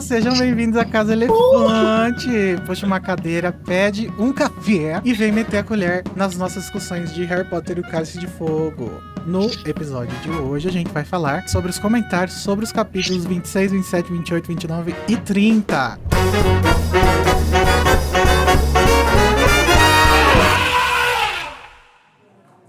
Sejam 0.00 0.36
bem-vindos 0.38 0.78
à 0.78 0.84
Casa 0.84 1.12
Elefante. 1.12 2.28
Puxa 2.64 2.86
uma 2.86 3.00
cadeira, 3.00 3.52
pede 3.52 4.10
um 4.18 4.32
café 4.32 5.00
e 5.04 5.12
vem 5.12 5.32
meter 5.32 5.58
a 5.58 5.64
colher 5.64 6.04
nas 6.14 6.36
nossas 6.36 6.62
discussões 6.62 7.12
de 7.12 7.24
Harry 7.24 7.48
Potter 7.48 7.78
e 7.78 7.80
o 7.80 7.82
Cálice 7.82 8.18
de 8.18 8.26
Fogo. 8.26 8.90
No 9.26 9.50
episódio 9.66 10.16
de 10.20 10.30
hoje, 10.30 10.68
a 10.68 10.72
gente 10.72 10.90
vai 10.92 11.04
falar 11.04 11.48
sobre 11.48 11.70
os 11.70 11.78
comentários 11.78 12.36
sobre 12.36 12.64
os 12.64 12.70
capítulos 12.70 13.24
26, 13.24 13.72
27, 13.72 14.12
28, 14.12 14.46
29 14.46 14.94
e 15.08 15.16
30. 15.16 15.98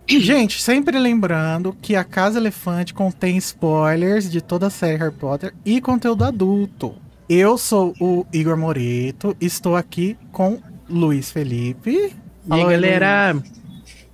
Gente, 0.08 0.62
sempre 0.62 0.98
lembrando 0.98 1.78
que 1.80 1.96
a 1.96 2.04
Casa 2.04 2.40
Elefante 2.40 2.94
contém 2.94 3.38
spoilers 3.38 4.30
de 4.30 4.42
toda 4.42 4.68
a 4.68 4.70
série 4.72 4.98
Harry 4.98 5.14
Potter 5.14 5.54
e 5.64 5.80
conteúdo 5.80 6.24
adulto. 6.24 6.96
Eu 7.30 7.58
sou 7.58 7.94
o 8.00 8.26
Igor 8.34 8.58
Moreto, 8.58 9.36
estou 9.40 9.76
aqui 9.76 10.18
com 10.32 10.60
Luiz 10.90 11.30
Felipe. 11.32 11.92
E 11.92 12.54
aí, 12.54 12.64
galera? 12.64 13.38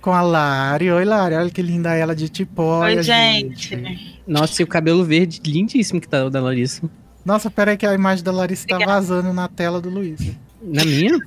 Com 0.02 0.12
a 0.12 0.20
Lari. 0.20 0.90
Oi, 0.90 1.04
Lari, 1.04 1.34
olha 1.34 1.50
que 1.50 1.62
linda 1.62 1.94
ela 1.94 2.14
de 2.14 2.28
tipóia. 2.28 2.96
Oi, 2.98 3.02
gente. 3.02 4.18
Nossa, 4.26 4.60
e 4.60 4.64
o 4.64 4.66
cabelo 4.66 5.02
verde 5.04 5.40
lindíssimo 5.46 6.00
que 6.00 6.08
tá 6.08 6.26
o 6.26 6.30
da 6.30 6.40
Larissa. 6.40 6.82
Nossa, 7.24 7.50
peraí 7.50 7.76
que 7.76 7.86
a 7.86 7.94
imagem 7.94 8.22
da 8.22 8.30
Larissa 8.32 8.66
tá 8.68 8.78
vazando 8.78 9.32
na 9.32 9.48
tela 9.48 9.80
do 9.80 9.88
Luiz. 9.88 10.20
Na 10.62 10.84
minha? 10.84 11.18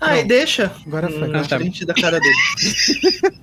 Ai, 0.00 0.22
deixa. 0.24 0.70
Agora 0.86 1.08
foi. 1.08 1.28
Na 1.28 1.40
Ah, 1.40 1.44
tá. 1.48 1.56
frente 1.58 1.84
da 1.86 1.94
cara 1.94 2.20
dele. 2.20 3.32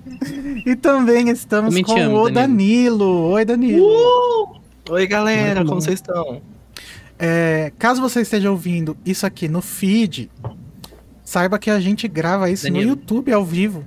E 0.66 0.76
também 0.76 1.30
estamos 1.30 1.74
com 1.82 1.96
amo, 1.98 2.24
o 2.24 2.30
Danilo. 2.30 3.30
Oi, 3.30 3.44
Danilo. 3.44 3.84
Uh! 3.86 4.60
Oi, 4.90 5.06
galera, 5.06 5.54
Muito 5.56 5.62
bom. 5.64 5.68
como 5.70 5.80
vocês 5.80 5.94
estão? 5.98 6.42
É, 7.22 7.70
caso 7.78 8.00
você 8.00 8.22
esteja 8.22 8.50
ouvindo 8.50 8.96
isso 9.04 9.26
aqui 9.26 9.46
no 9.46 9.60
feed, 9.60 10.30
saiba 11.22 11.58
que 11.58 11.70
a 11.70 11.78
gente 11.78 12.08
grava 12.08 12.50
isso 12.50 12.66
no 12.66 12.72
Danilo. 12.72 12.90
YouTube 12.92 13.30
ao 13.32 13.44
vivo. 13.44 13.84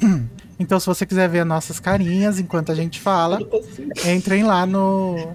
Então, 0.62 0.78
se 0.78 0.84
você 0.84 1.06
quiser 1.06 1.26
ver 1.26 1.40
as 1.40 1.46
nossas 1.46 1.80
carinhas 1.80 2.38
enquanto 2.38 2.70
a 2.70 2.74
gente 2.74 3.00
fala, 3.00 3.38
entrem 4.06 4.42
lá 4.42 4.66
no. 4.66 5.32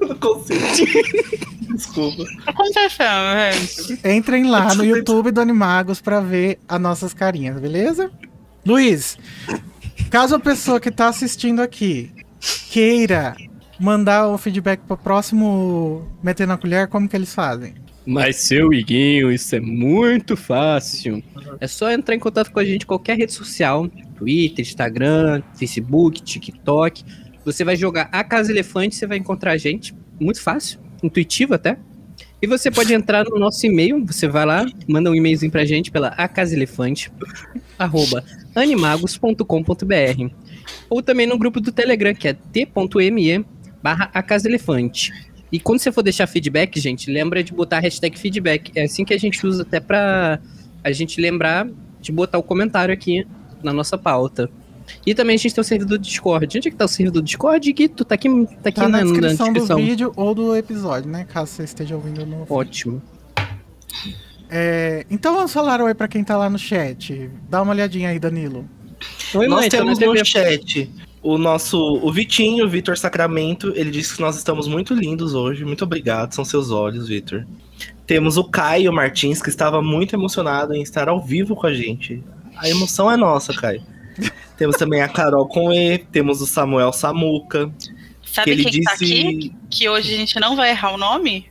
Não 0.00 0.14
consigo. 0.14 0.60
Desculpa. 1.74 2.22
Gente? 2.72 4.08
Entrem 4.08 4.48
lá 4.48 4.72
no 4.76 4.84
YouTube 4.86 5.32
do 5.32 5.40
Animagos 5.40 6.00
pra 6.00 6.20
ver 6.20 6.60
as 6.68 6.80
nossas 6.80 7.12
carinhas, 7.12 7.58
beleza? 7.58 8.12
Luiz, 8.64 9.18
caso 10.08 10.36
a 10.36 10.38
pessoa 10.38 10.78
que 10.78 10.92
tá 10.92 11.08
assistindo 11.08 11.60
aqui 11.60 12.12
queira 12.70 13.34
mandar 13.78 14.28
o 14.28 14.38
feedback 14.38 14.80
pro 14.80 14.96
próximo 14.96 16.06
Meter 16.22 16.46
na 16.46 16.56
Colher, 16.56 16.88
como 16.88 17.08
que 17.08 17.16
eles 17.16 17.34
fazem? 17.34 17.74
Mas, 18.06 18.36
seu 18.36 18.72
Iguinho, 18.72 19.32
isso 19.32 19.56
é 19.56 19.60
muito 19.60 20.36
fácil. 20.36 21.22
É 21.58 21.66
só 21.66 21.90
entrar 21.90 22.14
em 22.14 22.18
contato 22.18 22.52
com 22.52 22.60
a 22.60 22.64
gente 22.64 22.82
em 22.82 22.86
qualquer 22.86 23.16
rede 23.16 23.32
social. 23.32 23.88
Twitter, 24.16 24.64
Instagram, 24.64 25.42
Facebook, 25.54 26.22
TikTok. 26.22 27.02
Você 27.44 27.64
vai 27.64 27.76
jogar 27.76 28.08
a 28.12 28.22
Casa 28.22 28.52
Elefante, 28.52 28.94
você 28.94 29.06
vai 29.06 29.18
encontrar 29.18 29.52
a 29.52 29.56
gente. 29.56 29.94
Muito 30.20 30.40
fácil, 30.40 30.78
intuitivo 31.02 31.54
até. 31.54 31.78
E 32.40 32.46
você 32.46 32.70
pode 32.70 32.92
entrar 32.92 33.24
no 33.24 33.38
nosso 33.38 33.64
e-mail, 33.64 34.04
você 34.04 34.28
vai 34.28 34.44
lá, 34.44 34.66
manda 34.86 35.10
um 35.10 35.14
e-mailzinho 35.14 35.50
pra 35.50 35.64
gente 35.64 35.90
pela 35.90 36.08
acasaelefante, 36.08 37.10
arroba 37.78 38.22
animagos.com.br. 38.54 40.34
Ou 40.90 41.02
também 41.02 41.26
no 41.26 41.38
grupo 41.38 41.58
do 41.58 41.72
Telegram, 41.72 42.14
que 42.14 42.28
é 42.28 42.34
t.me 42.34 43.44
barra 43.84 44.10
acasaelefante. 44.14 45.12
E 45.52 45.60
quando 45.60 45.78
você 45.78 45.92
for 45.92 46.02
deixar 46.02 46.26
feedback, 46.26 46.80
gente, 46.80 47.10
lembra 47.10 47.44
de 47.44 47.52
botar 47.52 47.76
a 47.76 47.80
hashtag 47.80 48.18
feedback. 48.18 48.72
É 48.74 48.84
assim 48.84 49.04
que 49.04 49.12
a 49.12 49.18
gente 49.18 49.46
usa 49.46 49.60
até 49.60 49.78
pra 49.78 50.40
a 50.82 50.90
gente 50.90 51.20
lembrar 51.20 51.68
de 52.00 52.10
botar 52.10 52.38
o 52.38 52.42
comentário 52.42 52.94
aqui 52.94 53.26
na 53.62 53.74
nossa 53.74 53.98
pauta. 53.98 54.48
E 55.04 55.14
também 55.14 55.34
a 55.34 55.38
gente 55.38 55.54
tem 55.54 55.60
o 55.60 55.64
servidor 55.64 55.98
do 55.98 56.02
Discord. 56.02 56.56
Onde 56.58 56.68
é 56.68 56.70
que 56.70 56.76
tá 56.76 56.86
o 56.86 56.88
servidor 56.88 57.20
do 57.20 57.26
Discord, 57.26 57.72
Gui? 57.72 57.88
Tu 57.88 58.04
tá 58.06 58.14
aqui, 58.14 58.28
tá 58.62 58.70
aqui 58.70 58.80
Tá 58.80 58.88
na 58.88 58.98
na, 58.98 59.04
na 59.04 59.10
descrição, 59.10 59.52
descrição. 59.52 59.76
do 59.78 59.84
vídeo 59.84 60.12
ou 60.16 60.34
do 60.34 60.56
episódio, 60.56 61.10
né? 61.10 61.26
Caso 61.30 61.52
você 61.52 61.64
esteja 61.64 61.94
ouvindo 61.94 62.24
no. 62.24 62.46
Ótimo. 62.48 63.02
É, 64.50 65.04
então 65.10 65.34
vamos 65.34 65.52
falar 65.52 65.80
oi 65.82 65.94
pra 65.94 66.08
quem 66.08 66.24
tá 66.24 66.38
lá 66.38 66.48
no 66.48 66.58
chat. 66.58 67.30
Dá 67.50 67.60
uma 67.60 67.72
olhadinha 67.72 68.08
aí, 68.08 68.18
Danilo. 68.18 68.66
Oi, 69.34 69.46
nós 69.46 69.60
mãe, 69.60 69.68
tá 69.68 69.76
temos 69.78 69.98
no 69.98 70.24
chat 70.24 70.90
o 71.24 71.38
nosso, 71.38 71.78
o 71.78 72.12
Vitinho, 72.12 72.68
Vitor 72.68 72.98
Sacramento, 72.98 73.72
ele 73.74 73.90
disse 73.90 74.14
que 74.14 74.20
nós 74.20 74.36
estamos 74.36 74.68
muito 74.68 74.92
lindos 74.92 75.32
hoje. 75.32 75.64
Muito 75.64 75.82
obrigado, 75.82 76.34
são 76.34 76.44
seus 76.44 76.70
olhos, 76.70 77.08
Vitor. 77.08 77.46
Temos 78.06 78.36
o 78.36 78.44
Caio 78.44 78.92
Martins, 78.92 79.40
que 79.40 79.48
estava 79.48 79.80
muito 79.80 80.14
emocionado 80.14 80.74
em 80.74 80.82
estar 80.82 81.08
ao 81.08 81.24
vivo 81.24 81.56
com 81.56 81.66
a 81.66 81.72
gente. 81.72 82.22
A 82.58 82.68
emoção 82.68 83.10
é 83.10 83.16
nossa, 83.16 83.54
Caio. 83.54 83.82
temos 84.58 84.76
também 84.76 85.00
a 85.00 85.08
Carol 85.08 85.48
com 85.48 85.72
E, 85.72 85.96
temos 85.96 86.42
o 86.42 86.46
Samuel 86.46 86.92
Samuca, 86.92 87.72
que 88.20 88.30
Sabe 88.30 88.50
ele 88.50 88.64
quem 88.64 88.72
que 88.72 88.82
tá 88.82 88.92
disse 88.92 89.04
aqui? 89.04 89.54
Que 89.70 89.88
hoje 89.88 90.14
a 90.14 90.18
gente 90.18 90.38
não 90.38 90.54
vai 90.54 90.70
errar 90.70 90.92
o 90.92 90.98
nome? 90.98 91.46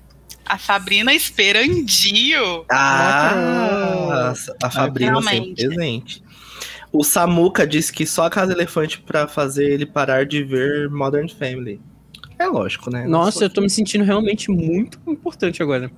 A 0.45 0.59
Sabrina 0.59 1.11
Esperandio. 1.15 2.65
Ah, 2.69 4.33
a 4.61 4.69
Fabrina 4.69 5.19
sempre 5.23 5.55
presente. 5.55 6.23
O 6.93 7.03
Samuca 7.03 7.65
disse 7.65 7.91
que 7.91 8.05
só 8.05 8.27
a 8.27 8.29
Casa 8.29 8.53
Elefante 8.53 9.01
pra 9.01 9.27
fazer 9.27 9.65
ele 9.71 9.85
parar 9.85 10.25
de 10.27 10.43
ver 10.43 10.89
Modern 10.91 11.27
Family. 11.27 11.81
É 12.37 12.45
lógico, 12.45 12.91
né? 12.91 13.05
Nossa, 13.07 13.45
eu 13.45 13.49
tô 13.49 13.61
me 13.61 13.69
sentindo 13.69 14.03
realmente 14.03 14.51
muito 14.51 14.99
importante 15.07 15.61
agora. 15.63 15.89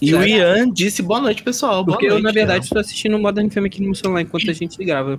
E 0.00 0.14
o 0.14 0.22
Ian 0.24 0.70
disse 0.70 1.02
boa 1.02 1.20
noite, 1.20 1.42
pessoal. 1.42 1.84
Boa 1.84 1.96
Porque 1.96 2.06
eu, 2.06 2.12
noite, 2.12 2.24
na 2.24 2.32
verdade, 2.32 2.64
estou 2.64 2.80
assistindo 2.80 3.16
o 3.16 3.20
Modern 3.20 3.48
Family 3.50 3.68
aqui 3.68 3.80
no 3.80 3.86
meu 3.86 3.94
celular 3.94 4.20
enquanto 4.22 4.48
a 4.48 4.52
gente 4.52 4.82
grava. 4.84 5.18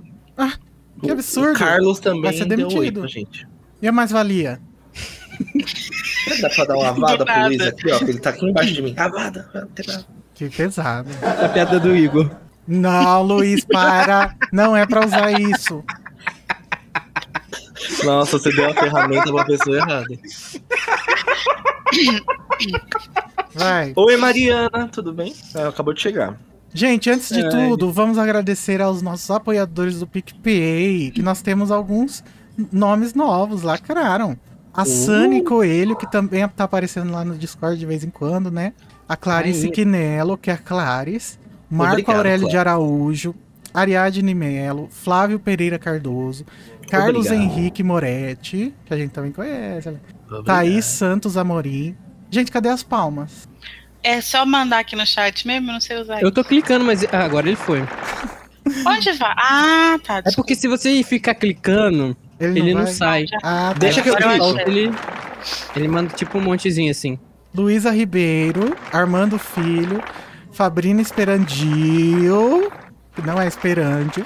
Que 1.02 1.10
absurdo. 1.10 1.50
O 1.50 1.54
Carlos 1.54 2.00
Vai 2.00 2.12
também 2.14 2.32
ser 2.32 2.44
deu 2.46 2.66
oi 2.68 2.74
demitido. 2.74 3.00
pra 3.00 3.08
gente. 3.08 3.48
E 3.82 3.86
a 3.88 3.92
mais-valia? 3.92 4.58
Dá 6.40 6.48
pra 6.50 6.64
dar 6.64 6.76
uma 6.78 6.92
vada 6.98 7.18
Do 7.18 7.24
pro. 7.26 7.42
Luiz 7.46 7.60
aqui, 7.60 7.90
ó. 7.90 7.98
que 7.98 8.04
Ele 8.04 8.18
tá 8.20 8.30
aqui 8.30 8.46
embaixo 8.46 8.72
de 8.72 8.82
mim. 8.82 8.94
A 8.96 9.08
vada, 9.08 9.48
não 9.54 9.66
tem 9.68 9.86
nada. 9.86 10.06
Que 10.34 10.48
pesado. 10.50 11.08
A 11.22 11.48
piada 11.48 11.78
do 11.80 11.94
Igor. 11.94 12.30
Não, 12.66 13.22
Luiz, 13.22 13.64
para. 13.64 14.34
Não 14.52 14.76
é 14.76 14.86
pra 14.86 15.04
usar 15.06 15.32
isso. 15.40 15.84
Nossa, 18.04 18.38
você 18.38 18.52
deu 18.52 18.68
a 18.70 18.74
ferramenta 18.74 19.32
pra 19.32 19.44
pessoa 19.44 19.76
errada. 19.76 20.06
Vai. 23.54 23.92
Oi, 23.96 24.16
Mariana, 24.16 24.88
tudo 24.90 25.12
bem? 25.12 25.34
Ela 25.54 25.68
acabou 25.68 25.94
de 25.94 26.00
chegar. 26.00 26.38
Gente, 26.74 27.08
antes 27.08 27.28
de 27.30 27.42
Ai. 27.42 27.48
tudo, 27.48 27.90
vamos 27.92 28.18
agradecer 28.18 28.82
aos 28.82 29.00
nossos 29.00 29.30
apoiadores 29.30 29.98
do 30.00 30.06
PicPay, 30.06 31.10
que 31.14 31.22
nós 31.22 31.40
temos 31.40 31.70
alguns 31.70 32.22
nomes 32.72 33.14
novos, 33.14 33.62
lacraram. 33.62 34.36
A 34.74 34.82
Uh. 34.82 34.86
Sani 34.86 35.42
Coelho, 35.42 35.96
que 35.96 36.10
também 36.10 36.46
tá 36.48 36.64
aparecendo 36.64 37.10
lá 37.10 37.24
no 37.24 37.34
Discord 37.38 37.78
de 37.78 37.86
vez 37.86 38.04
em 38.04 38.10
quando, 38.10 38.50
né? 38.50 38.74
A 39.08 39.16
Clarice 39.16 39.66
Ai. 39.66 39.72
Quinello, 39.72 40.36
que 40.36 40.50
é 40.50 40.54
a 40.54 40.58
Clarice. 40.58 41.38
Marco 41.70 41.92
Obrigado, 41.92 42.16
Aurélio 42.16 42.48
de. 42.48 42.56
Araújo. 42.56 43.34
Ariadne 43.72 44.34
Melo. 44.34 44.88
Flávio 44.90 45.38
Pereira 45.38 45.78
Cardoso. 45.78 46.46
Carlos 46.88 47.26
Obrigado. 47.26 47.42
Henrique 47.42 47.82
Moretti, 47.82 48.72
que 48.84 48.94
a 48.94 48.96
gente 48.96 49.10
também 49.10 49.32
conhece. 49.32 49.88
Obrigado. 49.88 50.44
Thaís 50.44 50.84
Santos 50.84 51.36
Amorim. 51.36 51.96
Gente, 52.30 52.50
cadê 52.50 52.68
as 52.68 52.82
palmas? 52.82 53.48
É 54.02 54.20
só 54.20 54.46
mandar 54.46 54.80
aqui 54.80 54.94
no 54.94 55.04
chat 55.04 55.46
mesmo, 55.46 55.68
eu 55.68 55.72
não 55.74 55.80
sei 55.80 56.00
usar. 56.00 56.22
Eu 56.22 56.30
tô 56.30 56.44
clicando, 56.44 56.84
mas 56.84 57.04
ah, 57.12 57.24
agora 57.24 57.48
ele 57.48 57.56
foi. 57.56 57.82
Onde 58.86 59.12
vai? 59.12 59.34
Ah, 59.36 59.98
tá. 60.02 60.22
É 60.24 60.32
porque 60.34 60.54
se 60.54 60.68
você 60.68 61.02
ficar 61.02 61.34
clicando, 61.34 62.16
ele 62.38 62.72
não, 62.72 62.84
vai? 62.84 62.92
sai. 62.92 63.24
Ah, 63.42 63.72
tá. 63.72 63.78
Deixa 63.78 64.02
que 64.02 64.08
eu 64.08 64.16
clico. 64.16 64.58
Ele, 64.60 64.90
ele 65.74 65.88
manda 65.88 66.14
tipo 66.14 66.38
um 66.38 66.40
montezinho 66.40 66.90
assim. 66.90 67.18
Luísa 67.54 67.90
Ribeiro, 67.90 68.76
Armando 68.92 69.38
Filho, 69.38 70.02
Fabrina 70.56 71.02
Esperandio, 71.02 72.72
que 73.14 73.20
não 73.20 73.38
é 73.38 73.46
Esperandio, 73.46 74.24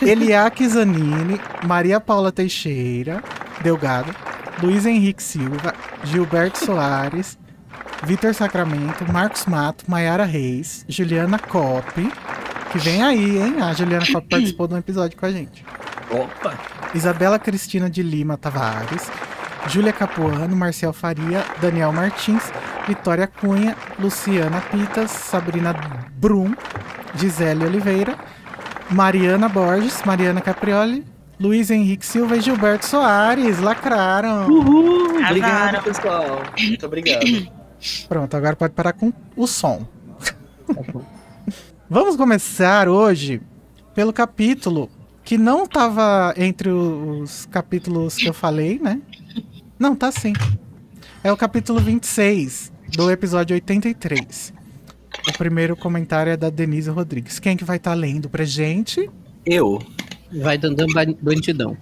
Eliaque 0.00 0.66
Zanini, 0.66 1.38
Maria 1.66 2.00
Paula 2.00 2.32
Teixeira, 2.32 3.22
Delgado, 3.62 4.14
Luiz 4.62 4.86
Henrique 4.86 5.22
Silva, 5.22 5.74
Gilberto 6.04 6.64
Soares, 6.64 7.38
Vitor 8.02 8.32
Sacramento, 8.32 9.04
Marcos 9.12 9.44
Mato, 9.44 9.84
Maiara 9.86 10.24
Reis, 10.24 10.86
Juliana 10.88 11.38
Coppi, 11.38 12.10
que 12.72 12.78
vem 12.78 13.02
aí, 13.02 13.42
hein? 13.42 13.60
A 13.60 13.74
Juliana 13.74 14.06
Coppi 14.10 14.26
participou 14.30 14.68
de 14.68 14.72
um 14.72 14.78
episódio 14.78 15.18
com 15.18 15.26
a 15.26 15.30
gente. 15.30 15.62
Opa! 16.10 16.58
Isabela 16.94 17.38
Cristina 17.38 17.90
de 17.90 18.02
Lima 18.02 18.38
Tavares, 18.38 19.10
Júlia 19.68 19.92
Capuano, 19.92 20.54
Marcel 20.56 20.92
Faria, 20.92 21.44
Daniel 21.60 21.92
Martins, 21.92 22.52
Vitória 22.88 23.26
Cunha, 23.26 23.76
Luciana 23.98 24.60
Pitas, 24.60 25.10
Sabrina 25.10 25.74
Brum, 26.14 26.54
Gisele 27.14 27.64
Oliveira, 27.64 28.16
Mariana 28.90 29.48
Borges, 29.48 30.02
Mariana 30.04 30.40
Caprioli, 30.40 31.04
Luiz 31.38 31.70
Henrique 31.70 32.04
Silva 32.04 32.36
e 32.36 32.40
Gilberto 32.40 32.86
Soares. 32.86 33.60
Lacraram. 33.60 34.46
Uhul! 34.48 35.24
Obrigado, 35.24 35.82
pessoal. 35.82 36.42
Muito 36.58 36.86
obrigado. 36.86 37.24
Pronto, 38.08 38.36
agora 38.36 38.56
pode 38.56 38.74
parar 38.74 38.92
com 38.92 39.12
o 39.36 39.46
som. 39.46 39.86
Vamos 41.88 42.16
começar 42.16 42.88
hoje 42.88 43.40
pelo 43.94 44.12
capítulo 44.12 44.90
que 45.24 45.38
não 45.38 45.64
estava 45.64 46.34
entre 46.36 46.68
os 46.68 47.46
capítulos 47.46 48.16
que 48.16 48.26
eu 48.26 48.34
falei, 48.34 48.78
né? 48.78 49.00
Não, 49.80 49.96
tá 49.96 50.12
sim. 50.12 50.34
É 51.24 51.32
o 51.32 51.36
capítulo 51.36 51.80
26 51.80 52.70
do 52.94 53.10
episódio 53.10 53.54
83. 53.54 54.52
O 55.28 55.32
primeiro 55.38 55.74
comentário 55.74 56.30
é 56.30 56.36
da 56.36 56.50
Denise 56.50 56.90
Rodrigues. 56.90 57.38
Quem 57.38 57.56
que 57.56 57.64
vai 57.64 57.78
estar 57.78 57.94
lendo 57.94 58.28
pra 58.28 58.44
gente? 58.44 59.08
Eu. 59.44 59.82
Vai 60.40 60.58
dando 60.58 60.86
ba- 60.92 61.06
bandidão. 61.20 61.76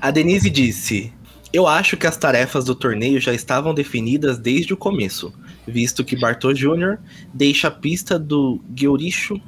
A 0.00 0.10
Denise 0.10 0.48
disse: 0.50 1.12
Eu 1.52 1.66
acho 1.66 1.96
que 1.96 2.06
as 2.06 2.16
tarefas 2.16 2.64
do 2.64 2.74
torneio 2.74 3.20
já 3.20 3.32
estavam 3.34 3.72
definidas 3.74 4.38
desde 4.38 4.72
o 4.72 4.76
começo, 4.76 5.32
visto 5.66 6.02
que 6.04 6.16
Bartô 6.16 6.52
Jr. 6.52 6.98
deixa 7.32 7.68
a 7.68 7.70
pista 7.70 8.18
do 8.18 8.60
Gelrich. 8.74 9.40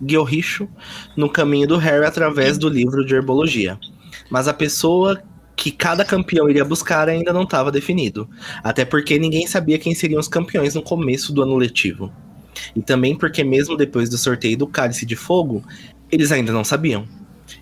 Gyorricho 0.00 0.68
no 1.16 1.30
caminho 1.30 1.66
do 1.68 1.78
Harry 1.78 2.04
através 2.04 2.58
do 2.58 2.68
livro 2.68 3.04
de 3.06 3.14
herbologia. 3.14 3.78
Mas 4.34 4.48
a 4.48 4.52
pessoa 4.52 5.22
que 5.54 5.70
cada 5.70 6.04
campeão 6.04 6.50
iria 6.50 6.64
buscar 6.64 7.08
ainda 7.08 7.32
não 7.32 7.44
estava 7.44 7.70
definido, 7.70 8.28
até 8.64 8.84
porque 8.84 9.16
ninguém 9.16 9.46
sabia 9.46 9.78
quem 9.78 9.94
seriam 9.94 10.18
os 10.18 10.26
campeões 10.26 10.74
no 10.74 10.82
começo 10.82 11.32
do 11.32 11.40
ano 11.40 11.56
letivo. 11.56 12.12
E 12.74 12.82
também 12.82 13.14
porque 13.14 13.44
mesmo 13.44 13.76
depois 13.76 14.10
do 14.10 14.18
sorteio 14.18 14.56
do 14.58 14.66
Cálice 14.66 15.06
de 15.06 15.14
Fogo, 15.14 15.62
eles 16.10 16.32
ainda 16.32 16.52
não 16.52 16.64
sabiam. 16.64 17.06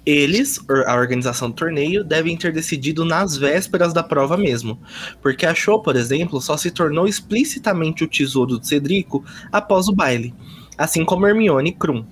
Eles, 0.06 0.64
a 0.86 0.96
organização 0.96 1.50
do 1.50 1.56
torneio, 1.56 2.02
devem 2.02 2.38
ter 2.38 2.54
decidido 2.54 3.04
nas 3.04 3.36
vésperas 3.36 3.92
da 3.92 4.02
prova 4.02 4.38
mesmo, 4.38 4.80
porque 5.20 5.44
a 5.44 5.54
Show, 5.54 5.82
por 5.82 5.94
exemplo, 5.94 6.40
só 6.40 6.56
se 6.56 6.70
tornou 6.70 7.06
explicitamente 7.06 8.02
o 8.02 8.08
tesouro 8.08 8.58
do 8.58 8.66
Cedrico 8.66 9.22
após 9.52 9.88
o 9.88 9.94
baile, 9.94 10.32
assim 10.78 11.04
como 11.04 11.26
Hermione 11.26 11.68
e 11.68 11.74
Krum. 11.74 12.02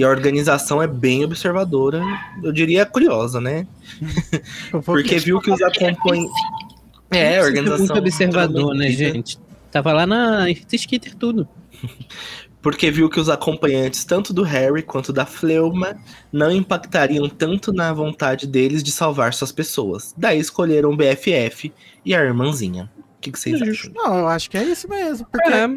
E 0.00 0.02
a 0.04 0.08
organização 0.08 0.82
é 0.82 0.86
bem 0.86 1.26
observadora, 1.26 2.02
eu 2.42 2.50
diria 2.52 2.86
curiosa, 2.86 3.38
né? 3.38 3.66
Porque 4.82 5.18
viu 5.18 5.38
que 5.42 5.50
os 5.50 5.60
acompanhantes. 5.60 6.32
É, 7.10 7.38
a 7.38 7.42
organização. 7.42 7.84
Muito 7.84 7.98
observador, 7.98 8.74
né, 8.74 8.90
gente? 8.92 9.38
Tava 9.70 9.92
lá 9.92 10.06
na 10.06 10.46
Skeeter 10.74 11.14
tudo. 11.14 11.46
Porque 12.62 12.90
viu 12.90 13.10
que 13.10 13.20
os 13.20 13.28
acompanhantes, 13.28 14.02
tanto 14.02 14.32
do 14.32 14.42
Harry 14.42 14.82
quanto 14.82 15.12
da 15.12 15.26
Fleuma, 15.26 15.94
não 16.32 16.50
impactariam 16.50 17.28
tanto 17.28 17.70
na 17.70 17.92
vontade 17.92 18.46
deles 18.46 18.82
de 18.82 18.90
salvar 18.90 19.34
suas 19.34 19.52
pessoas. 19.52 20.14
Daí 20.16 20.38
escolheram 20.38 20.92
o 20.92 20.96
BFF 20.96 21.70
e 22.06 22.14
a 22.14 22.24
irmãzinha. 22.24 22.90
O 23.18 23.20
que, 23.20 23.30
que 23.30 23.38
vocês 23.38 23.60
acham? 23.60 23.92
Não, 23.94 24.20
eu 24.20 24.28
acho 24.28 24.48
que 24.48 24.56
é 24.56 24.64
isso 24.64 24.88
mesmo. 24.88 25.26
Porque 25.30 25.50
É, 25.50 25.68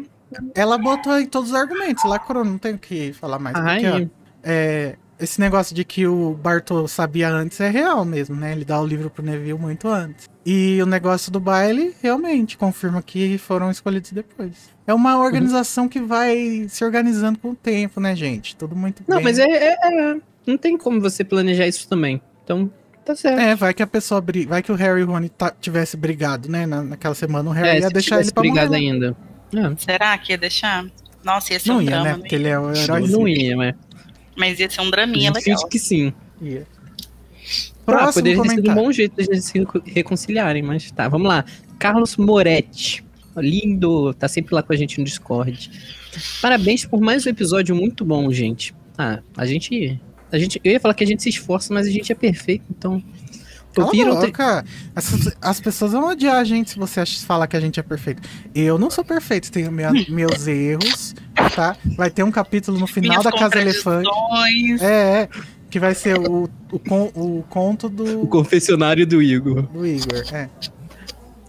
ela 0.54 0.76
botou 0.78 1.12
aí 1.12 1.26
todos 1.26 1.50
os 1.50 1.54
argumentos. 1.56 2.04
Lacrou, 2.04 2.44
não 2.44 2.58
tem 2.58 2.74
o 2.74 2.78
que 2.78 3.12
falar 3.12 3.38
mais. 3.38 3.56
Porque, 3.56 3.86
ó, 3.88 3.94
ai, 3.96 4.10
é, 4.42 4.96
esse 5.18 5.40
negócio 5.40 5.74
de 5.74 5.84
que 5.84 6.06
o 6.06 6.34
Bartol 6.34 6.86
sabia 6.88 7.28
antes 7.30 7.60
é 7.60 7.70
real 7.70 8.04
mesmo, 8.04 8.34
né? 8.36 8.52
Ele 8.52 8.64
dá 8.64 8.80
o 8.80 8.86
livro 8.86 9.08
pro 9.08 9.22
Neville 9.24 9.58
muito 9.58 9.88
antes. 9.88 10.28
E 10.44 10.78
o 10.82 10.86
negócio 10.86 11.32
do 11.32 11.40
baile 11.40 11.94
realmente 12.02 12.58
confirma 12.58 13.00
que 13.00 13.38
foram 13.38 13.70
escolhidos 13.70 14.12
depois. 14.12 14.52
É 14.86 14.92
uma 14.92 15.16
organização 15.18 15.88
que 15.88 16.00
vai 16.00 16.66
se 16.68 16.84
organizando 16.84 17.38
com 17.38 17.50
o 17.50 17.54
tempo, 17.54 17.98
né, 18.00 18.14
gente? 18.14 18.54
Tudo 18.54 18.76
muito 18.76 19.02
Não, 19.08 19.16
bem. 19.16 19.24
mas 19.24 19.38
é, 19.38 19.44
é- 19.44 19.76
é- 19.82 20.16
Não 20.46 20.58
tem 20.58 20.76
como 20.76 21.00
você 21.00 21.24
planejar 21.24 21.66
isso 21.66 21.88
também. 21.88 22.20
Então, 22.44 22.70
tá 23.02 23.16
certo. 23.16 23.38
É, 23.40 23.54
vai 23.54 23.72
que 23.72 23.82
a 23.82 23.86
pessoa 23.86 24.20
briga. 24.20 24.50
Vai 24.50 24.62
que 24.62 24.70
o 24.70 24.74
Harry 24.74 25.00
e 25.00 25.04
o 25.04 25.06
Rony 25.06 25.30
tá- 25.30 25.54
tivesse 25.58 25.96
brigado, 25.96 26.50
né? 26.50 26.66
na- 26.66 26.82
naquela 26.82 27.14
semana, 27.14 27.48
o 27.48 27.52
Harry 27.54 27.68
É, 27.68 27.80
ia 27.80 27.88
deixar 27.88 28.20
ele 28.20 28.30
pra 28.30 28.42
morrer. 28.42 28.52
brigado 28.52 28.72
lá. 28.72 28.76
ainda. 28.76 29.16
É, 29.52 29.76
Será 29.78 30.16
que 30.18 30.32
ia 30.32 30.38
deixar? 30.38 30.84
Nossa, 31.24 31.52
ia 31.52 31.60
ser 31.60 31.68
Não 31.68 31.76
um 31.78 31.82
ia, 31.82 31.86
drama, 31.90 32.04
né? 32.04 32.12
né? 32.12 32.18
Porque 32.18 32.34
ele 32.34 32.48
é 32.48 32.58
o 32.58 32.72
herói. 32.74 33.08
não 33.08 33.28
ia, 33.28 33.56
mas. 33.56 33.74
Mas 34.36 34.58
ia 34.58 34.68
ser 34.70 34.80
um 34.80 34.90
draminha 34.90 35.30
legal. 35.32 35.42
finge 35.58 35.68
que 35.70 35.78
sim. 35.78 36.12
Ia. 36.42 36.66
Ah, 36.66 36.84
Ah, 37.76 37.84
Próximo 37.84 38.12
poderia 38.14 38.42
ter 38.42 38.48
sido 38.48 38.52
um 38.52 38.54
comentário. 38.62 38.82
bom 38.82 38.92
jeito 38.92 39.16
de 39.16 39.22
eles 39.30 39.44
se 39.44 39.58
reco- 39.58 39.82
reconciliarem, 39.84 40.62
mas 40.62 40.90
tá, 40.90 41.06
vamos 41.08 41.28
lá. 41.28 41.44
Carlos 41.78 42.16
Moretti. 42.16 43.04
Lindo, 43.36 44.14
tá 44.14 44.28
sempre 44.28 44.54
lá 44.54 44.62
com 44.62 44.72
a 44.72 44.76
gente 44.76 44.98
no 44.98 45.04
Discord. 45.04 45.70
Parabéns 46.40 46.84
por 46.86 47.00
mais 47.00 47.26
um 47.26 47.30
episódio 47.30 47.74
muito 47.74 48.04
bom, 48.04 48.30
gente. 48.32 48.74
Ah, 48.96 49.18
a 49.36 49.44
gente. 49.44 50.00
A 50.32 50.38
gente 50.38 50.60
eu 50.64 50.72
ia 50.72 50.80
falar 50.80 50.94
que 50.94 51.02
a 51.04 51.06
gente 51.06 51.22
se 51.22 51.28
esforça, 51.28 51.74
mas 51.74 51.86
a 51.86 51.90
gente 51.90 52.10
é 52.10 52.14
perfeito, 52.14 52.64
então. 52.70 53.02
Cala 53.74 53.86
Ouviram? 53.88 54.20
Boca. 54.20 54.64
As, 54.94 55.36
as 55.40 55.60
pessoas 55.60 55.92
vão 55.92 56.08
odiar 56.08 56.36
a 56.36 56.44
gente 56.44 56.70
se 56.70 56.78
você 56.78 57.04
falar 57.26 57.46
que 57.46 57.56
a 57.56 57.60
gente 57.60 57.78
é 57.80 57.82
perfeito. 57.82 58.22
Eu 58.54 58.78
não 58.78 58.90
sou 58.90 59.04
perfeito, 59.04 59.50
tenho 59.50 59.70
minha- 59.72 59.92
meus 60.08 60.46
erros, 60.46 61.14
tá? 61.54 61.76
Vai 61.96 62.10
ter 62.10 62.22
um 62.22 62.30
capítulo 62.30 62.78
no 62.78 62.86
final 62.86 63.10
Minhas 63.10 63.24
da 63.24 63.32
Casa 63.32 63.60
Elefante. 63.60 64.08
É, 64.80 64.86
é. 65.22 65.28
Que 65.70 65.80
vai 65.80 65.94
ser 65.94 66.16
o, 66.18 66.48
o, 66.70 66.78
con- 66.78 67.10
o 67.14 67.42
conto 67.48 67.86
O 67.86 67.90
do, 67.90 68.26
confessionário 68.28 69.04
do 69.06 69.20
Igor. 69.20 69.62
do 69.62 69.84
Igor. 69.84 70.22
É. 70.32 70.48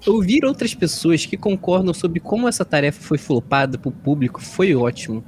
Ouvir 0.08 0.46
outras 0.46 0.74
pessoas 0.74 1.26
que 1.26 1.36
concordam 1.36 1.94
sobre 1.94 2.20
como 2.20 2.48
essa 2.48 2.64
tarefa 2.64 3.02
foi 3.02 3.18
flopada 3.18 3.78
pro 3.78 3.92
público 3.92 4.40
foi 4.42 4.76
ótimo. 4.76 5.24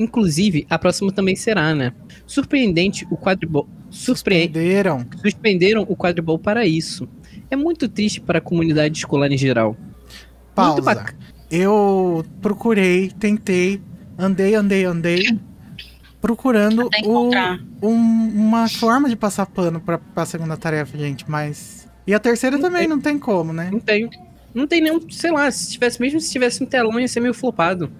Inclusive, 0.00 0.66
a 0.70 0.78
próxima 0.78 1.12
também 1.12 1.36
será, 1.36 1.74
né? 1.74 1.92
Surpreendente 2.26 3.06
o 3.10 3.16
quadribol. 3.18 3.68
Surpre... 3.90 4.44
Entenderam? 4.44 5.06
Suspenderam 5.22 5.82
o 5.88 5.94
quadribol 5.94 6.38
para 6.38 6.66
isso. 6.66 7.06
É 7.50 7.54
muito 7.54 7.86
triste 7.88 8.20
para 8.20 8.38
a 8.38 8.40
comunidade 8.40 8.96
escolar 8.96 9.30
em 9.30 9.36
geral. 9.36 9.76
Muito 9.78 10.54
Pausa. 10.54 10.80
bacana. 10.82 11.18
Eu 11.50 12.24
procurei, 12.40 13.10
tentei, 13.10 13.80
andei, 14.16 14.54
andei, 14.54 14.84
andei, 14.84 15.38
procurando 16.20 16.88
o, 17.04 17.30
um- 17.82 18.28
uma 18.34 18.68
forma 18.68 19.08
de 19.08 19.16
passar 19.16 19.46
pano 19.46 19.80
pra, 19.80 19.98
pra 19.98 20.24
segunda 20.24 20.56
tarefa, 20.56 20.96
gente, 20.96 21.28
mas. 21.28 21.88
E 22.06 22.14
a 22.14 22.18
terceira 22.18 22.58
também 22.58 22.86
não 22.88 23.00
tem 23.00 23.18
como, 23.18 23.52
né? 23.52 23.68
Não 23.70 23.80
tem. 23.80 24.08
Não 24.54 24.66
tem 24.66 24.80
nenhum, 24.80 25.00
sei 25.10 25.30
lá, 25.30 25.50
se 25.50 25.70
tivesse, 25.72 26.00
mesmo 26.00 26.20
se 26.20 26.30
tivesse 26.32 26.62
um 26.62 26.66
telão, 26.66 26.98
ia 26.98 27.06
ser 27.06 27.20
meio 27.20 27.34
flopado. 27.34 27.90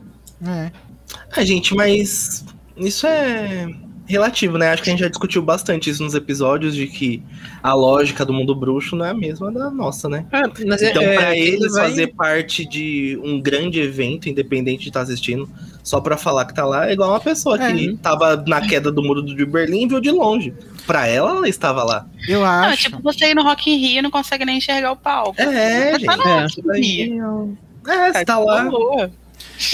É. 0.47 0.71
Ah, 1.37 1.45
gente, 1.45 1.75
mas 1.75 2.45
isso 2.77 3.07
é 3.07 3.69
relativo, 4.07 4.59
né? 4.59 4.71
Acho 4.71 4.83
que 4.83 4.91
a 4.91 4.93
gente 4.93 5.01
já 5.01 5.09
discutiu 5.09 5.41
bastante 5.41 5.89
isso 5.89 6.03
nos 6.03 6.15
episódios 6.17 6.75
de 6.75 6.89
que 6.89 7.23
a 7.63 7.73
lógica 7.75 8.25
do 8.25 8.33
mundo 8.33 8.55
bruxo 8.57 8.97
não 8.97 9.05
é 9.07 9.11
a 9.11 9.15
mesma 9.15 9.53
da 9.53 9.71
nossa, 9.71 10.09
né? 10.09 10.27
Ah, 10.33 10.43
mas 10.67 10.83
Então, 10.83 11.01
é, 11.01 11.15
pra 11.15 11.37
é, 11.37 11.39
eles 11.39 11.73
vai- 11.73 11.89
fazer 11.91 12.09
parte 12.09 12.67
de 12.69 13.17
um 13.23 13.41
grande 13.41 13.79
evento, 13.81 14.29
independente 14.29 14.83
de 14.83 14.89
estar 14.89 15.03
assistindo, 15.03 15.49
só 15.85 16.01
pra 16.01 16.17
falar 16.17 16.45
que 16.47 16.53
tá 16.55 16.65
lá, 16.65 16.89
é 16.91 16.93
igual 16.93 17.11
uma 17.11 17.21
pessoa 17.21 17.57
que 17.57 17.97
tava 18.03 18.37
na 18.49 18.61
queda 18.67 18.91
do 18.91 19.01
muro 19.01 19.23
de 19.23 19.45
Berlim 19.47 19.85
e 19.85 19.87
viu 19.87 20.01
de 20.01 20.11
longe. 20.11 20.53
Pra 20.89 21.07
ela, 21.07 21.31
ela 21.37 21.49
estava 21.49 21.85
lá. 21.85 22.05
Eu 22.27 22.41
Não, 22.41 22.47
é 22.65 22.67
acho. 22.73 22.83
tipo 22.91 23.01
você 23.03 23.31
ir 23.31 23.35
no 23.37 23.45
Rock 23.45 23.71
in 23.71 23.77
Rio 23.77 23.99
e 24.01 24.03
não 24.03 24.11
consegue 24.11 24.45
nem 24.45 24.59
enxergar 24.59 24.91
o 24.91 24.97
palco. 24.97 25.41
É, 25.41 25.93
Você 25.93 26.05
tá 26.05 26.13
gente. 26.15 26.25
no 26.25 26.29
É. 26.29 26.43
Rock 26.43 26.61
in 26.61 26.81
Rio. 26.81 27.59
É, 27.87 28.13
você 28.13 28.25
tá 28.25 28.39
lá. 28.41 28.65
Boa. 28.65 29.11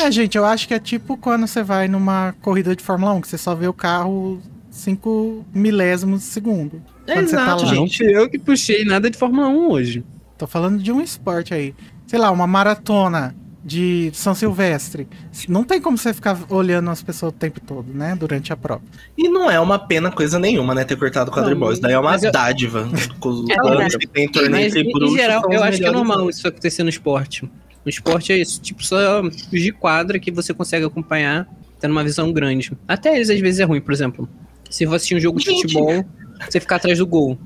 É, 0.00 0.10
gente, 0.10 0.36
eu 0.36 0.44
acho 0.44 0.66
que 0.68 0.74
é 0.74 0.78
tipo 0.78 1.16
quando 1.16 1.46
você 1.46 1.62
vai 1.62 1.88
numa 1.88 2.34
corrida 2.42 2.74
de 2.74 2.82
Fórmula 2.82 3.12
1, 3.14 3.20
que 3.20 3.28
você 3.28 3.38
só 3.38 3.54
vê 3.54 3.68
o 3.68 3.72
carro 3.72 4.40
5 4.70 5.44
milésimos 5.54 6.20
de 6.20 6.26
segundo. 6.26 6.82
Quando 7.06 7.28
você 7.28 7.36
tá 7.36 7.42
Exato, 7.42 7.64
lá. 7.66 7.74
Não 7.74 7.86
gente. 7.86 8.02
eu 8.02 8.28
que 8.28 8.38
puxei 8.38 8.84
nada 8.84 9.08
de 9.10 9.16
Fórmula 9.16 9.48
1 9.48 9.70
hoje. 9.70 10.04
Tô 10.36 10.46
falando 10.46 10.82
de 10.82 10.92
um 10.92 11.00
esporte 11.00 11.54
aí. 11.54 11.74
Sei 12.06 12.18
lá, 12.18 12.30
uma 12.30 12.46
maratona 12.46 13.34
de 13.64 14.10
São 14.12 14.32
Silvestre. 14.34 15.08
Não 15.48 15.64
tem 15.64 15.80
como 15.80 15.98
você 15.98 16.12
ficar 16.14 16.38
olhando 16.50 16.88
as 16.90 17.02
pessoas 17.02 17.32
o 17.32 17.34
tempo 17.34 17.58
todo, 17.60 17.92
né? 17.92 18.14
Durante 18.14 18.52
a 18.52 18.56
prova. 18.56 18.82
E 19.18 19.28
não 19.28 19.50
é 19.50 19.58
uma 19.58 19.76
pena 19.78 20.10
coisa 20.12 20.38
nenhuma, 20.38 20.72
né? 20.74 20.84
Ter 20.84 20.96
cortado 20.96 21.30
o 21.30 21.34
quadribol. 21.34 21.72
Isso 21.72 21.80
daí 21.82 21.94
é 21.94 21.98
uma 21.98 22.14
eu- 22.16 22.30
dádiva. 22.30 22.88
Com 23.18 23.28
os 23.30 23.50
É 23.50 23.54
anos 23.54 23.68
verdade. 23.70 23.98
que 23.98 24.06
tem 24.06 24.28
torneio 24.28 24.70
Mas, 24.72 24.76
em, 24.76 25.16
geral, 25.16 25.42
eu 25.50 25.62
acho 25.64 25.78
que 25.78 25.84
é 25.86 25.90
normal 25.90 26.28
isso 26.30 26.46
acontecer 26.46 26.82
no 26.84 26.90
esporte. 26.90 27.48
No 27.86 27.90
esporte 27.90 28.32
é 28.32 28.38
isso, 28.38 28.60
tipo, 28.60 28.84
só 28.84 29.22
de 29.22 29.70
quadra 29.70 30.18
que 30.18 30.32
você 30.32 30.52
consegue 30.52 30.84
acompanhar, 30.84 31.48
tendo 31.78 31.92
uma 31.92 32.02
visão 32.02 32.32
grande. 32.32 32.72
Até 32.88 33.14
eles 33.14 33.30
às 33.30 33.38
vezes 33.38 33.60
é 33.60 33.64
ruim, 33.64 33.80
por 33.80 33.92
exemplo. 33.92 34.28
Se 34.68 34.84
você 34.84 34.96
assistir 34.96 35.14
um 35.14 35.20
jogo 35.20 35.38
de 35.38 35.44
Gente. 35.44 35.62
futebol, 35.62 36.04
você 36.50 36.58
ficar 36.58 36.76
atrás 36.76 36.98
do 36.98 37.06
gol. 37.06 37.38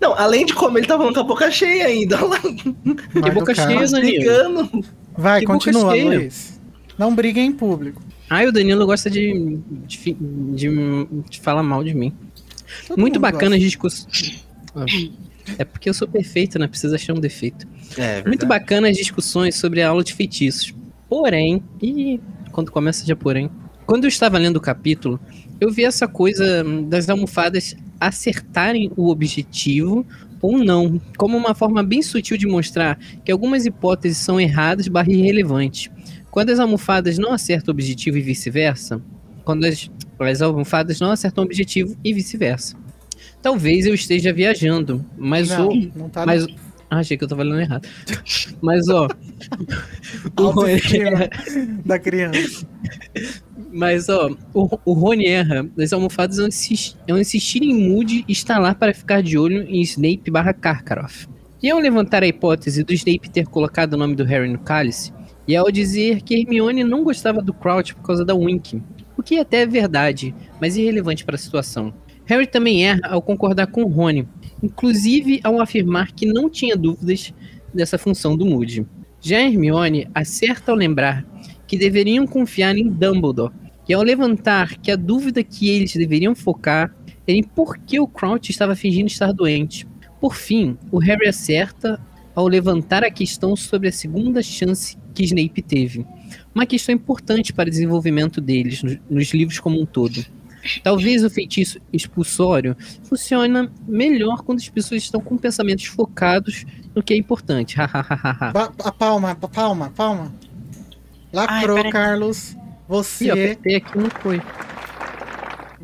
Não, 0.00 0.12
além 0.18 0.44
de 0.44 0.52
como 0.52 0.76
ele 0.78 0.86
tá 0.88 0.96
falando 0.98 1.14
com 1.14 1.20
a 1.20 1.24
boca 1.24 1.48
cheia 1.48 1.86
ainda. 1.86 2.16
Do 2.16 3.32
boca 3.32 3.54
cheia, 3.54 3.86
Danilo. 3.86 4.84
Vai, 5.16 5.40
Que 5.40 5.46
continua. 5.46 5.94
Luiz. 5.94 6.60
Não 6.98 7.14
briga 7.14 7.40
em 7.40 7.52
público. 7.52 8.02
Ah, 8.28 8.42
e 8.42 8.48
o 8.48 8.52
Danilo 8.52 8.84
gosta 8.86 9.08
de, 9.08 9.60
de, 9.86 10.16
de, 10.54 10.68
de 11.30 11.40
falar 11.40 11.62
mal 11.62 11.84
de 11.84 11.94
mim. 11.94 12.12
Todo 12.88 12.98
Muito 13.00 13.20
bacana 13.20 13.54
as 13.54 13.62
gosta. 13.62 14.08
discussões. 14.08 14.44
É 15.58 15.64
porque 15.64 15.88
eu 15.88 15.94
sou 15.94 16.08
perfeito, 16.08 16.58
né? 16.58 16.66
Precisa 16.66 16.96
achar 16.96 17.12
um 17.12 17.20
defeito. 17.20 17.66
É, 17.98 18.16
Muito 18.22 18.40
verdade. 18.40 18.46
bacana 18.46 18.88
as 18.88 18.96
discussões 18.96 19.54
sobre 19.56 19.82
a 19.82 19.88
aula 19.88 20.02
de 20.02 20.14
feitiços. 20.14 20.74
Porém, 21.08 21.62
e 21.82 22.20
quando 22.50 22.70
começa 22.70 23.06
já 23.06 23.14
porém, 23.14 23.50
quando 23.86 24.04
eu 24.04 24.08
estava 24.08 24.38
lendo 24.38 24.56
o 24.56 24.60
capítulo, 24.60 25.20
eu 25.60 25.70
vi 25.70 25.84
essa 25.84 26.08
coisa 26.08 26.64
das 26.88 27.08
almofadas 27.08 27.76
acertarem 28.00 28.90
o 28.96 29.10
objetivo 29.10 30.06
ou 30.40 30.58
não, 30.58 31.00
como 31.16 31.36
uma 31.36 31.54
forma 31.54 31.82
bem 31.82 32.02
sutil 32.02 32.36
de 32.36 32.46
mostrar 32.46 32.98
que 33.24 33.32
algumas 33.32 33.64
hipóteses 33.64 34.18
são 34.18 34.40
erradas 34.40 34.88
barra 34.88 35.10
irrelevantes. 35.10 35.90
Quando 36.30 36.50
as 36.50 36.58
almofadas 36.58 37.16
não 37.18 37.32
acertam 37.32 37.72
o 37.72 37.74
objetivo 37.74 38.18
e 38.18 38.20
vice-versa, 38.20 39.00
quando 39.44 39.64
as, 39.64 39.90
as 40.18 40.42
almofadas 40.42 41.00
não 41.00 41.10
acertam 41.10 41.44
o 41.44 41.46
objetivo 41.46 41.96
e 42.02 42.12
vice-versa. 42.12 42.76
Talvez 43.44 43.84
eu 43.84 43.92
esteja 43.92 44.32
viajando, 44.32 45.04
mas 45.18 45.50
não, 45.50 45.68
o. 45.68 45.92
não 45.94 46.08
tá 46.08 46.24
Mas, 46.24 46.46
ah, 46.88 47.00
achei 47.00 47.14
que 47.14 47.24
eu 47.24 47.28
tava 47.28 47.42
lendo 47.42 47.60
errado. 47.60 47.86
Mas, 48.62 48.88
ó. 48.88 49.06
o 50.40 50.42
Autoestima 50.42 51.28
da 51.84 51.98
criança. 51.98 52.66
Mas, 53.70 54.08
ó, 54.08 54.30
o, 54.54 54.78
o 54.86 54.92
Rony 54.94 55.26
erra. 55.26 55.68
As 55.78 55.92
almofadas 55.92 56.38
vão 56.38 56.46
insistir, 56.48 56.96
vão 57.06 57.18
insistir 57.18 57.62
em 57.62 57.90
Moody 57.90 58.24
instalar 58.26 58.76
para 58.76 58.94
ficar 58.94 59.22
de 59.22 59.36
olho 59.36 59.62
em 59.68 59.82
Snape 59.82 60.30
barra 60.30 60.54
Karkaroff. 60.54 61.28
E 61.62 61.68
ao 61.68 61.78
levantar 61.78 62.22
a 62.22 62.26
hipótese 62.26 62.82
do 62.82 62.94
Snape 62.94 63.28
ter 63.28 63.46
colocado 63.46 63.92
o 63.92 63.98
nome 63.98 64.14
do 64.14 64.24
Harry 64.24 64.48
no 64.48 64.58
cálice, 64.58 65.12
e 65.46 65.54
ao 65.54 65.70
dizer 65.70 66.22
que 66.22 66.34
Hermione 66.34 66.82
não 66.82 67.04
gostava 67.04 67.42
do 67.42 67.52
Crouch 67.52 67.94
por 67.94 68.04
causa 68.04 68.24
da 68.24 68.34
Wink, 68.34 68.80
o 69.18 69.22
que 69.22 69.38
até 69.38 69.62
é 69.62 69.66
verdade, 69.66 70.34
mas 70.58 70.78
irrelevante 70.78 71.26
para 71.26 71.34
a 71.34 71.38
situação. 71.38 71.92
Harry 72.26 72.46
também 72.46 72.86
erra 72.86 73.00
ao 73.04 73.20
concordar 73.22 73.66
com 73.66 73.84
Rony, 73.84 74.26
inclusive 74.62 75.40
ao 75.44 75.60
afirmar 75.60 76.12
que 76.12 76.26
não 76.26 76.48
tinha 76.48 76.76
dúvidas 76.76 77.32
dessa 77.72 77.98
função 77.98 78.36
do 78.36 78.46
Moody. 78.46 78.86
Já 79.20 79.40
Hermione 79.40 80.08
acerta 80.14 80.72
ao 80.72 80.76
lembrar 80.76 81.24
que 81.66 81.76
deveriam 81.78 82.26
confiar 82.26 82.76
em 82.76 82.88
Dumbledore, 82.88 83.52
e 83.86 83.92
ao 83.92 84.02
levantar 84.02 84.78
que 84.78 84.90
a 84.90 84.96
dúvida 84.96 85.44
que 85.44 85.68
eles 85.68 85.92
deveriam 85.92 86.34
focar 86.34 86.94
era 87.26 87.36
em 87.36 87.42
por 87.42 87.76
que 87.76 88.00
o 88.00 88.06
Crouch 88.06 88.50
estava 88.50 88.74
fingindo 88.74 89.08
estar 89.08 89.30
doente. 89.32 89.86
Por 90.20 90.34
fim, 90.34 90.78
o 90.90 90.98
Harry 90.98 91.28
acerta 91.28 92.00
ao 92.34 92.48
levantar 92.48 93.04
a 93.04 93.10
questão 93.10 93.54
sobre 93.54 93.88
a 93.88 93.92
segunda 93.92 94.42
chance 94.42 94.96
que 95.14 95.22
Snape 95.24 95.60
teve. 95.60 96.06
Uma 96.54 96.64
questão 96.64 96.94
importante 96.94 97.52
para 97.52 97.68
o 97.68 97.70
desenvolvimento 97.70 98.40
deles 98.40 98.82
no- 98.82 98.98
nos 99.10 99.34
livros 99.34 99.60
como 99.60 99.78
um 99.80 99.84
todo. 99.84 100.24
Talvez 100.82 101.22
o 101.24 101.30
feitiço 101.30 101.78
expulsório 101.92 102.76
funcione 103.04 103.68
melhor 103.86 104.42
quando 104.42 104.58
as 104.58 104.68
pessoas 104.68 105.02
estão 105.02 105.20
com 105.20 105.36
pensamentos 105.36 105.84
focados 105.86 106.64
no 106.94 107.02
que 107.02 107.12
é 107.14 107.16
importante. 107.16 107.76
Hahaha. 107.76 108.52
Ba- 108.52 108.72
a 108.84 108.92
palma, 108.92 109.30
a 109.32 109.48
palma, 109.48 109.90
palma. 109.94 110.32
Lacrou, 111.32 111.78
Ai. 111.78 111.90
Carlos. 111.90 112.52
Ih, 112.52 112.56
eu 112.56 112.62
Você, 112.88 113.30
apertei 113.30 113.76
aqui 113.76 113.98
não 113.98 114.10
foi. 114.10 114.40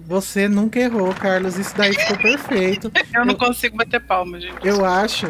você 0.07 0.49
nunca 0.49 0.79
errou, 0.79 1.13
Carlos. 1.15 1.57
Isso 1.59 1.75
daí 1.77 1.93
ficou 1.95 2.17
perfeito. 2.19 2.93
Eu 3.15 3.25
não 3.25 3.35
consigo 3.35 3.77
bater 3.77 4.01
palma, 4.01 4.41
gente. 4.41 4.57
Eu 4.67 4.85
acho. 4.85 5.27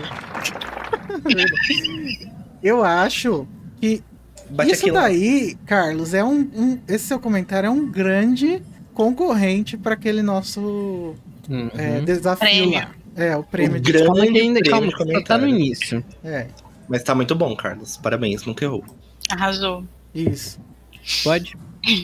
Eu 2.63 2.85
acho 2.85 3.47
que 3.81 4.03
Bate 4.51 4.73
isso 4.73 4.93
daí, 4.93 5.57
Carlos, 5.65 6.13
é 6.13 6.25
um, 6.25 6.41
um- 6.41 6.79
Esse 6.89 7.05
seu 7.07 7.21
comentário 7.21 7.69
é 7.69 7.71
um 7.71 7.87
grande 7.89 8.61
concorrente 8.95 9.77
para 9.77 9.95
aquele 9.95 10.23
nosso 10.23 11.15
Uhum. 11.49 11.71
é, 11.77 12.01
desafio 12.01 12.47
Prêmio. 12.49 12.75
lá. 12.75 12.91
É, 13.17 13.37
o 13.37 13.43
prêmio 13.43 13.77
O 13.77 13.81
de. 13.81 13.93
grande 13.93 14.21
ainda, 14.41 14.61
prêmio 14.61 14.93
calma, 14.93 15.25
tá 15.25 15.37
no 15.37 15.49
início. 15.49 16.05
É, 16.25 16.47
Mas 16.89 17.03
tá 17.03 17.15
muito 17.15 17.35
bom, 17.35 17.55
Carlos. 17.57 17.97
Parabéns, 17.97 18.45
nunca 18.45 18.65
errou. 18.65 18.85
Arrasou. 19.31 19.85
isso. 20.15 20.59
Pode? 21.25 21.57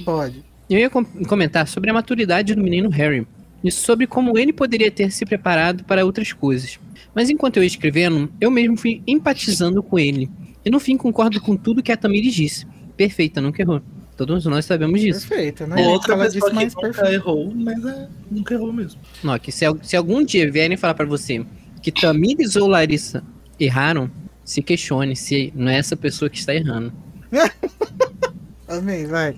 Pode. 0.05 0.45
Eu 0.71 0.79
ia 0.79 0.91
com- 0.91 1.05
comentar 1.05 1.67
sobre 1.69 1.91
a 1.91 1.95
maturidade 1.95 2.55
do 2.55 2.63
menino 2.63 2.89
Harry 2.91 3.27
e 3.63 3.71
sobre 3.71 4.07
como 4.07 4.37
ele 4.39 4.53
poderia 4.53 4.91
ter 4.91 5.11
se 5.13 5.25
preparado 5.25 5.85
para 5.85 6.05
outras 6.05 6.33
coisas. 6.33 6.79
Mas 7.15 7.31
enquanto 7.31 7.57
eu 7.57 7.63
ia 7.63 7.67
escrevendo, 7.69 8.31
eu 8.41 8.51
mesmo 8.51 8.77
fui 8.77 9.03
empatizando 9.07 9.83
com 9.83 9.99
ele. 9.99 10.29
E 10.65 10.71
no 10.71 10.81
fim 10.81 10.97
concordo 10.97 11.41
com 11.41 11.57
tudo 11.57 11.83
que 11.83 11.93
a 11.93 11.97
Tamires 11.97 12.35
disse. 12.35 12.67
Perfeita, 12.97 13.41
nunca 13.41 13.63
errou. 13.63 13.81
Todos 14.17 14.47
nós 14.47 14.65
sabemos 14.65 15.01
disso. 15.01 15.29
Perfeito, 15.29 15.67
né? 15.67 15.87
Outra 15.89 16.15
Ela 16.15 16.25
pessoa 16.25 16.41
disse 16.41 16.49
que 16.51 16.55
mais 16.55 16.75
nunca 16.75 16.89
perfeito. 16.89 17.13
errou, 17.13 17.53
mas 17.55 17.85
é, 17.85 18.09
nunca 18.31 18.55
errou 18.55 18.73
mesmo. 18.73 19.01
Não, 19.23 19.39
que 19.39 19.53
se, 19.53 19.65
se 19.83 19.97
algum 19.97 20.25
dia 20.25 20.51
vierem 20.51 20.77
falar 20.77 20.95
pra 20.95 21.05
você 21.05 21.45
que 21.83 21.93
Tamires 21.93 22.57
ou 22.57 22.67
Larissa 22.67 23.23
erraram, 23.61 24.11
se 24.45 24.63
questione 24.63 25.15
se 25.15 25.53
não 25.55 25.69
é 25.71 25.77
essa 25.79 25.97
pessoa 25.97 26.31
que 26.31 26.39
está 26.39 26.55
errando. 26.55 26.93
Amém, 28.69 29.07
vai. 29.07 29.37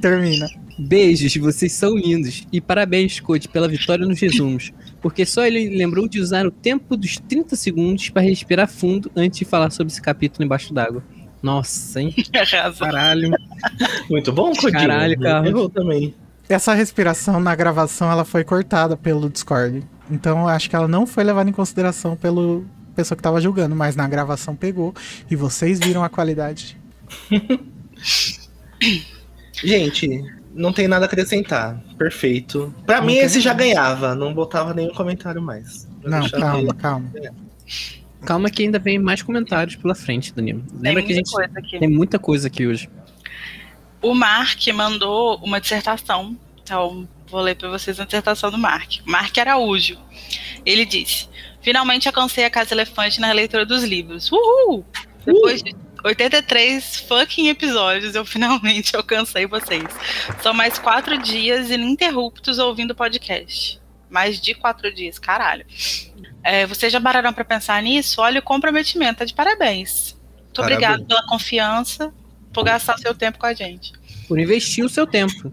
Termina. 0.00 0.48
Beijos, 0.78 1.34
vocês 1.36 1.72
são 1.72 1.96
lindos. 1.96 2.46
E 2.52 2.60
parabéns, 2.60 3.18
Coach, 3.18 3.48
pela 3.48 3.66
vitória 3.66 4.06
nos 4.06 4.20
resumos. 4.20 4.72
Porque 5.02 5.26
só 5.26 5.44
ele 5.44 5.76
lembrou 5.76 6.08
de 6.08 6.20
usar 6.20 6.46
o 6.46 6.50
tempo 6.50 6.96
dos 6.96 7.18
30 7.18 7.56
segundos 7.56 8.08
para 8.10 8.22
respirar 8.22 8.68
fundo 8.68 9.10
antes 9.16 9.40
de 9.40 9.44
falar 9.44 9.70
sobre 9.70 9.92
esse 9.92 10.00
capítulo 10.00 10.44
embaixo 10.44 10.72
d'água. 10.72 11.02
Nossa, 11.42 12.00
hein? 12.00 12.14
Caralho. 12.78 13.30
Muito 14.10 14.32
bom, 14.32 14.52
Codinho. 14.52 14.72
Caralho, 14.72 15.18
Carlos. 15.18 15.50
Errou 15.50 15.68
também. 15.68 16.14
Essa 16.48 16.72
respiração 16.74 17.38
na 17.38 17.54
gravação 17.54 18.10
ela 18.10 18.24
foi 18.24 18.42
cortada 18.42 18.96
pelo 18.96 19.28
Discord. 19.28 19.84
Então 20.10 20.40
eu 20.40 20.48
acho 20.48 20.70
que 20.70 20.74
ela 20.74 20.88
não 20.88 21.06
foi 21.06 21.22
levada 21.22 21.48
em 21.48 21.52
consideração 21.52 22.16
pelo 22.16 22.64
pessoa 22.96 23.16
que 23.16 23.22
tava 23.22 23.40
julgando, 23.40 23.76
mas 23.76 23.94
na 23.94 24.08
gravação 24.08 24.56
pegou 24.56 24.92
e 25.30 25.36
vocês 25.36 25.78
viram 25.78 26.02
a 26.02 26.08
qualidade. 26.08 26.76
Gente, 29.62 30.24
não 30.54 30.72
tem 30.72 30.88
nada 30.88 31.04
a 31.04 31.06
acrescentar. 31.06 31.80
Perfeito. 31.96 32.74
Pra 32.84 32.98
Não 32.98 33.06
mim, 33.06 33.16
esse 33.16 33.40
já 33.40 33.54
ganhava. 33.54 34.14
Não 34.14 34.34
botava 34.34 34.74
nenhum 34.74 34.92
comentário 34.92 35.40
mais. 35.40 35.88
Eu 36.02 36.10
Não, 36.10 36.20
deixava 36.20 36.74
calma, 36.74 37.08
ele. 37.14 37.30
Calma. 38.24 38.50
Que 38.50 38.62
ainda 38.62 38.78
vem 38.78 38.98
mais 38.98 39.22
comentários 39.22 39.76
pela 39.76 39.94
frente, 39.94 40.32
Danilo. 40.32 40.62
Tem 40.62 40.80
Lembra 40.80 41.02
que 41.02 41.12
a 41.12 41.14
muita 41.14 41.30
gente 41.30 41.30
coisa 41.32 41.58
aqui. 41.58 41.78
tem 41.78 41.88
muita 41.88 42.18
coisa 42.18 42.46
aqui 42.48 42.66
hoje. 42.66 42.88
O 44.00 44.14
Mark 44.14 44.66
mandou 44.68 45.36
uma 45.42 45.60
dissertação. 45.60 46.36
Então, 46.62 47.08
vou 47.28 47.40
ler 47.40 47.56
para 47.56 47.68
vocês 47.68 47.98
a 47.98 48.04
dissertação 48.04 48.50
do 48.50 48.58
Mark. 48.58 48.96
Mark 49.04 49.36
Araújo. 49.38 49.98
Ele 50.64 50.84
disse: 50.84 51.28
Finalmente 51.60 52.08
alcancei 52.08 52.44
a 52.44 52.50
Casa 52.50 52.74
Elefante 52.74 53.20
na 53.20 53.32
leitura 53.32 53.66
dos 53.66 53.82
livros. 53.82 54.30
Uhul! 54.30 54.84
Depois 55.24 55.62
de 55.62 55.74
83 56.04 57.00
fucking 57.00 57.48
episódios, 57.48 58.14
eu 58.14 58.24
finalmente 58.26 58.94
alcancei 58.96 59.46
vocês. 59.46 59.84
São 60.42 60.54
mais 60.54 60.78
quatro 60.78 61.18
dias 61.18 61.70
ininterruptos 61.70 62.58
ouvindo 62.58 62.92
o 62.92 62.94
podcast. 62.94 63.80
Mais 64.08 64.40
de 64.40 64.54
quatro 64.54 64.92
dias, 64.94 65.18
caralho. 65.18 65.66
É, 66.42 66.66
vocês 66.66 66.92
já 66.92 67.00
pararam 67.00 67.32
para 67.32 67.44
pensar 67.44 67.82
nisso? 67.82 68.20
Olha 68.20 68.40
o 68.40 68.42
comprometimento, 68.42 69.18
tá 69.18 69.24
de 69.24 69.34
parabéns. 69.34 70.16
Muito 70.44 70.56
Parabéns. 70.56 70.76
obrigado 70.76 71.06
pela 71.06 71.26
confiança, 71.26 72.12
por 72.52 72.64
gastar 72.64 72.98
seu 72.98 73.14
tempo 73.14 73.38
com 73.38 73.46
a 73.46 73.54
gente. 73.54 73.92
Por 74.26 74.38
investir 74.38 74.84
o 74.84 74.88
seu 74.88 75.06
tempo. 75.06 75.52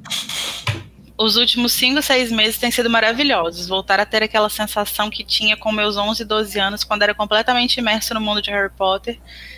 Os 1.17 1.37
últimos 1.37 1.71
5, 1.73 2.01
6 2.01 2.31
meses 2.31 2.57
têm 2.57 2.69
sido 2.71 2.89
maravilhosos. 2.89 3.67
Voltar 3.67 3.99
a 3.99 4.05
ter 4.05 4.21
aquela 4.21 4.49
sensação 4.49 5.09
que 5.09 5.23
tinha 5.23 5.55
com 5.55 5.71
meus 5.71 5.95
11, 5.95 6.25
12 6.25 6.59
anos, 6.59 6.83
quando 6.83 7.03
era 7.03 7.13
completamente 7.13 7.77
imerso 7.77 8.13
no 8.13 8.19
mundo 8.19 8.41
de 8.41 8.49
Harry 8.49 8.71
Potter 8.75 9.17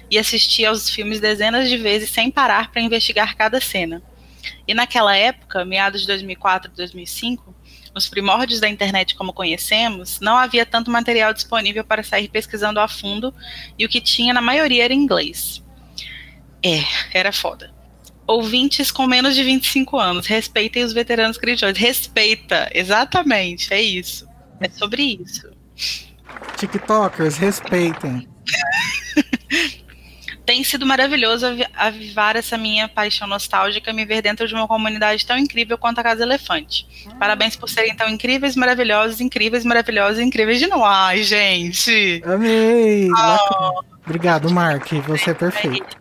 e 0.10 0.19
assistia 0.19 0.69
aos 0.69 0.89
filmes 0.89 1.19
dezenas 1.19 1.67
de 1.67 1.77
vezes 1.77 2.12
sem 2.12 2.29
parar 2.29 2.72
para 2.72 2.81
investigar 2.81 3.36
cada 3.36 3.60
cena. 3.60 4.03
E 4.67 4.74
naquela 4.74 5.15
época, 5.15 5.65
meados 5.65 6.01
de 6.01 6.07
2004 6.07 6.72
e 6.72 6.75
2005, 6.75 7.55
nos 7.98 8.08
primórdios 8.08 8.60
da 8.60 8.70
internet 8.70 9.16
como 9.16 9.34
conhecemos, 9.34 10.20
não 10.20 10.38
havia 10.38 10.66
tanto 10.66 10.92
material 10.92 11.34
disponível 11.34 11.84
para 11.84 12.04
sair 12.04 12.27
pesquisando 12.27 12.80
a 12.80 12.88
fundo 12.88 13.34
e 13.77 13.86
o 13.86 13.89
que 13.89 14.00
tinha 14.00 14.34
na 14.36 14.42
maioria 14.42 14.86
era 14.86 14.94
inglês. 14.94 15.63
É, 16.63 16.84
era 17.12 17.32
foda 17.32 17.75
ouvintes 18.27 18.92
com 18.92 19.08
menos 19.08 19.34
de 19.36 19.44
25 19.44 19.98
anos, 19.98 20.27
respeitem 20.27 20.84
os 20.84 20.92
veteranos 20.92 21.38
cristãos. 21.38 21.77
Respeita, 21.77 22.70
exatamente, 22.74 23.74
é 23.74 23.82
isso. 23.82 24.27
É 24.60 24.70
sobre 24.70 25.18
isso. 25.22 25.50
TikTokers, 26.58 27.38
respeitem. 27.38 28.27
Tem 30.48 30.63
sido 30.63 30.86
maravilhoso 30.86 31.46
avi- 31.46 31.68
avivar 31.75 32.38
essa 32.38 32.58
minha 32.58 32.88
paixão 32.88 33.27
nostálgica 33.27 33.92
e 33.92 33.94
me 33.94 34.06
ver 34.06 34.22
dentro 34.22 34.48
de 34.48 34.54
uma 34.56 34.66
comunidade 34.68 35.25
tão 35.25 35.38
incrível 35.38 35.77
quanto 35.77 36.00
a 36.00 36.04
Casa 36.04 36.24
Elefante. 36.24 36.88
Parabéns 37.20 37.58
por 37.58 37.70
serem 37.70 37.94
tão 37.96 38.08
incríveis, 38.08 38.56
maravilhosos, 38.56 39.20
incríveis, 39.20 39.66
maravilhosos, 39.66 40.20
incríveis 40.20 40.58
de 40.60 40.68
novo. 40.68 40.86
Ai, 40.86 41.22
gente! 41.24 42.22
Amei! 42.25 43.10
Lacrou. 43.10 43.84
Obrigado, 44.06 44.50
Mark. 44.50 44.88
Você 45.08 45.32
é 45.32 45.34
perfeito. 45.34 45.98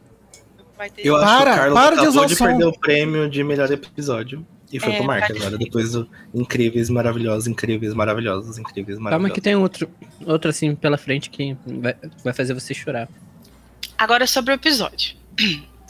Eu 0.99 1.17
acho 1.17 1.25
Para, 1.27 1.51
que 1.51 1.57
o 1.57 1.57
Carlos 1.75 1.75
para 1.81 1.95
de 1.97 2.01
acabou 2.03 2.27
de 2.27 2.37
som. 2.37 2.45
perder 2.47 2.65
o 2.67 2.73
prêmio 2.79 3.29
de 3.29 3.43
melhor 3.43 3.71
episódio. 3.73 4.47
E 4.73 4.79
foi 4.79 4.93
É, 4.93 4.97
pro 4.97 5.05
Mark 5.07 5.31
agora, 5.31 5.57
depois 5.59 5.93
do 5.93 6.09
Incríveis, 6.35 6.91
Maravilhosos, 6.91 7.47
Incríveis, 7.47 7.95
Maravilhosos, 7.95 8.59
Incríveis, 8.59 8.97
Calma 8.99 9.11
Maravilhosos. 9.11 9.35
que 9.35 9.41
tem 9.41 9.55
outro, 9.57 9.89
outro 10.25 10.51
assim 10.51 10.75
pela 10.75 10.99
frente 10.99 11.31
que 11.31 11.57
vai, 11.67 11.95
vai 12.25 12.33
fazer 12.33 12.53
você 12.55 12.75
chorar. 12.75 13.09
Agora 13.99 14.27
sobre 14.27 14.53
o 14.53 14.57
episódio. 14.57 15.17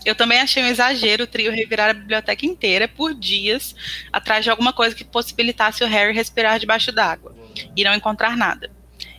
Eu 0.05 0.15
também 0.15 0.39
achei 0.39 0.63
um 0.63 0.69
exagero 0.69 1.25
o 1.25 1.27
trio 1.27 1.51
revirar 1.51 1.91
a 1.91 1.95
biblioteca 1.95 2.47
inteira 2.47 2.87
por 2.87 3.13
dias 3.13 3.75
atrás 4.13 4.45
de 4.45 4.51
alguma 4.51 4.73
coisa 4.73 4.95
que 4.95 5.05
possibilitasse 5.05 5.83
o 5.83 5.89
Harry 5.89 6.13
respirar 6.13 6.61
debaixo 6.61 6.93
d'água 6.93 7.35
e 7.77 7.83
não 7.83 7.93
encontrar 7.93 8.37
nada. 8.37 8.71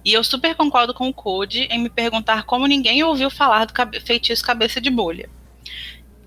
E 0.05 0.13
eu 0.13 0.23
super 0.23 0.55
concordo 0.55 0.93
com 0.93 1.09
o 1.09 1.13
Code 1.13 1.63
em 1.63 1.79
me 1.79 1.89
perguntar 1.89 2.43
como 2.43 2.65
ninguém 2.65 3.03
ouviu 3.03 3.29
falar 3.29 3.65
do 3.65 3.73
cabe 3.73 3.99
feitiço 3.99 4.41
cabeça 4.41 4.79
de 4.79 4.89
bolha. 4.89 5.29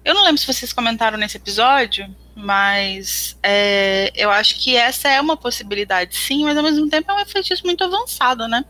Eu 0.04 0.14
não 0.14 0.24
lembro 0.24 0.38
se 0.38 0.46
vocês 0.46 0.72
comentaram 0.72 1.16
nesse 1.16 1.38
episódio, 1.38 2.14
mas 2.34 3.38
é, 3.42 4.12
eu 4.14 4.30
acho 4.30 4.56
que 4.58 4.76
essa 4.76 5.08
é 5.08 5.20
uma 5.20 5.36
possibilidade, 5.36 6.16
sim, 6.16 6.44
mas 6.44 6.56
ao 6.56 6.62
mesmo 6.62 6.88
tempo 6.90 7.10
é 7.10 7.22
um 7.22 7.26
feitiço 7.26 7.64
muito 7.64 7.82
avançado, 7.82 8.46
né? 8.46 8.64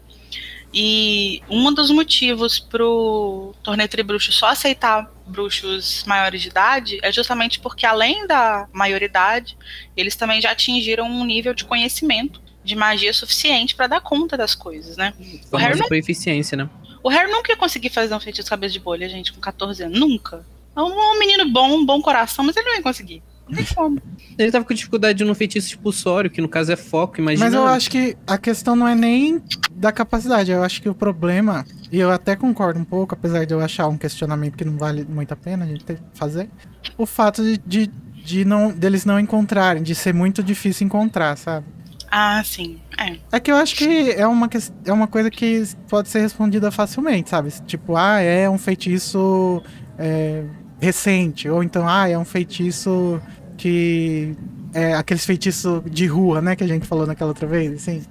E 0.72 1.42
um 1.50 1.72
dos 1.72 1.90
motivos 1.90 2.60
pro 2.60 3.54
torneio 3.62 3.88
Tribruxo 3.88 4.30
só 4.30 4.46
aceitar 4.46 5.10
bruxos 5.26 6.04
maiores 6.04 6.42
de 6.42 6.48
idade 6.48 6.98
é 7.02 7.10
justamente 7.10 7.58
porque, 7.58 7.84
além 7.84 8.26
da 8.26 8.68
maioridade, 8.72 9.56
eles 9.96 10.14
também 10.14 10.40
já 10.40 10.52
atingiram 10.52 11.06
um 11.06 11.24
nível 11.24 11.54
de 11.54 11.64
conhecimento 11.64 12.40
de 12.62 12.76
magia 12.76 13.12
suficiente 13.12 13.74
para 13.74 13.86
dar 13.88 14.00
conta 14.00 14.36
das 14.36 14.54
coisas, 14.54 14.96
né? 14.96 15.12
O 15.50 15.56
Harry 15.56 15.78
não... 15.78 15.88
por 15.88 15.96
eficiência, 15.96 16.56
né? 16.56 16.68
O 17.02 17.08
Harry 17.08 17.30
nunca 17.30 17.50
ia 17.50 17.56
conseguir 17.56 17.88
fazer 17.88 18.14
um 18.14 18.20
feitiço 18.20 18.44
de 18.44 18.50
cabeça 18.50 18.72
de 18.72 18.80
bolha, 18.80 19.08
gente, 19.08 19.32
com 19.32 19.40
14 19.40 19.82
anos. 19.84 19.98
Nunca. 19.98 20.44
É 20.76 20.80
um 20.80 21.18
menino 21.18 21.50
bom, 21.50 21.72
um 21.72 21.84
bom 21.84 22.00
coração, 22.00 22.44
mas 22.44 22.56
ele 22.56 22.68
não 22.68 22.76
ia 22.76 22.82
conseguir. 22.82 23.22
Não 23.50 23.57
tem 23.57 23.66
como. 23.75 24.00
Ele 24.38 24.50
tava 24.50 24.64
com 24.64 24.73
dificuldade 24.73 25.25
no 25.25 25.35
feitiço 25.35 25.69
expulsório, 25.69 26.30
que 26.30 26.40
no 26.40 26.49
caso 26.49 26.73
é 26.73 26.76
foco, 26.76 27.21
imagina. 27.21 27.45
Mas 27.45 27.54
eu 27.54 27.66
acho 27.66 27.90
que 27.90 28.16
a 28.26 28.38
questão 28.38 28.76
não 28.76 28.87
é 28.87 28.95
nem 28.95 29.42
da 29.73 29.92
capacidade, 29.92 30.50
eu 30.50 30.62
acho 30.62 30.80
que 30.80 30.88
o 30.88 30.95
problema, 30.95 31.64
e 31.90 31.99
eu 31.99 32.11
até 32.11 32.37
concordo 32.37 32.78
um 32.78 32.85
pouco, 32.85 33.14
apesar 33.14 33.45
de 33.45 33.52
eu 33.52 33.61
achar 33.61 33.88
um 33.88 33.99
questionamento 33.99 34.57
que 34.57 34.64
não 34.64 34.76
vale 34.76 35.04
muito 35.09 35.33
a 35.33 35.37
pena 35.37 35.64
a 35.64 35.69
gente 35.69 35.85
ter, 35.85 35.99
fazer, 36.14 36.49
o 36.97 37.04
fato 37.04 37.42
de, 37.42 37.59
de, 37.59 37.90
de 38.25 38.45
não, 38.45 38.71
deles 38.71 39.04
não 39.04 39.19
encontrarem, 39.19 39.83
de 39.83 39.95
ser 39.95 40.14
muito 40.14 40.42
difícil 40.42 40.87
encontrar, 40.87 41.37
sabe? 41.37 41.66
Ah, 42.11 42.42
sim. 42.45 42.80
É. 42.99 43.16
É 43.33 43.40
que 43.40 43.52
eu 43.52 43.57
acho 43.57 43.76
que 43.76 44.11
é 44.11 44.26
uma, 44.26 44.50
é 44.85 44.92
uma 44.92 45.07
coisa 45.07 45.30
que 45.30 45.62
pode 45.88 46.09
ser 46.09 46.21
respondida 46.21 46.71
facilmente, 46.71 47.30
sabe? 47.30 47.50
Tipo, 47.66 47.97
ah, 47.97 48.21
é 48.21 48.50
um 48.50 48.59
feitiço 48.59 49.62
é, 49.97 50.42
recente, 50.80 51.49
ou 51.49 51.62
então, 51.62 51.88
ah, 51.88 52.09
é 52.09 52.19
um 52.19 52.25
feitiço 52.25 53.21
que 53.60 54.34
é 54.72 54.94
aqueles 54.94 55.26
feitiços 55.26 55.82
de 55.84 56.06
rua, 56.06 56.40
né, 56.40 56.56
que 56.56 56.64
a 56.64 56.66
gente 56.66 56.86
falou 56.86 57.06
naquela 57.06 57.28
outra 57.28 57.46
vez, 57.46 57.74
assim. 57.74 58.02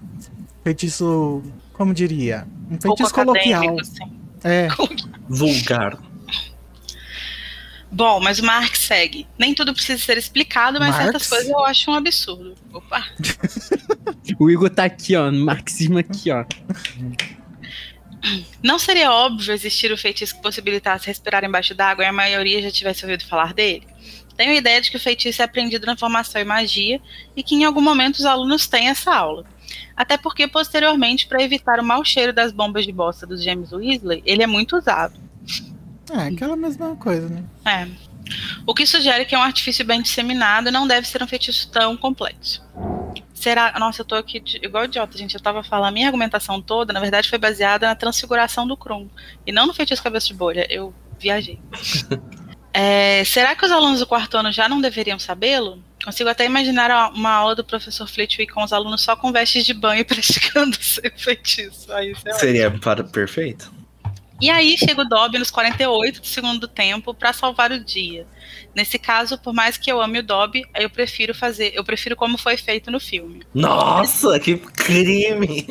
Feitiço, 0.63 1.41
como 1.73 1.91
diria? 1.91 2.47
Um 2.69 2.79
feitiço 2.79 3.11
coloquial. 3.11 3.79
Assim. 3.79 4.11
É. 4.43 4.67
Vulgar. 5.27 5.97
Bom, 7.91 8.19
mas 8.19 8.37
o 8.37 8.45
Marx 8.45 8.77
segue. 8.81 9.25
Nem 9.39 9.55
tudo 9.55 9.73
precisa 9.73 9.99
ser 9.99 10.19
explicado, 10.19 10.79
mas 10.79 10.91
Marx? 10.91 11.03
certas 11.03 11.27
coisas 11.27 11.49
eu 11.49 11.65
acho 11.65 11.89
um 11.89 11.95
absurdo. 11.95 12.53
Opa. 12.71 13.03
o 14.37 14.51
Igor 14.51 14.69
tá 14.69 14.83
aqui, 14.83 15.15
ó, 15.15 15.31
no 15.31 15.43
marxismo 15.43 15.97
aqui, 15.97 16.29
ó. 16.29 16.45
Não 18.61 18.77
seria 18.77 19.11
óbvio 19.11 19.51
existir 19.51 19.91
o 19.91 19.97
feitiço 19.97 20.35
que 20.35 20.43
possibilitasse 20.43 21.07
respirar 21.07 21.43
embaixo 21.43 21.73
d'água 21.73 22.03
e 22.03 22.07
a 22.07 22.13
maioria 22.13 22.61
já 22.61 22.69
tivesse 22.69 23.03
ouvido 23.03 23.25
falar 23.25 23.51
dele? 23.51 23.87
Tenho 24.39 24.51
a 24.51 24.55
ideia 24.55 24.79
de 24.79 24.89
que 24.89 24.95
o 24.95 24.99
feitiço 25.01 25.41
é 25.41 25.45
aprendido 25.45 25.85
na 25.85 25.97
formação 25.97 26.41
em 26.41 26.45
magia 26.45 27.01
e 27.35 27.43
que 27.43 27.55
em 27.55 27.65
algum 27.65 27.81
momento 27.81 28.19
os 28.19 28.25
alunos 28.25 28.67
têm 28.67 28.87
essa 28.87 29.13
aula. 29.13 29.43
Até 29.97 30.15
porque, 30.15 30.47
posteriormente, 30.47 31.27
para 31.27 31.43
evitar 31.43 31.77
o 31.77 31.83
mau 31.83 32.05
cheiro 32.05 32.31
das 32.31 32.53
bombas 32.53 32.85
de 32.85 32.93
bosta 32.93 33.27
dos 33.27 33.43
James 33.43 33.73
Weasley, 33.73 34.23
ele 34.25 34.41
é 34.41 34.47
muito 34.47 34.77
usado. 34.77 35.19
É, 36.09 36.27
aquela 36.29 36.55
mesma 36.55 36.95
coisa, 36.95 37.27
né? 37.27 37.43
É. 37.65 37.85
O 38.65 38.73
que 38.73 38.87
sugere 38.87 39.25
que 39.25 39.35
é 39.35 39.37
um 39.37 39.43
artifício 39.43 39.83
bem 39.83 40.01
disseminado 40.01 40.69
e 40.69 40.71
não 40.71 40.87
deve 40.87 41.05
ser 41.05 41.21
um 41.21 41.27
feitiço 41.27 41.69
tão 41.69 41.97
complexo. 41.97 42.63
Será. 43.33 43.77
Nossa, 43.77 44.03
eu 44.03 44.05
tô 44.05 44.15
aqui 44.15 44.39
de... 44.39 44.55
igual 44.63 44.85
idiota, 44.85 45.17
gente. 45.17 45.35
Eu 45.35 45.41
tava 45.41 45.61
falando, 45.63 45.89
a 45.89 45.91
minha 45.91 46.07
argumentação 46.07 46.61
toda, 46.61 46.93
na 46.93 47.01
verdade, 47.01 47.29
foi 47.29 47.37
baseada 47.37 47.87
na 47.87 47.93
transfiguração 47.93 48.65
do 48.65 48.77
Krum. 48.77 49.09
E 49.45 49.51
não 49.51 49.67
no 49.67 49.73
feitiço 49.73 50.01
cabeça 50.01 50.27
de 50.27 50.33
bolha. 50.33 50.65
Eu 50.69 50.93
viajei. 51.19 51.59
É, 52.73 53.23
será 53.25 53.55
que 53.55 53.65
os 53.65 53.71
alunos 53.71 53.99
do 53.99 54.07
quarto 54.07 54.37
ano 54.37 54.51
já 54.51 54.69
não 54.69 54.79
deveriam 54.79 55.17
sabê-lo? 55.17 55.83
Consigo 56.03 56.29
até 56.29 56.45
imaginar 56.45 57.11
uma 57.13 57.31
aula 57.31 57.55
do 57.55 57.63
professor 57.63 58.07
Flitwick 58.07 58.53
com 58.53 58.63
os 58.63 58.71
alunos 58.71 59.01
só 59.01 59.15
com 59.15 59.31
vestes 59.31 59.65
de 59.65 59.73
banho 59.73 60.05
praticando 60.05 60.75
seu 60.81 61.11
feitiço. 61.15 61.91
Aí, 61.91 62.13
Seria 62.33 62.71
para 62.71 63.03
perfeito. 63.03 63.79
E 64.41 64.49
aí 64.49 64.77
chega 64.77 65.01
o 65.01 65.05
Dobby 65.05 65.37
nos 65.37 65.51
48 65.51 66.21
do 66.21 66.27
segundo 66.27 66.65
tempo 66.65 67.13
para 67.13 67.33
salvar 67.33 67.73
o 67.73 67.83
dia. 67.83 68.25
Nesse 68.73 68.97
caso, 68.97 69.37
por 69.37 69.53
mais 69.53 69.77
que 69.77 69.91
eu 69.91 70.01
ame 70.01 70.19
o 70.19 70.23
Dobby, 70.23 70.63
eu 70.75 70.89
prefiro 70.89 71.35
fazer, 71.35 71.73
eu 71.75 71.83
prefiro 71.83 72.15
como 72.15 72.37
foi 72.37 72.55
feito 72.55 72.89
no 72.89 73.01
filme. 73.01 73.41
Nossa, 73.53 74.39
que 74.39 74.55
crime! 74.57 75.67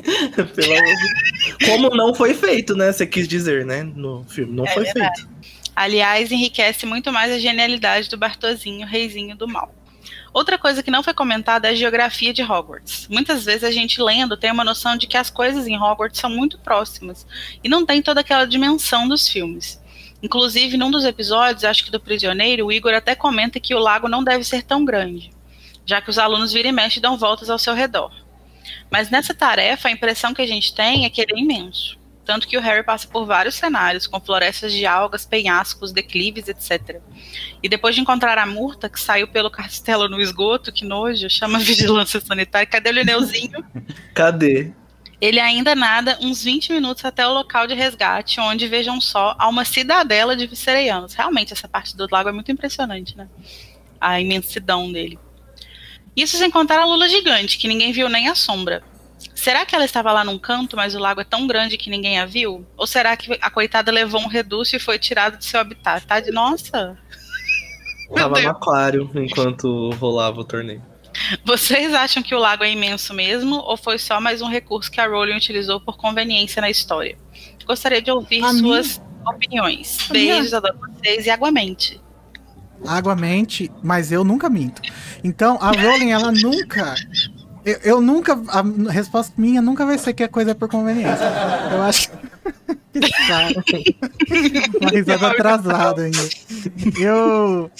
como 1.64 1.88
não 1.96 2.14
foi 2.14 2.34
feito, 2.34 2.76
né? 2.76 2.92
Você 2.92 3.06
quis 3.06 3.26
dizer, 3.26 3.64
né? 3.64 3.82
No 3.82 4.24
filme, 4.28 4.52
não 4.52 4.66
é 4.66 4.74
foi 4.74 4.84
verdade. 4.84 5.22
feito. 5.22 5.38
Aliás, 5.78 6.32
enriquece 6.32 6.84
muito 6.84 7.12
mais 7.12 7.30
a 7.30 7.38
genialidade 7.38 8.08
do 8.10 8.16
Bartozinho, 8.16 8.84
reizinho 8.84 9.36
do 9.36 9.46
mal. 9.46 9.72
Outra 10.34 10.58
coisa 10.58 10.82
que 10.82 10.90
não 10.90 11.04
foi 11.04 11.14
comentada 11.14 11.68
é 11.68 11.70
a 11.70 11.74
geografia 11.76 12.32
de 12.32 12.42
Hogwarts. 12.42 13.06
Muitas 13.08 13.44
vezes 13.44 13.62
a 13.62 13.70
gente 13.70 14.02
lendo 14.02 14.36
tem 14.36 14.50
uma 14.50 14.64
noção 14.64 14.96
de 14.96 15.06
que 15.06 15.16
as 15.16 15.30
coisas 15.30 15.68
em 15.68 15.80
Hogwarts 15.80 16.18
são 16.18 16.30
muito 16.30 16.58
próximas 16.58 17.24
e 17.62 17.68
não 17.68 17.86
tem 17.86 18.02
toda 18.02 18.22
aquela 18.22 18.44
dimensão 18.44 19.06
dos 19.06 19.28
filmes. 19.28 19.80
Inclusive, 20.20 20.76
num 20.76 20.90
dos 20.90 21.04
episódios, 21.04 21.62
acho 21.62 21.84
que 21.84 21.92
do 21.92 22.00
Prisioneiro, 22.00 22.66
o 22.66 22.72
Igor 22.72 22.92
até 22.92 23.14
comenta 23.14 23.60
que 23.60 23.72
o 23.72 23.78
lago 23.78 24.08
não 24.08 24.24
deve 24.24 24.42
ser 24.42 24.64
tão 24.64 24.84
grande, 24.84 25.30
já 25.86 26.02
que 26.02 26.10
os 26.10 26.18
alunos 26.18 26.52
viram 26.52 26.70
e 26.70 26.72
mexem 26.72 26.98
e 26.98 27.02
dão 27.02 27.16
voltas 27.16 27.48
ao 27.48 27.58
seu 27.58 27.72
redor. 27.72 28.10
Mas 28.90 29.10
nessa 29.10 29.32
tarefa, 29.32 29.86
a 29.86 29.92
impressão 29.92 30.34
que 30.34 30.42
a 30.42 30.46
gente 30.46 30.74
tem 30.74 31.04
é 31.04 31.10
que 31.10 31.20
ele 31.20 31.34
é 31.34 31.38
imenso 31.38 31.97
tanto 32.28 32.46
que 32.46 32.58
o 32.58 32.60
Harry 32.60 32.84
passa 32.84 33.08
por 33.08 33.24
vários 33.24 33.54
cenários, 33.54 34.06
com 34.06 34.20
florestas 34.20 34.70
de 34.70 34.84
algas, 34.84 35.24
penhascos, 35.24 35.92
declives, 35.92 36.46
etc. 36.46 37.00
E 37.62 37.70
depois 37.70 37.94
de 37.94 38.02
encontrar 38.02 38.36
a 38.36 38.44
Murta, 38.44 38.86
que 38.86 39.00
saiu 39.00 39.26
pelo 39.26 39.50
castelo 39.50 40.10
no 40.10 40.20
esgoto, 40.20 40.70
que 40.70 40.84
nojo, 40.84 41.30
chama 41.30 41.56
a 41.56 41.60
vigilância 41.62 42.20
sanitária, 42.20 42.66
cadê 42.66 42.90
o 42.90 42.92
Lineuzinho? 42.92 43.64
cadê? 44.12 44.72
Ele 45.18 45.40
ainda 45.40 45.74
nada 45.74 46.18
uns 46.20 46.44
20 46.44 46.70
minutos 46.74 47.02
até 47.02 47.26
o 47.26 47.32
local 47.32 47.66
de 47.66 47.72
resgate, 47.72 48.38
onde, 48.40 48.68
vejam 48.68 49.00
só, 49.00 49.34
há 49.38 49.48
uma 49.48 49.64
cidadela 49.64 50.36
de 50.36 50.46
viserianos. 50.46 51.14
Realmente, 51.14 51.54
essa 51.54 51.66
parte 51.66 51.96
do 51.96 52.06
lago 52.12 52.28
é 52.28 52.32
muito 52.32 52.52
impressionante, 52.52 53.16
né? 53.16 53.26
A 53.98 54.20
imensidão 54.20 54.92
dele. 54.92 55.18
Isso 56.14 56.36
sem 56.36 56.50
contar 56.50 56.78
a 56.78 56.84
lula 56.84 57.08
gigante, 57.08 57.56
que 57.56 57.66
ninguém 57.66 57.90
viu 57.90 58.10
nem 58.10 58.28
a 58.28 58.34
sombra. 58.34 58.82
Será 59.38 59.64
que 59.64 59.72
ela 59.72 59.84
estava 59.84 60.10
lá 60.10 60.24
num 60.24 60.36
canto, 60.36 60.74
mas 60.74 60.96
o 60.96 60.98
lago 60.98 61.20
é 61.20 61.24
tão 61.24 61.46
grande 61.46 61.78
que 61.78 61.88
ninguém 61.88 62.18
a 62.18 62.26
viu? 62.26 62.66
Ou 62.76 62.88
será 62.88 63.16
que 63.16 63.38
a 63.40 63.48
coitada 63.48 63.92
levou 63.92 64.20
um 64.20 64.26
reduto 64.26 64.74
e 64.74 64.80
foi 64.80 64.98
tirada 64.98 65.36
do 65.36 65.44
seu 65.44 65.60
habitat? 65.60 66.04
Tá 66.04 66.18
de 66.18 66.32
nossa. 66.32 66.98
Tava 68.12 68.40
no 68.40 68.50
aquário 68.50 69.08
enquanto 69.14 69.90
rolava 69.90 70.40
o 70.40 70.44
torneio. 70.44 70.82
Vocês 71.44 71.94
acham 71.94 72.20
que 72.20 72.34
o 72.34 72.38
lago 72.38 72.64
é 72.64 72.72
imenso 72.72 73.14
mesmo 73.14 73.58
ou 73.58 73.76
foi 73.76 73.96
só 73.96 74.20
mais 74.20 74.42
um 74.42 74.48
recurso 74.48 74.90
que 74.90 75.00
a 75.00 75.06
Rowling 75.06 75.36
utilizou 75.36 75.80
por 75.80 75.96
conveniência 75.96 76.60
na 76.60 76.68
história? 76.68 77.16
Gostaria 77.64 78.02
de 78.02 78.10
ouvir 78.10 78.42
a 78.42 78.52
suas 78.52 78.98
minha... 78.98 79.30
opiniões. 79.30 79.98
A 80.10 80.12
Beijos, 80.14 80.46
minha... 80.46 80.58
adoro 80.58 80.78
vocês 80.80 81.26
e 81.26 81.30
Aguamente. 81.30 82.00
Aguamente, 82.84 83.70
mas 83.84 84.10
eu 84.10 84.24
nunca 84.24 84.50
minto. 84.50 84.82
Então, 85.22 85.58
a 85.60 85.70
Rowling, 85.70 86.10
ela 86.10 86.32
nunca 86.32 86.96
eu, 87.68 87.78
eu, 87.82 88.00
nunca. 88.00 88.40
A 88.48 88.90
resposta 88.90 89.32
minha 89.36 89.60
nunca 89.60 89.84
vai 89.84 89.98
ser 89.98 90.12
que 90.12 90.22
a 90.22 90.28
coisa 90.28 90.52
é 90.52 90.54
por 90.54 90.68
conveniência. 90.68 91.24
Eu 91.72 91.82
acho. 91.82 92.10
que 92.92 93.00
cara. 93.28 93.54
Uma 94.80 94.90
risada 94.90 95.26
atrasada 95.28 96.02
ainda. 96.02 96.28
Eu. 96.98 97.70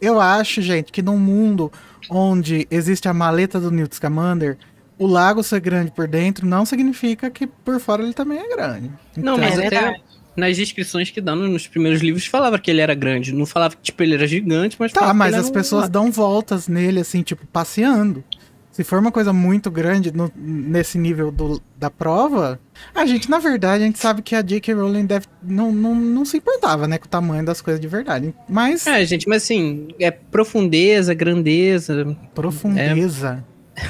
Eu 0.00 0.20
acho, 0.20 0.60
gente, 0.60 0.90
que 0.90 1.00
num 1.00 1.18
mundo 1.18 1.70
onde 2.10 2.66
existe 2.70 3.08
a 3.08 3.14
maleta 3.14 3.60
do 3.60 3.70
Newt 3.70 3.94
Scamander, 3.94 4.58
o 4.98 5.06
lago 5.06 5.42
ser 5.42 5.60
grande 5.60 5.92
por 5.92 6.08
dentro 6.08 6.46
não 6.46 6.66
significa 6.66 7.30
que 7.30 7.46
por 7.46 7.78
fora 7.78 8.02
ele 8.02 8.12
também 8.12 8.38
é 8.38 8.48
grande. 8.48 8.90
Então, 9.16 9.36
não, 9.36 9.38
mas 9.38 9.58
é 9.58 9.66
até 9.68 10.00
nas 10.36 10.56
descrições 10.56 11.10
que 11.10 11.20
dão 11.20 11.36
nos 11.36 11.66
primeiros 11.66 12.00
livros 12.00 12.26
falava 12.26 12.58
que 12.58 12.70
ele 12.70 12.80
era 12.80 12.94
grande. 12.94 13.32
Não 13.32 13.46
falava 13.46 13.76
que 13.76 13.82
tipo, 13.82 14.02
ele 14.02 14.14
era 14.14 14.26
gigante, 14.26 14.76
mas. 14.78 14.92
Tá, 14.92 15.12
mas 15.12 15.34
as 15.34 15.50
pessoas 15.50 15.88
dão 15.88 16.10
voltas 16.10 16.68
nele, 16.68 17.00
assim, 17.00 17.22
tipo, 17.22 17.46
passeando. 17.46 18.24
Se 18.72 18.82
for 18.82 18.98
uma 18.98 19.12
coisa 19.12 19.34
muito 19.34 19.70
grande 19.70 20.10
no, 20.10 20.32
nesse 20.34 20.96
nível 20.96 21.30
do, 21.30 21.60
da 21.76 21.90
prova, 21.90 22.58
a 22.94 23.04
gente, 23.04 23.28
na 23.28 23.38
verdade, 23.38 23.84
a 23.84 23.86
gente 23.86 23.98
sabe 23.98 24.22
que 24.22 24.34
a 24.34 24.40
J.K. 24.40 24.72
Rowling 24.72 25.04
deve, 25.04 25.26
não, 25.42 25.70
não, 25.70 25.94
não 25.94 26.24
se 26.24 26.38
importava, 26.38 26.88
né, 26.88 26.96
com 26.96 27.04
o 27.04 27.08
tamanho 27.08 27.44
das 27.44 27.60
coisas 27.60 27.78
de 27.78 27.86
verdade. 27.86 28.34
Mas. 28.48 28.86
É, 28.86 29.04
gente, 29.04 29.28
mas 29.28 29.42
assim, 29.42 29.88
é 30.00 30.10
profundeza, 30.10 31.12
grandeza. 31.12 32.16
Profundeza. 32.34 33.44
É... 33.76 33.82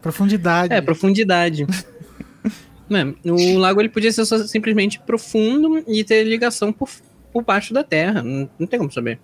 Profundidade. 0.00 0.72
É, 0.72 0.80
profundidade. 0.80 1.66
é, 2.90 3.30
o 3.30 3.58
lago 3.58 3.80
ele 3.80 3.88
podia 3.88 4.12
ser 4.12 4.24
simplesmente 4.46 5.00
profundo 5.00 5.82
e 5.88 6.04
ter 6.04 6.22
ligação 6.22 6.72
por, 6.72 6.88
por 7.32 7.44
baixo 7.44 7.72
da 7.74 7.82
terra. 7.84 8.22
Não, 8.22 8.48
não 8.58 8.66
tem 8.66 8.78
como 8.78 8.90
saber. 8.92 9.18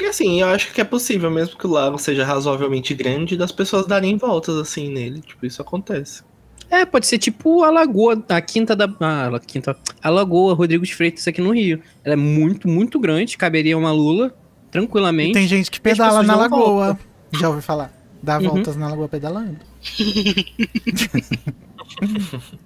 E 0.00 0.06
assim, 0.06 0.40
eu 0.40 0.48
acho 0.48 0.72
que 0.72 0.80
é 0.80 0.84
possível, 0.84 1.30
mesmo 1.30 1.56
que 1.58 1.66
o 1.66 1.70
lago 1.70 1.98
seja 1.98 2.24
razoavelmente 2.24 2.94
grande, 2.94 3.36
das 3.36 3.52
pessoas 3.52 3.86
darem 3.86 4.16
voltas 4.16 4.56
assim 4.56 4.90
nele. 4.92 5.20
Tipo, 5.20 5.46
isso 5.46 5.60
acontece. 5.62 6.22
É, 6.70 6.84
pode 6.86 7.06
ser 7.06 7.18
tipo 7.18 7.62
a 7.62 7.70
Lagoa, 7.70 8.24
a 8.28 8.40
Quinta 8.40 8.74
da. 8.74 8.88
Ah, 9.00 9.28
a 9.34 9.38
Quinta. 9.40 9.76
A 10.02 10.10
Lagoa 10.10 10.54
Rodrigo 10.54 10.84
de 10.84 10.94
Freitas 10.94 11.28
aqui 11.28 11.40
no 11.40 11.52
Rio. 11.52 11.80
Ela 12.02 12.14
é 12.14 12.16
muito, 12.16 12.66
muito 12.68 12.98
grande, 12.98 13.36
caberia 13.36 13.76
uma 13.78 13.92
Lula, 13.92 14.34
E 14.68 14.72
tranquilamente. 14.72 15.34
tem 15.34 15.46
gente 15.46 15.70
que 15.70 15.80
pedala 15.80 16.22
na 16.22 16.34
lagoa. 16.34 16.98
Já 17.32 17.48
ouvi 17.50 17.60
falar. 17.62 17.92
Dá 18.22 18.38
Uhum. 18.38 18.48
voltas 18.48 18.74
na 18.76 18.88
lagoa 18.88 19.06
pedalando. 19.08 19.58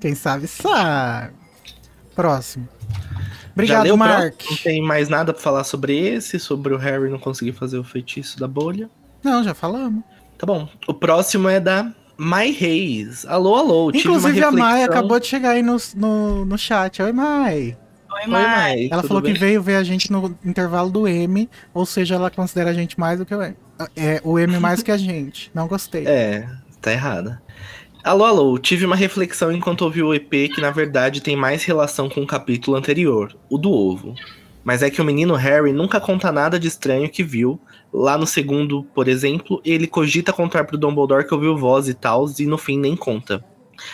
Quem 0.01 0.14
sabe 0.14 0.46
sabe. 0.46 1.35
Próximo. 2.14 2.68
Obrigado, 3.58 3.84
leu 3.84 3.96
Mark. 3.96 4.34
próximo? 4.36 4.50
Não 4.50 4.56
tem 4.58 4.82
mais 4.82 5.08
nada 5.08 5.32
pra 5.32 5.42
falar 5.42 5.64
sobre 5.64 5.96
esse, 5.98 6.38
sobre 6.38 6.74
o 6.74 6.76
Harry 6.76 7.10
não 7.10 7.18
conseguir 7.18 7.52
fazer 7.52 7.78
o 7.78 7.84
feitiço 7.84 8.38
da 8.38 8.46
bolha. 8.46 8.88
Não, 9.22 9.42
já 9.42 9.54
falamos. 9.54 10.02
Tá 10.36 10.46
bom. 10.46 10.68
O 10.86 10.94
próximo 10.94 11.48
é 11.48 11.58
da 11.58 11.92
Mai 12.16 12.50
Reis. 12.50 13.26
Alô, 13.26 13.56
alô. 13.56 13.92
tive 13.92 14.08
uma 14.08 14.18
Inclusive, 14.18 14.44
a 14.44 14.50
Mai 14.52 14.84
acabou 14.84 15.18
de 15.18 15.26
chegar 15.26 15.50
aí 15.50 15.62
no, 15.62 15.76
no, 15.96 16.44
no 16.44 16.56
chat. 16.56 17.02
Oi, 17.02 17.12
Mai. 17.12 17.76
Oi, 18.12 18.26
Mai. 18.26 18.42
Mai. 18.42 18.88
Ela 18.90 19.02
tudo 19.02 19.08
falou 19.08 19.22
bem? 19.22 19.34
que 19.34 19.40
veio 19.40 19.62
ver 19.62 19.76
a 19.76 19.82
gente 19.82 20.10
no 20.10 20.36
intervalo 20.44 20.90
do 20.90 21.08
M, 21.08 21.48
ou 21.74 21.84
seja, 21.84 22.14
ela 22.14 22.30
considera 22.30 22.70
a 22.70 22.74
gente 22.74 22.98
mais 22.98 23.18
do 23.18 23.26
que 23.26 23.34
o 23.34 23.42
M. 23.42 23.56
É, 23.96 24.20
o 24.24 24.38
M 24.38 24.58
mais 24.58 24.82
que 24.82 24.90
a 24.90 24.96
gente. 24.96 25.50
Não 25.54 25.66
gostei. 25.68 26.06
É, 26.06 26.48
tá 26.80 26.92
errada. 26.92 27.40
Alô, 28.08 28.24
alô, 28.24 28.58
tive 28.58 28.86
uma 28.86 28.96
reflexão 28.96 29.52
enquanto 29.52 29.82
ouvi 29.82 30.02
o 30.02 30.14
EP 30.14 30.30
que 30.30 30.62
na 30.62 30.70
verdade 30.70 31.20
tem 31.20 31.36
mais 31.36 31.62
relação 31.62 32.08
com 32.08 32.22
o 32.22 32.26
capítulo 32.26 32.74
anterior, 32.74 33.36
o 33.50 33.58
do 33.58 33.70
ovo. 33.70 34.14
Mas 34.64 34.82
é 34.82 34.88
que 34.88 35.02
o 35.02 35.04
menino 35.04 35.34
Harry 35.34 35.74
nunca 35.74 36.00
conta 36.00 36.32
nada 36.32 36.58
de 36.58 36.66
estranho 36.66 37.10
que 37.10 37.22
viu. 37.22 37.60
Lá 37.92 38.16
no 38.16 38.26
segundo, 38.26 38.82
por 38.94 39.08
exemplo, 39.08 39.60
ele 39.62 39.86
cogita 39.86 40.32
contar 40.32 40.64
pro 40.64 40.78
Dumbledore 40.78 41.26
que 41.26 41.34
ouviu 41.34 41.54
voz 41.54 41.86
e 41.86 41.92
tal, 41.92 42.24
e 42.38 42.46
no 42.46 42.56
fim 42.56 42.78
nem 42.78 42.96
conta. 42.96 43.44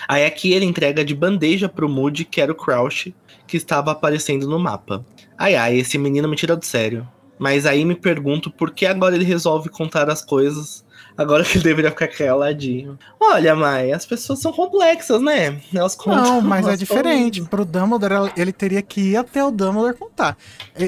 Aí 0.07 0.25
aqui 0.25 0.53
ele 0.53 0.65
entrega 0.65 1.05
de 1.05 1.13
bandeja 1.13 1.69
pro 1.69 1.89
Moody, 1.89 2.25
que 2.25 2.41
era 2.41 2.53
o 2.53 2.55
Crouch, 2.55 3.13
que 3.49 3.57
estava 3.57 3.91
aparecendo 3.91 4.47
no 4.47 4.61
mapa. 4.61 5.05
Ai 5.37 5.57
ai, 5.57 5.77
esse 5.79 5.99
menino 5.99 6.29
me 6.29 6.37
tira 6.37 6.55
do 6.55 6.65
sério. 6.65 7.05
Mas 7.37 7.67
aí 7.67 7.85
me 7.85 7.97
pergunto 7.97 8.49
por 8.49 8.71
que 8.71 8.87
agora 8.87 9.17
ele 9.17 9.25
resolve 9.25 9.69
contar 9.71 10.09
as 10.09 10.25
coisas 10.25 10.84
Agora 11.17 11.45
que 11.45 11.59
ele 11.59 11.65
deveria 11.65 11.91
ficar 11.91 12.09
caladinho. 12.09 12.99
Olha, 13.21 13.55
Mai, 13.55 13.93
as 13.93 14.05
pessoas 14.05 14.41
são 14.41 14.53
complexas, 14.53 15.23
né? 15.23 15.61
Elas 15.73 15.95
contam. 15.95 16.25
Não, 16.25 16.41
mas 16.43 16.67
é 16.67 16.77
diferente. 16.77 17.37
falam- 17.41 17.49
Pro 17.51 17.65
Dumbledore, 17.65 18.13
ela- 18.15 18.33
ele 18.37 18.53
teria 18.53 18.83
que 18.83 19.01
ir 19.13 19.17
até 19.17 19.45
o 19.45 19.51
Dumbledore 19.53 19.97
contar. 19.97 20.37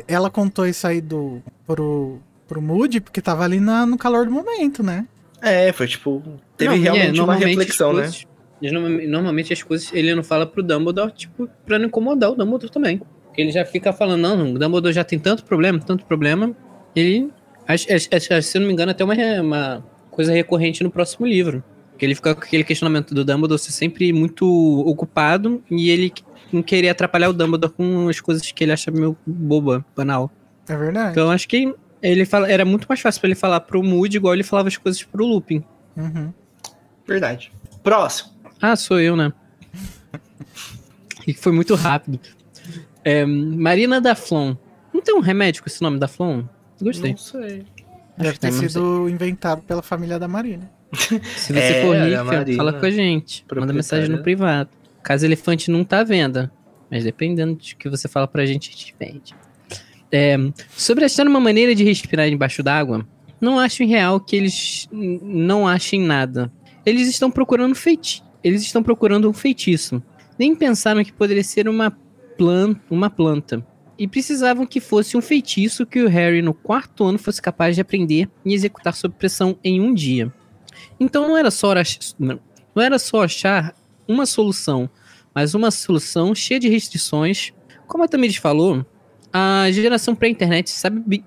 Ela 0.09 0.29
contou 0.29 0.67
isso 0.67 0.85
aí 0.87 1.01
do, 1.01 1.41
pro, 1.67 2.19
pro 2.49 2.61
Moody, 2.61 3.01
porque 3.01 3.21
tava 3.23 3.45
ali 3.45 3.61
na- 3.61 3.87
no 3.87 3.97
calor 3.97 4.25
do 4.27 4.33
momento, 4.33 4.83
né? 4.83 5.07
É, 5.41 5.73
foi 5.73 5.87
tipo. 5.87 6.23
Teve 6.57 6.71
Não, 6.71 6.77
é, 6.77 6.83
realmente 6.83 7.09
uma 7.21 7.27
normalmente 7.35 7.49
reflexão, 7.59 7.93
né? 7.93 8.03
coisas- 8.03 8.27
norma- 8.63 8.89
Normalmente 9.07 9.53
as 9.53 9.63
coisas 9.63 9.93
ele 9.93 10.13
não 10.15 10.25
fala 10.25 10.45
pro 10.47 10.63
Dumbledore, 10.63 11.13
tipo, 11.13 11.49
pra 11.65 11.79
não 11.79 11.87
incomodar 11.87 12.31
o 12.31 12.35
Dumbledore 12.35 12.73
também. 12.73 13.01
Porque 13.27 13.43
ele 13.43 13.53
já 13.53 13.65
fica 13.65 13.93
falando, 13.93 14.23
não, 14.23 14.55
o 14.55 14.59
Dumbledore 14.59 14.93
já 14.95 15.05
tem 15.05 15.19
tanto 15.21 15.45
problema, 15.45 15.79
tanto 15.79 16.05
problema. 16.05 16.53
Ele. 16.97 17.31
Acho, 17.69 17.93
acho- 17.93 18.09
acho- 18.13 18.43
se 18.43 18.57
eu 18.57 18.61
não 18.61 18.67
me 18.69 18.73
engano, 18.73 18.91
até 18.93 19.05
uma, 19.05 19.15
uma 19.41 19.85
coisa 20.17 20.33
recorrente 20.33 20.83
no 20.83 20.91
próximo 20.91 21.27
livro. 21.27 21.63
Que 21.99 22.05
ele 22.05 22.15
fica 22.15 22.35
com 22.35 22.41
aquele 22.41 22.65
questionamento 22.65 23.15
do 23.15 23.25
Dumbledore 23.25 23.61
ser 23.61 23.73
sempre 23.73 24.13
muito 24.13 24.47
ocupado 24.81 25.63
e 25.71 25.91
ele 25.91 26.13
não 26.53 26.63
querer 26.63 26.89
atrapalhar 26.89 27.29
o 27.29 27.33
Dumbledore 27.33 27.73
com 27.73 28.09
as 28.09 28.19
coisas 28.19 28.51
que 28.51 28.65
ele 28.65 28.73
acha 28.73 28.91
meio 28.91 29.17
boba, 29.27 29.85
banal. 29.95 30.31
É 30.69 30.77
verdade. 30.77 31.13
Então 31.13 31.31
acho 31.31 31.47
que 31.47 31.73
ele 32.03 32.25
fala, 32.25 32.51
era 32.51 32.65
muito 32.65 32.87
mais 32.89 33.01
fácil 33.01 33.21
pra 33.21 33.29
ele 33.29 33.35
falar 33.35 33.61
pro 33.61 33.83
Moody 33.83 34.17
igual 34.17 34.35
ele 34.35 34.43
falava 34.43 34.69
as 34.69 34.77
coisas 34.77 35.03
pro 35.03 35.25
Lupin. 35.27 35.63
Uhum. 35.97 36.33
Verdade. 37.07 37.53
Próximo. 37.83 38.33
Ah, 38.61 38.75
sou 38.75 39.01
eu, 39.01 39.15
né? 39.17 39.33
E 41.27 41.35
foi 41.35 41.53
muito 41.53 41.75
rápido. 41.75 42.21
É, 43.05 43.25
Marina 43.25 44.01
da 44.01 44.15
Flon. 44.15 44.57
Não 44.93 45.01
tem 45.01 45.15
um 45.15 45.21
remédio 45.21 45.63
com 45.63 45.69
esse 45.69 45.83
nome 45.83 45.99
da 45.99 46.09
Flon? 46.09 46.45
Gostei. 46.81 47.11
Não 47.11 47.19
sei. 47.19 47.65
Deve 48.19 48.35
que 48.35 48.41
ter 48.41 48.53
sido 48.53 49.09
inventado 49.09 49.63
pela 49.63 49.83
família 49.83 50.19
da 50.19 50.27
Marina. 50.29 50.71
Se 51.37 51.53
você 51.53 51.59
É, 51.59 51.83
for 51.83 51.97
rica, 51.97 52.25
Marina, 52.25 52.57
fala 52.57 52.73
com 52.73 52.87
a 52.87 52.91
gente. 52.91 53.45
Manda 53.55 53.73
mensagem 53.73 54.09
no 54.09 54.23
privado. 54.23 54.71
Casa 55.03 55.27
Elefante 55.27 55.71
não 55.71 55.85
tá 55.85 56.01
à 56.01 56.05
venda. 56.05 56.51
Mas 56.91 57.05
dependendo 57.05 57.57
de 57.57 57.75
que 57.77 57.89
você 57.89 58.09
fala 58.09 58.27
pra 58.29 58.47
gente, 58.47 58.71
a 58.71 58.73
gente 58.73 58.95
vende. 58.99 59.35
É, 60.11 60.37
sobre 60.77 61.05
achar 61.05 61.27
uma 61.27 61.41
maneira 61.41 61.75
de 61.75 61.83
respirar 61.85 62.29
embaixo 62.29 62.63
d'água, 62.63 63.07
não 63.41 63.59
acho 63.59 63.85
real 63.85 64.21
que 64.21 64.37
eles 64.37 64.89
não 64.93 65.67
achem 65.67 66.01
nada. 66.01 66.51
Eles 66.85 67.09
estão 67.09 67.31
procurando 67.31 67.75
feiti 67.75 68.23
Eles 68.43 68.63
estão 68.63 68.83
procurando 68.83 69.29
um 69.29 69.33
feitiço. 69.33 70.01
Nem 70.39 70.55
pensaram 70.55 71.03
que 71.03 71.13
poderia 71.13 71.43
ser 71.43 71.69
uma, 71.69 71.91
plan 72.39 72.77
uma 72.89 73.11
planta. 73.11 73.67
E 73.99 74.07
precisavam 74.07 74.67
que 74.67 74.81
fosse 74.81 75.17
um 75.17 75.23
feitiço 75.23 75.87
que 75.87 76.03
o 76.03 76.09
Harry, 76.09 76.43
no 76.43 76.53
quarto 76.53 77.05
ano, 77.05 77.19
fosse 77.19 77.41
capaz 77.41 77.75
de 77.75 77.81
aprender 77.81 78.29
e 78.45 78.53
executar 78.53 78.95
sob 78.95 79.15
pressão 79.15 79.59
em 79.65 79.81
um 79.81 79.95
dia. 79.95 80.33
Então 81.01 81.29
não 81.29 81.37
era 81.37 81.51
só 81.51 81.73
não 82.19 82.39
não 82.75 82.83
era 82.83 82.99
só 82.99 83.25
achar 83.25 83.75
uma 84.07 84.27
solução, 84.27 84.89
mas 85.35 85.55
uma 85.55 85.71
solução 85.71 86.35
cheia 86.35 86.61
de 86.61 86.69
restrições. 86.69 87.55
Como 87.87 88.05
a 88.05 88.09
Tamires 88.09 88.37
falou, 88.37 88.85
a 89.33 89.71
geração 89.71 90.15
pré-internet 90.15 90.69
sabe 90.69 91.25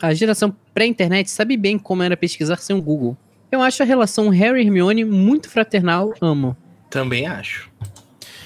a 0.00 0.14
geração 0.14 0.54
pré-internet 0.72 1.28
sabe 1.30 1.56
bem 1.56 1.78
como 1.78 2.04
era 2.04 2.16
pesquisar 2.16 2.58
sem 2.58 2.76
o 2.76 2.82
Google. 2.82 3.16
Eu 3.50 3.62
acho 3.62 3.82
a 3.82 3.86
relação 3.86 4.28
Harry 4.28 4.60
e 4.60 4.66
Hermione 4.66 5.04
muito 5.04 5.48
fraternal, 5.48 6.12
amo. 6.20 6.56
Também 6.90 7.26
acho. 7.26 7.70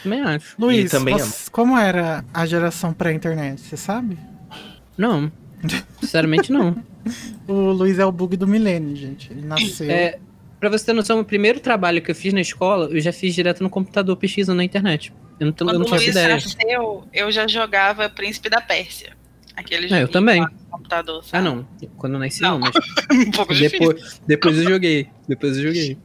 Também 0.02 0.20
acho. 0.22 0.54
Luiz, 0.58 0.90
também 0.90 1.16
você- 1.18 1.50
como 1.50 1.76
era 1.76 2.24
a 2.32 2.46
geração 2.46 2.92
pré-internet, 2.92 3.60
você 3.60 3.76
sabe? 3.76 4.18
Não. 4.96 5.30
Sinceramente, 6.00 6.50
não. 6.52 6.82
O 7.46 7.70
Luiz 7.72 7.98
é 7.98 8.04
o 8.04 8.12
bug 8.12 8.36
do 8.36 8.46
milênio, 8.46 8.94
gente. 8.96 9.30
Ele 9.32 9.42
nasceu. 9.42 9.90
É, 9.90 10.18
pra 10.58 10.68
você 10.70 10.86
ter 10.86 10.92
noção, 10.92 11.20
o 11.20 11.24
primeiro 11.24 11.60
trabalho 11.60 12.00
que 12.02 12.10
eu 12.10 12.14
fiz 12.14 12.32
na 12.32 12.40
escola, 12.40 12.86
eu 12.90 13.00
já 13.00 13.12
fiz 13.12 13.34
direto 13.34 13.62
no 13.62 13.70
computador 13.70 14.16
pesquisando 14.16 14.56
na 14.58 14.64
internet. 14.64 15.12
Eu 15.38 15.46
não, 15.46 15.52
tenho- 15.52 15.68
eu 15.68 15.74
Quando 15.74 15.78
não 15.82 15.88
faço 15.88 16.04
Luiz 16.04 16.16
ideia. 16.16 16.34
nasceu, 16.34 17.04
eu 17.12 17.30
já 17.32 17.46
jogava 17.46 18.08
Príncipe 18.08 18.48
da 18.50 18.60
Pérsia. 18.60 19.12
Aquele 19.56 19.92
É, 19.92 20.02
eu 20.02 20.08
também. 20.08 20.46
computador, 20.70 21.22
Ah, 21.32 21.40
não. 21.42 21.66
Quando 21.98 22.14
eu 22.14 22.18
nasci, 22.20 22.40
Não. 22.40 22.58
não, 22.58 22.60
mas 22.60 22.72
um 23.28 23.30
pouco 23.30 23.52
difícil. 23.54 23.78
depois, 23.88 24.20
depois 24.26 24.56
eu 24.58 24.64
joguei. 24.64 25.08
Depois 25.28 25.56
eu 25.58 25.62
joguei. 25.64 25.98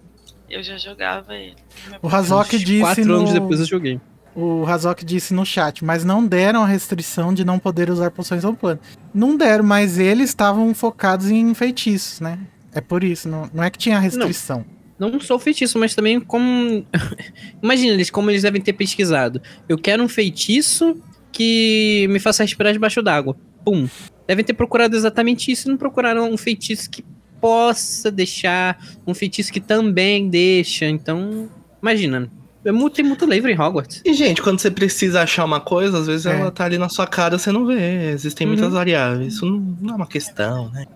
Eu 0.49 0.61
já 0.61 0.77
jogava 0.77 1.35
ele. 1.35 1.55
O 2.01 2.07
Razok 2.07 2.57
disse 2.57 2.81
Quatro 2.81 3.05
no... 3.05 3.15
anos 3.15 3.33
depois 3.33 3.59
eu 3.59 3.65
joguei. 3.65 3.99
O 4.35 4.63
Razok 4.63 5.05
disse 5.05 5.33
no 5.33 5.45
chat, 5.45 5.83
mas 5.83 6.03
não 6.03 6.25
deram 6.25 6.61
a 6.61 6.67
restrição 6.67 7.33
de 7.33 7.45
não 7.45 7.57
poder 7.57 7.89
usar 7.89 8.11
poções 8.11 8.43
ao 8.43 8.53
plano. 8.53 8.79
Não 9.13 9.37
deram, 9.37 9.63
mas 9.63 9.97
eles 9.97 10.29
estavam 10.29 10.73
focados 10.73 11.31
em 11.31 11.53
feitiços, 11.53 12.19
né? 12.19 12.37
É 12.73 12.81
por 12.81 13.03
isso, 13.03 13.29
não, 13.29 13.49
não 13.53 13.63
é 13.63 13.69
que 13.69 13.77
tinha 13.77 13.97
restrição. 13.97 14.65
Não 14.99 15.19
sou 15.19 15.39
feitiço, 15.39 15.79
mas 15.79 15.95
também 15.95 16.19
como. 16.19 16.85
Imagina 17.63 17.93
eles 17.93 18.09
como 18.09 18.29
eles 18.29 18.41
devem 18.41 18.61
ter 18.61 18.73
pesquisado. 18.73 19.41
Eu 19.67 19.77
quero 19.77 20.03
um 20.03 20.09
feitiço 20.09 21.01
que 21.31 22.07
me 22.09 22.19
faça 22.19 22.43
respirar 22.43 22.73
debaixo 22.73 23.01
d'água. 23.01 23.35
Pum. 23.63 23.87
Devem 24.27 24.43
ter 24.43 24.53
procurado 24.53 24.95
exatamente 24.95 25.51
isso 25.51 25.67
e 25.67 25.71
não 25.71 25.77
procuraram 25.77 26.29
um 26.29 26.37
feitiço 26.37 26.89
que 26.89 27.03
possa 27.45 28.09
deixar. 28.11 28.77
Um 29.05 29.13
feitiço 29.13 29.51
que 29.53 29.59
também 29.59 30.27
deixa. 30.29 30.85
Então, 30.85 31.49
imagina. 31.81 32.29
É 32.63 32.71
muito, 32.71 32.95
tem 32.95 33.05
muito 33.05 33.25
livro 33.25 33.51
em 33.51 33.59
Hogwarts. 33.59 34.01
E, 34.03 34.11
gente, 34.15 34.41
quando 34.41 34.59
você 34.59 34.71
precisa 34.71 35.21
achar 35.21 35.45
uma 35.45 35.59
coisa, 35.59 35.99
às 35.99 36.07
vezes 36.07 36.25
É. 36.25 36.31
ela 36.39 36.49
tá 36.51 36.65
ali 36.65 36.79
na 36.79 36.89
sua 36.89 37.05
cara 37.05 37.37
você 37.37 37.51
não 37.51 37.63
vê. 37.67 38.09
Existem 38.09 38.47
muitas 38.47 38.65
Uhum. 38.67 38.71
variáveis. 38.73 39.35
Isso 39.35 39.45
não, 39.45 39.59
não 39.79 39.93
é 39.93 39.97
uma 39.97 40.07
questão, 40.07 40.71
né? 40.71 40.87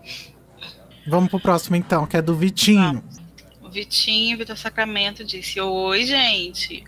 Vamos 1.07 1.29
pro 1.29 1.39
próximo 1.39 1.75
então, 1.75 2.07
que 2.07 2.17
é 2.17 2.21
do 2.23 2.35
Vitinho. 2.35 3.03
O 3.61 3.69
Vitinho, 3.69 4.35
Vitor 4.37 4.57
Sacramento, 4.57 5.23
disse: 5.23 5.61
Oi, 5.61 6.05
gente. 6.05 6.83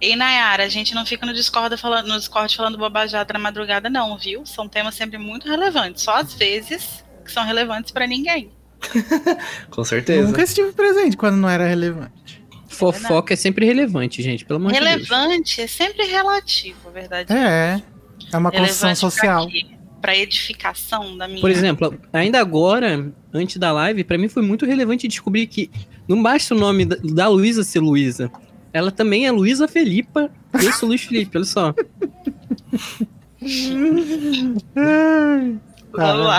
Ei, 0.00 0.14
Nayara, 0.14 0.62
a 0.62 0.68
gente 0.68 0.94
não 0.94 1.04
fica 1.04 1.26
no 1.26 1.34
Discord 1.34 1.76
falando, 1.76 2.06
no 2.06 2.16
Discord 2.18 2.56
falando 2.56 2.78
bobajada 2.78 3.32
na 3.32 3.38
madrugada, 3.40 3.90
não, 3.90 4.16
viu? 4.16 4.46
São 4.46 4.68
temas 4.68 4.94
sempre 4.94 5.18
muito 5.18 5.48
relevantes. 5.48 6.02
Só 6.04 6.14
às 6.14 6.34
vezes 6.34 7.04
que 7.24 7.32
são 7.32 7.44
relevantes 7.44 7.90
pra 7.90 8.06
ninguém. 8.06 8.52
Com 9.70 9.84
certeza. 9.84 10.26
Nunca 10.26 10.42
estive 10.42 10.72
presente 10.72 11.16
quando 11.16 11.36
não 11.36 11.48
era 11.48 11.66
relevante. 11.66 12.42
Fofoca 12.68 13.34
é 13.34 13.36
sempre 13.36 13.66
relevante, 13.66 14.22
gente. 14.22 14.44
Pelo 14.44 14.58
amor 14.58 14.72
de 14.72 14.78
Deus. 14.78 14.90
Relevante 15.08 15.60
é 15.60 15.66
sempre 15.66 16.04
relativo, 16.04 16.90
verdade. 16.92 17.32
É, 17.32 17.82
é 18.32 18.36
uma 18.36 18.50
construção 18.52 18.94
social. 18.94 19.48
Pra 20.00 20.16
edificação 20.16 21.16
da 21.16 21.26
minha. 21.26 21.40
Por 21.40 21.50
exemplo, 21.50 21.98
ainda 22.12 22.38
agora, 22.38 23.10
antes 23.32 23.56
da 23.56 23.72
live, 23.72 24.04
pra 24.04 24.16
mim 24.16 24.28
foi 24.28 24.42
muito 24.42 24.64
relevante 24.64 25.08
descobrir 25.08 25.48
que 25.48 25.68
não 26.06 26.22
basta 26.22 26.54
o 26.54 26.58
nome 26.58 26.84
da, 26.84 26.96
da 27.02 27.28
Luísa 27.28 27.64
ser 27.64 27.80
Luísa. 27.80 28.30
Ela 28.72 28.92
também 28.92 29.26
é 29.26 29.32
Luísa 29.32 29.66
Felipa 29.66 30.30
eu 30.54 30.72
sou 30.72 30.88
Luiz 30.88 31.02
Felipe, 31.02 31.36
olha 31.36 31.44
só. 31.44 31.74
Vamos 34.74 35.60
Tá. 35.94 36.12
lá. 36.12 36.38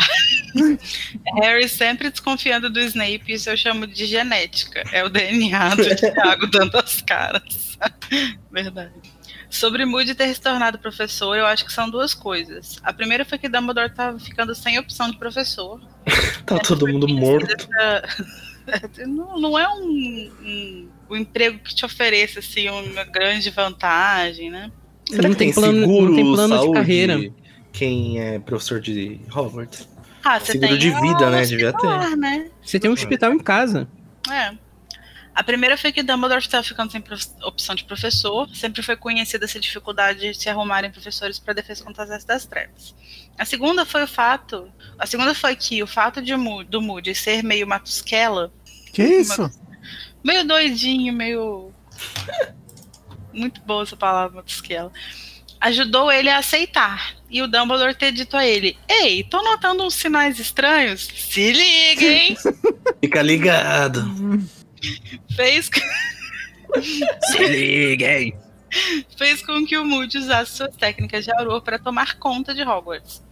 Harry 1.42 1.68
sempre 1.68 2.10
desconfiando 2.10 2.70
do 2.70 2.80
Snape, 2.80 3.34
isso 3.34 3.50
eu 3.50 3.58
chamo 3.58 3.86
de 3.88 4.06
genética. 4.06 4.84
É 4.92 5.04
o 5.04 5.10
DNA 5.10 5.76
do 5.76 5.84
Thiago 5.96 6.48
dando 6.48 6.78
as 6.78 7.02
caras. 7.02 7.78
Verdade. 8.52 8.94
Sobre 9.50 9.84
Moody 9.84 10.14
ter 10.14 10.34
se 10.34 10.40
tornado 10.40 10.78
professor, 10.78 11.36
eu 11.36 11.46
acho 11.46 11.66
que 11.66 11.74
são 11.74 11.90
duas 11.90 12.14
coisas. 12.14 12.78
A 12.84 12.94
primeira 12.94 13.26
foi 13.26 13.38
que 13.40 13.50
Dumbledore 13.50 13.90
estava 13.90 14.20
ficando 14.20 14.54
sem 14.54 14.78
opção 14.78 15.10
de 15.10 15.18
professor. 15.18 15.82
Tá 16.46 16.60
todo 16.60 16.88
mundo 16.88 17.08
morto. 17.08 17.52
Essa... 17.52 19.08
Não, 19.08 19.40
não 19.40 19.58
é 19.58 19.68
um, 19.68 20.32
um, 20.44 20.90
um, 21.10 21.16
emprego 21.16 21.58
que 21.60 21.74
te 21.74 21.84
ofereça 21.84 22.38
assim, 22.38 22.70
uma 22.70 23.04
grande 23.04 23.50
vantagem, 23.50 24.52
né? 24.52 24.72
Será 25.10 25.24
não 25.24 25.32
que 25.32 25.38
tem 25.38 25.52
plano, 25.52 25.80
seguro, 25.80 26.06
não 26.06 26.16
tem 26.16 26.26
plano 26.26 26.56
saúde, 26.56 26.68
de 26.68 26.74
carreira? 26.74 27.34
Quem 27.72 28.20
é 28.20 28.38
professor 28.38 28.80
de 28.80 29.20
Hogwarts? 29.34 29.88
Ah, 30.30 30.40
você 30.40 30.52
seguro 30.52 30.70
tem 30.70 30.78
de 30.78 30.92
vida, 30.92 31.28
um 31.28 31.30
né? 31.32 31.42
Devia 31.44 31.74
ter. 31.74 32.16
Né? 32.16 32.52
Você 32.62 32.80
tem 32.80 32.88
um 32.88 32.94
hospital 32.94 33.34
em 33.34 33.40
casa. 33.40 33.88
É. 34.30 34.56
A 35.34 35.44
primeira 35.44 35.76
foi 35.76 35.92
que 35.92 36.04
Dumbledore 36.04 36.40
estava 36.40 36.62
ficando 36.62 36.92
sem 36.92 37.04
opção 37.44 37.74
de 37.74 37.84
professor. 37.84 38.48
Sempre 38.54 38.84
foi 38.84 38.96
conhecida 38.96 39.46
essa 39.46 39.60
dificuldade 39.60 40.20
de 40.20 40.34
se 40.36 40.48
arrumarem 40.48 40.92
professores 40.92 41.40
para 41.40 41.56
defesa 41.56 41.84
contra 41.84 42.04
as 42.04 42.24
das 42.24 42.46
trevas. 42.46 42.94
A 43.40 43.44
segunda 43.44 43.88
foi 43.88 44.04
o 44.04 44.08
fato. 44.08 44.72
A 45.00 45.08
segunda 45.08 45.34
foi 45.34 45.56
que 45.56 45.82
o 45.82 45.88
fato 45.88 46.22
de, 46.22 46.34
do 46.66 46.80
Moody 46.80 47.16
ser 47.16 47.44
meio 47.44 47.66
matusquela. 47.66 48.54
Que 48.94 49.04
isso? 49.04 49.50
Meio 50.24 50.46
doidinho, 50.46 51.12
meio. 51.12 51.72
Muito 53.34 53.62
boa 53.62 53.82
essa 53.82 53.98
palavra, 53.98 54.36
matusquela. 54.36 54.92
Ajudou 55.60 56.12
ele 56.12 56.30
a 56.30 56.38
aceitar. 56.38 57.16
E 57.30 57.42
o 57.42 57.48
Dumbledore 57.48 57.94
ter 57.94 58.12
dito 58.12 58.36
a 58.36 58.46
ele: 58.46 58.78
Ei, 58.88 59.24
tô 59.24 59.42
notando 59.44 59.84
uns 59.84 59.94
sinais 59.94 60.40
estranhos. 60.40 61.08
Se 61.14 61.52
liga, 61.52 62.06
hein? 62.06 62.38
Fica 63.02 63.22
ligado. 63.22 64.04
fez. 65.36 65.70
Se 67.22 67.48
liguem! 67.48 68.36
Fez 69.18 69.42
com 69.44 69.66
que 69.66 69.78
o 69.78 69.86
Moody 69.86 70.18
usasse 70.18 70.58
suas 70.58 70.76
técnicas 70.76 71.26
de 71.26 71.32
auror 71.34 71.62
para 71.62 71.80
tomar 71.80 72.16
conta 72.16 72.54
de 72.54 72.62
Hogwarts. 72.62 73.24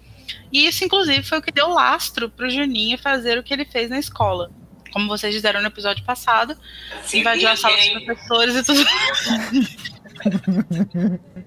E 0.51 0.67
isso, 0.67 0.83
inclusive, 0.83 1.23
foi 1.23 1.37
o 1.37 1.41
que 1.41 1.51
deu 1.51 1.69
lastro 1.69 2.29
pro 2.29 2.49
Juninho 2.49 2.97
fazer 2.97 3.37
o 3.37 3.43
que 3.43 3.53
ele 3.53 3.65
fez 3.65 3.89
na 3.89 3.99
escola. 3.99 4.51
Como 4.91 5.07
vocês 5.07 5.33
disseram 5.33 5.61
no 5.61 5.67
episódio 5.67 6.03
passado, 6.03 6.57
Se 7.03 7.19
invadiu 7.19 7.49
a 7.49 7.55
sala 7.55 7.75
dos 7.75 8.03
professores 8.03 8.55
e 8.55 8.63
tudo. 8.63 8.85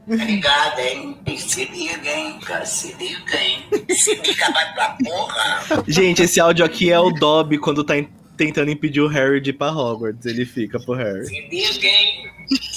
Obrigado, 0.06 0.78
hein? 0.78 1.18
Se 1.37 1.64
liga, 1.64 2.11
hein. 2.11 2.38
Se 2.64 2.92
liga, 2.94 3.40
hein? 3.40 3.64
Se 3.90 4.14
liga, 4.14 4.50
vai 4.52 4.74
pra 4.74 4.96
porra. 5.04 5.85
Gente, 5.87 6.22
esse 6.22 6.40
áudio 6.40 6.64
aqui 6.64 6.90
é 6.90 6.98
o 6.98 7.11
Dobby 7.11 7.59
quando 7.59 7.85
tá 7.85 7.94
tentando 8.37 8.70
impedir 8.70 9.00
o 9.00 9.06
Harry 9.06 9.40
de 9.40 9.50
ir 9.50 9.52
pra 9.54 9.70
Hogwarts. 9.70 10.24
Ele 10.24 10.46
fica 10.46 10.80
pro 10.80 10.94
Harry. 10.94 11.26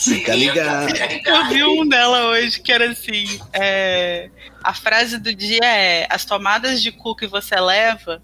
Fica 0.04 0.36
ligado. 0.36 0.94
Eu 1.26 1.50
vi 1.50 1.64
um 1.64 1.88
dela 1.88 2.28
hoje 2.28 2.60
que 2.60 2.72
era 2.72 2.92
assim: 2.92 3.26
é, 3.54 4.30
a 4.64 4.74
frase 4.74 5.18
do 5.18 5.34
dia 5.34 5.64
é: 5.64 6.06
as 6.10 6.26
tomadas 6.26 6.82
de 6.82 6.92
cu 6.92 7.16
que 7.16 7.28
você 7.28 7.56
leva 7.60 8.22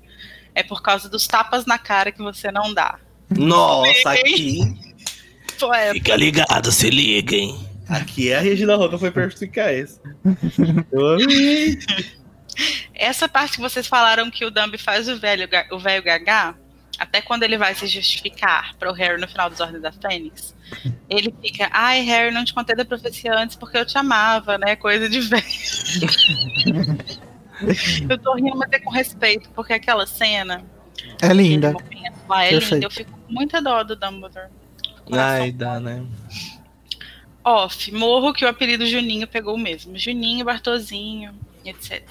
é 0.54 0.64
por 0.64 0.82
causa 0.82 1.08
dos 1.08 1.26
tapas 1.28 1.66
na 1.66 1.78
cara 1.78 2.12
que 2.12 2.22
você 2.22 2.52
não 2.52 2.74
dá. 2.74 3.00
Nossa, 3.30 4.12
aqui. 4.12 4.89
Poeta. 5.60 5.94
Fica 5.94 6.16
ligado, 6.16 6.72
se 6.72 6.90
liga, 6.90 7.36
hein? 7.36 7.68
Aqui 7.88 8.30
é 8.30 8.38
a 8.38 8.42
Regina 8.42 8.76
Roca 8.76 8.98
foi 8.98 9.12
perspicaz. 9.12 10.00
Eu 10.92 11.16
amei. 11.16 11.80
Essa 12.94 13.28
parte 13.28 13.56
que 13.56 13.62
vocês 13.62 13.88
falaram 13.88 14.30
que 14.30 14.46
o 14.46 14.52
Dumb 14.52 14.78
faz 14.78 15.08
o 15.08 15.20
velho, 15.20 15.48
o 15.72 15.80
velho 15.80 16.04
gagá, 16.04 16.56
até 17.00 17.22
quando 17.22 17.44
ele 17.44 17.58
vai 17.58 17.74
se 17.74 17.88
justificar 17.88 18.76
para 18.76 18.92
o 18.92 18.94
Harry 18.94 19.20
no 19.20 19.28
final 19.28 19.50
dos 19.50 19.60
Ordens 19.60 19.82
da 19.82 19.92
Fênix, 19.92 20.54
ele 21.10 21.34
fica, 21.42 21.70
ai, 21.72 22.02
Harry, 22.02 22.34
não 22.34 22.44
te 22.44 22.54
contei 22.54 22.76
da 22.76 22.84
profecia 22.84 23.34
antes 23.34 23.56
porque 23.56 23.78
eu 23.78 23.86
te 23.86 23.98
amava, 23.98 24.58
né? 24.58 24.76
Coisa 24.76 25.10
de 25.10 25.22
velho. 25.22 25.46
eu 28.10 28.18
tô 28.18 28.36
rindo, 28.36 28.58
mas 28.58 28.70
é 28.72 28.80
com 28.80 28.92
respeito, 28.92 29.50
porque 29.52 29.74
aquela 29.74 30.06
cena. 30.06 30.64
É 31.22 31.34
linda. 31.34 31.74
Lá 32.28 32.46
é 32.46 32.52
linda. 32.52 32.86
Eu 32.86 32.92
fico 32.92 33.12
com 33.12 33.34
muita 33.34 33.62
dó 33.62 33.84
do 33.84 33.96
Dumbledore. 33.96 34.50
Ai, 35.12 35.52
dá, 35.52 35.80
né? 35.80 36.06
Off, 37.44 37.92
morro 37.92 38.34
que 38.34 38.46
o 38.46 38.48
apelido 38.48 38.86
Juninho 38.86 39.28
pegou 39.28 39.58
mesmo. 39.58 39.98
Juninho, 39.98 40.46
Bartozinho, 40.46 41.34
etc. 41.66 42.04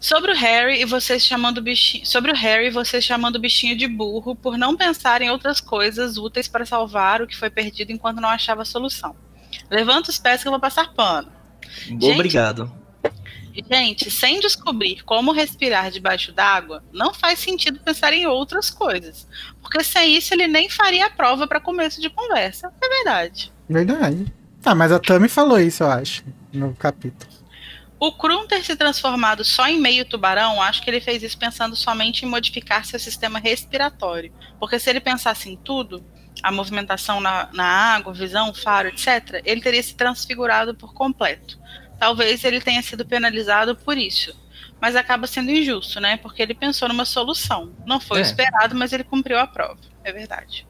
Sobre 0.00 0.32
o 0.32 0.34
Harry 0.34 0.80
e 0.80 0.84
vocês 0.84 1.24
chamando 1.24 1.62
bichinho, 1.62 2.06
sobre 2.06 2.30
o 2.30 2.34
Harry 2.34 2.70
vocês 2.70 3.02
chamando 3.02 3.36
o 3.36 3.40
bichinho 3.40 3.76
de 3.76 3.86
burro 3.86 4.36
por 4.36 4.58
não 4.58 4.76
pensar 4.76 5.22
em 5.22 5.30
outras 5.30 5.60
coisas 5.60 6.18
úteis 6.18 6.46
para 6.46 6.66
salvar 6.66 7.22
o 7.22 7.26
que 7.26 7.36
foi 7.36 7.48
perdido 7.48 7.90
enquanto 7.90 8.20
não 8.20 8.28
achava 8.28 8.62
a 8.62 8.66
solução. 8.66 9.16
Levanta 9.70 10.10
os 10.10 10.18
pés 10.18 10.42
que 10.42 10.48
eu 10.48 10.52
vou 10.52 10.60
passar 10.60 10.92
pano. 10.92 11.32
Obrigado. 12.00 12.70
Gente, 13.70 14.10
sem 14.10 14.40
descobrir 14.40 15.04
como 15.04 15.30
respirar 15.30 15.90
debaixo 15.90 16.32
d'água, 16.32 16.82
não 16.92 17.14
faz 17.14 17.38
sentido 17.38 17.78
pensar 17.80 18.12
em 18.12 18.26
outras 18.26 18.68
coisas. 18.68 19.28
Porque 19.62 19.84
sem 19.84 20.16
isso 20.16 20.34
ele 20.34 20.48
nem 20.48 20.68
faria 20.68 21.06
a 21.06 21.10
prova 21.10 21.46
para 21.46 21.60
começo 21.60 22.00
de 22.00 22.10
conversa. 22.10 22.72
É 22.82 22.88
verdade. 22.88 23.52
Verdade. 23.68 24.26
Ah, 24.64 24.74
mas 24.74 24.90
a 24.90 24.98
Tami 24.98 25.28
falou 25.28 25.60
isso, 25.60 25.82
eu 25.82 25.90
acho, 25.90 26.24
no 26.52 26.74
capítulo. 26.74 27.30
O 28.00 28.12
Krum 28.12 28.46
ter 28.46 28.64
se 28.64 28.74
transformado 28.76 29.44
só 29.44 29.68
em 29.68 29.80
meio 29.80 30.04
tubarão, 30.04 30.60
acho 30.60 30.82
que 30.82 30.90
ele 30.90 31.00
fez 31.00 31.22
isso 31.22 31.38
pensando 31.38 31.76
somente 31.76 32.24
em 32.24 32.28
modificar 32.28 32.84
seu 32.84 32.98
sistema 32.98 33.38
respiratório. 33.38 34.32
Porque 34.58 34.78
se 34.78 34.90
ele 34.90 35.00
pensasse 35.00 35.48
em 35.48 35.56
tudo, 35.56 36.04
a 36.42 36.50
movimentação 36.50 37.20
na, 37.20 37.48
na 37.52 37.64
água, 37.64 38.12
visão, 38.12 38.52
faro, 38.52 38.88
etc., 38.88 39.40
ele 39.44 39.60
teria 39.62 39.82
se 39.82 39.94
transfigurado 39.94 40.74
por 40.74 40.92
completo. 40.92 41.58
Talvez 42.04 42.44
ele 42.44 42.60
tenha 42.60 42.82
sido 42.82 43.02
penalizado 43.06 43.74
por 43.74 43.96
isso. 43.96 44.38
Mas 44.78 44.94
acaba 44.94 45.26
sendo 45.26 45.50
injusto, 45.50 45.98
né? 46.00 46.18
Porque 46.18 46.42
ele 46.42 46.52
pensou 46.52 46.86
numa 46.86 47.06
solução. 47.06 47.72
Não 47.86 47.98
foi 47.98 48.18
é. 48.18 48.20
esperado, 48.20 48.74
mas 48.74 48.92
ele 48.92 49.04
cumpriu 49.04 49.38
a 49.38 49.46
prova. 49.46 49.80
É 50.04 50.12
verdade. 50.12 50.66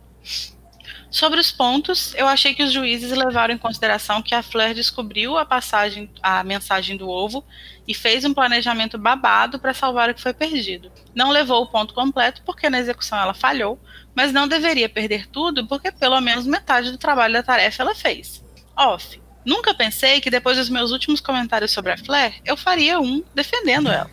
Sobre 1.11 1.41
os 1.41 1.51
pontos, 1.51 2.15
eu 2.15 2.29
achei 2.29 2.55
que 2.55 2.63
os 2.63 2.71
juízes 2.71 3.11
levaram 3.11 3.53
em 3.53 3.59
consideração 3.59 4.23
que 4.23 4.33
a 4.33 4.45
Fleur 4.45 4.75
descobriu 4.75 5.37
a 5.37 5.45
passagem, 5.45 6.09
a 6.23 6.45
mensagem 6.45 6.97
do 6.97 7.09
ovo 7.09 7.45
e 7.85 7.93
fez 7.93 8.25
um 8.25 8.33
planejamento 8.33 8.97
babado 8.97 9.59
para 9.59 9.75
salvar 9.75 10.11
o 10.11 10.15
que 10.15 10.23
foi 10.23 10.33
perdido. 10.33 10.93
Não 11.17 11.33
levou 11.33 11.61
o 11.61 11.67
ponto 11.67 11.93
completo 11.95 12.43
porque 12.47 12.71
na 12.71 12.79
execução 12.79 13.19
ela 13.19 13.35
falhou, 13.35 13.77
mas 14.15 14.33
não 14.33 14.47
deveria 14.47 14.89
perder 14.89 15.27
tudo 15.27 15.67
porque 15.67 15.91
pelo 15.91 16.21
menos 16.21 16.47
metade 16.47 16.93
do 16.93 16.99
trabalho 16.99 17.35
da 17.35 17.43
tarefa 17.43 17.83
ela 17.83 17.95
fez. 17.97 18.45
Off. 18.77 19.24
Nunca 19.45 19.75
pensei 19.75 20.21
que 20.21 20.31
depois 20.31 20.57
dos 20.57 20.69
meus 20.69 20.91
últimos 20.91 21.21
comentários 21.21 21.71
sobre 21.71 21.93
a 21.93 21.99
Fleur, 21.99 22.33
eu 22.45 22.57
faria 22.57 22.99
um 23.01 23.23
defendendo 23.35 23.89
ela. 23.89 24.11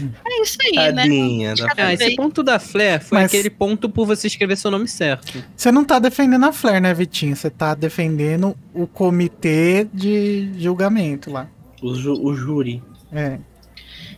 É 0.00 0.42
isso 0.42 0.58
aí, 0.60 0.92
né? 0.92 1.02
Tadinha, 1.02 1.54
né? 1.54 1.66
Ah, 1.76 1.94
esse 1.94 2.16
ponto 2.16 2.42
da 2.42 2.58
Flair 2.58 3.02
foi 3.02 3.18
Mas... 3.18 3.26
aquele 3.26 3.50
ponto 3.50 3.88
por 3.88 4.06
você 4.06 4.26
escrever 4.26 4.56
seu 4.56 4.70
nome 4.70 4.88
certo. 4.88 5.42
Você 5.56 5.72
não 5.72 5.84
tá 5.84 5.98
defendendo 5.98 6.44
a 6.44 6.52
Flair, 6.52 6.80
né, 6.80 6.92
Vitinho? 6.92 7.34
Você 7.34 7.50
tá 7.50 7.74
defendendo 7.74 8.56
o 8.74 8.86
comitê 8.86 9.88
de 9.92 10.50
julgamento 10.58 11.30
lá. 11.30 11.48
O, 11.80 11.94
ju 11.94 12.12
o 12.12 12.34
júri. 12.34 12.82
É. 13.12 13.38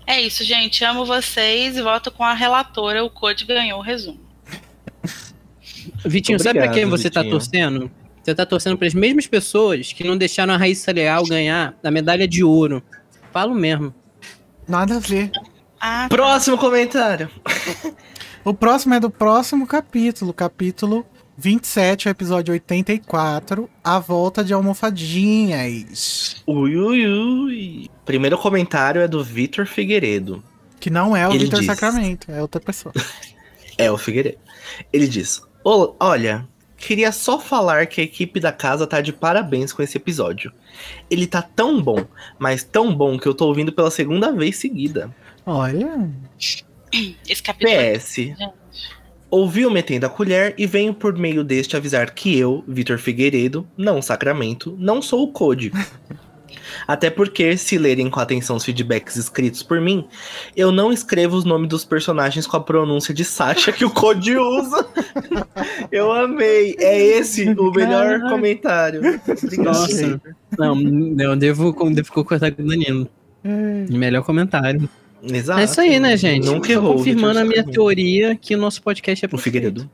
É 0.07 0.21
isso, 0.21 0.43
gente. 0.45 0.85
Amo 0.85 1.05
vocês 1.05 1.77
e 1.77 1.83
voto 1.83 2.11
com 2.11 2.25
a 2.25 2.35
relatora. 2.35 3.05
O 3.05 3.11
Code 3.11 3.45
ganhou 3.45 3.79
o 3.79 3.83
resumo. 3.83 4.19
Vitinho, 6.05 6.37
Obrigado, 6.37 6.43
sabe 6.43 6.59
pra 6.59 6.69
quem 6.69 6.87
você 6.87 7.11
tá 7.11 7.21
Vitinho. 7.21 7.39
tá 7.39 7.39
torcendo? 7.39 7.91
Você 8.23 8.35
tá 8.35 8.45
torcendo 8.45 8.77
para 8.77 8.87
as 8.87 8.95
mesmas 8.95 9.27
pessoas 9.27 9.93
que 9.93 10.05
não 10.05 10.17
deixaram 10.17 10.55
a 10.55 10.57
Raíssa 10.57 10.93
Leal 10.93 11.25
ganhar 11.25 11.75
a 11.83 11.91
medalha 11.91 12.29
de 12.29 12.45
ouro. 12.45 12.83
Falo 13.33 13.55
mesmo. 13.55 13.95
Nada 14.69 14.97
a 14.97 15.01
ver. 15.01 15.31
Ah, 15.81 16.07
tá. 16.09 16.15
Próximo 16.15 16.59
comentário. 16.59 17.31
o 18.45 18.53
próximo 18.53 18.95
é 18.95 19.01
do 19.01 19.11
próximo 19.11 19.67
capítulo, 19.67 20.35
capítulo 20.35 21.07
27, 21.41 22.11
episódio 22.11 22.53
84, 22.53 23.69
A 23.83 23.99
Volta 23.99 24.45
de 24.45 24.53
Almofadinhas. 24.53 26.43
Ui, 26.47 26.77
ui, 26.77 27.07
ui. 27.07 27.91
Primeiro 28.05 28.37
comentário 28.37 29.01
é 29.01 29.09
do 29.09 29.25
Vitor 29.25 29.65
Figueiredo. 29.65 30.45
Que 30.79 30.91
não 30.91 31.17
é 31.17 31.27
o 31.27 31.33
Vitor 31.33 31.65
Sacramento, 31.65 32.31
é 32.31 32.43
outra 32.43 32.61
pessoa. 32.61 32.93
é 33.79 33.91
o 33.91 33.97
Figueiredo. 33.97 34.37
Ele 34.93 35.09
diz: 35.09 35.41
Olha, 35.65 36.47
queria 36.81 37.13
só 37.13 37.39
falar 37.39 37.87
que 37.87 38.01
a 38.01 38.05
equipe 38.05 38.41
da 38.41 38.51
casa 38.51 38.87
tá 38.87 39.01
de 39.01 39.13
parabéns 39.13 39.73
com 39.73 39.83
esse 39.83 39.99
episódio. 39.99 40.53
Ele 41.11 41.27
tá 41.27 41.43
tão 41.43 41.81
bom, 41.81 42.05
mas 42.39 42.65
tão 42.65 42.95
bom 42.95 43.19
que 43.19 43.29
eu 43.29 43.35
tô 43.35 43.47
ouvindo 43.47 43.71
pela 43.71 43.91
segunda 43.91 44.33
vez 44.33 44.57
seguida. 44.57 45.15
Olha. 45.45 46.11
Esse 47.29 47.43
capítulo. 47.43 47.71
PS. 47.71 48.17
Ouviu 49.31 49.71
metendo 49.71 50.07
a 50.07 50.11
colher 50.11 50.55
e 50.59 50.67
venho 50.67 50.93
por 50.93 51.17
meio 51.17 51.45
deste 51.45 51.77
avisar 51.77 52.11
que 52.13 52.37
eu, 52.37 52.65
Vitor 52.67 52.99
Figueiredo, 52.99 53.65
não 53.77 54.03
Sacramento, 54.03 54.75
não 54.77 55.01
sou 55.01 55.23
o 55.23 55.29
Code. 55.29 55.71
Até 56.87 57.11
porque, 57.11 57.57
se 57.57 57.79
lerem 57.79 58.09
com 58.11 58.21
atenção 58.21 58.57
os 58.57 58.65
feedbacks 58.65 59.17
escritos 59.17 59.63
por 59.63 59.81
mim, 59.81 60.07
eu 60.57 60.71
não 60.73 60.93
escrevo 60.93 61.37
os 61.37 61.45
nomes 61.45 61.69
dos 61.69 61.85
personagens 61.85 62.47
com 62.47 62.57
a 62.57 62.61
pronúncia 62.61 63.13
de 63.15 63.25
Sasha 63.25 63.73
que 63.73 63.85
o 63.85 63.91
Code 63.91 64.37
usa. 64.37 64.87
eu 65.91 66.13
amei. 66.13 66.77
É 66.79 66.99
esse 66.99 67.49
o 67.51 67.71
melhor 67.71 68.21
comentário. 68.29 69.01
Obrigado. 69.01 69.65
Nossa. 69.65 70.21
Não, 70.59 70.77
eu 71.19 71.37
devo, 71.37 71.73
devo 71.91 72.13
concordar 72.13 72.53
com 72.53 72.63
o 72.63 72.67
Danilo. 72.67 73.09
Melhor 73.91 74.23
comentário. 74.23 74.89
Exato. 75.23 75.61
É 75.61 75.65
isso 75.65 75.81
aí, 75.81 76.01
né, 76.01 76.17
gente? 76.17 76.47
Nunca 76.47 76.69
Tô 76.69 76.73
errou. 76.73 76.97
confirmando 76.97 77.41
a 77.41 77.45
minha 77.45 77.65
teoria 77.65 78.35
que 78.37 78.55
o 78.55 78.59
nosso 78.59 78.83
podcast 78.83 79.25
é 79.25 79.27
O 79.27 79.31
perfeito. 79.31 79.45
Figueiredo. 79.45 79.91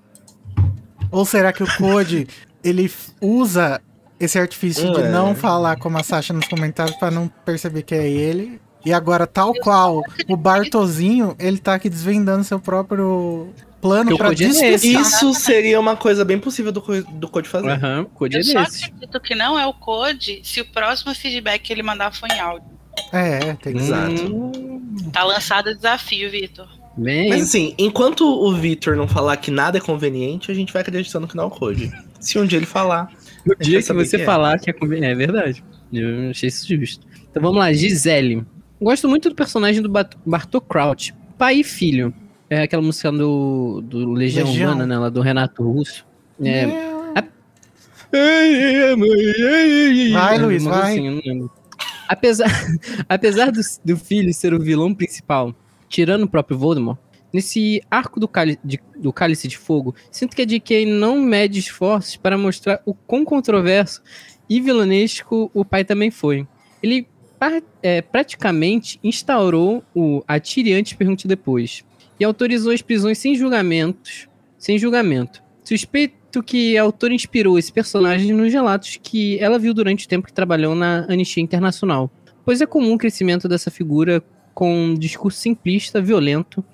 Ou 1.10 1.24
será 1.24 1.52
que 1.52 1.62
o 1.62 1.76
Code 1.76 2.26
ele 2.62 2.90
usa 3.20 3.80
esse 4.18 4.38
artifício 4.38 4.92
de 4.92 5.00
É. 5.00 5.08
não 5.10 5.34
falar 5.34 5.76
como 5.76 5.98
a 5.98 6.02
Sasha 6.02 6.32
nos 6.32 6.46
comentários 6.48 6.96
pra 6.96 7.10
não 7.10 7.28
perceber 7.44 7.82
que 7.82 7.94
é 7.94 8.08
ele? 8.08 8.60
E 8.84 8.92
agora, 8.92 9.26
tal 9.26 9.52
qual 9.54 10.00
o 10.28 10.36
Bartozinho, 10.36 11.34
ele 11.40 11.58
tá 11.58 11.74
aqui 11.74 11.88
desvendando 11.90 12.44
seu 12.44 12.60
próprio 12.60 13.48
plano 13.80 14.10
é 14.16 14.72
esse. 14.72 14.92
Isso 14.92 15.34
seria 15.34 15.78
uma 15.80 15.96
coisa 15.96 16.24
bem 16.24 16.38
possível 16.38 16.70
do, 16.70 16.80
do 17.04 17.28
Code 17.28 17.48
fazer. 17.48 17.70
Aham, 17.70 18.02
o 18.02 18.06
code 18.06 18.36
é 18.36 18.40
Eu 18.40 18.44
só 18.44 18.62
desse. 18.62 18.84
acredito 18.84 19.20
que 19.20 19.34
não 19.34 19.58
é 19.58 19.66
o 19.66 19.74
Code 19.74 20.40
se 20.44 20.60
o 20.60 20.64
próximo 20.66 21.12
feedback 21.14 21.62
que 21.62 21.72
ele 21.72 21.82
mandar 21.82 22.12
for 22.14 22.28
em 22.30 22.38
áudio. 22.38 22.68
É, 23.12 23.54
tem 23.54 23.72
que 23.74 23.78
Exato. 23.80 24.22
Hum, 24.34 25.10
Tá 25.12 25.22
lançado 25.24 25.68
o 25.70 25.74
desafio, 25.74 26.30
Vitor. 26.30 26.66
bem, 26.96 27.28
Mas 27.28 27.42
assim, 27.42 27.74
enquanto 27.78 28.22
o 28.24 28.52
Vitor 28.54 28.96
não 28.96 29.06
falar 29.06 29.36
que 29.36 29.50
nada 29.50 29.78
é 29.78 29.80
conveniente, 29.80 30.50
a 30.50 30.54
gente 30.54 30.72
vai 30.72 30.82
acreditando 30.82 31.26
que 31.28 31.36
não 31.36 31.44
é 31.44 31.46
o 31.48 31.50
Code. 31.50 31.92
Se 32.20 32.38
um 32.38 32.46
dia 32.46 32.58
ele 32.58 32.66
falar, 32.66 33.10
o 33.46 33.56
vai 33.56 33.58
dia 33.60 33.82
que 33.82 33.92
você 33.92 34.16
que 34.16 34.22
é. 34.22 34.26
falar 34.26 34.58
que 34.58 34.70
é 34.70 34.72
conveniente. 34.72 35.12
É 35.12 35.14
verdade. 35.14 35.64
Eu 35.92 36.30
achei 36.30 36.48
isso 36.48 36.66
justo. 36.68 37.06
Então 37.30 37.42
vamos 37.42 37.58
lá, 37.58 37.72
Gisele. 37.72 38.44
Gosto 38.80 39.08
muito 39.08 39.28
do 39.28 39.34
personagem 39.34 39.80
do 39.80 39.88
Bartô 39.88 40.60
Crouch, 40.60 41.14
pai 41.38 41.60
e 41.60 41.64
filho. 41.64 42.12
É 42.48 42.62
aquela 42.62 42.82
música 42.82 43.10
do, 43.10 43.80
do 43.82 44.12
Legião, 44.12 44.46
Legião. 44.46 44.72
Humana, 44.72 44.86
né? 44.86 44.98
Lá 44.98 45.08
do 45.08 45.20
Renato 45.20 45.62
Russo. 45.62 46.06
É, 46.40 46.66
Vai, 48.10 48.96
Vai, 50.12 50.38
Luiz, 50.38 50.64
vai. 50.64 50.98
Apesar, 52.08 52.50
apesar 53.08 53.50
do, 53.50 53.60
do 53.84 53.96
filho 53.96 54.32
ser 54.32 54.54
o 54.54 54.60
vilão 54.60 54.94
principal, 54.94 55.54
tirando 55.88 56.22
o 56.22 56.28
próprio 56.28 56.56
Voldemort, 56.56 56.98
nesse 57.36 57.82
arco 57.90 58.18
do, 58.18 58.26
cáli- 58.26 58.58
de- 58.64 58.80
do 58.96 59.12
Cálice 59.12 59.46
de 59.46 59.58
Fogo, 59.58 59.94
sinto 60.10 60.34
que 60.34 60.40
a 60.40 60.46
J.K. 60.46 60.86
não 60.86 61.20
mede 61.20 61.58
esforços 61.58 62.16
para 62.16 62.38
mostrar 62.38 62.80
o 62.86 62.94
quão 62.94 63.26
controverso 63.26 64.02
e 64.48 64.58
vilanesco 64.58 65.50
o 65.52 65.62
pai 65.62 65.84
também 65.84 66.10
foi. 66.10 66.46
Ele 66.82 67.06
é, 67.82 68.00
praticamente 68.00 68.98
instaurou 69.04 69.84
o 69.94 70.24
atire 70.26 70.72
antes, 70.72 70.94
pergunte 70.94 71.28
depois, 71.28 71.84
e 72.18 72.24
autorizou 72.24 72.72
as 72.72 72.80
prisões 72.80 73.18
sem 73.18 73.34
julgamentos, 73.34 74.26
sem 74.56 74.78
julgamento. 74.78 75.42
Suspeito 75.62 76.42
que 76.42 76.78
a 76.78 76.82
autora 76.82 77.12
inspirou 77.12 77.58
esse 77.58 77.70
personagem 77.70 78.32
nos 78.32 78.50
relatos 78.50 78.98
que 79.02 79.38
ela 79.40 79.58
viu 79.58 79.74
durante 79.74 80.06
o 80.06 80.08
tempo 80.08 80.26
que 80.26 80.32
trabalhou 80.32 80.74
na 80.74 81.04
Anistia 81.06 81.42
Internacional, 81.42 82.10
pois 82.46 82.62
é 82.62 82.66
comum 82.66 82.94
o 82.94 82.98
crescimento 82.98 83.46
dessa 83.46 83.70
figura 83.70 84.22
com 84.54 84.74
um 84.74 84.94
discurso 84.94 85.38
simplista, 85.38 86.00
violento 86.00 86.64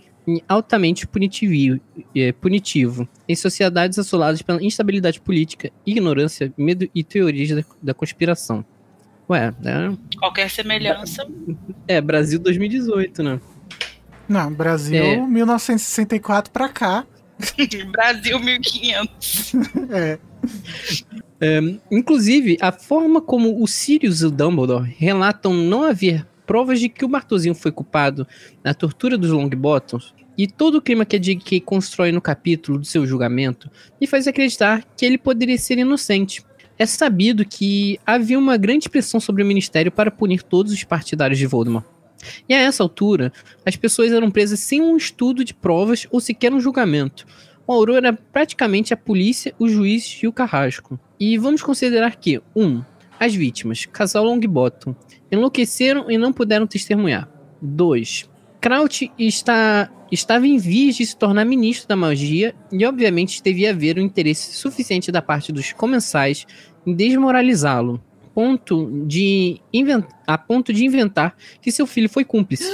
altamente 0.49 1.07
punitivo, 1.07 1.81
é, 2.15 2.33
punitivo 2.33 3.09
em 3.29 3.35
sociedades 3.35 3.99
assoladas 3.99 4.43
pela 4.43 4.63
instabilidade 4.63 5.21
política, 5.21 5.71
ignorância, 5.85 6.53
medo 6.57 6.89
e 6.95 7.03
teorias 7.03 7.51
da, 7.51 7.65
da 7.83 7.95
conspiração. 7.95 8.65
Ué, 9.29 9.53
é, 9.65 9.97
Qualquer 10.19 10.51
semelhança. 10.51 11.27
é 11.89 12.01
Brasil 12.01 12.39
2018, 12.39 13.23
né? 13.23 13.41
Não, 14.29 14.53
Brasil, 14.53 15.03
É. 15.03 15.17
1964 15.17 16.53
pra 16.53 16.69
cá. 16.69 17.07
Brasil 17.91 18.39
1500. 18.39 19.53
É. 21.41 21.61
Inclusive, 21.91 22.57
a 22.61 22.71
forma 22.71 23.21
como 23.21 23.61
o 23.61 23.67
Sirius 23.67 24.21
e 24.21 24.27
o 24.27 24.31
Dumbledore 24.31 24.95
relatam 24.97 25.53
não 25.53 25.83
haver 25.83 26.25
provas 26.53 26.79
de 26.79 26.91
que 26.91 27.03
o 27.03 27.09
Bartozinho 27.09 27.55
foi 27.55 27.73
culpado 27.73 28.29
na 28.63 28.75
tortura 28.75 29.17
dos 29.17 29.31
Longbottoms 29.31 30.13
e 30.37 30.47
todo 30.47 30.75
o 30.75 30.83
clima 30.83 31.07
que 31.07 31.17
a 31.17 31.19
J.K. 31.19 31.63
constrói 31.63 32.13
no 32.13 32.21
capítulo 32.21 32.79
do 32.79 32.85
seu 32.85 33.07
julgamento 33.07 33.71
me 33.99 34.07
faz 34.07 34.29
acreditar 34.29 34.85
que 34.95 35.07
ele 35.07 35.17
poderia 35.17 35.57
ser 35.57 35.79
inocente. 35.79 36.45
É 36.79 36.85
sabido 36.85 37.43
que 37.47 37.99
havia 38.05 38.39
uma 38.39 38.59
grande 38.59 38.91
pressão 38.91 39.19
sobre 39.19 39.43
o 39.43 39.47
Ministério 39.47 39.91
para 39.91 40.11
punir 40.11 40.43
todos 40.43 40.75
os 40.75 40.85
partidários 40.85 41.39
de 41.39 41.47
Voldemort. 41.47 41.87
E 42.47 42.53
a 42.53 42.61
essa 42.61 42.83
altura, 42.83 43.33
as 43.65 43.75
pessoas 43.75 44.13
eram 44.13 44.31
presas 44.31 44.61
sem 44.61 44.83
um 44.83 44.95
estudo 44.95 45.43
de 45.47 45.55
provas 45.55 46.07
ou 46.11 46.21
sequer 46.21 46.53
um 46.53 46.61
julgamento. 46.61 47.27
O 47.67 47.73
Aurora 47.73 48.09
era 48.09 48.13
praticamente 48.13 48.93
a 48.93 48.97
polícia, 48.99 49.55
o 49.59 49.67
juiz 49.67 50.21
e 50.23 50.27
o 50.27 50.33
carrasco. 50.35 51.01
E 51.19 51.39
vamos 51.39 51.63
considerar 51.63 52.17
que 52.17 52.43
1. 52.55 52.63
Um, 52.63 52.85
as 53.19 53.35
vítimas, 53.35 53.87
casal 53.87 54.25
Longbottom, 54.25 54.97
enlouqueceram 55.33 56.11
e 56.11 56.19
não 56.19 56.33
puderam 56.33 56.67
testemunhar. 56.67 57.29
2. 57.61 58.31
Kraut 58.61 59.11
está, 59.19 59.91
estava 60.11 60.47
em 60.47 60.59
vias 60.59 60.95
de 60.95 61.07
se 61.07 61.17
tornar 61.17 61.45
ministro 61.45 61.89
da 61.89 61.97
magia 61.97 62.55
e, 62.71 62.85
obviamente, 62.87 63.43
devia 63.43 63.71
haver 63.71 63.99
um 63.99 64.03
interesse 64.03 64.57
suficiente 64.57 65.11
da 65.11 65.23
parte 65.23 65.51
dos 65.51 65.73
comensais 65.73 66.47
em 66.87 66.95
desmoralizá-lo, 66.95 68.01
ponto 68.35 69.05
de 69.07 69.61
a 70.27 70.39
ponto 70.39 70.73
de 70.73 70.85
inventar 70.85 71.37
que 71.61 71.73
seu 71.73 71.87
filho 71.87 72.09
foi 72.09 72.25
cúmplice. 72.25 72.71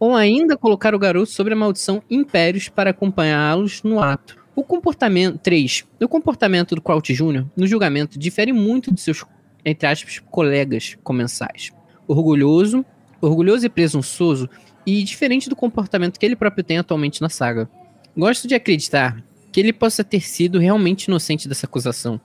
Ou 0.00 0.16
ainda 0.16 0.56
colocar 0.56 0.94
o 0.94 0.98
garoto 0.98 1.30
sobre 1.30 1.52
a 1.52 1.56
maldição 1.56 2.02
Impérios 2.10 2.68
para 2.68 2.90
acompanhá-los 2.90 3.84
no 3.84 4.02
ato. 4.02 4.36
O 4.54 4.64
comportamento 4.64 5.38
3. 5.38 5.84
O 6.00 6.08
comportamento 6.08 6.74
do 6.74 6.82
Kraut 6.82 7.12
Jr. 7.12 7.46
no 7.56 7.66
julgamento 7.66 8.18
difere 8.18 8.52
muito 8.52 8.92
de 8.92 9.00
seus, 9.00 9.24
entre 9.64 9.86
aspas, 9.86 10.18
colegas 10.18 10.96
comensais. 11.04 11.70
Orgulhoso, 12.12 12.84
orgulhoso 13.22 13.64
e 13.64 13.70
presunçoso, 13.70 14.50
e 14.86 15.02
diferente 15.02 15.48
do 15.48 15.56
comportamento 15.56 16.18
que 16.18 16.26
ele 16.26 16.36
próprio 16.36 16.62
tem 16.62 16.76
atualmente 16.76 17.22
na 17.22 17.30
saga. 17.30 17.70
Gosto 18.14 18.46
de 18.46 18.54
acreditar 18.54 19.24
que 19.50 19.60
ele 19.60 19.72
possa 19.72 20.04
ter 20.04 20.20
sido 20.20 20.58
realmente 20.58 21.04
inocente 21.04 21.48
dessa 21.48 21.64
acusação. 21.64 22.20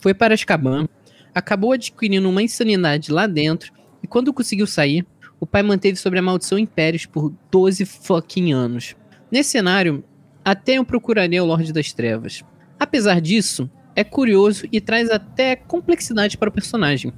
Foi 0.00 0.12
para 0.12 0.34
Azkaban, 0.34 0.88
acabou 1.32 1.72
adquirindo 1.72 2.28
uma 2.28 2.42
insanidade 2.42 3.12
lá 3.12 3.28
dentro, 3.28 3.72
e 4.02 4.08
quando 4.08 4.32
conseguiu 4.32 4.66
sair, 4.66 5.06
o 5.38 5.46
pai 5.46 5.62
manteve 5.62 5.96
sobre 5.96 6.18
a 6.18 6.22
maldição 6.22 6.58
Impérios 6.58 7.06
por 7.06 7.32
12 7.50 7.84
fucking 7.84 8.52
anos. 8.52 8.96
Nesse 9.30 9.50
cenário, 9.50 10.02
até 10.44 10.74
eu 10.74 10.84
procuraria 10.84 11.44
o 11.44 11.46
Lorde 11.46 11.72
das 11.72 11.92
Trevas. 11.92 12.42
Apesar 12.80 13.20
disso, 13.20 13.70
é 13.94 14.02
curioso 14.02 14.66
e 14.72 14.80
traz 14.80 15.10
até 15.10 15.54
complexidade 15.54 16.36
para 16.36 16.48
o 16.48 16.52
personagem. 16.52 17.12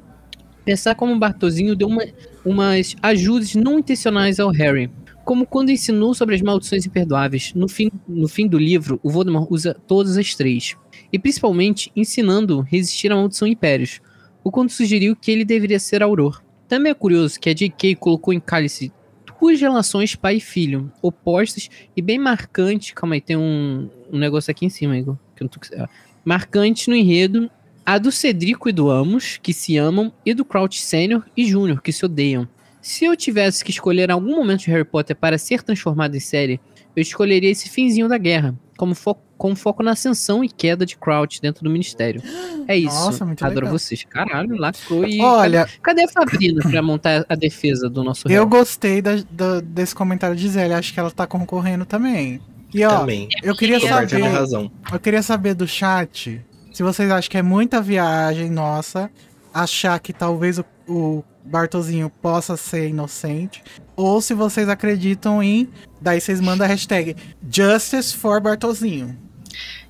Pensar 0.65 0.95
como 0.95 1.19
Bartozinho 1.19 1.75
deu 1.75 1.89
uma, 1.89 2.05
umas 2.45 2.97
ajudas 3.03 3.55
não 3.55 3.79
intencionais 3.79 4.39
ao 4.39 4.51
Harry, 4.51 4.91
como 5.25 5.47
quando 5.47 5.71
ensinou 5.71 6.15
sobre 6.15 6.35
as 6.35 6.43
maldições 6.43 6.87
imperdoáveis. 6.87 7.53
No 7.55 7.69
fim, 7.69 7.91
no 8.07 8.29
fim 8.29 8.47
do 8.47 8.59
livro, 8.59 9.01
o 9.03 9.11
Voldemort 9.11 9.51
usa 9.51 9.75
todas 9.87 10.17
as 10.17 10.35
três, 10.35 10.77
e 11.13 11.19
principalmente 11.19 11.91
ensinando 11.95 12.61
resistir 12.61 13.11
à 13.13 13.17
maldição 13.17 13.49
Impérios, 13.49 14.01
o 14.43 14.51
quando 14.51 14.71
sugeriu 14.71 15.17
que 15.17 15.31
ele 15.31 15.45
deveria 15.45 15.79
ser 15.79 16.03
Auror. 16.03 16.43
Também 16.69 16.91
é 16.93 16.95
curioso 16.95 17.39
que 17.39 17.51
a 17.51 17.55
J.K. 17.55 17.97
colocou 17.97 18.33
em 18.33 18.41
Cálice 18.41 18.93
duas 19.41 19.61
relações 19.61 20.15
pai 20.15 20.37
e 20.37 20.41
filho, 20.41 20.93
opostas 21.01 21.69
e 21.97 22.03
bem 22.03 22.19
marcante. 22.19 22.95
Calma 22.95 23.15
aí, 23.15 23.21
tem 23.21 23.37
um, 23.37 23.89
um 24.13 24.19
negócio 24.19 24.51
aqui 24.51 24.67
em 24.67 24.69
cima, 24.69 24.97
Igor. 24.97 25.17
Que 25.35 25.43
eu 25.43 25.47
não 25.47 25.49
tô... 25.49 25.89
Marcante 26.25 26.91
no 26.91 26.95
enredo. 26.95 27.51
A 27.85 27.99
do 27.99 28.13
Cedrico 28.13 28.69
e 28.69 28.73
do 28.73 28.91
Amos, 28.91 29.39
que 29.43 29.53
se 29.53 29.77
amam, 29.77 30.13
e 30.25 30.33
do 30.35 30.45
Crouch 30.45 30.81
Sênior 30.81 31.25
e 31.37 31.45
Júnior, 31.47 31.83
que 31.83 31.93
se 31.93 32.05
odeiam. 32.05 32.47
Se 32.81 33.05
eu 33.05 33.17
tivesse 33.17 33.65
que 33.65 33.71
escolher 33.71 34.11
algum 34.11 34.37
momento 34.37 34.61
de 34.61 34.71
Harry 34.71 34.85
Potter 34.85 35.17
para 35.17 35.37
ser 35.39 35.63
transformado 35.63 36.17
em 36.17 36.21
série, 36.21 36.61
eu 36.97 37.03
escolheria 37.03 37.51
esse 37.51 37.69
finzinho 37.69 38.09
da 38.09 38.17
guerra, 38.19 38.55
como 38.77 38.95
fo 38.95 39.17
com 39.37 39.57
foco 39.57 39.83
na 39.83 39.93
ascensão 39.93 40.45
e 40.45 40.51
queda 40.51 40.85
de 40.85 40.99
Crouch 40.99 41.41
dentro 41.41 41.65
do 41.65 41.71
Ministério. 41.71 42.23
É 42.69 42.77
isso. 42.77 42.95
Nossa, 42.95 43.25
muito 43.25 43.43
Adoro 43.43 43.61
legal. 43.67 43.79
vocês. 43.79 44.05
Caralho, 44.05 44.55
lacrou 44.55 45.07
e. 45.07 45.19
Olha, 45.23 45.67
Cadê 45.83 46.05
a 46.05 46.09
Fabrina 46.09 46.61
pra 46.61 46.83
montar 46.83 47.25
a 47.27 47.35
defesa 47.35 47.89
do 47.89 48.05
nosso 48.05 48.29
eu 48.31 48.47
gostei 48.47 49.01
da- 49.01 49.25
da- 49.31 49.61
desse 49.63 49.95
comentário 49.95 50.37
de 50.37 50.47
Zélia. 50.47 50.77
Acho 50.77 50.93
que 50.93 51.01
ela 51.01 51.11
tá 51.11 51.27
concorrendo 51.27 51.87
também. 51.87 52.39
E 52.75 52.85
ó, 52.85 53.01
Também. 53.01 53.29
eu 53.43 53.57
queria 53.57 53.81
tem 53.81 53.89
saber. 53.89 54.21
razão. 54.29 54.71
Eu 54.93 55.01
queria 55.01 55.23
saber 55.23 55.55
do 55.55 55.67
chat 55.67 56.41
se 56.73 56.83
vocês 56.83 57.11
acham 57.11 57.31
que 57.31 57.39
é 57.39 57.43
muita 57.43 57.81
viagem 57.81 58.51
nossa 58.51 59.11
achar 59.53 59.99
que 59.99 60.13
talvez 60.13 60.59
o, 60.59 60.65
o 60.89 61.25
Bartozinho 61.45 62.09
possa 62.09 62.57
ser 62.57 62.89
inocente. 62.89 63.63
Ou 63.97 64.21
se 64.21 64.35
vocês 64.35 64.69
acreditam 64.69 65.43
em. 65.43 65.69
Daí 66.01 66.21
vocês 66.21 66.41
mandam 66.41 66.67
a 66.67 66.69
hashtag 66.69 67.17
Justice 67.51 68.17
for 68.17 68.41
Bartozinho. 68.41 69.19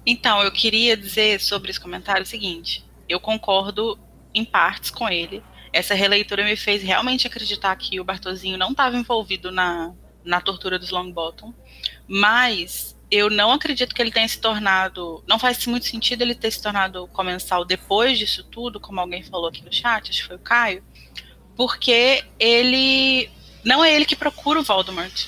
Então, 0.05 0.43
eu 0.43 0.51
queria 0.51 0.97
dizer 0.97 1.41
sobre 1.41 1.71
esse 1.71 1.81
comentário 1.81 2.23
o 2.23 2.27
seguinte: 2.27 2.85
eu 3.09 3.21
concordo 3.21 3.99
em 4.35 4.45
partes 4.45 4.91
com 4.91 5.09
ele. 5.09 5.43
essa 5.73 5.95
releitura 5.95 6.45
me 6.45 6.57
fez 6.57 6.83
realmente 6.83 7.27
acreditar 7.27 7.77
que 7.77 8.01
o 8.01 8.05
Bartozinho 8.05 8.59
não 8.59 8.71
estava 8.71 8.97
envolvido 8.97 9.53
na, 9.53 9.93
na 10.25 10.41
tortura 10.41 10.79
dos 10.79 10.91
Longbottom, 10.91 11.55
mas 12.09 12.97
eu 13.11 13.29
não 13.29 13.51
acredito 13.51 13.95
que 13.95 14.01
ele 14.01 14.13
tenha 14.13 14.29
se 14.29 14.41
tornado. 14.41 15.23
Não 15.27 15.39
faz 15.39 15.67
muito 15.67 15.87
sentido 15.87 16.23
ele 16.23 16.35
ter 16.35 16.51
se 16.51 16.63
tornado 16.63 17.09
comensal 17.09 17.65
depois 17.65 18.19
disso 18.19 18.45
tudo, 18.45 18.79
como 18.79 19.01
alguém 19.01 19.23
falou 19.23 19.49
aqui 19.49 19.65
no 19.65 19.73
chat, 19.73 20.11
acho 20.11 20.23
que 20.23 20.29
foi 20.29 20.37
o 20.37 20.41
Caio, 20.41 20.85
porque 21.57 22.25
ele. 22.39 23.29
Não 23.65 23.85
é 23.85 23.95
ele 23.95 24.07
que 24.07 24.17
procura 24.17 24.61
o 24.61 24.63
Voldemort. 24.63 25.27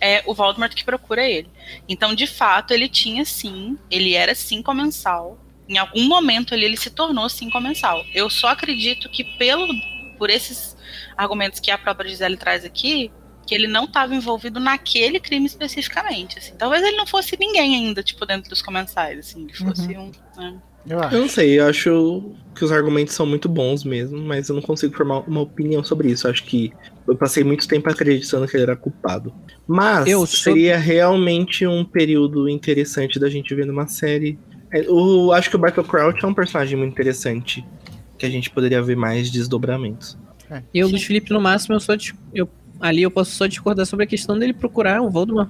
É 0.00 0.22
o 0.26 0.34
Voldemort 0.34 0.74
que 0.74 0.84
procura 0.84 1.28
ele. 1.28 1.48
Então, 1.88 2.14
de 2.14 2.26
fato, 2.26 2.72
ele 2.72 2.88
tinha 2.88 3.24
sim, 3.24 3.78
ele 3.90 4.14
era 4.14 4.34
sim 4.34 4.62
comensal. 4.62 5.38
Em 5.68 5.78
algum 5.78 6.06
momento 6.06 6.54
ali 6.54 6.64
ele 6.64 6.76
se 6.76 6.90
tornou 6.90 7.28
sim 7.28 7.48
comensal. 7.48 8.04
Eu 8.12 8.28
só 8.28 8.48
acredito 8.48 9.08
que 9.08 9.24
pelo 9.24 9.66
por 10.18 10.30
esses 10.30 10.76
argumentos 11.16 11.58
que 11.58 11.70
a 11.70 11.78
própria 11.78 12.08
Gisele 12.08 12.36
traz 12.36 12.64
aqui, 12.64 13.10
que 13.52 13.54
ele 13.54 13.68
não 13.68 13.84
estava 13.84 14.14
envolvido 14.14 14.58
naquele 14.58 15.20
crime 15.20 15.44
especificamente. 15.46 16.38
Assim. 16.38 16.54
Talvez 16.56 16.82
ele 16.82 16.96
não 16.96 17.06
fosse 17.06 17.36
ninguém 17.38 17.74
ainda, 17.74 18.02
tipo, 18.02 18.24
dentro 18.24 18.48
dos 18.48 18.62
comensais, 18.62 19.18
assim, 19.18 19.42
ele 19.42 19.52
fosse 19.52 19.92
Uhum. 19.94 20.10
um. 20.36 20.40
né? 20.40 20.54
Eu 20.86 20.98
acho. 21.00 21.14
Eu 21.14 21.20
não 21.20 21.28
sei, 21.28 21.60
eu 21.60 21.66
acho 21.68 22.34
que 22.56 22.64
os 22.64 22.72
argumentos 22.72 23.14
são 23.14 23.24
muito 23.24 23.48
bons 23.48 23.84
mesmo, 23.84 24.18
mas 24.20 24.48
eu 24.48 24.54
não 24.56 24.62
consigo 24.62 24.96
formar 24.96 25.20
uma 25.28 25.40
opinião 25.42 25.84
sobre 25.84 26.10
isso. 26.10 26.26
Eu 26.26 26.32
acho 26.32 26.44
que 26.44 26.72
eu 27.06 27.14
passei 27.16 27.44
muito 27.44 27.68
tempo 27.68 27.88
acreditando 27.88 28.48
que 28.48 28.56
ele 28.56 28.64
era 28.64 28.74
culpado. 28.74 29.32
Mas 29.66 30.08
Eu 30.08 30.26
sou- 30.26 30.52
seria 30.54 30.76
realmente 30.78 31.64
um 31.66 31.84
período 31.84 32.48
interessante 32.48 33.18
da 33.20 33.28
gente 33.30 33.54
ver 33.54 33.64
numa 33.66 33.86
série. 33.86 34.38
É, 34.72 34.84
Eu 34.86 35.30
acho 35.32 35.50
que 35.50 35.56
o 35.56 35.58
Bartle 35.58 35.84
Crouch 35.84 36.24
é 36.24 36.26
um 36.26 36.34
personagem 36.34 36.76
muito 36.76 36.92
interessante, 36.92 37.64
que 38.18 38.26
a 38.26 38.30
gente 38.30 38.50
poderia 38.50 38.82
ver 38.82 38.96
mais 38.96 39.30
desdobramentos. 39.30 40.18
Eu, 40.74 40.88
Luiz 40.88 41.02
Felipe, 41.04 41.32
no 41.32 41.40
máximo, 41.40 41.76
eu 41.76 41.80
só 41.80 41.94
dis- 41.94 42.12
eu, 42.34 42.46
ali 42.82 43.02
eu 43.02 43.10
posso 43.10 43.30
só 43.32 43.46
discordar 43.46 43.86
sobre 43.86 44.04
a 44.04 44.06
questão 44.08 44.38
dele 44.38 44.52
procurar 44.52 45.00
o 45.00 45.08
Voldemort 45.08 45.48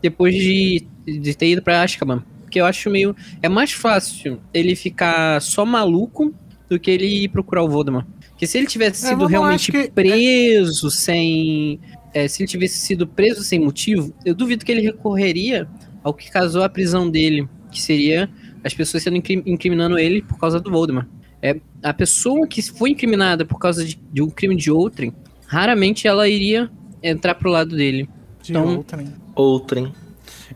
depois 0.00 0.34
de, 0.34 0.86
de 1.06 1.34
ter 1.36 1.50
ido 1.52 1.62
pra 1.62 1.82
Azkaban. 1.82 2.22
Porque 2.42 2.60
eu 2.60 2.66
acho 2.66 2.88
meio. 2.90 3.16
É 3.42 3.48
mais 3.48 3.72
fácil 3.72 4.38
ele 4.54 4.76
ficar 4.76 5.40
só 5.42 5.64
maluco 5.66 6.32
do 6.68 6.78
que 6.78 6.90
ele 6.90 7.06
ir 7.24 7.28
procurar 7.28 7.64
o 7.64 7.68
Voldemort. 7.68 8.06
Porque 8.30 8.46
se 8.46 8.58
ele 8.58 8.66
tivesse 8.66 9.04
É, 9.04 9.08
sido 9.08 9.26
realmente 9.26 9.72
que- 9.72 9.90
preso 9.90 10.90
sem. 10.90 11.80
é, 12.14 12.28
se 12.28 12.42
ele 12.42 12.48
tivesse 12.48 12.78
sido 12.78 13.06
preso 13.06 13.42
sem 13.42 13.58
motivo, 13.58 14.14
eu 14.24 14.34
duvido 14.34 14.64
que 14.64 14.70
ele 14.70 14.82
recorreria 14.82 15.66
ao 16.04 16.12
que 16.14 16.30
causou 16.30 16.62
a 16.62 16.68
prisão 16.68 17.10
dele, 17.10 17.48
que 17.72 17.80
seria 17.82 18.28
as 18.62 18.74
pessoas 18.74 19.02
sendo 19.02 19.16
incri- 19.16 19.42
incriminando 19.46 19.98
ele 19.98 20.22
por 20.22 20.38
causa 20.38 20.60
do 20.60 20.70
Voldemort. 20.70 21.06
É, 21.42 21.56
a 21.82 21.92
pessoa 21.94 22.46
que 22.46 22.62
foi 22.62 22.90
incriminada 22.90 23.44
por 23.44 23.58
causa 23.58 23.84
de, 23.84 23.98
de 24.12 24.22
um 24.22 24.30
crime 24.30 24.54
de 24.56 24.70
outrem, 24.70 25.12
raramente 25.46 26.06
ela 26.08 26.28
iria 26.28 26.70
entrar 27.02 27.34
pro 27.34 27.50
lado 27.50 27.74
dele. 27.76 28.08
De 28.42 28.52
Então- 28.52 28.76
outrem. 28.76 29.12
Outrem. 29.34 29.92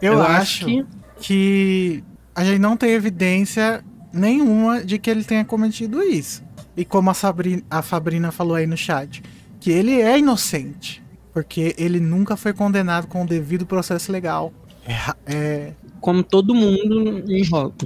Eu, 0.01 0.21
acho, 0.23 0.65
que 0.65 0.87
que 1.21 2.05
a 2.35 2.43
gente 2.45 2.59
não 2.59 2.77
tem 2.77 2.91
evidência 2.93 3.85
nenhuma 4.13 4.83
de 4.83 4.99
que 4.99 5.11
ele 5.11 5.23
tenha 5.25 5.45
cometido 5.45 6.03
isso. 6.03 6.43
E 6.77 6.85
como 6.85 7.11
a, 7.11 7.15
Sabri- 7.15 7.63
a 7.71 7.83
Fabrina 7.83 8.33
falou 8.33 8.55
aí 8.55 8.67
no 8.67 8.77
chat, 8.77 9.23
que 9.61 9.71
ele 9.71 10.01
é 10.01 10.19
inocente. 10.19 11.03
Porque 11.33 11.75
ele 11.79 12.01
nunca 12.01 12.37
foi 12.37 12.53
condenado 12.53 13.07
com 13.07 13.23
o 13.23 13.27
devido 13.27 13.67
processo 13.67 14.11
legal. 14.11 14.53
É, 14.87 14.97
é, 15.27 15.73
como 16.01 16.23
todo 16.23 16.55
mundo 16.55 17.23
em 17.31 17.43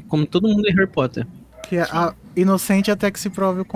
como 0.09 0.25
todo 0.25 0.47
mundo 0.49 0.67
em 0.69 0.73
Harry 0.73 0.87
Potter. 0.87 1.27
que 1.69 1.77
é 1.77 1.83
a- 1.83 2.15
inocente 2.37 2.91
até 2.91 3.11
que 3.11 3.19
se 3.19 3.29
prove 3.29 3.63
o, 3.63 3.67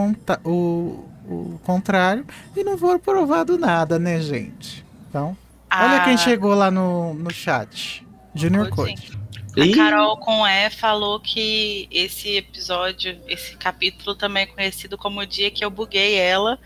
o- 0.49 1.05
o 1.29 1.59
contrário. 1.64 2.24
E 2.57 2.64
não 2.64 2.76
foi 2.79 2.99
provado 2.99 3.59
nada, 3.59 3.99
né, 3.99 4.20
gente? 4.20 4.85
Então, 5.09 5.37
olha 5.72 5.97
A- 6.03 6.05
quem 6.05 6.16
chegou 6.18 6.55
lá 6.55 6.70
no, 6.70 7.14
no 7.14 7.31
chat. 7.33 8.07
Junior 8.35 8.68
Code. 8.70 9.18
A 9.57 9.74
Carol 9.76 10.16
com 10.18 10.47
E 10.47 10.70
falou 10.70 11.18
que 11.18 11.89
esse 11.91 12.37
episódio, 12.37 13.18
esse 13.26 13.57
capítulo 13.57 14.14
também 14.14 14.45
é 14.45 14.47
conhecido 14.47 14.97
como 14.97 15.20
o 15.20 15.26
dia 15.26 15.51
que 15.51 15.64
eu 15.64 15.70
buguei 15.70 16.14
ela, 16.14 16.59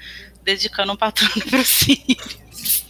dedicando 0.44 0.92
um 0.92 0.96
patrono 0.96 1.32
pro 1.48 1.64
Sirius. 1.64 2.84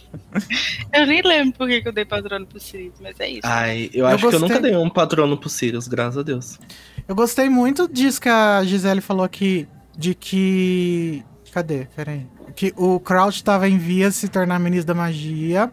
eu 0.93 1.05
nem 1.05 1.21
lembro 1.21 1.53
por 1.57 1.67
que 1.69 1.81
que 1.81 1.87
eu 1.87 1.93
dei 1.93 2.03
patrono 2.03 2.45
pro 2.45 2.59
Sirius, 2.59 2.95
mas 2.99 3.17
é 3.19 3.29
isso. 3.29 3.41
Ai, 3.43 3.89
eu, 3.93 4.01
Eu 4.01 4.07
acho 4.07 4.17
que 4.17 4.25
eu 4.25 4.31
gostei. 4.31 4.49
nunca 4.49 4.61
dei 4.61 4.75
um 4.75 4.89
patrono 4.89 5.37
pro 5.37 5.47
Sirius, 5.47 5.87
graças 5.87 6.17
a 6.17 6.23
Deus. 6.23 6.59
Eu 7.07 7.15
gostei 7.15 7.47
muito 7.47 7.87
disso 7.87 8.19
que 8.19 8.27
a 8.29 8.61
Gisele 8.65 8.99
falou 8.99 9.23
aqui, 9.23 9.67
de 9.97 10.13
que. 10.13 11.23
Cadê? 11.53 11.87
Peraí. 11.95 12.25
Que 12.55 12.73
o 12.75 12.99
Crouch 12.99 13.37
estava 13.37 13.69
em 13.69 13.77
vias 13.77 14.15
de 14.15 14.19
se 14.21 14.27
tornar 14.27 14.59
ministro 14.59 14.87
da 14.87 14.93
magia 14.99 15.71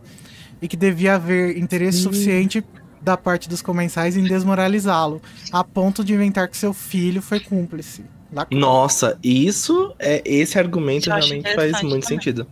e 0.61 0.69
que 0.69 0.77
devia 0.77 1.15
haver 1.15 1.57
interesse 1.57 1.99
Sim. 1.99 2.05
suficiente 2.05 2.65
da 3.01 3.17
parte 3.17 3.49
dos 3.49 3.63
comensais 3.63 4.15
em 4.15 4.23
desmoralizá-lo, 4.23 5.23
a 5.51 5.65
ponto 5.65 6.05
de 6.05 6.13
inventar 6.13 6.49
que 6.49 6.57
seu 6.57 6.75
filho 6.75 7.23
foi 7.23 7.41
cúmplice. 7.41 8.05
Nossa, 8.51 9.19
isso 9.25 9.95
é 9.99 10.23
esse 10.25 10.59
argumento 10.59 11.09
Eu 11.09 11.17
realmente 11.17 11.55
faz 11.55 11.73
muito 11.83 11.85
também. 11.89 12.03
sentido. 12.03 12.47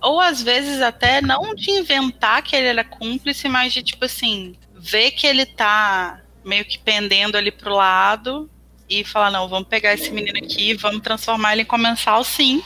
Ou 0.00 0.20
às 0.20 0.40
vezes 0.40 0.80
até 0.80 1.20
não 1.20 1.54
de 1.54 1.70
inventar 1.70 2.42
que 2.42 2.54
ele 2.54 2.68
era 2.68 2.84
cúmplice, 2.84 3.48
mas 3.48 3.72
de 3.72 3.82
tipo 3.82 4.04
assim, 4.04 4.54
ver 4.78 5.10
que 5.10 5.26
ele 5.26 5.44
tá 5.44 6.20
meio 6.44 6.64
que 6.64 6.78
pendendo 6.78 7.36
ali 7.36 7.50
pro 7.50 7.74
lado 7.74 8.48
e 9.00 9.04
falar, 9.04 9.30
não, 9.30 9.48
vamos 9.48 9.68
pegar 9.68 9.94
esse 9.94 10.10
menino 10.10 10.38
aqui, 10.38 10.74
vamos 10.74 11.00
transformar 11.02 11.52
ele 11.52 11.62
em 11.62 11.66
comensal 11.66 12.22
sim. 12.24 12.62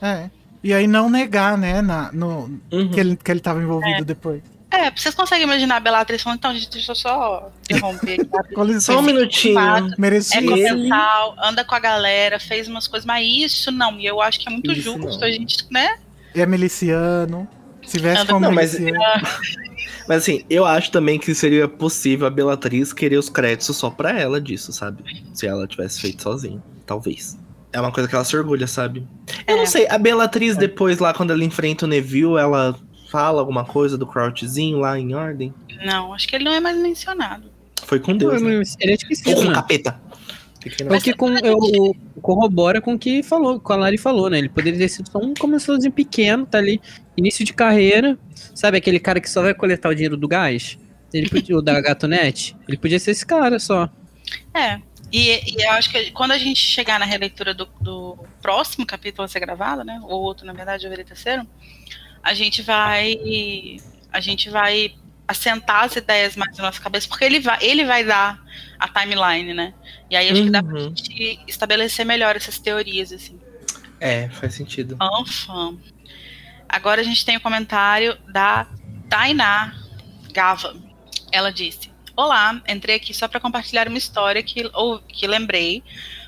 É. 0.00 0.28
E 0.62 0.72
aí 0.74 0.86
não 0.86 1.08
negar, 1.08 1.56
né, 1.56 1.80
na, 1.82 2.10
no, 2.12 2.60
Uhum. 2.72 2.90
que, 2.90 2.98
ele, 3.00 3.16
que 3.16 3.30
ele 3.30 3.40
tava 3.40 3.62
envolvido 3.62 4.04
depois. 4.04 4.42
É, 4.70 4.90
vocês 4.90 5.14
conseguem 5.14 5.44
imaginar 5.44 5.76
a 5.76 5.80
Bellatrix 5.80 6.22
falando, 6.22 6.38
então, 6.38 6.52
gente, 6.54 6.68
deixa 6.70 6.90
eu 6.92 6.94
só 6.96 7.50
interromper 7.70 8.20
aqui. 8.20 8.80
Só 8.80 8.98
um 8.98 9.02
minutinho. 9.02 9.54
Fato. 9.54 9.94
É 9.94 9.96
merecia. 9.98 10.42
comensal, 10.42 11.36
anda 11.42 11.64
com 11.64 11.74
a 11.74 11.78
galera, 11.78 12.38
fez 12.38 12.68
umas 12.68 12.86
coisas, 12.86 13.06
mas 13.06 13.26
isso 13.26 13.72
não. 13.72 13.98
E 13.98 14.04
eu 14.04 14.20
acho 14.20 14.38
que 14.38 14.46
é 14.46 14.52
muito 14.52 14.70
Isso 14.72 14.82
justo 14.82 15.20
não. 15.20 15.26
a 15.26 15.30
gente, 15.30 15.64
né? 15.70 15.96
É 16.34 16.44
miliciano. 16.44 17.48
Se 17.86 17.98
veste 17.98 18.22
Anda- 18.24 18.32
como 18.34 18.44
Não, 18.44 18.52
miliciano. 18.52 18.98
Mas 18.98 19.56
assim, 20.16 20.42
eu 20.48 20.64
acho 20.64 20.90
também 20.90 21.18
que 21.18 21.34
seria 21.34 21.68
possível 21.68 22.26
a 22.26 22.30
Bellatrix 22.30 22.92
querer 22.92 23.16
os 23.18 23.28
créditos 23.28 23.76
só 23.76 23.90
pra 23.90 24.18
ela 24.18 24.40
disso, 24.40 24.72
sabe? 24.72 25.02
Se 25.34 25.46
ela 25.46 25.66
tivesse 25.66 26.00
feito 26.00 26.22
sozinha, 26.22 26.62
talvez. 26.86 27.38
É 27.72 27.80
uma 27.80 27.92
coisa 27.92 28.08
que 28.08 28.14
ela 28.14 28.24
se 28.24 28.36
orgulha, 28.36 28.66
sabe? 28.66 29.06
Eu 29.46 29.56
É. 29.56 29.58
não 29.58 29.66
sei, 29.66 29.86
a 29.88 29.98
Bellatrix 29.98 30.56
depois 30.56 30.98
lá, 30.98 31.12
quando 31.12 31.32
ela 31.32 31.44
enfrenta 31.44 31.84
o 31.84 31.88
Neville, 31.88 32.36
ela 32.38 32.74
fala 33.10 33.40
alguma 33.40 33.64
coisa 33.64 33.98
do 33.98 34.06
Crouchzinho 34.06 34.78
lá 34.78 34.98
em 34.98 35.14
ordem? 35.14 35.52
Não, 35.84 36.12
acho 36.14 36.26
que 36.26 36.36
ele 36.36 36.44
não 36.44 36.52
é 36.52 36.60
mais 36.60 36.76
mencionado. 36.78 37.44
Foi 37.84 38.00
com 38.00 38.16
Deus, 38.16 38.40
né? 38.42 38.62
Ele 38.80 38.92
é 38.92 38.94
esquecido, 38.94 39.34
com 39.34 39.40
o 39.42 39.44
né? 39.48 39.54
capeta. 39.54 40.00
É 40.64 40.96
o 40.96 41.00
que 41.00 41.12
com, 41.14 41.30
eu, 41.38 41.56
o- 41.56 41.94
corrobora 42.20 42.80
com 42.80 42.94
o 42.94 42.98
que 42.98 43.22
falou, 43.22 43.60
com 43.60 43.72
a 43.72 43.76
Lari 43.76 43.96
falou, 43.96 44.28
né? 44.28 44.38
Ele 44.38 44.48
poderia 44.48 44.78
ter 44.78 44.88
sido 44.88 45.08
só 45.10 45.18
um 45.18 45.32
comercialzinho 45.34 45.92
pequeno, 45.92 46.44
tá 46.44 46.58
ali, 46.58 46.80
início 47.16 47.44
de 47.44 47.52
carreira. 47.52 48.18
Sabe 48.54 48.76
aquele 48.76 48.98
cara 48.98 49.20
que 49.20 49.30
só 49.30 49.40
vai 49.42 49.54
coletar 49.54 49.88
o 49.88 49.94
dinheiro 49.94 50.16
do 50.16 50.26
gás? 50.26 50.76
Ele 51.12 51.28
podia, 51.30 51.56
o 51.56 51.62
da 51.62 51.80
Gatonete? 51.80 52.56
Ele 52.66 52.76
podia 52.76 52.98
ser 52.98 53.12
esse 53.12 53.24
cara 53.24 53.58
só. 53.58 53.88
É. 54.52 54.80
E, 55.10 55.56
e 55.56 55.64
eu 55.64 55.70
acho 55.72 55.90
que 55.90 56.10
quando 56.10 56.32
a 56.32 56.38
gente 56.38 56.60
chegar 56.60 56.98
na 56.98 57.06
releitura 57.06 57.54
do, 57.54 57.66
do 57.80 58.18
próximo 58.42 58.84
capítulo 58.84 59.24
a 59.24 59.28
ser 59.28 59.40
gravado, 59.40 59.84
né? 59.84 60.00
Ou 60.02 60.20
outro, 60.22 60.44
na 60.44 60.52
verdade, 60.52 60.84
eu 60.84 60.90
verei 60.90 61.04
terceiro, 61.04 61.46
a 62.22 62.34
gente 62.34 62.62
vai. 62.62 63.78
A 64.12 64.20
gente 64.20 64.50
vai 64.50 64.92
assentar 65.26 65.84
as 65.84 65.94
ideias 65.96 66.36
mais 66.36 66.56
na 66.56 66.64
nossa 66.64 66.80
cabeça, 66.80 67.06
porque 67.06 67.24
ele 67.24 67.38
vai, 67.40 67.58
ele 67.60 67.84
vai 67.84 68.02
dar 68.04 68.42
a 68.78 68.88
timeline, 68.88 69.52
né? 69.54 69.74
E 70.10 70.16
aí 70.16 70.30
acho 70.30 70.42
que 70.44 70.50
dá 70.50 70.62
pra 70.62 70.74
Uhum. 70.74 70.94
gente 70.96 71.40
estabelecer 71.46 72.04
melhor 72.06 72.36
essas 72.36 72.58
teorias, 72.58 73.12
assim. 73.12 73.38
É, 74.00 74.28
faz 74.28 74.54
sentido. 74.54 74.96
Anfam. 75.00 75.76
Agora 76.68 77.00
a 77.00 77.04
gente 77.04 77.24
tem 77.24 77.36
o 77.36 77.40
comentário 77.40 78.16
da 78.28 78.66
Tainá 79.08 79.74
Gava. 80.32 80.76
Ela 81.32 81.50
disse: 81.50 81.90
Olá, 82.16 82.60
entrei 82.68 82.96
aqui 82.96 83.12
só 83.14 83.26
para 83.26 83.40
compartilhar 83.40 83.88
uma 83.88 83.98
história 83.98 84.42
que, 84.42 84.70
ou, 84.74 84.98
que 85.00 85.26
lembrei 85.26 85.82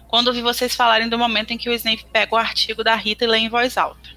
quando 0.08 0.28
ouvi 0.28 0.42
vocês 0.42 0.74
falarem 0.74 1.08
do 1.08 1.18
momento 1.18 1.52
em 1.52 1.58
que 1.58 1.68
o 1.68 1.72
Snape 1.72 2.04
pega 2.12 2.34
o 2.34 2.38
artigo 2.38 2.82
da 2.82 2.96
Rita 2.96 3.24
e 3.24 3.28
lê 3.28 3.38
em 3.38 3.48
voz 3.48 3.76
alta. 3.78 4.10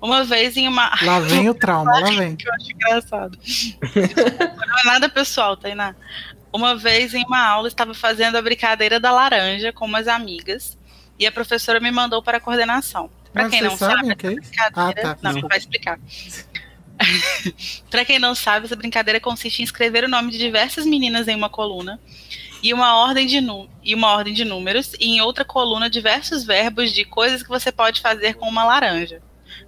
Uma 0.00 0.24
vez 0.24 0.56
em 0.56 0.66
uma. 0.66 0.92
Lá 1.02 1.20
vem 1.20 1.48
o 1.48 1.54
trauma, 1.54 2.00
lá 2.00 2.10
vem. 2.10 2.34
que 2.36 2.46
eu 2.48 2.52
acho 2.54 2.72
engraçado. 2.72 3.38
Não 4.66 4.78
é 4.80 4.84
nada 4.84 5.08
pessoal, 5.08 5.56
Tainá. 5.56 5.94
Uma 6.52 6.76
vez 6.76 7.14
em 7.14 7.24
uma 7.24 7.42
aula 7.42 7.68
estava 7.68 7.94
fazendo 7.94 8.36
a 8.36 8.42
brincadeira 8.42 9.00
da 9.00 9.10
laranja 9.10 9.72
com 9.72 9.86
umas 9.86 10.06
amigas 10.06 10.76
e 11.18 11.26
a 11.26 11.32
professora 11.32 11.80
me 11.80 11.90
mandou 11.90 12.22
para 12.22 12.38
a 12.38 12.40
coordenação. 12.40 13.10
Para 13.32 13.48
quem 13.48 13.62
não 13.62 13.76
sabe, 13.76 14.14
que 14.14 14.26
é. 14.26 14.36
Ah, 14.74 14.92
tá. 14.92 15.18
Não, 15.22 15.32
Desculpa. 15.32 15.48
vai 15.48 15.58
explicar. 15.58 15.98
Pra 17.90 18.04
quem 18.04 18.18
não 18.18 18.34
sabe, 18.34 18.66
essa 18.66 18.76
brincadeira 18.76 19.18
consiste 19.18 19.60
em 19.60 19.64
escrever 19.64 20.04
o 20.04 20.08
nome 20.08 20.30
de 20.30 20.38
diversas 20.38 20.84
meninas 20.84 21.26
em 21.26 21.34
uma 21.34 21.48
coluna 21.48 21.98
e 22.62 22.72
uma 22.72 22.96
ordem 22.96 23.26
de 23.26 23.40
nu 23.40 23.68
e 23.82 23.94
uma 23.94 24.12
ordem 24.12 24.32
de 24.32 24.44
números 24.44 24.92
e 25.00 25.06
em 25.06 25.20
outra 25.20 25.44
coluna 25.44 25.90
diversos 25.90 26.44
verbos 26.44 26.92
de 26.92 27.04
coisas 27.04 27.42
que 27.42 27.48
você 27.48 27.72
pode 27.72 28.00
fazer 28.00 28.34
com 28.34 28.48
uma 28.48 28.64
laranja. 28.64 29.20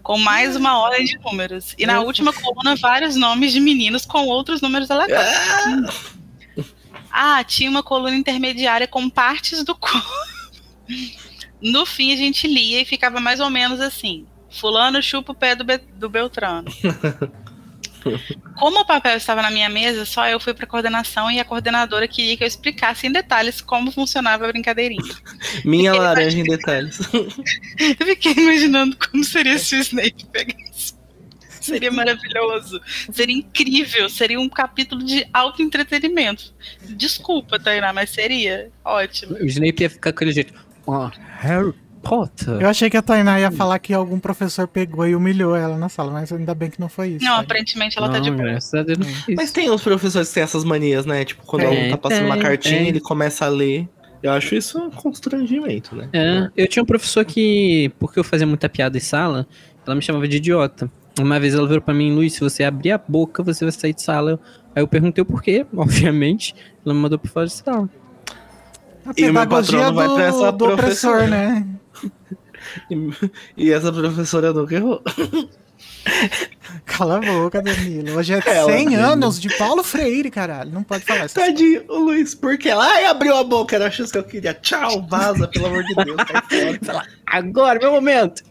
Com 0.03 0.19
mais 0.19 0.55
uma 0.57 0.79
ordem 0.79 1.05
de 1.05 1.19
números. 1.19 1.75
E 1.79 1.87
na 1.87 2.01
última 2.01 2.33
coluna, 2.33 2.77
vários 2.77 3.17
nomes 3.17 3.53
de 3.53 3.61
meninos 3.61 4.07
com 4.07 4.27
outros 4.27 4.61
números 4.61 4.91
aleatórios. 4.91 6.15
Ah, 7.17 7.45
tinha 7.45 7.71
uma 7.71 7.81
coluna 7.81 8.17
intermediária 8.17 8.89
com 8.89 9.09
partes 9.09 9.63
do 9.63 9.73
corpo. 9.73 10.09
No 11.63 11.87
fim, 11.87 12.13
a 12.13 12.17
gente 12.17 12.49
lia 12.49 12.83
e 12.83 12.85
ficava 12.85 13.21
mais 13.21 13.39
ou 13.39 13.49
menos 13.49 13.81
assim: 13.81 14.27
Fulano 14.51 15.01
chupa 15.01 15.31
o 15.31 15.35
pé 15.35 15.55
do, 15.55 15.63
Be 15.63 15.79
do 15.79 16.09
Beltrano. 16.09 16.69
Como 18.59 18.81
o 18.81 18.85
papel 18.85 19.17
estava 19.17 19.41
na 19.43 19.51
minha 19.51 19.69
mesa, 19.69 20.05
só 20.05 20.29
eu 20.29 20.39
fui 20.39 20.53
para 20.53 20.67
coordenação 20.67 21.31
e 21.31 21.41
a 21.41 21.45
coordenadora 21.45 22.07
queria 22.07 22.37
que 22.37 22.43
eu 22.43 22.49
explicasse 22.49 23.07
em 23.07 23.13
detalhes 23.13 23.61
como 23.61 23.91
funcionava 23.91 24.45
a 24.45 24.49
brincadeirinha. 24.49 25.15
Minha 25.65 25.95
laranja 25.95 26.39
em 26.39 26.45
detalhes. 26.45 26.99
Eu 27.13 28.05
fiquei 28.07 28.33
imaginando 28.33 28.97
como 28.97 29.25
seria 29.25 29.59
se 29.59 29.77
o 29.77 29.81
Snape 29.81 30.27
pegasse. 30.31 30.94
Seria 31.65 31.91
maravilhoso. 31.91 32.81
Seria 33.11 33.37
incrível. 33.37 34.09
Seria 34.09 34.39
um 34.39 34.49
capítulo 34.49 35.03
de 35.03 35.27
alto 35.33 35.63
entretenimento. 35.63 36.53
Desculpa, 36.91 37.59
Tainá, 37.59 37.93
mas 37.93 38.11
seria 38.11 38.71
ótimo. 38.85 39.37
O 39.37 39.47
Snape 39.47 39.83
ia 39.83 39.91
ficar 39.91 40.13
com 40.13 40.17
aquele 40.17 40.33
jeito. 40.33 40.53
Ó, 40.87 41.11
Harry 41.39 41.73
Potter. 42.03 42.61
Eu 42.61 42.69
achei 42.69 42.91
que 42.91 42.97
a 42.99 43.03
Tainá 43.03 43.41
ia 43.41 43.51
falar 43.51 43.79
que 43.79 43.95
algum 43.95 44.21
professor 44.21 44.69
pegou 44.69 45.07
e 45.07 45.17
humilhou 45.17 45.57
ela 45.57 45.79
na 45.79 45.89
sala, 45.89 46.13
mas 46.13 46.31
ainda 46.31 46.55
bem 46.55 46.69
que 46.69 46.79
não 46.79 46.89
foi 46.89 47.13
isso. 47.13 47.25
Não, 47.25 47.37
tá? 47.37 47.41
aparentemente 47.41 47.97
ela 47.97 48.11
tá 48.11 48.19
de 48.19 48.31
Não, 48.31 48.37
boa. 48.37 48.53
não 48.53 49.07
fiz. 49.25 49.35
Mas 49.35 49.51
tem 49.51 49.71
uns 49.71 49.83
professores 49.83 50.29
que 50.29 50.35
têm 50.35 50.43
essas 50.43 50.65
manias, 50.65 51.07
né? 51.07 51.25
Tipo, 51.25 51.47
quando 51.47 51.63
o 51.63 51.69
aluno 51.69 51.91
tá 51.91 51.97
passando 51.97 52.27
uma 52.27 52.39
cartinha, 52.39 52.79
tem. 52.81 52.89
ele 52.89 53.01
começa 53.01 53.47
a 53.47 53.49
ler. 53.49 53.89
Eu 54.23 54.33
acho 54.33 54.55
isso 54.55 54.79
um 54.79 54.91
constrangimento, 54.91 55.97
né? 55.97 56.09
É, 56.13 56.51
eu 56.57 56.69
tinha 56.69 56.83
um 56.83 56.87
professor 56.87 57.25
que, 57.25 57.91
porque 57.99 58.19
eu 58.19 58.25
fazia 58.25 58.47
muita 58.47 58.69
piada 58.69 58.97
em 58.97 59.01
sala, 59.01 59.47
ela 59.87 59.95
me 59.95 60.03
chamava 60.03 60.29
de 60.29 60.37
idiota. 60.37 60.91
Uma 61.21 61.39
vez 61.39 61.55
ela 61.55 61.67
virou 61.67 61.81
pra 61.83 61.95
mim, 61.95 62.13
Luiz, 62.13 62.33
se 62.35 62.41
você 62.41 62.65
abrir 62.65 62.91
a 62.93 62.99
boca, 62.99 63.43
você 63.43 63.65
vai 63.65 63.73
sair 63.73 63.95
de 63.95 64.03
sala. 64.03 64.39
Aí 64.75 64.83
eu 64.83 64.89
perguntei 64.89 65.23
o 65.23 65.25
porquê, 65.27 65.65
obviamente. 65.77 66.55
Ela 66.85 66.95
me 66.95 67.01
mandou 67.01 67.19
pra 67.19 67.31
fora 67.31 67.47
de 67.47 67.53
sala. 67.53 67.89
A 69.07 69.13
E 69.17 69.23
meu 69.23 69.33
pedagogia 69.35 69.79
patrono 69.79 69.95
vai 69.95 70.09
pra 70.15 70.25
essa 70.25 70.51
do, 70.53 70.65
opressor, 70.65 70.77
professora. 70.77 71.27
né? 71.27 71.67
E, 72.91 73.11
e 73.67 73.71
essa 73.73 73.93
professora 73.93 74.53
nunca 74.53 74.75
errou. 74.75 75.03
Cala 76.85 77.17
a 77.19 77.21
boca, 77.21 77.63
Danilo. 77.63 78.17
Hoje 78.19 78.35
é 78.35 78.43
Ela 78.45 78.73
100 78.73 78.87
mesmo. 78.89 79.05
anos 79.05 79.41
de 79.41 79.49
Paulo 79.57 79.83
Freire, 79.83 80.31
caralho. 80.31 80.71
Não 80.73 80.83
pode 80.83 81.05
falar 81.05 81.27
isso. 81.27 81.35
Tadinho, 81.35 81.83
o 81.89 81.99
Luiz, 81.99 82.35
porque 82.35 82.69
ela 82.69 82.85
ai, 82.87 83.05
abriu 83.07 83.37
a 83.37 83.45
boca, 83.45 83.75
era 83.77 83.87
a 83.87 83.91
chance 83.91 84.13
que 84.13 84.19
eu 84.19 84.25
queria. 84.25 84.55
Tchau, 84.55 85.07
vaza, 85.07 85.47
pelo 85.49 85.67
amor 85.67 85.83
de 85.85 85.95
Deus. 85.95 86.17
Fora. 86.85 87.07
Agora, 87.27 87.79
meu 87.79 87.93
momento! 87.93 88.43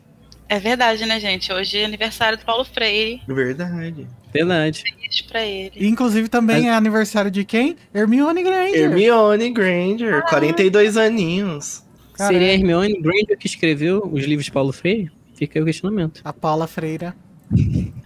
É 0.50 0.60
verdade, 0.60 1.06
né, 1.06 1.20
gente? 1.20 1.52
Hoje 1.52 1.80
é 1.80 1.86
aniversário 1.86 2.38
do 2.38 2.46
Paulo 2.46 2.64
Freire. 2.64 3.22
Verdade. 3.28 4.08
Verdade. 4.32 4.84
Beijo 4.84 5.26
pra 5.28 5.46
ele. 5.46 5.72
Inclusive 5.88 6.28
também 6.28 6.70
é 6.70 6.74
aniversário 6.74 7.32
de 7.32 7.44
quem? 7.46 7.76
Hermione 7.94 8.44
Granger. 8.44 8.76
Hermione 8.76 9.52
Granger, 9.52 10.24
42 10.28 10.98
aninhos. 10.98 11.84
Cara, 12.14 12.32
Seria 12.32 12.50
a 12.50 12.54
Hermione 12.54 13.00
Granger 13.02 13.38
que 13.38 13.48
escreveu 13.48 14.10
os 14.12 14.24
livros 14.24 14.46
de 14.46 14.52
Paulo 14.52 14.72
Freire? 14.72 15.12
Fica 15.36 15.58
aí 15.58 15.64
o 15.64 15.66
questionamento. 15.66 16.22
A 16.24 16.32
Paula 16.32 16.68
Freira 16.68 17.16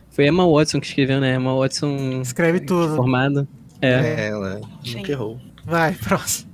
Foi 0.09 0.25
a 0.25 0.27
Emma 0.29 0.49
Watson 0.49 0.79
que 0.79 0.87
escreveu, 0.87 1.19
né? 1.19 1.35
Emma 1.35 1.55
Watson 1.55 2.21
escreve 2.21 2.61
tudo. 2.61 2.95
formada. 2.95 3.47
É. 3.81 3.89
É, 3.89 4.27
ela 4.29 4.61
Sim. 4.83 4.97
nunca 4.97 5.11
errou. 5.11 5.39
Vai, 5.65 5.93
próximo. 5.93 6.51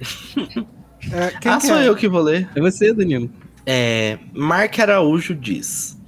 É, 1.12 1.30
quem 1.40 1.50
ah, 1.50 1.58
que 1.58 1.66
sou 1.66 1.76
é? 1.76 1.88
eu 1.88 1.96
que 1.96 2.08
vou 2.08 2.20
ler. 2.20 2.48
É 2.54 2.60
você, 2.60 2.92
Danilo. 2.92 3.30
É, 3.70 4.18
Mark 4.32 4.78
Araújo 4.78 5.34
diz: 5.34 6.00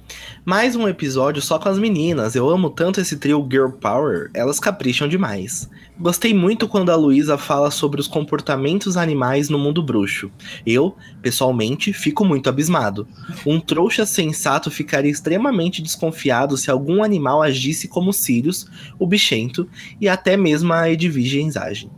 Mais 0.43 0.75
um 0.75 0.87
episódio 0.87 1.43
só 1.43 1.59
com 1.59 1.69
as 1.69 1.77
meninas. 1.77 2.33
Eu 2.33 2.49
amo 2.49 2.71
tanto 2.71 2.99
esse 2.99 3.17
trio 3.17 3.47
Girl 3.47 3.69
Power, 3.69 4.31
elas 4.33 4.59
capricham 4.59 5.07
demais. 5.07 5.69
Gostei 5.99 6.33
muito 6.33 6.67
quando 6.67 6.89
a 6.91 6.95
Luísa 6.95 7.37
fala 7.37 7.69
sobre 7.69 8.01
os 8.01 8.07
comportamentos 8.07 8.97
animais 8.97 9.47
no 9.47 9.59
mundo 9.59 9.83
bruxo. 9.83 10.31
Eu, 10.65 10.95
pessoalmente, 11.21 11.93
fico 11.93 12.25
muito 12.25 12.49
abismado. 12.49 13.07
Um 13.45 13.59
trouxa 13.59 14.07
sensato 14.07 14.71
ficaria 14.71 15.11
extremamente 15.11 15.83
desconfiado 15.83 16.57
se 16.57 16.71
algum 16.71 17.03
animal 17.03 17.43
agisse 17.43 17.87
como 17.87 18.11
Sirius, 18.11 18.65
o 18.97 19.05
bichento 19.05 19.69
e 19.99 20.09
até 20.09 20.35
mesmo 20.35 20.73
a 20.73 20.89
Edwige 20.89 21.47
agem. 21.55 21.91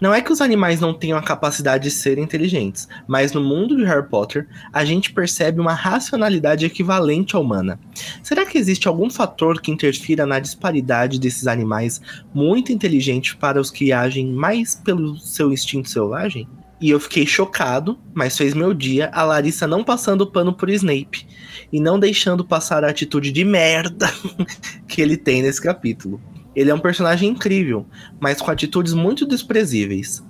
Não 0.00 0.12
é 0.12 0.20
que 0.20 0.32
os 0.32 0.40
animais 0.40 0.80
não 0.80 0.94
tenham 0.94 1.18
a 1.18 1.22
capacidade 1.22 1.84
de 1.84 1.90
serem 1.90 2.24
inteligentes, 2.24 2.88
mas 3.06 3.32
no 3.32 3.40
mundo 3.40 3.76
de 3.76 3.84
Harry 3.84 4.08
Potter, 4.08 4.48
a 4.72 4.84
gente 4.84 5.12
percebe 5.12 5.60
uma 5.60 5.74
racionalidade 5.74 6.66
equivalente 6.66 7.36
à 7.36 7.38
humana. 7.38 7.78
Será 8.22 8.44
que 8.44 8.58
existe 8.58 8.88
algum 8.88 9.10
fator 9.10 9.60
que 9.60 9.70
interfira 9.70 10.26
na 10.26 10.38
disparidade 10.38 11.20
desses 11.20 11.46
animais 11.46 12.00
muito 12.32 12.72
inteligentes 12.72 13.34
para 13.34 13.60
os 13.60 13.70
que 13.70 13.92
agem 13.92 14.32
mais 14.32 14.74
pelo 14.74 15.16
seu 15.18 15.52
instinto 15.52 15.88
selvagem? 15.88 16.48
E 16.80 16.90
eu 16.90 17.00
fiquei 17.00 17.26
chocado, 17.26 17.98
mas 18.12 18.36
fez 18.36 18.52
meu 18.52 18.74
dia 18.74 19.08
a 19.12 19.22
Larissa 19.22 19.66
não 19.66 19.82
passando 19.82 20.26
pano 20.26 20.52
por 20.52 20.68
Snape 20.68 21.26
e 21.72 21.80
não 21.80 21.98
deixando 21.98 22.44
passar 22.44 22.84
a 22.84 22.90
atitude 22.90 23.32
de 23.32 23.44
merda 23.44 24.12
que 24.86 25.00
ele 25.00 25.16
tem 25.16 25.42
nesse 25.42 25.62
capítulo. 25.62 26.20
Ele 26.54 26.70
é 26.70 26.74
um 26.74 26.78
personagem 26.78 27.30
incrível, 27.30 27.86
mas 28.20 28.40
com 28.40 28.50
atitudes 28.50 28.92
muito 28.92 29.26
desprezíveis. 29.26 30.22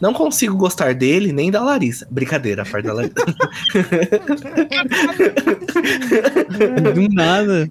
Não 0.00 0.14
consigo 0.14 0.56
gostar 0.56 0.94
dele 0.94 1.30
nem 1.30 1.50
da 1.50 1.62
Larissa. 1.62 2.08
Brincadeira, 2.10 2.62
a 2.62 2.66
parte 2.66 2.86
da 2.86 2.94
Larissa. 2.94 3.14
Do 6.94 7.08
nada. 7.14 7.70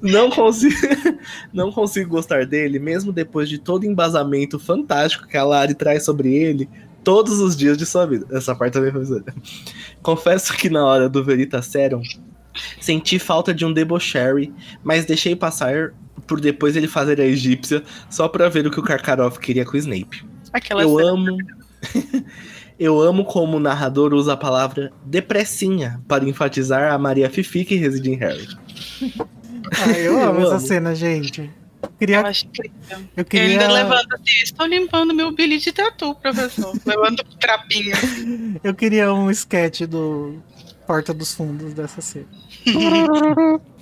não 0.00 0.30
consigo, 0.30 0.74
não 1.52 1.70
consigo 1.70 2.08
gostar 2.08 2.46
dele, 2.46 2.78
mesmo 2.78 3.12
depois 3.12 3.50
de 3.50 3.58
todo 3.58 3.82
o 3.82 3.86
embasamento 3.86 4.58
fantástico 4.58 5.28
que 5.28 5.36
a 5.36 5.44
Lari 5.44 5.74
traz 5.74 6.06
sobre 6.06 6.34
ele 6.34 6.66
todos 7.04 7.38
os 7.38 7.54
dias 7.54 7.76
de 7.76 7.84
sua 7.84 8.06
vida. 8.06 8.26
Essa 8.32 8.54
parte 8.54 8.72
também 8.72 8.90
foi. 8.90 9.22
Confesso 10.02 10.54
que 10.54 10.70
na 10.70 10.86
hora 10.86 11.06
do 11.08 11.22
Veritaserum 11.22 12.00
senti 12.80 13.18
falta 13.18 13.52
de 13.54 13.64
um 13.64 13.72
debocherry, 13.72 14.52
mas 14.84 15.04
deixei 15.04 15.34
passar 15.36 15.92
por 16.26 16.40
depois 16.40 16.74
ele 16.76 16.88
fazer 16.88 17.20
a 17.20 17.24
egípcia 17.24 17.82
só 18.10 18.26
pra 18.28 18.48
ver 18.48 18.66
o 18.66 18.70
que 18.70 18.80
o 18.80 18.82
Karkaroff 18.82 19.38
queria 19.38 19.64
com 19.64 19.72
o 19.72 19.76
Snape. 19.76 20.24
Aquela 20.52 20.82
Eu 20.82 20.96
cena- 20.96 21.10
amo. 21.10 21.36
Eu 22.78 23.00
amo 23.00 23.24
como 23.24 23.56
o 23.56 23.60
narrador 23.60 24.12
usa 24.12 24.34
a 24.34 24.36
palavra 24.36 24.92
depressinha 25.04 25.98
para 26.06 26.28
enfatizar 26.28 26.92
a 26.92 26.98
Maria 26.98 27.30
Fifi 27.30 27.64
que 27.64 27.74
reside 27.76 28.10
em 28.10 28.16
Harry. 28.16 28.46
Ah, 29.78 29.90
eu 29.98 30.20
amo 30.22 30.40
Eu 30.40 30.46
essa 30.46 30.56
amo. 30.56 30.66
cena, 30.66 30.94
gente. 30.94 31.40
Eu 31.40 31.88
Eu 31.88 31.90
queria. 31.98 32.20
acho. 32.20 32.46
Eu 32.54 32.70
Eu 33.16 33.24
queria, 33.24 33.60
ainda 33.62 33.72
levanto 33.72 34.14
assim, 34.14 34.42
estou 34.42 34.66
limpando 34.66 35.14
meu 35.14 35.32
bilhete 35.32 35.64
de 35.66 35.72
tatu, 35.72 36.14
professor. 36.16 36.74
Levando 36.84 37.20
o 37.20 37.36
trapinho. 37.38 37.96
eu 38.62 38.74
queria 38.74 39.10
um 39.10 39.30
sketch 39.30 39.82
do 39.86 40.36
Porta 40.86 41.12
dos 41.12 41.34
Fundos 41.34 41.74
dessa 41.74 42.00
cena. 42.00 42.26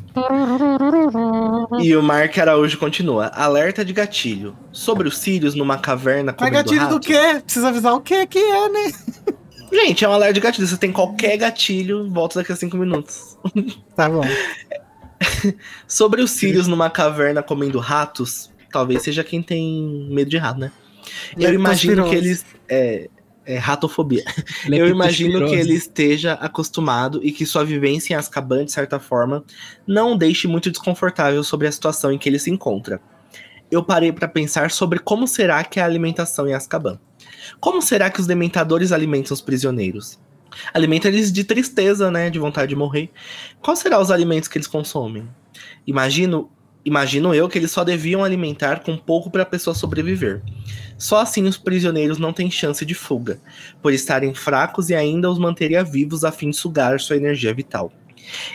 E 1.80 1.96
o 1.96 2.02
Mark 2.02 2.38
Araújo 2.38 2.78
continua. 2.78 3.26
Alerta 3.34 3.84
de 3.84 3.92
gatilho. 3.92 4.56
Sobre 4.70 5.08
os 5.08 5.18
Sirius 5.18 5.56
numa 5.56 5.76
caverna 5.76 6.34
Mas 6.38 6.50
comendo 6.50 6.56
gatilho 6.56 6.88
do 6.88 6.94
ratos. 6.94 7.06
quê? 7.08 7.40
Precisa 7.44 7.68
avisar 7.68 7.94
o 7.94 8.00
que 8.00 8.24
que 8.28 8.38
é, 8.38 8.68
né? 8.68 8.92
Gente, 9.72 10.04
é 10.04 10.08
um 10.08 10.12
alerta 10.12 10.34
de 10.34 10.40
gatilho. 10.40 10.68
Você 10.68 10.76
tem 10.76 10.92
qualquer 10.92 11.36
gatilho, 11.36 12.08
volta 12.10 12.38
daqui 12.38 12.52
a 12.52 12.56
cinco 12.56 12.76
minutos. 12.76 13.36
Tá 13.96 14.08
bom. 14.08 14.22
Sobre 15.88 16.22
os 16.22 16.30
Sirius 16.30 16.68
numa 16.68 16.90
caverna 16.90 17.42
comendo 17.42 17.78
ratos, 17.78 18.50
talvez 18.70 19.02
seja 19.02 19.24
quem 19.24 19.42
tem 19.42 20.08
medo 20.10 20.30
de 20.30 20.36
rato, 20.36 20.60
né? 20.60 20.70
Eu 21.36 21.52
imagino 21.52 22.08
que 22.08 22.14
eles... 22.14 22.44
É, 22.68 23.08
é 23.46 23.58
ratofobia. 23.58 24.24
Eu 24.70 24.88
imagino 24.88 25.46
que 25.46 25.54
ele 25.54 25.74
esteja 25.74 26.34
acostumado 26.34 27.20
e 27.22 27.32
que 27.32 27.46
sua 27.46 27.64
vivência 27.64 28.14
em 28.14 28.16
Azkaban, 28.16 28.64
de 28.64 28.72
certa 28.72 28.98
forma, 28.98 29.44
não 29.86 30.12
o 30.12 30.18
deixe 30.18 30.48
muito 30.48 30.70
desconfortável 30.70 31.42
sobre 31.44 31.66
a 31.66 31.72
situação 31.72 32.12
em 32.12 32.18
que 32.18 32.28
ele 32.28 32.38
se 32.38 32.50
encontra. 32.50 33.00
Eu 33.70 33.82
parei 33.82 34.12
para 34.12 34.28
pensar 34.28 34.70
sobre 34.70 34.98
como 34.98 35.26
será 35.26 35.64
que 35.64 35.80
é 35.80 35.82
a 35.82 35.86
alimentação 35.86 36.48
em 36.48 36.54
Azkaban. 36.54 36.98
Como 37.60 37.82
será 37.82 38.10
que 38.10 38.20
os 38.20 38.26
dementadores 38.26 38.92
alimentam 38.92 39.34
os 39.34 39.40
prisioneiros? 39.40 40.18
Alimentam 40.72 41.10
eles 41.10 41.32
de 41.32 41.42
tristeza, 41.44 42.10
né, 42.10 42.30
de 42.30 42.38
vontade 42.38 42.68
de 42.68 42.76
morrer. 42.76 43.10
Quais 43.60 43.80
serão 43.80 44.00
os 44.00 44.10
alimentos 44.10 44.48
que 44.48 44.56
eles 44.56 44.68
consomem? 44.68 45.28
Imagino, 45.86 46.50
imagino 46.84 47.34
eu 47.34 47.48
que 47.48 47.58
eles 47.58 47.70
só 47.70 47.82
deviam 47.84 48.22
alimentar 48.22 48.80
com 48.80 48.96
pouco 48.96 49.30
para 49.30 49.42
a 49.42 49.46
pessoa 49.46 49.74
sobreviver. 49.74 50.42
Só 50.98 51.20
assim 51.20 51.44
os 51.44 51.56
prisioneiros 51.56 52.18
não 52.18 52.32
têm 52.32 52.50
chance 52.50 52.84
de 52.84 52.94
fuga, 52.94 53.40
por 53.82 53.92
estarem 53.92 54.34
fracos 54.34 54.90
e 54.90 54.94
ainda 54.94 55.30
os 55.30 55.38
manteria 55.38 55.82
vivos 55.82 56.24
a 56.24 56.32
fim 56.32 56.50
de 56.50 56.56
sugar 56.56 57.00
sua 57.00 57.16
energia 57.16 57.52
vital. 57.52 57.92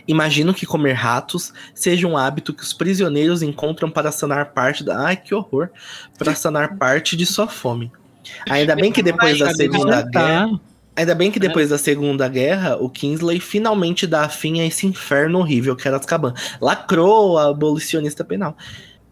Imagino 0.08 0.54
que 0.54 0.66
comer 0.66 0.94
ratos 0.94 1.54
seja 1.74 2.08
um 2.08 2.18
hábito 2.18 2.54
que 2.54 2.64
os 2.64 2.74
prisioneiros 2.74 3.42
encontram 3.42 3.90
para 3.90 4.12
sanar 4.12 4.54
parte 4.54 4.84
da. 4.84 5.06
Ai, 5.06 5.18
que 5.18 5.34
horror! 5.36 5.70
Para 6.18 6.34
sanar 6.34 6.78
parte 6.78 7.16
de 7.16 7.26
sua 7.26 7.48
fome. 7.48 7.92
Ainda 8.50 8.76
bem 8.76 8.92
que 8.92 9.04
depois 9.04 9.38
da 9.40 9.54
Segunda. 9.54 10.02
Guerra. 10.02 10.60
Ainda 11.00 11.16
bem 11.16 11.32
que 11.32 11.40
depois 11.40 11.70
da 11.70 11.78
Segunda 11.78 12.28
Guerra, 12.28 12.76
o 12.76 12.90
Kingsley 12.90 13.40
finalmente 13.40 14.06
dá 14.06 14.28
fim 14.28 14.60
a 14.60 14.66
esse 14.66 14.86
inferno 14.86 15.40
horrível 15.40 15.74
que 15.74 15.88
era 15.88 15.96
Azkaban. 15.96 16.34
Lacrou 16.60 17.38
a 17.38 17.48
abolicionista 17.50 18.22
penal. 18.26 18.58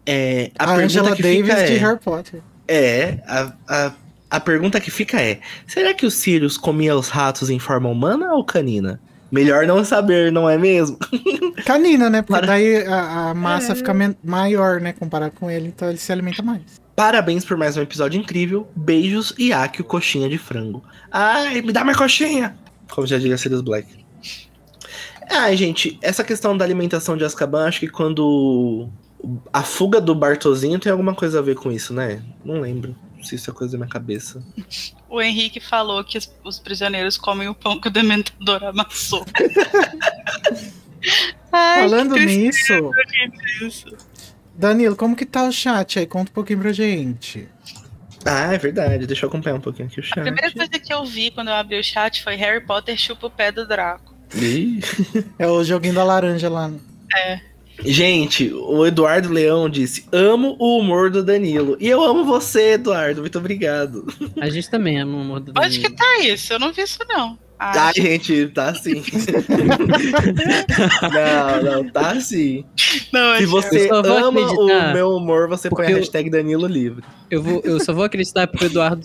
É, 0.04 0.50
a, 0.58 0.64
A, 0.64 0.66
pergunta 0.66 0.84
Angela 0.84 1.16
que 1.16 1.22
Davis 1.22 1.40
fica 1.50 1.66
de 1.66 1.72
é, 1.74 1.78
Harry 1.78 1.98
Potter. 1.98 2.40
é 2.68 3.18
a, 3.26 3.52
a, 3.66 3.92
a 4.32 4.40
pergunta 4.40 4.78
que 4.80 4.90
fica 4.90 5.18
é: 5.22 5.40
será 5.66 5.94
que 5.94 6.04
o 6.04 6.10
Sirius 6.10 6.58
comia 6.58 6.94
os 6.94 7.08
ratos 7.08 7.48
em 7.48 7.58
forma 7.58 7.88
humana 7.88 8.34
ou 8.34 8.44
canina? 8.44 9.00
Melhor 9.32 9.66
não 9.66 9.82
saber, 9.82 10.30
não 10.30 10.48
é 10.48 10.58
mesmo? 10.58 10.98
Canina, 11.64 12.08
né? 12.10 12.20
Porque 12.22 12.32
Para- 12.40 12.46
daí 12.46 12.86
a, 12.86 13.30
a 13.30 13.34
massa 13.34 13.72
É. 13.72 13.74
fica 13.74 13.94
maior, 14.22 14.78
né? 14.80 14.92
Comparado 14.92 15.32
com 15.38 15.50
ele, 15.50 15.68
então 15.68 15.88
ele 15.88 15.98
se 15.98 16.12
alimenta 16.12 16.42
mais. 16.42 16.62
Parabéns 16.98 17.44
por 17.44 17.56
mais 17.56 17.76
um 17.76 17.82
episódio 17.82 18.18
incrível. 18.18 18.68
Beijos 18.74 19.32
e 19.38 19.52
Akio 19.52 19.84
coxinha 19.84 20.28
de 20.28 20.36
frango. 20.36 20.82
Ai, 21.12 21.62
me 21.62 21.70
dá 21.70 21.84
mais 21.84 21.96
coxinha! 21.96 22.58
Como 22.90 23.06
já 23.06 23.16
diria 23.16 23.38
Sirius 23.38 23.60
Black. 23.60 24.04
Ai, 25.30 25.56
gente, 25.56 25.96
essa 26.02 26.24
questão 26.24 26.56
da 26.56 26.64
alimentação 26.64 27.16
de 27.16 27.24
Azkaban, 27.24 27.68
acho 27.68 27.78
que 27.78 27.86
quando 27.86 28.88
a 29.52 29.62
fuga 29.62 30.00
do 30.00 30.12
Bartozinho 30.12 30.80
tem 30.80 30.90
alguma 30.90 31.14
coisa 31.14 31.38
a 31.38 31.42
ver 31.42 31.54
com 31.54 31.70
isso, 31.70 31.94
né? 31.94 32.20
Não 32.44 32.62
lembro 32.62 32.96
se 33.22 33.36
isso 33.36 33.48
é 33.48 33.54
coisa 33.54 33.74
da 33.74 33.78
minha 33.78 33.88
cabeça. 33.88 34.44
O 35.08 35.22
Henrique 35.22 35.60
falou 35.60 36.02
que 36.02 36.18
os, 36.18 36.28
os 36.42 36.58
prisioneiros 36.58 37.16
comem 37.16 37.46
o 37.46 37.54
pão 37.54 37.80
que 37.80 37.86
o 37.86 37.92
dementador 37.92 38.64
amassou. 38.64 39.24
Ai, 41.52 41.82
Falando 41.82 42.14
que 42.14 42.26
nisso, 42.26 42.92
isso. 43.62 43.96
Danilo, 44.58 44.96
como 44.96 45.14
que 45.16 45.24
tá 45.24 45.44
o 45.44 45.52
chat 45.52 45.98
aí? 46.00 46.06
Conta 46.06 46.30
um 46.30 46.34
pouquinho 46.34 46.58
pra 46.58 46.72
gente. 46.72 47.48
Ah, 48.24 48.52
é 48.52 48.58
verdade. 48.58 49.06
Deixa 49.06 49.24
eu 49.24 49.28
acompanhar 49.28 49.54
um 49.56 49.60
pouquinho 49.60 49.86
aqui 49.86 50.00
o 50.00 50.02
A 50.02 50.06
chat. 50.06 50.20
primeira 50.22 50.50
coisa 50.52 50.70
que 50.72 50.92
eu 50.92 51.04
vi 51.04 51.30
quando 51.30 51.48
eu 51.48 51.54
abri 51.54 51.78
o 51.78 51.84
chat 51.84 52.22
foi 52.22 52.34
Harry 52.34 52.64
Potter 52.66 52.96
chupa 52.98 53.28
o 53.28 53.30
pé 53.30 53.52
do 53.52 53.66
Draco. 53.66 54.14
Ih. 54.34 54.80
É 55.38 55.46
o 55.46 55.62
joguinho 55.62 55.94
da 55.94 56.02
laranja 56.04 56.48
lá. 56.50 56.70
Gente, 57.84 58.52
o 58.52 58.84
Eduardo 58.84 59.30
Leão 59.32 59.68
disse: 59.70 60.04
Amo 60.12 60.56
o 60.58 60.78
humor 60.78 61.10
do 61.10 61.22
Danilo. 61.22 61.76
E 61.80 61.88
eu 61.88 62.02
amo 62.02 62.24
você, 62.24 62.72
Eduardo. 62.72 63.20
Muito 63.20 63.38
obrigado. 63.38 64.04
A 64.40 64.50
gente 64.50 64.68
também 64.68 64.98
ama 65.00 65.16
o 65.16 65.20
amor 65.20 65.40
do 65.40 65.52
Onde 65.56 65.78
que 65.78 65.88
Danilo. 65.88 65.96
tá 65.96 66.18
isso? 66.24 66.52
Eu 66.52 66.58
não 66.58 66.72
vi 66.72 66.82
isso, 66.82 66.98
não. 67.08 67.38
Ah, 67.60 67.88
Ai, 67.88 67.92
gente, 67.96 68.48
tá 68.48 68.68
assim. 68.70 69.02
não, 71.12 71.62
não, 71.82 71.90
tá 71.90 72.12
assim. 72.12 72.64
não, 73.12 73.36
Se 73.36 73.46
você 73.46 73.90
Eu 73.90 73.96
ama 73.96 74.40
acreditar 74.40 74.90
o 74.90 74.92
meu 74.92 75.10
humor, 75.16 75.48
você 75.48 75.68
põe 75.68 75.86
a 75.86 75.90
eu- 75.90 75.96
hashtag 75.98 76.30
Danilo 76.30 76.66
Livre. 76.66 77.02
Eu, 77.30 77.42
vou, 77.42 77.60
eu 77.64 77.80
só 77.80 77.92
vou 77.92 78.04
acreditar 78.04 78.46
porque 78.46 78.64
o 78.64 78.68
Eduardo, 78.68 79.02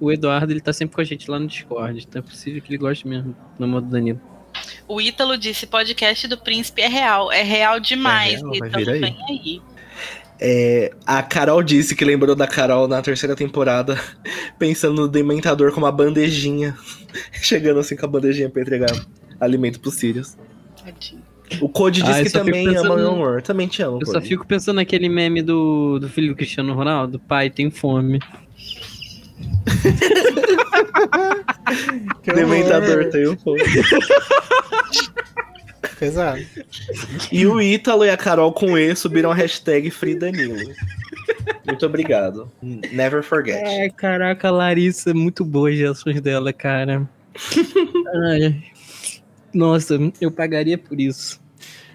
o 0.00 0.10
Eduardo 0.12 0.52
ele 0.52 0.60
tá 0.60 0.72
sempre 0.72 0.94
com 0.96 1.00
a 1.00 1.04
gente 1.04 1.30
lá 1.30 1.38
no 1.38 1.46
Discord. 1.46 2.04
Então 2.08 2.20
é 2.20 2.22
possível 2.22 2.60
que 2.60 2.70
ele 2.70 2.78
goste 2.78 3.06
mesmo 3.06 3.36
do 3.58 3.64
amor 3.64 3.80
do 3.82 3.88
Danilo. 3.88 4.20
O 4.88 5.00
Ítalo 5.00 5.38
disse: 5.38 5.66
podcast 5.66 6.26
do 6.28 6.36
príncipe 6.36 6.82
é 6.82 6.88
real. 6.88 7.30
É 7.32 7.42
real 7.42 7.78
demais. 7.80 8.34
É 8.34 8.36
real, 8.38 8.54
Ítalo, 8.54 8.84
vem 9.00 9.16
aí. 9.28 9.62
É, 10.40 10.92
a 11.06 11.22
Carol 11.22 11.62
disse 11.62 11.94
que 11.94 12.04
lembrou 12.04 12.34
da 12.34 12.48
Carol 12.48 12.88
na 12.88 13.00
terceira 13.00 13.36
temporada, 13.36 13.96
pensando 14.58 15.02
no 15.02 15.08
Dementador 15.08 15.70
com 15.72 15.78
uma 15.78 15.92
bandejinha. 15.92 16.76
Chegando 17.40 17.78
assim 17.80 17.96
com 17.96 18.06
a 18.06 18.08
bandejinha 18.08 18.50
pra 18.50 18.60
entregar 18.62 18.90
alimento 19.40 19.78
pros 19.80 19.94
Sirius. 19.94 20.36
Tadinho. 20.84 21.22
O 21.60 21.68
Code 21.68 22.02
Ah, 22.02 22.06
disse 22.06 22.22
que 22.24 22.28
só 22.30 22.38
também 22.38 22.64
pensando 22.66 22.86
ama 22.86 22.96
meu 22.96 23.04
no- 23.04 23.12
humor. 23.14 23.42
Também 23.42 23.68
te 23.68 23.82
amo, 23.82 23.98
Eu 24.00 24.06
só 24.06 24.14
Code. 24.14 24.28
fico 24.28 24.46
pensando 24.46 24.76
naquele 24.76 25.06
meme 25.08 25.42
do, 25.42 25.98
do 25.98 26.08
filho 26.08 26.28
do 26.28 26.34
Cristiano 26.34 26.72
Ronaldo. 26.74 27.18
Pai, 27.20 27.50
tem 27.50 27.70
fome. 27.70 28.18
Dementador 32.24 33.10
tem 33.10 33.28
um 33.28 33.36
Pesado. 35.98 36.40
E 37.30 37.46
o 37.46 37.60
Ítalo 37.60 38.04
e 38.04 38.10
a 38.10 38.16
Carol 38.16 38.52
com 38.52 38.76
E 38.78 38.94
subiram 38.94 39.30
a 39.30 39.34
hashtag 39.34 39.90
Free 39.90 40.14
Danilo. 40.14 40.56
Muito 41.66 41.86
obrigado. 41.86 42.50
Never 42.62 43.22
forget. 43.22 43.62
Ai, 43.64 43.90
caraca, 43.90 44.48
a 44.48 44.50
Larissa, 44.50 45.12
muito 45.14 45.44
boa 45.44 45.70
as 45.70 45.76
reações 45.78 46.20
dela, 46.20 46.52
cara. 46.52 47.08
Ai. 48.28 48.62
Nossa, 49.52 49.98
eu 50.20 50.30
pagaria 50.30 50.78
por 50.78 50.98
isso. 51.00 51.40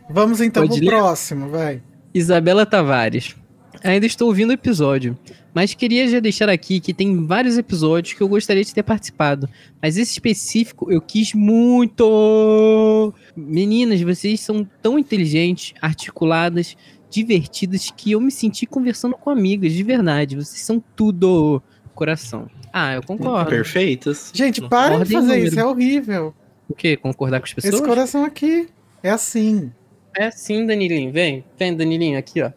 Vamos 0.10 0.42
então 0.42 0.68
Pode 0.68 0.80
pro 0.80 0.90
ler? 0.90 0.98
próximo, 0.98 1.50
vai. 1.50 1.82
Isabela 2.14 2.66
Tavares. 2.66 3.36
Ainda 3.84 4.06
estou 4.06 4.28
ouvindo 4.28 4.50
o 4.50 4.54
episódio, 4.54 5.18
mas 5.54 5.74
queria 5.74 6.08
já 6.08 6.20
deixar 6.20 6.50
aqui 6.50 6.80
que 6.80 6.94
tem 6.94 7.26
vários 7.26 7.58
episódios 7.58 8.14
que 8.14 8.22
eu 8.22 8.28
gostaria 8.28 8.64
de 8.64 8.74
ter 8.74 8.84
participado. 8.84 9.50
Mas 9.82 9.98
esse 9.98 10.12
específico 10.12 10.92
eu 10.92 11.02
quis 11.02 11.34
muito. 11.34 13.14
Meninas, 13.36 14.02
vocês 14.02 14.40
são 14.40 14.68
tão 14.82 14.98
inteligentes, 14.98 15.74
articuladas, 15.82 16.76
divertidas 17.10 17.92
que 17.96 18.12
eu 18.12 18.22
me 18.22 18.32
senti 18.32 18.66
conversando 18.66 19.16
com 19.16 19.30
amigas, 19.30 19.74
de 19.74 19.84
verdade. 19.84 20.36
Vocês 20.36 20.62
são 20.62 20.84
tudo 20.96 21.62
coração. 21.96 22.48
Ah, 22.72 22.94
eu 22.94 23.02
concordo. 23.02 23.50
Perfeitas. 23.50 24.32
Gente, 24.34 24.62
para 24.62 25.04
de 25.04 25.12
fazer 25.12 25.28
número. 25.28 25.48
isso, 25.48 25.60
é 25.60 25.66
horrível. 25.66 26.34
O 26.70 26.76
quê? 26.76 26.96
Concordar 26.96 27.40
com 27.40 27.46
as 27.46 27.54
pessoas? 27.54 27.74
Esse 27.74 27.84
coração 27.84 28.24
aqui 28.24 28.68
é 29.02 29.10
assim. 29.10 29.72
É 30.16 30.30
sim, 30.30 30.66
Danilinho. 30.66 31.12
Vem, 31.12 31.44
vem, 31.58 31.76
Danilinho, 31.76 32.18
aqui, 32.20 32.42
ó. 32.42 32.52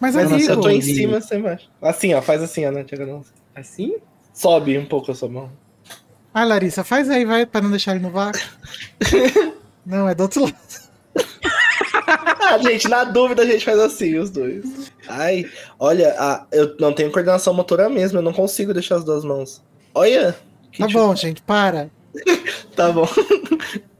Mas, 0.00 0.14
Mas 0.14 0.32
amigo, 0.32 0.50
eu 0.50 0.60
tô 0.60 0.70
em 0.70 0.80
cima, 0.80 1.20
você 1.20 1.36
embaixo. 1.36 1.68
Assim, 1.82 2.14
ó, 2.14 2.22
faz 2.22 2.42
assim, 2.42 2.64
ó, 2.66 2.72
né, 2.72 2.82
Tiago? 2.84 3.24
Assim? 3.54 3.96
Sobe 4.32 4.78
um 4.78 4.86
pouco 4.86 5.10
a 5.12 5.14
sua 5.14 5.28
mão. 5.28 5.50
Ai, 6.32 6.46
Larissa, 6.46 6.82
faz 6.84 7.10
aí, 7.10 7.24
vai, 7.24 7.44
pra 7.44 7.60
não 7.60 7.70
deixar 7.70 7.94
ele 7.94 8.00
no 8.04 8.10
vácuo. 8.10 8.40
não, 9.84 10.08
é 10.08 10.14
do 10.14 10.22
outro 10.22 10.44
lado. 10.44 10.56
Ah, 12.42 12.58
gente, 12.58 12.88
na 12.88 13.04
dúvida 13.04 13.42
a 13.42 13.46
gente 13.46 13.64
faz 13.64 13.78
assim, 13.78 14.18
os 14.18 14.28
dois. 14.30 14.64
Ai, 15.08 15.48
olha, 15.78 16.14
a- 16.18 16.46
eu 16.50 16.74
não 16.80 16.92
tenho 16.92 17.10
coordenação 17.12 17.54
motora 17.54 17.88
mesmo, 17.88 18.18
eu 18.18 18.22
não 18.22 18.32
consigo 18.32 18.74
deixar 18.74 18.96
as 18.96 19.04
duas 19.04 19.24
mãos. 19.24 19.62
Olha. 19.94 20.36
Tá 20.76 20.88
bom, 20.88 21.14
gente, 21.14 21.42
para. 21.42 21.88
Tá 22.74 22.90
bom. 22.90 23.06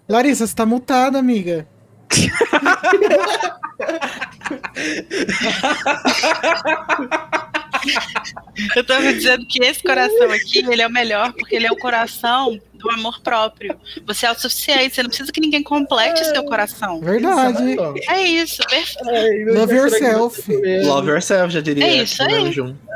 Larissa, 0.09 0.47
você 0.47 0.55
tá 0.55 0.67
mutada, 0.67 1.19
amiga. 1.19 1.69
Eu 8.77 8.85
tava 8.85 9.13
dizendo 9.13 9.47
que 9.47 9.63
esse 9.65 9.83
coração 9.83 10.31
aqui, 10.31 10.59
ele 10.59 10.83
é 10.83 10.87
o 10.87 10.91
melhor, 10.91 11.33
porque 11.33 11.57
ele 11.57 11.67
é 11.67 11.73
o 11.73 11.77
coração 11.77 12.59
do 12.75 12.91
amor 12.91 13.21
próprio. 13.21 13.77
Você 14.07 14.27
é 14.27 14.31
o 14.31 14.35
suficiente, 14.35 14.95
você 14.95 15.03
não 15.03 15.09
precisa 15.09 15.33
que 15.33 15.41
ninguém 15.41 15.63
complete 15.63 16.25
seu 16.25 16.45
coração. 16.45 17.01
Verdade. 17.01 17.77
É 18.09 18.23
isso, 18.23 18.63
perfeito. 18.69 19.55
Love 19.55 19.75
yourself. 19.75 20.53
Love 20.85 21.09
yourself, 21.09 21.53
já 21.53 21.61
diria. 21.61 21.85
É 21.85 22.03
isso 22.03 22.23
aí. 22.23 22.53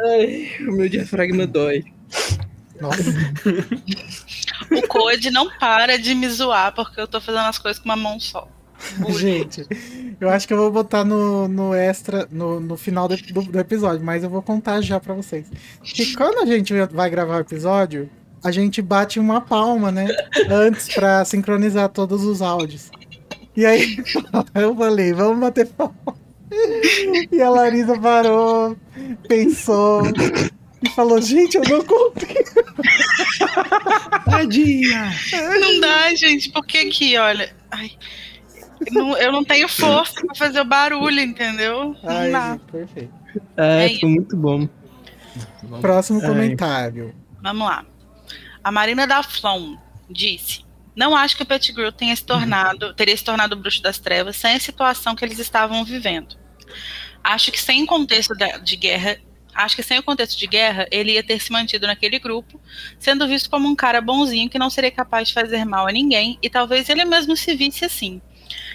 Ai, 0.07 0.51
o 0.61 0.73
meu 0.73 0.89
diafragma 0.89 1.47
dói. 1.47 1.85
Nossa. 2.81 3.03
O 4.71 4.87
Code 4.89 5.31
não 5.31 5.51
para 5.59 5.99
de 5.99 6.15
me 6.15 6.29
zoar 6.29 6.75
porque 6.75 7.01
eu 7.01 7.07
tô 7.07 7.21
fazendo 7.21 7.47
as 7.47 7.59
coisas 7.59 7.81
com 7.81 7.89
uma 7.89 7.97
mão 7.97 8.19
só. 8.19 8.49
Gente, 9.18 9.66
eu 10.20 10.28
acho 10.30 10.47
que 10.47 10.53
eu 10.55 10.59
vou 10.59 10.70
botar 10.70 11.05
no, 11.05 11.49
no 11.49 11.74
extra, 11.74 12.28
no, 12.30 12.61
no 12.61 12.76
final 12.76 13.09
do, 13.09 13.16
do- 13.16 13.43
do 13.43 13.59
episódio, 13.59 14.05
mas 14.05 14.22
eu 14.22 14.30
vou 14.30 14.43
contar 14.43 14.80
já 14.80 14.99
pra 15.01 15.14
vocês. 15.14 15.47
Que 15.82 16.14
quando 16.14 16.39
a 16.43 16.47
gente 16.47 16.72
vai 16.93 17.09
gravar 17.11 17.37
o 17.37 17.41
episódio, 17.41 18.09
a 18.43 18.51
gente 18.51 18.80
bate 18.82 19.18
uma 19.18 19.41
palma, 19.41 19.91
né? 19.91 20.07
Antes 20.51 20.89
pra 20.95 21.24
sincronizar 21.24 21.89
todos 21.89 22.24
os 22.24 22.43
áudios. 22.43 22.91
E 23.57 23.64
aí 23.64 23.97
eu 24.55 24.74
falei, 24.76 25.12
vamos 25.12 25.39
bater 25.41 25.66
palma. 25.66 25.95
E 27.32 27.41
a 27.43 27.51
Larissa 27.51 27.99
parou, 27.99 28.76
pensou 29.26 30.03
e 30.82 30.89
falou, 30.91 31.20
gente, 31.20 31.57
eu 31.57 31.62
não 31.68 31.82
contei. 31.85 32.45
Tadinha. 34.24 35.12
Não 35.61 35.80
dá, 35.80 36.14
gente, 36.14 36.51
porque 36.51 36.78
aqui, 36.78 37.16
olha. 37.16 37.53
Ai, 37.70 37.91
não- 38.91 39.16
eu 39.16 39.32
não 39.32 39.45
tenho 39.45 39.68
força 39.68 40.20
pra 40.26 40.35
fazer 40.35 40.61
o 40.61 40.64
barulho, 40.64 41.20
entendeu? 41.20 41.97
Não 42.03 42.11
Ai, 42.11 42.32
gente, 42.32 42.61
perfeito. 42.70 43.12
É 43.57 43.89
foi 43.99 44.09
muito 44.09 44.37
bom. 44.37 44.68
Próximo 45.80 46.20
Ai. 46.22 46.26
comentário. 46.28 47.14
Vamos 47.43 47.66
lá. 47.66 47.85
A 48.62 48.70
Marina 48.70 49.07
da 49.07 49.22
Flon 49.22 49.76
disse: 50.09 50.64
Não 50.95 51.16
acho 51.16 51.37
que 51.37 51.43
o 51.43 51.47
Pettigrew 51.47 51.91
tenha 51.91 52.14
se 52.14 52.24
tornado, 52.24 52.95
teria 52.95 53.16
se 53.16 53.24
tornado 53.24 53.55
o 53.55 53.59
bruxo 53.59 53.82
das 53.82 53.99
trevas 53.99 54.37
sem 54.37 54.55
a 54.55 54.61
situação 54.61 55.14
que 55.16 55.24
eles 55.24 55.39
estavam 55.39 55.85
vivendo. 55.85 56.37
Acho 57.22 57.51
que 57.51 57.61
sem 57.61 57.85
contexto 57.85 58.35
de 58.62 58.76
guerra, 58.76 59.16
acho 59.55 59.74
que 59.74 59.82
sem 59.82 59.99
o 59.99 60.03
contexto 60.03 60.39
de 60.39 60.47
guerra, 60.47 60.87
ele 60.91 61.12
ia 61.12 61.22
ter 61.24 61.41
se 61.41 61.51
mantido 61.51 61.87
naquele 61.87 62.18
grupo, 62.18 62.61
sendo 62.99 63.26
visto 63.26 63.51
como 63.51 63.66
um 63.68 63.74
cara 63.74 64.01
bonzinho 64.01 64.49
que 64.49 64.59
não 64.59 64.70
seria 64.70 64.91
capaz 64.91 65.28
de 65.28 65.35
fazer 65.35 65.64
mal 65.64 65.87
a 65.87 65.93
ninguém, 65.93 66.39
e 66.43 66.49
talvez 66.51 66.89
ele 66.89 67.05
mesmo 67.05 67.37
se 67.37 67.55
visse 67.57 67.85
assim. 67.85 68.20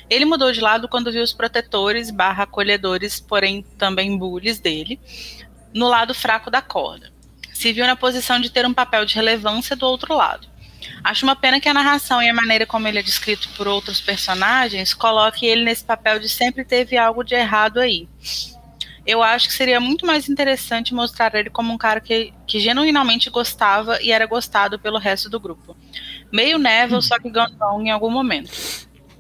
Ele 0.10 0.26
mudou 0.26 0.52
de 0.52 0.60
lado 0.60 0.88
quando 0.88 1.12
viu 1.12 1.24
os 1.24 1.34
protetores 1.34 2.12
barra 2.12 2.44
acolhedores, 2.44 3.20
porém 3.20 3.64
também 3.78 4.18
bullies 4.18 4.60
dele, 4.60 5.00
no 5.74 5.88
lado 5.88 6.14
fraco 6.14 6.50
da 6.50 6.62
corda 6.62 7.12
se 7.60 7.74
viu 7.74 7.86
na 7.86 7.94
posição 7.98 8.40
de 8.40 8.50
ter 8.50 8.66
um 8.66 8.74
papel 8.74 9.04
de 9.04 9.16
relevância 9.16 9.76
do 9.76 9.86
outro 9.86 10.16
lado. 10.16 10.48
Acho 11.04 11.26
uma 11.26 11.36
pena 11.36 11.60
que 11.60 11.68
a 11.68 11.74
narração 11.74 12.24
e 12.24 12.30
a 12.30 12.34
maneira 12.34 12.66
como 12.66 12.88
ele 12.88 13.00
é 13.00 13.04
descrito 13.04 13.50
por 13.58 13.68
outros 13.68 14.00
personagens 14.00 14.94
coloque 14.94 15.46
ele 15.46 15.66
nesse 15.66 15.84
papel 15.84 16.20
de 16.20 16.30
sempre 16.30 16.64
teve 16.64 16.98
algo 16.98 17.22
de 17.22 17.36
errado 17.36 17.82
aí. 17.82 18.08
Eu 19.06 19.22
acho 19.22 19.50
que 19.50 19.54
seria 19.54 19.78
muito 19.78 20.06
mais 20.06 20.30
interessante 20.30 20.94
mostrar 20.94 21.36
ele 21.36 21.50
como 21.50 21.74
um 21.74 21.78
cara 21.78 22.00
que, 22.00 22.34
que 22.48 22.62
genuinamente 22.62 23.30
gostava 23.30 24.02
e 24.02 24.10
era 24.10 24.26
gostado 24.26 24.80
pelo 24.80 24.98
resto 24.98 25.30
do 25.30 25.38
grupo. 25.38 25.76
Meio 26.32 26.58
Neville, 26.58 27.02
só 27.02 27.20
que 27.20 27.30
wrong 27.30 27.86
em 27.86 27.92
algum 27.92 28.10
momento. 28.10 28.52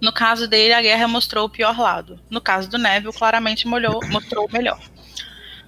No 0.01 0.13
caso 0.13 0.47
dele, 0.47 0.73
a 0.73 0.81
guerra 0.81 1.07
mostrou 1.07 1.45
o 1.45 1.49
pior 1.49 1.77
lado. 1.77 2.19
No 2.29 2.39
caso 2.39 2.69
do 2.69 2.77
Neville, 2.77 3.13
claramente 3.13 3.67
molhou, 3.67 3.99
mostrou 4.09 4.45
o 4.45 4.51
melhor. 4.51 4.79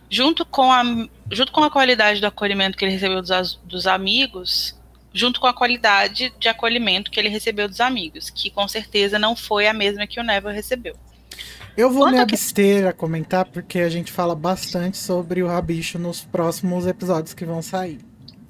Junto 0.10 0.46
com, 0.46 0.72
a, 0.72 0.84
junto 1.32 1.52
com 1.52 1.64
a 1.64 1.72
qualidade 1.72 2.20
do 2.20 2.28
acolhimento 2.28 2.78
que 2.78 2.84
ele 2.86 2.92
recebeu 2.94 3.22
dos, 3.22 3.60
dos 3.64 3.88
amigos, 3.88 4.78
junto 5.14 5.40
com 5.40 5.48
a 5.48 5.54
qualidade 5.54 6.34
de 6.40 6.48
acolhimento 6.50 7.10
que 7.12 7.20
ele 7.20 7.30
recebeu 7.30 7.68
dos 7.68 7.80
amigos, 7.82 8.30
que 8.30 8.50
com 8.50 8.68
certeza 8.68 9.18
não 9.18 9.36
foi 9.36 9.68
a 9.68 9.74
mesma 9.74 10.06
que 10.08 10.20
o 10.20 10.24
Neville 10.24 10.54
recebeu. 10.54 10.96
Eu 11.78 11.90
vou 11.90 12.04
Quanto 12.04 12.12
me 12.20 12.26
que- 12.26 12.36
abster 12.36 12.86
a 12.88 12.92
comentar 12.94 13.46
porque 13.46 13.80
a 13.80 13.90
gente 13.90 14.12
fala 14.12 14.36
bastante 14.36 14.98
sobre 14.98 15.42
o 15.42 15.48
Rabicho 15.48 15.98
nos 15.98 16.22
próximos 16.22 16.86
episódios 16.86 17.34
que 17.34 17.46
vão 17.46 17.62
sair. 17.62 18.00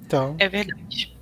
Então, 0.06 0.36
É 0.40 0.50
verdade. 0.50 1.14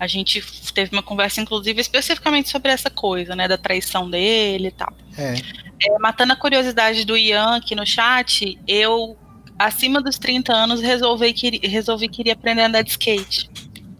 A 0.00 0.06
gente 0.06 0.42
teve 0.72 0.96
uma 0.96 1.02
conversa, 1.02 1.42
inclusive, 1.42 1.78
especificamente 1.78 2.48
sobre 2.48 2.72
essa 2.72 2.88
coisa, 2.88 3.36
né, 3.36 3.46
da 3.46 3.58
traição 3.58 4.08
dele 4.10 4.68
e 4.68 4.72
tal. 4.72 4.92
é. 5.16 5.34
É, 5.82 5.98
matando 5.98 6.34
a 6.34 6.36
curiosidade 6.36 7.06
do 7.06 7.16
Ian 7.16 7.56
aqui 7.56 7.74
no 7.74 7.86
chat, 7.86 8.58
eu, 8.68 9.16
acima 9.58 10.02
dos 10.02 10.18
30 10.18 10.52
anos, 10.52 10.80
resolvi 10.82 11.32
que, 11.32 11.66
resolvi 11.66 12.06
que 12.06 12.20
iria 12.20 12.34
aprender 12.34 12.62
a 12.62 12.66
andar 12.66 12.82
de 12.82 12.90
skate. 12.90 13.48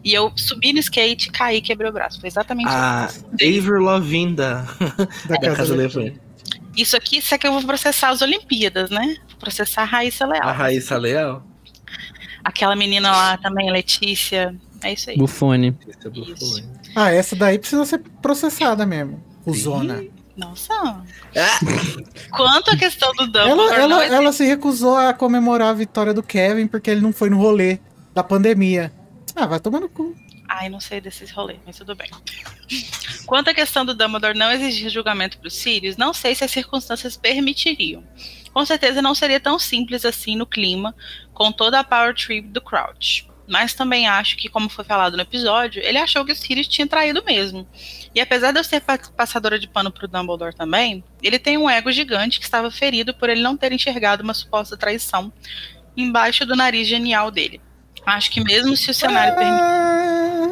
E 0.03 0.13
eu 0.13 0.31
subi 0.35 0.73
no 0.73 0.79
skate, 0.79 1.31
caí 1.31 1.57
e 1.57 1.61
quebrei 1.61 1.89
o 1.89 1.93
braço. 1.93 2.19
Foi 2.19 2.27
exatamente 2.27 2.67
A 2.69 3.07
isso. 3.09 3.25
Aver 3.33 3.79
Lovinda 3.79 4.67
Da 5.25 5.37
da 5.37 5.55
Casa 5.55 5.73
Elefante. 5.73 6.07
Elefante. 6.07 6.31
Isso 6.77 6.95
aqui, 6.95 7.17
isso 7.17 7.33
aqui 7.33 7.47
eu 7.47 7.53
vou 7.53 7.63
processar 7.63 8.09
as 8.09 8.21
Olimpíadas, 8.21 8.89
né? 8.89 9.17
Vou 9.29 9.39
processar 9.39 9.81
a 9.81 9.85
Raíssa 9.85 10.25
Leal. 10.25 10.47
A 10.47 10.51
Raíssa 10.51 10.97
Leal. 10.97 11.43
Aquela 12.43 12.75
menina 12.75 13.11
lá 13.11 13.37
também, 13.37 13.71
Letícia. 13.71 14.55
É 14.83 14.93
isso 14.93 15.09
aí. 15.09 15.17
Bufone. 15.17 15.77
Esse 15.87 16.07
é 16.07 16.09
o 16.09 16.13
Isso. 16.13 16.33
Bufone. 16.33 16.69
Ah, 16.95 17.11
essa 17.11 17.35
daí 17.35 17.59
precisa 17.59 17.85
ser 17.85 17.99
processada 18.21 18.85
mesmo. 18.85 19.23
O 19.45 19.53
Zona. 19.53 20.03
Nossa. 20.35 20.73
Ah, 20.73 21.59
Quanto 22.31 22.71
à 22.71 22.77
questão 22.77 23.11
do 23.13 23.25
Dumbledore, 23.27 23.73
Ela, 23.73 23.75
ela, 23.75 24.05
ela 24.05 24.31
se 24.31 24.45
recusou 24.45 24.95
a 24.97 25.13
comemorar 25.13 25.69
a 25.69 25.73
vitória 25.73 26.13
do 26.13 26.23
Kevin 26.23 26.67
porque 26.67 26.89
ele 26.89 27.01
não 27.01 27.13
foi 27.13 27.29
no 27.29 27.37
rolê 27.37 27.79
da 28.13 28.23
pandemia. 28.23 28.91
Ah, 29.35 29.45
vai 29.45 29.59
tomar 29.59 29.79
no 29.79 29.89
cu. 29.89 30.15
Ai, 30.49 30.67
não 30.67 30.79
sei 30.79 30.99
desses 30.99 31.31
rolês, 31.31 31.59
mas 31.65 31.77
tudo 31.77 31.95
bem. 31.95 32.09
Quanto 33.25 33.49
à 33.49 33.53
questão 33.53 33.85
do 33.85 33.93
Dumbledore 33.93 34.37
não 34.37 34.51
exigir 34.51 34.89
julgamento 34.89 35.37
para 35.37 35.47
os 35.47 35.53
Sirius, 35.55 35.95
não 35.95 36.13
sei 36.13 36.35
se 36.35 36.43
as 36.43 36.51
circunstâncias 36.51 37.15
permitiriam. 37.15 38.03
Com 38.53 38.65
certeza 38.65 39.01
não 39.01 39.15
seria 39.15 39.39
tão 39.39 39.57
simples 39.57 40.03
assim 40.03 40.35
no 40.35 40.45
clima, 40.45 40.93
com 41.33 41.51
toda 41.53 41.79
a 41.79 41.83
power 41.83 42.13
trip 42.13 42.49
do 42.49 42.59
Crouch. 42.59 43.30
Mas 43.51 43.73
também 43.73 44.07
acho 44.07 44.37
que, 44.37 44.47
como 44.47 44.69
foi 44.69 44.85
falado 44.85 45.17
no 45.17 45.23
episódio, 45.23 45.83
ele 45.83 45.97
achou 45.97 46.23
que 46.23 46.31
o 46.31 46.35
Sirius 46.35 46.69
tinha 46.69 46.87
traído 46.87 47.21
mesmo. 47.25 47.67
E 48.15 48.21
apesar 48.21 48.53
de 48.53 48.59
eu 48.59 48.63
ser 48.63 48.79
pa- 48.79 48.97
passadora 49.17 49.59
de 49.59 49.67
pano 49.67 49.91
pro 49.91 50.07
Dumbledore 50.07 50.55
também, 50.55 51.03
ele 51.21 51.37
tem 51.37 51.57
um 51.57 51.69
ego 51.69 51.91
gigante 51.91 52.39
que 52.39 52.45
estava 52.45 52.71
ferido 52.71 53.13
por 53.13 53.29
ele 53.29 53.41
não 53.41 53.57
ter 53.57 53.73
enxergado 53.73 54.23
uma 54.23 54.33
suposta 54.33 54.77
traição 54.77 55.33
embaixo 55.97 56.45
do 56.45 56.55
nariz 56.55 56.87
genial 56.87 57.29
dele. 57.29 57.59
Acho 58.05 58.31
que 58.31 58.41
mesmo 58.41 58.77
se 58.77 58.89
o 58.89 58.93
cenário 58.93 59.35
Ah. 59.37 60.51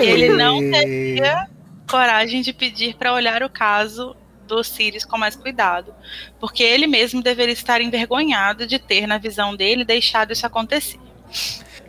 Ele 0.00 0.28
não 0.28 0.60
teria 0.70 1.48
coragem 1.90 2.40
de 2.40 2.52
pedir 2.52 2.94
para 2.94 3.12
olhar 3.12 3.42
o 3.42 3.50
caso 3.50 4.16
do 4.46 4.62
Sirius 4.62 5.04
com 5.04 5.18
mais 5.18 5.34
cuidado, 5.34 5.92
porque 6.38 6.62
ele 6.62 6.86
mesmo 6.86 7.20
deveria 7.20 7.52
estar 7.52 7.80
envergonhado 7.80 8.64
de 8.64 8.78
ter, 8.78 9.08
na 9.08 9.18
visão 9.18 9.56
dele, 9.56 9.84
deixado 9.84 10.32
isso 10.32 10.46
acontecer. 10.46 11.00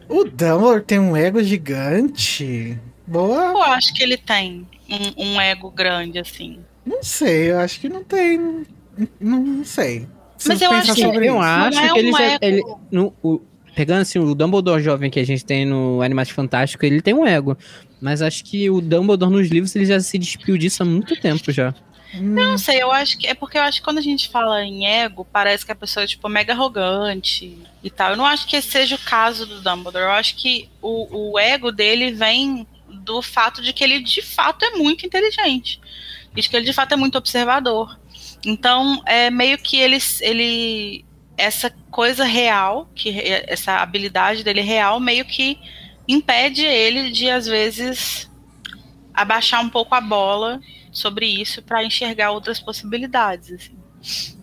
O 0.09 0.23
Dumbledore 0.23 0.81
tem 0.83 0.99
um 0.99 1.15
ego 1.15 1.41
gigante. 1.43 2.77
Boa. 3.05 3.51
Eu 3.51 3.63
acho 3.63 3.93
que 3.93 4.03
ele 4.03 4.17
tem 4.17 4.65
um, 5.17 5.33
um 5.35 5.41
ego 5.41 5.69
grande, 5.71 6.19
assim. 6.19 6.59
Não 6.85 7.03
sei, 7.03 7.51
eu 7.51 7.59
acho 7.59 7.79
que 7.79 7.89
não 7.89 8.03
tem. 8.03 8.37
Não, 9.19 9.39
não 9.39 9.63
sei. 9.65 10.07
Preciso 10.35 10.49
Mas 10.53 10.61
eu 10.61 10.71
acho 10.71 10.93
que- 10.95 11.01
sobre 11.01 11.27
eu 11.27 11.39
acho 11.41 11.77
Não 11.77 11.83
é 11.85 11.93
que 11.93 11.99
ele 11.99 12.09
um 12.09 12.17
já. 12.17 12.23
ego. 12.23 12.37
Ele, 12.41 12.63
no, 12.91 13.13
o- 13.23 13.41
pegando 13.75 14.01
assim, 14.01 14.19
o 14.19 14.33
Dumbledore 14.33 14.81
jovem 14.81 15.09
que 15.09 15.19
a 15.19 15.25
gente 15.25 15.43
tem 15.45 15.65
no 15.65 16.01
Animais 16.01 16.29
Fantásticos, 16.29 16.87
ele 16.87 17.01
tem 17.01 17.13
um 17.13 17.25
ego. 17.25 17.57
Mas 18.01 18.21
acho 18.21 18.43
que 18.43 18.69
o 18.69 18.79
Dumbledore 18.79 19.31
nos 19.31 19.47
livros 19.49 19.75
ele 19.75 19.85
já 19.85 19.99
se 19.99 20.17
despiu 20.17 20.57
disso 20.57 20.83
há 20.83 20.85
muito 20.85 21.19
tempo 21.19 21.51
já. 21.51 21.73
Hum, 22.13 22.33
Não 22.35 22.57
sei, 22.57 22.81
eu 22.81 22.91
acho 22.91 23.17
que 23.17 23.27
é 23.27 23.33
porque 23.33 23.57
eu 23.57 23.61
acho 23.63 23.79
que 23.79 23.83
quando 23.85 23.97
a 23.97 24.01
gente 24.01 24.29
fala 24.29 24.63
em 24.63 24.87
ego, 24.87 25.25
parece 25.25 25.65
que 25.65 25.71
a 25.71 25.75
pessoa 25.75 26.03
é 26.03 26.07
tipo 26.07 26.27
mega 26.29 26.53
arrogante 26.53 27.57
e 27.83 27.89
tal. 27.89 28.11
Eu 28.11 28.17
não 28.17 28.25
acho 28.25 28.47
que 28.47 28.61
seja 28.61 28.95
o 28.95 28.99
caso 28.99 29.45
do 29.45 29.61
Dumbledore. 29.61 30.05
Eu 30.05 30.11
acho 30.11 30.35
que 30.35 30.69
o, 30.81 31.33
o 31.33 31.39
ego 31.39 31.71
dele 31.71 32.11
vem 32.11 32.65
do 32.89 33.21
fato 33.21 33.61
de 33.61 33.73
que 33.73 33.83
ele 33.83 33.99
de 34.01 34.21
fato 34.21 34.63
é 34.65 34.71
muito 34.71 35.05
inteligente. 35.05 35.79
E 36.35 36.41
de 36.41 36.49
que 36.49 36.55
ele 36.55 36.65
de 36.65 36.73
fato 36.73 36.93
é 36.93 36.95
muito 36.95 37.17
observador. 37.17 37.97
Então, 38.45 39.01
é 39.05 39.29
meio 39.29 39.57
que 39.57 39.77
ele, 39.77 39.97
ele 40.21 41.05
essa 41.37 41.69
coisa 41.91 42.23
real, 42.23 42.89
que 42.95 43.09
essa 43.47 43.77
habilidade 43.77 44.43
dele 44.43 44.61
real, 44.61 44.99
meio 44.99 45.25
que 45.25 45.59
impede 46.07 46.63
ele 46.63 47.11
de 47.11 47.29
às 47.29 47.45
vezes 47.45 48.29
abaixar 49.13 49.61
um 49.61 49.69
pouco 49.69 49.95
a 49.95 50.01
bola 50.01 50.61
sobre 50.97 51.25
isso 51.25 51.61
para 51.61 51.83
enxergar 51.83 52.31
outras 52.31 52.59
possibilidades. 52.59 53.51
assim. 53.53 54.37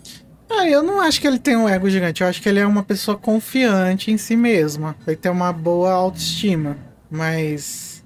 Ah, 0.51 0.69
eu 0.69 0.83
não 0.83 1.01
acho 1.01 1.21
que 1.21 1.27
ele 1.27 1.39
tem 1.39 1.57
um 1.57 1.69
ego 1.69 1.89
gigante. 1.91 2.23
Eu 2.23 2.29
acho 2.29 2.41
que 2.41 2.49
ele 2.49 2.61
é 2.61 2.67
uma 2.67 2.83
pessoa 2.83 3.17
confiante 3.17 4.11
em 4.11 4.17
si 4.19 4.37
mesma. 4.37 4.95
Ele 5.07 5.17
tem 5.17 5.33
uma 5.33 5.53
boa 5.53 5.93
autoestima. 5.93 6.77
Mas. 7.11 8.05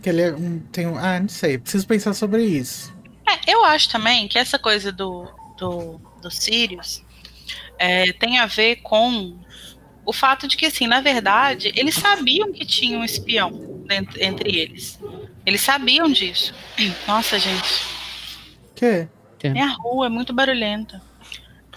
Que 0.00 0.08
ele 0.08 0.22
é 0.22 0.32
um, 0.34 0.58
tem 0.72 0.86
um. 0.86 0.96
Ah, 0.96 1.18
não 1.20 1.28
sei. 1.28 1.58
Preciso 1.58 1.86
pensar 1.86 2.14
sobre 2.14 2.44
isso. 2.44 2.94
É, 3.28 3.52
eu 3.52 3.64
acho 3.64 3.90
também 3.90 4.28
que 4.28 4.38
essa 4.38 4.58
coisa 4.58 4.92
do, 4.92 5.26
do, 5.58 6.00
do 6.22 6.30
Sirius 6.30 7.02
é, 7.78 8.12
tem 8.12 8.38
a 8.38 8.46
ver 8.46 8.76
com 8.76 9.36
o 10.04 10.12
fato 10.12 10.46
de 10.46 10.56
que, 10.56 10.66
assim, 10.66 10.86
na 10.86 11.00
verdade, 11.00 11.72
eles 11.74 11.96
sabiam 11.96 12.52
que 12.52 12.64
tinha 12.64 12.96
um 12.96 13.02
espião 13.04 13.82
dentro- 13.88 14.22
entre 14.22 14.56
eles. 14.56 15.00
Eles 15.46 15.60
sabiam 15.60 16.10
disso. 16.10 16.52
Nossa, 17.06 17.38
gente. 17.38 17.86
Que? 18.74 19.08
Minha 19.44 19.68
rua 19.68 20.06
é 20.06 20.08
muito 20.08 20.32
barulhenta. 20.32 21.00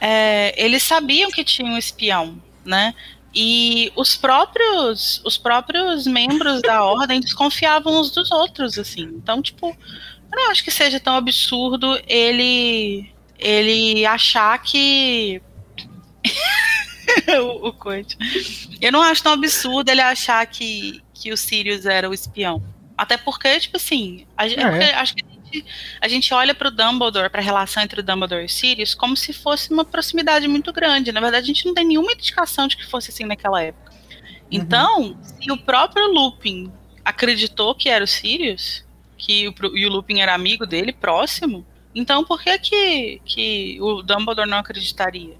É, 0.02 0.54
eles 0.58 0.82
sabiam 0.82 1.30
que 1.30 1.44
tinha 1.44 1.72
um 1.72 1.78
espião, 1.78 2.42
né? 2.66 2.96
E 3.34 3.92
os 3.96 4.16
próprios, 4.16 5.22
os 5.24 5.38
próprios 5.38 6.08
membros 6.08 6.62
da 6.62 6.82
ordem 6.84 7.20
desconfiavam 7.20 8.00
uns 8.00 8.12
dos 8.12 8.32
outros, 8.32 8.80
assim. 8.80 9.04
Então, 9.04 9.42
tipo, 9.42 9.68
eu 9.68 10.36
não 10.36 10.50
acho 10.50 10.64
que 10.64 10.72
seja 10.72 11.00
tão 11.00 11.16
absurdo 11.16 12.00
ele 12.08 13.14
ele 13.38 14.06
achar 14.06 14.62
que 14.62 15.42
o, 17.40 17.68
o 17.68 17.74
coach. 17.74 18.18
Eu 18.82 18.92
não 18.92 19.02
acho 19.02 19.24
tão 19.24 19.34
absurdo 19.34 19.90
ele 19.90 20.02
achar 20.02 20.46
que, 20.48 21.02
que 21.14 21.32
o 21.32 21.38
Sirius 21.38 21.86
era 21.86 22.10
o 22.10 22.14
espião. 22.14 22.62
Até 23.02 23.16
porque, 23.18 23.60
tipo 23.60 23.78
assim, 23.78 24.26
a, 24.36 24.48
gente- 24.48 24.60
É. 24.62 24.70
porque 24.70 24.84
acho 24.84 25.16
que 25.16 25.24
a 25.24 25.30
gente, 25.56 25.66
a 26.02 26.08
gente 26.08 26.34
olha 26.34 26.54
pro 26.54 26.70
Dumbledore, 26.70 27.30
pra 27.30 27.42
relação 27.42 27.82
entre 27.82 28.02
o 28.02 28.04
Dumbledore 28.04 28.42
e 28.42 28.46
o 28.46 28.50
Sirius, 28.50 28.94
como 28.94 29.16
se 29.16 29.32
fosse 29.32 29.72
uma 29.72 29.86
proximidade 29.86 30.48
muito 30.48 30.74
grande. 30.74 31.12
Na 31.14 31.22
verdade, 31.22 31.46
a 31.46 31.48
gente 31.48 31.66
não 31.66 31.74
tem 31.74 31.86
nenhuma 31.86 32.12
indicação 32.12 32.68
de 32.68 32.76
que 32.76 32.86
fosse 32.86 33.10
assim 33.10 33.24
naquela 33.26 33.62
época. 33.64 33.94
Então, 34.52 35.18
se 35.24 35.50
o 35.52 35.58
próprio 35.58 36.12
Lupin 36.12 36.72
acreditou 37.06 37.74
que 37.74 37.88
era 37.88 38.04
o 38.04 38.08
Sirius, 38.08 38.84
que 39.18 39.48
o, 39.48 39.54
e 39.78 39.86
o 39.86 39.90
Lupin 39.90 40.20
era 40.20 40.34
amigo 40.36 40.66
dele, 40.68 40.92
próximo, 40.92 41.66
então 41.96 42.24
por 42.26 42.42
que 42.42 42.58
que, 42.60 43.22
que 43.26 43.78
o 43.82 44.02
Dumbledore 44.02 44.50
não 44.50 44.58
acreditaria? 44.58 45.38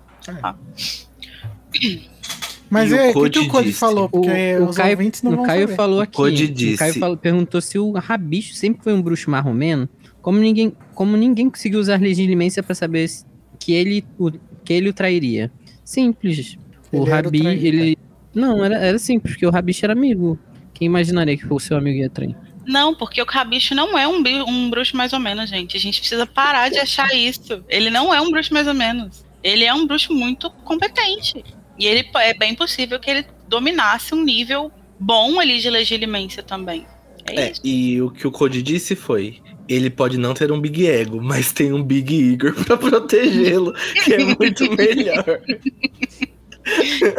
Mas 2.70 2.92
E 2.92 2.94
o 2.94 2.98
é, 2.98 3.10
o 3.10 3.24
que, 3.30 3.48
que 3.50 3.58
o 3.58 3.62
disse? 3.64 3.80
falou? 3.80 4.06
O, 4.06 4.10
Porque 4.10 4.58
o 4.58 4.66
os 4.70 4.76
Caio, 4.78 4.92
ouvintes 4.98 5.24
não 5.24 5.32
o 5.34 5.36
vão 5.38 5.46
Caio 5.46 5.62
saber. 5.62 5.76
falou 5.76 6.02
aqui. 6.02 6.20
O 6.22 6.24
Caio 6.24 6.48
disse. 6.54 7.00
falou- 7.00 7.18
perguntou 7.18 7.60
se 7.62 7.80
o 7.80 7.92
Rabicho 7.94 8.54
sempre 8.54 8.84
foi 8.84 8.94
um 8.94 9.02
bruxo 9.02 9.30
marromeno. 9.30 9.90
Como 10.22 10.38
ninguém, 10.38 10.74
como 10.94 11.18
ninguém 11.18 11.50
conseguiu 11.50 11.80
usar 11.80 12.00
legilimência 12.00 12.62
pra 12.62 12.76
saber 12.76 13.08
se- 13.08 13.26
que 13.60 13.72
ele, 13.74 14.06
o, 14.20 14.30
que 14.64 14.74
ele 14.74 14.90
o 14.90 14.94
trairia. 14.94 15.52
Simples. 15.84 16.58
O 16.92 16.98
Ele 17.04 17.10
era 17.10 17.22
o 17.22 17.26
Rabi, 17.26 17.42
traíra. 17.42 17.68
ele. 17.68 17.98
Não, 18.36 18.64
era, 18.64 18.76
era 18.78 19.00
simples, 19.00 19.34
porque 19.34 19.46
o 19.48 19.50
Rabicho 19.50 19.86
era 19.86 19.94
amigo. 19.94 20.38
Quem 20.74 20.86
imaginaria 20.86 21.36
que 21.36 21.52
o 21.52 21.60
seu 21.60 21.76
amigo 21.78 21.98
ia 21.98 22.10
trair? 22.10 22.36
Não, 22.66 22.94
porque 22.94 23.20
o 23.22 23.26
Cabicho 23.26 23.74
não 23.74 23.98
é 23.98 24.08
um, 24.08 24.22
um 24.48 24.70
bruxo 24.70 24.96
mais 24.96 25.12
ou 25.12 25.20
menos, 25.20 25.50
gente. 25.50 25.76
A 25.76 25.80
gente 25.80 26.00
precisa 26.00 26.28
parar 26.28 26.70
de 26.70 26.78
achar 26.78 27.12
isso. 27.16 27.64
Ele 27.68 27.90
não 27.90 28.14
é 28.14 28.22
um 28.22 28.30
bruxo 28.30 28.54
mais 28.54 28.68
ou 28.68 28.74
menos. 28.76 29.26
Ele 29.44 29.64
é 29.64 29.74
um 29.74 29.88
bruxo 29.88 30.14
muito 30.14 30.50
competente. 30.64 31.44
E 31.80 31.88
ele 31.88 32.10
é 32.16 32.34
bem 32.34 32.54
possível 32.54 33.00
que 33.00 33.10
ele 33.10 33.26
dominasse 33.48 34.14
um 34.14 34.24
nível 34.24 34.72
bom 35.00 35.40
ali 35.40 35.60
de 35.60 35.70
legilimência 35.70 36.44
também. 36.44 36.86
É, 37.26 37.42
É, 37.42 37.54
e 37.64 38.02
o 38.02 38.12
que 38.12 38.28
o 38.28 38.32
Code 38.32 38.62
disse 38.62 38.96
foi: 38.96 39.40
ele 39.68 39.90
pode 39.90 40.18
não 40.18 40.34
ter 40.34 40.52
um 40.52 40.60
Big 40.60 40.86
Ego, 40.88 41.22
mas 41.22 41.52
tem 41.52 41.72
um 41.72 41.82
Big 41.82 42.14
Igor 42.14 42.54
pra 42.66 42.76
protegê-lo, 42.76 43.74
que 44.04 44.14
é 44.14 44.18
muito 44.24 44.70
melhor. 44.76 45.42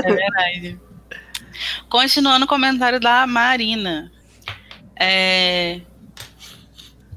É 0.04 0.12
verdade. 0.12 0.78
Continuando 1.88 2.44
o 2.44 2.48
comentário 2.48 3.00
da 3.00 3.26
Marina. 3.26 4.12
É, 5.02 5.80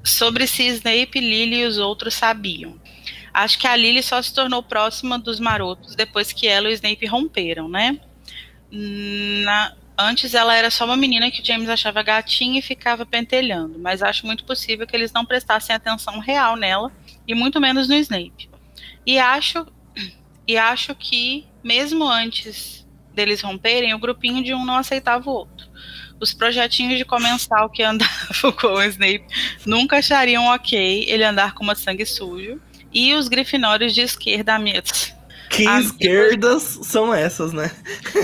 Sobre 0.04 0.46
se 0.46 0.68
Snape, 0.68 1.20
Lily 1.20 1.62
e 1.62 1.66
os 1.66 1.78
outros 1.78 2.14
sabiam. 2.14 2.78
Acho 3.34 3.58
que 3.58 3.66
a 3.68 3.76
Lily 3.76 4.04
só 4.04 4.22
se 4.22 4.34
tornou 4.34 4.62
próxima 4.62 5.18
dos 5.18 5.40
marotos 5.40 5.96
depois 5.96 6.32
que 6.32 6.48
ela 6.48 6.68
e 6.70 6.72
o 6.72 6.74
Snape 6.76 7.06
romperam, 7.08 7.68
né? 7.68 8.00
Na- 8.72 9.74
Antes 9.96 10.34
ela 10.34 10.56
era 10.56 10.72
só 10.72 10.86
uma 10.86 10.98
menina 10.98 11.30
que 11.30 11.40
o 11.40 11.46
James 11.46 11.70
achava 11.70 12.02
gatinha 12.02 12.58
e 12.58 12.64
ficava 12.64 13.06
pentelhando, 13.06 13.78
mas 13.78 14.02
acho 14.02 14.26
muito 14.26 14.44
possível 14.44 14.88
que 14.88 14.96
eles 14.96 15.12
não 15.14 15.24
prestassem 15.24 15.76
atenção 15.76 16.18
real 16.18 16.56
nela 16.56 16.92
e 17.28 17.36
muito 17.36 17.62
menos 17.62 17.88
no 17.88 17.94
Snape. 17.94 18.50
E 19.06 19.20
acho 19.20 19.68
e 20.48 20.58
acho 20.58 20.96
que 20.96 21.46
mesmo 21.64 22.04
antes 22.10 22.88
deles 23.14 23.40
romperem, 23.42 23.94
o 23.94 24.00
grupinho 24.00 24.44
de 24.44 24.52
um 24.56 24.66
não 24.66 24.78
aceitava 24.78 25.30
o 25.30 25.34
outro. 25.34 25.68
Os 26.20 26.34
projetinhos 26.34 26.98
de 26.98 27.06
comensal 27.06 27.70
que 27.70 27.84
andavam 27.86 28.52
com 28.60 28.68
o 28.70 28.84
Snape 28.84 29.26
nunca 29.64 29.98
achariam 30.00 30.48
ok 30.48 31.06
ele 31.08 31.24
andar 31.24 31.54
com 31.54 31.64
uma 31.64 31.76
sangue 31.76 32.04
sujo. 32.06 32.60
E 32.94 33.14
os 33.14 33.28
grifinórios 33.28 33.94
de 33.94 34.02
esquerda, 34.02 34.56
amigos, 34.56 35.14
Que 35.50 35.68
Ah, 35.68 35.80
esquerdas 35.80 36.80
são 36.84 37.14
essas, 37.14 37.54
né? 37.54 37.72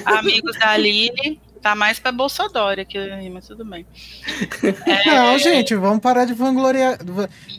amigos 0.05 0.57
da 0.59 0.77
Lily, 0.77 1.39
tá 1.61 1.75
mais 1.75 1.99
pra 1.99 2.11
Bolsonaro 2.11 2.81
aqui, 2.81 2.97
mas 3.31 3.47
tudo 3.47 3.65
bem. 3.65 3.85
É, 4.85 5.05
Não, 5.05 5.37
gente, 5.37 5.75
vamos 5.75 5.99
parar 5.99 6.25
de 6.25 6.33
vangloriar, 6.33 6.97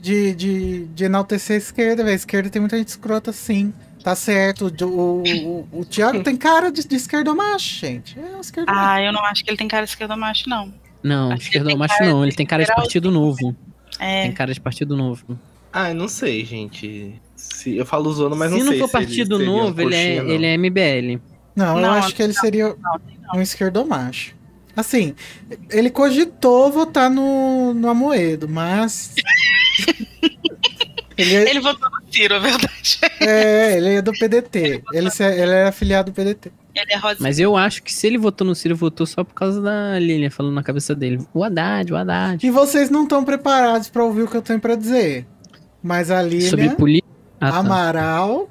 de, 0.00 0.34
de, 0.34 0.86
de 0.86 1.04
enaltecer 1.04 1.54
a 1.54 1.58
esquerda, 1.58 2.02
velho. 2.02 2.14
A 2.14 2.16
esquerda 2.16 2.50
tem 2.50 2.60
muita 2.60 2.76
gente 2.76 2.88
escrota, 2.88 3.32
sim. 3.32 3.72
Tá 4.02 4.14
certo. 4.16 4.72
O, 4.82 5.22
o, 5.22 5.68
o, 5.72 5.84
Thiago 5.84 6.22
tem 6.22 6.34
cara 6.34 6.72
de, 6.72 6.86
de 6.86 6.96
esquerdo 6.96 7.36
macho, 7.36 7.80
gente. 7.80 8.18
É 8.18 8.36
um 8.36 8.40
esquerdo 8.40 8.68
macho. 8.68 8.80
Ah, 8.80 9.02
eu 9.02 9.12
não 9.12 9.22
acho 9.26 9.44
que 9.44 9.50
ele 9.50 9.58
tem 9.58 9.68
cara 9.68 9.84
de 9.84 9.90
esquerda 9.90 10.16
macho, 10.16 10.48
não. 10.48 10.72
Não, 11.02 11.32
Acho 11.32 11.40
que 11.40 11.44
esquerdo 11.48 11.66
tem 11.66 11.76
macho 11.76 11.94
cara 11.98 12.10
não, 12.10 12.24
ele 12.24 12.34
tem 12.34 12.46
cara 12.46 12.64
de 12.64 12.74
partido 12.74 13.10
novo. 13.10 13.54
É, 13.98 14.22
Tem 14.22 14.32
cara 14.32 14.52
de 14.52 14.60
partido 14.60 14.96
novo. 14.96 15.38
Ah, 15.72 15.90
eu 15.90 15.94
não 15.94 16.08
sei, 16.08 16.44
gente. 16.44 17.20
Se, 17.36 17.76
eu 17.76 17.86
falo 17.86 18.12
zoando, 18.12 18.34
mas 18.36 18.50
Se 18.50 18.58
não 18.58 18.64
não 18.64 18.72
sei 18.72 18.80
for 18.80 18.88
se 18.88 18.96
ele 18.96 19.06
partido 19.06 19.36
seria 19.36 19.52
um 19.52 19.56
novo, 19.56 19.80
ele 19.82 19.94
é, 19.96 20.22
não. 20.22 20.30
ele 20.30 20.46
é 20.46 20.56
MBL. 20.56 21.22
Não, 21.56 21.76
eu 21.76 21.82
Não, 21.82 21.92
acho 21.94 22.14
que 22.14 22.22
ele 22.22 22.32
seria 22.32 22.74
não, 22.78 23.38
um 23.38 23.42
esquerdo 23.42 23.84
macho. 23.86 24.34
Assim, 24.76 25.14
ele 25.70 25.90
cogitou 25.90 26.70
votar 26.70 27.10
no, 27.10 27.74
no 27.74 27.88
Amoedo, 27.88 28.48
mas. 28.48 29.14
ele, 31.16 31.34
é, 31.34 31.50
ele 31.50 31.60
votou 31.60 31.88
no 31.90 32.12
Ciro, 32.12 32.34
é 32.34 32.40
verdade. 32.40 32.98
é, 33.20 33.76
ele 33.76 33.94
é 33.96 34.02
do 34.02 34.12
PDT. 34.12 34.82
Ele, 34.92 35.10
se- 35.10 35.24
ele 35.24 35.52
é 35.52 35.64
afiliado 35.68 36.10
do 36.10 36.14
PDT. 36.14 36.50
Ele 36.74 36.92
é 36.92 36.96
rosa. 36.96 37.16
Mas 37.20 37.38
eu 37.40 37.56
acho 37.56 37.82
que 37.82 37.92
se 37.92 38.06
ele 38.06 38.16
votou 38.16 38.46
no 38.46 38.54
Ciro, 38.54 38.76
votou 38.76 39.04
só 39.06 39.24
por 39.24 39.34
causa 39.34 39.60
da 39.60 39.98
Lilian 39.98 40.30
falando 40.30 40.54
na 40.54 40.62
cabeça 40.62 40.94
dele. 40.94 41.20
O 41.34 41.42
Haddad, 41.44 41.92
o 41.92 41.96
Haddad. 41.96 42.46
E 42.46 42.50
vocês 42.50 42.88
não 42.90 43.02
estão 43.02 43.24
preparados 43.24 43.88
pra 43.88 44.04
ouvir 44.04 44.22
o 44.22 44.28
que 44.28 44.36
eu 44.36 44.42
tenho 44.42 44.60
pra 44.60 44.74
dizer. 44.76 45.26
Mas 45.82 46.10
a 46.10 46.20
Sobre 46.22 46.36
Lilian, 46.38 46.74
política. 46.76 47.08
Ah, 47.40 47.50
tá. 47.52 47.58
Amaral. 47.58 48.50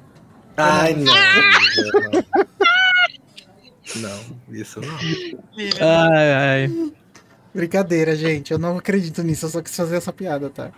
Ai, 0.56 0.94
não. 0.94 1.12
Não, 3.96 4.20
isso 4.50 4.80
não. 4.80 4.94
Ai, 5.80 6.32
ai. 6.32 6.92
Brincadeira, 7.52 8.14
gente. 8.14 8.52
Eu 8.52 8.58
não 8.58 8.78
acredito 8.78 9.20
nisso. 9.24 9.46
Eu 9.46 9.50
só 9.50 9.60
quis 9.60 9.74
fazer 9.74 9.96
essa 9.96 10.12
piada, 10.12 10.48
tá? 10.48 10.70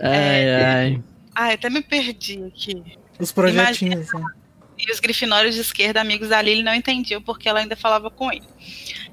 Ai, 0.00 0.50
ai. 0.54 1.02
Ai, 1.34 1.54
até 1.54 1.68
me 1.68 1.82
perdi 1.82 2.42
aqui. 2.44 2.82
Os 3.20 3.32
projetinhos. 3.32 4.08
né? 4.14 4.24
E 4.86 4.92
os 4.92 4.98
grifinórios 4.98 5.54
de 5.54 5.60
esquerda, 5.60 6.00
amigos 6.00 6.28
da 6.28 6.42
Lily, 6.42 6.62
não 6.62 6.74
entendiam 6.74 7.22
porque 7.22 7.48
ela 7.48 7.60
ainda 7.60 7.76
falava 7.76 8.10
com 8.10 8.32
ele. 8.32 8.46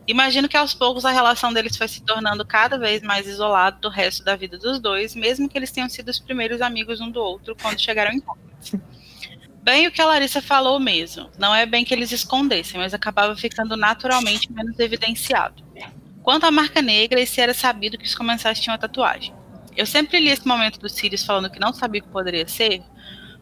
Imagino 0.08 0.50
que 0.50 0.58
aos 0.58 0.74
poucos 0.74 1.06
a 1.06 1.12
relação 1.12 1.54
deles 1.54 1.78
foi 1.78 1.88
se 1.88 2.02
tornando 2.02 2.44
cada 2.44 2.80
vez 2.80 3.04
mais 3.04 3.28
isolada 3.28 3.78
do 3.80 3.90
resto 3.90 4.24
da 4.24 4.36
vida 4.36 4.58
dos 4.58 4.80
dois, 4.80 5.14
mesmo 5.14 5.48
que 5.48 5.56
eles 5.56 5.72
tenham 5.72 5.88
sido 5.88 6.10
os 6.10 6.18
primeiros 6.18 6.62
amigos 6.62 7.00
um 7.00 7.12
do 7.12 7.20
outro 7.20 7.56
quando 7.62 7.80
chegaram 7.80 8.12
em 8.12 8.18
Hogwarts. 8.18 8.74
Bem 9.62 9.86
o 9.86 9.92
que 9.92 10.02
a 10.02 10.06
Larissa 10.06 10.42
falou 10.42 10.80
mesmo. 10.80 11.30
Não 11.38 11.54
é 11.54 11.66
bem 11.66 11.86
que 11.86 11.94
eles 11.94 12.12
escondessem, 12.12 12.80
mas 12.80 12.94
acabava 12.96 13.36
ficando 13.36 13.78
naturalmente 13.78 14.52
menos 14.52 14.80
evidenciado. 14.80 15.64
Quanto 16.24 16.46
à 16.46 16.52
marca 16.52 16.82
negra, 16.82 17.22
esse 17.22 17.40
era 17.40 17.54
sabido 17.54 17.98
que 17.98 18.06
os 18.06 18.16
comensais 18.16 18.60
tinham 18.60 18.74
a 18.74 18.80
tatuagem. 18.80 19.34
Eu 19.78 19.86
sempre 19.86 20.20
li 20.20 20.30
esse 20.30 20.48
momento 20.48 20.80
do 20.80 20.90
Sirius 20.90 21.24
falando 21.24 21.50
que 21.52 21.60
não 21.60 21.72
sabia 21.72 22.02
o 22.02 22.04
que 22.04 22.10
poderia 22.10 22.48
ser, 22.48 22.82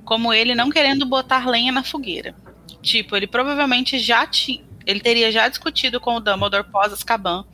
como 0.08 0.34
ele 0.34 0.56
não 0.56 0.70
querendo 0.70 1.06
botar 1.06 1.46
lenha 1.50 1.70
na 1.70 1.84
fogueira. 1.84 2.34
Tipo, 2.82 3.18
ele 3.18 3.28
provavelmente 3.28 4.00
já 4.00 4.26
tinha. 4.26 4.64
Ele 4.86 5.02
teria 5.02 5.30
já 5.34 5.50
discutido 5.50 6.00
com 6.00 6.16
o 6.16 6.22
Dumbledore 6.22 6.72
pós 6.72 6.94
Azkaban 6.94 7.46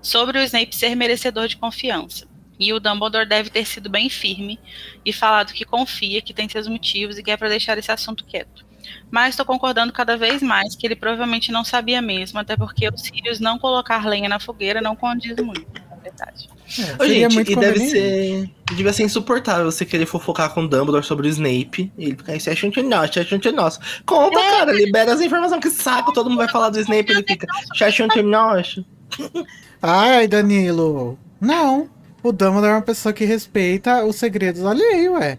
sobre 0.00 0.38
o 0.38 0.42
Snape 0.42 0.74
ser 0.74 0.94
merecedor 0.94 1.46
de 1.46 1.58
confiança. 1.58 2.26
E 2.58 2.72
o 2.72 2.80
Dumbledore 2.80 3.28
deve 3.28 3.50
ter 3.50 3.66
sido 3.66 3.90
bem 3.90 4.08
firme 4.08 4.58
e 5.04 5.12
falado 5.12 5.52
que 5.52 5.66
confia, 5.66 6.22
que 6.22 6.32
tem 6.32 6.48
seus 6.48 6.66
motivos 6.66 7.18
e 7.18 7.22
que 7.22 7.30
é 7.30 7.36
para 7.36 7.50
deixar 7.50 7.76
esse 7.76 7.92
assunto 7.92 8.24
quieto. 8.24 8.64
Mas 9.10 9.30
estou 9.30 9.44
concordando 9.44 9.92
cada 9.92 10.16
vez 10.16 10.42
mais 10.42 10.74
que 10.74 10.86
ele 10.86 10.96
provavelmente 10.96 11.52
não 11.52 11.64
sabia 11.64 12.00
mesmo, 12.00 12.38
até 12.38 12.56
porque 12.56 12.88
o 12.88 12.96
Sirius 12.96 13.40
não 13.40 13.58
colocar 13.58 14.06
lenha 14.06 14.28
na 14.28 14.40
fogueira 14.40 14.80
não 14.80 14.96
condiz 14.96 15.36
muito, 15.36 15.82
verdade. 16.02 16.48
É, 16.78 17.02
Ô, 17.02 17.06
gente, 17.06 17.34
muito 17.34 17.50
e 17.52 17.56
deve 17.56 17.80
ser. 17.80 18.50
Devia 18.74 18.92
ser 18.92 19.02
insuportável 19.02 19.64
você 19.70 19.84
querer 19.84 20.06
fofocar 20.06 20.54
com 20.54 20.62
o 20.62 20.68
Dumbledore 20.68 21.04
sobre 21.04 21.26
o 21.26 21.30
Snape. 21.30 21.92
E 21.98 22.04
ele 22.04 22.16
ficar, 22.16 22.36
isso 22.36 22.48
é 22.48 22.54
chute 22.54 22.82
nosso, 22.82 23.10
isso 23.10 23.18
é 23.20 23.24
chute 23.24 23.50
nosso. 23.50 23.80
Conta, 24.06 24.38
cara, 24.38 24.72
libera 24.72 25.12
as 25.12 25.20
informações, 25.20 25.60
que 25.60 25.70
saco, 25.70 26.12
todo 26.12 26.28
mundo 26.30 26.38
vai 26.38 26.48
falar 26.48 26.70
do 26.70 26.78
Snape, 26.80 27.10
ele 27.12 27.24
fica, 27.26 27.46
isso 27.74 27.82
é 27.84 27.90
chute 27.90 28.22
nosso. 28.22 28.84
Ai, 29.82 30.28
Danilo. 30.28 31.18
Não. 31.40 31.88
O 32.22 32.32
Dumbledore 32.32 32.72
é 32.72 32.74
uma 32.76 32.82
pessoa 32.82 33.12
que 33.12 33.24
respeita 33.24 34.04
os 34.04 34.16
segredos 34.16 34.64
alheios, 34.64 35.14
ué. 35.14 35.38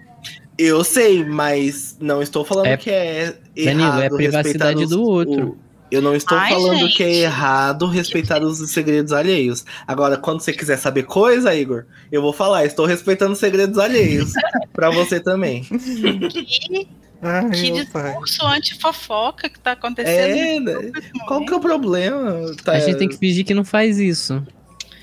Eu 0.57 0.83
sei, 0.83 1.23
mas 1.23 1.95
não 1.99 2.21
estou 2.21 2.43
falando 2.43 2.65
É- 2.67 2.77
que 2.77 2.89
é 2.89 3.33
Danilo, 3.55 3.81
errado 3.81 4.01
é 4.01 4.07
a 4.07 4.09
privacidade 4.11 4.83
os- 4.83 4.89
do 4.89 5.01
outro. 5.03 5.49
o- 5.49 5.70
Eu 5.91 6.01
não 6.01 6.15
estou 6.15 6.37
Ai, 6.37 6.51
falando 6.53 6.79
gente. 6.79 6.95
que 6.95 7.03
é 7.03 7.13
errado 7.23 7.85
respeitar 7.85 8.41
os 8.41 8.57
segredos 8.71 9.11
alheios. 9.11 9.65
Agora, 9.85 10.17
quando 10.17 10.39
você 10.39 10.53
quiser 10.53 10.77
saber 10.77 11.03
coisa, 11.03 11.53
Igor, 11.53 11.83
eu 12.09 12.21
vou 12.21 12.31
falar, 12.31 12.65
estou 12.65 12.85
respeitando 12.85 13.33
os 13.33 13.39
segredos 13.39 13.77
alheios. 13.77 14.31
pra 14.71 14.89
você 14.89 15.19
também. 15.19 15.63
Que, 15.63 16.87
Ai, 17.21 17.49
que 17.51 17.71
discurso 17.71 18.45
anti-fofoca 18.45 19.49
que 19.49 19.59
tá 19.59 19.73
acontecendo 19.73 20.37
É, 20.37 20.59
né? 20.59 20.91
Qual 21.27 21.45
que 21.45 21.53
é 21.53 21.55
o 21.57 21.59
problema? 21.59 22.55
Tá, 22.63 22.71
A 22.73 22.79
gente 22.79 22.97
tem 22.97 23.09
que 23.09 23.17
fingir 23.17 23.45
que 23.45 23.53
não 23.53 23.65
faz 23.65 23.99
isso. 23.99 24.41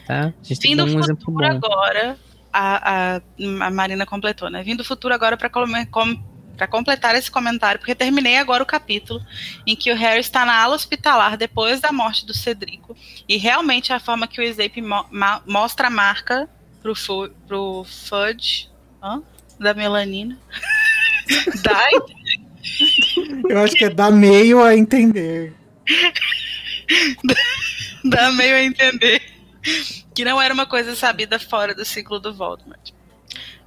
Tá? 0.06 0.32
A 0.42 0.44
gente 0.44 0.58
tem 0.60 0.70
que 0.74 0.76
Vindo 0.76 0.84
dar 0.86 0.90
um 0.90 0.94
do 0.94 1.00
exemplo 1.04 1.24
futuro 1.26 1.46
bom. 1.46 1.56
agora, 1.56 2.16
a, 2.52 3.16
a, 3.16 3.20
a 3.66 3.70
Marina 3.70 4.06
completou, 4.06 4.48
né? 4.50 4.62
Vindo 4.62 4.78
do 4.78 4.84
futuro 4.84 5.14
agora 5.14 5.36
para 5.36 5.50
completar 6.66 7.14
esse 7.14 7.30
comentário, 7.30 7.78
porque 7.78 7.94
terminei 7.94 8.36
agora 8.36 8.62
o 8.62 8.66
capítulo 8.66 9.24
em 9.66 9.76
que 9.76 9.92
o 9.92 9.96
Harry 9.96 10.20
está 10.20 10.44
na 10.44 10.60
ala 10.60 10.74
hospitalar 10.74 11.36
depois 11.36 11.80
da 11.80 11.92
morte 11.92 12.26
do 12.26 12.34
Cedrico 12.34 12.96
e 13.28 13.36
realmente 13.36 13.92
a 13.92 14.00
forma 14.00 14.26
que 14.26 14.40
o 14.40 14.44
Snape 14.44 14.82
mo 14.82 15.06
mostra 15.46 15.88
a 15.88 15.90
marca 15.90 16.48
pro, 16.82 16.94
fu 16.94 17.28
pro 17.46 17.84
Fudge 17.84 18.68
hã? 19.02 19.22
da 19.58 19.74
melanina. 19.74 20.38
Eu 23.48 23.60
acho 23.60 23.74
que 23.74 23.84
é 23.84 23.90
dar 23.90 24.10
meio 24.10 24.62
a 24.62 24.76
entender. 24.76 25.54
dá 28.04 28.32
meio 28.32 28.56
a 28.56 28.62
entender 28.62 29.22
que 30.14 30.24
não 30.24 30.40
era 30.40 30.52
uma 30.52 30.66
coisa 30.66 30.94
sabida 30.94 31.38
fora 31.38 31.74
do 31.74 31.84
ciclo 31.84 32.18
do 32.18 32.34
Voldemort. 32.34 32.92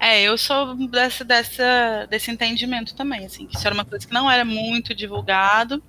É, 0.04 0.20
eu 0.24 0.36
sou 0.36 0.74
dessa, 0.88 1.24
dessa, 1.24 2.08
desse 2.10 2.32
entendimento 2.32 2.95
também, 2.95 3.24
assim, 3.24 3.45
que 3.45 3.56
isso 3.56 3.68
era 3.68 3.76
uma 3.76 3.86
coisa 3.86 4.08
que 4.08 4.12
não 4.12 4.30
era 4.32 4.43
muito 4.43 4.95
divulgado, 4.95 5.82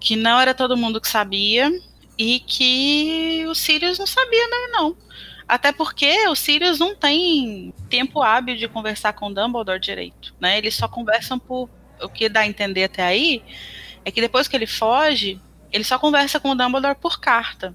que 0.00 0.16
não 0.16 0.40
era 0.40 0.54
todo 0.54 0.74
mundo 0.74 0.98
que 0.98 1.06
sabia, 1.06 1.70
e 2.16 2.40
que 2.40 3.44
o 3.46 3.54
Sirius 3.54 3.98
não 3.98 4.06
sabia 4.06 4.48
mesmo, 4.48 4.72
não. 4.72 4.96
Até 5.46 5.70
porque 5.70 6.28
o 6.28 6.34
Sirius 6.34 6.78
não 6.78 6.96
tem 6.96 7.74
tempo 7.90 8.22
hábil 8.22 8.56
de 8.56 8.66
conversar 8.66 9.12
com 9.12 9.26
o 9.26 9.34
Dumbledore 9.34 9.78
direito, 9.78 10.34
né? 10.40 10.56
Eles 10.56 10.74
só 10.74 10.88
conversam 10.88 11.38
por... 11.38 11.68
O 12.00 12.08
que 12.08 12.26
dá 12.26 12.40
a 12.40 12.46
entender 12.46 12.84
até 12.84 13.02
aí 13.02 13.42
é 14.02 14.10
que 14.10 14.22
depois 14.22 14.48
que 14.48 14.56
ele 14.56 14.66
foge, 14.66 15.38
ele 15.70 15.84
só 15.84 15.98
conversa 15.98 16.40
com 16.40 16.52
o 16.52 16.54
Dumbledore 16.54 16.96
por 16.98 17.20
carta. 17.20 17.74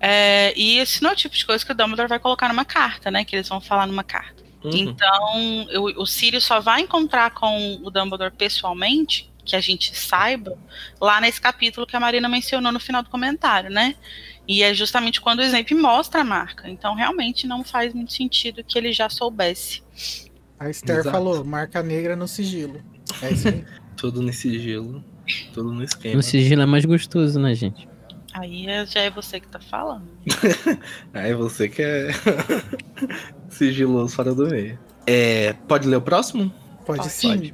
É, 0.00 0.52
e 0.56 0.78
esse 0.78 1.00
não 1.04 1.10
é 1.10 1.12
o 1.12 1.16
tipo 1.16 1.36
de 1.36 1.46
coisa 1.46 1.64
que 1.64 1.70
o 1.70 1.74
Dumbledore 1.74 2.08
vai 2.08 2.18
colocar 2.18 2.48
numa 2.48 2.64
carta, 2.64 3.12
né? 3.12 3.24
Que 3.24 3.36
eles 3.36 3.48
vão 3.48 3.60
falar 3.60 3.86
numa 3.86 4.02
carta. 4.02 4.45
Uhum. 4.70 4.76
Então, 4.76 5.66
o, 5.76 6.02
o 6.02 6.06
Sirius 6.06 6.44
só 6.44 6.60
vai 6.60 6.82
encontrar 6.82 7.30
com 7.30 7.80
o 7.82 7.90
Dumbledore 7.90 8.32
pessoalmente 8.32 9.30
que 9.44 9.54
a 9.54 9.60
gente 9.60 9.96
saiba, 9.96 10.58
lá 11.00 11.20
nesse 11.20 11.40
capítulo 11.40 11.86
que 11.86 11.94
a 11.94 12.00
Marina 12.00 12.28
mencionou 12.28 12.72
no 12.72 12.80
final 12.80 13.00
do 13.00 13.08
comentário, 13.08 13.70
né? 13.70 13.94
E 14.46 14.62
é 14.62 14.74
justamente 14.74 15.20
quando 15.20 15.38
o 15.38 15.42
Snape 15.42 15.72
mostra 15.74 16.20
a 16.22 16.24
marca. 16.24 16.68
Então, 16.68 16.94
realmente, 16.94 17.46
não 17.46 17.62
faz 17.62 17.94
muito 17.94 18.12
sentido 18.12 18.64
que 18.64 18.76
ele 18.76 18.92
já 18.92 19.08
soubesse. 19.08 19.82
A 20.58 20.68
Esther 20.68 20.98
Exato. 20.98 21.12
falou, 21.12 21.44
marca 21.44 21.80
negra 21.82 22.16
no 22.16 22.26
sigilo. 22.26 22.82
É 23.22 23.30
isso 23.32 23.48
aí. 23.48 23.64
Tudo 23.96 24.20
nesse 24.20 24.58
gelo, 24.58 25.02
tudo 25.54 25.72
no 25.72 25.82
esquema. 25.82 26.18
O 26.18 26.22
sigilo 26.22 26.62
é 26.62 26.66
mais 26.66 26.84
gostoso, 26.84 27.38
né, 27.40 27.54
gente? 27.54 27.88
Aí 28.38 28.66
é- 28.66 28.84
já 28.84 29.00
é 29.00 29.10
você 29.10 29.40
que 29.40 29.48
tá 29.48 29.58
falando. 29.58 30.04
Aí 31.14 31.32
você 31.34 31.68
que 31.70 31.80
é 31.82 32.08
sigiloso 33.48 34.14
fora 34.14 34.34
do 34.34 34.46
meio. 34.46 34.78
É, 35.06 35.54
pode 35.66 35.88
ler 35.88 35.96
o 35.96 36.02
próximo? 36.02 36.52
Pode, 36.84 36.98
Pode. 37.00 37.10
sim. 37.10 37.52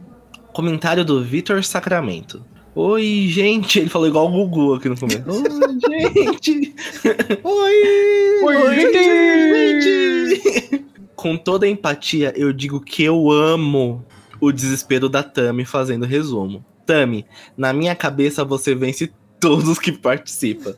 Comentário 0.52 1.04
do 1.04 1.22
Vitor 1.22 1.62
Sacramento. 1.62 2.44
Oi, 2.74 3.26
gente. 3.28 3.78
Ele 3.78 3.88
falou 3.90 4.08
igual 4.08 4.26
o 4.26 4.30
Gugu 4.48 4.74
aqui 4.74 4.88
no 4.88 4.98
começo. 4.98 5.22
Oi, 5.26 5.78
gente. 5.88 6.74
Oi! 7.44 8.42
Oi, 8.42 9.80
gente. 9.80 10.84
Com 11.14 11.36
toda 11.36 11.64
a 11.64 11.68
empatia, 11.68 12.32
eu 12.34 12.52
digo 12.52 12.80
que 12.80 13.04
eu 13.04 13.30
amo 13.30 14.04
o 14.40 14.50
desespero 14.50 15.08
da 15.08 15.22
Tami 15.22 15.64
fazendo 15.64 16.04
resumo. 16.06 16.64
Tami, 16.84 17.24
na 17.56 17.72
minha 17.72 17.94
cabeça 17.94 18.44
você 18.44 18.74
vence 18.74 19.12
todos 19.42 19.78
que 19.78 19.90
participam. 19.92 20.74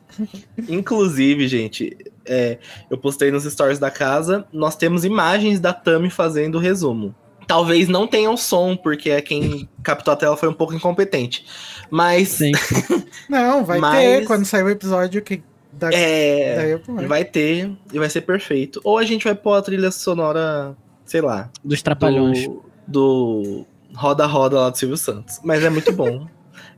Inclusive, 0.68 1.46
gente, 1.46 1.96
é, 2.24 2.58
eu 2.90 2.96
postei 2.98 3.30
nos 3.30 3.44
stories 3.44 3.78
da 3.78 3.90
casa, 3.90 4.46
nós 4.52 4.74
temos 4.74 5.04
imagens 5.04 5.60
da 5.60 5.72
Tami 5.72 6.08
fazendo 6.10 6.56
o 6.56 6.58
resumo. 6.58 7.14
Talvez 7.46 7.88
não 7.88 8.06
tenha 8.06 8.30
o 8.30 8.38
som, 8.38 8.74
porque 8.74 9.10
é 9.10 9.20
quem 9.20 9.68
captou 9.82 10.14
a 10.14 10.16
tela 10.16 10.34
foi 10.34 10.48
um 10.48 10.54
pouco 10.54 10.72
incompetente. 10.72 11.44
Mas 11.90 12.28
Sim. 12.30 12.52
Não, 13.28 13.62
vai 13.64 13.78
Mas- 13.78 13.98
ter 14.20 14.26
quando 14.26 14.46
sair 14.46 14.62
o 14.62 14.70
episódio 14.70 15.20
que 15.20 15.42
da, 15.70 15.90
é. 15.92 16.80
Vai 17.06 17.22
ter 17.24 17.70
e 17.92 17.98
vai 17.98 18.08
ser 18.08 18.22
perfeito. 18.22 18.80
Ou 18.82 18.96
a 18.96 19.04
gente 19.04 19.24
vai 19.24 19.34
pôr 19.34 19.54
a 19.54 19.60
trilha 19.62 19.90
sonora, 19.90 20.74
sei 21.04 21.20
lá, 21.20 21.50
Dos 21.62 21.82
trapalhões. 21.82 22.46
do, 22.46 22.62
do 22.88 23.66
Roda 23.94 24.24
Roda 24.24 24.60
lá 24.60 24.70
do 24.70 24.78
Silvio 24.78 24.96
Santos. 24.96 25.38
Mas 25.44 25.62
é 25.62 25.68
muito 25.68 25.92
bom. 25.92 26.26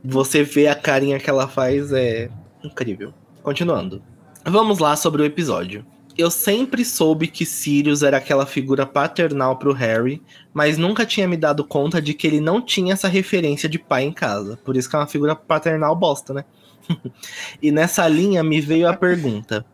Você 0.09 0.42
vê 0.42 0.68
a 0.68 0.74
carinha 0.74 1.18
que 1.18 1.28
ela 1.28 1.48
faz, 1.48 1.92
é 1.92 2.30
incrível. 2.62 3.12
Continuando. 3.42 4.02
Vamos 4.44 4.78
lá 4.78 4.94
sobre 4.94 5.22
o 5.22 5.24
episódio. 5.24 5.84
Eu 6.16 6.30
sempre 6.30 6.84
soube 6.84 7.26
que 7.26 7.44
Sirius 7.44 8.02
era 8.02 8.16
aquela 8.16 8.46
figura 8.46 8.86
paternal 8.86 9.57
pro 9.57 9.72
Harry, 9.72 10.22
mas 10.54 10.78
nunca 10.78 11.04
tinha 11.04 11.28
me 11.28 11.36
dado 11.36 11.64
conta 11.64 12.00
de 12.00 12.14
que 12.14 12.26
ele 12.26 12.40
não 12.40 12.62
tinha 12.62 12.94
essa 12.94 13.09
referência 13.09 13.68
de 13.68 13.78
pai 13.78 14.04
em 14.04 14.12
casa. 14.12 14.59
Por 14.64 14.76
isso 14.76 14.88
que 14.88 14.96
é 14.96 14.98
uma 14.98 15.07
figura 15.07 15.34
paternal 15.36 15.94
bosta, 15.94 16.32
né? 16.32 16.44
e 17.61 17.70
nessa 17.70 18.07
linha 18.09 18.42
me 18.42 18.61
veio 18.61 18.88
a 18.88 18.96
pergunta: 18.96 19.66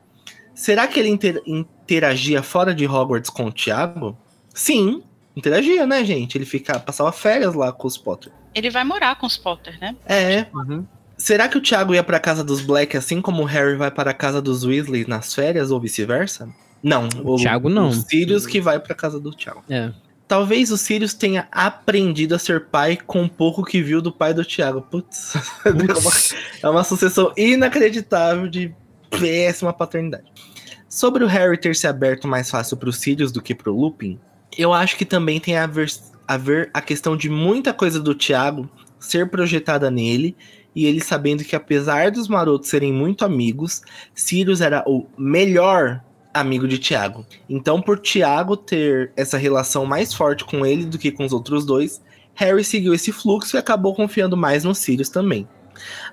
será 0.55 0.89
que 0.89 0.99
ele 0.99 1.11
inter- 1.11 1.43
interagia 1.47 2.43
fora 2.43 2.75
de 2.75 2.87
Hogwarts 2.87 3.31
com 3.31 3.45
o 3.45 3.53
Tiago? 3.53 4.17
Sim, 4.53 5.03
interagia, 5.37 5.87
né, 5.87 6.05
gente? 6.05 6.37
Ele 6.37 6.45
ficava, 6.45 6.81
passava 6.81 7.11
férias 7.13 7.55
lá 7.55 7.73
com 7.73 7.87
os 7.87 7.97
Potter. 7.99 8.33
Ele 8.55 8.71
vai 8.71 8.85
morar 8.85 9.17
com 9.17 9.27
os 9.27 9.37
Potter, 9.37 9.79
né? 9.81 9.97
É. 10.07 10.47
Uhum. 10.55 10.85
Será 11.17 11.49
que 11.49 11.57
o 11.57 11.61
Thiago 11.61 11.95
ia 11.95 12.03
pra 12.03 12.19
casa 12.19 12.43
dos 12.43 12.61
Black 12.61 12.97
assim 12.97 13.21
como 13.21 13.43
o 13.43 13.47
Harry 13.47 13.77
vai 13.77 13.91
para 13.91 14.11
a 14.11 14.15
casa 14.15 14.43
dos 14.43 14.65
Weasley 14.65 15.07
nas 15.07 15.33
férias 15.35 15.71
ou 15.71 15.81
vice-versa? 15.81 16.49
Não. 16.83 17.09
O 17.23 17.37
Thiago 17.37 17.69
não. 17.69 17.89
O 17.91 17.93
Sirius 17.93 18.45
que 18.47 18.61
vai 18.61 18.81
pra 18.81 18.95
casa 18.95 19.21
do 19.21 19.31
Thiago. 19.31 19.63
É. 19.71 19.93
Talvez 20.27 20.73
o 20.73 20.77
Sirius 20.79 21.15
tenha 21.15 21.47
aprendido 21.53 22.35
a 22.35 22.39
ser 22.39 22.67
pai 22.67 22.97
com 22.97 23.23
um 23.23 23.29
pouco 23.29 23.63
que 23.63 23.83
viu 23.83 24.01
do 24.03 24.11
pai 24.11 24.35
do 24.35 24.45
Thiago. 24.45 24.83
Putz, 24.83 25.35
é 25.65 25.71
uma- 25.71 26.13
é 26.63 26.69
uma 26.69 26.83
sucessão 26.85 27.33
inacreditável 27.37 28.49
de 28.49 28.75
péssima 29.11 29.73
paternidade. 29.73 30.25
Sobre 30.89 31.23
o 31.23 31.27
Harry 31.29 31.57
ter 31.59 31.77
se 31.77 31.87
aberto 31.87 32.27
mais 32.27 32.51
fácil 32.51 32.77
pro 32.77 32.93
Sirius 32.93 33.31
do 33.31 33.41
que 33.43 33.55
pro 33.55 33.75
Lupin, 33.79 34.19
eu 34.57 34.73
acho 34.73 34.97
que 34.97 35.05
também 35.05 35.41
tem 35.41 35.57
a 35.57 35.67
ver, 35.67 35.91
a 36.27 36.37
ver 36.37 36.71
a 36.73 36.81
questão 36.81 37.17
de 37.17 37.29
muita 37.29 37.73
coisa 37.73 38.01
do 38.01 38.15
Thiago 38.15 38.69
ser 38.99 39.31
projetada 39.31 39.91
nele 39.91 40.37
e 40.75 40.87
ele 40.87 41.01
sabendo 41.01 41.45
que 41.45 41.57
apesar 41.57 42.11
dos 42.11 42.29
marotos 42.29 42.69
serem 42.69 42.93
muito 42.93 43.25
amigos, 43.25 43.83
Sirius 44.15 44.61
era 44.61 44.83
o 44.87 45.07
melhor 45.19 46.03
amigo 46.33 46.67
de 46.67 46.79
Thiago. 46.79 47.27
Então, 47.49 47.83
por 47.83 47.99
Thiago 47.99 48.57
ter 48.57 49.13
essa 49.17 49.37
relação 49.37 49.85
mais 49.85 50.15
forte 50.15 50.45
com 50.45 50.65
ele 50.65 50.87
do 50.87 50.99
que 50.99 51.13
com 51.13 51.25
os 51.25 51.33
outros 51.33 51.67
dois, 51.67 52.01
Harry 52.35 52.65
seguiu 52.65 52.95
esse 52.95 53.13
fluxo 53.13 53.57
e 53.57 53.59
acabou 53.59 53.95
confiando 53.95 54.37
mais 54.37 54.65
no 54.65 54.75
Sirius 54.75 55.11
também. 55.11 55.47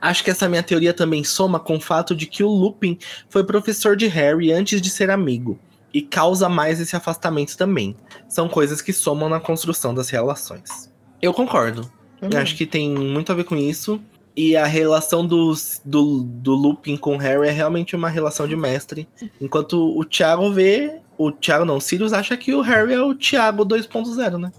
Acho 0.02 0.24
que 0.24 0.32
essa 0.32 0.50
minha 0.50 0.64
teoria 0.64 0.94
também 0.94 1.24
soma 1.24 1.60
com 1.60 1.78
o 1.78 1.82
fato 1.82 2.16
de 2.16 2.26
que 2.26 2.44
o 2.44 2.50
Lupin 2.50 2.98
foi 3.30 3.44
professor 3.44 3.96
de 3.96 4.08
Harry 4.08 4.52
antes 4.52 4.82
de 4.82 4.90
ser 4.90 5.10
amigo 5.10 5.58
e 5.94 6.02
causa 6.02 6.48
mais 6.50 6.80
esse 6.80 6.96
afastamento 6.96 7.58
também. 7.58 7.96
São 8.30 8.48
coisas 8.48 8.82
que 8.82 8.94
somam 8.94 9.28
na 9.28 9.40
construção 9.40 9.94
das 9.94 10.10
relações. 10.10 10.90
Eu 11.22 11.34
concordo. 11.34 11.92
Eu 12.22 12.38
acho 12.38 12.56
que 12.56 12.66
tem 12.66 12.90
muito 12.90 13.32
a 13.32 13.36
ver 13.36 13.44
com 13.44 13.56
isso. 13.56 14.00
E 14.36 14.56
a 14.56 14.66
relação 14.66 15.26
dos, 15.26 15.82
do, 15.84 16.24
do 16.24 16.54
Lupin 16.54 16.96
com 16.96 17.16
o 17.16 17.18
Harry 17.18 17.50
é 17.50 17.52
realmente 17.52 17.96
uma 17.96 18.08
relação 18.08 18.48
de 18.48 18.56
mestre. 18.56 19.08
Enquanto 19.42 19.98
o 19.98 20.06
Thiago 20.06 20.52
vê. 20.52 21.02
O 21.18 21.32
Thiago 21.32 21.66
não, 21.66 21.78
o 21.78 21.82
Sirius 21.82 22.14
acha 22.14 22.38
que 22.38 22.54
o 22.54 22.62
Harry 22.62 22.94
é 22.94 23.02
o 23.02 23.14
Thiago 23.14 23.66
2.0, 23.66 24.38
né? 24.38 24.52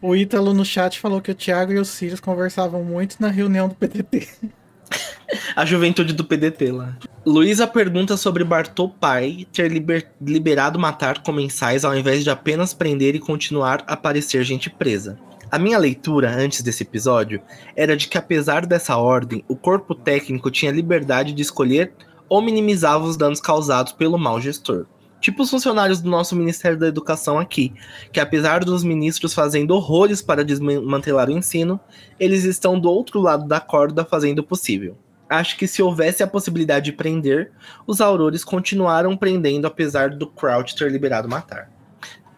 O 0.00 0.16
Ítalo 0.16 0.54
no 0.54 0.64
chat 0.64 0.98
falou 0.98 1.20
que 1.20 1.30
o 1.30 1.34
Thiago 1.34 1.72
e 1.72 1.78
o 1.78 1.84
Sirius 1.84 2.20
conversavam 2.20 2.82
muito 2.82 3.16
na 3.20 3.28
reunião 3.28 3.68
do 3.68 3.74
PTT. 3.74 4.28
A 5.54 5.64
juventude 5.64 6.12
do 6.12 6.24
PDT 6.24 6.72
lá. 6.72 6.96
Luísa 7.24 7.66
pergunta 7.66 8.16
sobre 8.16 8.42
Bartô 8.42 8.88
pai 8.88 9.46
ter 9.52 9.70
liber- 9.70 10.10
liberado 10.20 10.78
matar 10.78 11.22
comensais 11.22 11.84
ao 11.84 11.96
invés 11.96 12.24
de 12.24 12.30
apenas 12.30 12.74
prender 12.74 13.14
e 13.14 13.20
continuar 13.20 13.84
a 13.86 13.96
parecer 13.96 14.42
gente 14.42 14.68
presa. 14.68 15.18
A 15.50 15.58
minha 15.58 15.78
leitura 15.78 16.30
antes 16.30 16.62
desse 16.62 16.82
episódio 16.82 17.40
era 17.76 17.96
de 17.96 18.08
que, 18.08 18.16
apesar 18.16 18.64
dessa 18.66 18.96
ordem, 18.96 19.44
o 19.48 19.56
corpo 19.56 19.94
técnico 19.94 20.50
tinha 20.50 20.72
liberdade 20.72 21.32
de 21.32 21.42
escolher 21.42 21.92
ou 22.28 22.40
minimizava 22.40 23.04
os 23.04 23.16
danos 23.16 23.40
causados 23.40 23.92
pelo 23.92 24.16
mau 24.16 24.40
gestor. 24.40 24.86
Tipo 25.20 25.42
os 25.42 25.50
funcionários 25.50 26.00
do 26.00 26.08
nosso 26.08 26.34
Ministério 26.34 26.78
da 26.78 26.86
Educação 26.86 27.38
aqui, 27.38 27.72
que 28.10 28.18
apesar 28.18 28.64
dos 28.64 28.82
ministros 28.82 29.34
fazendo 29.34 29.72
horrores 29.72 30.22
para 30.22 30.44
desmantelar 30.44 31.28
o 31.28 31.32
ensino, 31.32 31.78
eles 32.18 32.44
estão 32.44 32.80
do 32.80 32.90
outro 32.90 33.20
lado 33.20 33.46
da 33.46 33.60
corda 33.60 34.04
fazendo 34.04 34.38
o 34.38 34.44
possível. 34.44 34.96
Acho 35.28 35.56
que 35.56 35.66
se 35.66 35.82
houvesse 35.82 36.22
a 36.22 36.26
possibilidade 36.26 36.86
de 36.86 36.92
prender, 36.92 37.52
os 37.86 38.00
aurores 38.00 38.42
continuaram 38.42 39.16
prendendo 39.16 39.66
apesar 39.66 40.10
do 40.10 40.26
Crouch 40.26 40.74
ter 40.74 40.90
liberado 40.90 41.28
matar. 41.28 41.70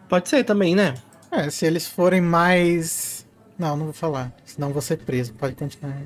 Pode 0.07 0.29
ser 0.29 0.43
também, 0.43 0.75
né? 0.75 0.93
É, 1.31 1.49
se 1.49 1.65
eles 1.65 1.87
forem 1.87 2.21
mais. 2.21 3.25
Não, 3.57 3.75
não 3.75 3.85
vou 3.85 3.93
falar. 3.93 4.31
Senão 4.45 4.71
vou 4.71 4.81
ser 4.81 4.97
preso. 4.97 5.33
Pode 5.33 5.55
continuar. 5.55 5.97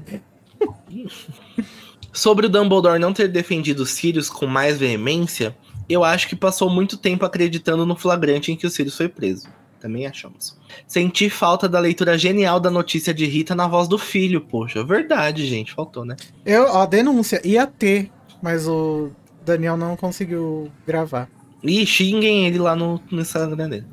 Sobre 2.13 2.45
o 2.45 2.49
Dumbledore 2.49 2.99
não 2.99 3.11
ter 3.11 3.27
defendido 3.27 3.85
Sirius 3.85 4.29
com 4.29 4.47
mais 4.47 4.77
veemência, 4.77 5.53
eu 5.89 6.03
acho 6.03 6.27
que 6.27 6.35
passou 6.35 6.69
muito 6.69 6.97
tempo 6.97 7.25
acreditando 7.25 7.85
no 7.85 7.95
flagrante 7.95 8.51
em 8.51 8.55
que 8.55 8.65
o 8.67 8.69
Sirius 8.69 8.97
foi 8.97 9.07
preso. 9.09 9.47
Também 9.79 10.07
achamos. 10.07 10.57
Senti 10.87 11.29
falta 11.29 11.69
da 11.69 11.79
leitura 11.79 12.17
genial 12.17 12.59
da 12.59 12.71
notícia 12.71 13.13
de 13.13 13.25
Rita 13.25 13.53
na 13.53 13.67
voz 13.67 13.87
do 13.87 13.97
filho, 13.97 14.41
poxa. 14.41 14.83
Verdade, 14.83 15.45
gente, 15.45 15.71
faltou, 15.71 16.03
né? 16.03 16.15
Eu, 16.45 16.63
ó, 16.63 16.85
denúncia. 16.85 17.39
Ia 17.45 17.67
ter, 17.67 18.09
mas 18.41 18.67
o 18.67 19.11
Daniel 19.45 19.77
não 19.77 19.95
conseguiu 19.95 20.71
gravar. 20.85 21.29
E 21.63 21.85
xinguem 21.85 22.47
ele 22.47 22.57
lá 22.57 22.75
no, 22.75 22.99
no 23.11 23.21
Instagram 23.21 23.69
dele. 23.69 23.85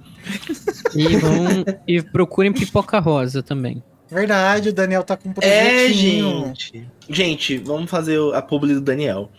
E, 0.94 1.16
vão, 1.16 1.64
e 1.86 2.00
procurem 2.02 2.52
pipoca 2.52 2.98
rosa 2.98 3.42
também. 3.42 3.82
Verdade, 4.10 4.68
o 4.68 4.72
Daniel 4.72 5.02
tá 5.02 5.16
com 5.16 5.28
um 5.30 5.32
É, 5.40 5.86
projetinho. 5.86 6.46
gente. 6.46 6.88
Gente, 7.08 7.58
vamos 7.58 7.90
fazer 7.90 8.18
a 8.34 8.40
publi 8.40 8.74
do 8.74 8.80
Daniel. 8.80 9.30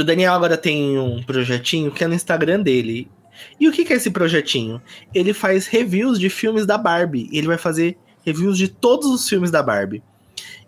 O 0.00 0.04
Daniel 0.04 0.34
agora 0.34 0.56
tem 0.56 0.98
um 0.98 1.22
projetinho 1.22 1.90
que 1.90 2.04
é 2.04 2.06
no 2.06 2.14
Instagram 2.14 2.60
dele. 2.60 3.08
E 3.58 3.68
o 3.68 3.72
que 3.72 3.84
que 3.84 3.92
é 3.92 3.96
esse 3.96 4.10
projetinho? 4.10 4.80
Ele 5.14 5.32
faz 5.32 5.66
reviews 5.66 6.18
de 6.18 6.28
filmes 6.28 6.66
da 6.66 6.78
Barbie. 6.78 7.28
Ele 7.32 7.46
vai 7.46 7.58
fazer 7.58 7.96
reviews 8.24 8.58
de 8.58 8.68
todos 8.68 9.06
os 9.08 9.28
filmes 9.28 9.50
da 9.50 9.62
Barbie. 9.62 10.02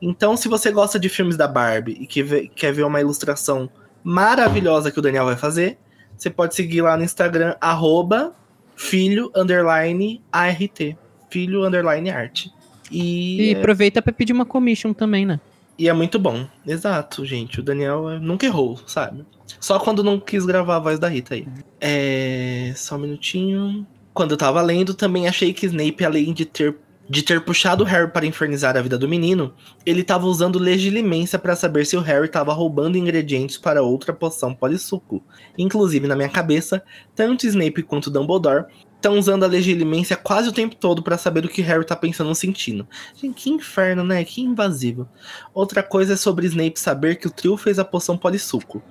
Então, 0.01 0.37
se 0.37 0.49
você 0.49 0.71
gosta 0.71 0.99
de 0.99 1.09
filmes 1.09 1.37
da 1.37 1.49
Barbie 1.49 1.99
e 2.01 2.07
que 2.07 2.49
quer 2.55 2.73
ver 2.73 2.85
uma 2.85 3.01
ilustração 3.01 3.69
maravilhosa 4.05 4.91
que 4.91 4.99
o 4.99 5.03
Daniel 5.03 5.25
vai 5.25 5.37
fazer, 5.37 5.77
você 6.17 6.31
pode 6.31 6.55
seguir 6.55 6.83
lá 6.83 6.97
no 6.97 7.05
Instagram, 7.05 7.55
arroba 7.61 8.35
filho 8.77 9.31
underline 9.35 10.23
ART. 10.33 10.97
Filho 11.31 11.65
underline 11.65 12.11
arte. 12.11 12.51
E, 12.91 13.51
E 13.51 13.55
aproveita 13.57 14.01
pra 14.01 14.13
pedir 14.13 14.33
uma 14.33 14.47
commission 14.47 14.93
também, 14.93 15.27
né? 15.27 15.41
E 15.79 15.89
é 15.89 15.93
muito 15.93 16.19
bom. 16.19 16.47
Exato, 16.67 17.25
gente. 17.25 17.61
O 17.61 17.63
Daniel 17.63 18.11
é- 18.11 18.19
nunca 18.19 18.45
errou, 18.45 18.79
sabe? 18.87 19.25
Só 19.61 19.79
quando 19.79 20.03
não 20.03 20.19
quis 20.19 20.45
gravar 20.45 20.77
a 20.77 20.81
voz 20.81 20.99
da 20.99 21.09
Rita 21.09 21.35
aí. 21.35 21.47
É. 21.81 22.73
Só 22.77 22.97
um 22.97 22.99
minutinho. 22.99 23.87
Quando 24.13 24.33
eu 24.33 24.37
tava 24.37 24.61
lendo, 24.61 24.95
também 24.95 25.29
achei 25.29 25.53
que 25.53 25.67
Snape, 25.67 26.05
além 26.05 26.33
de 26.33 26.45
ter 26.45 26.77
de 27.09 27.23
ter 27.23 27.41
puxado 27.41 27.83
o 27.83 27.87
Harry 27.87 28.11
para 28.11 28.27
infernizar 28.27 28.77
a 28.77 28.83
vida 28.83 28.99
do 28.99 29.09
menino, 29.09 29.55
ele 29.87 30.03
estava 30.03 30.27
usando 30.27 30.59
legilimência 30.59 31.39
para 31.39 31.57
saber 31.57 31.87
se 31.87 31.97
o 31.97 32.01
Harry 32.01 32.27
estava 32.27 32.53
roubando 32.53 32.99
ingredientes 32.99 33.57
para 33.57 33.83
outra 33.83 34.13
poção 34.13 34.55
polissuco. 34.55 35.25
Inclusive, 35.57 36.07
na 36.07 36.15
minha 36.15 36.29
cabeça, 36.29 36.83
tanto 37.15 37.47
Snape 37.47 37.83
quanto 37.83 38.11
Dumbledore 38.11 38.67
estão 38.99 39.17
usando 39.17 39.45
a 39.45 39.49
legilimência 39.49 40.17
quase 40.17 40.49
o 40.49 40.53
tempo 40.53 40.75
todo 40.75 41.03
para 41.03 41.17
saber 41.17 41.45
o 41.45 41.49
que 41.49 41.63
Harry 41.63 41.87
tá 41.87 41.97
pensando 41.97 42.29
ou 42.29 42.35
sentindo. 42.35 42.87
Gente, 43.15 43.43
que 43.43 43.51
inferno, 43.51 44.05
né? 44.05 44.23
Que 44.25 44.43
invasivo. 44.43 45.09
Outra 45.55 45.83
coisa 45.83 46.15
é 46.15 46.17
sobre 46.17 46.47
Snape 46.47 46.79
saber 46.79 47.17
que 47.17 47.29
o 47.29 47.31
trio 47.31 47.57
fez 47.57 47.79
a 47.79 47.85
poção 47.85 48.19
polissuco. 48.19 48.83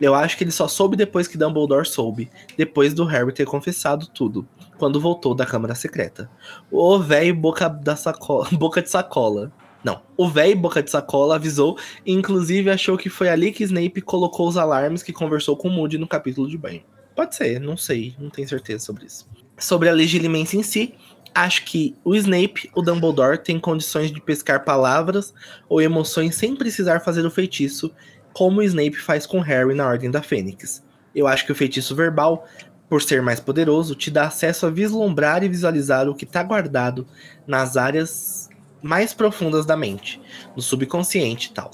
Eu 0.00 0.14
acho 0.14 0.36
que 0.36 0.44
ele 0.44 0.50
só 0.50 0.66
soube 0.66 0.96
depois 0.96 1.28
que 1.28 1.36
Dumbledore 1.36 1.86
soube, 1.86 2.30
depois 2.56 2.94
do 2.94 3.04
Harry 3.04 3.32
ter 3.32 3.44
confessado 3.44 4.06
tudo, 4.06 4.48
quando 4.78 4.98
voltou 4.98 5.34
da 5.34 5.44
Câmara 5.44 5.74
Secreta. 5.74 6.30
O 6.70 6.98
velho 6.98 7.34
boca 7.34 7.68
da 7.68 7.94
sacola, 7.94 8.48
boca 8.56 8.80
de 8.80 8.88
sacola. 8.88 9.52
Não, 9.84 10.00
o 10.16 10.26
velho 10.28 10.56
boca 10.56 10.82
de 10.82 10.90
sacola 10.90 11.36
avisou 11.36 11.78
e 12.04 12.12
inclusive 12.12 12.70
achou 12.70 12.96
que 12.96 13.10
foi 13.10 13.28
ali 13.28 13.52
que 13.52 13.64
Snape 13.64 14.00
colocou 14.00 14.48
os 14.48 14.56
alarmes 14.56 15.02
que 15.02 15.12
conversou 15.12 15.54
com 15.54 15.68
Moody 15.68 15.98
no 15.98 16.08
capítulo 16.08 16.48
de 16.48 16.56
banho. 16.56 16.82
Pode 17.14 17.34
ser, 17.34 17.60
não 17.60 17.76
sei, 17.76 18.14
não 18.18 18.30
tenho 18.30 18.48
certeza 18.48 18.84
sobre 18.84 19.04
isso. 19.04 19.28
Sobre 19.60 19.90
a 19.90 19.92
legilimência 19.92 20.56
em 20.56 20.62
si, 20.62 20.94
acho 21.34 21.66
que 21.66 21.94
o 22.02 22.14
Snape, 22.16 22.70
o 22.74 22.80
Dumbledore, 22.80 23.36
tem 23.36 23.60
condições 23.60 24.10
de 24.10 24.18
pescar 24.18 24.64
palavras 24.64 25.34
ou 25.68 25.82
emoções 25.82 26.34
sem 26.34 26.56
precisar 26.56 27.00
fazer 27.00 27.26
o 27.26 27.30
feitiço, 27.30 27.92
como 28.32 28.60
o 28.60 28.62
Snape 28.62 28.96
faz 28.96 29.26
com 29.26 29.38
Harry 29.40 29.74
na 29.74 29.86
Ordem 29.86 30.10
da 30.10 30.22
Fênix. 30.22 30.82
Eu 31.14 31.26
acho 31.26 31.44
que 31.44 31.52
o 31.52 31.54
feitiço 31.54 31.94
verbal, 31.94 32.48
por 32.88 33.02
ser 33.02 33.20
mais 33.20 33.38
poderoso, 33.38 33.94
te 33.94 34.10
dá 34.10 34.28
acesso 34.28 34.64
a 34.64 34.70
vislumbrar 34.70 35.44
e 35.44 35.48
visualizar 35.48 36.08
o 36.08 36.14
que 36.14 36.24
está 36.24 36.42
guardado 36.42 37.06
nas 37.46 37.76
áreas 37.76 38.48
mais 38.82 39.12
profundas 39.12 39.66
da 39.66 39.76
mente, 39.76 40.18
no 40.56 40.62
subconsciente 40.62 41.50
e 41.50 41.52
tal. 41.52 41.70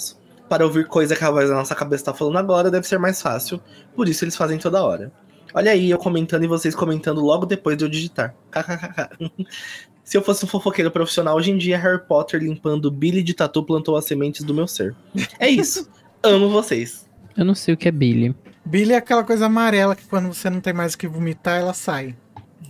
Para 0.48 0.64
ouvir 0.64 0.88
coisa 0.88 1.14
que 1.14 1.24
a 1.24 1.30
voz 1.30 1.48
da 1.48 1.54
nossa 1.54 1.74
cabeça 1.74 2.02
está 2.02 2.14
falando 2.14 2.38
agora, 2.38 2.68
deve 2.68 2.86
ser 2.86 2.98
mais 2.98 3.22
fácil, 3.22 3.60
por 3.94 4.08
isso 4.08 4.24
eles 4.24 4.34
fazem 4.34 4.58
toda 4.58 4.82
hora. 4.82 5.12
Olha 5.56 5.72
aí, 5.72 5.88
eu 5.88 5.96
comentando 5.96 6.44
e 6.44 6.46
vocês 6.46 6.74
comentando 6.74 7.22
logo 7.22 7.46
depois 7.46 7.78
de 7.78 7.84
eu 7.86 7.88
digitar. 7.88 8.34
Se 10.04 10.14
eu 10.14 10.20
fosse 10.20 10.44
um 10.44 10.48
fofoqueiro 10.48 10.90
profissional, 10.90 11.34
hoje 11.34 11.50
em 11.50 11.56
dia 11.56 11.78
Harry 11.78 12.06
Potter 12.06 12.42
limpando 12.42 12.90
Billy 12.90 13.22
de 13.22 13.32
tatu 13.32 13.62
plantou 13.62 13.96
as 13.96 14.04
sementes 14.04 14.44
do 14.44 14.52
meu 14.52 14.68
ser. 14.68 14.94
É 15.40 15.48
isso. 15.48 15.88
Amo 16.22 16.50
vocês. 16.50 17.08
Eu 17.34 17.46
não 17.46 17.54
sei 17.54 17.72
o 17.72 17.76
que 17.76 17.88
é 17.88 17.90
Billy. 17.90 18.34
Billy 18.66 18.92
é 18.92 18.96
aquela 18.96 19.24
coisa 19.24 19.46
amarela 19.46 19.96
que 19.96 20.04
quando 20.04 20.26
você 20.26 20.50
não 20.50 20.60
tem 20.60 20.74
mais 20.74 20.92
o 20.92 20.98
que 20.98 21.08
vomitar, 21.08 21.58
ela 21.58 21.72
sai. 21.72 22.14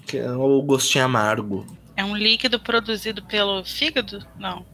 Que 0.07 0.19
é 0.19 0.31
o 0.31 0.63
gostinho 0.63 1.07
amargo. 1.07 1.67
É 1.97 2.05
um 2.05 2.17
líquido 2.17 2.61
produzido 2.61 3.21
pelo 3.25 3.65
fígado? 3.65 4.25
Não. 4.39 4.65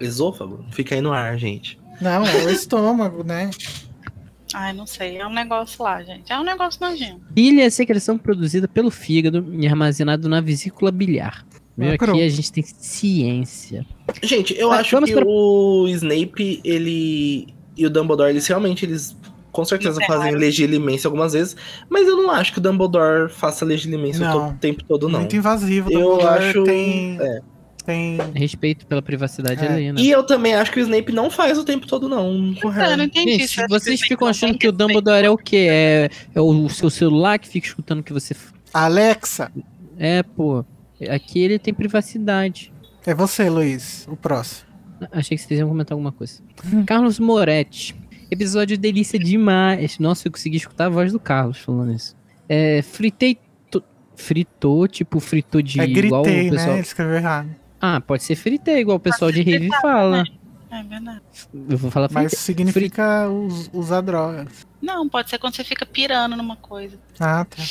Esôfago? 0.00 0.64
Fica 0.72 0.96
aí 0.96 1.00
no 1.00 1.12
ar, 1.12 1.38
gente. 1.38 1.78
Não, 2.00 2.26
é 2.26 2.46
o 2.46 2.50
estômago, 2.50 3.22
né? 3.22 3.48
Ai, 4.54 4.72
não 4.72 4.86
sei. 4.86 5.18
É 5.18 5.26
um 5.26 5.32
negócio 5.32 5.82
lá, 5.82 6.02
gente. 6.02 6.32
É 6.32 6.38
um 6.38 6.44
negócio 6.44 6.78
nojento. 6.80 7.20
Billy 7.30 7.60
é 7.60 7.66
a 7.66 7.70
secreção 7.70 8.16
produzida 8.16 8.66
pelo 8.68 8.90
fígado 8.90 9.44
e 9.58 9.66
armazenado 9.66 10.28
na 10.28 10.40
vesícula 10.40 10.90
biliar. 10.92 11.44
Meu, 11.76 11.90
Macro. 11.90 12.12
aqui 12.12 12.22
a 12.22 12.28
gente 12.28 12.52
tem 12.52 12.62
ciência. 12.62 13.84
Gente, 14.22 14.54
eu 14.58 14.68
Mas 14.68 14.80
acho 14.80 15.00
que 15.04 15.12
pra- 15.12 15.24
o 15.26 15.86
Snape, 15.88 16.60
ele 16.64 17.48
e 17.76 17.84
o 17.84 17.90
Dumbledore, 17.90 18.30
eles 18.30 18.46
realmente, 18.46 18.84
eles 18.86 19.16
com 19.50 19.64
certeza 19.64 19.96
Enterraram. 20.02 20.22
fazem 20.22 20.36
legilimência 20.38 21.06
algumas 21.08 21.32
vezes, 21.32 21.56
mas 21.88 22.06
eu 22.08 22.16
não 22.16 22.30
acho 22.30 22.52
que 22.52 22.58
o 22.58 22.62
Dumbledore 22.62 23.28
faça 23.30 23.64
legilimência 23.64 24.28
o 24.36 24.52
tempo 24.54 24.82
todo, 24.84 25.08
não. 25.08 25.20
Muito 25.20 25.36
invasivo. 25.36 25.92
Eu 25.92 26.26
acho. 26.28 26.62
Tem, 26.64 27.18
é. 27.20 27.40
Tem... 27.84 28.18
Respeito 28.34 28.86
pela 28.86 29.02
privacidade 29.02 29.64
É. 29.64 29.68
alheia, 29.68 29.92
né? 29.92 30.00
E 30.00 30.10
eu 30.10 30.24
também 30.24 30.54
acho 30.54 30.72
que 30.72 30.80
o 30.80 30.82
Snape 30.82 31.12
não 31.12 31.30
faz 31.30 31.58
o 31.58 31.64
tempo 31.64 31.86
todo, 31.86 32.08
não. 32.08 32.54
com 32.60 32.72
Eu 32.72 32.96
não 32.96 33.04
entendi. 33.04 33.32
Gente, 33.38 33.60
acha 33.60 33.66
vocês 33.68 34.00
que 34.02 34.08
ficam 34.08 34.26
não 34.26 34.30
achando 34.30 34.58
que 34.58 34.66
o 34.66 34.70
respeito? 34.70 34.76
Dumbledore 34.94 35.26
é 35.26 35.30
o 35.30 35.36
quê? 35.36 35.66
É, 35.70 36.10
é 36.34 36.40
o 36.40 36.68
seu 36.68 36.88
celular 36.90 37.38
que 37.38 37.48
fica 37.48 37.66
escutando 37.66 38.00
o 38.00 38.02
que 38.02 38.12
você. 38.12 38.34
Alexa, 38.72 39.50
É, 39.98 40.22
pô. 40.22 40.64
Aqui 41.08 41.40
ele 41.40 41.58
tem 41.58 41.72
privacidade. 41.74 42.72
é 43.06 43.14
você, 43.14 43.48
Luiz. 43.50 44.06
O 44.10 44.16
próximo. 44.16 44.68
Achei 45.12 45.36
que 45.36 45.42
vocês 45.42 45.58
iam 45.60 45.68
comentar 45.68 45.92
alguma 45.94 46.12
coisa. 46.12 46.40
Carlos 46.86 47.18
Moretti. 47.18 47.94
Episódio 48.30 48.78
delícia 48.78 49.18
demais. 49.18 49.98
Nossa, 49.98 50.26
eu 50.28 50.32
consegui 50.32 50.56
escutar 50.56 50.86
a 50.86 50.88
voz 50.88 51.12
do 51.12 51.20
Carlos 51.20 51.58
falando 51.58 51.92
isso. 51.92 52.16
É, 52.48 52.80
fritei. 52.82 53.38
to- 53.70 53.82
Fritou, 54.16 54.88
tipo, 54.88 55.20
fritou 55.20 55.60
de 55.60 55.80
é 55.80 55.84
igual 55.84 56.22
o 56.22 56.24
gritei, 56.24 56.44
né? 56.44 56.50
pessoal. 56.56 56.72
Ele 56.74 56.80
escreveu 56.82 57.14
errado. 57.16 57.48
Ah, 57.86 58.00
pode 58.00 58.22
ser 58.22 58.34
fritei, 58.34 58.78
igual 58.80 58.96
o 58.96 59.00
pessoal 59.00 59.30
de 59.30 59.42
rave 59.42 59.68
fala. 59.82 60.24
É 60.70 60.82
verdade. 60.82 61.20
Eu 61.68 61.76
vou 61.76 61.90
falar 61.90 62.08
Mas 62.10 62.32
fritei. 62.32 62.38
significa 62.38 63.28
us- 63.28 63.68
usar 63.72 64.00
drogas. 64.00 64.66
Não, 64.80 65.06
pode 65.08 65.28
ser 65.28 65.38
quando 65.38 65.54
você 65.54 65.62
fica 65.62 65.84
pirando 65.84 66.34
numa 66.34 66.56
coisa. 66.56 66.98
Ah, 67.20 67.44
tá. 67.44 67.62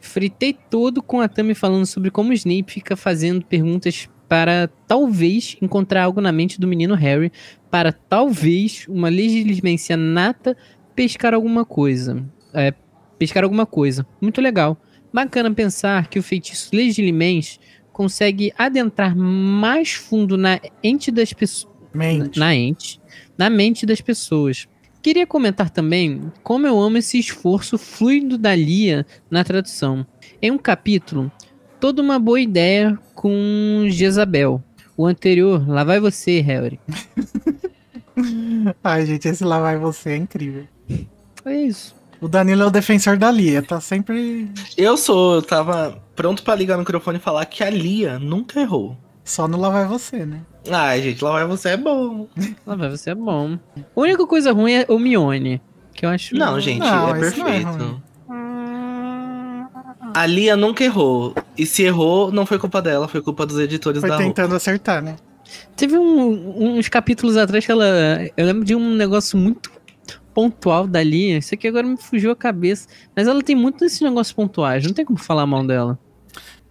Fritei 0.00 0.54
todo 0.54 1.02
com 1.02 1.20
a 1.20 1.28
Tami 1.28 1.54
falando 1.54 1.84
sobre 1.86 2.10
como 2.10 2.30
o 2.30 2.32
Snape 2.32 2.72
fica 2.72 2.96
fazendo 2.96 3.44
perguntas 3.44 4.08
para 4.26 4.70
talvez 4.86 5.56
encontrar 5.60 6.04
algo 6.04 6.20
na 6.20 6.32
mente 6.32 6.58
do 6.58 6.66
menino 6.66 6.94
Harry, 6.94 7.30
para 7.70 7.92
talvez 7.92 8.86
uma 8.88 9.08
legilimência 9.08 9.96
nata 9.96 10.56
pescar 10.94 11.34
alguma 11.34 11.64
coisa. 11.64 12.24
É, 12.54 12.72
pescar 13.18 13.44
alguma 13.44 13.66
coisa. 13.66 14.06
Muito 14.20 14.40
legal. 14.40 14.78
Bacana 15.12 15.50
pensar 15.52 16.06
que 16.08 16.18
o 16.18 16.22
feitiço 16.22 16.70
Legilimens 16.74 17.60
consegue 17.98 18.52
adentrar 18.56 19.16
mais 19.16 19.94
fundo 19.94 20.38
na 20.38 20.60
ente 20.84 21.10
das 21.10 21.32
pessoas 21.32 21.74
Mente. 21.92 22.38
na 22.38 22.54
ente, 22.54 23.00
na 23.36 23.50
mente 23.50 23.84
das 23.84 24.00
pessoas. 24.00 24.68
Queria 25.02 25.26
comentar 25.26 25.68
também 25.68 26.30
como 26.44 26.64
eu 26.64 26.78
amo 26.78 26.98
esse 26.98 27.18
esforço 27.18 27.76
fluido 27.76 28.38
da 28.38 28.54
Lia 28.54 29.04
na 29.28 29.42
tradução. 29.42 30.06
Em 30.40 30.52
um 30.52 30.58
capítulo, 30.58 31.28
toda 31.80 32.00
uma 32.00 32.20
boa 32.20 32.40
ideia 32.40 32.96
com 33.16 33.86
Jezabel. 33.88 34.62
O 34.96 35.04
anterior, 35.04 35.68
lá 35.68 35.82
vai 35.82 35.98
você, 35.98 36.40
Harry. 36.40 36.78
Ai, 38.84 39.06
gente, 39.06 39.26
esse 39.26 39.42
lá 39.42 39.58
vai 39.58 39.76
você 39.76 40.10
é 40.10 40.16
incrível. 40.16 40.68
É 41.44 41.62
isso. 41.62 41.97
O 42.20 42.26
Danilo 42.28 42.62
é 42.62 42.66
o 42.66 42.70
defensor 42.70 43.16
da 43.16 43.30
Lia, 43.30 43.62
tá 43.62 43.80
sempre 43.80 44.50
Eu 44.76 44.96
sou, 44.96 45.36
eu 45.36 45.42
tava 45.42 46.02
pronto 46.16 46.42
pra 46.42 46.54
ligar 46.54 46.76
o 46.76 46.80
microfone 46.80 47.18
e 47.18 47.20
falar 47.20 47.44
que 47.46 47.62
a 47.62 47.70
Lia 47.70 48.18
nunca 48.18 48.60
errou. 48.60 48.96
só 49.24 49.46
no 49.46 49.56
lá 49.58 49.70
vai 49.70 49.86
você, 49.86 50.24
né? 50.26 50.40
Ai, 50.70 51.00
gente, 51.02 51.22
lá 51.22 51.30
vai 51.32 51.44
você 51.46 51.70
é 51.70 51.76
bom. 51.76 52.26
Lá 52.66 52.74
vai 52.74 52.90
você 52.90 53.10
é 53.10 53.14
bom. 53.14 53.58
A 53.76 54.00
única 54.00 54.26
coisa 54.26 54.52
ruim 54.52 54.72
é 54.72 54.86
o 54.88 54.98
Mione, 54.98 55.60
que 55.94 56.04
eu 56.04 56.10
acho. 56.10 56.34
Não, 56.34 56.58
gente, 56.60 56.80
Não, 56.80 57.08
é 57.14 57.18
é 57.18 57.20
perfeito. 57.20 58.02
a 60.14 60.26
Lia 60.26 60.56
nunca 60.56 60.82
errou. 60.84 61.34
E 61.56 61.64
se 61.66 61.82
errou, 61.84 62.32
não 62.32 62.44
foi 62.46 62.58
culpa 62.58 62.82
dela, 62.82 63.06
foi 63.08 63.20
culpa 63.22 63.46
dos 63.46 63.58
editores 63.58 64.00
Foi 64.00 64.08
da 64.10 64.16
roupa. 64.16 64.28
tentando 64.28 64.54
acertar, 64.56 65.02
né? 65.02 65.16
Teve 65.76 65.96
um- 65.98 66.76
uns 66.78 66.88
capítulos 66.88 67.36
atrás 67.36 67.64
que 67.64 67.72
ela. 67.72 67.86
Eu 68.36 68.44
lembro 68.46 68.64
de 68.64 68.74
um 68.74 68.94
negócio 68.94 69.38
muito 69.38 69.70
pontual 70.34 70.86
da 70.86 71.02
Lia. 71.02 71.38
Isso 71.38 71.54
aqui 71.54 71.68
agora 71.68 71.86
me 71.86 71.96
fugiu 71.96 72.30
a 72.30 72.36
cabeça. 72.36 72.88
Mas 73.14 73.26
ela 73.26 73.42
tem 73.42 73.56
muito 73.56 73.80
desses 73.80 74.00
negócios 74.00 74.32
pontuais. 74.32 74.84
Não 74.84 74.92
tem 74.92 75.04
como 75.04 75.18
falar 75.18 75.46
mal 75.46 75.66
dela. 75.66 75.98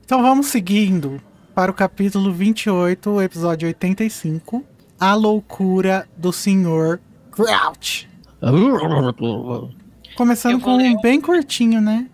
Então 0.03 0.21
vamos 0.21 0.47
seguindo 0.47 1.21
para 1.53 1.71
o 1.71 1.73
capítulo 1.73 2.31
28, 2.31 3.09
o 3.09 3.21
episódio 3.21 3.67
85. 3.67 4.63
A 4.99 5.13
loucura 5.15 6.07
do 6.15 6.31
senhor 6.31 7.01
Crouch. 7.31 8.07
Começando 10.15 10.61
com 10.61 10.77
ler 10.77 10.89
um 10.89 11.01
bem 11.01 11.19
curtinho, 11.19 11.81
né? 11.81 12.07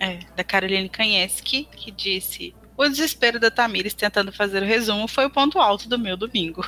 É, 0.00 0.20
da 0.36 0.42
Caroline 0.44 0.88
Kanyeski, 0.88 1.68
que 1.70 1.90
disse: 1.90 2.54
O 2.76 2.88
desespero 2.88 3.38
da 3.38 3.50
Tamires 3.50 3.94
tentando 3.94 4.32
fazer 4.32 4.62
o 4.62 4.66
resumo 4.66 5.06
foi 5.08 5.26
o 5.26 5.30
ponto 5.30 5.58
alto 5.58 5.88
do 5.88 5.98
meu 5.98 6.16
domingo. 6.16 6.64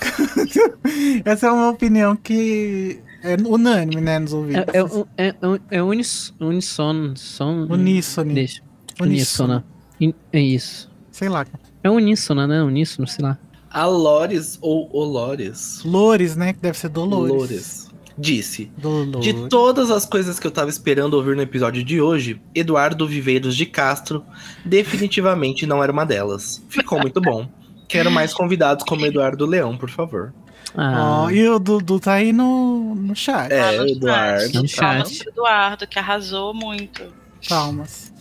Essa 1.24 1.47
é 1.47 1.51
uma 1.51 1.70
opinião 1.70 2.15
que 2.15 3.02
é 3.22 3.36
unânime, 3.47 4.01
né, 4.01 4.18
nos 4.18 4.32
ouvidos. 4.32 4.64
É, 4.72 4.78
é, 4.78 5.26
é, 5.26 5.28
é, 5.28 5.78
é 5.78 5.82
unis, 5.82 6.34
unissono. 6.40 7.16
Som, 7.16 7.66
Uníssone. 7.68 8.34
Deixa. 8.34 8.62
Uníssono. 9.01 9.64
Uníssona. 10.01 10.14
É 10.32 10.40
isso. 10.40 10.90
Sei 11.10 11.28
lá. 11.28 11.47
É 11.82 11.90
uníssona, 11.90 12.47
né? 12.47 12.62
Uníssono, 12.62 13.06
sei 13.06 13.24
lá. 13.24 13.38
A 13.70 13.86
Lores 13.86 14.59
ou 14.60 14.88
Olores, 14.92 15.80
Lores, 15.84 16.34
né? 16.34 16.52
Que 16.52 16.60
deve 16.60 16.76
ser 16.76 16.88
Dolores. 16.88 17.32
Lores, 17.32 17.90
disse: 18.18 18.70
Dolores. 18.76 19.20
De 19.20 19.48
todas 19.48 19.90
as 19.90 20.05
coisas 20.05 20.40
que 20.40 20.47
eu 20.47 20.51
tava 20.51 20.68
esperando 20.68 21.14
ouvir 21.14 21.36
no 21.36 21.42
episódio 21.42 21.84
de 21.84 22.01
hoje, 22.01 22.40
Eduardo 22.55 23.06
Viveiros 23.06 23.56
de 23.56 23.66
Castro 23.66 24.24
definitivamente 24.64 25.66
não 25.66 25.82
era 25.82 25.92
uma 25.92 26.05
delas. 26.05 26.62
Ficou 26.68 26.98
muito 26.98 27.20
bom. 27.20 27.48
Quero 27.86 28.10
mais 28.10 28.32
convidados 28.32 28.84
como 28.84 29.06
Eduardo 29.06 29.47
Leão, 29.47 29.76
por 29.76 29.90
favor. 29.90 30.32
Ah, 30.76 31.22
Ó, 31.24 31.30
e 31.30 31.48
o 31.48 31.58
Dudu 31.58 31.98
tá 31.98 32.14
aí 32.14 32.32
no, 32.32 32.94
no 32.94 33.14
chat. 33.16 33.50
É, 33.50 33.70
Lá 33.72 33.82
no 33.82 33.88
Eduardo. 33.88 34.62
No 34.62 34.68
chat. 34.68 34.80
Palmas 34.80 35.08
chat. 35.10 35.18
pro 35.24 35.32
Eduardo, 35.32 35.86
que 35.86 35.98
arrasou 35.98 36.54
muito. 36.54 37.02
Palmas. 37.48 38.12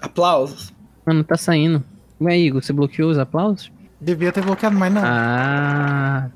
Aplausos. 0.00 0.72
mano, 1.04 1.24
tá 1.24 1.36
saindo. 1.36 1.84
Ué, 2.20 2.38
Igor, 2.38 2.62
você 2.62 2.72
bloqueou 2.72 3.10
os 3.10 3.18
aplausos? 3.18 3.70
Devia 4.00 4.32
ter 4.32 4.42
bloqueado, 4.42 4.76
mas 4.76 4.92
não. 4.92 5.02
Ah. 5.04 6.28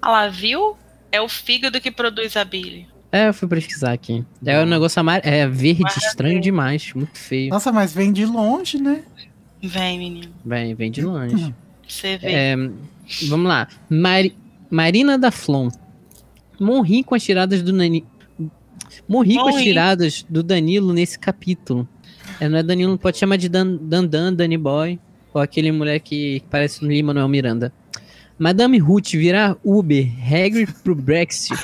Ah 0.00 0.10
lá, 0.10 0.28
viu? 0.28 0.76
É 1.10 1.20
o 1.20 1.28
fígado 1.28 1.80
que 1.80 1.90
produz 1.90 2.36
a 2.36 2.44
bile. 2.44 2.86
É, 3.10 3.28
eu 3.28 3.34
fui 3.34 3.48
pesquisar 3.48 3.92
aqui. 3.92 4.24
É 4.44 4.60
um 4.60 4.66
negócio 4.66 5.00
amar... 5.00 5.20
é 5.24 5.46
verde, 5.46 5.84
estranho 5.96 6.40
demais, 6.40 6.92
muito 6.94 7.16
feio. 7.18 7.48
Nossa, 7.50 7.72
mas 7.72 7.92
vem 7.94 8.12
de 8.12 8.26
longe, 8.26 8.78
né? 8.78 9.02
Vem, 9.62 9.98
menino. 9.98 10.30
Vem, 10.44 10.74
vem 10.74 10.90
de 10.90 11.00
longe. 11.02 11.54
Você 11.88 12.18
vê. 12.18 12.26
É, 12.30 12.56
vamos 13.28 13.48
lá. 13.48 13.66
Mari- 13.88 14.36
Marina 14.70 15.18
da 15.18 15.30
Flon. 15.30 15.68
Morri 16.60 17.02
com 17.04 17.14
as 17.14 17.22
tiradas 17.22 17.62
do 17.62 17.72
Nani... 17.72 18.04
Morri 19.08 19.34
com 19.34 19.48
as 19.48 19.54
Morri. 19.54 19.64
tiradas 19.64 20.26
do 20.28 20.42
Danilo 20.42 20.92
nesse 20.92 21.18
capítulo. 21.18 21.88
É, 22.40 22.48
não 22.48 22.58
é 22.58 22.62
Danilo, 22.62 22.98
pode 22.98 23.18
chamar 23.18 23.36
de 23.36 23.48
Dan, 23.48 23.76
Dandan, 23.80 24.32
Danny 24.34 24.56
Boy. 24.58 24.98
Ou 25.32 25.40
aquele 25.40 25.70
moleque 25.70 26.40
que 26.40 26.46
parece 26.50 26.82
no 26.82 26.90
Lima 26.90 27.08
Manuel 27.08 27.28
Miranda. 27.28 27.72
Madame 28.38 28.78
Ruth 28.78 29.10
virar 29.12 29.56
Uber, 29.64 30.06
Hagrid 30.24 30.72
pro 30.82 30.94
Brexit 30.94 31.54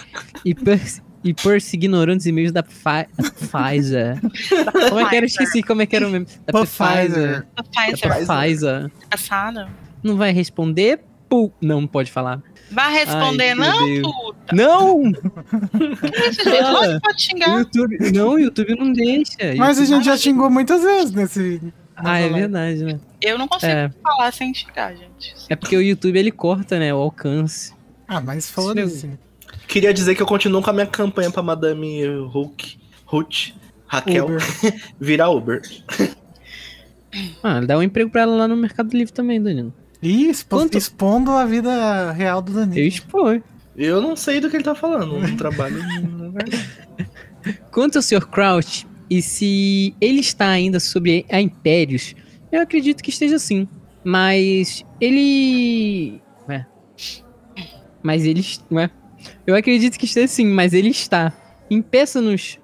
e, 0.45 0.55
pers 0.55 1.01
e 1.23 1.33
Percy 1.33 1.77
ignorando 1.77 2.19
os 2.19 2.27
e-mails 2.27 2.53
da, 2.53 2.63
Pfi- 2.63 3.09
da 3.17 3.31
Pfizer. 3.31 4.21
como 4.91 5.01
é 5.01 5.09
que 5.09 5.17
era? 5.17 5.25
Esqueci 5.27 5.63
como 5.63 5.83
é 5.83 5.87
que 5.87 5.97
era 5.97 6.07
o 6.07 6.11
mesmo. 6.11 6.27
Da 6.45 6.53
Pfizer. 6.65 7.47
A 7.57 7.63
Da 7.63 7.69
Pfizer 7.69 8.27
Pfizer. 8.27 8.91
passada. 9.09 9.69
Não 10.03 10.17
vai 10.17 10.33
responder? 10.33 11.01
Pu- 11.29 11.53
Não 11.63 11.87
pode 11.87 12.11
falar. 12.11 12.43
Vai 12.71 12.93
responder, 12.93 13.51
Ai, 13.51 13.55
não, 13.55 13.87
Deus. 13.87 14.03
puta. 14.03 14.57
Não! 14.57 15.13
Pode 15.13 17.17
O 17.17 17.19
xingar? 17.19 17.59
YouTube, 17.59 17.99
não, 18.13 18.29
o 18.31 18.39
YouTube 18.39 18.77
não 18.79 18.93
deixa. 18.93 19.33
Mas 19.57 19.79
a 19.79 19.83
YouTube- 19.83 19.97
gente 19.97 20.05
já 20.07 20.17
xingou 20.17 20.51
muitas 20.51 20.83
vezes 20.83 21.13
nesse. 21.13 21.61
Ah, 21.97 22.19
é 22.19 22.29
verdade, 22.29 22.83
né? 22.85 22.99
Eu 23.23 23.39
não 23.39 23.47
consigo 23.47 23.71
É. 23.73 23.91
falar 24.03 24.33
sem 24.33 24.53
xingar, 24.53 24.95
gente. 24.97 25.35
É 25.49 25.55
porque 25.55 25.77
o 25.77 25.83
YouTube 25.83 26.19
ele 26.19 26.33
corta, 26.33 26.79
né? 26.79 26.93
O 26.93 26.99
alcance. 26.99 27.73
Ah, 28.09 28.21
mas 28.21 28.51
foda-se. 28.51 29.11
Queria 29.69 29.95
dizer 29.95 30.15
que 30.15 30.23
eu 30.23 30.27
continuo 30.27 30.61
com 30.63 30.71
a 30.71 30.73
minha 30.73 30.87
campanha 30.87 31.31
pra 31.31 31.43
Madame 31.43 32.05
Hulk, 32.27 32.79
Ruth, 33.07 33.53
Raquel, 33.87 34.25
Uber. 34.25 34.41
virar 35.01 35.31
Uber. 35.31 35.63
Ah, 37.43 37.61
dá 37.61 37.79
um 37.79 37.83
emprego 37.83 38.11
pra 38.11 38.23
ela 38.23 38.35
lá 38.37 38.49
no 38.49 38.57
Mercado 38.57 38.93
Livre 38.97 39.13
também, 39.13 39.41
Danilo. 39.41 39.73
Ih, 40.05 40.29
expo- 40.31 40.57
Quanto- 40.57 40.77
expondo 40.79 41.31
a 41.33 41.45
vida 41.45 42.13
real 42.13 42.41
do 42.43 42.53
Eu 42.53 42.57
Danilo. 42.67 42.87
expor. 42.87 43.43
Eu 43.77 44.01
não 44.01 44.15
sei 44.15 44.41
do 44.41 44.49
que 44.51 44.57
ele 44.57 44.65
tá 44.65 44.75
falando, 44.75 45.19
não 45.19 45.37
trabalho. 45.37 45.79
na 45.79 46.29
verdade. 46.29 46.69
Quanto 47.73 47.97
ao 47.97 48.03
Sr. 48.03 48.27
Crouch, 48.29 48.87
e 49.11 49.21
se 49.21 49.95
ele 50.01 50.21
está 50.21 50.49
ainda 50.49 50.79
sob 50.79 51.27
a 51.31 51.41
Impérios, 51.41 52.15
eu 52.53 52.61
acredito 52.63 53.03
que 53.03 53.11
esteja 53.11 53.39
sim. 53.39 53.67
Mas 54.05 54.85
ele. 55.01 56.21
Ué. 56.49 56.67
Mas 58.03 58.25
ele. 58.25 58.45
Ué. 58.71 58.91
Eu 59.47 59.55
acredito 59.57 59.99
que 59.99 60.05
esteja 60.05 60.29
sim, 60.29 60.47
mas 60.47 60.73
ele 60.73 60.91
está. 60.91 61.33
Impeça-nos. 61.71 62.59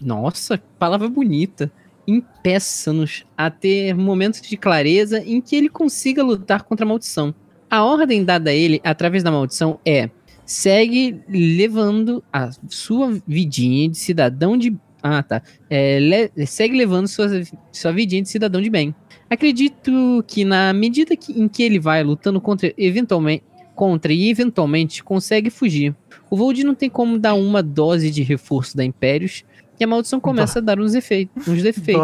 Nossa, 0.00 0.58
que 0.58 0.64
palavra 0.78 1.08
bonita. 1.08 1.72
Impeça-nos 2.06 3.24
a 3.36 3.50
ter 3.50 3.94
momentos 3.94 4.40
de 4.40 4.56
clareza 4.56 5.22
em 5.24 5.40
que 5.40 5.56
ele 5.56 5.68
consiga 5.68 6.22
lutar 6.22 6.62
contra 6.64 6.84
a 6.84 6.88
maldição. 6.88 7.34
A 7.68 7.84
ordem 7.84 8.24
dada 8.24 8.50
a 8.50 8.54
ele 8.54 8.80
através 8.84 9.22
da 9.22 9.30
maldição 9.30 9.78
é: 9.84 10.10
segue 10.44 11.20
levando 11.28 12.22
a 12.32 12.50
sua 12.68 13.20
vidinha 13.26 13.88
de 13.88 13.96
cidadão 13.98 14.56
de. 14.56 14.76
Ah, 15.02 15.22
tá. 15.22 15.42
É, 15.68 15.98
le- 15.98 16.46
segue 16.46 16.76
levando 16.76 17.06
sua, 17.08 17.28
sua 17.72 17.92
vidinha 17.92 18.22
de 18.22 18.28
cidadão 18.28 18.60
de 18.60 18.68
bem. 18.68 18.94
Acredito 19.30 20.24
que 20.26 20.44
na 20.44 20.72
medida 20.72 21.16
que- 21.16 21.32
em 21.32 21.48
que 21.48 21.62
ele 21.62 21.78
vai 21.78 22.02
lutando 22.02 22.40
contra 22.40 22.72
eventualmente 22.76 23.44
contra 23.76 24.12
e 24.12 24.28
eventualmente 24.28 25.02
consegue 25.02 25.48
fugir. 25.48 25.94
O 26.28 26.36
Vold 26.36 26.62
não 26.64 26.74
tem 26.74 26.90
como 26.90 27.18
dar 27.18 27.32
uma 27.32 27.62
dose 27.62 28.10
de 28.10 28.22
reforço 28.22 28.76
da 28.76 28.84
Impérios 28.84 29.42
e 29.80 29.84
a 29.84 29.86
maldição 29.86 30.20
começa 30.20 30.58
a 30.58 30.62
dar 30.62 30.78
uns 30.78 30.94
efeitos, 30.94 31.48
uns 31.48 31.62
defeitos. 31.62 32.02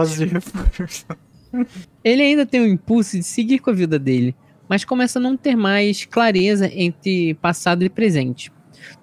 Ele 2.03 2.23
ainda 2.23 2.45
tem 2.45 2.61
o 2.61 2.67
impulso 2.67 3.17
de 3.19 3.23
seguir 3.25 3.59
com 3.61 3.71
a 3.71 3.73
vida 3.73 3.99
dele, 3.99 4.35
mas 4.69 4.85
começa 4.85 5.19
a 5.19 5.23
não 5.23 5.37
ter 5.37 5.55
mais 5.57 6.05
clareza 6.05 6.71
entre 6.75 7.35
passado 7.35 7.85
e 7.85 7.89
presente. 7.89 8.51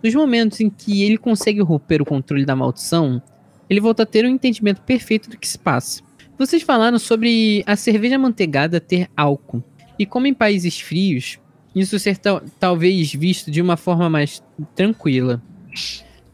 Nos 0.03 0.13
momentos 0.13 0.59
em 0.59 0.69
que 0.69 1.03
ele 1.03 1.17
consegue 1.17 1.61
romper 1.61 2.01
o 2.01 2.05
controle 2.05 2.45
da 2.45 2.55
maldição, 2.55 3.21
ele 3.69 3.79
volta 3.79 4.03
a 4.03 4.05
ter 4.05 4.25
um 4.25 4.29
entendimento 4.29 4.81
perfeito 4.81 5.29
do 5.29 5.37
que 5.37 5.47
se 5.47 5.57
passa. 5.57 6.01
Vocês 6.37 6.63
falaram 6.63 6.99
sobre 6.99 7.63
a 7.65 7.75
cerveja 7.75 8.17
manteigada 8.17 8.79
ter 8.79 9.09
álcool, 9.15 9.63
e 9.97 10.05
como 10.05 10.27
em 10.27 10.33
países 10.33 10.79
frios, 10.79 11.39
isso 11.75 11.97
ser 11.99 12.17
tal- 12.17 12.41
talvez 12.59 13.13
visto 13.13 13.49
de 13.49 13.61
uma 13.61 13.77
forma 13.77 14.09
mais 14.09 14.43
tranquila. 14.75 15.41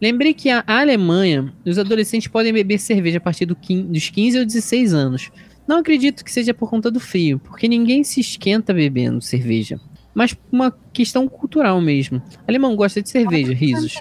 Lembrei 0.02 0.34
que 0.34 0.50
a 0.50 0.64
Alemanha, 0.66 1.54
os 1.66 1.78
adolescentes 1.78 2.28
podem 2.28 2.54
beber 2.54 2.80
cerveja 2.80 3.18
a 3.18 3.22
partir 3.22 3.46
do 3.46 3.56
dos 3.56 4.10
15 4.10 4.40
ou 4.40 4.46
16 4.46 4.94
anos. 4.94 5.30
Não 5.68 5.78
acredito 5.80 6.24
que 6.24 6.32
seja 6.32 6.54
por 6.54 6.70
conta 6.70 6.90
do 6.90 7.00
frio, 7.00 7.40
porque 7.40 7.68
ninguém 7.68 8.04
se 8.04 8.22
esquenta 8.22 8.74
bebendo 8.74 9.22
cerveja. 9.22 9.80
Mas 10.14 10.34
por 10.34 10.48
uma 10.52 10.72
questão 10.92 11.28
cultural 11.28 11.80
mesmo. 11.80 12.22
Alemão 12.48 12.76
gosta 12.76 13.02
de 13.02 13.10
cerveja, 13.10 13.54
risos. 13.54 13.94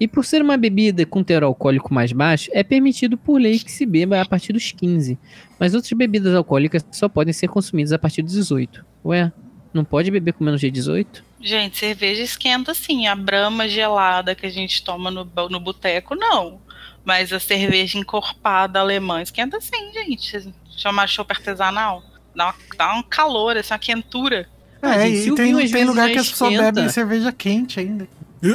E 0.00 0.08
por 0.08 0.24
ser 0.24 0.42
uma 0.42 0.56
bebida 0.56 1.06
com 1.06 1.22
teor 1.22 1.44
alcoólico 1.44 1.94
mais 1.94 2.12
baixo, 2.12 2.50
é 2.52 2.64
permitido 2.64 3.16
por 3.16 3.40
lei 3.40 3.58
que 3.58 3.70
se 3.70 3.86
beba 3.86 4.20
a 4.20 4.26
partir 4.26 4.52
dos 4.52 4.72
15. 4.72 5.18
Mas 5.58 5.74
outras 5.74 5.92
bebidas 5.92 6.34
alcoólicas 6.34 6.84
só 6.90 7.08
podem 7.08 7.32
ser 7.32 7.48
consumidas 7.48 7.92
a 7.92 7.98
partir 7.98 8.22
dos 8.22 8.32
18. 8.32 8.84
Ué, 9.04 9.32
não 9.74 9.84
pode 9.84 10.10
beber 10.10 10.32
com 10.34 10.44
menos 10.44 10.60
de 10.60 10.70
18? 10.70 11.24
Gente, 11.40 11.76
cerveja 11.76 12.22
esquenta 12.22 12.72
sim. 12.74 13.06
A 13.06 13.14
brama 13.14 13.68
gelada 13.68 14.34
que 14.34 14.46
a 14.46 14.50
gente 14.50 14.82
toma 14.82 15.10
no, 15.10 15.28
no 15.50 15.60
boteco, 15.60 16.14
não. 16.14 16.60
Mas 17.04 17.32
a 17.32 17.38
cerveja 17.40 17.98
encorpada 17.98 18.80
alemã 18.80 19.20
esquenta 19.20 19.60
sim, 19.60 19.92
gente. 19.92 20.52
Chamar 20.76 21.06
chopp 21.08 21.30
artesanal. 21.32 22.02
Dá, 22.34 22.46
uma- 22.46 22.54
dá 22.76 22.94
um 22.94 23.02
calor, 23.02 23.56
essa 23.56 23.74
uma 23.74 23.78
quentura. 23.78 24.48
Ah, 24.80 24.96
É, 24.96 25.06
gente, 25.10 25.30
e 25.30 25.34
tem, 25.34 25.70
tem 25.70 25.84
lugar 25.84 26.10
que 26.10 26.18
as 26.18 26.30
pessoas 26.30 26.56
bebem 26.56 26.88
cerveja 26.88 27.32
quente 27.32 27.78
ainda. 27.80 28.08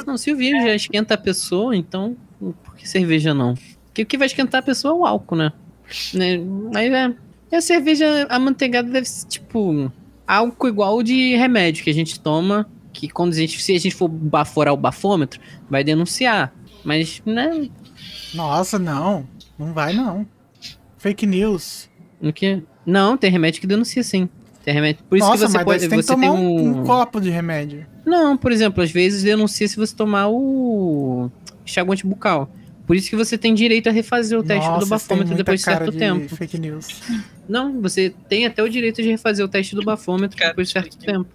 Não, 0.06 0.18
se 0.18 0.32
o 0.32 0.38
vinho 0.38 0.62
já 0.62 0.76
esquenta 0.76 1.14
a 1.16 1.18
pessoa, 1.18 1.76
então 1.76 2.16
por 2.64 2.76
que 2.76 2.88
cerveja 2.88 3.34
não? 3.34 3.56
Porque 3.86 4.04
o 4.04 4.06
que 4.06 4.18
vai 4.18 4.28
esquentar 4.28 4.60
a 4.60 4.64
pessoa 4.64 4.94
é 4.94 4.98
o 4.98 5.06
álcool, 5.06 5.36
né? 5.36 5.52
né? 6.14 6.38
Mas 6.74 6.92
é. 6.92 7.14
E 7.52 7.56
a 7.56 7.62
cerveja 7.62 8.28
amanteigada 8.30 8.88
deve 8.90 9.08
ser 9.08 9.28
tipo 9.28 9.92
álcool 10.30 10.68
igual 10.68 11.02
de 11.02 11.36
remédio 11.36 11.84
que 11.84 11.90
a 11.90 11.94
gente 11.94 12.20
toma, 12.20 12.70
que 12.94 13.10
quando 13.10 13.34
a 13.34 13.36
gente, 13.36 13.62
se 13.62 13.74
a 13.74 13.80
gente 13.80 13.96
for 13.96 14.08
baforar 14.08 14.74
o 14.74 14.78
bafômetro, 14.78 15.42
vai 15.68 15.84
denunciar. 15.84 16.54
Mas, 16.84 17.22
né? 17.26 17.68
Nossa, 18.36 18.78
não. 18.78 19.28
Não 19.58 19.74
vai, 19.74 19.92
não. 19.92 20.28
Fake 21.00 21.26
news. 21.26 21.90
O 22.22 22.32
que? 22.32 22.62
Não, 22.86 23.18
tem 23.18 23.32
remédio 23.32 23.60
que 23.60 23.68
denuncia 23.68 24.04
sim. 24.04 24.30
Tem 24.64 24.74
remédio. 24.74 25.04
Por 25.10 25.18
isso 25.18 25.28
Nossa, 25.28 25.46
que 25.46 25.52
você 25.52 25.64
pode. 25.64 25.82
você 25.82 25.90
tem 25.90 25.98
que 25.98 26.06
Você 26.06 26.14
tomar 26.14 26.22
tem 26.22 26.30
um, 26.30 26.60
um. 26.60 26.82
um 26.82 26.84
copo 26.84 27.20
de 27.20 27.30
remédio. 27.30 27.88
Não, 28.06 28.38
por 28.38 28.52
exemplo, 28.52 28.84
às 28.84 28.92
vezes 28.92 29.24
denuncia 29.24 29.68
se 29.68 29.78
você 29.78 29.96
tomar 29.96 30.28
o 30.28 31.32
enxaguante 31.66 32.06
bucal. 32.06 32.50
Por 32.90 32.96
isso 32.96 33.08
que 33.08 33.16
você 33.16 33.38
tem 33.38 33.54
direito 33.54 33.88
a 33.88 33.92
refazer 33.92 34.40
o 34.40 34.42
teste 34.42 34.68
Nossa, 34.68 34.80
do 34.80 34.90
bafômetro 34.90 35.36
depois 35.36 35.60
de 35.60 35.64
certo 35.64 35.92
de 35.92 35.98
tempo. 36.00 36.36
Fake 36.36 36.58
news. 36.58 36.88
Não, 37.48 37.80
você 37.80 38.12
tem 38.28 38.48
até 38.48 38.64
o 38.64 38.68
direito 38.68 39.00
de 39.00 39.12
refazer 39.12 39.46
o 39.46 39.48
teste 39.48 39.76
do 39.76 39.84
bafômetro 39.84 40.36
Cara, 40.36 40.50
depois 40.50 40.70
de 40.70 40.74
certo 40.74 40.98
tempo. 40.98 41.30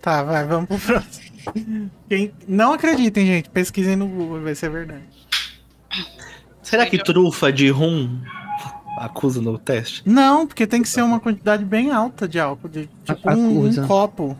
Tá, 0.00 0.22
vai, 0.22 0.46
vamos 0.46 0.68
pro 0.68 0.78
próximo. 0.78 1.90
Quem... 2.08 2.32
Não 2.46 2.72
acreditem, 2.72 3.26
gente. 3.26 3.50
Pesquisem 3.50 3.96
no 3.96 4.06
Google, 4.06 4.42
vai 4.42 4.54
ser 4.54 4.70
verdade. 4.70 5.02
Será 6.62 6.86
que 6.86 7.02
trufa 7.02 7.52
de 7.52 7.68
rum 7.68 8.20
acusa 8.96 9.42
no 9.42 9.58
teste? 9.58 10.04
Não, 10.06 10.46
porque 10.46 10.68
tem 10.68 10.82
que 10.82 10.88
ser 10.88 11.02
uma 11.02 11.18
quantidade 11.18 11.64
bem 11.64 11.90
alta 11.90 12.28
de 12.28 12.38
álcool. 12.38 12.68
De, 12.68 12.88
tipo, 13.04 13.28
um, 13.28 13.66
um 13.66 13.86
copo. 13.88 14.38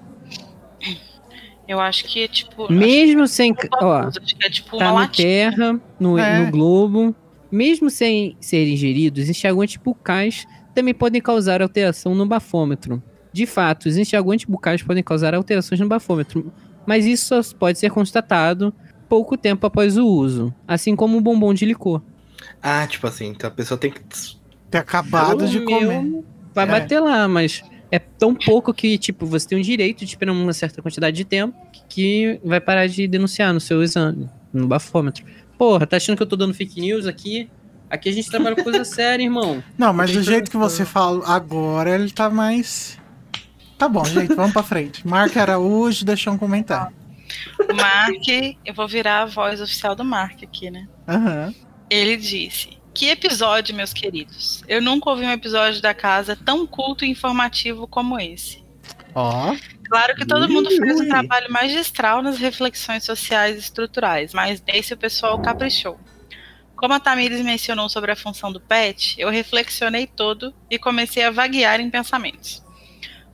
Eu 1.70 1.78
acho 1.80 2.04
que 2.04 2.24
é 2.24 2.26
tipo. 2.28 2.70
Mesmo 2.72 3.28
sem. 3.28 3.54
que, 3.54 3.68
Ó, 3.80 3.92
acho 3.94 4.20
que 4.20 4.44
é 4.44 4.50
tipo 4.50 4.76
tá 4.76 4.92
na. 4.92 5.06
Terra, 5.06 5.80
no, 6.00 6.18
É. 6.18 6.44
no 6.44 6.50
globo. 6.50 7.14
Mesmo 7.50 7.88
sem 7.88 8.36
serem 8.40 8.74
ingeridos, 8.74 9.28
enxaguantes 9.28 9.76
bucais 9.76 10.46
também 10.74 10.92
podem 10.92 11.20
causar 11.20 11.62
alteração 11.62 12.12
no 12.14 12.26
bafômetro. 12.26 13.00
De 13.32 13.46
fato, 13.46 13.86
os 13.88 13.96
enxaguantes 13.96 14.46
bucais 14.46 14.82
podem 14.82 15.02
causar 15.02 15.32
alterações 15.34 15.80
no 15.80 15.86
bafômetro, 15.88 16.52
mas 16.84 17.06
isso 17.06 17.40
só 17.42 17.56
pode 17.56 17.78
ser 17.78 17.90
constatado 17.90 18.74
pouco 19.08 19.36
tempo 19.36 19.64
após 19.66 19.96
o 19.96 20.04
uso, 20.06 20.52
assim 20.66 20.96
como 20.96 21.18
o 21.18 21.20
bombom 21.20 21.54
de 21.54 21.64
licor. 21.66 22.02
Ah, 22.60 22.84
tipo 22.88 23.06
assim, 23.06 23.28
então 23.28 23.46
a 23.48 23.52
pessoa 23.52 23.78
tem 23.78 23.92
que. 23.92 24.00
Ter 24.70 24.78
acabado 24.78 25.46
de 25.46 25.58
meu 25.60 25.68
comer. 25.68 26.24
Vai 26.52 26.64
É. 26.64 26.68
bater 26.68 27.00
lá, 27.00 27.28
mas 27.28 27.62
é 27.90 27.98
tão 27.98 28.34
pouco 28.34 28.72
que, 28.72 28.96
tipo, 28.96 29.26
você 29.26 29.48
tem 29.48 29.58
o 29.58 29.62
direito 29.62 30.04
de 30.04 30.10
esperar 30.10 30.32
uma 30.32 30.52
certa 30.52 30.80
quantidade 30.80 31.16
de 31.16 31.24
tempo 31.24 31.54
que 31.88 32.40
vai 32.44 32.60
parar 32.60 32.86
de 32.86 33.06
denunciar 33.08 33.52
no 33.52 33.60
seu 33.60 33.82
exame, 33.82 34.28
no 34.52 34.66
bafômetro. 34.66 35.24
Porra, 35.58 35.86
tá 35.86 35.96
achando 35.96 36.16
que 36.16 36.22
eu 36.22 36.26
tô 36.26 36.36
dando 36.36 36.54
fake 36.54 36.80
news 36.80 37.06
aqui? 37.06 37.50
Aqui 37.90 38.08
a 38.08 38.12
gente 38.12 38.30
trabalha 38.30 38.54
com 38.54 38.62
coisa 38.62 38.84
séria, 38.84 39.24
irmão. 39.24 39.62
Não, 39.76 39.92
mas 39.92 40.12
do 40.12 40.22
jeito 40.22 40.50
que 40.50 40.56
você 40.56 40.84
fala 40.84 41.26
agora, 41.26 41.90
ele 41.90 42.10
tá 42.10 42.30
mais. 42.30 42.96
Tá 43.76 43.88
bom, 43.88 44.04
gente, 44.04 44.34
vamos 44.34 44.52
pra 44.52 44.62
frente. 44.62 45.06
Mark 45.06 45.36
Araújo 45.36 46.04
deixou 46.04 46.32
um 46.32 46.38
comentário. 46.38 46.94
O 47.68 47.74
Mark, 47.74 48.28
eu 48.64 48.74
vou 48.74 48.86
virar 48.86 49.22
a 49.22 49.26
voz 49.26 49.60
oficial 49.60 49.96
do 49.96 50.04
Mark 50.04 50.42
aqui, 50.42 50.70
né? 50.70 50.86
Aham. 51.08 51.54
Ele 51.88 52.16
disse: 52.16 52.79
Que 52.92 53.08
episódio, 53.08 53.74
meus 53.74 53.92
queridos. 53.92 54.62
Eu 54.66 54.82
nunca 54.82 55.10
ouvi 55.10 55.24
um 55.24 55.30
episódio 55.30 55.80
da 55.80 55.94
casa 55.94 56.36
tão 56.36 56.66
culto 56.66 57.04
e 57.04 57.10
informativo 57.10 57.86
como 57.86 58.18
esse. 58.18 58.62
Ó, 59.14 59.54
Claro 59.90 60.14
que 60.14 60.24
todo 60.24 60.48
mundo 60.48 60.70
fez 60.70 61.00
um 61.00 61.08
trabalho 61.08 61.52
magistral 61.52 62.22
nas 62.22 62.38
reflexões 62.38 63.02
sociais 63.02 63.56
e 63.56 63.58
estruturais, 63.58 64.32
mas 64.32 64.62
nesse 64.62 64.94
o 64.94 64.96
pessoal 64.96 65.42
caprichou. 65.42 65.98
Como 66.76 66.94
a 66.94 67.00
Tamires 67.00 67.44
mencionou 67.44 67.88
sobre 67.88 68.12
a 68.12 68.16
função 68.16 68.52
do 68.52 68.60
pet, 68.60 69.16
eu 69.18 69.28
reflexionei 69.30 70.06
todo 70.06 70.54
e 70.70 70.78
comecei 70.78 71.24
a 71.24 71.32
vaguear 71.32 71.80
em 71.80 71.90
pensamentos. 71.90 72.62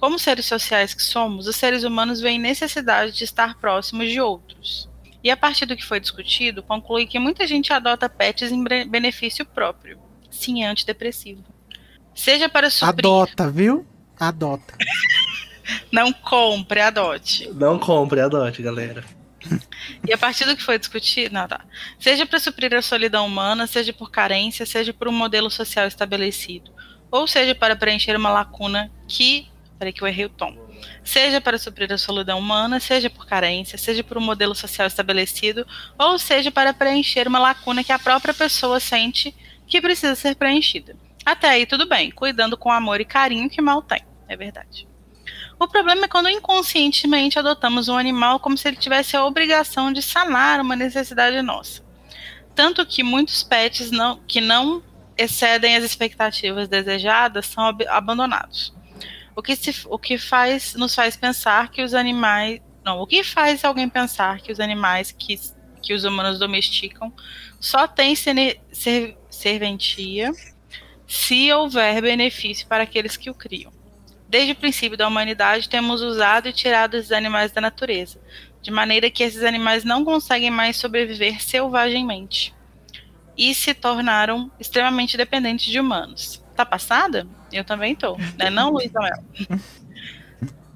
Como 0.00 0.18
seres 0.18 0.46
sociais 0.46 0.94
que 0.94 1.02
somos, 1.02 1.46
os 1.46 1.56
seres 1.56 1.84
humanos 1.84 2.22
veem 2.22 2.38
necessidade 2.38 3.12
de 3.12 3.24
estar 3.24 3.58
próximos 3.58 4.10
de 4.10 4.18
outros. 4.18 4.88
E 5.26 5.30
a 5.32 5.36
partir 5.36 5.66
do 5.66 5.74
que 5.74 5.84
foi 5.84 5.98
discutido, 5.98 6.62
concluí 6.62 7.04
que 7.04 7.18
muita 7.18 7.48
gente 7.48 7.72
adota 7.72 8.08
pets 8.08 8.52
em 8.52 8.62
benefício 8.62 9.44
próprio. 9.44 9.98
Sim, 10.30 10.62
é 10.62 10.68
antidepressivo. 10.68 11.42
Seja 12.14 12.48
para 12.48 12.70
suprir. 12.70 12.90
adota, 12.90 13.50
viu? 13.50 13.84
Adota. 14.20 14.76
Não 15.90 16.12
compre, 16.12 16.80
adote. 16.80 17.50
Não 17.52 17.76
compre, 17.76 18.20
adote, 18.20 18.62
galera. 18.62 19.02
E 20.06 20.12
a 20.12 20.16
partir 20.16 20.44
do 20.44 20.56
que 20.56 20.62
foi 20.62 20.78
discutido, 20.78 21.34
não, 21.34 21.48
tá. 21.48 21.64
Seja 21.98 22.24
para 22.24 22.38
suprir 22.38 22.72
a 22.72 22.80
solidão 22.80 23.26
humana, 23.26 23.66
seja 23.66 23.92
por 23.92 24.12
carência, 24.12 24.64
seja 24.64 24.92
por 24.92 25.08
um 25.08 25.12
modelo 25.12 25.50
social 25.50 25.88
estabelecido, 25.88 26.70
ou 27.10 27.26
seja 27.26 27.52
para 27.52 27.74
preencher 27.74 28.14
uma 28.16 28.30
lacuna 28.30 28.92
que, 29.08 29.48
peraí 29.76 29.92
que 29.92 30.02
eu 30.02 30.06
errei 30.06 30.26
o 30.26 30.30
tom. 30.30 30.65
Seja 31.04 31.40
para 31.40 31.58
suprir 31.58 31.92
a 31.92 31.98
solidão 31.98 32.38
humana, 32.38 32.80
seja 32.80 33.08
por 33.08 33.26
carência, 33.26 33.78
seja 33.78 34.02
por 34.02 34.18
um 34.18 34.20
modelo 34.20 34.54
social 34.54 34.86
estabelecido, 34.86 35.66
ou 35.98 36.18
seja 36.18 36.50
para 36.50 36.74
preencher 36.74 37.28
uma 37.28 37.38
lacuna 37.38 37.84
que 37.84 37.92
a 37.92 37.98
própria 37.98 38.34
pessoa 38.34 38.80
sente 38.80 39.34
que 39.66 39.80
precisa 39.80 40.14
ser 40.14 40.34
preenchida. 40.36 40.96
Até 41.24 41.48
aí 41.48 41.66
tudo 41.66 41.88
bem, 41.88 42.10
cuidando 42.10 42.56
com 42.56 42.70
amor 42.70 43.00
e 43.00 43.04
carinho 43.04 43.50
que 43.50 43.60
mal 43.60 43.82
tem, 43.82 44.02
é 44.28 44.36
verdade. 44.36 44.86
O 45.58 45.66
problema 45.66 46.04
é 46.04 46.08
quando 46.08 46.28
inconscientemente 46.28 47.38
adotamos 47.38 47.88
um 47.88 47.96
animal 47.96 48.38
como 48.38 48.58
se 48.58 48.68
ele 48.68 48.76
tivesse 48.76 49.16
a 49.16 49.24
obrigação 49.24 49.92
de 49.92 50.02
sanar 50.02 50.60
uma 50.60 50.76
necessidade 50.76 51.40
nossa. 51.40 51.82
Tanto 52.54 52.84
que 52.86 53.02
muitos 53.02 53.42
pets 53.42 53.90
não, 53.90 54.18
que 54.26 54.40
não 54.40 54.82
excedem 55.16 55.76
as 55.76 55.82
expectativas 55.82 56.68
desejadas 56.68 57.46
são 57.46 57.64
ab- 57.64 57.86
abandonados. 57.88 58.75
O 59.36 59.42
que, 59.42 59.54
se, 59.54 59.86
o 59.86 59.98
que 59.98 60.16
faz, 60.16 60.74
nos 60.74 60.94
faz 60.94 61.14
pensar 61.14 61.70
que 61.70 61.82
os 61.82 61.92
animais. 61.92 62.60
Não, 62.82 63.00
o 63.00 63.06
que 63.06 63.22
faz 63.22 63.64
alguém 63.64 63.88
pensar 63.88 64.40
que 64.40 64.50
os 64.50 64.58
animais 64.58 65.12
que, 65.12 65.38
que 65.82 65.92
os 65.92 66.04
humanos 66.04 66.38
domesticam 66.38 67.12
só 67.60 67.86
têm 67.86 68.16
ser- 68.16 68.60
serventia 69.28 70.32
se 71.06 71.52
houver 71.52 72.00
benefício 72.00 72.66
para 72.66 72.84
aqueles 72.84 73.16
que 73.16 73.28
o 73.28 73.34
criam. 73.34 73.72
Desde 74.28 74.52
o 74.52 74.56
princípio 74.56 74.96
da 74.96 75.06
humanidade, 75.06 75.68
temos 75.68 76.00
usado 76.00 76.48
e 76.48 76.52
tirado 76.52 76.94
esses 76.96 77.12
animais 77.12 77.52
da 77.52 77.60
natureza, 77.60 78.20
de 78.60 78.70
maneira 78.70 79.10
que 79.10 79.22
esses 79.22 79.44
animais 79.44 79.84
não 79.84 80.04
conseguem 80.04 80.50
mais 80.50 80.76
sobreviver 80.76 81.40
selvagemmente 81.42 82.52
e 83.36 83.54
se 83.54 83.74
tornaram 83.74 84.50
extremamente 84.58 85.16
dependentes 85.16 85.66
de 85.66 85.78
humanos. 85.78 86.42
Tá 86.56 86.64
passada? 86.64 87.26
Eu 87.52 87.64
também 87.64 87.94
tô, 87.94 88.16
né? 88.38 88.50
Não, 88.50 88.70
Luiz 88.70 88.94
Amel? 88.94 89.24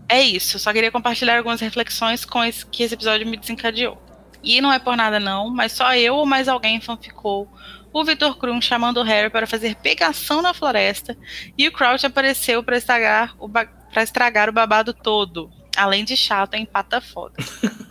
É 0.08 0.20
isso, 0.20 0.58
só 0.58 0.72
queria 0.72 0.90
compartilhar 0.90 1.38
algumas 1.38 1.60
reflexões 1.60 2.24
com 2.24 2.42
esse, 2.42 2.66
que 2.66 2.82
esse 2.82 2.94
episódio 2.94 3.26
me 3.26 3.36
desencadeou. 3.36 3.96
E 4.42 4.60
não 4.60 4.72
é 4.72 4.78
por 4.78 4.96
nada 4.96 5.20
não, 5.20 5.48
mas 5.50 5.72
só 5.72 5.94
eu 5.94 6.16
ou 6.16 6.26
mais 6.26 6.48
alguém 6.48 6.80
fanficou 6.80 7.48
o 7.92 8.04
Vitor 8.04 8.36
Krum 8.36 8.60
chamando 8.60 8.98
o 8.98 9.02
Harry 9.02 9.30
para 9.30 9.46
fazer 9.46 9.76
pegação 9.76 10.40
na 10.42 10.54
floresta 10.54 11.16
e 11.58 11.66
o 11.68 11.72
Crouch 11.72 12.06
apareceu 12.06 12.62
para 12.62 12.76
estragar, 12.76 13.34
o 13.38 13.48
pra 13.48 14.02
estragar 14.02 14.48
o 14.48 14.52
babado 14.52 14.92
todo. 14.92 15.50
Além 15.76 16.04
de 16.04 16.16
chato, 16.16 16.54
empata 16.54 17.00
foda. 17.00 17.34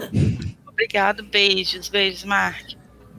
Obrigado, 0.67 1.23
beijos, 1.23 1.89
beijos, 1.89 2.23
Mark. 2.23 2.73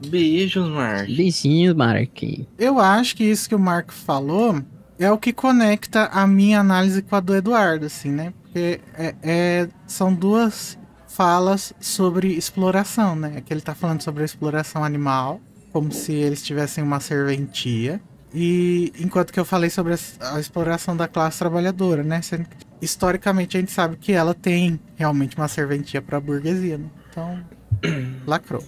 Beijos, 0.07 0.67
Mark. 0.67 1.07
Beijinhos, 1.07 1.75
Mark. 1.75 2.23
Eu 2.57 2.79
acho 2.79 3.15
que 3.15 3.23
isso 3.23 3.47
que 3.47 3.55
o 3.55 3.59
Marco 3.59 3.93
falou 3.93 4.63
é 5.01 5.11
o 5.11 5.17
que 5.17 5.33
conecta 5.33 6.05
a 6.05 6.27
minha 6.27 6.59
análise 6.59 7.01
com 7.01 7.15
a 7.15 7.19
do 7.19 7.35
Eduardo, 7.35 7.87
assim, 7.87 8.11
né? 8.11 8.33
Porque 8.43 8.79
é, 8.93 9.15
é- 9.23 9.67
são 9.87 10.13
duas 10.13 10.77
falas 11.07 11.73
sobre 11.79 12.27
exploração, 12.33 13.15
né? 13.15 13.41
Que 13.41 13.51
ele 13.51 13.61
tá 13.61 13.73
falando 13.73 14.01
sobre 14.01 14.21
a 14.21 14.25
exploração 14.25 14.83
animal, 14.83 15.41
como 15.73 15.91
se 15.91 16.13
eles 16.13 16.43
tivessem 16.43 16.83
uma 16.83 16.99
serventia. 16.99 17.99
E 18.33 18.93
enquanto 18.99 19.33
que 19.33 19.39
eu 19.39 19.43
falei 19.43 19.69
sobre 19.69 19.93
a, 19.93 20.35
a 20.35 20.39
exploração 20.39 20.95
da 20.95 21.07
classe 21.07 21.39
trabalhadora, 21.39 22.03
né? 22.03 22.21
Sendo 22.21 22.45
que, 22.45 22.57
historicamente 22.81 23.57
a 23.57 23.59
gente 23.59 23.71
sabe 23.71 23.97
que 23.97 24.11
ela 24.11 24.35
tem 24.35 24.79
realmente 24.95 25.35
uma 25.35 25.47
serventia 25.47 26.01
para 26.01 26.17
a 26.17 26.21
burguesia, 26.21 26.77
né? 26.77 26.85
Então, 27.09 27.43
lacrou. 28.27 28.63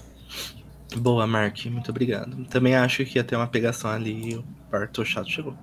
Boa, 0.97 1.27
Mark. 1.27 1.65
Muito 1.67 1.91
obrigado. 1.91 2.43
Também 2.45 2.75
acho 2.75 3.05
que 3.05 3.17
ia 3.17 3.23
ter 3.23 3.35
uma 3.35 3.47
pegação 3.47 3.89
ali 3.89 4.35
o 4.35 4.43
parto 4.69 5.05
chato 5.05 5.29
chegou. 5.29 5.55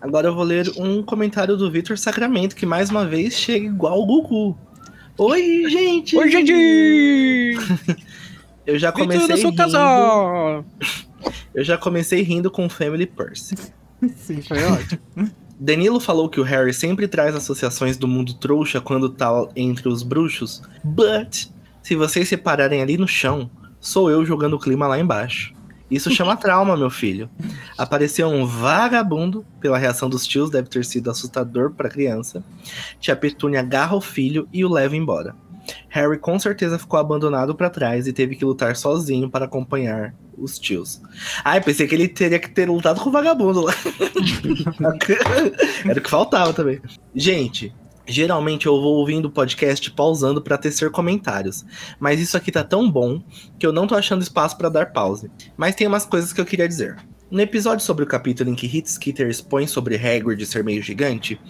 Agora 0.00 0.28
eu 0.28 0.34
vou 0.34 0.44
ler 0.44 0.70
um 0.76 1.02
comentário 1.02 1.56
do 1.56 1.70
Vitor 1.70 1.96
Sacramento, 1.96 2.54
que 2.54 2.66
mais 2.66 2.90
uma 2.90 3.06
vez 3.06 3.34
chega 3.34 3.66
igual 3.66 4.00
o 4.00 4.06
Gugu. 4.06 4.58
Oi, 5.18 5.64
gente! 5.68 6.16
Oi, 6.16 6.30
gente! 6.30 6.52
Eu 8.66 8.78
já 8.78 8.90
comecei 8.90 9.36
rindo. 9.36 9.56
casal! 9.56 10.64
Eu 11.54 11.64
já 11.64 11.78
comecei 11.78 12.20
rindo 12.22 12.50
com 12.50 12.68
Family 12.68 13.06
Purse. 13.06 13.54
Sim, 14.16 14.42
foi 14.42 14.62
ótimo. 14.64 15.00
Danilo 15.58 16.00
falou 16.00 16.28
que 16.28 16.40
o 16.40 16.42
Harry 16.42 16.74
sempre 16.74 17.08
traz 17.08 17.34
associações 17.34 17.96
do 17.96 18.06
mundo 18.06 18.34
trouxa 18.34 18.80
quando 18.80 19.08
tá 19.08 19.30
entre 19.54 19.88
os 19.88 20.02
bruxos. 20.02 20.62
But, 20.84 21.46
se 21.82 21.94
vocês 21.94 22.28
separarem 22.28 22.82
ali 22.82 22.98
no 22.98 23.08
chão, 23.08 23.48
sou 23.80 24.10
eu 24.10 24.26
jogando 24.26 24.54
o 24.54 24.58
clima 24.58 24.86
lá 24.86 24.98
embaixo. 24.98 25.54
Isso 25.90 26.10
chama 26.10 26.36
trauma, 26.38 26.76
meu 26.76 26.90
filho. 26.90 27.28
Apareceu 27.76 28.28
um 28.28 28.46
vagabundo, 28.46 29.44
pela 29.60 29.78
reação 29.78 30.08
dos 30.08 30.26
tios, 30.26 30.50
deve 30.50 30.68
ter 30.68 30.84
sido 30.84 31.10
assustador 31.10 31.72
pra 31.72 31.88
criança. 31.88 32.44
Tia 33.00 33.16
Petúnia 33.16 33.60
agarra 33.60 33.96
o 33.96 34.00
filho 34.00 34.48
e 34.52 34.64
o 34.64 34.72
leva 34.72 34.96
embora. 34.96 35.34
Harry 35.88 36.18
com 36.18 36.38
certeza 36.38 36.78
ficou 36.78 36.98
abandonado 36.98 37.54
pra 37.54 37.70
trás 37.70 38.06
e 38.06 38.12
teve 38.12 38.36
que 38.36 38.44
lutar 38.44 38.76
sozinho 38.76 39.28
para 39.28 39.46
acompanhar 39.46 40.14
os 40.38 40.58
tios. 40.58 41.00
Ai, 41.44 41.60
pensei 41.60 41.88
que 41.88 41.94
ele 41.94 42.08
teria 42.08 42.38
que 42.38 42.50
ter 42.50 42.68
lutado 42.68 43.00
com 43.00 43.08
o 43.08 43.12
vagabundo 43.12 43.62
lá. 43.62 43.72
Era 45.88 45.98
o 45.98 46.02
que 46.02 46.10
faltava 46.10 46.52
também. 46.52 46.80
Gente, 47.14 47.74
geralmente 48.06 48.66
eu 48.66 48.80
vou 48.80 48.96
ouvindo 48.96 49.26
o 49.26 49.30
podcast 49.30 49.90
pausando 49.90 50.40
pra 50.40 50.58
tecer 50.58 50.90
comentários, 50.90 51.64
mas 51.98 52.20
isso 52.20 52.36
aqui 52.36 52.52
tá 52.52 52.62
tão 52.62 52.90
bom 52.90 53.22
que 53.58 53.66
eu 53.66 53.72
não 53.72 53.86
tô 53.86 53.94
achando 53.94 54.22
espaço 54.22 54.56
pra 54.56 54.68
dar 54.68 54.92
pause. 54.92 55.30
Mas 55.56 55.74
tem 55.74 55.86
umas 55.86 56.06
coisas 56.06 56.32
que 56.32 56.40
eu 56.40 56.46
queria 56.46 56.68
dizer. 56.68 56.96
No 57.28 57.40
episódio 57.40 57.84
sobre 57.84 58.04
o 58.04 58.06
capítulo 58.06 58.50
em 58.50 58.54
que 58.54 58.68
Hit 58.68 58.88
Skeeter 58.88 59.28
expõe 59.28 59.66
sobre 59.66 59.96
Hagrid 59.96 60.46
ser 60.46 60.62
meio 60.62 60.80
gigante, 60.80 61.40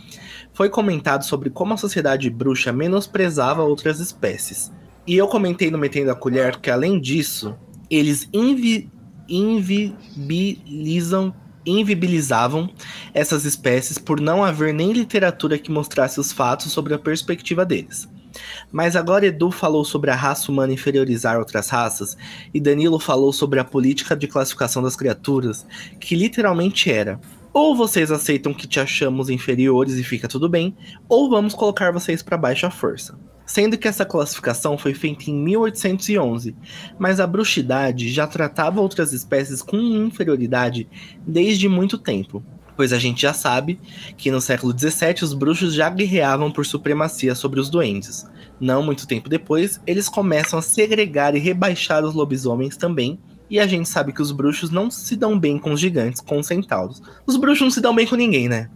foi 0.54 0.70
comentado 0.70 1.22
sobre 1.22 1.50
como 1.50 1.74
a 1.74 1.76
sociedade 1.76 2.30
bruxa 2.30 2.72
menosprezava 2.72 3.62
outras 3.62 4.00
espécies. 4.00 4.72
E 5.06 5.16
eu 5.16 5.28
comentei 5.28 5.70
no 5.70 5.76
Metendo 5.76 6.10
a 6.10 6.14
Colher 6.14 6.58
que, 6.58 6.70
além 6.70 6.98
disso, 6.98 7.54
eles 7.90 8.26
invi 8.32 8.90
invibilizam, 9.28 11.34
invibilizavam 11.66 12.70
essas 13.12 13.44
espécies 13.44 13.98
por 13.98 14.20
não 14.20 14.44
haver 14.44 14.72
nem 14.72 14.92
literatura 14.92 15.58
que 15.58 15.70
mostrasse 15.70 16.20
os 16.20 16.32
fatos 16.32 16.72
sobre 16.72 16.94
a 16.94 16.98
perspectiva 16.98 17.66
deles. 17.66 18.08
Mas 18.70 18.94
agora 18.94 19.26
Edu 19.26 19.50
falou 19.50 19.84
sobre 19.84 20.10
a 20.10 20.14
raça 20.14 20.50
humana 20.50 20.72
inferiorizar 20.72 21.38
outras 21.38 21.68
raças, 21.68 22.16
e 22.52 22.60
Danilo 22.60 22.98
falou 22.98 23.32
sobre 23.32 23.58
a 23.58 23.64
política 23.64 24.14
de 24.14 24.26
classificação 24.26 24.82
das 24.82 24.96
criaturas, 24.96 25.66
que 25.98 26.14
literalmente 26.14 26.90
era: 26.90 27.20
ou 27.52 27.74
vocês 27.74 28.10
aceitam 28.10 28.52
que 28.52 28.66
te 28.66 28.78
achamos 28.78 29.30
inferiores 29.30 29.94
e 29.94 30.04
fica 30.04 30.28
tudo 30.28 30.48
bem, 30.48 30.76
ou 31.08 31.30
vamos 31.30 31.54
colocar 31.54 31.90
vocês 31.90 32.22
para 32.22 32.36
baixo 32.36 32.66
à 32.66 32.70
força. 32.70 33.18
Sendo 33.46 33.78
que 33.78 33.86
essa 33.86 34.04
classificação 34.04 34.76
foi 34.76 34.92
feita 34.92 35.30
em 35.30 35.34
1811, 35.34 36.54
mas 36.98 37.20
a 37.20 37.26
bruxidade 37.26 38.12
já 38.12 38.26
tratava 38.26 38.80
outras 38.80 39.12
espécies 39.12 39.62
com 39.62 39.76
inferioridade 39.76 40.88
desde 41.24 41.68
muito 41.68 41.96
tempo. 41.96 42.42
Pois 42.76 42.92
a 42.92 42.98
gente 42.98 43.22
já 43.22 43.32
sabe 43.32 43.80
que 44.18 44.30
no 44.30 44.40
século 44.40 44.76
XVII 44.76 45.22
os 45.22 45.32
bruxos 45.32 45.72
já 45.72 45.88
guerreavam 45.88 46.50
por 46.50 46.66
supremacia 46.66 47.34
sobre 47.34 47.58
os 47.58 47.70
duendes. 47.70 48.26
Não 48.60 48.82
muito 48.82 49.06
tempo 49.06 49.28
depois, 49.28 49.80
eles 49.86 50.08
começam 50.08 50.58
a 50.58 50.62
segregar 50.62 51.34
e 51.34 51.38
rebaixar 51.38 52.04
os 52.04 52.14
lobisomens 52.14 52.76
também, 52.76 53.18
e 53.48 53.60
a 53.60 53.66
gente 53.66 53.88
sabe 53.88 54.12
que 54.12 54.20
os 54.20 54.32
bruxos 54.32 54.70
não 54.70 54.90
se 54.90 55.14
dão 55.14 55.38
bem 55.38 55.56
com 55.56 55.72
os 55.72 55.80
gigantes, 55.80 56.20
com 56.20 56.38
os 56.38 56.46
centauros. 56.46 57.00
Os 57.24 57.36
bruxos 57.36 57.62
não 57.62 57.70
se 57.70 57.80
dão 57.80 57.94
bem 57.94 58.06
com 58.06 58.16
ninguém, 58.16 58.48
né? 58.48 58.68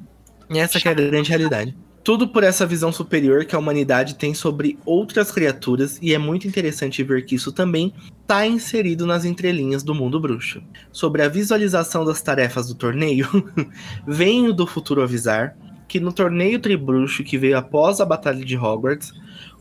E 0.49 0.59
essa 0.59 0.79
é 0.79 0.89
a 0.89 0.95
grande 0.95 1.29
realidade. 1.29 1.77
Tudo 2.03 2.27
por 2.27 2.43
essa 2.43 2.65
visão 2.65 2.91
superior 2.91 3.45
que 3.45 3.55
a 3.55 3.59
humanidade 3.59 4.15
tem 4.15 4.33
sobre 4.33 4.79
outras 4.87 5.31
criaturas, 5.31 5.99
e 6.01 6.15
é 6.15 6.19
muito 6.19 6.49
interessante 6.49 7.03
ver 7.03 7.27
que 7.27 7.35
isso 7.35 7.53
também 7.53 7.93
está 8.23 8.47
inserido 8.47 9.07
nas 9.07 9.25
entrelinhas 9.25 9.83
do 9.83 9.95
mundo 9.95 10.19
bruxo. 10.19 10.63
Sobre 10.91 11.23
a 11.23 11.29
visualização 11.29 12.05
das 12.05 12.23
tarefas 12.23 12.69
do 12.69 12.75
torneio, 12.75 13.29
venho 14.07 14.53
do 14.53 14.67
futuro 14.67 15.03
avisar 15.03 15.55
que 15.87 15.99
no 15.99 16.13
torneio 16.13 16.61
Tribruxo 16.61 17.25
que 17.25 17.37
veio 17.37 17.59
após 17.59 18.01
a 18.01 18.05
Batalha 18.07 18.45
de 18.45 18.57
Hogwarts, 18.57 19.13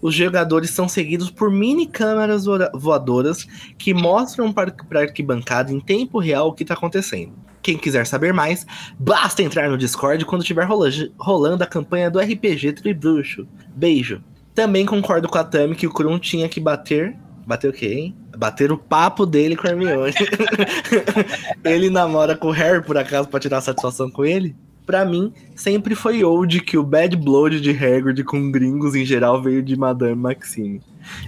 os 0.01 0.13
jogadores 0.15 0.69
são 0.69 0.87
seguidos 0.87 1.29
por 1.29 1.51
mini 1.51 1.85
câmeras 1.87 2.45
voa- 2.45 2.71
voadoras 2.73 3.45
que 3.77 3.93
mostram 3.93 4.51
para 4.53 4.73
a 4.95 4.99
arquibancada 4.99 5.71
em 5.71 5.79
tempo 5.79 6.19
real 6.19 6.47
o 6.49 6.53
que 6.53 6.63
está 6.63 6.73
acontecendo. 6.73 7.33
Quem 7.61 7.77
quiser 7.77 8.05
saber 8.07 8.33
mais, 8.33 8.65
basta 8.97 9.43
entrar 9.43 9.69
no 9.69 9.77
Discord 9.77 10.23
quando 10.25 10.41
estiver 10.41 10.63
rola- 10.65 10.89
rolando 11.17 11.63
a 11.63 11.67
campanha 11.67 12.09
do 12.09 12.19
RPG 12.19 12.73
Tribruxo. 12.73 13.45
Beijo. 13.75 14.21
Também 14.55 14.85
concordo 14.85 15.27
com 15.27 15.37
a 15.37 15.43
Tami 15.43 15.75
que 15.75 15.85
o 15.87 15.93
Krum 15.93 16.17
tinha 16.17 16.47
que 16.49 16.59
bater. 16.59 17.15
Bater 17.45 17.69
o 17.69 17.73
quê, 17.73 17.87
hein? 17.93 18.15
Bater 18.37 18.71
o 18.71 18.77
papo 18.77 19.25
dele 19.25 19.55
com 19.55 19.67
a 19.67 19.71
Hermione. 19.71 20.13
ele 21.63 21.89
namora 21.89 22.35
com 22.35 22.47
o 22.47 22.51
Harry, 22.51 22.81
por 22.83 22.97
acaso, 22.97 23.27
pra 23.27 23.39
tirar 23.39 23.59
satisfação 23.61 24.09
com 24.09 24.23
ele? 24.23 24.55
Pra 24.89 25.05
mim, 25.05 25.31
sempre 25.55 25.93
foi 25.93 26.23
old 26.23 26.61
que 26.61 26.75
o 26.75 26.81
bad 26.81 27.15
blood 27.15 27.61
de 27.61 27.69
Hagrid 27.69 28.23
com 28.23 28.49
gringos 28.49 28.95
em 28.95 29.05
geral 29.05 29.39
veio 29.39 29.61
de 29.61 29.75
Madame 29.75 30.15
Maxime. 30.15 30.81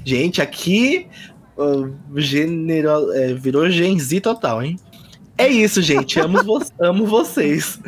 Gente, 0.03 0.41
aqui 0.41 1.05
uh, 1.55 1.93
genero, 2.19 3.11
é, 3.11 3.35
virou 3.35 3.69
Gen 3.69 3.99
Z 3.99 4.19
total, 4.21 4.63
hein? 4.63 4.79
É 5.37 5.47
isso, 5.47 5.79
gente. 5.79 6.19
Amo, 6.19 6.43
vo 6.43 6.59
amo 6.81 7.05
vocês. 7.05 7.79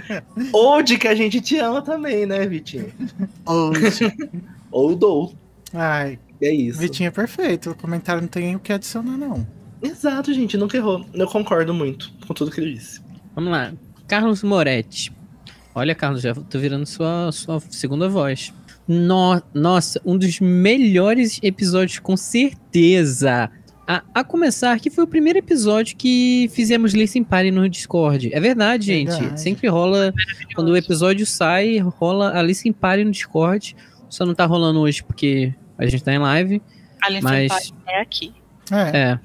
Old 0.54 0.96
que 1.00 1.08
a 1.08 1.16
gente 1.16 1.42
te 1.42 1.58
ama 1.58 1.82
também, 1.82 2.28
né, 2.28 2.46
Vitinho? 2.46 2.94
Hoje. 3.44 4.14
Ou 4.70 4.96
dou. 4.96 5.34
Ai, 5.74 6.20
É 6.40 6.52
isso. 6.52 6.78
Vitinho 6.78 7.08
é 7.08 7.12
perfeito. 7.12 7.72
O 7.72 7.76
comentário 7.76 8.22
não 8.22 8.30
tem 8.30 8.56
o 8.56 8.60
que 8.60 8.72
adicionar, 8.72 9.18
não. 9.18 9.44
Exato, 9.82 10.32
gente. 10.36 10.56
Nunca 10.56 10.78
errou. 10.78 11.04
Eu 11.16 11.26
concordo 11.26 11.74
muito 11.74 12.14
com 12.28 12.34
tudo 12.36 12.52
que 12.52 12.62
ele 12.62 12.76
disse. 12.76 13.02
Vamos 13.34 13.52
lá. 13.52 13.74
Carlos 14.08 14.44
Moretti. 14.44 15.12
Olha, 15.76 15.96
Carlos, 15.96 16.22
já 16.22 16.34
tô 16.36 16.60
virando 16.60 16.86
sua, 16.86 17.32
sua 17.32 17.60
segunda 17.70 18.08
voz. 18.08 18.54
No- 18.88 19.42
nossa, 19.54 20.00
um 20.06 20.18
dos 20.18 20.40
melhores 20.40 21.40
episódios, 21.42 22.00
com 22.00 22.16
certeza. 22.18 23.50
A, 23.88 24.02
a 24.14 24.24
começar 24.24 24.80
que 24.80 24.90
foi 24.90 25.04
o 25.04 25.08
primeiro 25.08 25.40
episódio 25.40 25.98
que 25.98 26.50
fizemos 26.54 26.94
Listen 26.94 27.24
Party 27.24 27.52
no 27.52 27.68
Discord. 27.68 28.30
É 28.34 28.40
verdade, 28.40 28.86
gente. 28.86 29.10
Verdade. 29.12 29.42
Sempre 29.42 29.68
rola. 29.68 30.14
Quando 30.56 30.70
o 30.70 30.78
episódio 30.78 31.26
sai, 31.26 31.80
rola 31.80 32.38
a 32.38 32.42
Listen 32.42 32.72
Party 32.72 33.04
no 33.04 33.12
Discord. 33.12 33.76
Só 34.10 34.26
não 34.26 34.34
tá 34.36 34.46
rolando 34.46 34.80
hoje 34.80 35.04
porque 35.04 35.54
a 35.78 35.86
gente 35.86 36.04
tá 36.04 36.14
em 36.14 36.20
live. 36.20 36.62
Alien 37.02 37.24
Mas- 37.24 37.52
Senpai 37.54 37.94
é 37.96 38.02
aqui. 38.02 38.34
É. 38.72 38.98
É, 38.98 39.20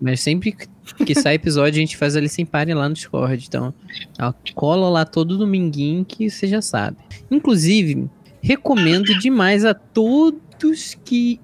mas 0.00 0.20
sempre 0.20 0.54
que 0.92 1.14
sai 1.14 1.34
episódio, 1.34 1.78
a 1.78 1.80
gente 1.80 1.96
faz 1.96 2.16
ali 2.16 2.28
sem 2.28 2.44
pare 2.44 2.74
lá 2.74 2.88
no 2.88 2.94
Discord. 2.94 3.44
Então, 3.46 3.72
ó, 4.20 4.32
cola 4.54 4.88
lá 4.88 5.04
todo 5.04 5.38
dominguinho 5.38 6.04
que 6.04 6.28
você 6.28 6.46
já 6.46 6.60
sabe. 6.60 6.96
Inclusive, 7.30 8.08
recomendo 8.42 9.18
demais 9.18 9.64
a 9.64 9.74
todos 9.74 10.96
que. 11.04 11.40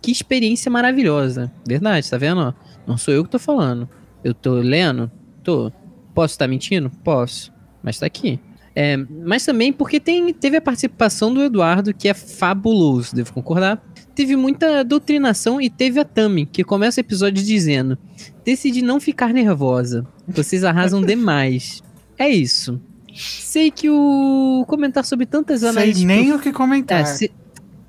Que 0.00 0.12
experiência 0.12 0.70
maravilhosa. 0.70 1.52
Verdade, 1.66 2.08
tá 2.08 2.16
vendo? 2.16 2.54
Não 2.86 2.96
sou 2.96 3.12
eu 3.12 3.24
que 3.24 3.30
tô 3.30 3.38
falando. 3.38 3.88
Eu 4.22 4.32
tô 4.32 4.54
lendo? 4.54 5.10
Tô. 5.42 5.72
Posso 6.14 6.34
estar 6.34 6.46
mentindo? 6.46 6.88
Posso. 7.02 7.52
Mas 7.82 7.98
tá 7.98 8.06
aqui. 8.06 8.38
É, 8.76 8.96
mas 8.96 9.44
também 9.44 9.72
porque 9.72 9.98
tem, 9.98 10.32
teve 10.32 10.56
a 10.56 10.60
participação 10.60 11.34
do 11.34 11.42
Eduardo, 11.42 11.92
que 11.92 12.08
é 12.08 12.14
fabuloso, 12.14 13.12
devo 13.12 13.32
concordar. 13.32 13.82
Teve 14.18 14.34
muita 14.34 14.82
doutrinação 14.82 15.60
e 15.60 15.70
teve 15.70 16.00
a 16.00 16.04
Tami, 16.04 16.44
que 16.44 16.64
começa 16.64 17.00
o 17.00 17.02
episódio 17.02 17.40
dizendo: 17.44 17.96
Decidi 18.44 18.82
não 18.82 18.98
ficar 18.98 19.32
nervosa. 19.32 20.04
Vocês 20.26 20.64
arrasam 20.64 21.00
demais. 21.06 21.80
É 22.18 22.28
isso. 22.28 22.80
Sei 23.14 23.70
que 23.70 23.88
o 23.88 24.64
comentar 24.66 25.04
sobre 25.04 25.24
tantas 25.24 25.60
Sei 25.60 25.68
análises. 25.68 26.02
nem 26.02 26.26
prof- 26.26 26.40
o 26.40 26.42
que 26.42 26.52
comentar. 26.52 27.02
é, 27.02 27.04
se- 27.04 27.30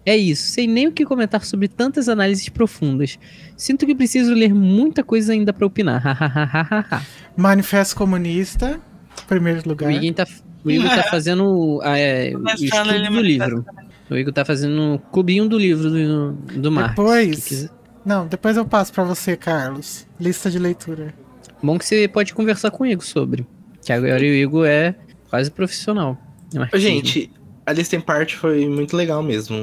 é 0.05 0.15
isso, 0.15 0.51
sei 0.51 0.67
nem 0.67 0.87
o 0.87 0.91
que 0.91 1.03
comentar 1.03 1.43
sobre 1.43 1.67
tantas 1.67 2.07
análises 2.07 2.47
profundas. 2.49 3.17
Sinto 3.57 3.87
que 3.87 3.95
preciso 3.95 4.31
ler 4.33 4.53
muita 4.53 5.03
coisa 5.03 5.33
ainda 5.33 5.51
pra 5.51 5.65
opinar. 5.65 5.99
Hahaha. 5.99 7.01
Manifesto 7.35 7.95
Comunista, 7.95 8.79
primeiro 9.27 9.61
o 9.65 9.69
lugar. 9.69 9.91
Igor 9.91 10.13
tá, 10.13 10.27
o 10.63 10.69
Igor 10.69 10.89
tá 10.89 11.03
fazendo 11.09 11.79
é, 11.83 12.33
o 12.35 12.47
estudo 12.49 13.09
do 13.13 13.19
livro. 13.19 13.65
O 14.09 14.15
Igor 14.17 14.33
tá 14.33 14.43
fazendo 14.43 14.95
o 14.95 14.99
clubinho 14.99 15.47
do 15.47 15.57
livro 15.57 15.89
do, 15.89 16.31
do 16.33 16.71
Marx. 16.71 16.89
Depois- 16.95 17.69
Não, 18.05 18.27
depois 18.27 18.57
eu 18.57 18.65
passo 18.65 18.91
pra 18.91 19.03
você, 19.03 19.37
Carlos. 19.37 20.07
Lista 20.19 20.49
de 20.49 20.57
leitura. 20.57 21.13
Bom 21.61 21.77
que 21.77 21.85
você 21.85 22.07
pode 22.07 22.33
conversar 22.33 22.71
com 22.71 22.83
o 22.83 22.87
Igor 22.87 23.05
sobre. 23.05 23.45
Que 23.85 23.91
agora 23.93 24.21
o 24.21 24.25
Igor 24.25 24.65
é 24.65 24.95
quase 25.29 25.51
profissional. 25.51 26.17
marxismo. 26.53 26.79
Gente, 26.79 27.31
a 27.65 27.71
lista 27.73 27.95
em 27.95 28.01
parte 28.01 28.35
foi 28.35 28.67
muito 28.67 28.95
legal 28.97 29.21
mesmo. 29.21 29.55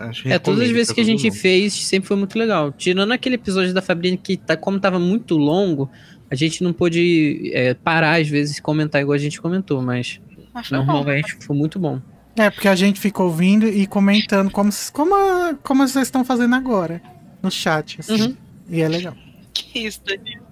Acho 0.00 0.26
É, 0.28 0.38
todas 0.38 0.60
as 0.62 0.70
vezes 0.70 0.92
que 0.92 1.00
a 1.00 1.04
gente 1.04 1.24
mundo. 1.28 1.34
fez, 1.38 1.74
sempre 1.74 2.08
foi 2.08 2.16
muito 2.16 2.38
legal. 2.38 2.72
Tirando 2.72 3.12
aquele 3.12 3.34
episódio 3.34 3.74
da 3.74 3.82
Fabrina 3.82 4.16
que, 4.16 4.36
tá, 4.36 4.56
como 4.56 4.80
tava 4.80 4.98
muito 4.98 5.36
longo, 5.36 5.90
a 6.30 6.34
gente 6.34 6.62
não 6.64 6.72
pôde 6.72 7.50
é, 7.52 7.74
parar, 7.74 8.18
às 8.20 8.28
vezes, 8.28 8.56
e 8.58 8.62
comentar 8.62 9.02
igual 9.02 9.14
a 9.14 9.18
gente 9.18 9.40
comentou, 9.42 9.82
mas 9.82 10.20
Mas 10.54 10.68
foi 10.68 10.78
bom. 10.78 10.84
normalmente 10.86 11.36
foi 11.44 11.54
muito 11.56 11.78
bom. 11.78 12.00
É, 12.36 12.48
porque 12.50 12.68
a 12.68 12.74
gente 12.76 12.98
fica 13.00 13.22
ouvindo 13.22 13.66
e 13.68 13.86
comentando 13.86 14.50
como, 14.50 14.70
como, 14.92 15.14
a- 15.14 15.54
como 15.62 15.86
vocês 15.86 16.06
estão 16.06 16.24
fazendo 16.24 16.54
agora. 16.54 17.02
No 17.42 17.50
chat, 17.50 18.00
assim. 18.00 18.22
Uhum. 18.22 18.36
E 18.68 18.80
é 18.80 18.88
legal. 18.88 19.14
Que 19.52 19.80
isso, 19.86 20.00
Danilo? 20.04 20.46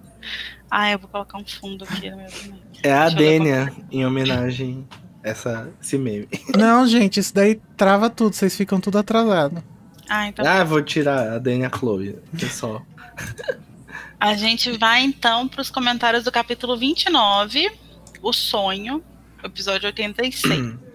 Ah, 0.71 0.91
eu 0.91 0.99
vou 0.99 1.09
colocar 1.09 1.39
um 1.39 1.45
fundo 1.47 1.85
aqui 1.85 2.11
no 2.11 2.17
meu 2.19 2.27
boneco. 2.31 2.59
É 2.83 2.93
a 2.93 3.09
Dênia, 3.09 3.73
em 3.91 4.05
homenagem 4.05 4.87
a 5.25 5.29
essa, 5.29 5.71
esse 5.81 5.97
meme. 5.97 6.29
Não, 6.57 6.87
gente, 6.87 7.21
isso 7.21 7.35
daí 7.35 7.61
trava 7.77 8.11
tudo. 8.11 8.35
Vocês 8.35 8.57
ficam 8.57 8.81
tudo 8.81 8.99
atrasado. 8.99 9.63
Ah, 10.09 10.27
então 10.29 10.45
Ah, 10.47 10.65
vou 10.65 10.83
tirar 10.83 11.33
a 11.35 11.39
Dênia 11.39 11.71
Chloe. 11.75 12.17
Pessoal. 12.39 12.85
A 14.21 14.35
gente 14.35 14.77
vai 14.77 15.03
então 15.05 15.47
para 15.47 15.61
os 15.61 15.71
comentários 15.71 16.25
do 16.25 16.33
capítulo 16.33 16.77
29, 16.77 17.71
O 18.21 18.33
Sonho, 18.33 19.03
episódio 19.45 19.87
86. 19.87 20.75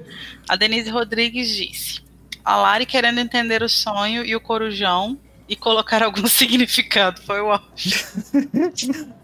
A 0.47 0.55
Denise 0.55 0.89
Rodrigues 0.89 1.49
disse: 1.49 2.01
A 2.43 2.55
Lari 2.57 2.85
querendo 2.85 3.19
entender 3.19 3.63
o 3.63 3.69
sonho 3.69 4.25
e 4.25 4.35
o 4.35 4.41
corujão 4.41 5.19
e 5.47 5.55
colocar 5.55 6.01
algum 6.03 6.27
significado. 6.27 7.21
Foi 7.21 7.41
o. 7.41 7.59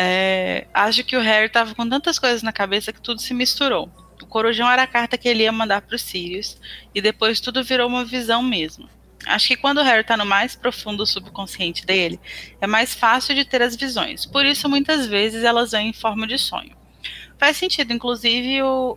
É, 0.00 0.68
acho 0.72 1.02
que 1.02 1.16
o 1.16 1.20
Harry 1.20 1.46
estava 1.46 1.74
com 1.74 1.88
tantas 1.88 2.20
coisas 2.20 2.40
na 2.40 2.52
cabeça 2.52 2.92
que 2.92 3.00
tudo 3.00 3.20
se 3.20 3.34
misturou. 3.34 3.90
O 4.22 4.26
corujão 4.26 4.70
era 4.70 4.84
a 4.84 4.86
carta 4.86 5.18
que 5.18 5.28
ele 5.28 5.42
ia 5.42 5.50
mandar 5.50 5.82
para 5.82 5.96
os 5.96 6.02
Sirius, 6.02 6.56
e 6.94 7.00
depois 7.00 7.40
tudo 7.40 7.64
virou 7.64 7.88
uma 7.88 8.04
visão 8.04 8.40
mesmo. 8.40 8.88
Acho 9.26 9.48
que 9.48 9.56
quando 9.56 9.78
o 9.78 9.82
Harry 9.82 10.02
está 10.02 10.16
no 10.16 10.24
mais 10.24 10.54
profundo 10.54 11.04
subconsciente 11.04 11.84
dele, 11.84 12.20
é 12.60 12.66
mais 12.66 12.94
fácil 12.94 13.34
de 13.34 13.44
ter 13.44 13.60
as 13.60 13.74
visões. 13.74 14.24
Por 14.24 14.46
isso, 14.46 14.68
muitas 14.68 15.06
vezes, 15.06 15.42
elas 15.42 15.72
vêm 15.72 15.88
em 15.88 15.92
forma 15.92 16.28
de 16.28 16.38
sonho. 16.38 16.76
Faz 17.36 17.56
sentido, 17.56 17.92
inclusive, 17.92 18.62
o, 18.62 18.96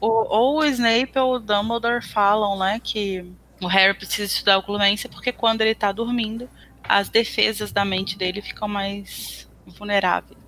o, 0.00 0.08
ou 0.08 0.58
o 0.58 0.64
Snape 0.64 1.18
ou 1.18 1.34
o 1.34 1.38
Dumbledore 1.38 2.02
falam, 2.02 2.58
né, 2.58 2.80
que 2.82 3.24
o 3.60 3.66
Harry 3.66 3.94
precisa 3.94 4.24
estudar 4.24 4.58
oculência 4.58 5.08
porque 5.08 5.30
quando 5.30 5.60
ele 5.60 5.74
tá 5.74 5.92
dormindo, 5.92 6.48
as 6.82 7.08
defesas 7.08 7.70
da 7.70 7.84
mente 7.84 8.16
dele 8.16 8.40
ficam 8.40 8.66
mais 8.66 9.48
vulneráveis. 9.66 10.40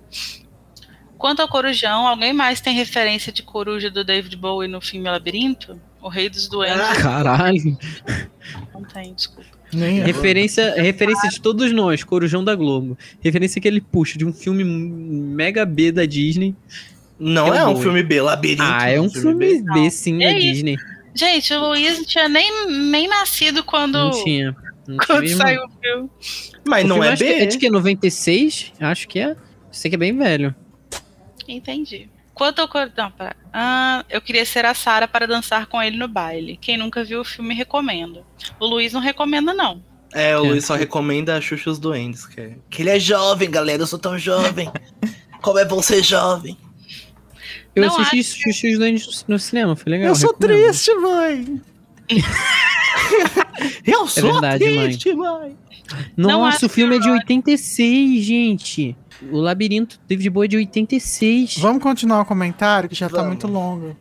Quanto 1.17 1.41
ao 1.41 1.47
Corujão, 1.47 2.05
alguém 2.05 2.33
mais 2.33 2.59
tem 2.59 2.75
referência 2.75 3.31
de 3.31 3.43
coruja 3.43 3.89
do 3.89 4.03
David 4.03 4.35
Bowie 4.35 4.67
no 4.67 4.81
filme 4.81 5.09
Labirinto? 5.09 5.79
O 6.01 6.09
Rei 6.09 6.27
dos 6.27 6.49
Duendes? 6.49 6.97
Caralho. 7.01 7.77
Não 8.73 8.83
tem, 8.83 9.13
desculpa. 9.13 9.49
Nem 9.71 9.99
eu. 9.99 10.05
referência, 10.05 10.73
referência 10.75 11.29
de 11.29 11.39
todos 11.39 11.71
nós, 11.71 12.03
Corujão 12.03 12.43
da 12.43 12.53
Globo. 12.55 12.97
Referência 13.21 13.61
que 13.61 13.67
ele 13.67 13.79
puxa 13.79 14.17
de 14.17 14.25
um 14.25 14.33
filme 14.33 14.65
mega 14.65 15.65
B 15.65 15.93
da 15.93 16.05
Disney. 16.05 16.53
Não 17.23 17.53
É 17.53 17.59
é 17.59 17.67
um 17.67 17.75
filme 17.77 18.03
B, 18.03 18.21
Labirinto. 18.21 18.63
Ah, 18.63 18.89
é 18.89 18.99
um 18.99 19.09
filme 19.09 19.63
B, 19.63 19.89
sim, 19.89 20.17
da 20.17 20.25
É 20.25 20.37
isso. 20.37 20.53
Disney. 20.53 20.75
Gente, 21.15 21.53
o 21.53 21.67
Luiz 21.67 21.97
não 21.99 22.05
tinha 22.05 22.27
nem, 22.27 22.67
nem 22.69 23.07
nascido 23.07 23.63
quando, 23.63 23.93
Não 23.97 24.11
tinha. 24.23 24.55
Não 24.87 24.97
quando 24.97 25.23
tinha 25.25 25.37
saiu 25.37 25.61
o 25.63 25.69
filme. 25.81 26.09
Mas 26.65 26.83
O 26.83 26.87
não 26.87 26.95
filme 26.95 27.07
é 27.09 27.13
acho 27.13 27.23
que 27.23 27.29
B. 27.33 27.39
é 27.39 27.45
de 27.45 27.57
que? 27.57 27.69
96? 27.69 28.73
Acho 28.79 29.07
que 29.07 29.19
é. 29.19 29.35
Sei 29.71 29.89
que 29.89 29.95
é 29.95 29.97
bem 29.97 30.17
velho. 30.17 30.53
Entendi. 31.47 32.09
Quanto 32.33 32.59
ao 32.59 32.67
cor... 32.67 32.91
Não, 32.97 33.11
pera. 33.11 33.35
Ah, 33.53 34.03
eu 34.09 34.19
queria 34.21 34.43
ser 34.45 34.65
a 34.65 34.73
Sara 34.73 35.07
para 35.07 35.27
dançar 35.27 35.67
com 35.67 35.81
ele 35.81 35.97
no 35.97 36.07
baile. 36.07 36.57
Quem 36.59 36.77
nunca 36.77 37.03
viu 37.03 37.21
o 37.21 37.25
filme, 37.25 37.53
recomendo. 37.53 38.25
O 38.59 38.65
Luiz 38.65 38.91
não 38.91 39.01
recomenda, 39.01 39.53
não. 39.53 39.83
É, 40.13 40.35
o 40.37 40.45
É. 40.45 40.49
Luiz 40.49 40.65
só 40.65 40.75
recomenda 40.75 41.37
a 41.37 41.41
Xuxa 41.41 41.69
os 41.69 41.79
Duendes. 41.79 42.25
Que, 42.25 42.41
é... 42.41 42.55
que 42.69 42.81
ele 42.81 42.89
é 42.89 42.99
jovem, 42.99 43.49
galera. 43.51 43.83
Eu 43.83 43.87
sou 43.87 43.99
tão 43.99 44.17
jovem. 44.17 44.69
Como 45.41 45.59
é 45.59 45.65
bom 45.65 45.81
ser 45.81 46.01
jovem. 46.03 46.57
Eu 47.75 47.87
Não 47.87 47.99
assisti 47.99 48.71
os 48.73 48.79
dois 48.79 49.23
no 49.27 49.39
cinema, 49.39 49.75
foi 49.75 49.91
legal. 49.91 50.09
eu 50.09 50.15
sou 50.15 50.31
recomendo. 50.31 50.63
triste, 50.65 50.93
mãe. 50.95 51.61
eu 53.85 54.07
sou 54.07 54.31
verdade, 54.33 54.63
mãe. 54.65 54.85
triste, 54.85 55.13
mãe. 55.15 55.57
Não 56.15 56.41
Nossa, 56.41 56.57
acho 56.57 56.65
o 56.67 56.69
filme 56.69 56.95
é 56.95 56.99
de 56.99 57.09
86, 57.09 58.23
gente. 58.23 58.95
O 59.31 59.37
Labirinto 59.39 59.99
David 60.07 60.29
Bowie 60.29 60.47
é 60.47 60.49
de 60.49 60.57
86. 60.57 61.57
Vamos 61.57 61.81
continuar 61.83 62.21
o 62.21 62.25
comentário, 62.25 62.89
que 62.89 62.95
já 62.95 63.07
tá 63.09 63.17
Vamos. 63.17 63.29
muito 63.29 63.47
longo. 63.47 63.97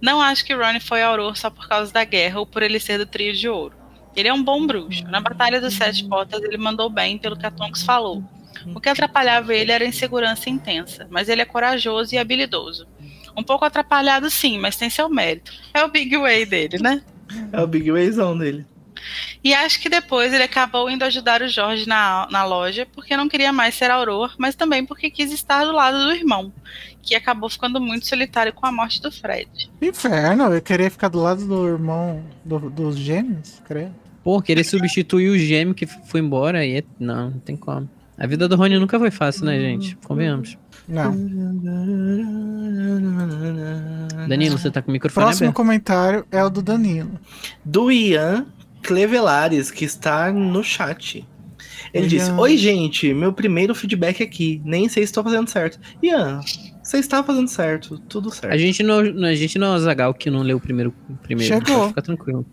Não 0.00 0.20
acho 0.20 0.44
que 0.44 0.54
Ron 0.54 0.78
foi 0.80 1.02
Auror 1.02 1.36
só 1.36 1.50
por 1.50 1.68
causa 1.68 1.92
da 1.92 2.04
guerra 2.04 2.40
ou 2.40 2.46
por 2.46 2.62
ele 2.62 2.78
ser 2.78 2.98
do 2.98 3.06
trio 3.06 3.32
de 3.34 3.48
ouro. 3.48 3.74
Ele 4.14 4.28
é 4.28 4.32
um 4.32 4.42
bom 4.42 4.66
bruxo. 4.66 5.02
Na 5.04 5.20
Batalha 5.20 5.60
dos 5.60 5.74
Sete 5.74 6.04
Portas, 6.04 6.42
ele 6.42 6.56
mandou 6.58 6.88
bem, 6.88 7.18
pelo 7.18 7.36
que 7.36 7.46
a 7.46 7.50
Tonks 7.50 7.82
falou. 7.82 8.22
O 8.74 8.80
que 8.80 8.88
atrapalhava 8.88 9.52
ele 9.54 9.72
era 9.72 9.84
a 9.84 9.88
insegurança 9.88 10.48
intensa, 10.48 11.06
mas 11.10 11.28
ele 11.28 11.42
é 11.42 11.44
corajoso 11.44 12.14
e 12.14 12.18
habilidoso. 12.18 12.86
Um 13.36 13.42
pouco 13.42 13.64
atrapalhado, 13.64 14.30
sim, 14.30 14.58
mas 14.58 14.76
tem 14.76 14.88
seu 14.90 15.08
mérito. 15.08 15.52
É 15.72 15.82
o 15.84 15.88
Big 15.90 16.16
Way 16.16 16.46
dele, 16.46 16.78
né? 16.78 17.02
É 17.52 17.60
o 17.60 17.66
Big 17.66 17.90
Wayzão 17.90 18.36
dele. 18.36 18.64
E 19.42 19.52
acho 19.52 19.80
que 19.80 19.88
depois 19.88 20.32
ele 20.32 20.44
acabou 20.44 20.88
indo 20.88 21.02
ajudar 21.04 21.42
o 21.42 21.48
Jorge 21.48 21.86
na, 21.86 22.26
na 22.30 22.44
loja, 22.44 22.86
porque 22.94 23.16
não 23.16 23.28
queria 23.28 23.52
mais 23.52 23.74
ser 23.74 23.90
Auror, 23.90 24.34
mas 24.38 24.54
também 24.54 24.84
porque 24.86 25.10
quis 25.10 25.30
estar 25.32 25.64
do 25.64 25.72
lado 25.72 25.98
do 25.98 26.12
irmão, 26.12 26.52
que 27.02 27.14
acabou 27.14 27.50
ficando 27.50 27.80
muito 27.80 28.06
solitário 28.06 28.52
com 28.52 28.64
a 28.66 28.72
morte 28.72 29.02
do 29.02 29.10
Fred. 29.12 29.48
Inferno, 29.82 30.44
eu 30.54 30.62
queria 30.62 30.90
ficar 30.90 31.08
do 31.08 31.20
lado 31.20 31.44
do 31.46 31.66
irmão 31.68 32.24
do- 32.44 32.70
dos 32.70 32.96
gêmeos, 32.96 33.60
creio. 33.66 33.94
Pô, 34.22 34.40
querer 34.40 34.64
substituir 34.64 35.28
o 35.28 35.36
gêmeo 35.38 35.74
que 35.74 35.86
foi 35.86 36.20
embora 36.20 36.60
aí. 36.60 36.78
é- 36.78 36.84
Não, 36.98 37.30
não 37.30 37.38
tem 37.40 37.56
como. 37.56 37.90
A 38.16 38.26
vida 38.26 38.48
do 38.48 38.56
Rony 38.56 38.78
nunca 38.78 38.98
foi 38.98 39.10
fácil, 39.10 39.44
né, 39.44 39.58
gente? 39.58 39.96
Convenhamos. 39.96 40.56
Não. 40.86 41.16
Danilo, 44.28 44.58
você 44.58 44.70
tá 44.70 44.82
com 44.82 44.90
o 44.90 44.92
microfone 44.92 45.26
Próximo 45.26 45.46
aberto. 45.46 45.56
comentário 45.56 46.26
é 46.30 46.42
o 46.44 46.50
do 46.50 46.62
Danilo. 46.62 47.18
Do 47.64 47.90
Ian 47.90 48.46
Clevelares, 48.82 49.70
que 49.70 49.84
está 49.84 50.30
no 50.32 50.62
chat. 50.62 51.26
Ele 51.92 52.04
Oi, 52.04 52.08
disse: 52.08 52.28
Ian. 52.28 52.38
Oi, 52.38 52.56
gente, 52.56 53.14
meu 53.14 53.32
primeiro 53.32 53.74
feedback 53.74 54.22
aqui. 54.22 54.60
Nem 54.64 54.88
sei 54.88 55.02
se 55.04 55.10
estou 55.10 55.24
fazendo 55.24 55.48
certo. 55.48 55.78
Ian, 56.02 56.40
você 56.82 56.98
está 56.98 57.22
fazendo 57.22 57.48
certo, 57.48 57.98
tudo 57.98 58.30
certo. 58.30 58.52
A 58.52 58.58
gente 58.58 58.82
não, 58.82 58.98
a 58.98 59.34
gente 59.34 59.58
não 59.58 59.74
é 59.74 59.76
o 59.76 59.80
Zagal 59.80 60.12
que 60.12 60.30
não 60.30 60.42
leu 60.42 60.58
o 60.58 60.60
primeiro. 60.60 60.92
primeiro 61.22 61.54
Chegou. 61.54 61.88
Fica 61.88 62.02
tranquilo. 62.02 62.44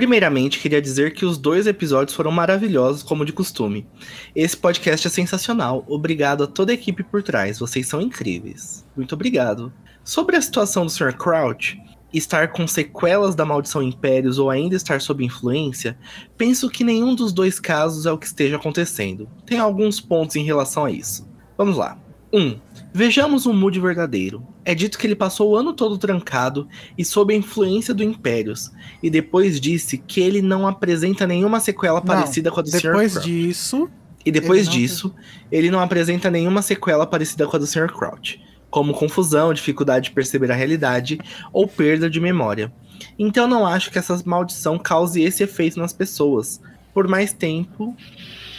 Primeiramente, 0.00 0.60
queria 0.60 0.80
dizer 0.80 1.12
que 1.12 1.26
os 1.26 1.36
dois 1.36 1.66
episódios 1.66 2.16
foram 2.16 2.30
maravilhosos, 2.30 3.02
como 3.02 3.22
de 3.22 3.34
costume. 3.34 3.86
Esse 4.34 4.56
podcast 4.56 5.06
é 5.06 5.10
sensacional. 5.10 5.84
Obrigado 5.86 6.42
a 6.42 6.46
toda 6.46 6.72
a 6.72 6.74
equipe 6.74 7.02
por 7.02 7.22
trás. 7.22 7.58
Vocês 7.58 7.86
são 7.86 8.00
incríveis. 8.00 8.82
Muito 8.96 9.14
obrigado. 9.14 9.70
Sobre 10.02 10.36
a 10.36 10.40
situação 10.40 10.86
do 10.86 10.90
Sr. 10.90 11.14
Crouch, 11.18 11.78
estar 12.14 12.48
com 12.48 12.66
sequelas 12.66 13.34
da 13.34 13.44
maldição 13.44 13.82
Impérios 13.82 14.38
ou 14.38 14.48
ainda 14.48 14.74
estar 14.74 15.02
sob 15.02 15.22
influência, 15.22 15.98
penso 16.34 16.70
que 16.70 16.82
nenhum 16.82 17.14
dos 17.14 17.30
dois 17.30 17.60
casos 17.60 18.06
é 18.06 18.10
o 18.10 18.16
que 18.16 18.24
esteja 18.24 18.56
acontecendo. 18.56 19.28
Tem 19.44 19.58
alguns 19.58 20.00
pontos 20.00 20.34
em 20.34 20.44
relação 20.44 20.86
a 20.86 20.90
isso. 20.90 21.28
Vamos 21.58 21.76
lá. 21.76 21.98
1. 22.32 22.40
Um, 22.40 22.58
vejamos 22.92 23.46
um 23.46 23.52
Moody 23.52 23.80
verdadeiro. 23.80 24.46
É 24.64 24.74
dito 24.74 24.98
que 24.98 25.06
ele 25.06 25.16
passou 25.16 25.50
o 25.50 25.56
ano 25.56 25.72
todo 25.72 25.98
trancado 25.98 26.68
e 26.96 27.04
sob 27.04 27.32
a 27.32 27.36
influência 27.36 27.94
do 27.94 28.02
Impérios, 28.02 28.70
e 29.02 29.08
depois 29.08 29.60
disse 29.60 29.98
que 29.98 30.20
ele 30.20 30.42
não 30.42 30.66
apresenta 30.66 31.26
nenhuma 31.26 31.60
sequela 31.60 32.00
Não, 32.00 32.06
parecida 32.06 32.50
com 32.50 32.60
a 32.60 32.62
do 32.62 32.70
Sr. 32.70 32.82
Depois 32.82 33.22
disso, 33.22 33.90
E 34.24 34.30
depois 34.30 34.60
ele 34.60 34.66
não 34.66 34.72
disso, 34.72 35.14
ele 35.50 35.70
não 35.70 35.80
apresenta 35.80 36.30
nenhuma 36.30 36.62
sequela 36.62 37.06
parecida 37.06 37.46
com 37.46 37.56
a 37.56 37.58
do 37.58 37.66
Sr. 37.66 37.92
Crouch, 37.92 38.40
como 38.70 38.92
confusão, 38.92 39.54
dificuldade 39.54 40.06
de 40.06 40.10
perceber 40.12 40.50
a 40.52 40.54
realidade 40.54 41.18
ou 41.52 41.66
perda 41.66 42.08
de 42.08 42.20
memória. 42.20 42.72
Então 43.18 43.48
não 43.48 43.66
acho 43.66 43.90
que 43.90 43.98
essa 43.98 44.20
maldição 44.26 44.78
cause 44.78 45.22
esse 45.22 45.42
efeito 45.42 45.78
nas 45.78 45.92
pessoas, 45.92 46.60
por 46.92 47.08
mais 47.08 47.32
tempo 47.32 47.96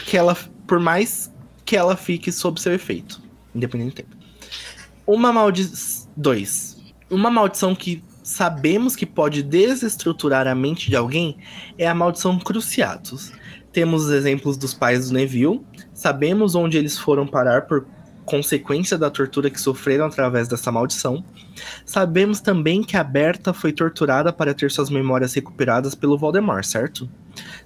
que 0.05 0.17
ela, 0.17 0.35
por 0.65 0.79
mais 0.79 1.31
que 1.63 1.75
ela 1.75 1.95
fique 1.95 2.31
sob 2.31 2.59
seu 2.59 2.73
efeito, 2.73 3.21
independente 3.53 3.91
do 3.91 3.95
tempo. 3.95 4.20
Uma 5.05 5.33
maldição 5.33 6.09
2. 6.15 6.77
Uma 7.09 7.31
maldição 7.31 7.75
que 7.75 8.03
sabemos 8.23 8.95
que 8.95 9.05
pode 9.05 9.43
desestruturar 9.43 10.47
a 10.47 10.55
mente 10.55 10.89
de 10.89 10.95
alguém 10.95 11.37
é 11.77 11.87
a 11.87 11.95
maldição 11.95 12.37
Cruciatus. 12.39 13.31
Temos 13.71 14.05
os 14.05 14.11
exemplos 14.11 14.57
dos 14.57 14.73
pais 14.73 15.07
do 15.07 15.13
Neville, 15.13 15.61
sabemos 15.93 16.55
onde 16.55 16.77
eles 16.77 16.97
foram 16.97 17.25
parar 17.25 17.63
por 17.63 17.87
consequência 18.31 18.97
da 18.97 19.09
tortura 19.09 19.49
que 19.49 19.59
sofreram 19.59 20.05
através 20.05 20.47
dessa 20.47 20.71
maldição. 20.71 21.21
Sabemos 21.85 22.39
também 22.39 22.81
que 22.81 22.95
a 22.95 23.03
Berta 23.03 23.51
foi 23.51 23.73
torturada 23.73 24.31
para 24.31 24.53
ter 24.53 24.71
suas 24.71 24.89
memórias 24.89 25.33
recuperadas 25.33 25.93
pelo 25.93 26.17
Voldemort, 26.17 26.63
certo? 26.63 27.09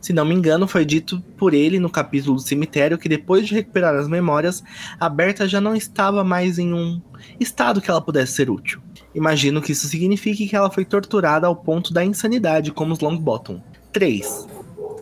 Se 0.02 0.12
não 0.12 0.26
me 0.26 0.34
engano, 0.34 0.68
foi 0.68 0.84
dito 0.84 1.22
por 1.38 1.54
ele 1.54 1.80
no 1.80 1.88
capítulo 1.88 2.38
do 2.38 2.42
cemitério 2.42 2.98
que 2.98 3.08
depois 3.08 3.48
de 3.48 3.54
recuperar 3.54 3.94
as 3.94 4.08
memórias, 4.08 4.64
a 5.00 5.08
Berta 5.08 5.48
já 5.48 5.62
não 5.62 5.76
estava 5.76 6.24
mais 6.24 6.58
em 6.58 6.74
um 6.74 7.00
estado 7.40 7.80
que 7.80 7.92
ela 7.92 8.02
pudesse 8.02 8.34
ser 8.34 8.50
útil. 8.50 8.82
Imagino 9.14 9.62
que 9.62 9.72
isso 9.72 9.88
signifique 9.88 10.48
que 10.48 10.56
ela 10.56 10.72
foi 10.72 10.84
torturada 10.84 11.46
ao 11.46 11.56
ponto 11.56 11.94
da 11.94 12.04
insanidade, 12.04 12.72
como 12.72 12.92
os 12.92 13.00
Longbottom. 13.00 13.62
3. 13.94 14.48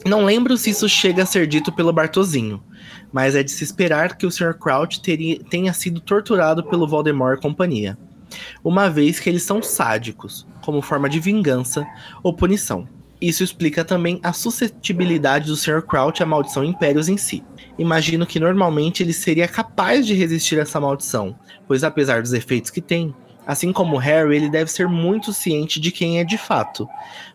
Não 0.06 0.26
lembro 0.26 0.58
se 0.58 0.72
isso 0.72 0.90
chega 0.90 1.24
a 1.24 1.26
ser 1.26 1.48
dito 1.48 1.72
pelo 1.72 1.94
Bartozinho, 1.94 2.62
mas 3.14 3.36
é 3.36 3.44
de 3.44 3.52
se 3.52 3.64
esperar 3.64 4.18
que 4.18 4.26
o 4.26 4.32
Sr. 4.32 4.56
Crouch 4.56 5.00
teria, 5.00 5.40
tenha 5.44 5.72
sido 5.72 6.02
torturado 6.02 6.64
pelo 6.64 6.88
Voldemort 6.88 7.38
e 7.38 7.42
companhia, 7.42 7.98
uma 8.64 8.90
vez 8.90 9.20
que 9.20 9.30
eles 9.30 9.44
são 9.44 9.62
sádicos, 9.62 10.48
como 10.66 10.82
forma 10.82 11.08
de 11.08 11.20
vingança 11.20 11.88
ou 12.24 12.34
punição. 12.34 12.88
Isso 13.22 13.44
explica 13.44 13.86
também 13.86 14.20
a 14.22 14.34
suscetibilidade 14.34 15.48
do 15.48 15.56
Sr. 15.56 15.84
Crouch 15.84 16.22
à 16.22 16.26
maldição 16.26 16.64
Impérios 16.64 17.08
em 17.08 17.16
si. 17.16 17.42
Imagino 17.78 18.26
que 18.26 18.40
normalmente 18.40 19.02
ele 19.02 19.14
seria 19.14 19.48
capaz 19.48 20.06
de 20.06 20.14
resistir 20.14 20.60
a 20.60 20.64
essa 20.64 20.80
maldição, 20.80 21.36
pois 21.66 21.84
apesar 21.84 22.22
dos 22.22 22.34
efeitos 22.34 22.70
que 22.70 22.82
tem, 22.82 23.16
assim 23.46 23.72
como 23.72 23.98
Harry, 23.98 24.36
ele 24.36 24.50
deve 24.50 24.72
ser 24.72 24.88
muito 24.88 25.34
ciente 25.34 25.80
de 25.80 25.92
quem 25.92 26.20
é 26.20 26.24
de 26.24 26.38
fato. 26.38 26.88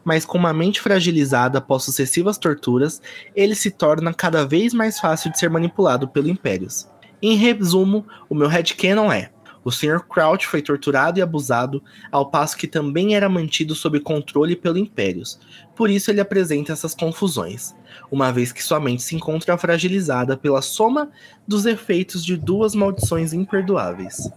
Mas 0.04 0.24
com 0.24 0.38
uma 0.38 0.52
mente 0.52 0.80
fragilizada 0.80 1.58
após 1.58 1.84
sucessivas 1.84 2.38
torturas, 2.38 3.00
ele 3.34 3.54
se 3.54 3.70
torna 3.70 4.12
cada 4.14 4.46
vez 4.46 4.72
mais 4.72 4.98
fácil 4.98 5.30
de 5.30 5.38
ser 5.38 5.50
manipulado 5.50 6.08
pelo 6.08 6.28
Impérios. 6.28 6.88
Em 7.20 7.36
resumo, 7.36 8.06
o 8.28 8.34
meu 8.34 8.48
headcanon 8.48 9.10
é: 9.10 9.30
o 9.64 9.70
Sr. 9.70 10.00
Crouch 10.08 10.46
foi 10.46 10.62
torturado 10.62 11.18
e 11.18 11.22
abusado, 11.22 11.82
ao 12.10 12.30
passo 12.30 12.56
que 12.56 12.66
também 12.66 13.14
era 13.14 13.28
mantido 13.28 13.74
sob 13.74 14.00
controle 14.00 14.56
pelo 14.56 14.78
Impérios. 14.78 15.38
Por 15.76 15.90
isso 15.90 16.10
ele 16.10 16.20
apresenta 16.20 16.72
essas 16.72 16.94
confusões, 16.94 17.74
uma 18.10 18.32
vez 18.32 18.50
que 18.50 18.64
sua 18.64 18.80
mente 18.80 19.02
se 19.02 19.14
encontra 19.14 19.58
fragilizada 19.58 20.36
pela 20.36 20.62
soma 20.62 21.10
dos 21.46 21.66
efeitos 21.66 22.24
de 22.24 22.36
duas 22.36 22.74
maldições 22.74 23.32
imperdoáveis. 23.32 24.30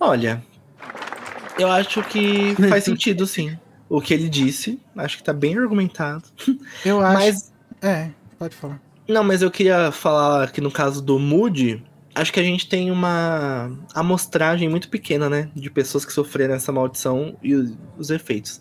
Olha, 0.00 0.42
eu 1.58 1.70
acho 1.70 2.02
que 2.04 2.54
faz 2.68 2.84
sentido 2.84 3.26
sim. 3.26 3.56
O 3.88 4.00
que 4.00 4.14
ele 4.14 4.28
disse, 4.28 4.78
acho 4.96 5.16
que 5.18 5.24
tá 5.24 5.32
bem 5.32 5.58
argumentado. 5.58 6.22
eu 6.84 7.00
acho. 7.00 7.14
Mas 7.14 7.52
É, 7.82 8.10
pode 8.38 8.54
falar. 8.54 8.80
não, 9.08 9.24
mas 9.24 9.42
eu 9.42 9.50
queria 9.50 9.90
falar 9.90 10.52
que 10.52 10.60
no 10.60 10.70
caso 10.70 11.02
do 11.02 11.18
Moody, 11.18 11.82
acho 12.14 12.32
que 12.32 12.38
a 12.38 12.42
gente 12.44 12.68
tem 12.68 12.90
uma 12.90 13.70
amostragem 13.94 14.68
muito 14.68 14.88
pequena, 14.88 15.28
né? 15.28 15.50
De 15.56 15.68
pessoas 15.70 16.04
que 16.04 16.12
sofreram 16.12 16.54
essa 16.54 16.70
maldição 16.70 17.36
e 17.42 17.52
os, 17.54 17.72
os 17.98 18.10
efeitos. 18.10 18.60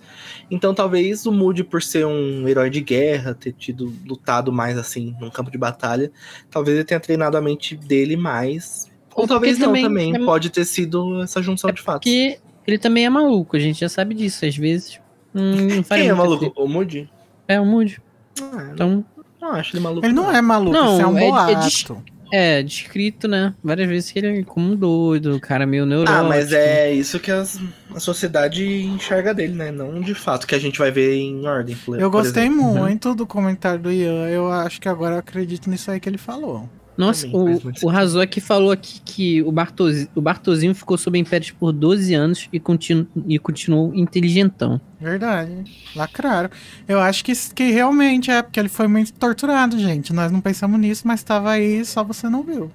Então 0.50 0.74
talvez 0.74 1.28
o 1.28 1.32
Moody, 1.32 1.64
por 1.64 1.82
ser 1.84 2.06
um 2.08 2.48
herói 2.48 2.70
de 2.72 2.82
guerra, 2.82 3.36
ter 3.36 3.52
tido 3.54 3.94
lutado 4.06 4.52
mais 4.52 4.78
assim 4.80 5.16
num 5.22 5.30
campo 5.30 5.52
de 5.52 5.58
batalha, 5.60 6.12
talvez 6.50 6.76
ele 6.76 6.86
tenha 6.86 7.00
treinado 7.00 7.38
a 7.38 7.42
mente 7.42 7.76
dele 7.76 8.16
mais. 8.18 8.89
Ou 9.16 9.24
Ou 9.24 9.28
talvez 9.28 9.58
não 9.58 9.68
também 9.68 9.84
também. 9.84 10.16
é- 10.16 10.26
Pode 10.26 10.50
ter 10.50 10.66
sido 10.66 11.22
essa 11.22 11.42
junção 11.42 11.72
de 11.72 11.82
fatos. 11.82 12.10
Porque 12.12 12.40
ele 12.68 12.78
também 12.78 13.06
é 13.06 13.10
maluco, 13.10 13.56
a 13.56 13.60
gente 13.60 13.80
já 13.80 13.90
sabe 13.90 14.14
disso. 14.16 14.46
Às 14.46 14.56
vezes. 14.56 15.00
Hum, 15.34 15.68
não 15.76 15.84
Quem 15.84 16.08
é 16.08 16.14
maluco? 16.14 16.52
O 16.56 16.68
Moody? 16.68 17.10
É 17.48 17.60
o 17.60 17.66
Moody. 17.66 18.00
Ah, 18.42 18.70
Então, 18.74 19.04
não 19.42 19.52
acho 19.52 19.76
ele 19.76 19.84
maluco. 19.84 20.06
Ele 20.06 20.14
não 20.14 20.32
é 20.32 20.42
maluco, 20.42 20.72
Não, 20.72 20.94
isso 20.94 21.02
é 21.02 21.08
um 21.08 21.18
é- 21.18 21.26
é 21.26 21.30
boato. 21.30 22.04
é 22.32 22.64
descrito, 22.64 23.28
né? 23.28 23.54
Várias 23.64 23.90
vezes 23.90 24.12
que 24.12 24.20
ele 24.20 24.40
é 24.40 24.44
como 24.44 24.72
um 24.72 24.76
doido, 24.76 25.40
cara 25.40 25.66
meio 25.66 25.86
neurótico. 25.86 26.18
Ah, 26.18 26.24
mas 26.24 26.54
é 26.54 26.94
isso 26.94 27.20
que 27.20 27.32
as- 27.32 27.60
a 27.94 28.00
sociedade 28.00 28.64
enxerga 28.84 29.34
dele, 29.34 29.54
né? 29.54 29.72
Não 29.72 30.00
de 30.00 30.14
fato 30.14 30.46
que 30.48 30.54
a 30.56 30.60
gente 30.60 30.78
vai 30.80 30.92
ver 30.92 31.16
em 31.16 31.46
ordem. 31.48 31.76
Eu 31.98 32.10
gostei 32.12 32.44
exemplo. 32.46 32.64
muito 32.64 33.14
do 33.16 33.26
comentário 33.26 33.80
do 33.82 33.92
Ian. 33.92 34.28
Eu 34.30 34.52
acho 34.52 34.80
que 34.80 34.88
agora 34.88 35.16
eu 35.16 35.20
acredito 35.20 35.70
nisso 35.70 35.90
aí 35.92 36.00
que 36.00 36.08
ele 36.08 36.18
falou. 36.20 36.70
Nossa, 37.00 37.26
Também 37.28 37.56
o, 37.56 37.64
muito 37.64 37.86
o 37.86 37.88
Razok 37.88 38.42
falou 38.42 38.72
aqui 38.72 39.00
que 39.06 39.42
o, 39.44 39.54
Bartozi, 39.54 40.10
o 40.14 40.20
Bartozinho 40.20 40.76
ficou 40.76 40.98
sob 40.98 41.18
impérios 41.18 41.52
por 41.52 41.72
12 41.72 42.14
anos 42.14 42.50
e, 42.52 42.60
continu, 42.60 43.08
e 43.26 43.40
continuou 43.40 43.96
inteligentão. 43.96 44.82
Verdade. 45.00 45.64
Lacraram. 45.96 46.50
Eu 46.86 47.00
acho 47.00 47.24
que, 47.24 47.32
que 47.56 47.72
realmente 47.72 48.30
é, 48.30 48.42
porque 48.42 48.60
ele 48.60 48.68
foi 48.68 48.90
muito 48.90 49.14
torturado, 49.14 49.80
gente. 49.80 50.12
Nós 50.12 50.30
não 50.30 50.42
pensamos 50.42 50.78
nisso, 50.78 51.08
mas 51.08 51.24
tava 51.24 51.52
aí, 51.52 51.86
só 51.86 52.04
você 52.04 52.28
não 52.28 52.44
viu. 52.44 52.70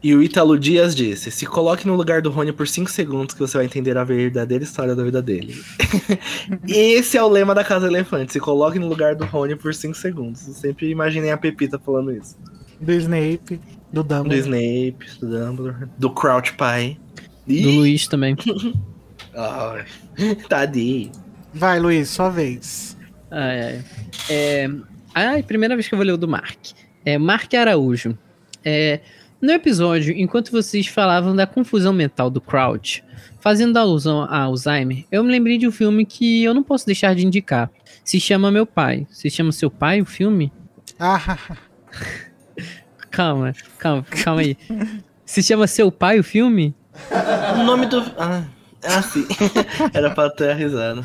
E 0.00 0.14
o 0.14 0.22
Ítalo 0.22 0.56
Dias 0.56 0.94
disse: 0.94 1.32
se 1.32 1.44
coloque 1.46 1.84
no 1.84 1.96
lugar 1.96 2.22
do 2.22 2.30
Rony 2.30 2.52
por 2.52 2.68
5 2.68 2.88
segundos 2.88 3.34
que 3.34 3.40
você 3.40 3.56
vai 3.56 3.66
entender 3.66 3.98
a 3.98 4.04
verdadeira 4.04 4.62
história 4.62 4.94
da 4.94 5.02
vida 5.02 5.20
dele. 5.20 5.60
Esse 6.68 7.18
é 7.18 7.22
o 7.24 7.28
lema 7.28 7.56
da 7.56 7.64
Casa 7.64 7.88
Elefante. 7.88 8.34
Se 8.34 8.38
coloque 8.38 8.78
no 8.78 8.86
lugar 8.86 9.16
do 9.16 9.24
Rony 9.24 9.56
por 9.56 9.74
5 9.74 9.96
segundos. 9.96 10.46
Eu 10.46 10.54
sempre 10.54 10.88
imaginei 10.88 11.32
a 11.32 11.36
Pepita 11.36 11.76
falando 11.76 12.12
isso. 12.12 12.36
Do 12.80 12.92
Snape, 12.92 13.60
do 13.92 14.02
Do 14.02 14.04
Dumbledore. 14.04 14.40
Snape, 14.40 15.06
do 15.20 15.28
Dumbledore, 15.28 15.88
do 15.98 16.10
Crouch 16.10 16.54
Pie. 16.54 16.98
Do 17.46 17.70
Luiz 17.70 18.06
também. 18.06 18.36
ai, 19.34 19.84
tadinho. 20.48 21.12
Vai, 21.54 21.78
Luiz, 21.78 22.10
sua 22.10 22.28
vez. 22.28 22.96
Ai, 23.30 23.62
ai. 23.62 23.84
É... 24.28 24.70
Ai, 25.14 25.42
primeira 25.42 25.74
vez 25.74 25.88
que 25.88 25.94
eu 25.94 25.96
vou 25.96 26.06
ler 26.06 26.12
o 26.12 26.18
do 26.18 26.28
Mark. 26.28 26.58
É 27.04 27.16
Mark 27.16 27.52
Araújo. 27.54 28.18
É... 28.64 29.00
No 29.40 29.52
episódio, 29.52 30.14
enquanto 30.16 30.50
vocês 30.50 30.86
falavam 30.86 31.36
da 31.36 31.46
confusão 31.46 31.92
mental 31.92 32.30
do 32.30 32.40
Crouch, 32.40 33.04
fazendo 33.38 33.76
alusão 33.76 34.22
a 34.22 34.40
Alzheimer, 34.40 35.04
eu 35.12 35.22
me 35.22 35.30
lembrei 35.30 35.56
de 35.56 35.68
um 35.68 35.72
filme 35.72 36.04
que 36.04 36.42
eu 36.42 36.52
não 36.52 36.62
posso 36.62 36.84
deixar 36.84 37.14
de 37.14 37.24
indicar. 37.24 37.70
Se 38.02 38.18
chama 38.18 38.50
Meu 38.50 38.66
Pai. 38.66 39.06
Se 39.10 39.30
chama 39.30 39.52
Seu 39.52 39.70
Pai 39.70 40.00
o 40.00 40.06
filme? 40.06 40.52
Ah, 40.98 41.38
Calma, 43.16 43.54
calma, 43.78 44.02
calma 44.02 44.42
aí. 44.42 44.58
Se 45.24 45.42
chama 45.42 45.66
Seu 45.66 45.90
Pai 45.90 46.20
o 46.20 46.22
filme? 46.22 46.74
O 47.58 47.64
nome 47.64 47.86
do. 47.86 48.00
Ah, 48.18 48.44
ah 48.84 49.00
sim. 49.00 49.26
Era 49.94 50.10
pra 50.10 50.28
ter 50.28 50.50
a 50.50 50.54
risada. 50.54 51.02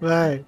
vai. 0.00 0.44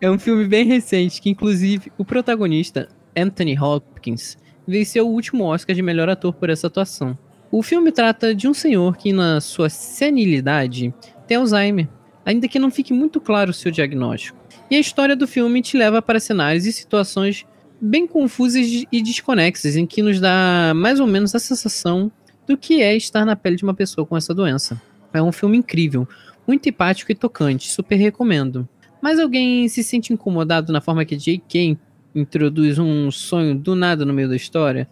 É 0.00 0.10
um 0.10 0.18
filme 0.18 0.46
bem 0.46 0.64
recente 0.64 1.20
que, 1.20 1.28
inclusive, 1.28 1.92
o 1.98 2.06
protagonista, 2.06 2.88
Anthony 3.14 3.58
Hopkins, 3.60 4.38
venceu 4.66 5.06
o 5.06 5.12
último 5.12 5.44
Oscar 5.44 5.76
de 5.76 5.82
melhor 5.82 6.08
ator 6.08 6.32
por 6.32 6.48
essa 6.48 6.68
atuação. 6.68 7.16
O 7.50 7.62
filme 7.62 7.92
trata 7.92 8.34
de 8.34 8.48
um 8.48 8.54
senhor 8.54 8.96
que, 8.96 9.12
na 9.12 9.42
sua 9.42 9.68
senilidade, 9.68 10.94
tem 11.26 11.36
Alzheimer, 11.36 11.86
ainda 12.24 12.48
que 12.48 12.58
não 12.58 12.70
fique 12.70 12.94
muito 12.94 13.20
claro 13.20 13.50
o 13.50 13.54
seu 13.54 13.70
diagnóstico. 13.70 14.38
E 14.70 14.76
a 14.76 14.80
história 14.80 15.14
do 15.14 15.28
filme 15.28 15.60
te 15.60 15.76
leva 15.76 16.00
para 16.00 16.18
cenários 16.18 16.64
e 16.64 16.72
situações 16.72 17.46
bem 17.80 18.06
confusas 18.06 18.84
e 18.90 19.02
desconexas, 19.02 19.76
em 19.76 19.86
que 19.86 20.02
nos 20.02 20.20
dá 20.20 20.72
mais 20.74 21.00
ou 21.00 21.06
menos 21.06 21.34
a 21.34 21.38
sensação 21.38 22.10
do 22.46 22.56
que 22.56 22.82
é 22.82 22.96
estar 22.96 23.24
na 23.24 23.36
pele 23.36 23.56
de 23.56 23.62
uma 23.62 23.74
pessoa 23.74 24.06
com 24.06 24.16
essa 24.16 24.34
doença. 24.34 24.80
É 25.12 25.22
um 25.22 25.32
filme 25.32 25.56
incrível, 25.56 26.08
muito 26.46 26.68
empático 26.68 27.12
e 27.12 27.14
tocante, 27.14 27.70
super 27.70 27.96
recomendo. 27.96 28.68
Mas 29.00 29.18
alguém 29.18 29.68
se 29.68 29.82
sente 29.84 30.12
incomodado 30.12 30.72
na 30.72 30.80
forma 30.80 31.04
que 31.04 31.16
J.K. 31.16 31.78
introduz 32.14 32.78
um 32.78 33.10
sonho 33.10 33.54
do 33.54 33.74
nada 33.74 34.04
no 34.04 34.12
meio 34.12 34.28
da 34.28 34.36
história? 34.36 34.88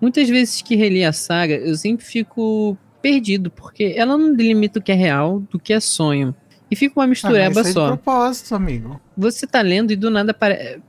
Muitas 0.00 0.28
vezes 0.28 0.62
que 0.62 0.76
reli 0.76 1.04
a 1.04 1.12
saga, 1.12 1.54
eu 1.54 1.74
sempre 1.76 2.04
fico 2.04 2.76
perdido, 3.00 3.50
porque 3.50 3.94
ela 3.96 4.16
não 4.16 4.34
delimita 4.34 4.78
o 4.78 4.82
que 4.82 4.92
é 4.92 4.94
real 4.94 5.40
do 5.50 5.58
que 5.58 5.72
é 5.72 5.80
sonho. 5.80 6.34
E 6.72 6.76
fica 6.76 6.98
uma 6.98 7.04
Ah, 7.04 7.08
mas 7.08 7.18
isso 7.18 7.26
é 7.58 7.62
de 7.64 7.72
só. 7.72 7.86
propósito, 7.88 8.54
amigo. 8.54 8.98
Você 9.14 9.46
tá 9.46 9.60
lendo 9.60 9.92
e 9.92 9.96
do 9.96 10.10
nada, 10.10 10.34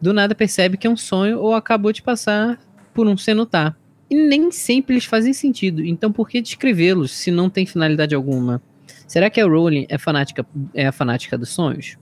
do 0.01 0.14
nada 0.14 0.34
percebe 0.34 0.77
que 0.77 0.88
é 0.88 0.89
um 0.89 0.95
sonho 0.95 1.39
ou 1.39 1.53
acabou 1.53 1.91
de 1.91 2.01
passar 2.01 2.57
por 2.93 3.05
um 3.05 3.18
cenotar. 3.18 3.76
E 4.10 4.15
nem 4.15 4.49
sempre 4.49 4.93
eles 4.93 5.03
fazem 5.03 5.34
sentido. 5.34 5.84
Então 5.84 6.10
por 6.10 6.30
que 6.30 6.41
descrevê-los 6.41 7.11
se 7.11 7.31
não 7.31 7.49
tem 7.49 7.65
finalidade 7.65 8.15
alguma? 8.15 8.61
Será 9.05 9.30
que 9.30 9.41
a 9.41 9.45
Rowling 9.45 9.85
é 9.89 9.97
fanática, 9.97 10.45
é 10.73 10.88
a 10.88 10.93
fanática 10.93 11.38
dos 11.38 11.49
sonhos? 11.49 11.97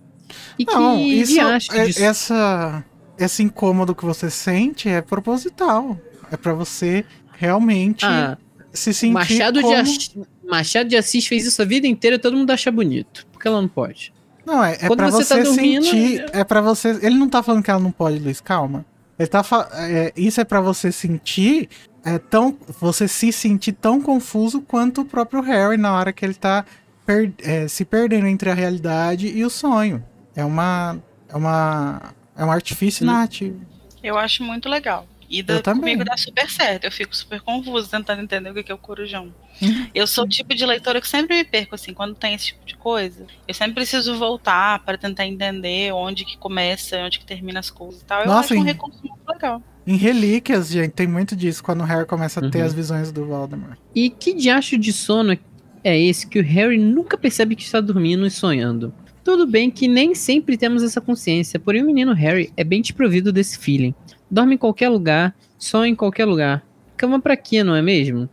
E 0.60 0.64
Não, 0.64 0.98
que 0.98 1.03
isso, 1.16 1.41
é- 1.41 1.86
disso? 1.88 2.03
essa, 2.03 2.86
esse 3.18 3.41
incômodo 3.41 3.95
que 3.95 4.06
você 4.06 4.30
sente 4.30 4.88
é 4.90 5.02
proposital. 5.02 5.99
É 6.32 6.38
pra 6.38 6.53
você 6.53 7.03
realmente 7.34 8.06
Ah, 8.06 8.38
se 8.72 8.94
sentir 8.94 9.12
Machado, 9.14 9.60
como... 9.60 9.74
de 9.74 9.80
Assis, 9.82 10.16
Machado 10.48 10.88
de 10.88 10.95
Assis 10.98 11.26
fez 11.26 11.48
isso 11.48 11.60
a 11.64 11.66
vida 11.66 11.88
inteira 11.88 12.18
e 12.18 12.20
todo 12.20 12.38
mundo 12.38 12.52
acha 12.52 12.72
bonito. 12.72 13.31
Que 13.41 13.47
ela 13.47 13.61
não 13.61 13.68
pode? 13.68 14.13
Não, 14.45 14.63
é, 14.63 14.73
é 14.73 14.88
Quando 14.88 14.97
pra 14.97 15.09
você 15.11 15.23
você, 15.26 15.38
tá 15.38 15.43
dormindo, 15.43 15.84
sentir. 15.85 16.26
É 16.34 16.43
para 16.43 16.61
você. 16.61 16.89
Ele 17.01 17.15
não 17.15 17.30
tá 17.30 17.43
falando 17.43 17.63
que 17.63 17.69
ela 17.72 17.80
não 17.80 17.91
pode, 17.91 18.19
Luiz, 18.19 18.39
calma. 18.41 18.85
Ele 19.19 19.27
tá 19.27 19.43
fa- 19.43 19.69
é, 19.73 20.11
Isso 20.15 20.41
é 20.41 20.43
pra 20.43 20.59
você 20.61 20.91
sentir. 20.91 21.69
É 22.03 22.18
tão, 22.18 22.57
você 22.80 23.07
se 23.07 23.31
sentir 23.31 23.73
tão 23.73 24.01
confuso 24.01 24.61
quanto 24.61 25.01
o 25.01 25.05
próprio 25.05 25.41
Harry 25.41 25.77
na 25.77 25.93
hora 25.93 26.11
que 26.11 26.26
ele 26.26 26.34
tá 26.34 26.65
per- 27.05 27.31
é, 27.43 27.68
se 27.68 27.85
perdendo 27.85 28.26
entre 28.26 28.49
a 28.49 28.55
realidade 28.55 29.27
e 29.27 29.45
o 29.45 29.49
sonho. 29.51 30.03
É 30.35 30.43
uma. 30.43 30.97
É 31.30 31.35
uma. 31.38 32.01
É 32.35 32.43
um 32.43 32.51
artifício 32.51 33.03
Hum. 33.03 33.11
narrativo. 33.11 33.61
Eu 34.01 34.18
acho 34.18 34.43
muito 34.43 34.68
legal. 34.68 35.05
E 35.32 35.41
também. 35.44 35.80
comigo 35.82 36.03
dá 36.03 36.18
super 36.18 36.49
certo. 36.49 36.84
Eu 36.86 36.91
fico 36.91 37.16
super 37.16 37.40
confusa 37.41 37.88
tentando 37.90 38.22
entender 38.22 38.49
o 38.52 38.64
que 38.64 38.72
é 38.72 38.76
o 38.76 38.78
corujão. 38.78 39.34
Eu 39.95 40.06
sou 40.06 40.26
o 40.26 40.28
tipo 40.28 40.53
de 40.53 40.66
leitora 40.66 40.99
que 40.99 41.08
sempre 41.08 41.38
me 41.38 41.44
perco, 41.45 41.76
assim, 41.76 41.94
quando 41.94 42.14
tem 42.16 42.34
esse 42.34 42.48
tipo 42.48 42.66
de 42.66 42.76
coisa. 42.76 43.26
Eu 43.48 43.53
sempre 43.53 43.74
preciso 43.76 44.18
voltar 44.18 44.80
para 44.84 44.98
tentar 44.98 45.26
entender 45.26 45.94
onde 45.94 46.26
que 46.26 46.38
começa, 46.38 46.98
onde 46.98 47.20
que 47.20 47.26
termina 47.26 47.60
as 47.60 47.70
coisas 47.70 48.02
e 48.02 48.06
tal. 48.06 48.22
Eu 48.22 48.28
Nossa, 48.28 48.53
acho 48.53 48.62
um 48.62 48.66
recurso 48.66 48.99
muito 49.03 49.22
legal. 49.28 49.64
Em 49.88 49.95
Relíquias, 49.95 50.70
gente, 50.70 50.91
tem 50.91 51.08
muito 51.08 51.36
disso 51.36 51.64
quando 51.64 51.82
o 51.82 51.86
Harry 51.86 52.06
começa 52.06 52.40
a 52.45 52.49
ter 52.49 52.60
Uhum. 52.60 52.66
as 52.66 52.74
visões 52.74 53.12
do 53.12 53.26
Voldemort. 53.26 53.78
E 53.95 54.10
que 54.10 54.34
diacho 54.34 54.78
de 54.78 54.91
sono 54.94 55.38
é 55.84 55.99
esse 55.99 56.28
que 56.28 56.40
o 56.40 56.44
Harry 56.44 56.78
nunca 56.78 57.18
percebe 57.18 57.56
que 57.56 57.64
está 57.64 57.82
dormindo 57.82 58.26
e 58.28 58.30
sonhando? 58.32 58.94
Tudo 59.24 59.45
bem 59.48 59.70
que 59.72 59.88
nem 59.88 60.14
sempre 60.16 60.58
temos 60.58 60.82
essa 60.84 60.99
consciência, 61.02 61.60
porém 61.60 61.84
o 61.84 61.86
menino 61.86 62.14
Harry 62.14 62.52
é 62.58 62.64
bem 62.64 62.82
desprovido 62.82 63.32
desse 63.32 63.58
feeling. 63.58 63.94
Dorme 64.32 64.56
em 64.56 64.58
qualquer 64.58 64.88
lugar, 64.88 65.36
sonha 65.60 65.91
em 65.91 65.95
qualquer 65.95 66.24
lugar. 66.26 66.64
Cama 66.95 67.20
pra 67.20 67.36
quê, 67.36 67.64
não 67.64 67.76
é 67.76 67.82
mesmo? 67.82 68.30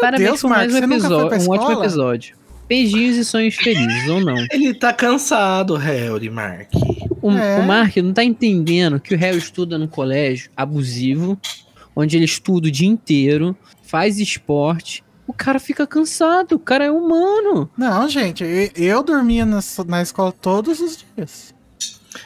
Parabéns 0.00 0.28
Deus, 0.30 0.40
por 0.40 0.50
mais 0.50 0.72
Marcos, 0.72 0.88
um 0.90 0.92
episódio, 0.92 1.48
um 1.48 1.52
ótimo 1.52 1.80
episódio. 1.82 2.36
Beijinhos 2.68 3.16
e 3.16 3.24
sonhos 3.24 3.54
felizes, 3.54 4.08
ou 4.08 4.20
não. 4.20 4.34
Ele 4.50 4.74
tá 4.74 4.92
cansado, 4.92 5.76
Harry, 5.76 6.28
Mark. 6.30 6.68
O, 7.22 7.30
É. 7.30 7.58
o 7.60 7.62
Mark 7.66 7.96
não 7.98 8.12
tá 8.12 8.24
entendendo 8.24 8.98
que 8.98 9.14
o 9.14 9.18
Harry 9.18 9.38
estuda 9.38 9.78
num 9.78 9.86
colégio 9.86 10.50
abusivo, 10.56 11.38
onde 11.94 12.16
ele 12.16 12.24
estuda 12.24 12.68
o 12.68 12.70
dia 12.70 12.88
inteiro, 12.88 13.56
faz 13.82 14.18
esporte. 14.18 15.04
O 15.26 15.32
cara 15.32 15.58
fica 15.60 15.86
cansado, 15.86 16.52
o 16.54 16.58
cara 16.58 16.84
é 16.86 16.90
humano. 16.90 17.68
Não, 17.76 18.08
gente, 18.08 18.42
eu, 18.42 18.70
eu 18.74 19.02
dormia 19.02 19.44
na, 19.44 19.60
na 19.86 20.02
escola 20.02 20.32
todos 20.32 20.80
os 20.80 21.04
dias. 21.14 21.54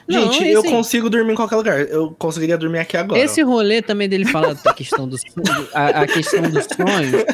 Não, 0.09 0.33
Gente, 0.33 0.49
eu 0.49 0.61
esse- 0.61 0.71
consigo 0.71 1.11
dormir 1.11 1.33
em 1.33 1.37
qualquer 1.37 1.57
lugar. 1.57 1.81
Eu 1.81 2.15
conseguiria 2.19 2.57
dormir 2.57 2.79
aqui 2.79 2.97
agora. 2.97 3.21
Esse 3.21 3.43
rolê 3.43 3.83
também 3.83 4.09
dele 4.09 4.25
falar 4.25 4.55
da 4.55 4.73
questão 4.73 5.07
do 5.09 5.17
sonho, 5.19 5.69
a, 5.75 5.87
a 6.03 6.07
questão 6.07 6.43
dos 6.43 6.65
sonhos. 6.65 7.25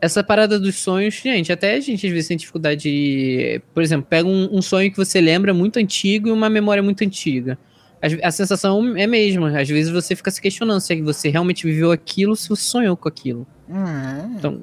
Essa 0.00 0.24
parada 0.24 0.58
dos 0.58 0.76
sonhos, 0.76 1.14
gente, 1.14 1.52
até 1.52 1.74
a 1.74 1.80
gente 1.80 2.06
às 2.06 2.12
vezes 2.12 2.28
tem 2.28 2.36
dificuldade 2.36 2.82
de. 2.82 3.60
Por 3.74 3.82
exemplo, 3.82 4.06
pega 4.08 4.26
um, 4.26 4.48
um 4.56 4.62
sonho 4.62 4.90
que 4.90 4.96
você 4.96 5.20
lembra 5.20 5.52
muito 5.52 5.78
antigo 5.78 6.28
e 6.28 6.32
uma 6.32 6.48
memória 6.48 6.82
muito 6.82 7.04
antiga. 7.04 7.58
Às- 8.00 8.16
A 8.22 8.30
sensação 8.30 8.96
é 8.96 9.04
a 9.04 9.08
mesma. 9.08 9.58
Às 9.60 9.68
vezes 9.68 9.92
você 9.92 10.16
fica 10.16 10.30
se 10.30 10.40
questionando 10.40 10.80
se 10.80 11.00
você 11.02 11.28
realmente 11.28 11.66
viveu 11.66 11.92
aquilo, 11.92 12.34
se 12.34 12.48
você 12.48 12.62
sonhou 12.62 12.96
com 12.96 13.08
aquilo. 13.08 13.46
Hum, 13.68 13.84
é. 13.84 14.36
Então, 14.38 14.62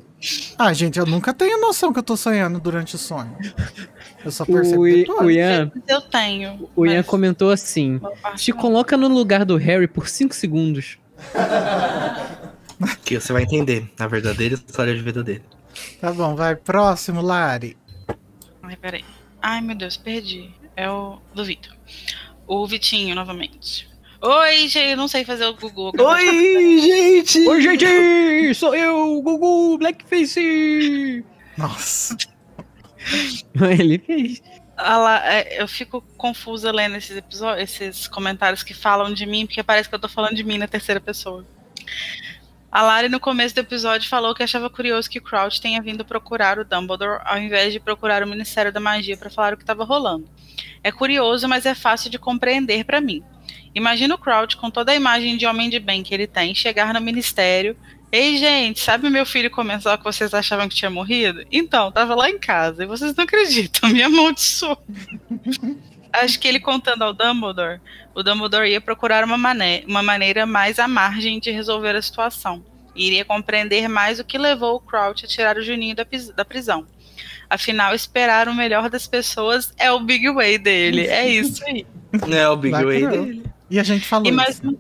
Ah, 0.57 0.73
gente, 0.73 0.97
eu 0.97 1.05
nunca 1.05 1.33
tenho 1.33 1.61
noção 1.61 1.93
que 1.93 1.99
eu 1.99 2.03
tô 2.03 2.17
sonhando 2.17 2.59
durante 2.59 2.95
o 2.95 2.97
sonho. 2.97 3.37
Eu 4.25 4.31
só 4.31 4.43
o, 4.43 4.47
percebo 4.47 4.87
I- 4.87 4.95
depois. 5.01 5.19
o 5.19 5.29
Ian, 5.31 5.71
Eu 5.87 6.01
tenho. 6.01 6.69
o 6.75 6.85
Ian 6.87 6.97
mas 6.97 7.05
comentou 7.05 7.51
assim: 7.51 8.01
te 8.35 8.51
coloca 8.51 8.97
no 8.97 9.07
lugar 9.07 9.45
do 9.45 9.55
Harry 9.57 9.87
por 9.87 10.07
5 10.07 10.33
segundos. 10.33 10.97
Que 13.03 13.19
você 13.19 13.33
vai 13.33 13.43
entender 13.43 13.89
a 13.99 14.07
verdadeira 14.07 14.55
história 14.55 14.93
de 14.95 15.01
vida 15.01 15.23
dele. 15.23 15.43
Tá 16.01 16.11
bom, 16.11 16.35
vai. 16.35 16.55
Próximo, 16.55 17.21
Lari. 17.21 17.77
Ai, 18.63 18.75
peraí. 18.75 19.05
Ai, 19.41 19.61
meu 19.61 19.75
Deus, 19.75 19.97
perdi. 19.97 20.51
É 20.75 20.89
o 20.89 21.19
do 21.33 21.43
Vitor. 21.45 21.73
O 22.45 22.65
Vitinho, 22.67 23.15
novamente. 23.15 23.86
Oi, 24.19 24.67
gente, 24.67 24.91
eu 24.91 24.97
não 24.97 25.07
sei 25.07 25.23
fazer 25.23 25.45
o 25.45 25.53
Google. 25.53 25.93
Oi, 25.99 26.79
gente! 26.79 27.47
Oi, 27.47 27.61
gente! 27.61 28.55
Sou 28.55 28.75
eu, 28.75 29.21
Gugu 29.21 29.77
Blackface! 29.77 31.23
Nossa. 31.55 32.17
Ele 33.77 33.99
fez. 33.99 34.41
Ah 34.75 34.97
lá, 34.97 35.33
é, 35.33 35.61
eu 35.61 35.67
fico 35.67 36.01
confusa 36.17 36.71
lendo 36.71 36.95
esses 36.95 37.15
episódios, 37.15 37.69
esses 37.69 38.07
comentários 38.07 38.63
que 38.63 38.73
falam 38.73 39.13
de 39.13 39.25
mim, 39.25 39.45
porque 39.45 39.63
parece 39.63 39.89
que 39.89 39.95
eu 39.95 39.99
tô 39.99 40.09
falando 40.09 40.35
de 40.35 40.43
mim 40.43 40.57
na 40.57 40.67
terceira 40.67 40.99
pessoa. 40.99 41.45
A 42.71 42.81
Lari, 42.81 43.09
no 43.09 43.19
começo 43.19 43.55
do 43.55 43.61
episódio, 43.61 44.09
falou 44.09 44.35
que 44.35 44.43
achava 44.43 44.69
curioso 44.69 45.09
que 45.09 45.21
Crouch 45.21 45.61
tenha 45.61 45.81
vindo 45.81 46.03
procurar 46.03 46.59
o 46.59 46.65
Dumbledore 46.65 47.21
ao 47.23 47.37
invés 47.39 47.71
de 47.71 47.79
procurar 47.79 48.21
o 48.21 48.27
Ministério 48.27 48.71
da 48.71 48.79
Magia 48.79 49.17
para 49.17 49.29
falar 49.29 49.53
o 49.53 49.57
que 49.57 49.63
estava 49.63 49.83
rolando. 49.83 50.29
É 50.83 50.91
curioso, 50.91 51.47
mas 51.47 51.65
é 51.65 51.73
fácil 51.73 52.09
de 52.09 52.19
compreender 52.19 52.83
para 52.83 53.01
mim. 53.01 53.23
Imagina 53.73 54.15
o 54.15 54.17
Crouch, 54.17 54.57
com 54.57 54.69
toda 54.69 54.91
a 54.91 54.95
imagem 54.95 55.37
de 55.37 55.45
homem 55.45 55.69
de 55.69 55.79
bem 55.79 56.03
que 56.03 56.13
ele 56.13 56.27
tem, 56.27 56.55
chegar 56.55 56.93
no 56.93 57.01
Ministério. 57.01 57.75
Ei, 58.11 58.37
gente, 58.37 58.79
sabe 58.79 59.09
meu 59.09 59.25
filho 59.25 59.51
comensal 59.51 59.97
que 59.97 60.03
vocês 60.03 60.33
achavam 60.33 60.69
que 60.69 60.75
tinha 60.75 60.89
morrido? 60.89 61.45
Então, 61.51 61.91
tava 61.91 62.15
lá 62.15 62.29
em 62.29 62.39
casa 62.39 62.83
e 62.83 62.87
vocês 62.87 63.13
não 63.15 63.25
acreditam, 63.25 63.89
me 63.91 64.01
amaldiçoou. 64.01 64.81
Acho 66.13 66.39
que 66.39 66.47
ele 66.47 66.59
contando 66.59 67.03
ao 67.03 67.13
Dumbledore, 67.13 67.81
o 68.15 68.23
Dumbledore 68.23 68.69
ia 68.69 68.79
procurar 68.79 69.23
uma, 69.23 69.37
mané 69.37 69.83
uma 69.85 70.01
maneira 70.01 70.45
mais 70.45 70.79
à 70.79 70.87
margem 70.87 71.39
de 71.39 71.51
resolver 71.51 71.95
a 71.95 72.01
situação. 72.01 72.63
e 72.95 73.07
iria 73.07 73.25
compreender 73.25 73.87
mais 73.87 74.19
o 74.19 74.23
que 74.23 74.37
levou 74.37 74.75
o 74.75 74.79
Crouch 74.79 75.25
a 75.25 75.27
tirar 75.27 75.57
o 75.57 75.61
Juninho 75.61 75.95
da, 75.95 76.05
da 76.35 76.45
prisão. 76.45 76.87
Afinal, 77.49 77.93
esperar 77.93 78.47
o 78.47 78.55
melhor 78.55 78.89
das 78.89 79.07
pessoas 79.07 79.73
é 79.77 79.91
o 79.91 79.99
big 79.99 80.29
way 80.31 80.57
dele. 80.57 81.07
É 81.07 81.27
isso 81.27 81.63
aí. 81.65 81.85
É 82.31 82.47
o 82.47 82.55
Big 82.55 82.71
Vai 82.71 82.85
Way 82.85 83.01
não. 83.01 83.11
dele. 83.11 83.43
E 83.69 83.79
a 83.79 83.83
gente 83.83 84.05
falou 84.05 84.27
E 84.27 84.31
mais 84.31 84.55
isso. 84.55 84.63
uma... 84.63 84.77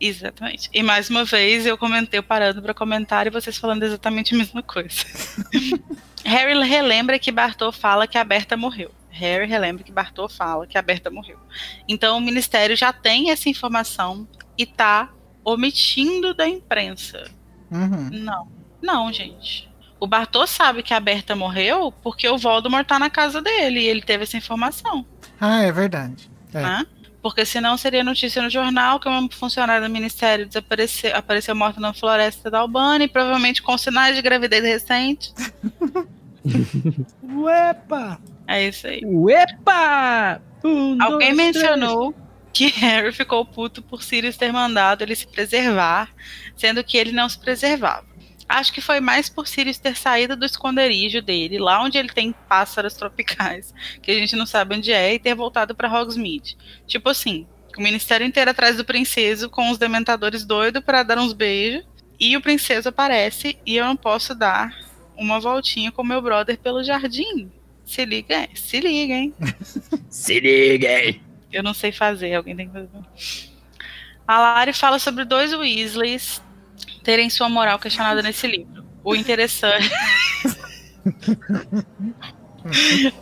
Exatamente. 0.00 0.70
E 0.72 0.82
mais 0.82 1.10
uma 1.10 1.24
vez 1.24 1.66
eu 1.66 1.76
comentei, 1.76 2.18
eu 2.18 2.22
parando 2.22 2.62
para 2.62 2.72
comentar 2.72 3.26
e 3.26 3.30
vocês 3.30 3.58
falando 3.58 3.82
exatamente 3.82 4.34
a 4.34 4.38
mesma 4.38 4.62
coisa. 4.62 5.04
Harry 6.24 6.58
relembra 6.66 7.18
que 7.18 7.30
Bartô 7.30 7.70
fala 7.70 8.06
que 8.06 8.16
a 8.16 8.24
Berta 8.24 8.56
morreu. 8.56 8.90
Harry 9.10 9.46
relembra 9.46 9.84
que 9.84 9.92
Bartô 9.92 10.28
fala 10.28 10.66
que 10.66 10.78
a 10.78 10.82
Berta 10.82 11.10
morreu. 11.10 11.38
Então 11.86 12.16
o 12.16 12.20
ministério 12.20 12.74
já 12.76 12.92
tem 12.92 13.30
essa 13.30 13.48
informação 13.48 14.26
e 14.56 14.64
tá 14.64 15.10
omitindo 15.44 16.32
da 16.32 16.48
imprensa. 16.48 17.30
Uhum. 17.70 18.08
Não. 18.10 18.48
Não, 18.80 19.12
gente. 19.12 19.68
O 19.98 20.06
Bartô 20.06 20.46
sabe 20.46 20.82
que 20.82 20.94
a 20.94 21.00
Berta 21.00 21.36
morreu 21.36 21.92
porque 22.02 22.26
o 22.26 22.38
Voldemort 22.38 22.86
tá 22.86 22.98
na 22.98 23.10
casa 23.10 23.42
dele 23.42 23.80
e 23.80 23.86
ele 23.86 24.00
teve 24.00 24.22
essa 24.22 24.36
informação. 24.36 25.04
Ah, 25.38 25.62
é 25.62 25.70
verdade. 25.70 26.30
É. 26.54 26.62
né? 26.62 26.86
Porque 27.22 27.44
senão 27.44 27.76
seria 27.76 28.02
notícia 28.02 28.40
no 28.40 28.48
jornal 28.48 28.98
que 28.98 29.08
uma 29.08 29.28
funcionária 29.30 29.86
do 29.86 29.92
ministério 29.92 30.46
desapareceu, 30.46 31.14
apareceu 31.14 31.54
morta 31.54 31.78
na 31.78 31.92
floresta 31.92 32.50
da 32.50 32.60
Albânia 32.60 33.04
e 33.04 33.08
provavelmente 33.08 33.62
com 33.62 33.76
sinais 33.76 34.16
de 34.16 34.22
gravidez 34.22 34.64
recente. 34.64 35.32
Uepa! 37.22 38.18
É 38.46 38.66
isso 38.66 38.86
aí. 38.86 39.02
Uepa! 39.04 40.40
Um, 40.64 41.02
Alguém 41.02 41.34
dois, 41.34 41.52
três. 41.52 41.66
mencionou 41.66 42.14
que 42.52 42.66
Harry 42.68 43.12
ficou 43.12 43.44
puto 43.44 43.82
por 43.82 44.02
Sirius 44.02 44.36
ter 44.36 44.52
mandado 44.52 45.02
ele 45.02 45.14
se 45.14 45.26
preservar, 45.26 46.10
sendo 46.56 46.82
que 46.82 46.96
ele 46.96 47.12
não 47.12 47.28
se 47.28 47.38
preservava. 47.38 48.09
Acho 48.50 48.72
que 48.72 48.80
foi 48.80 48.98
mais 48.98 49.28
por 49.28 49.46
Sirius 49.46 49.78
ter 49.78 49.96
saído 49.96 50.34
do 50.34 50.44
esconderijo 50.44 51.22
dele, 51.22 51.56
lá 51.56 51.80
onde 51.80 51.96
ele 51.96 52.08
tem 52.08 52.34
pássaros 52.48 52.94
tropicais, 52.94 53.72
que 54.02 54.10
a 54.10 54.14
gente 54.14 54.34
não 54.34 54.44
sabe 54.44 54.74
onde 54.74 54.90
é, 54.90 55.14
e 55.14 55.20
ter 55.20 55.36
voltado 55.36 55.72
pra 55.72 55.88
Hogsmeade. 55.88 56.58
Tipo 56.84 57.10
assim, 57.10 57.46
o 57.78 57.80
ministério 57.80 58.26
inteiro 58.26 58.50
atrás 58.50 58.76
do 58.76 58.84
princeso, 58.84 59.48
com 59.48 59.70
os 59.70 59.78
dementadores 59.78 60.44
doidos 60.44 60.82
pra 60.82 61.04
dar 61.04 61.16
uns 61.16 61.32
beijos, 61.32 61.86
e 62.18 62.36
o 62.36 62.40
princeso 62.40 62.88
aparece 62.88 63.56
e 63.64 63.76
eu 63.76 63.86
não 63.86 63.94
posso 63.94 64.34
dar 64.34 64.76
uma 65.16 65.38
voltinha 65.38 65.92
com 65.92 66.02
meu 66.02 66.20
brother 66.20 66.58
pelo 66.58 66.82
jardim. 66.82 67.52
Se 67.84 68.04
liga, 68.04 68.48
se 68.56 68.80
liga, 68.80 69.14
hein? 69.14 69.32
Se 70.10 70.40
liguem! 70.40 71.22
Eu 71.52 71.62
não 71.62 71.72
sei 71.72 71.92
fazer, 71.92 72.34
alguém 72.34 72.56
tem 72.56 72.66
que 72.66 72.72
fazer. 72.72 72.88
A 74.26 74.38
Lari 74.40 74.72
fala 74.72 74.98
sobre 74.98 75.24
dois 75.24 75.52
Weasleys 75.52 76.42
terem 77.02 77.30
sua 77.30 77.48
moral 77.48 77.78
questionada 77.78 78.22
nesse 78.22 78.46
livro. 78.46 78.84
O 79.02 79.14
interessante. 79.14 79.90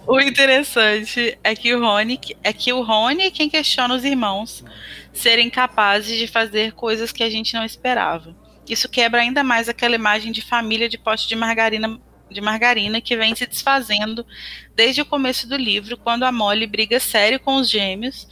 o 0.06 0.20
interessante 0.20 1.38
é 1.42 1.55
que 1.55 1.74
o 1.74 1.80
Rony 1.80 2.20
é 2.42 2.52
que 2.52 2.72
o 2.72 2.82
Rony 2.82 3.24
é 3.24 3.30
quem 3.30 3.48
questiona 3.48 3.94
os 3.94 4.05
irmãos 4.05 4.64
serem 5.12 5.48
capazes 5.48 6.18
de 6.18 6.26
fazer 6.26 6.72
coisas 6.72 7.12
que 7.12 7.22
a 7.22 7.30
gente 7.30 7.55
não 7.55 7.64
esperava. 7.64 8.34
Isso 8.68 8.88
quebra 8.88 9.20
ainda 9.20 9.42
mais 9.42 9.68
aquela 9.68 9.94
imagem 9.94 10.32
de 10.32 10.42
família 10.42 10.88
de 10.88 10.98
pote 10.98 11.28
de 11.28 11.36
margarina 11.36 12.00
de 12.30 12.42
margarina 12.42 13.00
que 13.00 13.16
vem 13.16 13.34
se 13.34 13.46
desfazendo 13.46 14.26
desde 14.74 15.00
o 15.00 15.06
começo 15.06 15.48
do 15.48 15.56
livro, 15.56 15.96
quando 15.96 16.24
a 16.24 16.32
Molly 16.32 16.66
briga 16.66 17.00
sério 17.00 17.40
com 17.40 17.56
os 17.56 17.70
gêmeos, 17.70 18.28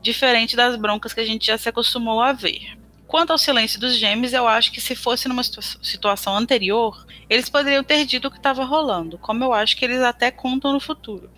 diferente 0.00 0.56
das 0.56 0.76
broncas 0.76 1.12
que 1.12 1.20
a 1.20 1.26
gente 1.26 1.46
já 1.46 1.58
se 1.58 1.68
acostumou 1.68 2.22
a 2.22 2.32
ver. 2.32 2.74
Quanto 3.14 3.30
ao 3.30 3.38
silêncio 3.38 3.78
dos 3.78 3.96
gêmeos, 3.96 4.32
eu 4.32 4.48
acho 4.48 4.72
que 4.72 4.80
se 4.80 4.96
fosse 4.96 5.28
numa 5.28 5.44
situa- 5.44 5.62
situação 5.62 6.36
anterior, 6.36 7.06
eles 7.30 7.48
poderiam 7.48 7.84
ter 7.84 8.04
dito 8.04 8.26
o 8.26 8.30
que 8.30 8.38
estava 8.38 8.64
rolando, 8.64 9.18
como 9.18 9.44
eu 9.44 9.52
acho 9.52 9.76
que 9.76 9.84
eles 9.84 10.00
até 10.00 10.32
contam 10.32 10.72
no 10.72 10.80
futuro. 10.80 11.30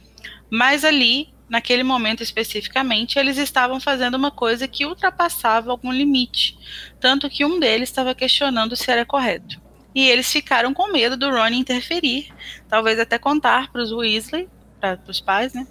Mas 0.48 0.86
ali, 0.86 1.28
naquele 1.50 1.82
momento 1.82 2.22
especificamente, 2.22 3.18
eles 3.18 3.36
estavam 3.36 3.78
fazendo 3.78 4.14
uma 4.14 4.30
coisa 4.30 4.66
que 4.66 4.86
ultrapassava 4.86 5.70
algum 5.70 5.92
limite, 5.92 6.56
tanto 6.98 7.28
que 7.28 7.44
um 7.44 7.60
deles 7.60 7.90
estava 7.90 8.14
questionando 8.14 8.74
se 8.74 8.90
era 8.90 9.04
correto. 9.04 9.60
E 9.94 10.08
eles 10.08 10.32
ficaram 10.32 10.72
com 10.72 10.90
medo 10.90 11.14
do 11.14 11.28
Ron 11.28 11.48
interferir, 11.48 12.32
talvez 12.70 12.98
até 12.98 13.18
contar 13.18 13.70
para 13.70 13.82
os 13.82 13.92
Weasley, 13.92 14.48
para 14.80 14.98
os 15.06 15.20
pais, 15.20 15.52
né? 15.52 15.66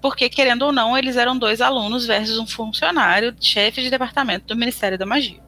Porque, 0.00 0.28
querendo 0.28 0.62
ou 0.62 0.70
não, 0.70 0.96
eles 0.96 1.16
eram 1.16 1.36
dois 1.36 1.60
alunos 1.60 2.06
versus 2.06 2.38
um 2.38 2.46
funcionário, 2.46 3.34
chefe 3.40 3.82
de 3.82 3.90
departamento 3.90 4.46
do 4.46 4.54
Ministério 4.54 4.96
da 4.96 5.04
Magia. 5.04 5.47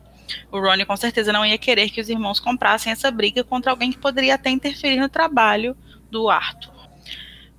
O 0.50 0.58
Ron 0.58 0.84
com 0.86 0.96
certeza 0.96 1.32
não 1.32 1.44
ia 1.44 1.58
querer 1.58 1.90
que 1.90 2.00
os 2.00 2.08
irmãos 2.08 2.40
comprassem 2.40 2.92
essa 2.92 3.10
briga 3.10 3.44
contra 3.44 3.70
alguém 3.70 3.92
que 3.92 3.98
poderia 3.98 4.34
até 4.34 4.50
interferir 4.50 4.98
no 5.00 5.08
trabalho 5.08 5.76
do 6.10 6.28
Arthur. 6.28 6.72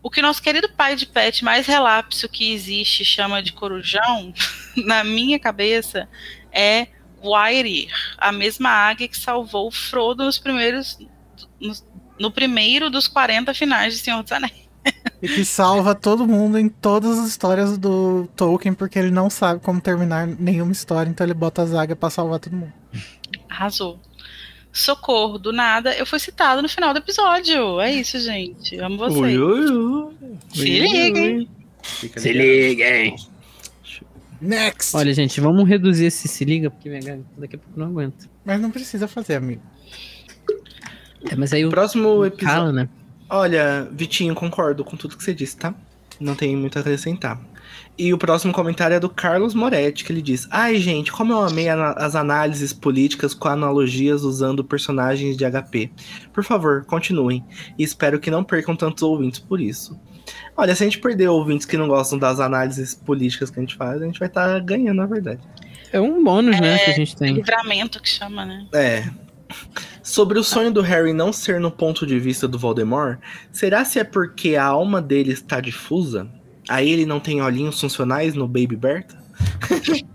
O 0.04 0.10
que 0.10 0.22
nosso 0.22 0.42
querido 0.42 0.68
pai 0.70 0.96
de 0.96 1.06
pet 1.06 1.44
mais 1.44 1.68
relapso 1.68 2.28
que 2.28 2.52
existe 2.52 3.06
chama 3.06 3.42
de 3.42 3.54
corujão, 3.54 4.34
na 4.76 5.04
minha 5.04 5.38
cabeça, 5.38 6.10
é 6.52 6.88
Wairi, 7.24 7.88
a 8.18 8.32
mesma 8.32 8.70
águia 8.70 9.08
que 9.08 9.18
salvou 9.18 9.70
Frodo 9.72 10.26
nos 10.26 10.40
primeiros. 10.40 10.98
No, 11.60 11.74
no 12.20 12.32
primeiro 12.32 12.90
dos 12.90 13.08
40 13.08 13.54
finais 13.54 13.94
de 13.94 14.00
Senhor 14.00 14.22
dos 14.24 14.32
Anéis. 14.32 14.71
E 15.22 15.28
que 15.28 15.46
salva 15.46 15.94
todo 15.94 16.26
mundo 16.26 16.58
em 16.58 16.68
todas 16.68 17.20
as 17.20 17.28
histórias 17.28 17.78
do 17.78 18.28
Tolkien, 18.36 18.74
porque 18.74 18.98
ele 18.98 19.12
não 19.12 19.30
sabe 19.30 19.60
como 19.62 19.80
terminar 19.80 20.26
nenhuma 20.26 20.72
história, 20.72 21.10
então 21.10 21.26
ele 21.26 21.34
bota 21.34 21.62
as 21.62 21.74
águias 21.74 21.98
pra 21.98 22.10
salvar 22.10 22.40
todo 22.40 22.56
mundo. 22.56 22.74
Arrasou. 23.48 24.00
Socorro, 24.74 25.38
do 25.38 25.52
nada, 25.52 25.94
eu 25.96 26.06
fui 26.06 26.18
citado 26.18 26.62
no 26.62 26.70
final 26.70 26.94
do 26.94 27.00
episódio. 27.00 27.80
É 27.82 27.92
isso, 27.92 28.18
gente. 28.20 28.80
Amo 28.80 28.98
vocês. 28.98 29.20
Ui, 29.20 29.38
ui, 29.38 29.72
ui. 29.72 30.14
Se 30.50 30.80
liguem. 30.80 31.50
Se 31.84 32.32
liguem! 32.32 33.16
Next! 34.40 34.96
Olha, 34.96 35.14
gente, 35.14 35.40
vamos 35.40 35.68
reduzir 35.68 36.06
esse 36.06 36.28
se 36.28 36.44
liga, 36.46 36.72
porque 36.72 36.90
daqui 37.38 37.56
a 37.56 37.60
pouco 37.60 37.80
não 37.80 37.88
aguenta. 37.88 38.28
Mas 38.44 38.60
não 38.60 38.72
precisa 38.72 39.08
fazer, 39.08 39.36
amigo. 39.36 39.62
É, 41.30 41.36
mas 41.36 41.54
aí 41.54 41.64
o 41.64 41.70
Próximo 41.70 42.26
episódio. 42.26 42.48
cala, 42.48 42.72
né? 42.72 42.90
Olha, 43.34 43.88
Vitinho, 43.90 44.36
concordo 44.36 44.84
com 44.84 44.98
tudo 44.98 45.16
que 45.16 45.24
você 45.24 45.34
disse, 45.34 45.56
tá? 45.56 45.74
Não 46.20 46.36
tem 46.36 46.54
muito 46.54 46.78
a 46.78 46.82
acrescentar. 46.82 47.40
E 47.98 48.14
o 48.14 48.18
próximo 48.18 48.52
comentário 48.52 48.94
é 48.94 49.00
do 49.00 49.10
Carlos 49.10 49.54
Moretti, 49.54 50.04
que 50.04 50.12
ele 50.12 50.22
diz: 50.22 50.50
Ai, 50.52 50.76
gente, 50.76 51.14
como 51.14 51.32
eu 51.32 51.40
amei 51.40 51.70
as 51.70 52.14
análises 52.14 52.74
políticas 52.74 53.34
com 53.34 53.48
analogias 53.48 54.24
usando 54.24 54.66
personagens 54.66 55.38
de 55.38 55.46
HP. 55.50 55.90
Por 56.34 56.44
favor, 56.44 56.84
continuem. 56.84 57.42
E 57.80 57.84
espero 57.84 58.20
que 58.20 58.30
não 58.30 58.44
percam 58.44 58.76
tantos 58.76 59.02
ouvintes 59.02 59.40
por 59.40 59.62
isso. 59.62 59.98
Olha, 60.58 60.76
se 60.76 60.84
a 60.84 60.86
gente 60.86 61.00
perder 61.00 61.30
ouvintes 61.30 61.66
que 61.66 61.78
não 61.78 61.88
gostam 61.88 62.20
das 62.20 62.42
análises 62.42 62.94
políticas 62.94 63.50
que 63.50 63.60
a 63.60 63.64
gente 63.64 63.78
faz, 63.78 64.02
a 64.02 64.06
gente 64.06 64.20
vai 64.20 64.28
estar 64.28 64.60
ganhando, 64.60 64.98
na 64.98 65.06
verdade. 65.06 65.40
É 65.94 66.02
um 66.02 66.22
bônus, 66.22 66.60
né, 66.60 66.78
que 66.80 66.92
a 66.92 66.94
gente 66.94 67.16
tem. 67.16 67.34
Livramento 67.36 68.02
que 68.02 68.10
chama, 68.10 68.46
né? 68.46 68.68
É. 68.74 69.10
Sobre 70.04 70.40
o 70.40 70.44
sonho 70.44 70.72
do 70.72 70.82
Harry 70.82 71.14
não 71.14 71.32
ser 71.32 71.60
no 71.60 71.72
ponto 71.72 72.06
de 72.06 72.20
vista 72.20 72.48
do 72.48 72.58
Voldemort, 72.60 73.20
será 73.52 73.84
se 73.86 74.00
é 74.00 74.04
porque 74.04 74.56
a 74.56 74.66
alma 74.66 75.02
dele 75.02 75.32
está 75.32 75.60
difusa? 75.60 76.28
Aí 76.70 76.90
ele 76.90 77.06
não 77.06 77.20
tem 77.20 77.42
olhinhos 77.42 77.80
funcionais 77.80 78.34
no 78.34 78.48
Baby 78.48 78.76
Berta? 78.76 79.18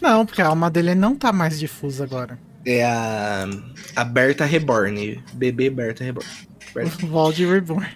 Não, 0.00 0.24
porque 0.24 0.40
a 0.40 0.46
alma 0.46 0.70
dele 0.70 0.94
não 0.94 1.16
tá 1.16 1.32
mais 1.32 1.58
difusa 1.58 2.04
agora. 2.04 2.38
É 2.64 2.84
a, 2.84 3.48
a 3.96 4.04
Berta 4.04 4.44
Reborn. 4.44 5.20
Bebê 5.32 5.68
Berta 5.68 6.04
Reborn. 6.04 6.28
Berta- 6.72 7.06
Vold 7.06 7.44
Reborn. 7.44 7.88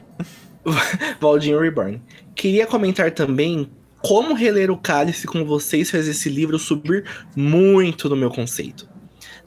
Valdinho 1.20 1.60
Reborn. 1.60 2.02
Queria 2.34 2.66
comentar 2.66 3.12
também 3.12 3.70
como 4.02 4.34
reler 4.34 4.70
o 4.70 4.76
Cálice 4.76 5.26
com 5.26 5.44
vocês 5.44 5.90
fez 5.90 6.08
esse 6.08 6.28
livro 6.28 6.58
subir 6.58 7.04
muito 7.36 8.08
no 8.08 8.16
meu 8.16 8.30
conceito. 8.30 8.88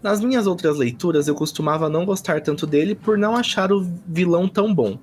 Nas 0.01 0.21
minhas 0.21 0.45
outras 0.45 0.77
leituras, 0.77 1.27
eu 1.27 1.35
costumava 1.35 1.89
não 1.89 2.05
gostar 2.05 2.41
tanto 2.41 2.67
dele 2.67 2.93
por 2.95 3.17
não 3.17 3.35
achar 3.35 3.71
o 3.71 3.85
vilão 4.07 4.47
tão 4.47 4.73
bom, 4.73 4.99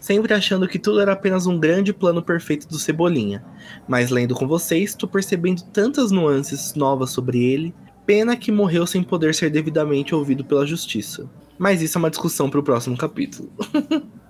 sempre 0.00 0.34
achando 0.34 0.68
que 0.68 0.78
tudo 0.78 1.00
era 1.00 1.12
apenas 1.12 1.46
um 1.46 1.58
grande 1.58 1.92
plano 1.92 2.22
perfeito 2.22 2.68
do 2.68 2.78
Cebolinha. 2.78 3.44
Mas 3.88 4.10
lendo 4.10 4.34
com 4.34 4.46
vocês, 4.46 4.94
tô 4.94 5.08
percebendo 5.08 5.62
tantas 5.72 6.10
nuances 6.10 6.74
novas 6.74 7.10
sobre 7.10 7.42
ele, 7.42 7.74
pena 8.04 8.36
que 8.36 8.52
morreu 8.52 8.86
sem 8.86 9.02
poder 9.02 9.34
ser 9.34 9.50
devidamente 9.50 10.14
ouvido 10.14 10.44
pela 10.44 10.66
justiça. 10.66 11.28
Mas 11.58 11.80
isso 11.80 11.96
é 11.96 12.00
uma 12.00 12.10
discussão 12.10 12.50
para 12.50 12.60
o 12.60 12.62
próximo 12.62 12.96
capítulo. 12.96 13.50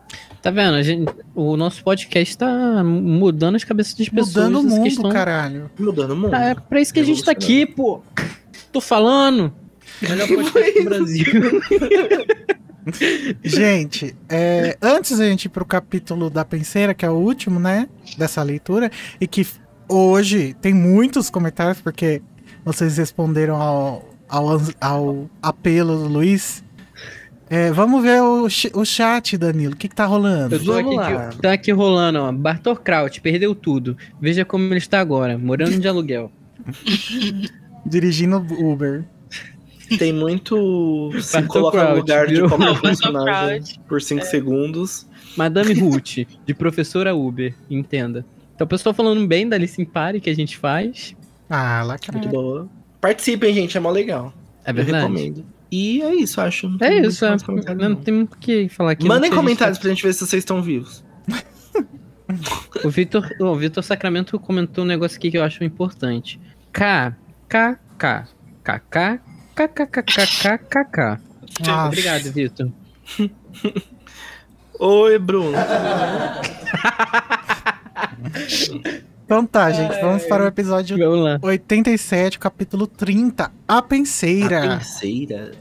Tá 0.45 0.51
vendo? 0.51 0.74
A 0.74 0.82
gente, 0.82 1.11
o 1.35 1.57
nosso 1.57 1.82
podcast 1.82 2.36
tá 2.36 2.85
mudando 2.85 3.55
as 3.55 3.65
cabeças 3.65 3.95
das 3.95 4.11
pessoas. 4.11 4.28
Mudando 4.28 4.61
o 4.61 4.62
mundo, 4.62 4.82
questão. 4.82 5.11
caralho. 5.11 5.70
Mudando 5.78 6.11
o 6.11 6.16
mundo. 6.16 6.35
Ah, 6.35 6.45
é 6.51 6.55
pra 6.55 6.82
isso 6.82 6.93
que 6.93 7.01
a 7.01 7.03
gente 7.03 7.24
tá 7.24 7.32
aqui, 7.32 7.65
pô. 7.65 8.03
Tô 8.70 8.78
falando. 8.78 9.51
Melhor 10.03 10.29
podcast 10.29 10.79
do 10.79 10.85
Brasil. 10.85 11.27
Gente, 13.43 14.15
é, 14.29 14.77
antes 14.83 15.16
da 15.19 15.25
gente 15.27 15.47
ir 15.47 15.49
pro 15.49 15.65
capítulo 15.65 16.29
da 16.29 16.45
penseira, 16.45 16.93
que 16.93 17.05
é 17.05 17.09
o 17.11 17.15
último, 17.15 17.59
né? 17.59 17.89
Dessa 18.19 18.43
leitura, 18.43 18.91
e 19.19 19.27
que 19.27 19.47
hoje 19.89 20.55
tem 20.61 20.75
muitos 20.75 21.31
comentários, 21.31 21.81
porque 21.81 22.21
vocês 22.62 22.99
responderam 22.99 23.57
ao, 23.57 24.15
ao, 24.29 24.61
ao 24.81 25.31
apelo 25.43 25.97
do 25.97 26.09
Luiz. 26.09 26.62
É, 27.49 27.71
vamos 27.73 28.03
ver 28.03 28.21
o, 28.23 28.45
o 28.75 28.85
chat, 28.85 29.37
Danilo. 29.39 29.73
O 29.75 29.77
que, 29.77 29.89
que 29.89 29.95
tá 29.95 30.05
rolando? 30.07 30.55
Eu 30.55 30.65
tô 30.65 30.73
Vamos 30.75 30.99
aqui, 30.99 31.15
lá. 31.15 31.29
que- 31.29 31.39
tá 31.39 31.53
aqui 31.53 31.73
rolando, 31.73 32.19
ó. 32.19 32.33
Bartor 32.33 32.81
Kraut, 32.81 33.19
perdeu 33.21 33.55
tudo. 33.55 33.97
Veja 34.21 34.45
como 34.45 34.65
ele 34.66 34.77
está 34.79 35.01
agora, 35.01 35.39
morando 35.39 35.79
de 35.79 35.89
aluguel. 35.89 36.31
Dirigindo 37.87 38.39
Uber. 38.59 39.05
Tem 39.98 40.12
muito 40.12 41.11
se 41.20 41.32
Bartol 41.35 41.48
coloca 41.70 41.90
no 41.90 41.97
lugar 41.97 42.27
de 42.27 42.35
viu? 42.36 42.48
qualquer 42.48 42.65
Bartol 42.66 42.82
personagem 42.82 43.59
Crouch. 43.61 43.81
por 43.89 44.01
5 44.02 44.24
segundos. 44.24 45.06
Madame 45.36 45.73
Ruth, 45.78 46.19
de 46.47 46.55
professora 46.55 47.15
Uber, 47.15 47.55
entenda. 47.70 48.24
Então, 48.55 48.65
o 48.65 48.69
pessoal 48.69 48.94
falando 48.94 49.27
bem 49.27 49.48
da 49.48 49.59
Listen 49.59 49.85
Party 49.85 50.20
que 50.20 50.31
a 50.31 50.35
gente 50.35 50.56
faz. 50.56 51.15
Ah, 51.51 51.82
lacrado. 51.82 52.19
Muito 52.19 52.31
boa. 52.32 52.69
Participem, 53.01 53.52
gente, 53.52 53.77
é 53.77 53.81
mó 53.81 53.90
legal. 53.90 54.32
É 54.65 54.70
Eu 54.70 54.74
verdade. 54.74 54.97
recomendo. 55.06 55.44
E 55.70 56.01
é 56.02 56.15
isso, 56.15 56.40
acho. 56.40 56.69
Não 56.69 56.77
É 56.77 56.89
tem 56.89 57.02
isso, 57.06 57.24
é. 57.24 57.36
Não 57.74 57.89
não. 57.90 57.97
tem 57.97 58.15
muito 58.15 58.35
o 58.35 58.39
que 58.39 58.69
falar 58.69 58.93
aqui. 58.93 59.06
Mandem 59.09 59.31
comentários 59.31 59.77
se- 59.77 59.81
pra 59.82 59.90
gente 59.90 60.02
ver 60.05 60.12
se 60.15 60.20
vocês 60.20 60.40
estão 60.40 60.62
vivos. 60.62 61.02
O 62.85 62.89
Vitor, 62.90 63.28
o 63.40 63.55
Vitor 63.55 63.82
Sacramento 63.82 64.39
comentou 64.39 64.85
um 64.85 64.86
negócio 64.86 65.19
aqui 65.19 65.31
que 65.31 65.39
eu 65.39 65.43
acho 65.44 65.62
importante. 65.65 66.40
K, 66.73 67.15
K, 67.48 67.78
K, 67.98 68.28
K, 68.62 68.78
K, 68.78 69.20
K, 69.55 69.69
K, 69.69 69.87
K, 69.87 70.03
K, 70.03 70.27
K, 70.27 70.59
K, 70.59 70.85
K. 70.85 71.21
Nossa. 71.61 71.87
Obrigado, 71.87 72.33
Vitor. 72.33 72.73
Oi, 74.81 75.19
Bruno. 75.19 75.57
Então 79.25 79.47
tá, 79.47 79.71
gente. 79.71 80.01
Vamos 80.01 80.25
para 80.25 80.43
o 80.43 80.47
episódio 80.49 80.99
Vamos 80.99 81.25
lá. 81.25 81.39
87, 81.41 82.39
capítulo 82.39 82.89
30. 82.89 83.53
A 83.69 83.81
penseira. 83.81 84.75
A 84.75 84.79
penseira. 84.79 85.53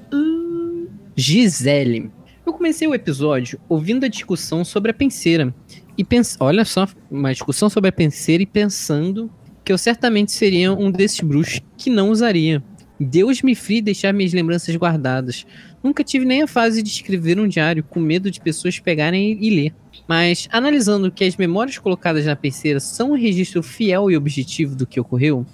Gisele. 1.16 2.12
Eu 2.46 2.52
comecei 2.52 2.88
o 2.88 2.96
episódio 2.96 3.60
ouvindo 3.70 4.06
a 4.06 4.10
discussão 4.10 4.66
sobre 4.66 4.90
a 4.90 4.94
penseira. 4.94 5.54
E 5.96 6.04
pens... 6.04 6.36
Olha 6.40 6.66
só, 6.66 6.88
uma 7.12 7.32
discussão 7.32 7.70
sobre 7.70 7.90
a 7.90 7.94
penseira 7.94 8.42
e 8.42 8.48
pensando 8.48 9.30
que 9.64 9.72
eu 9.72 9.78
certamente 9.78 10.32
seria 10.32 10.74
um 10.74 10.92
desses 10.92 11.20
bruxos 11.20 11.62
que 11.78 11.90
não 11.90 12.10
usaria. 12.10 12.62
Deus 13.00 13.42
me 13.42 13.56
frie 13.56 13.82
deixar 13.82 14.14
minhas 14.14 14.34
lembranças 14.34 14.76
guardadas. 14.76 15.46
Nunca 15.84 16.04
tive 16.04 16.26
nem 16.26 16.44
a 16.44 16.48
fase 16.48 16.82
de 16.82 16.90
escrever 16.90 17.40
um 17.40 17.48
diário 17.48 17.84
com 17.84 18.00
medo 18.00 18.30
de 18.30 18.40
pessoas 18.40 18.80
pegarem 18.80 19.38
e 19.42 19.50
ler. 19.50 19.74
Mas, 20.08 20.48
analisando 20.52 21.12
que 21.12 21.24
as 21.24 21.36
memórias 21.36 21.78
colocadas 21.78 22.26
na 22.26 22.36
penseira 22.36 22.80
são 22.80 23.12
um 23.12 23.18
registro 23.18 23.64
fiel 23.64 24.12
e 24.12 24.18
objetivo 24.18 24.76
do 24.76 24.88
que 24.88 25.00
ocorreu, 25.00 25.46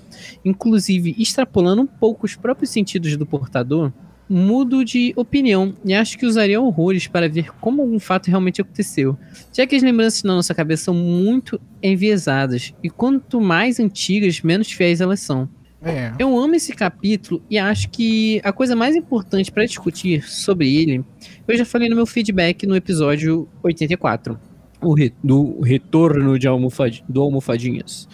inclusive 0.43 1.15
extrapolando 1.17 1.81
um 1.81 1.87
pouco 1.87 2.25
os 2.25 2.35
próprios 2.35 2.71
sentidos 2.71 3.15
do 3.15 3.25
portador, 3.25 3.91
mudo 4.29 4.85
de 4.85 5.11
opinião 5.15 5.73
e 5.83 5.93
acho 5.93 6.15
que 6.17 6.25
usaria 6.25 6.61
horrores 6.61 7.07
para 7.07 7.27
ver 7.27 7.51
como 7.59 7.81
algum 7.81 7.99
fato 7.99 8.27
realmente 8.27 8.61
aconteceu, 8.61 9.17
já 9.51 9.65
que 9.65 9.75
as 9.75 9.81
lembranças 9.81 10.21
na 10.21 10.35
nossa 10.35 10.53
cabeça 10.53 10.85
são 10.85 10.93
muito 10.93 11.59
enviesadas 11.81 12.73
e 12.83 12.89
quanto 12.89 13.41
mais 13.41 13.79
antigas, 13.79 14.41
menos 14.41 14.71
fiéis 14.71 15.01
elas 15.01 15.19
são. 15.19 15.49
É. 15.81 16.11
Eu 16.19 16.37
amo 16.37 16.55
esse 16.55 16.73
capítulo 16.73 17.41
e 17.49 17.57
acho 17.57 17.89
que 17.89 18.41
a 18.43 18.51
coisa 18.51 18.75
mais 18.75 18.95
importante 18.95 19.49
para 19.51 19.65
discutir 19.65 20.23
sobre 20.29 20.75
ele, 20.75 21.05
eu 21.47 21.57
já 21.57 21.63
falei 21.63 21.87
no 21.87 21.95
meu 21.95 22.05
feedback 22.05 22.67
no 22.67 22.75
episódio 22.75 23.47
84, 23.63 24.37
o 24.81 24.93
re- 24.93 25.13
do 25.23 25.61
retorno 25.61 26.37
de 26.37 26.47
almofad 26.47 27.01
do 27.07 27.21
Almofadinhas. 27.21 28.09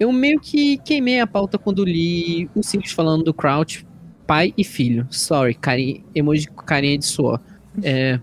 Eu 0.00 0.10
meio 0.10 0.40
que 0.40 0.78
queimei 0.78 1.20
a 1.20 1.26
pauta 1.26 1.58
quando 1.58 1.84
li 1.84 2.48
os 2.56 2.66
Simples 2.66 2.92
falando 2.92 3.22
do 3.24 3.32
Crouch, 3.34 3.86
pai 4.26 4.52
e 4.58 4.64
filho. 4.64 5.06
Sorry, 5.10 5.54
carinha, 5.54 6.00
emoji 6.14 6.48
com 6.48 6.62
carinha 6.64 6.98
de 6.98 7.04
suor. 7.06 7.40
É, 7.84 8.18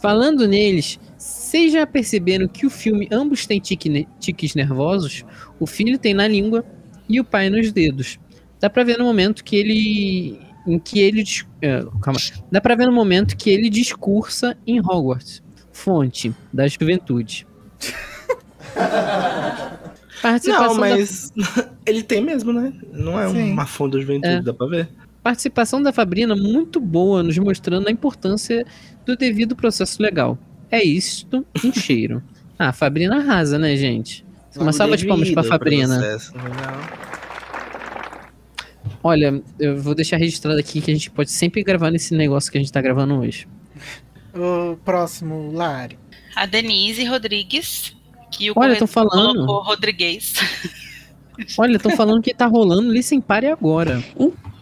falando 0.00 0.46
neles, 0.46 0.98
vocês 1.16 1.72
já 1.72 1.86
perceberam 1.86 2.46
que 2.48 2.66
o 2.66 2.70
filme 2.70 3.08
ambos 3.10 3.46
têm 3.46 3.60
tique 3.60 3.88
ne- 3.88 4.08
tiques 4.18 4.54
nervosos? 4.54 5.24
O 5.58 5.66
filho 5.66 5.98
tem 5.98 6.12
na 6.12 6.26
língua 6.28 6.64
e 7.08 7.20
o 7.20 7.24
pai 7.24 7.50
nos 7.50 7.72
dedos. 7.72 8.18
Dá 8.60 8.70
pra 8.70 8.84
ver 8.84 8.98
no 8.98 9.04
momento 9.04 9.44
que 9.44 9.56
ele. 9.56 10.38
Em 10.66 10.78
que 10.78 11.00
ele. 11.00 11.22
é, 11.60 11.84
calma. 12.00 12.18
Dá 12.50 12.60
pra 12.60 12.74
ver 12.74 12.86
no 12.86 12.92
momento 12.92 13.36
que 13.36 13.50
ele 13.50 13.68
discursa 13.68 14.56
em 14.66 14.80
Hogwarts. 14.80 15.42
Fonte 15.72 16.32
da 16.52 16.66
juventude. 16.68 17.46
Participação, 20.22 20.68
Não, 20.68 20.74
da, 20.74 20.80
mas 20.80 21.32
ele 21.84 22.02
tem 22.02 22.22
mesmo, 22.22 22.52
né? 22.52 22.72
Não 22.92 23.20
é 23.20 23.28
Sim. 23.28 23.52
uma 23.52 23.66
fonte 23.66 23.92
da 23.94 24.00
juventude, 24.00 24.34
É. 24.34 24.40
dá 24.40 24.54
pra 24.54 24.66
ver. 24.66 24.88
participação 25.22 25.82
da 25.82 25.92
Fabrina 25.92 26.34
muito 26.34 26.80
boa, 26.80 27.22
nos 27.22 27.36
mostrando 27.36 27.88
a 27.88 27.90
importância 27.90 28.64
do 29.04 29.16
devido 29.16 29.54
processo 29.54 30.02
legal. 30.02 30.38
É 30.70 30.82
isto, 30.82 31.44
um 31.62 31.72
cheiro. 31.72 32.22
Ah, 32.58 32.68
a 32.68 32.72
Fabrina 32.72 33.16
arrasa, 33.16 33.58
né, 33.58 33.76
gente? 33.76 34.24
Uma 34.56 34.72
salva 34.72 34.96
de 34.96 35.06
palmas 35.06 35.30
pra 35.30 35.42
Devido 35.42 35.52
Fabrina. 35.52 35.98
processo, 35.98 36.32
não. 36.36 37.04
Olha, 39.02 39.42
eu 39.58 39.80
vou 39.82 39.94
deixar 39.94 40.16
registrado 40.16 40.58
aqui 40.58 40.80
que 40.80 40.90
a 40.90 40.94
gente 40.94 41.10
pode 41.10 41.30
sempre 41.30 41.62
gravar 41.62 41.90
nesse 41.90 42.14
negócio 42.14 42.50
que 42.50 42.56
a 42.58 42.60
gente 42.60 42.72
tá 42.72 42.80
gravando 42.80 43.14
hoje. 43.18 43.46
O 44.34 44.76
próximo, 44.84 45.52
Lari. 45.52 45.98
A 46.34 46.46
Denise 46.46 47.04
Rodrigues, 47.04 47.94
que 48.30 48.50
o 48.50 48.54
Olha, 48.56 48.76
tô 48.76 48.86
falando. 48.86 49.34
colocou 49.46 49.62
Rodrigues. 49.62 50.34
Olha, 51.58 51.76
estão 51.76 51.92
falando 51.96 52.22
que 52.22 52.32
tá 52.34 52.46
rolando 52.46 52.90
Listen 52.92 53.20
Party 53.20 53.48
agora. 53.48 54.02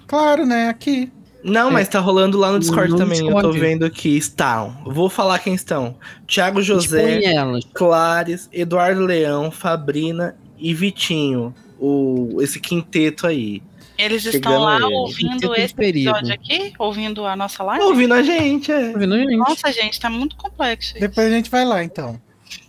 Claro, 0.07 0.45
né? 0.45 0.69
Aqui. 0.69 1.11
Não, 1.45 1.71
mas 1.71 1.89
tá 1.89 1.99
rolando 1.99 2.39
lá 2.39 2.53
no 2.53 2.59
Discord 2.59 2.93
No 2.93 2.99
também. 2.99 3.19
Eu 3.19 3.27
tô 3.27 3.35
Discord. 3.35 3.59
vendo 3.59 3.91
que 3.91 4.17
estão. 4.17 4.77
Vou 4.87 5.09
falar 5.09 5.39
quem 5.41 5.55
estão. 5.55 5.97
Thiago 6.27 6.63
José, 6.63 7.19
Expõe 7.19 7.35
elas. 7.35 7.65
Clares, 7.75 8.49
Eduardo 8.53 9.01
Leão, 9.01 9.51
Fabrina 9.51 10.37
e 10.59 10.73
Vitinho. 10.73 11.55
O, 11.81 12.39
esse 12.41 12.61
quinteto 12.61 13.27
aí. 13.27 13.61
Eles 13.99 14.25
estão 14.25 14.61
lá 14.61 14.77
aí. 14.77 14.83
ouvindo 14.83 15.31
Quinteto 15.33 15.61
esse 15.61 15.75
perigo. 15.75 16.11
episódio 16.11 16.35
aqui, 16.35 16.73
ouvindo 16.79 17.27
a 17.27 17.37
nossa 17.37 17.63
live. 17.63 17.85
Ouvindo 17.85 18.15
a 18.15 18.23
gente, 18.23 18.71
é. 18.71 18.91
Tá 18.93 18.99
vendo, 18.99 19.17
gente? 19.17 19.37
Nossa, 19.37 19.73
gente, 19.73 20.01
tá 20.01 20.09
muito 20.09 20.37
complexo. 20.37 20.93
isso. 20.93 21.01
Depois 21.01 21.27
a 21.27 21.31
gente 21.31 21.51
vai 21.51 21.65
lá, 21.65 21.83
então. 21.85 22.21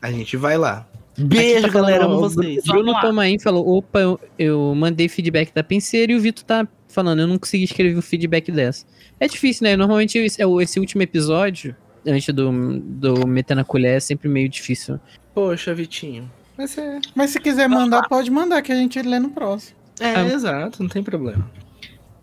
A 0.01 0.11
gente 0.11 0.35
vai 0.35 0.57
lá. 0.57 0.87
Beijo, 1.17 1.61
tá 1.67 1.71
falando, 1.71 1.85
galera, 1.85 2.05
amo 2.05 2.15
ó, 2.15 2.17
o 2.17 2.21
vocês. 2.21 2.63
Bruno. 2.65 2.99
Tomain 2.99 3.37
falou: 3.37 3.77
opa, 3.77 3.99
eu, 3.99 4.19
eu 4.37 4.73
mandei 4.75 5.07
feedback 5.07 5.53
da 5.53 5.63
penseira 5.63 6.11
e 6.11 6.15
o 6.15 6.19
Vitor 6.19 6.43
tá 6.43 6.67
falando, 6.93 7.19
eu 7.21 7.27
não 7.27 7.37
consegui 7.37 7.63
escrever 7.65 7.97
o 7.97 8.01
feedback 8.01 8.51
dessa. 8.51 8.85
É 9.19 9.27
difícil, 9.27 9.63
né? 9.65 9.75
Normalmente 9.75 10.17
esse, 10.17 10.41
é 10.41 10.45
o- 10.47 10.61
esse 10.61 10.79
último 10.79 11.01
episódio, 11.01 11.75
antes 12.05 12.33
do, 12.33 12.51
do 12.79 13.27
meter 13.27 13.55
na 13.55 13.63
colher, 13.63 13.97
é 13.97 13.99
sempre 13.99 14.27
meio 14.29 14.47
difícil. 14.49 14.99
Poxa, 15.33 15.73
Vitinho. 15.73 16.31
Mas, 16.57 16.77
é- 16.77 16.99
mas 17.15 17.31
se 17.31 17.39
quiser 17.39 17.67
mandar, 17.67 18.07
pode 18.07 18.29
mandar, 18.29 18.61
que 18.61 18.71
a 18.71 18.75
gente 18.75 19.01
lê 19.01 19.19
no 19.19 19.29
próximo. 19.29 19.75
É, 19.99 20.15
Ah. 20.15 20.25
exato, 20.27 20.81
não 20.81 20.89
tem 20.89 21.03
problema. 21.03 21.49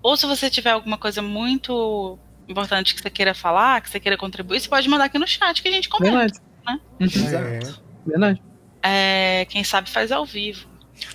Ou 0.03 0.17
se 0.17 0.27
você 0.27 0.49
tiver 0.49 0.71
alguma 0.71 0.97
coisa 0.97 1.21
muito 1.21 2.19
importante 2.49 2.95
que 2.95 3.03
você 3.03 3.11
queira 3.11 3.35
falar, 3.35 3.81
que 3.81 3.91
você 3.91 4.01
queira 4.01 4.17
contribuir, 4.17 4.61
você 4.61 4.69
pode 4.69 4.89
mandar 4.89 5.05
aqui 5.05 5.19
no 5.19 5.27
chat 5.27 5.63
que 5.63 5.69
a 5.69 5.73
gente 5.73 5.89
comenta. 5.89 6.17
Verdade. 6.17 6.39
né? 6.67 6.81
Uhum, 7.01 7.07
Exato. 7.07 7.83
Verdade. 8.07 8.43
É, 8.83 9.47
quem 9.49 9.63
sabe 9.63 9.91
faz 9.91 10.11
ao 10.11 10.25
vivo. 10.25 10.67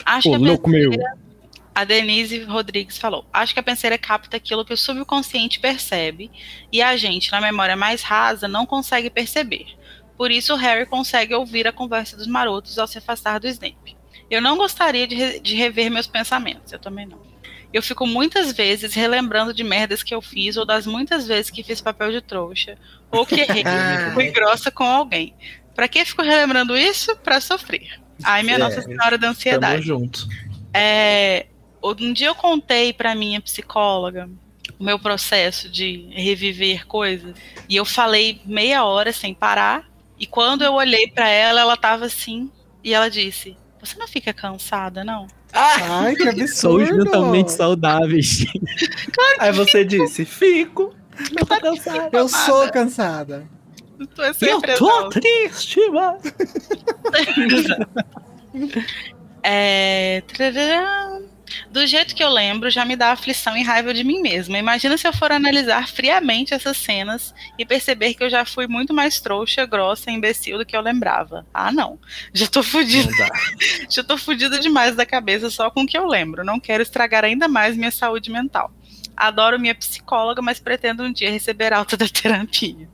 Acho 0.06 0.30
Pô, 0.30 0.38
que 0.38 0.44
a 0.44 0.48
louco 0.48 0.69
meu. 0.69 0.91
A 1.76 1.84
Denise 1.84 2.43
Rodrigues 2.45 2.97
falou: 2.97 3.26
Acho 3.34 3.53
que 3.53 3.60
a 3.60 3.64
penseira 3.64 3.97
capta 3.97 4.38
aquilo 4.38 4.64
que 4.64 4.73
o 4.73 4.77
subconsciente 4.77 5.60
percebe 5.60 6.31
e 6.72 6.81
a 6.81 6.95
gente, 6.95 7.30
na 7.31 7.41
memória 7.41 7.76
mais 7.76 8.02
rasa, 8.02 8.47
não 8.47 8.65
consegue 8.65 9.10
perceber. 9.10 9.65
Por 10.18 10.31
isso, 10.31 10.53
o 10.53 10.57
Harry 10.57 10.85
consegue 10.85 11.35
ouvir 11.35 11.68
a 11.68 11.73
conversa 11.73 12.15
dos 12.15 12.27
marotos 12.27 12.80
ao 12.80 12.88
se 12.88 12.97
afastar 12.97 13.38
do 13.39 13.47
Snape. 13.49 13.97
Eu 14.31 14.41
não 14.41 14.56
gostaria 14.56 15.06
de, 15.06 15.14
re- 15.15 15.39
de 15.41 15.53
rever 15.56 15.91
meus 15.91 16.07
pensamentos, 16.07 16.72
eu 16.72 16.80
também 16.80 17.06
não. 17.06 17.19
Eu 17.73 17.84
fico 17.84 18.07
muitas 18.07 18.53
vezes 18.53 18.93
relembrando 18.93 19.53
de 19.53 19.61
merdas 19.61 20.02
que 20.02 20.15
eu 20.15 20.22
fiz 20.22 20.56
ou 20.56 20.65
das 20.65 20.88
muitas 20.88 21.27
vezes 21.27 21.52
que 21.52 21.61
fiz 21.61 21.81
papel 21.81 22.10
de 22.10 22.22
trouxa 22.22 22.77
ou 23.11 23.26
que 23.26 23.41
errei 23.41 23.64
Ah. 23.68 24.11
fui 24.14 24.31
grossa 24.31 24.72
com 24.72 24.85
alguém. 24.85 25.35
Pra 25.76 25.89
que 25.89 26.06
fico 26.06 26.22
relembrando 26.22 26.77
isso? 26.77 27.14
Pra 27.18 27.41
sofrer. 27.41 27.99
Ai, 28.23 28.41
minha 28.43 28.56
É, 28.56 28.60
Nossa 28.60 28.81
Senhora 28.81 29.18
da 29.18 29.27
Tamo 29.27 29.31
Ansiedade. 29.31 29.81
junto. 29.85 30.26
É, 30.73 31.47
um 31.94 32.14
dia 32.14 32.28
eu 32.28 32.36
contei 32.36 32.94
pra 32.94 33.16
minha 33.16 33.41
psicóloga 33.41 34.30
o 34.80 34.84
meu 34.84 34.98
processo 34.98 35.70
de 35.70 36.07
reviver 36.12 36.86
coisas 36.88 37.36
e 37.70 37.76
eu 37.76 37.86
falei 37.86 38.41
meia 38.45 38.84
hora 38.84 39.14
sem 39.14 39.34
parar 39.34 39.88
e 40.20 40.26
quando 40.26 40.64
eu 40.64 40.74
olhei 40.74 41.07
pra 41.07 41.30
ela 41.30 41.62
ela 41.62 41.78
tava 41.78 42.06
assim 42.06 42.49
e 42.84 42.94
ela 42.94 43.10
disse 43.10 43.56
você 43.80 43.98
não 43.98 44.07
fica 44.07 44.34
cansada 44.34 45.03
não 45.03 45.28
Ai, 45.56 46.16
que 46.16 46.24
Sou 46.49 46.82
absurdo. 46.82 47.06
mentalmente 47.06 47.52
saudáveis. 47.53 48.45
Aí 49.40 49.53
você 49.53 49.86
disse, 49.86 50.26
fico. 50.26 50.94
Eu 51.40 51.45
tô 51.45 51.62
cansado. 51.62 52.10
Eu 52.14 52.28
sou 52.28 52.70
cansada. 52.72 53.48
tu 54.14 54.22
é 54.22 54.32
Eu 54.41 54.62
tô 54.78 54.86
não. 54.86 55.10
triste, 55.10 55.80
mano. 55.90 56.20
É. 59.48 60.24
Do 61.69 61.86
jeito 61.86 62.15
que 62.15 62.23
eu 62.23 62.30
lembro, 62.30 62.69
já 62.69 62.86
me 62.86 62.95
dá 62.95 63.11
aflição 63.11 63.56
e 63.56 63.64
raiva 63.64 63.94
de 63.94 64.03
mim 64.03 64.22
mesma. 64.22 64.57
Imagina 64.57 64.98
se 64.98 65.07
eu 65.07 65.14
for 65.14 65.32
analisar 65.32 65.88
friamente 65.88 66.53
essas 66.53 66.77
cenas 66.77 67.34
e 67.57 67.65
perceber 67.65 68.14
que 68.14 68.23
eu 68.23 68.30
já 68.30 68.45
fui 68.45 68.68
muito 68.68 68.94
mais 68.94 69.19
trouxa, 69.19 69.65
grossa 69.65 70.10
e 70.10 70.14
imbecil 70.14 70.57
do 70.57 70.65
que 70.65 70.76
eu 70.76 70.82
lembrava. 70.82 71.45
Ah, 71.53 71.72
não. 71.72 71.99
Já 72.34 72.48
tô 72.48 72.64
fudida. 72.64 73.11
Já 73.90 74.03
tô 74.03 74.18
fudida 74.18 74.60
demais 74.60 74.95
da 74.95 75.06
cabeça 75.06 75.49
só 75.49 75.69
com 75.69 75.84
o 75.84 75.88
que 75.88 75.98
eu 75.98 76.07
lembro. 76.07 76.44
Não 76.44 76.60
quero 76.60 76.84
estragar 76.84 77.23
ainda 77.23 77.48
mais 77.48 77.76
minha 77.76 77.91
saúde 77.91 78.32
mental. 78.32 78.72
Adoro 79.15 79.60
minha 79.60 79.76
psicóloga, 79.76 80.41
mas 80.41 80.60
pretendo 80.60 81.03
um 81.03 81.11
dia 81.11 81.32
receber 81.32 81.73
alta 81.73 81.95
da 81.95 82.07
terapia. 82.07 82.90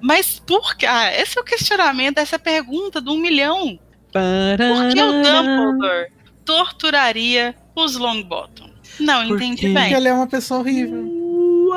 Mas 0.00 0.38
por 0.38 0.76
que? 0.76 0.86
Ah, 0.86 1.12
esse 1.12 1.38
é 1.38 1.40
o 1.40 1.44
questionamento, 1.44 2.18
essa 2.18 2.38
pergunta 2.38 3.00
do 3.00 3.12
um 3.12 3.18
milhão. 3.18 3.78
Por 4.12 4.92
que 4.92 5.02
o 5.02 5.22
Dumbledore 5.22 6.12
torturaria 6.44 7.54
os 7.74 7.96
Longbottom? 7.96 8.70
Não 9.00 9.26
Por 9.28 9.36
entendi 9.36 9.62
quê? 9.62 9.66
Porque 9.68 9.88
bem. 9.88 9.94
ele 9.94 10.08
é 10.08 10.12
uma 10.12 10.26
pessoa 10.26 10.60
horrível. 10.60 11.24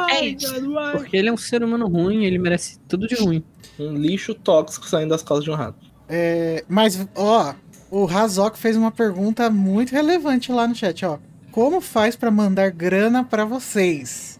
É 0.09 0.25
isso. 0.25 0.53
Porque 0.93 1.17
ele 1.17 1.29
é 1.29 1.33
um 1.33 1.37
ser 1.37 1.63
humano 1.63 1.87
ruim, 1.87 2.25
ele 2.25 2.37
merece 2.37 2.79
tudo 2.87 3.07
de 3.07 3.15
ruim. 3.15 3.43
Um 3.79 3.93
lixo 3.93 4.33
tóxico 4.33 4.87
saindo 4.87 5.09
das 5.09 5.23
costas 5.23 5.43
de 5.43 5.51
um 5.51 5.55
rato. 5.55 5.77
É, 6.07 6.63
mas, 6.67 7.07
ó, 7.15 7.53
o 7.89 8.05
Razok 8.05 8.57
fez 8.57 8.77
uma 8.77 8.91
pergunta 8.91 9.49
muito 9.49 9.91
relevante 9.91 10.51
lá 10.51 10.67
no 10.67 10.75
chat, 10.75 11.05
ó. 11.05 11.17
Como 11.51 11.81
faz 11.81 12.15
pra 12.15 12.29
mandar 12.29 12.69
grana 12.69 13.23
pra 13.23 13.43
vocês? 13.45 14.39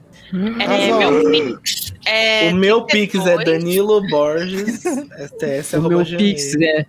É, 0.59 0.65
Razok. 0.65 0.99
meu 0.99 1.31
Pix. 1.31 1.93
É, 2.05 2.51
o 2.53 2.55
meu 2.55 2.85
Pix 2.85 3.15
é 3.15 3.35
32. 3.37 3.45
Danilo 3.45 4.07
Borges, 4.09 4.83
STS, 4.83 5.73
o 5.73 5.81
meu. 5.89 6.05
Pix 6.05 6.55
é 6.55 6.85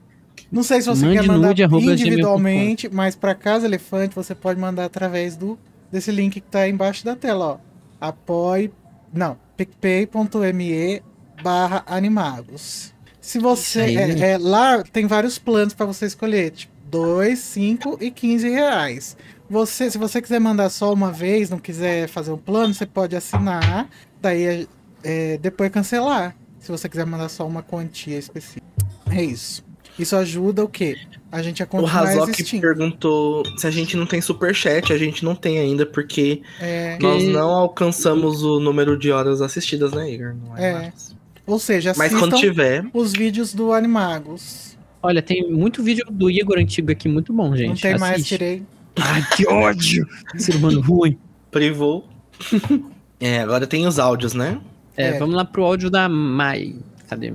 Não 0.51 0.63
sei 0.63 0.81
se 0.81 0.89
você 0.89 1.05
Mande 1.05 1.21
quer 1.21 1.27
mandar 1.27 1.49
nude, 1.69 1.93
individualmente, 1.93 2.89
mas 2.89 3.15
pra 3.15 3.35
Casa 3.35 3.67
Elefante 3.67 4.15
você 4.15 4.35
pode 4.35 4.59
mandar 4.59 4.87
através 4.87 5.37
do 5.37 5.59
desse 5.91 6.11
link 6.11 6.35
que 6.35 6.41
tá 6.41 6.61
aí 6.61 6.71
embaixo 6.71 7.05
da 7.05 7.15
tela, 7.15 7.47
ó. 7.47 7.59
Apoie, 8.01 8.71
não, 9.13 9.37
picpay.me 9.57 11.03
barra 11.43 11.83
animagos. 11.87 12.95
Se 13.21 13.39
você, 13.39 13.81
é, 13.81 14.21
é, 14.33 14.39
lá 14.39 14.83
tem 14.83 15.07
vários 15.07 15.39
planos 15.39 15.75
pra 15.75 15.85
você 15.85 16.07
escolher, 16.07 16.51
tipo 16.51 16.73
2, 16.91 17.39
5 17.39 17.99
e 18.01 18.11
15 18.11 18.49
reais. 18.49 19.17
Você, 19.51 19.91
se 19.91 19.99
você 19.99 20.21
quiser 20.21 20.41
mandar 20.41 20.71
só 20.71 20.93
uma 20.93 21.13
vez, 21.13 21.51
não 21.51 21.59
quiser 21.59 22.09
fazer 22.09 22.33
um 22.33 22.39
plano, 22.39 22.73
você 22.73 22.87
pode 22.87 23.17
assinar, 23.17 23.89
daí 24.21 24.67
é, 25.03 25.39
depois 25.39 25.71
cancelar. 25.71 26.35
Se 26.59 26.71
você 26.71 26.89
quiser 26.89 27.07
mandar 27.07 27.29
só 27.29 27.47
uma 27.47 27.63
quantia 27.63 28.19
específica. 28.19 28.67
É 29.11 29.23
isso. 29.23 29.68
Isso 29.99 30.15
ajuda 30.17 30.65
o 30.65 30.69
quê? 30.69 30.97
A 31.31 31.43
gente 31.43 31.63
a 31.63 31.67
O 31.67 31.69
continuar 31.69 32.05
Razok 32.05 32.31
existindo. 32.31 32.63
perguntou 32.63 33.43
se 33.59 33.67
a 33.67 33.71
gente 33.71 33.97
não 33.97 34.07
tem 34.07 34.21
superchat. 34.21 34.93
A 34.93 34.99
gente 34.99 35.25
não 35.25 35.35
tem 35.35 35.59
ainda, 35.59 35.85
porque 35.85 36.41
É, 36.61 36.97
nós 37.01 37.25
não 37.25 37.51
alcançamos 37.51 38.43
o 38.43 38.61
número 38.61 38.97
de 38.97 39.11
horas 39.11 39.43
assistidas, 39.43 39.93
né, 39.93 40.11
Igor? 40.11 40.35
Não 40.35 40.57
É. 40.57 40.73
mais. 40.75 41.15
ou 41.47 41.59
seja, 41.59 41.93
Mas 41.97 42.15
quando 42.15 42.37
tiver, 42.37 42.87
os 42.95 43.13
vídeos 43.13 43.53
do 43.53 43.73
Animagos. 43.73 44.77
Olha, 45.03 45.21
tem 45.23 45.51
muito 45.51 45.83
vídeo 45.83 46.05
do 46.11 46.31
Igor 46.31 46.59
antigo 46.59 46.91
aqui, 46.91 47.09
muito 47.09 47.33
bom, 47.33 47.55
gente. 47.57 47.69
não 47.69 47.77
tem 47.77 47.99
mais, 47.99 48.15
Assiste. 48.15 48.29
tirei. 48.29 48.63
Ai, 49.01 49.25
que 49.37 49.47
ódio! 49.47 50.07
Ser 50.37 50.57
humano 50.57 50.81
ruim. 50.81 51.17
privou. 51.51 52.09
é, 53.21 53.41
agora 53.41 53.67
tem 53.67 53.87
os 53.87 53.99
áudios, 53.99 54.35
né? 54.35 54.61
É, 54.97 55.09
É. 55.09 55.19
vamos 55.19 55.35
lá 55.37 55.45
pro 55.45 55.65
áudio 55.65 55.89
da 55.91 56.09
Mai. 56.09 56.75
Cadê? 57.09 57.33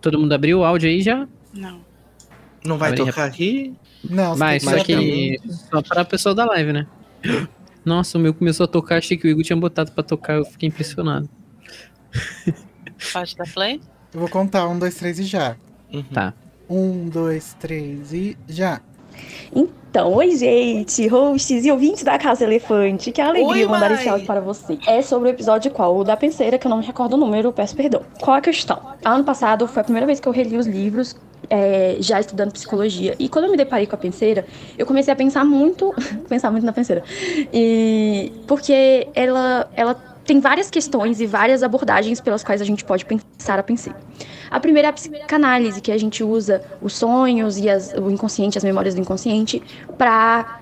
Todo 0.00 0.18
mundo 0.18 0.32
abriu 0.32 0.60
o 0.60 0.64
áudio 0.64 0.88
aí 0.88 1.00
já? 1.02 1.26
Não. 1.54 1.80
Não 2.64 2.78
vai 2.78 2.90
Abre 2.90 3.04
tocar 3.04 3.24
aqui? 3.24 3.74
Não, 4.08 4.34
você 4.34 4.38
Mas 4.38 4.62
só 4.62 4.84
que 4.84 5.40
só 5.70 5.82
para 5.82 6.02
a 6.02 6.04
pessoa 6.04 6.34
da 6.34 6.44
live, 6.44 6.72
né? 6.72 6.86
Nossa, 7.84 8.18
o 8.18 8.20
meu 8.20 8.32
começou 8.32 8.64
a 8.64 8.68
tocar, 8.68 8.98
achei 8.98 9.16
que 9.16 9.26
o 9.26 9.30
Igor 9.30 9.42
tinha 9.42 9.56
botado 9.56 9.90
pra 9.92 10.04
tocar, 10.04 10.34
eu 10.34 10.44
fiquei 10.44 10.68
impressionado. 10.68 11.28
Pode 13.12 13.36
dar 13.36 13.52
play? 13.52 13.80
Eu 14.14 14.20
vou 14.20 14.28
contar 14.28 14.68
um, 14.68 14.78
dois, 14.78 14.94
três 14.94 15.18
e 15.18 15.24
já. 15.24 15.56
Uhum. 15.92 16.02
Tá. 16.04 16.34
Um, 16.68 17.08
dois, 17.08 17.56
três 17.58 18.12
e 18.12 18.36
já. 18.48 18.80
Então, 19.54 20.12
oi 20.14 20.36
gente, 20.36 21.06
hosts 21.06 21.64
e 21.64 21.70
ouvintes 21.70 22.02
da 22.02 22.18
Casa 22.18 22.44
Elefante, 22.44 23.12
que 23.12 23.20
alegria 23.20 23.64
Oi, 23.64 23.66
mandar 23.66 23.90
mãe. 23.90 23.98
esse 23.98 24.08
áudio 24.08 24.26
para 24.26 24.40
você. 24.40 24.78
É 24.86 25.02
sobre 25.02 25.28
o 25.28 25.30
episódio 25.30 25.70
qual? 25.70 25.98
O 25.98 26.04
da 26.04 26.16
penseira, 26.16 26.58
que 26.58 26.66
eu 26.66 26.70
não 26.70 26.78
me 26.78 26.84
recordo 26.86 27.14
o 27.14 27.16
número, 27.18 27.52
peço 27.52 27.76
perdão. 27.76 28.02
Qual 28.20 28.36
a 28.36 28.40
questão? 28.40 28.80
Ano 29.04 29.24
passado 29.24 29.66
foi 29.66 29.82
a 29.82 29.84
primeira 29.84 30.06
vez 30.06 30.18
que 30.18 30.26
eu 30.26 30.32
reli 30.32 30.56
os 30.56 30.66
livros, 30.66 31.14
é, 31.50 31.96
já 32.00 32.20
estudando 32.20 32.52
psicologia. 32.52 33.14
E 33.18 33.28
quando 33.28 33.46
eu 33.46 33.50
me 33.50 33.56
deparei 33.56 33.86
com 33.86 33.94
a 33.94 33.98
penseira, 33.98 34.44
eu 34.76 34.86
comecei 34.86 35.12
a 35.12 35.16
pensar 35.16 35.44
muito, 35.44 35.94
pensar 36.28 36.50
muito 36.50 36.64
na 36.64 36.72
penseira. 36.72 37.02
E 37.52 38.32
porque 38.46 39.08
ela, 39.14 39.68
ela 39.74 39.94
tem 40.24 40.38
várias 40.40 40.70
questões 40.70 41.20
e 41.20 41.26
várias 41.26 41.62
abordagens 41.62 42.20
pelas 42.20 42.44
quais 42.44 42.60
a 42.60 42.64
gente 42.64 42.84
pode 42.84 43.04
pensar 43.04 43.58
a 43.58 43.62
penseira. 43.62 43.98
A 44.50 44.60
primeira 44.60 44.88
é 44.88 44.90
a 44.90 44.92
psicanálise, 44.92 45.80
que 45.80 45.90
a 45.90 45.98
gente 45.98 46.22
usa 46.22 46.62
os 46.80 46.92
sonhos 46.94 47.58
e 47.58 47.68
as- 47.68 47.92
o 47.94 48.10
inconsciente, 48.10 48.58
as 48.58 48.64
memórias 48.64 48.94
do 48.94 49.00
inconsciente, 49.00 49.62
para 49.96 50.60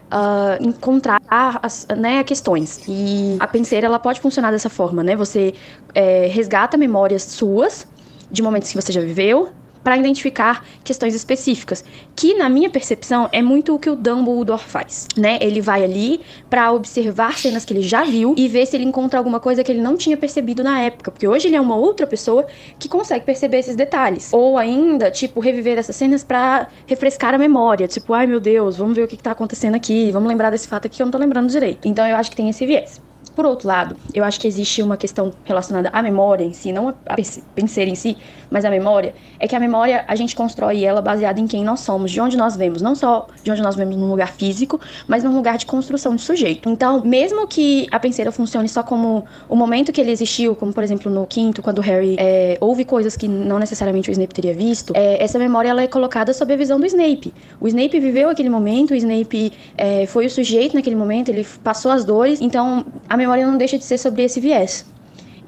encontrar 0.60 1.20
as 1.28 1.86
né, 1.96 2.24
questões. 2.24 2.80
E 2.88 3.36
a 3.38 3.46
penseira 3.46 3.86
ela 3.86 3.98
pode 3.98 4.20
funcionar 4.20 4.50
dessa 4.50 4.68
forma, 4.68 5.02
né? 5.02 5.14
Você 5.16 5.54
é, 5.94 6.26
resgata 6.26 6.76
memórias 6.76 7.22
suas 7.24 7.86
de 8.30 8.42
momentos 8.42 8.70
que 8.70 8.76
você 8.80 8.92
já 8.92 9.00
viveu 9.00 9.50
para 9.82 9.96
identificar 9.96 10.64
questões 10.84 11.14
específicas, 11.14 11.84
que 12.14 12.34
na 12.34 12.48
minha 12.48 12.70
percepção 12.70 13.28
é 13.32 13.42
muito 13.42 13.74
o 13.74 13.78
que 13.78 13.90
o 13.90 13.96
Dumbledore 13.96 14.60
faz, 14.60 15.06
né? 15.16 15.38
Ele 15.40 15.60
vai 15.60 15.84
ali 15.84 16.20
para 16.48 16.72
observar 16.72 17.38
cenas 17.38 17.64
que 17.64 17.72
ele 17.72 17.82
já 17.82 18.04
viu 18.04 18.34
e 18.36 18.48
ver 18.48 18.66
se 18.66 18.76
ele 18.76 18.84
encontra 18.84 19.18
alguma 19.18 19.40
coisa 19.40 19.64
que 19.64 19.72
ele 19.72 19.80
não 19.80 19.96
tinha 19.96 20.16
percebido 20.16 20.62
na 20.62 20.80
época, 20.80 21.10
porque 21.10 21.26
hoje 21.26 21.48
ele 21.48 21.56
é 21.56 21.60
uma 21.60 21.76
outra 21.76 22.06
pessoa 22.06 22.46
que 22.78 22.88
consegue 22.88 23.24
perceber 23.24 23.58
esses 23.58 23.76
detalhes. 23.76 24.32
Ou 24.32 24.58
ainda, 24.58 25.10
tipo, 25.10 25.40
reviver 25.40 25.78
essas 25.78 25.96
cenas 25.96 26.22
para 26.22 26.68
refrescar 26.86 27.34
a 27.34 27.38
memória, 27.38 27.88
tipo, 27.88 28.12
ai 28.12 28.26
meu 28.26 28.40
Deus, 28.40 28.76
vamos 28.76 28.94
ver 28.94 29.04
o 29.04 29.08
que, 29.08 29.16
que 29.16 29.22
tá 29.22 29.32
acontecendo 29.32 29.74
aqui, 29.74 30.10
vamos 30.12 30.28
lembrar 30.28 30.50
desse 30.50 30.68
fato 30.68 30.86
aqui 30.86 30.96
que 30.96 31.02
eu 31.02 31.06
não 31.06 31.12
tô 31.12 31.18
lembrando 31.18 31.48
direito. 31.48 31.88
Então 31.88 32.06
eu 32.06 32.16
acho 32.16 32.30
que 32.30 32.36
tem 32.36 32.48
esse 32.48 32.66
viés. 32.66 33.09
Por 33.40 33.46
outro 33.46 33.66
lado, 33.66 33.96
eu 34.12 34.22
acho 34.22 34.38
que 34.38 34.46
existe 34.46 34.82
uma 34.82 34.98
questão 34.98 35.32
relacionada 35.46 35.88
à 35.94 36.02
memória 36.02 36.44
em 36.44 36.52
si, 36.52 36.72
não 36.72 36.90
a 36.90 37.16
penseira 37.54 37.90
em 37.90 37.94
si, 37.94 38.18
mas 38.50 38.66
a 38.66 38.70
memória, 38.70 39.14
é 39.38 39.48
que 39.48 39.56
a 39.56 39.60
memória 39.60 40.04
a 40.06 40.14
gente 40.14 40.36
constrói 40.36 40.84
ela 40.84 41.00
baseada 41.00 41.40
em 41.40 41.46
quem 41.46 41.64
nós 41.64 41.80
somos, 41.80 42.10
de 42.10 42.20
onde 42.20 42.36
nós 42.36 42.54
vemos, 42.54 42.82
não 42.82 42.94
só 42.94 43.28
de 43.42 43.50
onde 43.50 43.62
nós 43.62 43.76
vemos 43.76 43.96
num 43.96 44.10
lugar 44.10 44.32
físico, 44.32 44.78
mas 45.08 45.24
num 45.24 45.34
lugar 45.34 45.56
de 45.56 45.64
construção 45.64 46.14
de 46.14 46.20
sujeito. 46.20 46.68
Então, 46.68 47.02
mesmo 47.02 47.46
que 47.46 47.86
a 47.90 47.98
penseira 47.98 48.30
funcione 48.30 48.68
só 48.68 48.82
como 48.82 49.24
o 49.48 49.56
momento 49.56 49.90
que 49.90 50.02
ele 50.02 50.10
existiu, 50.10 50.54
como 50.54 50.72
por 50.72 50.82
exemplo 50.82 51.10
no 51.10 51.26
quinto, 51.26 51.62
quando 51.62 51.80
Harry 51.80 52.16
é, 52.18 52.58
ouve 52.60 52.84
coisas 52.84 53.16
que 53.16 53.26
não 53.26 53.58
necessariamente 53.58 54.10
o 54.10 54.12
Snape 54.12 54.34
teria 54.34 54.52
visto, 54.52 54.92
é, 54.94 55.22
essa 55.22 55.38
memória 55.38 55.70
ela 55.70 55.80
é 55.80 55.86
colocada 55.86 56.34
sob 56.34 56.52
a 56.52 56.56
visão 56.56 56.78
do 56.78 56.84
Snape. 56.84 57.32
O 57.58 57.68
Snape 57.68 57.98
viveu 58.00 58.28
aquele 58.28 58.50
momento, 58.50 58.90
o 58.90 58.94
Snape 58.96 59.52
é, 59.78 60.04
foi 60.04 60.26
o 60.26 60.30
sujeito 60.30 60.74
naquele 60.74 60.96
momento, 60.96 61.30
ele 61.30 61.46
passou 61.64 61.90
as 61.90 62.04
dores, 62.04 62.40
então 62.40 62.84
a 63.08 63.16
memória 63.16 63.29
não 63.36 63.56
deixa 63.58 63.78
de 63.78 63.84
ser 63.84 63.98
sobre 63.98 64.22
esse 64.22 64.40
viés. 64.40 64.84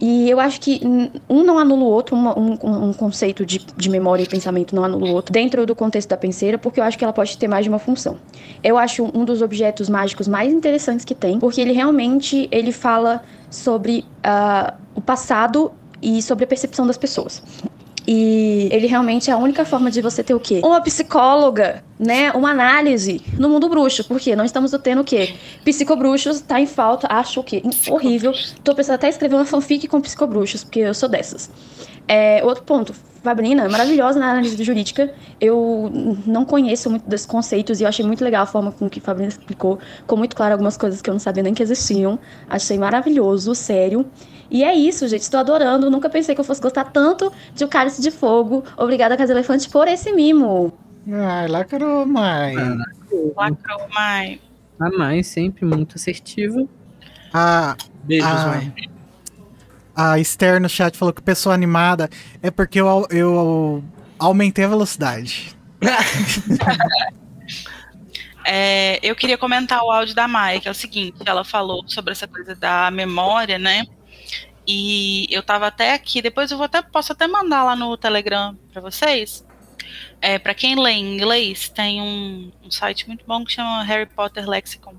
E 0.01 0.29
eu 0.29 0.41
acho 0.41 0.61
que 0.61 0.81
um 1.31 1.45
não 1.45 1.61
anula 1.61 1.83
o 1.83 1.87
outro, 1.87 2.17
um, 2.17 2.29
um- 2.29 2.89
um 2.89 2.93
conceito 2.93 3.47
de, 3.47 3.61
de 3.77 3.89
memória 3.89 4.25
e 4.25 4.27
pensamento 4.27 4.75
não 4.75 4.83
anula 4.83 5.07
o 5.07 5.13
outro, 5.13 5.33
dentro 5.33 5.65
do 5.65 5.77
contexto 5.77 6.09
da 6.09 6.17
penseira, 6.17 6.59
porque 6.59 6.81
eu 6.81 6.85
acho 6.85 6.99
que 6.99 7.05
ela 7.05 7.13
pode 7.13 7.39
ter 7.39 7.47
mais 7.47 7.65
de 7.65 7.69
uma 7.69 7.79
função. 7.79 8.17
Eu 8.65 8.77
acho 8.77 9.05
um 9.15 9.25
dos 9.25 9.41
objetos 9.43 9.89
mágicos 9.89 10.27
mais 10.27 10.53
interessantes 10.53 11.05
que 11.05 11.15
tem, 11.15 11.39
porque 11.39 11.61
ele 11.61 11.73
realmente 11.73 12.49
ele 12.51 12.73
fala 12.73 13.23
sobre 13.49 14.05
ah, 14.25 14.75
o 14.95 15.01
passado 15.01 15.71
e 16.03 16.21
sobre 16.21 16.45
a 16.45 16.49
percepção 16.49 16.85
das 16.85 16.99
pessoas. 16.99 17.41
E 18.07 18.69
ele 18.73 18.87
realmente 18.87 19.31
é 19.31 19.33
a 19.33 19.37
única 19.37 19.65
forma 19.65 19.91
de 19.91 20.01
você 20.01 20.23
ter 20.25 20.35
o 20.35 20.41
quê? 20.41 20.61
Uma 20.65 20.81
psicóloga, 20.81 21.85
né? 21.99 22.33
Uma 22.33 22.51
análise 22.51 23.23
no 23.39 23.49
mundo 23.49 23.69
bruxo. 23.69 24.05
Porque 24.05 24.35
não 24.35 24.45
estamos 24.45 24.73
tendo 24.83 25.03
o 25.03 25.05
quê? 25.05 25.35
Psicobruxos 25.65 26.41
tá 26.41 26.61
em 26.61 26.67
falta. 26.67 27.07
Acho 27.11 27.41
o 27.41 27.45
quê? 27.45 27.63
Horrível. 27.89 28.33
Tô 28.65 28.75
pensando 28.75 28.97
até 28.97 29.07
em 29.07 29.11
escrever 29.11 29.37
uma 29.37 29.45
fanfic 29.45 29.87
com 29.87 30.01
psicobruxos, 30.01 30.65
porque 30.65 30.81
eu 30.81 30.95
sou 30.95 31.09
dessas. 31.09 31.51
É, 32.09 32.45
outro 32.45 32.65
ponto. 32.65 32.95
Fabrina, 33.23 33.69
maravilhosa 33.69 34.19
na 34.19 34.33
análise 34.33 34.63
jurídica. 34.65 35.15
Eu 35.41 35.91
não 36.27 36.45
conheço 36.45 36.91
muito 36.91 37.09
desses 37.09 37.25
conceitos 37.25 37.81
e 37.81 37.85
eu 37.85 37.89
achei 37.89 38.05
muito 38.05 38.25
legal 38.25 38.43
a 38.43 38.47
forma 38.47 38.73
com 38.73 38.91
que 38.91 39.01
Fabrina 39.01 39.29
explicou. 39.29 39.79
Ficou 39.99 40.19
muito 40.19 40.35
claro 40.35 40.55
algumas 40.55 40.77
coisas 40.77 41.01
que 41.01 41.09
eu 41.09 41.15
não 41.15 41.21
sabia 41.21 41.43
nem 41.43 41.55
que 41.55 41.63
existiam. 41.63 42.19
Achei 42.51 42.77
maravilhoso, 42.77 43.55
sério. 43.55 44.05
E 44.53 44.63
é 44.63 44.75
isso, 44.75 45.09
gente. 45.09 45.23
Estou 45.23 45.41
adorando. 45.41 45.91
Nunca 45.91 46.11
pensei 46.11 46.35
que 46.35 46.41
eu 46.41 46.45
fosse 46.45 46.61
gostar 46.61 46.85
tanto 46.85 47.33
de 47.55 47.65
O 47.65 47.69
Cálice 47.69 48.03
de 48.03 48.11
Fogo. 48.11 48.63
Obrigada, 48.77 49.17
Casa 49.17 49.33
Elefante, 49.33 49.67
por 49.71 49.89
esse 49.89 50.13
mimo. 50.13 50.73
Ai, 51.11 51.49
lacrou, 51.49 52.05
mãe. 52.07 52.55
Lacrou, 53.35 53.89
mãe. 53.95 54.39
A 54.79 54.91
Mai 54.91 55.23
sempre 55.23 55.65
muito 55.65 55.97
assertiva. 55.97 56.67
A, 57.33 57.75
Beijos, 58.05 58.29
Ah. 58.29 58.47
mãe. 58.49 58.75
a 59.97 60.19
Esther 60.19 60.61
no 60.61 60.69
chat 60.69 60.97
falou 60.99 61.15
que 61.15 61.23
pessoa 61.23 61.55
animada 61.55 62.11
é 62.43 62.51
porque 62.51 62.81
eu, 62.81 63.07
eu 63.11 63.83
aumentei 64.19 64.65
a 64.65 64.69
velocidade. 64.69 65.57
É, 68.45 68.99
eu 69.09 69.15
queria 69.15 69.39
comentar 69.39 69.81
o 69.85 69.91
áudio 69.93 70.17
da 70.17 70.27
Maia, 70.27 70.61
que 70.61 70.67
é 70.67 70.71
o 70.71 70.75
seguinte: 70.75 71.17
ela 71.25 71.45
falou 71.45 71.85
sobre 71.87 72.11
essa 72.11 72.27
coisa 72.27 72.55
da 72.57 72.91
memória, 72.91 73.57
né? 73.57 73.85
E 74.67 75.27
eu 75.31 75.43
tava 75.43 75.67
até 75.67 75.93
aqui, 75.95 76.23
depois 76.23 76.51
eu 76.51 76.57
vou 76.57 76.67
até, 76.67 76.81
posso 76.83 77.13
até 77.13 77.27
mandar 77.27 77.65
lá 77.65 77.75
no 77.75 77.97
Telegram 77.97 78.57
para 78.73 78.81
vocês. 78.81 79.45
É, 80.21 80.39
para 80.39 80.55
quem 80.55 80.79
lê 80.79 80.93
em 80.93 81.15
inglês, 81.15 81.69
tem 81.69 82.01
um, 82.01 82.53
um, 82.63 82.71
site 82.71 83.09
muito 83.09 83.25
bom 83.27 83.45
que 83.45 83.53
chama 83.53 83.83
Harry 83.83 84.07
Potter 84.07 84.49
Lexicon, 84.49 84.95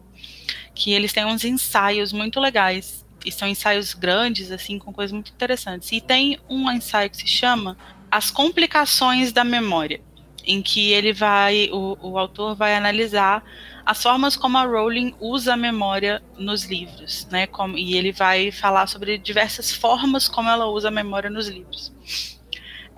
que 0.76 0.92
eles 0.92 1.14
têm 1.14 1.26
uns 1.26 1.46
ensaios 1.46 2.12
muito 2.12 2.40
legais. 2.40 3.06
E 3.26 3.32
são 3.32 3.48
ensaios 3.48 3.94
grandes, 3.94 4.52
assim, 4.52 4.78
com 4.78 4.92
coisas 4.92 5.14
muito 5.14 5.32
interessantes. 5.32 5.90
E 5.94 6.02
tem 6.02 6.38
um 6.50 6.70
ensaio 6.70 7.10
que 7.10 7.16
se 7.16 7.28
chama 7.28 7.78
As 8.12 8.30
Complicações 8.30 9.32
da 9.32 9.46
Memória, 9.46 10.02
em 10.46 10.62
que 10.62 10.92
ele 10.92 11.14
vai, 11.14 11.70
o, 11.72 11.98
o 12.02 12.18
autor 12.18 12.54
vai 12.54 12.76
analisar 12.76 13.42
as 13.86 14.02
formas 14.02 14.36
como 14.36 14.58
a 14.58 14.64
Rowling 14.64 15.14
usa 15.20 15.54
a 15.54 15.58
memória 15.58 16.22
nos 16.38 16.64
livros, 16.64 17.28
né? 17.30 17.48
Como, 17.48 17.78
e 17.78 17.96
ele 17.98 18.12
vai 18.12 18.52
falar 18.52 18.88
sobre 18.88 19.18
diversas 19.18 19.72
formas 19.72 20.30
como 20.30 20.50
ela 20.50 20.68
usa 20.68 20.88
a 20.88 20.92
memória 20.92 21.30
nos 21.30 21.48
livros. 21.48 21.92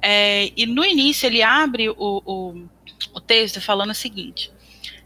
É, 0.01 0.51
e 0.55 0.65
no 0.67 0.85
início 0.85 1.25
ele 1.25 1.41
abre 1.41 1.89
o, 1.89 1.95
o, 1.97 2.67
o 3.13 3.19
texto 3.19 3.59
falando 3.59 3.89
o 3.89 3.95
seguinte: 3.95 4.51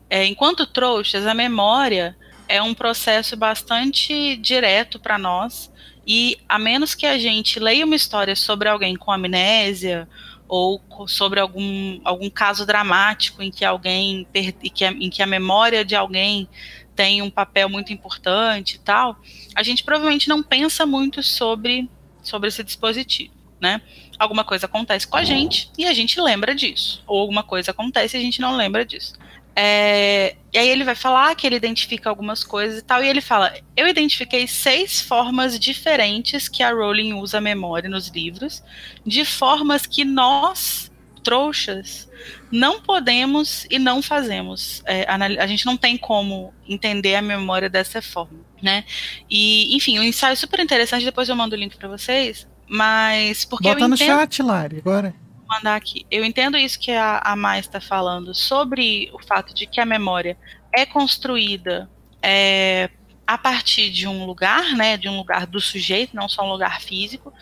é, 0.09 0.25
enquanto 0.25 0.65
trouxas, 0.65 1.25
a 1.25 1.33
memória 1.33 2.17
é 2.47 2.61
um 2.61 2.73
processo 2.73 3.37
bastante 3.37 4.35
direto 4.35 4.99
para 4.99 5.17
nós, 5.17 5.71
e 6.05 6.37
a 6.49 6.59
menos 6.59 6.95
que 6.95 7.05
a 7.05 7.17
gente 7.17 7.59
leia 7.59 7.85
uma 7.85 7.95
história 7.95 8.35
sobre 8.35 8.67
alguém 8.67 8.95
com 8.95 9.11
amnésia 9.11 10.09
ou 10.49 10.81
sobre 11.07 11.39
algum, 11.39 12.01
algum 12.03 12.29
caso 12.29 12.65
dramático 12.65 13.43
em 13.43 13.51
que 13.51 13.63
alguém 13.63 14.27
que 14.73 14.83
a, 14.83 14.91
em 14.91 15.09
que 15.09 15.21
a 15.21 15.27
memória 15.27 15.85
de 15.85 15.95
alguém 15.95 16.49
tem 16.95 17.21
um 17.21 17.29
papel 17.29 17.69
muito 17.69 17.93
importante 17.93 18.75
e 18.75 18.79
tal, 18.79 19.17
a 19.55 19.63
gente 19.63 19.83
provavelmente 19.83 20.27
não 20.27 20.43
pensa 20.43 20.85
muito 20.85 21.23
sobre, 21.23 21.89
sobre 22.21 22.49
esse 22.49 22.61
dispositivo, 22.61 23.33
né? 23.61 23.81
Alguma 24.17 24.43
coisa 24.43 24.65
acontece 24.65 25.07
com 25.07 25.15
a 25.15 25.23
gente 25.23 25.71
e 25.77 25.85
a 25.85 25.93
gente 25.93 26.19
lembra 26.19 26.53
disso, 26.53 27.01
ou 27.07 27.21
alguma 27.21 27.43
coisa 27.43 27.71
acontece 27.71 28.17
e 28.17 28.19
a 28.19 28.23
gente 28.23 28.41
não 28.41 28.57
lembra 28.57 28.83
disso. 28.83 29.13
É, 29.55 30.35
e 30.53 30.57
aí 30.57 30.69
ele 30.69 30.83
vai 30.83 30.95
falar 30.95 31.35
que 31.35 31.45
ele 31.45 31.55
identifica 31.55 32.09
algumas 32.09 32.43
coisas 32.43 32.79
e 32.79 32.81
tal, 32.81 33.03
e 33.03 33.07
ele 33.07 33.21
fala: 33.21 33.53
Eu 33.75 33.87
identifiquei 33.87 34.47
seis 34.47 35.01
formas 35.01 35.59
diferentes 35.59 36.47
que 36.47 36.63
a 36.63 36.71
Rowling 36.71 37.13
usa 37.13 37.37
a 37.37 37.41
memória 37.41 37.89
nos 37.89 38.07
livros, 38.07 38.63
de 39.05 39.25
formas 39.25 39.85
que 39.85 40.05
nós, 40.05 40.91
trouxas, 41.23 42.09
não 42.51 42.81
podemos 42.81 43.65
e 43.69 43.77
não 43.77 44.01
fazemos. 44.01 44.81
É, 44.85 45.05
a 45.07 45.47
gente 45.47 45.65
não 45.65 45.77
tem 45.77 45.97
como 45.97 46.53
entender 46.67 47.15
a 47.15 47.21
memória 47.21 47.69
dessa 47.69 48.01
forma, 48.01 48.39
né? 48.61 48.85
E, 49.29 49.75
enfim, 49.75 49.99
um 49.99 50.03
ensaio 50.03 50.37
super 50.37 50.59
interessante, 50.59 51.05
depois 51.05 51.29
eu 51.29 51.35
mando 51.35 51.55
o 51.55 51.59
link 51.59 51.77
para 51.77 51.89
vocês, 51.89 52.47
mas 52.67 53.45
porque 53.45 53.69
Bota 53.69 53.81
eu 53.81 53.87
no 53.87 53.95
entendo... 53.95 54.07
chat, 54.07 54.41
Lari, 54.41 54.77
agora 54.77 55.13
mandar 55.49 55.75
aqui. 55.75 56.05
Eu 56.11 56.23
entendo 56.23 56.57
isso 56.57 56.79
que 56.79 56.91
a, 56.91 57.19
a 57.23 57.35
Mai 57.35 57.59
está 57.59 57.81
falando 57.81 58.35
sobre 58.35 59.09
o 59.11 59.19
fato 59.19 59.53
de 59.53 59.65
que 59.65 59.81
a 59.81 59.85
memória 59.85 60.37
é 60.73 60.85
construída 60.85 61.89
é, 62.21 62.89
a 63.25 63.37
partir 63.37 63.89
de 63.89 64.07
um 64.07 64.25
lugar, 64.25 64.75
né, 64.75 64.95
de 64.95 65.09
um 65.09 65.17
lugar 65.17 65.47
do 65.47 65.59
sujeito, 65.59 66.15
não 66.15 66.29
só 66.29 66.43
um 66.43 66.51
lugar 66.51 66.79
físico, 66.81 67.33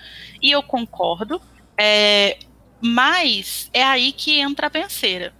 e 0.41 0.51
eu 0.51 0.63
concordo, 0.63 1.41
é, 1.77 2.37
mas 2.81 3.69
é 3.73 3.83
aí 3.83 4.11
que 4.11 4.39
entra 4.39 4.67
a 4.67 4.69
penseira. 4.69 5.33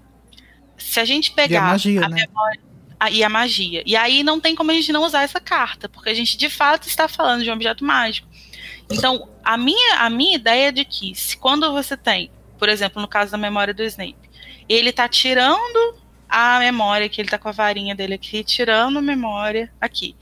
Se 0.78 1.00
a 1.00 1.06
gente 1.06 1.32
pegar 1.32 1.60
a, 1.60 1.72
magia, 1.72 2.06
a 2.06 2.10
né? 2.10 2.26
memória 2.28 2.62
a, 3.00 3.10
e 3.10 3.24
a 3.24 3.30
magia, 3.30 3.84
e 3.86 3.96
aí 3.96 4.24
não 4.24 4.40
tem 4.40 4.56
como 4.56 4.72
a 4.72 4.74
gente 4.74 4.92
não 4.92 5.04
usar 5.04 5.24
essa 5.24 5.40
carta, 5.40 5.88
porque 5.88 6.10
a 6.10 6.14
gente 6.14 6.38
de 6.38 6.50
fato 6.50 6.88
está 6.88 7.08
falando 7.08 7.44
de 7.44 7.50
um 7.50 7.54
objeto 7.54 7.86
mágico. 7.86 8.28
Então, 8.90 9.30
a 9.44 9.58
minha, 9.58 9.98
a 9.98 10.10
minha 10.10 10.36
ideia 10.36 10.70
é 10.70 10.72
de 10.72 10.86
que 10.86 11.14
se, 11.14 11.38
quando 11.38 11.72
você 11.72 11.98
tem 11.98 12.32
por 12.58 12.70
exemplo, 12.70 13.02
no 13.02 13.08
caso 13.08 13.32
da 13.32 13.38
memória 13.38 13.74
do 13.74 13.84
Snape. 13.84 14.30
Ele 14.68 14.92
tá 14.92 15.08
tirando 15.08 15.96
a 16.28 16.60
memória, 16.60 17.08
que 17.08 17.22
ele 17.22 17.30
tá 17.30 17.38
com 17.38 17.50
a 17.50 17.54
varinha 17.54 17.96
dele 17.96 18.16
aqui, 18.16 18.44
tirando 18.44 19.00
a 19.00 19.02
memória 19.02 19.72
aqui. 19.80 20.16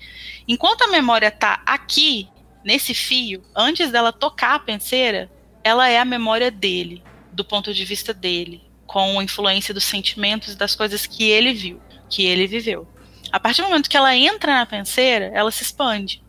Enquanto 0.47 0.83
a 0.83 0.87
memória 0.87 1.31
tá 1.31 1.61
aqui, 1.65 2.29
nesse 2.63 2.93
fio, 2.93 3.43
antes 3.55 3.91
dela 3.91 4.13
tocar 4.13 4.55
a 4.55 4.59
penseira, 4.59 5.31
ela 5.63 5.89
é 5.89 5.99
a 5.99 6.05
memória 6.05 6.51
dele, 6.51 7.03
do 7.31 7.43
ponto 7.43 7.73
de 7.73 7.83
vista 7.85 8.13
dele, 8.13 8.63
com 8.85 9.19
a 9.19 9.23
influência 9.23 9.73
dos 9.73 9.83
sentimentos 9.83 10.53
e 10.53 10.57
das 10.57 10.75
coisas 10.75 11.07
que 11.07 11.23
ele 11.23 11.53
viu, 11.53 11.81
que 12.09 12.23
ele 12.23 12.45
viveu. 12.45 12.87
A 13.31 13.39
partir 13.39 13.61
do 13.61 13.67
momento 13.67 13.89
que 13.89 13.97
ela 13.97 14.15
entra 14.15 14.53
na 14.53 14.65
penseira, 14.65 15.31
ela 15.33 15.51
se 15.51 15.63
expande. 15.63 16.23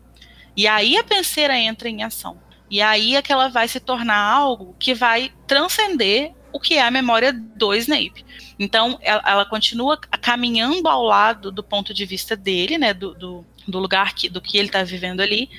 E 0.55 0.67
aí 0.67 0.97
a 0.97 1.03
penseira 1.03 1.57
entra 1.57 1.87
em 1.87 2.03
ação. 2.03 2.39
E 2.69 2.81
aí 2.81 3.15
é 3.15 3.21
que 3.21 3.31
ela 3.31 3.47
vai 3.47 3.67
se 3.67 3.79
tornar 3.79 4.17
algo 4.17 4.75
que 4.79 4.93
vai 4.93 5.31
transcender 5.45 6.33
o 6.51 6.59
que 6.59 6.75
é 6.75 6.81
a 6.81 6.91
memória 6.91 7.31
do 7.31 7.73
Snape. 7.75 8.25
Então, 8.57 8.97
ela, 9.01 9.23
ela 9.25 9.45
continua 9.45 9.97
caminhando 9.97 10.87
ao 10.87 11.03
lado 11.03 11.51
do 11.51 11.63
ponto 11.63 11.93
de 11.93 12.05
vista 12.05 12.35
dele, 12.35 12.77
né, 12.77 12.93
do, 12.93 13.13
do, 13.13 13.45
do 13.67 13.79
lugar 13.79 14.13
que, 14.13 14.27
do 14.29 14.41
que 14.41 14.57
ele 14.57 14.67
está 14.67 14.83
vivendo 14.83 15.21
ali, 15.21 15.49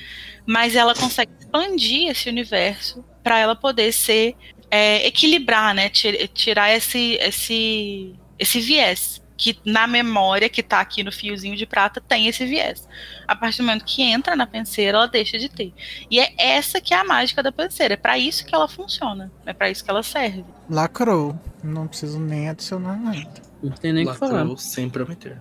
mas 0.47 0.75
ela 0.75 0.95
consegue 0.95 1.33
expandir 1.39 2.11
esse 2.11 2.29
universo 2.29 3.05
para 3.23 3.39
ela 3.39 3.55
poder 3.55 3.93
ser 3.93 4.35
é, 4.71 5.07
equilibrar, 5.07 5.75
né, 5.75 5.89
tirar 5.89 6.73
esse, 6.73 7.19
esse, 7.21 8.15
esse 8.39 8.61
viés 8.61 9.18
que 9.39 9.57
na 9.65 9.87
memória 9.87 10.49
que 10.49 10.61
está 10.61 10.81
aqui 10.81 11.05
no 11.05 11.13
fiozinho 11.13 11.57
de 11.57 11.65
prata 11.65 12.01
tem 12.01 12.27
esse 12.27 12.45
viés. 12.45 12.87
A 13.27 13.37
partir 13.37 13.59
do 13.59 13.65
momento 13.65 13.85
que 13.85 14.03
entra 14.03 14.35
na 14.35 14.47
penseira, 14.47 14.99
ela 14.99 15.07
deixa 15.07 15.39
de 15.39 15.49
ter. 15.49 15.73
E 16.11 16.19
é 16.19 16.35
essa 16.37 16.81
que 16.81 16.93
é 16.93 16.97
a 16.99 17.05
mágica 17.05 17.41
da 17.43 17.53
penseira. 17.53 17.95
É 17.95 17.97
para 17.97 18.19
isso 18.19 18.45
que 18.45 18.53
ela 18.55 18.67
funciona. 18.69 19.31
É 19.47 19.53
para 19.53 19.71
isso 19.71 19.85
que 19.85 19.91
ela 19.91 20.03
serve. 20.03 20.45
Lacrou. 20.69 21.39
Não 21.63 21.87
preciso 21.87 22.19
nem 22.19 22.49
adicionar 22.49 22.99
nada. 23.01 23.41
Não 23.63 23.71
tem 23.73 23.93
nem 23.93 24.07
o 24.07 24.13
que 24.13 24.19
falar. 24.19 24.47
sem 24.59 24.91
prometer. 24.91 25.39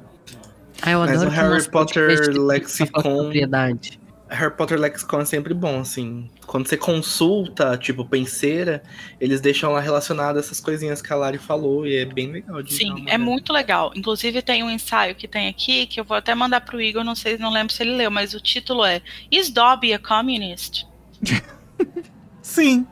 Ah, 0.82 0.92
eu 0.92 1.00
Mas 1.00 1.12
adoro 1.24 1.30
o 1.30 1.34
que 1.34 1.40
Harry 1.40 1.70
Potter 1.72 2.32
Lexicon- 2.40 3.02
propriedade. 3.02 4.00
Harry 4.30 4.54
Potter 4.56 4.78
Lexicon 4.80 5.22
é 5.22 5.26
sempre 5.26 5.54
bom, 5.54 5.80
assim. 5.80 6.30
Quando 6.46 6.68
você 6.68 6.76
consulta, 6.76 7.78
tipo, 7.78 8.04
penseira, 8.06 8.84
eles 9.22 9.40
deixam 9.40 9.72
lá 9.72 9.80
relacionado 9.80 10.38
essas 10.38 10.60
coisinhas 10.60 11.02
que 11.02 11.12
a 11.12 11.16
Lari 11.16 11.38
falou 11.38 11.88
e 11.88 11.96
é 11.98 12.06
bem 12.06 12.32
legal. 12.32 12.66
Sim, 12.68 13.06
é 13.08 13.18
muito 13.18 13.54
legal. 13.54 13.92
Inclusive 13.96 14.42
tem 14.42 14.64
um 14.64 14.70
ensaio 14.70 15.16
que 15.16 15.28
tem 15.28 15.48
aqui 15.48 15.86
que 15.88 16.00
eu 16.00 16.04
vou 16.04 16.18
até 16.18 16.36
mandar 16.36 16.62
pro 16.62 16.82
Igor, 16.82 17.04
não 17.04 17.16
sei, 17.16 17.38
não 17.38 17.52
lembro 17.52 17.74
se 17.74 17.82
ele 17.84 17.96
leu, 17.96 18.12
mas 18.12 18.34
o 18.34 18.40
título 18.42 18.84
é 18.84 19.02
Is 19.32 19.50
Dobby 19.50 19.94
a 19.94 20.00
Communist? 20.00 20.86
Sim, 22.42 22.88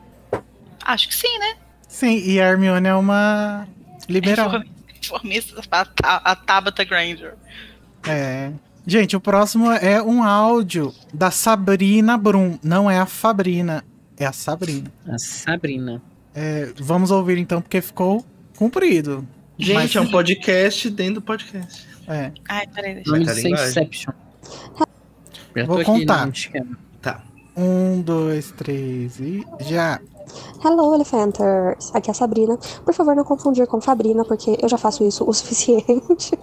Acho 0.84 1.08
que 1.08 1.14
sim, 1.14 1.38
né? 1.38 1.56
sim. 1.88 2.18
E 2.24 2.40
a 2.40 2.44
Hermione 2.48 2.86
é 2.86 2.94
uma 2.94 3.66
liberal. 4.08 4.62
Reformista, 5.02 5.60
a, 5.70 5.84
Ta- 5.84 6.22
a 6.24 6.36
Tabitha 6.36 6.84
Granger. 6.84 7.34
É. 8.06 8.52
Gente, 8.86 9.16
o 9.16 9.20
próximo 9.20 9.70
é 9.72 10.00
um 10.00 10.22
áudio 10.22 10.94
da 11.12 11.30
Sabrina 11.30 12.16
Brum. 12.16 12.56
Não 12.62 12.88
é 12.90 12.98
a 12.98 13.06
Fabrina, 13.06 13.84
é 14.16 14.24
a 14.24 14.32
Sabrina. 14.32 14.92
A 15.08 15.18
Sabrina. 15.18 16.00
É, 16.34 16.72
vamos 16.78 17.10
ouvir 17.10 17.36
então, 17.38 17.60
porque 17.60 17.80
ficou 17.80 18.24
comprido. 18.56 19.26
Gente, 19.58 19.74
Mas- 19.74 19.96
é 19.96 20.00
um 20.00 20.10
podcast 20.10 20.88
dentro 20.90 21.14
do 21.14 21.22
podcast. 21.22 21.86
É. 22.06 22.30
Ai, 22.48 22.66
peraí, 22.68 22.94
deixa 22.94 23.10
tá 23.10 23.16
linguagem. 23.18 23.52
Inception. 23.52 24.12
Já 25.56 25.64
Vou 25.64 25.76
aqui 25.76 25.84
contar. 25.84 26.26
no 26.26 26.32
esquema. 26.32 26.78
Tá. 27.02 27.24
Um, 27.56 28.02
dois, 28.02 28.52
três 28.52 29.18
e 29.18 29.44
já. 29.60 29.98
Hello, 30.62 30.94
Elephanters! 30.94 31.90
Aqui 31.94 32.10
é 32.10 32.12
a 32.12 32.14
Sabrina. 32.14 32.58
Por 32.84 32.92
favor, 32.92 33.14
não 33.14 33.24
confundir 33.24 33.66
com 33.66 33.80
Fabrina, 33.80 34.24
porque 34.24 34.58
eu 34.60 34.68
já 34.68 34.76
faço 34.76 35.04
isso 35.04 35.24
o 35.24 35.32
suficiente. 35.32 36.36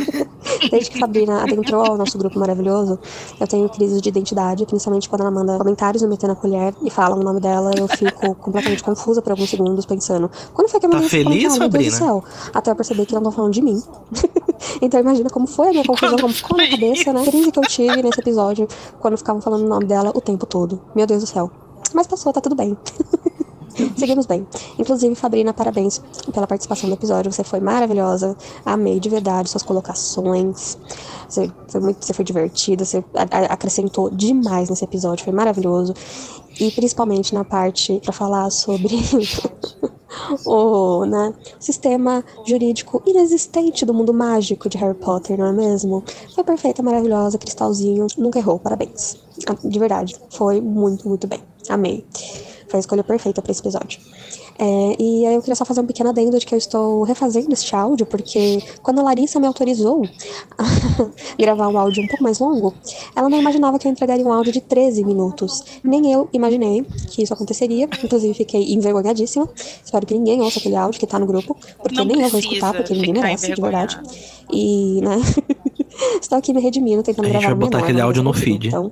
Desde 0.70 0.90
que 0.90 0.98
Fabrina 0.98 1.42
adentrou 1.42 1.84
ao 1.84 1.96
nosso 1.96 2.16
grupo 2.16 2.38
maravilhoso, 2.38 2.98
eu 3.38 3.46
tenho 3.46 3.68
crise 3.68 4.00
de 4.00 4.08
identidade, 4.08 4.64
principalmente 4.64 5.08
quando 5.08 5.22
ela 5.22 5.30
manda 5.30 5.58
comentários 5.58 6.02
no 6.02 6.08
metendo 6.08 6.32
a 6.32 6.36
colher 6.36 6.74
e 6.82 6.90
fala 6.90 7.16
o 7.16 7.22
nome 7.22 7.40
dela, 7.40 7.72
eu 7.76 7.88
fico 7.88 8.34
completamente 8.36 8.82
confusa 8.82 9.20
por 9.20 9.32
alguns 9.32 9.50
segundos, 9.50 9.84
pensando, 9.84 10.30
quando 10.52 10.68
foi 10.68 10.80
que 10.80 10.86
a 10.86 10.88
Tá 10.88 10.96
menina 10.96 11.10
se 11.10 11.70
feliz, 11.70 11.94
céu. 11.94 12.24
Até 12.52 12.70
eu 12.70 12.76
perceber 12.76 13.06
que 13.06 13.12
não 13.12 13.20
estão 13.20 13.32
falando 13.32 13.52
de 13.52 13.62
mim. 13.62 13.82
então 14.80 15.00
imagina 15.00 15.30
como 15.30 15.46
foi 15.46 15.68
a 15.68 15.70
minha 15.70 15.84
confusão, 15.86 16.16
como 16.18 16.32
ficou 16.32 16.56
na 16.56 16.68
cabeça, 16.68 17.12
né? 17.12 17.24
Crise 17.24 17.50
que 17.50 17.58
eu 17.58 17.62
tive 17.62 18.02
nesse 18.02 18.20
episódio, 18.20 18.68
quando 19.00 19.16
ficavam 19.16 19.40
falando 19.40 19.64
o 19.64 19.68
nome 19.68 19.86
dela 19.86 20.12
o 20.14 20.20
tempo 20.20 20.46
todo. 20.46 20.80
Meu 20.94 21.06
Deus 21.06 21.22
do 21.22 21.26
céu. 21.26 21.50
Mas 21.92 22.06
passou, 22.06 22.32
tá 22.32 22.40
tudo 22.40 22.54
bem. 22.54 22.76
Seguimos 23.96 24.26
bem. 24.26 24.46
Inclusive, 24.78 25.14
Fabrina, 25.14 25.52
parabéns 25.52 26.00
pela 26.32 26.46
participação 26.46 26.88
no 26.88 26.94
episódio. 26.94 27.32
Você 27.32 27.44
foi 27.44 27.60
maravilhosa. 27.60 28.36
Amei 28.64 29.00
de 29.00 29.08
verdade 29.08 29.48
suas 29.48 29.62
colocações. 29.62 30.78
Você 31.28 31.50
foi, 31.68 31.80
muito, 31.80 32.04
você 32.04 32.12
foi 32.12 32.24
divertida. 32.24 32.84
Você 32.84 33.04
acrescentou 33.48 34.10
demais 34.10 34.70
nesse 34.70 34.84
episódio. 34.84 35.24
Foi 35.24 35.32
maravilhoso. 35.32 35.94
E 36.60 36.70
principalmente 36.70 37.34
na 37.34 37.44
parte 37.44 38.00
pra 38.02 38.12
falar 38.12 38.48
sobre 38.50 38.94
o 40.46 41.04
né, 41.04 41.34
sistema 41.58 42.24
jurídico 42.46 43.02
inexistente 43.04 43.84
do 43.84 43.92
mundo 43.92 44.14
mágico 44.14 44.68
de 44.68 44.78
Harry 44.78 44.94
Potter, 44.94 45.38
não 45.38 45.46
é 45.46 45.52
mesmo? 45.52 46.04
Foi 46.34 46.44
perfeita, 46.44 46.82
maravilhosa, 46.82 47.38
cristalzinho, 47.38 48.06
nunca 48.16 48.38
errou, 48.38 48.58
parabéns. 48.58 49.18
De 49.64 49.78
verdade, 49.78 50.16
foi 50.30 50.60
muito, 50.60 51.08
muito 51.08 51.26
bem. 51.26 51.40
Amei. 51.68 52.06
Foi 52.74 52.78
a 52.78 52.80
escolha 52.80 53.04
perfeita 53.04 53.40
para 53.40 53.52
esse 53.52 53.60
episódio. 53.60 54.00
É, 54.58 54.96
e 54.98 55.24
aí 55.24 55.34
eu 55.36 55.40
queria 55.40 55.54
só 55.54 55.64
fazer 55.64 55.80
um 55.80 55.86
pequeno 55.86 56.10
adendo 56.10 56.36
de 56.36 56.44
que 56.44 56.52
eu 56.52 56.58
estou 56.58 57.04
refazendo 57.04 57.52
este 57.52 57.72
áudio, 57.76 58.04
porque 58.04 58.60
quando 58.82 58.98
a 58.98 59.02
Larissa 59.04 59.38
me 59.38 59.46
autorizou 59.46 60.02
a 60.58 60.64
gravar 61.38 61.68
um 61.68 61.78
áudio 61.78 62.02
um 62.02 62.08
pouco 62.08 62.24
mais 62.24 62.40
longo, 62.40 62.74
ela 63.14 63.28
não 63.28 63.38
imaginava 63.38 63.78
que 63.78 63.86
eu 63.86 63.92
entregaria 63.92 64.26
um 64.26 64.32
áudio 64.32 64.52
de 64.52 64.60
13 64.60 65.04
minutos. 65.04 65.62
Nem 65.84 66.12
eu 66.12 66.28
imaginei 66.32 66.84
que 67.10 67.22
isso 67.22 67.32
aconteceria. 67.32 67.88
Inclusive, 68.02 68.34
fiquei 68.34 68.72
envergonhadíssima. 68.72 69.48
Espero 69.84 70.04
que 70.04 70.14
ninguém 70.14 70.40
ouça 70.40 70.58
aquele 70.58 70.74
áudio 70.74 70.98
que 70.98 71.06
tá 71.06 71.16
no 71.16 71.26
grupo, 71.26 71.56
porque 71.80 71.94
Não 71.94 72.04
nem 72.04 72.22
eu 72.22 72.28
vou 72.28 72.40
escutar, 72.40 72.74
porque 72.74 72.92
ninguém 72.92 73.12
merece, 73.12 73.54
de 73.54 73.62
verdade. 73.62 74.00
E, 74.52 75.00
né? 75.00 75.20
Estou 76.20 76.38
aqui 76.38 76.52
me 76.52 76.60
redimindo, 76.60 77.04
tentando 77.04 77.26
A 77.26 77.28
gente 77.28 77.40
gravar 77.40 77.54
vai 77.54 77.66
botar 77.66 77.78
menor, 77.78 77.86
aquele 77.86 78.00
áudio 78.00 78.22
no 78.24 78.32
feed. 78.32 78.66
Então, 78.66 78.90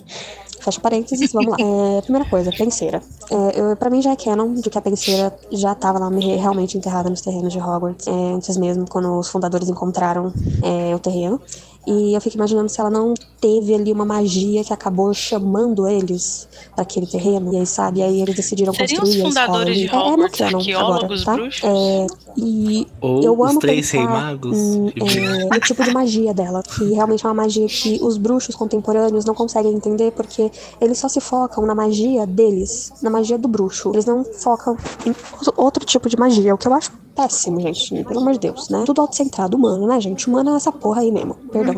fecha 0.63 0.81
parênteses, 0.81 1.33
vamos 1.33 1.51
lá. 1.53 1.57
É, 1.99 2.01
primeira 2.03 2.29
coisa, 2.29 2.53
penseira. 2.53 3.03
É, 3.31 3.61
eu, 3.61 3.77
pra 3.77 3.91
mim 3.91 4.01
já 4.03 4.13
é 4.13 4.17
canon 4.17 4.55
de 4.55 4.69
que 4.71 4.79
a 4.79 4.83
penseira 4.83 5.35
já 5.51 5.75
tava 5.75 5.99
lá 5.99 6.11
me- 6.11 6.37
realmente 6.37 6.77
enterrada 6.77 7.09
nos 7.11 7.21
terrenos 7.21 7.53
de 7.53 7.59
Hogwarts, 7.59 8.07
é, 8.07 8.11
antes 8.11 8.57
mesmo, 8.57 8.85
quando 8.89 9.19
os 9.19 9.29
fundadores 9.29 9.69
encontraram 9.69 10.33
é, 10.63 10.95
o 10.95 10.99
terreno. 10.99 11.41
E 11.87 12.15
eu 12.15 12.21
fico 12.21 12.37
imaginando 12.37 12.69
se 12.69 12.81
ela 12.81 12.91
não 12.91 13.13
teve 13.41 13.75
ali 13.75 13.93
uma 13.93 14.05
magia 14.05 14.63
que 14.63 14.73
acabou 14.73 15.13
chamando 15.13 15.89
eles 15.89 16.49
para 16.75 16.83
aquele 16.83 17.07
terreno. 17.07 17.53
E 17.53 17.57
aí, 17.57 17.67
sabe, 17.67 17.99
e 17.99 18.03
aí 18.05 18.21
eles 18.23 18.37
decidiram 18.37 18.73
Seriam 18.73 19.01
construir 19.01 19.21
os 19.21 19.25
a 19.27 19.29
escola 19.41 19.47
fundadores 19.49 19.77
de 19.79 19.83
É- 19.83 19.87
é 19.89 19.93
no 19.93 19.99
Hogwarts 20.13 20.39
canon 20.39 20.59
arqueólogos 20.59 21.23
agora, 21.23 21.25
tá? 21.25 21.35
bruxos? 21.35 21.65
É, 21.65 22.07
e 22.37 22.87
Ou 23.01 23.23
eu 23.25 23.41
os 23.41 23.51
amo 23.51 23.59
três 23.59 23.91
pensar 23.91 23.99
rei 23.99 24.07
magos. 24.23 24.57
em, 24.59 24.91
que 24.91 25.05
viram. 25.05 25.35
é, 25.53 25.57
o 25.57 25.61
tipo 25.61 25.83
de 25.83 25.91
magia 25.93 26.33
dela, 26.33 26.63
que 26.63 26.93
realmente 26.93 27.27
é 27.27 27.29
uma 27.29 27.35
magia 27.35 27.67
que 27.67 27.99
os 28.01 28.17
bruxos 28.17 28.55
contemporâneos 28.55 29.25
não 29.25 29.35
conseguem 29.35 29.73
entender 29.75 30.13
porque 30.13 30.51
eles 30.81 30.99
só 30.99 31.09
se 31.09 31.21
focam 31.21 31.67
na 31.67 31.75
magia 31.75 32.25
deles, 32.27 32.93
na 33.03 33.11
magia 33.11 33.37
do 33.37 33.49
bruxo. 33.49 33.91
Eles 33.93 34.05
não 34.07 34.25
focam 34.25 34.77
em 35.05 35.13
outro 35.57 35.85
tipo 35.85 36.09
de 36.09 36.17
magia, 36.17 36.55
o 36.55 36.59
que 36.59 36.69
eu 36.69 36.75
acho 36.75 36.93
péssimo, 37.15 37.61
gente. 37.61 38.05
Pelo 38.05 38.21
amor 38.21 38.33
de 38.33 38.39
Deus, 38.39 38.71
né? 38.71 38.85
Tudo 38.87 39.03
autocentrado, 39.03 39.55
humano, 39.57 39.87
né, 39.87 40.01
gente? 40.01 40.29
Humano 40.29 40.51
é 40.53 40.57
essa 40.57 40.73
porra 40.73 41.03
aí 41.03 41.13
mesmo. 41.13 41.35
Perdão. 41.53 41.72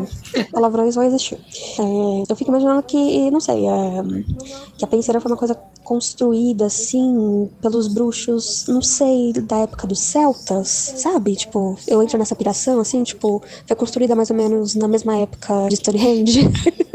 Palavrões 0.51 0.95
vão 0.95 1.03
existir. 1.03 1.37
É, 1.79 2.23
eu 2.29 2.35
fico 2.35 2.49
imaginando 2.49 2.83
que, 2.83 3.29
não 3.31 3.39
sei, 3.39 3.65
é, 3.67 4.03
que 4.77 4.85
a 4.85 4.87
penseira 4.87 5.19
foi 5.21 5.31
uma 5.31 5.37
coisa 5.37 5.55
construída, 5.83 6.65
assim, 6.65 7.49
pelos 7.61 7.87
bruxos, 7.87 8.65
não 8.67 8.81
sei, 8.81 9.33
da 9.33 9.57
época 9.57 9.85
dos 9.87 9.99
celtas, 9.99 10.67
sabe? 10.97 11.35
Tipo, 11.35 11.77
eu 11.87 12.01
entro 12.01 12.17
nessa 12.17 12.35
piração, 12.35 12.79
assim, 12.79 13.03
tipo, 13.03 13.41
foi 13.67 13.75
construída 13.75 14.15
mais 14.15 14.29
ou 14.29 14.35
menos 14.35 14.75
na 14.75 14.87
mesma 14.87 15.17
época 15.17 15.67
de 15.69 15.75
Stonehenge. 15.75 16.49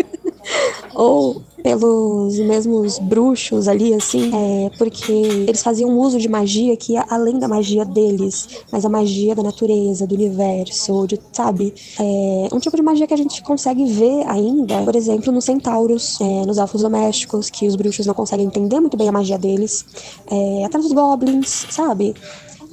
Ou 0.94 1.43
pelos 1.62 2.39
mesmos 2.39 2.98
bruxos 2.98 3.68
ali, 3.68 3.94
assim, 3.94 4.31
é, 4.35 4.70
porque 4.78 5.12
eles 5.12 5.62
faziam 5.62 5.98
uso 5.98 6.18
de 6.18 6.28
magia 6.28 6.77
que 6.77 6.94
ia 6.94 7.05
além 7.09 7.39
da 7.39 7.47
magia 7.47 7.85
deles, 7.85 8.48
mas 8.72 8.85
a 8.85 8.89
magia 8.89 9.35
da 9.35 9.43
natureza, 9.43 10.06
do 10.06 10.14
universo, 10.14 11.06
de, 11.06 11.20
sabe? 11.32 11.74
É, 11.98 12.48
um 12.52 12.59
tipo 12.59 12.77
de 12.77 12.82
magia 12.82 13.06
que 13.06 13.14
a 13.14 13.16
gente 13.16 13.43
consegue 13.43 13.85
ver 13.85 14.27
ainda, 14.27 14.82
por 14.82 14.97
exemplo, 14.97 15.32
nos 15.32 15.44
centauros, 15.44 16.20
é, 16.20 16.47
nos 16.47 16.59
elfos 16.59 16.82
domésticos, 16.82 17.51
que 17.51 17.66
os 17.66 17.77
bruxos 17.77 18.06
não 18.06 18.14
conseguem 18.14 18.47
entender 18.47 18.81
muito 18.81 18.97
bem 18.97 19.09
a 19.09 19.12
magia 19.12 19.39
deles, 19.39 19.85
é, 20.31 20.64
até 20.64 20.78
nos 20.78 20.93
goblins, 20.93 21.66
sabe? 21.70 22.14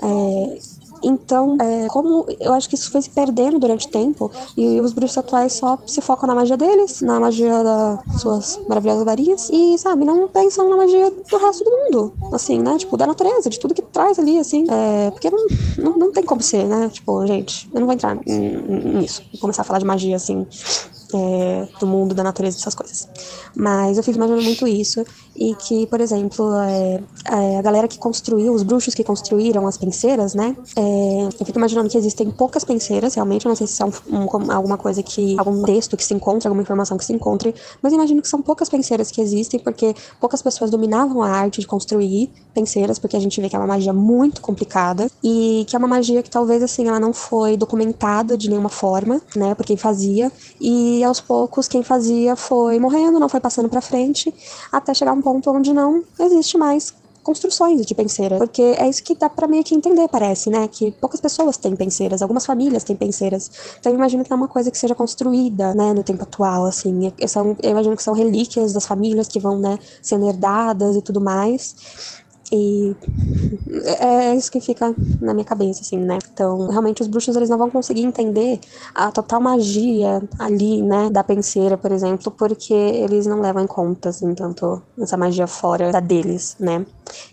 É, 0.02 0.58
então, 1.03 1.57
é, 1.61 1.88
como 1.88 2.26
eu 2.40 2.53
acho 2.53 2.68
que 2.69 2.76
isso 2.76 2.91
foi 2.91 3.02
se 3.02 3.10
perdendo 3.10 3.60
durante 3.60 3.88
tempo, 3.88 4.32
e 4.56 4.80
os 4.82 4.94
bruxos 4.94 5.18
atuais 5.18 5.53
só 5.53 5.78
se 5.86 6.02
focam 6.02 6.28
na 6.28 6.36
magia 6.36 6.57
deles, 6.57 7.02
na 7.02 7.19
magia 7.19 7.64
das 7.64 8.22
suas 8.22 8.60
maravilhosas 8.68 9.03
varinhas, 9.03 9.49
e, 9.52 9.78
sabe, 9.78 10.06
não 10.06 10.28
pensam 10.28 10.69
na 10.69 10.78
magia 10.78 11.11
do 11.11 11.38
resto 11.38 11.64
do 11.64 11.72
mundo, 11.72 12.14
assim, 12.34 12.60
né? 12.60 12.78
Tipo, 12.78 12.98
da 12.98 13.07
natureza, 13.07 13.49
de 13.49 13.60
tudo 13.60 13.74
que 13.74 13.82
traz 13.82 14.19
ali, 14.19 14.40
assim. 14.40 14.65
É, 14.69 15.11
porque 15.11 15.30
não, 15.30 15.48
não, 15.78 15.98
não 15.98 16.11
tem 16.11 16.24
como 16.24 16.41
ser, 16.41 16.65
né? 16.65 16.90
Tipo, 16.90 17.26
gente, 17.26 17.69
eu 17.74 17.80
não 17.80 17.88
vou 17.88 17.94
entrar 17.94 18.18
nisso, 18.26 19.24
começar 19.40 19.61
a 19.61 19.65
falar 19.65 19.80
de 19.80 19.86
magia, 19.86 20.15
assim. 20.15 20.45
é, 21.14 21.68
do 21.80 21.88
mundo, 21.88 22.14
da 22.14 22.24
natureza, 22.24 22.57
essas 22.57 22.76
coisas. 22.76 23.07
Mas 23.56 23.98
eu 23.98 24.03
fico 24.03 24.18
imaginando 24.18 24.44
muito 24.44 24.68
isso. 24.68 25.06
E 25.38 25.53
que, 25.55 25.85
por 25.88 26.01
exemplo, 26.01 26.51
é, 26.55 27.03
é, 27.26 27.57
a 27.59 27.61
galera 27.61 27.88
que 27.88 27.97
construiu, 27.99 28.53
os 28.53 28.64
bruxos 28.64 28.95
que 28.95 29.03
construíram 29.03 29.68
as 29.68 29.77
penseiras, 29.77 30.34
né? 30.34 30.55
é, 30.76 31.23
eu 31.39 31.45
fico 31.45 31.57
imaginando 31.57 31.89
que 31.89 31.97
existem 31.97 32.30
poucas 32.31 32.64
penseiras, 32.64 33.14
realmente. 33.14 33.45
Eu 33.45 33.49
não 33.49 33.55
sei 33.55 33.68
se 33.68 33.81
é 33.81 33.85
um- 33.85 33.91
um- 34.11 34.51
alguma 34.51 34.77
coisa 34.77 35.03
que. 35.03 35.35
algum 35.38 35.61
texto 35.64 35.95
que 35.95 36.03
se 36.03 36.14
encontre, 36.14 36.47
alguma 36.47 36.61
informação 36.64 36.97
que 36.97 37.05
se 37.05 37.14
encontre. 37.14 37.53
Mas 37.81 37.93
imagino 37.93 38.22
que 38.22 38.27
são 38.27 38.41
poucas 38.41 38.68
penseiras 38.69 39.11
que 39.11 39.22
existem, 39.22 39.59
porque 39.59 39.93
poucas 40.19 40.41
pessoas 40.41 40.72
dominavam 40.72 41.22
a 41.22 41.30
arte 41.30 41.61
de 41.61 41.68
construir 41.68 42.31
penseiras, 42.53 42.97
porque 42.97 43.15
a 43.15 43.19
gente 43.19 43.39
vê 43.39 43.47
que 43.49 43.55
é 43.55 43.59
uma 43.59 43.68
magia 43.68 43.93
muito 43.93 44.41
complicada. 44.41 45.07
E 45.23 45.65
que 45.68 45.76
é 45.76 45.80
uma 45.80 45.88
magia 45.88 46.23
que 46.23 46.30
talvez, 46.30 46.64
assim, 46.64 46.88
ela 46.88 46.99
não 46.99 47.14
foi 47.14 47.55
documentada 47.57 48.35
de 48.38 48.49
nenhuma 48.49 48.69
forma, 48.69 49.22
né? 49.35 49.53
Por 49.53 49.65
quem 49.65 49.77
fazia. 49.77 50.31
E 50.59 51.03
aos 51.03 51.19
poucos, 51.22 51.68
quem 51.68 51.84
fazia 51.84 52.35
foi 52.35 52.80
morrendo, 52.80 53.19
não 53.19 53.30
foi 53.30 53.39
passando 53.39 53.69
pra 53.69 53.81
frente, 53.81 54.34
até 54.72 54.93
chegar 54.93 55.14
um 55.14 55.22
ponto 55.28 55.52
onde 55.52 55.74
não 55.74 56.06
existe 56.18 56.58
mais 56.58 56.94
construções 57.22 57.86
de 57.86 57.94
penseira, 57.94 58.38
porque 58.38 58.62
é 58.62 58.88
isso 58.88 59.04
que 59.04 59.14
dá 59.14 59.30
pra 59.30 59.45
meio 59.45 59.62
que 59.62 59.76
entender, 59.76 60.08
parece, 60.08 60.49
né? 60.49 60.66
Que 60.70 60.91
poucas 60.91 61.20
pessoas 61.20 61.58
têm 61.58 61.76
penseiras, 61.76 62.22
algumas 62.22 62.45
famílias 62.45 62.86
têm 62.86 62.95
penseiras. 62.95 63.52
Então 63.78 63.91
eu 63.91 63.98
imagino 63.98 64.24
que 64.24 64.32
é 64.32 64.36
uma 64.36 64.48
coisa 64.48 64.72
que 64.72 64.78
seja 64.78 64.95
construída, 64.95 65.74
né, 65.76 65.94
no 65.94 66.02
tempo 66.02 66.24
atual, 66.24 66.64
assim. 66.66 67.12
E 67.20 67.28
São, 67.28 67.58
eu 67.62 67.72
imagino 67.72 67.98
que 67.98 68.04
são 68.04 68.14
relíquias 68.14 68.72
das 68.72 68.86
famílias 68.88 69.28
que 69.28 69.41
vão, 69.41 69.60
né, 69.60 69.78
sendo 70.02 70.30
herdadas 70.30 70.95
e 70.95 71.02
tudo 71.02 71.20
mais. 71.20 71.76
E 72.52 72.95
é 73.99 74.36
isso 74.36 74.52
que 74.52 74.61
fica 74.61 74.95
na 75.22 75.34
minha 75.34 75.45
cabeça, 75.45 75.82
assim, 75.82 75.98
né? 75.98 76.18
Então, 76.32 76.69
realmente, 76.69 77.02
os 77.02 77.07
bruxos, 77.07 77.36
eles 77.36 77.49
não 77.49 77.57
vão 77.57 77.69
conseguir 77.69 78.03
entender 78.03 78.60
a 78.95 79.11
total 79.11 79.41
magia 79.41 80.22
ali, 80.40 80.82
né, 80.82 81.10
da 81.10 81.24
penseira, 81.24 81.78
por 81.78 81.91
exemplo, 81.91 82.32
porque 82.32 82.74
eles 82.74 83.26
não 83.26 83.41
levam 83.41 83.64
em 83.64 83.68
conta, 83.68 84.10
assim, 84.10 84.34
tanto 84.34 84.82
essa 84.99 85.18
magia 85.18 85.45
fora 85.45 85.91
da 85.91 85.99
deles, 85.99 86.56
né? 86.60 86.86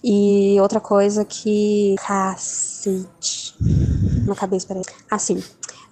E 0.03 0.57
outra 0.61 0.81
coisa 0.81 1.25
que... 1.25 1.95
Cacete. 2.05 3.55
Na 4.27 4.35
cabeça, 4.35 4.67
peraí. 4.67 4.83
Assim, 5.11 5.43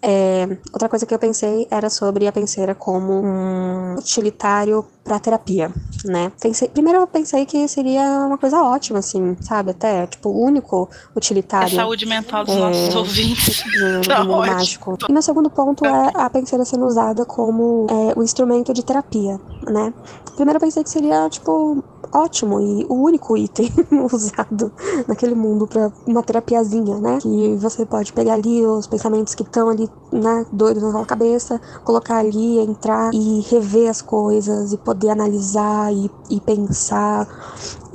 é, 0.02 0.48
outra 0.72 0.88
coisa 0.88 1.06
que 1.06 1.14
eu 1.14 1.18
pensei 1.18 1.66
era 1.70 1.88
sobre 1.88 2.26
a 2.26 2.32
penseira 2.32 2.74
como 2.74 3.12
um 3.24 3.94
utilitário 3.98 4.84
para 5.04 5.18
terapia, 5.18 5.70
né? 6.04 6.30
Pensei, 6.40 6.68
primeiro 6.68 7.00
eu 7.00 7.06
pensei 7.06 7.44
que 7.46 7.66
seria 7.68 8.02
uma 8.26 8.36
coisa 8.38 8.62
ótima, 8.62 8.98
assim, 9.00 9.36
sabe? 9.40 9.70
Até, 9.70 10.06
tipo, 10.06 10.28
o 10.28 10.44
único 10.44 10.88
A 11.14 11.18
utilitário 11.18 11.74
saúde 11.74 12.04
mental 12.06 12.44
dos 12.44 12.54
É. 12.54 12.58
nossos 12.58 12.94
ouvintes. 12.96 13.62
do, 13.62 14.00
do 14.02 14.08
Tá 14.08 14.20
mundo 14.24 14.34
ótimo. 14.34 14.54
mágico. 14.56 14.98
E 15.08 15.12
meu 15.12 15.22
segundo 15.22 15.50
ponto 15.50 15.84
é 15.86 16.10
a 16.14 16.28
penseira 16.30 16.64
sendo 16.64 16.84
usada 16.86 17.24
como 17.24 17.86
é, 17.90 18.18
um 18.18 18.22
instrumento 18.22 18.72
de 18.72 18.84
terapia, 18.84 19.40
né? 19.68 19.92
Primeiro 20.36 20.56
eu 20.56 20.60
pensei 20.60 20.82
que 20.82 20.90
seria, 20.90 21.28
tipo, 21.28 21.82
ótimo 22.12 22.60
e 22.60 22.86
o 22.88 22.94
único 22.94 23.36
item 23.36 23.70
usado 24.12 24.72
naquele 25.08 25.34
mundo 25.34 25.66
pra 25.66 25.90
uma 26.06 26.22
terapiazinha, 26.22 26.98
né? 26.98 27.18
Que 27.20 27.56
você 27.56 27.86
pode 27.86 28.12
pegar 28.12 28.34
ali 28.34 28.64
os 28.64 28.86
pensamentos 28.86 29.34
que 29.34 29.42
estão 29.42 29.68
ali, 29.68 29.88
né, 30.12 30.46
doidos 30.52 30.82
na 30.82 30.92
sua 30.92 31.06
cabeça, 31.06 31.60
colocar 31.84 32.18
ali, 32.18 32.58
entrar 32.58 33.10
e 33.12 33.40
rever 33.40 33.88
as 33.88 34.02
coisas 34.02 34.72
e 34.72 34.76
poder 34.76 35.10
analisar 35.10 35.92
e, 35.92 36.10
e 36.30 36.40
pensar 36.40 37.28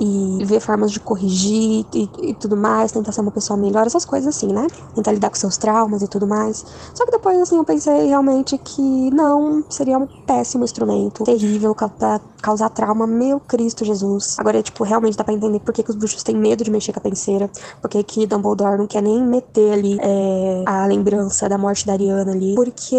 e 0.00 0.44
ver 0.44 0.60
formas 0.60 0.92
de 0.92 1.00
corrigir 1.00 1.84
e, 1.92 2.08
e 2.22 2.34
tudo 2.34 2.56
mais, 2.56 2.92
tentar 2.92 3.12
ser 3.12 3.20
uma 3.20 3.30
pessoa 3.30 3.56
melhor, 3.56 3.86
essas 3.86 4.04
coisas 4.04 4.36
assim, 4.36 4.52
né? 4.52 4.66
Tentar 4.94 5.12
lidar 5.12 5.30
com 5.30 5.36
seus 5.36 5.56
traumas 5.56 6.02
e 6.02 6.08
tudo 6.08 6.26
mais. 6.26 6.64
Só 6.94 7.04
que 7.04 7.10
depois, 7.10 7.40
assim, 7.40 7.56
eu 7.56 7.64
pensei 7.64 8.06
realmente 8.06 8.56
que 8.58 9.10
não, 9.10 9.64
seria 9.68 9.98
um 9.98 10.06
péssimo 10.06 10.64
instrumento, 10.64 11.24
terrível, 11.24 11.74
pra 11.74 12.20
causar 12.40 12.68
trauma, 12.70 13.06
meu 13.06 13.40
Cristo 13.40 13.84
Jesus. 13.84 14.36
Agora, 14.38 14.62
tipo, 14.62 14.84
realmente 14.84 15.16
dá 15.16 15.24
pra 15.24 15.34
entender 15.34 15.58
por 15.60 15.74
que, 15.74 15.82
que 15.82 15.90
os 15.90 15.96
bruxos 15.96 16.22
têm 16.22 16.36
medo 16.36 16.62
de 16.62 16.70
mexer 16.70 16.92
com 16.92 17.00
a 17.00 17.02
penseira, 17.02 17.50
por 17.80 17.90
que 17.90 18.02
que 18.02 18.26
Dumbledore 18.26 18.78
não 18.78 18.86
quer 18.86 19.02
nem 19.02 19.22
meter 19.22 19.72
ali 19.72 19.98
é, 20.00 20.62
a 20.66 20.86
lembrança 20.86 21.48
da 21.48 21.58
morte 21.58 21.86
da 21.86 21.94
Ariana 21.94 22.32
ali, 22.32 22.54
porque 22.54 22.96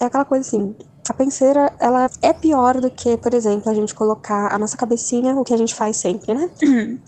é 0.00 0.04
aquela 0.04 0.24
coisa 0.24 0.46
assim, 0.46 0.74
A 1.08 1.14
penseira, 1.14 1.72
ela 1.78 2.08
é 2.22 2.32
pior 2.32 2.80
do 2.80 2.90
que, 2.90 3.16
por 3.16 3.34
exemplo, 3.34 3.70
a 3.70 3.74
gente 3.74 3.94
colocar 3.94 4.52
a 4.54 4.58
nossa 4.58 4.76
cabecinha, 4.76 5.34
o 5.34 5.44
que 5.44 5.52
a 5.52 5.56
gente 5.56 5.74
faz 5.74 5.96
sempre, 5.96 6.34
né? 6.34 6.50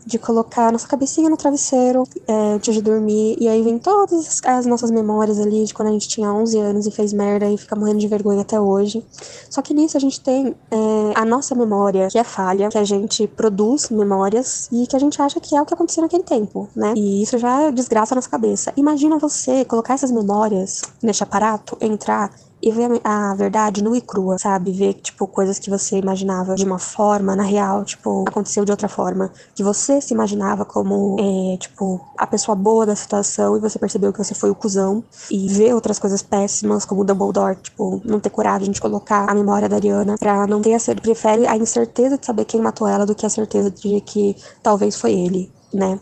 De 0.05 0.19
colocar 0.19 0.69
a 0.69 0.73
nossa 0.73 0.89
cabecinha 0.89 1.31
no 1.31 1.37
travesseiro 1.37 2.05
é, 2.27 2.55
antes 2.55 2.75
de 2.75 2.83
dormir, 2.83 3.37
e 3.39 3.49
aí 3.49 3.63
vem 3.63 3.79
todas 3.79 4.41
as 4.45 4.67
nossas 4.67 4.91
memórias 4.91 5.39
ali 5.39 5.65
de 5.65 5.75
quando 5.75 5.89
a 5.89 5.93
gente 5.93 6.09
tinha 6.09 6.33
11 6.33 6.59
anos 6.59 6.87
e 6.87 6.91
fez 6.91 7.13
merda 7.13 7.49
e 7.49 7.57
fica 7.57 7.77
morrendo 7.77 7.99
de 7.99 8.09
vergonha 8.09 8.43
até 8.43 8.61
hoje. 8.61 9.05
Só 9.49 9.63
que 9.63 9.73
nisso 9.75 9.97
a 9.97 10.01
gente 10.01 10.21
tem 10.21 10.55
é, 10.71 10.77
a 11.15 11.25
nossa 11.25 11.55
memória, 11.55 12.09
que 12.09 12.19
é 12.19 12.25
falha, 12.25 12.69
que 12.69 12.79
a 12.79 12.85
gente 12.85 13.27
produz 13.27 13.91
memórias 13.91 14.69
e 14.73 14.87
que 14.87 14.97
a 14.97 14.99
gente 14.99 15.21
acha 15.21 15.39
que 15.39 15.55
é 15.55 15.63
o 15.63 15.67
que 15.67 15.75
aconteceu 15.75 16.03
naquele 16.03 16.25
tempo, 16.25 16.69
né? 16.75 16.95
E 16.97 17.23
isso 17.23 17.39
já 17.39 17.71
desgraça 17.71 18.15
a 18.15 18.17
nossa 18.17 18.29
cabeça. 18.29 18.73
Imagina 18.77 19.19
você 19.19 19.65
colocar 19.65 19.95
essas 19.95 20.11
memórias 20.11 20.83
neste 21.03 21.23
aparato, 21.23 21.77
entrar 21.81 22.31
e 22.63 22.71
ver 22.71 23.01
a 23.03 23.35
verdade 23.35 23.83
nua 23.83 23.99
e 23.99 24.01
crua, 24.01 24.39
sabe? 24.39 24.71
Ver, 24.71 24.95
tipo, 24.95 25.27
coisas 25.27 25.59
que 25.59 25.69
você 25.69 25.99
imaginava 25.99 26.55
de 26.55 26.65
uma 26.65 26.79
forma, 26.79 27.35
na 27.35 27.43
real, 27.43 27.85
tipo, 27.85 28.25
aconteceu 28.29 28.65
de 28.65 28.71
outra 28.71 28.89
forma. 28.89 29.33
Que 29.53 29.65
você 29.65 30.01
se 30.01 30.15
imaginava 30.15 30.65
como, 30.65 31.17
é, 31.19 31.57
tipo, 31.57 32.01
a 32.17 32.25
pessoa 32.25 32.55
boa 32.55 32.87
da 32.87 32.95
situação 32.95 33.57
e 33.57 33.61
você 33.61 33.81
percebeu 33.81 34.13
que 34.13 34.19
você 34.23 34.33
foi 34.33 34.49
o 34.51 34.55
cuzão. 34.55 35.03
E 35.29 35.49
ver 35.49 35.75
outras 35.75 35.99
coisas 35.99 36.23
péssimas, 36.23 36.85
como 36.85 37.01
o 37.01 37.05
Dumbledore, 37.05 37.57
tipo, 37.57 38.01
não 38.05 38.21
ter 38.21 38.31
coragem 38.31 38.71
de 38.71 38.81
colocar 38.81 39.29
a 39.29 39.35
memória 39.35 39.69
da 39.69 39.77
Ariana 39.77 40.17
pra 40.17 40.47
não 40.47 40.63
ter 40.63 40.75
a 40.75 40.79
certeza. 40.79 41.03
Prefere 41.03 41.47
a 41.49 41.57
incerteza 41.57 42.17
de 42.17 42.25
saber 42.25 42.45
quem 42.45 42.61
matou 42.61 42.87
ela 42.87 43.05
do 43.05 43.15
que 43.15 43.27
a 43.27 43.31
certeza 43.31 43.73
de 43.73 44.01
que 44.03 44.37
talvez 44.63 44.95
foi 44.95 45.13
ele, 45.13 45.51
né? 45.75 45.99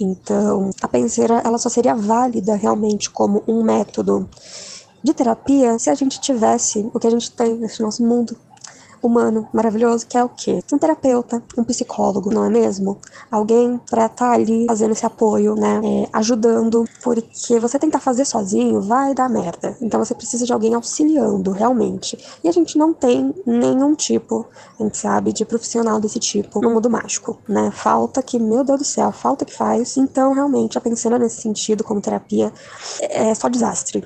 Então, 0.00 0.70
a 0.80 0.88
penseira, 0.88 1.42
ela 1.44 1.58
só 1.58 1.68
seria 1.68 1.94
válida 1.94 2.54
realmente 2.54 3.10
como 3.10 3.42
um 3.46 3.62
método 3.64 4.28
de 5.02 5.14
terapia 5.14 5.78
se 5.78 5.90
a 5.90 5.94
gente 5.94 6.20
tivesse 6.20 6.88
o 6.92 6.98
que 6.98 7.06
a 7.06 7.10
gente 7.10 7.30
tem 7.30 7.54
nesse 7.54 7.82
nosso 7.82 8.04
mundo 8.04 8.36
humano 9.02 9.48
maravilhoso, 9.52 10.06
que 10.06 10.16
é 10.16 10.24
o 10.24 10.28
quê? 10.28 10.62
Um 10.72 10.78
terapeuta, 10.78 11.42
um 11.56 11.64
psicólogo, 11.64 12.32
não 12.32 12.44
é 12.44 12.50
mesmo? 12.50 12.98
Alguém 13.30 13.80
para 13.88 14.06
estar 14.06 14.28
tá 14.28 14.32
ali 14.32 14.66
fazendo 14.66 14.92
esse 14.92 15.06
apoio, 15.06 15.54
né? 15.54 15.80
É, 15.84 16.08
ajudando, 16.12 16.84
porque 17.02 17.58
você 17.58 17.78
tentar 17.78 18.00
fazer 18.00 18.24
sozinho 18.24 18.80
vai 18.80 19.14
dar 19.14 19.28
merda. 19.28 19.76
Então 19.80 20.02
você 20.02 20.14
precisa 20.14 20.44
de 20.44 20.52
alguém 20.52 20.74
auxiliando, 20.74 21.50
realmente. 21.50 22.18
E 22.42 22.48
a 22.48 22.52
gente 22.52 22.76
não 22.76 22.92
tem 22.92 23.34
nenhum 23.46 23.94
tipo, 23.94 24.46
a 24.78 24.82
gente 24.82 24.96
sabe, 24.96 25.32
de 25.32 25.44
profissional 25.44 26.00
desse 26.00 26.18
tipo 26.18 26.60
no 26.60 26.70
mundo 26.70 26.90
mágico, 26.90 27.38
né? 27.48 27.70
Falta 27.70 28.22
que, 28.22 28.38
meu 28.38 28.64
Deus 28.64 28.78
do 28.78 28.84
céu, 28.84 29.12
falta 29.12 29.44
que 29.44 29.54
faz. 29.54 29.96
Então, 29.96 30.32
realmente, 30.32 30.76
a 30.76 30.80
pensando 30.80 31.18
nesse 31.18 31.40
sentido 31.40 31.84
como 31.84 32.00
terapia 32.00 32.52
é 33.00 33.34
só 33.34 33.48
desastre. 33.48 34.04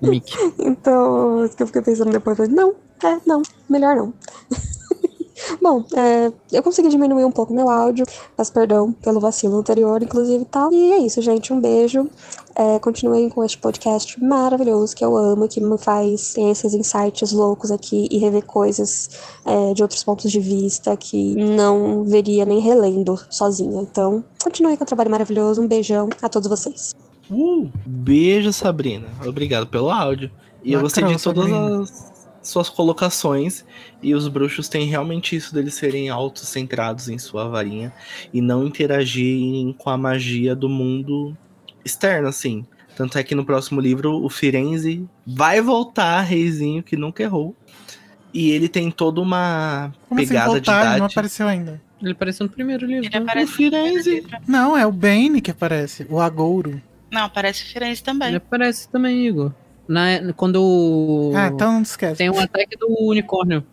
Então, 0.58 1.44
isso 1.44 1.56
que 1.56 1.62
eu 1.62 1.66
fiquei 1.66 1.82
pensando 1.82 2.10
depois, 2.10 2.38
não, 2.48 2.74
é, 3.02 3.20
não, 3.26 3.42
melhor 3.68 3.96
não. 3.96 4.12
Bom, 5.60 5.84
é, 5.94 6.32
eu 6.52 6.62
consegui 6.62 6.88
diminuir 6.88 7.24
um 7.24 7.30
pouco 7.30 7.52
meu 7.52 7.70
áudio, 7.70 8.04
peço 8.36 8.52
perdão 8.52 8.92
pelo 8.92 9.20
vacilo 9.20 9.56
anterior, 9.58 10.02
inclusive 10.02 10.42
e 10.42 10.46
tal. 10.46 10.72
E 10.72 10.92
é 10.92 10.98
isso, 10.98 11.20
gente. 11.22 11.52
Um 11.52 11.60
beijo. 11.60 12.08
É, 12.54 12.78
continuem 12.78 13.30
com 13.30 13.42
este 13.42 13.56
podcast 13.56 14.22
maravilhoso 14.22 14.94
que 14.94 15.04
eu 15.04 15.16
amo, 15.16 15.48
que 15.48 15.60
me 15.60 15.78
faz 15.78 16.34
ter 16.34 16.42
esses 16.50 16.74
insights 16.74 17.32
loucos 17.32 17.70
aqui 17.70 18.08
e 18.10 18.18
rever 18.18 18.44
coisas 18.44 19.08
é, 19.46 19.72
de 19.72 19.82
outros 19.82 20.02
pontos 20.04 20.30
de 20.30 20.40
vista 20.40 20.94
que 20.96 21.34
não 21.36 22.04
veria 22.04 22.44
nem 22.44 22.58
relendo 22.58 23.18
sozinha. 23.30 23.80
Então, 23.80 24.22
continuem 24.42 24.76
com 24.76 24.84
o 24.84 24.86
trabalho 24.86 25.10
maravilhoso. 25.10 25.62
Um 25.62 25.68
beijão 25.68 26.08
a 26.20 26.28
todos 26.28 26.48
vocês. 26.48 26.94
Uh, 27.30 27.70
beijo, 27.86 28.52
Sabrina. 28.52 29.06
Obrigado 29.24 29.66
pelo 29.68 29.88
áudio. 29.88 30.30
E 30.62 30.72
eu 30.72 30.80
gostei 30.82 31.04
de 31.04 31.22
todas 31.22 31.44
Sabrina. 31.44 31.82
as 31.82 32.09
suas 32.50 32.68
colocações. 32.68 33.64
E 34.02 34.14
os 34.14 34.28
bruxos 34.28 34.68
têm 34.68 34.86
realmente 34.86 35.34
isso 35.36 35.54
deles 35.54 35.74
serem 35.74 36.08
autocentrados 36.08 37.08
em 37.08 37.18
sua 37.18 37.48
varinha 37.48 37.92
e 38.32 38.40
não 38.40 38.66
interagirem 38.66 39.74
com 39.78 39.90
a 39.90 39.96
magia 39.96 40.54
do 40.54 40.68
mundo 40.68 41.36
externo, 41.84 42.28
assim. 42.28 42.66
Tanto 42.96 43.16
é 43.16 43.22
que 43.22 43.34
no 43.34 43.44
próximo 43.44 43.80
livro 43.80 44.22
o 44.22 44.28
Firenze 44.28 45.08
vai 45.26 45.60
voltar, 45.60 46.20
reizinho 46.20 46.82
que 46.82 46.96
nunca 46.96 47.22
errou. 47.22 47.56
E 48.32 48.50
ele 48.50 48.68
tem 48.68 48.90
toda 48.90 49.20
uma 49.20 49.92
Como 50.08 50.20
assim 50.20 50.28
pegada 50.28 50.50
voltar? 50.50 50.60
de 50.60 50.70
Ele 50.70 50.88
não 50.90 50.96
idade. 50.96 51.12
apareceu 51.12 51.48
ainda. 51.48 51.80
Ele 52.02 52.12
apareceu 52.12 52.46
no 52.46 52.52
primeiro 52.52 52.86
livro. 52.86 53.06
Ele 53.06 53.18
né? 53.18 53.22
aparece 53.22 53.52
O 53.52 53.56
Firenze. 53.56 54.26
Não, 54.46 54.76
é 54.76 54.86
o 54.86 54.92
Bane 54.92 55.40
que 55.40 55.50
aparece. 55.50 56.06
O 56.08 56.20
Agouro. 56.20 56.80
Não, 57.10 57.22
aparece 57.24 57.62
o 57.64 57.66
Firenze 57.66 58.02
também. 58.02 58.28
Ele 58.28 58.36
aparece 58.36 58.88
também, 58.88 59.26
Igor. 59.26 59.52
Na, 59.90 60.32
quando 60.36 61.32
Ah, 61.34 61.48
então 61.52 61.72
não 61.72 61.82
esquece. 61.82 62.16
tem 62.18 62.30
um 62.30 62.38
ataque 62.38 62.76
do 62.76 62.86
unicórnio. 63.00 63.64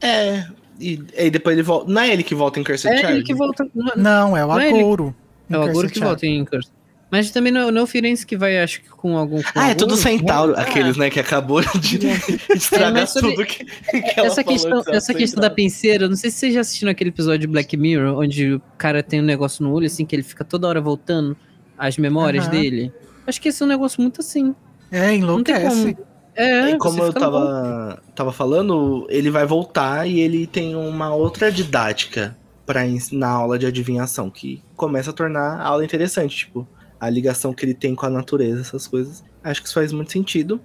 É. 0.00 0.44
E, 0.78 1.00
e 1.16 1.30
depois 1.30 1.54
ele 1.56 1.62
volta. 1.62 1.90
Não 1.90 2.02
é 2.02 2.12
ele 2.12 2.22
que 2.22 2.34
volta 2.34 2.60
em 2.60 2.64
Cursed 2.64 2.92
É 2.92 2.96
Child? 2.98 3.12
ele 3.12 3.22
que 3.22 3.34
volta. 3.34 3.66
Não, 3.74 3.92
Não, 3.96 4.36
é 4.36 4.44
o 4.44 4.58
é 4.58 4.68
Agouro. 4.68 5.14
é 5.48 5.58
o 5.58 5.62
Aguro 5.62 5.88
que 5.88 6.00
volta 6.00 6.26
em 6.26 6.44
Curse. 6.44 6.70
Mas 7.10 7.30
também 7.30 7.52
não, 7.52 7.70
não 7.70 7.82
é 7.82 7.84
o 7.84 7.86
Firenze 7.86 8.26
que 8.26 8.36
vai, 8.36 8.58
acho 8.60 8.80
que 8.82 8.88
com 8.88 9.16
algum. 9.16 9.40
com 9.40 9.48
Ah, 9.54 9.68
é 9.70 9.74
tudo 9.74 9.96
centauro. 9.96 10.52
Ah, 10.56 10.62
Aqueles, 10.62 10.96
né, 10.96 11.08
que 11.10 11.20
acabou 11.20 11.60
de 11.78 12.00
estragar 12.54 13.06
sobre- 13.06 13.34
tudo 13.34 13.46
que, 13.46 13.64
que 13.64 14.20
Essa 14.20 14.42
questão, 14.42 14.82
essa 14.88 15.14
questão 15.14 15.40
da 15.40 15.48
penseira, 15.48 16.08
não 16.08 16.16
sei 16.16 16.30
se 16.30 16.38
vocês 16.38 16.54
já 16.54 16.60
assistiram 16.60 16.90
aquele 16.90 17.10
episódio 17.10 17.40
de 17.40 17.46
Black 17.46 17.76
Mirror, 17.76 18.18
onde 18.18 18.54
o 18.54 18.62
cara 18.76 19.00
tem 19.00 19.20
um 19.20 19.24
negócio 19.24 19.62
no 19.62 19.72
olho, 19.72 19.86
assim, 19.86 20.04
que 20.04 20.16
ele 20.16 20.24
fica 20.24 20.44
toda 20.44 20.66
hora 20.66 20.80
voltando 20.80 21.36
as 21.78 21.96
memórias 21.96 22.44
Aham. 22.46 22.52
dele. 22.60 22.92
Acho 23.26 23.40
que 23.40 23.48
esse 23.48 23.62
é 23.62 23.66
um 23.66 23.68
negócio 23.68 24.02
muito 24.02 24.20
assim. 24.20 24.52
É, 24.96 25.14
enlouquece. 25.14 25.94
como. 25.94 26.14
É, 26.36 26.70
E 26.70 26.78
como 26.78 27.02
eu 27.02 27.12
tava, 27.12 28.02
tava 28.14 28.32
falando, 28.32 29.06
ele 29.08 29.30
vai 29.30 29.46
voltar 29.46 30.06
e 30.08 30.18
ele 30.20 30.46
tem 30.48 30.74
uma 30.74 31.14
outra 31.14 31.50
didática 31.52 32.36
para 32.66 32.84
ensinar 32.86 33.28
a 33.28 33.32
aula 33.34 33.58
de 33.58 33.66
adivinhação, 33.66 34.28
que 34.30 34.62
começa 34.76 35.10
a 35.10 35.12
tornar 35.12 35.60
a 35.60 35.66
aula 35.68 35.84
interessante, 35.84 36.36
tipo, 36.36 36.66
a 36.98 37.08
ligação 37.08 37.52
que 37.54 37.64
ele 37.64 37.74
tem 37.74 37.94
com 37.94 38.06
a 38.06 38.10
natureza, 38.10 38.62
essas 38.62 38.86
coisas. 38.86 39.22
Acho 39.44 39.60
que 39.60 39.68
isso 39.68 39.74
faz 39.74 39.92
muito 39.92 40.10
sentido. 40.10 40.60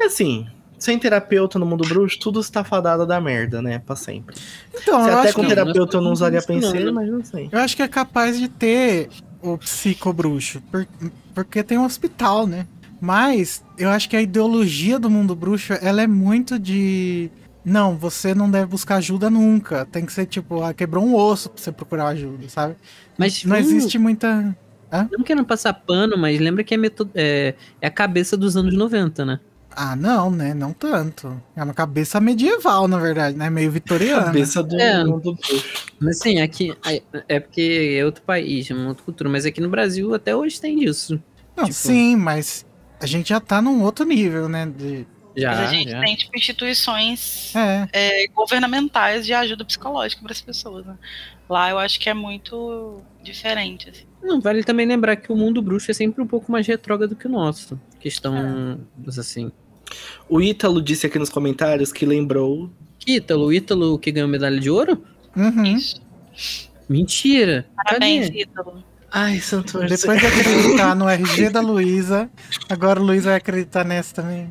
E 0.00 0.04
assim, 0.04 0.46
sem 0.78 0.98
terapeuta 0.98 1.58
no 1.58 1.66
mundo 1.66 1.86
bruxo, 1.86 2.18
tudo 2.18 2.40
está 2.40 2.64
fadado 2.64 3.04
da 3.06 3.20
merda, 3.20 3.60
né? 3.60 3.80
Pra 3.80 3.96
sempre. 3.96 4.34
Então, 4.72 5.02
Se 5.04 5.10
eu 5.10 5.18
até 5.18 5.28
acho, 5.28 5.36
com 5.36 5.46
terapeuta 5.46 5.96
eu 5.96 6.00
não 6.00 6.12
usaria 6.12 6.38
né? 6.38 6.90
mas 6.92 7.10
não 7.10 7.22
sei. 7.24 7.48
eu 7.52 7.58
acho 7.58 7.76
que 7.76 7.82
é 7.82 7.88
capaz 7.88 8.38
de 8.38 8.48
ter 8.48 9.08
o 9.42 9.58
psicobruxo. 9.58 10.62
por- 10.70 10.86
porque 11.34 11.62
tem 11.62 11.76
um 11.76 11.84
hospital, 11.84 12.46
né? 12.46 12.66
Mas 13.02 13.64
eu 13.76 13.90
acho 13.90 14.08
que 14.08 14.14
a 14.14 14.22
ideologia 14.22 14.96
do 14.96 15.10
mundo 15.10 15.34
bruxo, 15.34 15.72
ela 15.82 16.00
é 16.02 16.06
muito 16.06 16.56
de. 16.56 17.28
Não, 17.64 17.96
você 17.98 18.32
não 18.32 18.48
deve 18.48 18.66
buscar 18.66 18.96
ajuda 18.96 19.28
nunca. 19.28 19.84
Tem 19.86 20.06
que 20.06 20.12
ser 20.12 20.24
tipo, 20.24 20.62
ah, 20.62 20.72
quebrou 20.72 21.04
um 21.04 21.16
osso 21.16 21.50
pra 21.50 21.60
você 21.60 21.72
procurar 21.72 22.06
ajuda, 22.08 22.48
sabe? 22.48 22.76
Mas 23.18 23.42
Não 23.42 23.56
hum, 23.56 23.58
existe 23.58 23.98
muita. 23.98 24.56
Não 25.10 25.24
querendo 25.24 25.44
passar 25.44 25.72
pano, 25.74 26.16
mas 26.16 26.38
lembra 26.38 26.62
que 26.62 26.74
é, 26.74 26.76
meto- 26.76 27.10
é, 27.12 27.54
é 27.80 27.86
a 27.88 27.90
cabeça 27.90 28.36
dos 28.36 28.56
anos 28.56 28.72
90, 28.76 29.24
né? 29.24 29.40
Ah, 29.74 29.96
não, 29.96 30.30
né? 30.30 30.54
Não 30.54 30.72
tanto. 30.72 31.40
É 31.56 31.64
uma 31.64 31.74
cabeça 31.74 32.20
medieval, 32.20 32.86
na 32.86 32.98
verdade, 32.98 33.36
né? 33.36 33.50
Meio 33.50 33.70
vitoriana. 33.72 34.26
Cabeça 34.26 34.62
do 34.62 34.78
É. 34.78 35.02
mundo 35.04 35.34
bruxo. 35.34 35.86
Mas 35.98 36.20
assim, 36.20 36.40
aqui 36.40 36.72
é- 37.26 37.40
porque 37.40 37.96
é 37.98 38.04
outro 38.04 38.22
país, 38.22 38.70
é 38.70 38.74
uma 38.74 38.88
outra 38.88 39.02
cultura, 39.02 39.28
mas 39.28 39.44
aqui 39.44 39.60
no 39.60 39.68
Brasil 39.70 40.14
até 40.14 40.36
hoje 40.36 40.60
tem 40.60 40.78
disso. 40.78 41.20
Não, 41.56 41.64
tipo- 41.64 41.74
sim, 41.76 42.14
mas 42.16 42.64
a 43.02 43.06
gente 43.06 43.28
já 43.30 43.40
tá 43.40 43.60
num 43.60 43.82
outro 43.82 44.04
nível, 44.04 44.48
né? 44.48 44.66
De... 44.66 45.06
Já, 45.36 45.50
Mas 45.52 45.60
a 45.60 45.66
gente 45.72 45.90
já. 45.90 46.00
tem 46.00 46.14
tipo, 46.14 46.36
instituições 46.36 47.54
É. 47.56 47.88
é, 47.92 48.26
governamentais 48.28 49.24
de 49.24 49.32
ajuda 49.32 49.64
psicológica 49.64 50.22
para 50.22 50.32
as 50.32 50.40
pessoas. 50.42 50.84
né? 50.84 50.94
Lá 51.48 51.70
eu 51.70 51.78
acho 51.78 51.98
que 51.98 52.08
é 52.10 52.14
muito 52.14 53.00
diferente. 53.22 53.88
assim. 53.88 54.04
Não, 54.22 54.40
vale 54.40 54.62
também 54.62 54.86
lembrar 54.86 55.16
que 55.16 55.32
o 55.32 55.36
mundo 55.36 55.60
bruxo 55.62 55.90
é 55.90 55.94
sempre 55.94 56.22
um 56.22 56.26
pouco 56.26 56.52
mais 56.52 56.66
retrógrado 56.66 57.10
do 57.10 57.16
que 57.16 57.26
o 57.26 57.30
nosso. 57.30 57.80
Questão, 57.98 58.78
assim. 59.18 59.50
O 60.28 60.40
Ítalo 60.40 60.80
disse 60.82 61.06
aqui 61.06 61.18
nos 61.18 61.30
comentários 61.30 61.92
que 61.92 62.04
lembrou. 62.06 62.70
Que 62.98 63.16
Ítalo, 63.16 63.46
o 63.46 63.52
Ítalo 63.52 63.98
que 63.98 64.12
ganhou 64.12 64.28
medalha 64.28 64.60
de 64.60 64.70
ouro? 64.70 65.02
Uhum. 65.36 65.64
Isso. 65.64 66.00
Mentira! 66.88 67.66
Parabéns, 67.74 68.26
Cadê? 68.26 68.42
Ítalo. 68.42 68.84
Ai, 69.12 69.40
santo. 69.40 69.78
Depois 69.80 70.20
de 70.20 70.26
acreditar 70.26 70.94
no 70.94 71.08
RG 71.08 71.50
da 71.50 71.60
Luísa, 71.60 72.30
agora 72.68 73.00
o 73.00 73.04
Luiz 73.04 73.24
vai 73.24 73.34
acreditar 73.36 73.84
nessa 73.84 74.14
também. 74.14 74.50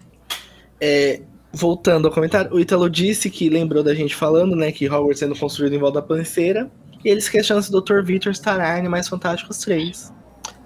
É, 0.80 1.22
voltando 1.52 2.08
ao 2.08 2.14
comentário, 2.14 2.54
o 2.54 2.60
Ítalo 2.60 2.90
disse 2.90 3.30
que 3.30 3.50
lembrou 3.50 3.84
da 3.84 3.94
gente 3.96 4.16
falando, 4.16 4.56
né, 4.56 4.72
que 4.72 4.88
Hogwarts 4.88 5.20
sendo 5.20 5.36
construído 5.36 5.74
em 5.74 5.80
volta 5.80 6.00
da 6.02 6.08
panceira. 6.08 6.70
E 7.04 7.10
eles 7.10 7.28
questionam 7.28 7.62
se 7.64 7.76
o 7.76 7.82
Dr. 7.82 8.02
Victor 8.04 8.32
estará 8.32 8.76
em 8.76 8.80
Animais 8.80 9.08
Fantásticos 9.08 9.58
3. 9.60 10.14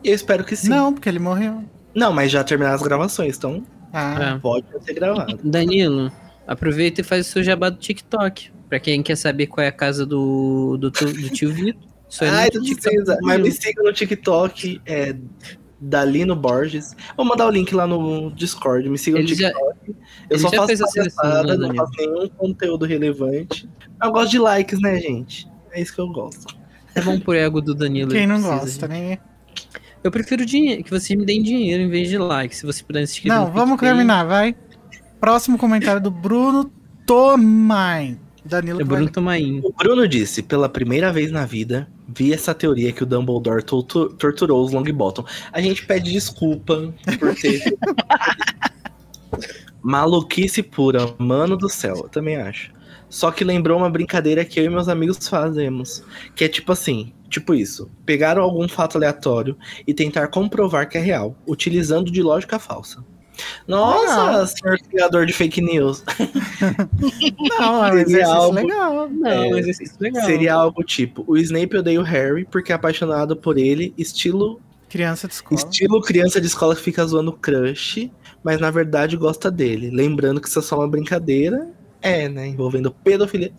E 0.03 0.09
eu 0.09 0.13
espero 0.15 0.43
que 0.43 0.55
sim. 0.55 0.67
Não, 0.69 0.93
porque 0.93 1.07
ele 1.07 1.19
morreu. 1.19 1.63
Não, 1.93 2.11
mas 2.11 2.29
já 2.29 2.43
terminaram 2.43 2.75
as 2.75 2.81
gravações, 2.83 3.37
então 3.37 3.63
Ah, 3.93 4.33
É. 4.35 4.39
pode 4.39 4.65
ser 4.83 4.93
gravado. 4.93 5.39
Danilo, 5.41 6.11
aproveita 6.45 6.99
e 6.99 7.03
faz 7.05 7.27
o 7.27 7.31
seu 7.31 7.41
jabá 7.43 7.69
do 7.69 7.77
TikTok. 7.77 8.51
Pra 8.67 8.79
quem 8.79 9.01
quer 9.01 9.15
saber 9.15 9.47
qual 9.47 9.63
é 9.63 9.69
a 9.69 9.71
casa 9.71 10.05
do, 10.05 10.75
do, 10.77 10.91
do 10.91 11.29
tio 11.29 11.53
Vitor. 11.53 11.81
No 12.21 12.27
Ai, 12.29 12.49
não 12.53 12.61
TikTok 12.63 12.81
precisa. 12.95 13.17
Mas 13.21 13.41
me 13.41 13.51
siga 13.51 13.83
no 13.83 13.91
TikTok, 13.93 14.81
é 14.85 15.15
Dalino 15.81 16.35
Borges. 16.35 16.95
Vou 17.17 17.25
mandar 17.25 17.47
o 17.47 17.49
link 17.51 17.73
lá 17.75 17.85
no 17.85 18.31
Discord. 18.31 18.87
Me 18.89 18.97
sigam 18.97 19.19
no 19.21 19.27
Ele 19.27 19.35
já- 19.35 19.49
TikTok. 19.49 19.75
eu 19.89 19.95
ele 20.29 20.39
só 20.39 20.49
já 20.49 20.57
faço 20.67 20.83
palhaçada, 20.95 21.57
né, 21.57 21.67
não 21.67 21.75
faço 21.75 21.91
nenhum 21.97 22.27
conteúdo 22.29 22.85
relevante. 22.85 23.67
Eu 24.01 24.11
gosto 24.11 24.31
de 24.31 24.39
likes, 24.39 24.79
né, 24.81 24.99
gente? 24.99 25.47
É 25.71 25.81
isso 25.81 25.93
que 25.93 25.99
eu 25.99 26.07
gosto. 26.07 26.55
É 26.93 27.01
bom 27.01 27.19
pro 27.19 27.33
ego 27.33 27.59
do 27.61 27.75
Danilo. 27.75 28.11
Quem 28.11 28.25
não 28.25 28.35
precisa, 28.41 28.59
gosta, 28.59 28.87
gente. 28.87 29.09
né? 29.09 29.17
Eu 30.03 30.11
prefiro 30.11 30.45
dinheiro, 30.45 30.83
que 30.83 30.91
vocês 30.91 31.17
me 31.19 31.25
deem 31.25 31.41
dinheiro 31.43 31.81
em 31.83 31.89
vez 31.89 32.07
de 32.07 32.17
like. 32.17 32.55
Se 32.55 32.65
você 32.65 32.83
puder 32.83 33.01
inscrever 33.01 33.37
Não, 33.37 33.47
no 33.47 33.51
vamos 33.53 33.71
PicPay. 33.71 33.89
terminar, 33.89 34.23
vai. 34.23 34.55
Próximo 35.19 35.57
comentário 35.57 35.99
do 35.99 36.11
Bruno 36.11 36.71
Tomai. 37.05 38.17
Danilo 38.45 38.79
É 38.79 38.83
Bruno 38.83 39.09
Tomain. 39.09 39.59
O 39.63 39.73
Bruno 39.73 40.07
disse, 40.07 40.43
pela 40.43 40.69
primeira 40.69 41.11
vez 41.11 41.31
na 41.31 41.45
vida, 41.45 41.87
vi 42.07 42.33
essa 42.33 42.53
teoria 42.53 42.91
que 42.91 43.03
o 43.03 43.05
Dumbledore 43.05 43.63
tortu- 43.63 44.09
torturou 44.09 44.63
os 44.63 44.71
Longbottom. 44.71 45.25
A 45.51 45.61
gente 45.61 45.85
pede 45.85 46.11
desculpa 46.11 46.93
por 47.19 47.35
ter... 47.35 47.61
Maluquice 49.81 50.63
pura, 50.63 51.13
mano 51.19 51.55
do 51.55 51.69
céu, 51.69 51.95
eu 51.97 52.09
também 52.09 52.37
acho. 52.37 52.73
Só 53.07 53.31
que 53.31 53.43
lembrou 53.43 53.77
uma 53.77 53.89
brincadeira 53.89 54.43
que 54.43 54.59
eu 54.59 54.65
e 54.65 54.69
meus 54.69 54.89
amigos 54.89 55.27
fazemos. 55.27 56.03
Que 56.35 56.45
é 56.45 56.47
tipo 56.47 56.71
assim, 56.71 57.13
tipo 57.29 57.53
isso. 57.53 57.89
Pegar 58.03 58.37
algum 58.37 58.67
fato 58.67 58.97
aleatório 58.97 59.55
e 59.85 59.93
tentar 59.93 60.27
comprovar 60.29 60.89
que 60.89 60.97
é 60.97 61.01
real, 61.01 61.35
utilizando 61.45 62.11
de 62.11 62.23
lógica 62.23 62.57
falsa. 62.57 63.05
Nossa, 63.67 64.39
Não. 64.39 64.47
senhor 64.47 64.77
criador 64.89 65.25
de 65.25 65.33
fake 65.33 65.61
news. 65.61 66.03
Não, 67.59 67.85
é 67.85 67.89
um 67.89 67.97
Seria 67.97 68.01
exercício 68.01 68.33
algo- 68.33 68.55
legal. 68.55 69.09
Não, 69.09 69.29
É, 69.31 69.39
um 69.47 69.57
exercício 69.57 69.95
legal. 69.99 70.25
Seria 70.25 70.53
algo 70.53 70.83
tipo: 70.83 71.23
o 71.27 71.37
Snape 71.37 71.77
odeia 71.77 71.99
o 71.99 72.03
Harry 72.03 72.45
porque 72.45 72.71
é 72.71 72.75
apaixonado 72.75 73.35
por 73.35 73.57
ele, 73.57 73.93
estilo, 73.97 74.59
Criança 74.89 75.27
de 75.27 75.33
escola. 75.33 75.59
estilo 75.59 76.01
criança 76.01 76.39
de 76.39 76.47
escola 76.47 76.75
que 76.75 76.81
fica 76.81 77.05
zoando 77.05 77.31
o 77.31 77.33
crush, 77.33 78.09
mas 78.43 78.59
na 78.59 78.71
verdade 78.71 79.17
gosta 79.17 79.51
dele. 79.51 79.89
Lembrando 79.89 80.39
que 80.39 80.47
isso 80.47 80.59
é 80.59 80.61
só 80.61 80.77
uma 80.77 80.87
brincadeira. 80.87 81.67
É, 82.01 82.29
né? 82.29 82.47
Envolvendo 82.47 82.91
pedofilia. 82.91 83.51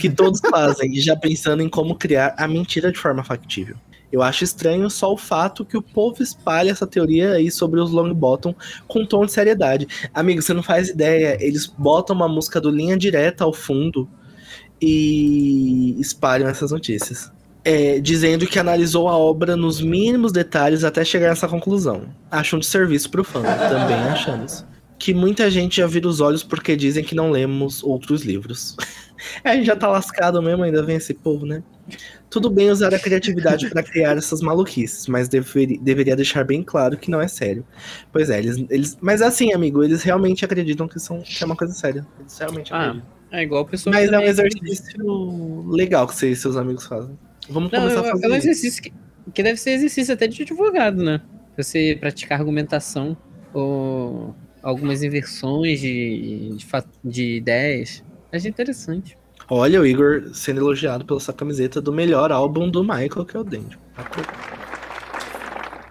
Que 0.00 0.10
todos 0.10 0.40
fazem, 0.50 0.92
e 0.92 1.00
já 1.00 1.14
pensando 1.16 1.62
em 1.62 1.68
como 1.68 1.94
criar 1.94 2.34
a 2.36 2.48
mentira 2.48 2.90
de 2.90 2.98
forma 2.98 3.22
factível. 3.22 3.76
Eu 4.10 4.22
acho 4.22 4.44
estranho 4.44 4.88
só 4.88 5.12
o 5.12 5.16
fato 5.16 5.64
que 5.64 5.76
o 5.76 5.82
povo 5.82 6.22
espalha 6.22 6.70
essa 6.70 6.86
teoria 6.86 7.32
aí 7.32 7.50
sobre 7.50 7.80
os 7.80 7.90
Longbottom 7.90 8.54
com 8.86 9.00
um 9.00 9.06
tom 9.06 9.26
de 9.26 9.32
seriedade. 9.32 9.86
Amigo, 10.14 10.40
você 10.40 10.54
não 10.54 10.62
faz 10.62 10.88
ideia. 10.88 11.36
Eles 11.40 11.66
botam 11.66 12.16
uma 12.16 12.28
música 12.28 12.60
do 12.60 12.70
Linha 12.70 12.96
Direta 12.96 13.44
ao 13.44 13.52
fundo 13.52 14.08
e 14.80 15.96
espalham 16.00 16.48
essas 16.48 16.70
notícias. 16.70 17.30
É, 17.64 17.98
dizendo 17.98 18.46
que 18.46 18.58
analisou 18.58 19.08
a 19.08 19.18
obra 19.18 19.54
nos 19.56 19.80
mínimos 19.80 20.32
detalhes 20.32 20.84
até 20.84 21.04
chegar 21.04 21.28
nessa 21.28 21.48
conclusão. 21.48 22.04
Acho 22.30 22.56
um 22.56 22.58
desserviço 22.58 23.10
pro 23.10 23.24
fã, 23.24 23.42
também 23.42 23.96
achamos. 23.96 24.64
Que 24.98 25.12
muita 25.12 25.50
gente 25.50 25.76
já 25.76 25.86
vira 25.86 26.08
os 26.08 26.20
olhos 26.20 26.42
porque 26.42 26.74
dizem 26.74 27.04
que 27.04 27.14
não 27.14 27.30
lemos 27.30 27.82
outros 27.82 28.22
livros. 28.22 28.74
É, 29.44 29.50
a 29.50 29.56
gente 29.56 29.66
já 29.66 29.76
tá 29.76 29.88
lascado 29.88 30.42
mesmo, 30.42 30.62
ainda 30.64 30.82
vem 30.84 30.96
esse 30.96 31.14
povo, 31.14 31.46
né? 31.46 31.62
Tudo 32.30 32.50
bem 32.50 32.70
usar 32.70 32.94
a 32.94 32.98
criatividade 33.00 33.68
para 33.68 33.82
criar 33.82 34.16
essas 34.18 34.40
maluquices, 34.40 35.06
mas 35.08 35.28
deveri- 35.28 35.78
deveria 35.78 36.16
deixar 36.16 36.44
bem 36.44 36.62
claro 36.62 36.98
que 36.98 37.10
não 37.10 37.20
é 37.20 37.28
sério. 37.28 37.64
Pois 38.12 38.30
é, 38.30 38.38
eles, 38.38 38.58
eles. 38.70 38.96
Mas 39.00 39.22
assim, 39.22 39.52
amigo, 39.54 39.82
eles 39.84 40.02
realmente 40.02 40.44
acreditam 40.44 40.88
que, 40.88 41.00
são, 41.00 41.22
que 41.22 41.42
é 41.42 41.46
uma 41.46 41.56
coisa 41.56 41.74
séria. 41.74 42.06
Eles 42.18 42.38
realmente 42.38 42.72
Ah, 42.72 42.94
acreditam. 42.94 43.08
É 43.32 43.42
igual 43.42 43.62
a 43.62 43.68
pessoa 43.68 43.94
Mas 43.94 44.10
é 44.10 44.18
um 44.18 44.22
exercício 44.22 45.70
legal 45.70 46.06
que 46.06 46.14
você 46.14 46.30
e 46.30 46.36
seus 46.36 46.56
amigos 46.56 46.86
fazem. 46.86 47.18
Vamos 47.48 47.72
Não, 47.72 47.80
começar 47.80 48.00
é, 48.00 48.08
a 48.08 48.12
fazer 48.12 48.26
é 48.26 48.28
um 48.28 48.34
exercício 48.34 48.82
que, 48.82 48.92
que 49.34 49.42
deve 49.42 49.58
ser 49.58 49.70
exercício 49.72 50.14
até 50.14 50.26
de 50.26 50.42
advogado, 50.42 51.02
né? 51.02 51.20
Você 51.56 51.96
praticar 51.98 52.38
argumentação 52.40 53.16
ou 53.52 54.36
algumas 54.62 55.02
inversões 55.02 55.80
de, 55.80 56.56
de, 56.56 56.66
de 57.04 57.36
ideias. 57.36 58.02
Acho 58.32 58.48
interessante. 58.48 59.16
Olha 59.50 59.80
o 59.80 59.86
Igor 59.86 60.30
sendo 60.34 60.60
elogiado 60.60 61.04
pela 61.04 61.18
sua 61.20 61.32
camiseta 61.32 61.80
do 61.80 61.92
melhor 61.92 62.30
álbum 62.30 62.68
do 62.70 62.82
Michael, 62.82 63.24
que 63.24 63.36
é 63.36 63.40
o 63.40 63.44
Dente. 63.44 63.78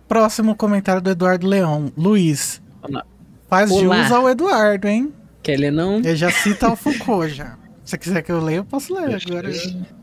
Próximo 0.07 0.55
comentário 0.55 1.01
do 1.01 1.09
Eduardo 1.09 1.47
Leão. 1.47 1.91
Luiz. 1.97 2.61
Olá. 2.81 3.03
Faz 3.49 3.71
Olá. 3.71 4.03
jus 4.03 4.11
ao 4.11 4.29
Eduardo, 4.29 4.87
hein? 4.87 5.13
Quer 5.41 5.57
ler 5.59 5.71
não? 5.71 5.97
Ele 5.97 6.15
já 6.15 6.29
cita 6.31 6.69
o 6.71 6.75
Foucault 6.75 7.29
já. 7.33 7.57
Se 7.83 7.91
você 7.91 7.97
quiser 7.97 8.21
que 8.21 8.31
eu 8.31 8.41
leia, 8.41 8.57
eu 8.57 8.65
posso 8.65 8.93
ler 8.93 9.15
agora. 9.25 9.49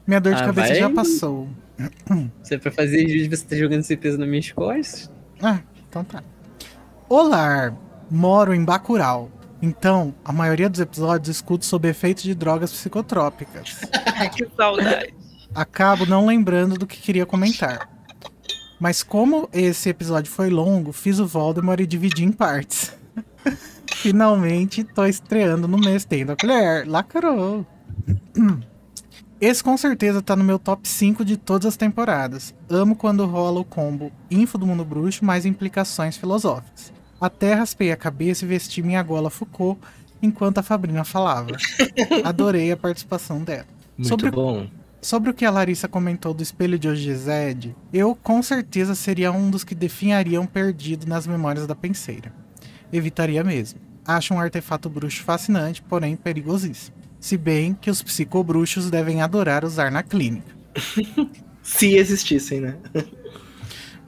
Minha 0.06 0.20
dor 0.20 0.34
de 0.34 0.42
Ah, 0.42 0.46
cabeça 0.46 0.68
vai. 0.68 0.76
já 0.78 0.90
passou. 0.90 1.48
Você 2.42 2.54
é 2.54 2.58
pra 2.58 2.70
fazer 2.72 3.06
juiz, 3.08 3.28
você 3.28 3.44
tá 3.44 3.56
jogando 3.56 3.80
esse 3.80 3.96
peso 3.96 4.16
nas 4.18 4.28
minhas 4.28 4.50
costas? 4.52 5.10
Ah, 5.42 5.60
então 5.88 6.02
tá. 6.04 6.22
Olá, 7.08 7.74
moro 8.10 8.54
em 8.54 8.64
Bacurau. 8.64 9.30
Então, 9.64 10.14
a 10.22 10.30
maioria 10.30 10.68
dos 10.68 10.78
episódios 10.78 11.34
escuto 11.34 11.64
sobre 11.64 11.88
efeitos 11.88 12.22
de 12.22 12.34
drogas 12.34 12.70
psicotrópicas. 12.70 13.80
que 14.36 14.46
saudade. 14.54 15.14
Acabo 15.54 16.04
não 16.04 16.26
lembrando 16.26 16.76
do 16.76 16.86
que 16.86 17.00
queria 17.00 17.24
comentar. 17.24 17.88
Mas 18.78 19.02
como 19.02 19.48
esse 19.54 19.88
episódio 19.88 20.30
foi 20.30 20.50
longo, 20.50 20.92
fiz 20.92 21.18
o 21.18 21.26
Voldemort 21.26 21.80
e 21.80 21.86
dividi 21.86 22.24
em 22.24 22.30
partes. 22.30 22.94
Finalmente 23.94 24.84
tô 24.84 25.06
estreando 25.06 25.66
no 25.66 25.78
mês 25.78 26.04
tendo 26.04 26.32
a 26.32 26.36
colher. 26.36 26.86
Lacrou. 26.86 27.66
Esse 29.40 29.64
com 29.64 29.78
certeza 29.78 30.20
tá 30.20 30.36
no 30.36 30.44
meu 30.44 30.58
top 30.58 30.86
5 30.86 31.24
de 31.24 31.38
todas 31.38 31.64
as 31.64 31.76
temporadas. 31.78 32.54
Amo 32.68 32.94
quando 32.94 33.24
rola 33.24 33.60
o 33.60 33.64
combo 33.64 34.12
info 34.30 34.58
do 34.58 34.66
mundo 34.66 34.84
bruxo 34.84 35.24
mais 35.24 35.46
implicações 35.46 36.18
filosóficas. 36.18 36.92
Até 37.24 37.54
raspei 37.54 37.90
a 37.90 37.96
cabeça 37.96 38.44
e 38.44 38.48
vesti 38.48 38.82
minha 38.82 39.02
gola 39.02 39.30
Foucault 39.30 39.80
enquanto 40.20 40.58
a 40.58 40.62
Fabrina 40.62 41.04
falava. 41.04 41.52
Adorei 42.22 42.70
a 42.70 42.76
participação 42.76 43.42
dela. 43.42 43.64
Muito 43.96 44.08
Sobre- 44.10 44.30
bom. 44.30 44.66
Sobre 45.00 45.30
o 45.30 45.34
que 45.34 45.46
a 45.46 45.50
Larissa 45.50 45.88
comentou 45.88 46.34
do 46.34 46.42
espelho 46.42 46.78
de 46.78 46.86
Ogized, 46.86 47.74
eu 47.94 48.14
com 48.14 48.42
certeza 48.42 48.94
seria 48.94 49.32
um 49.32 49.48
dos 49.48 49.64
que 49.64 49.74
definhariam 49.74 50.44
perdido 50.44 51.06
nas 51.06 51.26
memórias 51.26 51.66
da 51.66 51.74
penseira. 51.74 52.30
Evitaria 52.92 53.42
mesmo. 53.42 53.80
Acho 54.06 54.34
um 54.34 54.38
artefato 54.38 54.90
bruxo 54.90 55.22
fascinante, 55.22 55.80
porém 55.80 56.16
perigosíssimo. 56.16 56.94
Se 57.18 57.38
bem 57.38 57.72
que 57.72 57.90
os 57.90 58.02
psicobruxos 58.02 58.90
devem 58.90 59.22
adorar 59.22 59.64
usar 59.64 59.90
na 59.90 60.02
clínica. 60.02 60.54
Se 61.62 61.96
existissem, 61.96 62.60
né? 62.60 62.76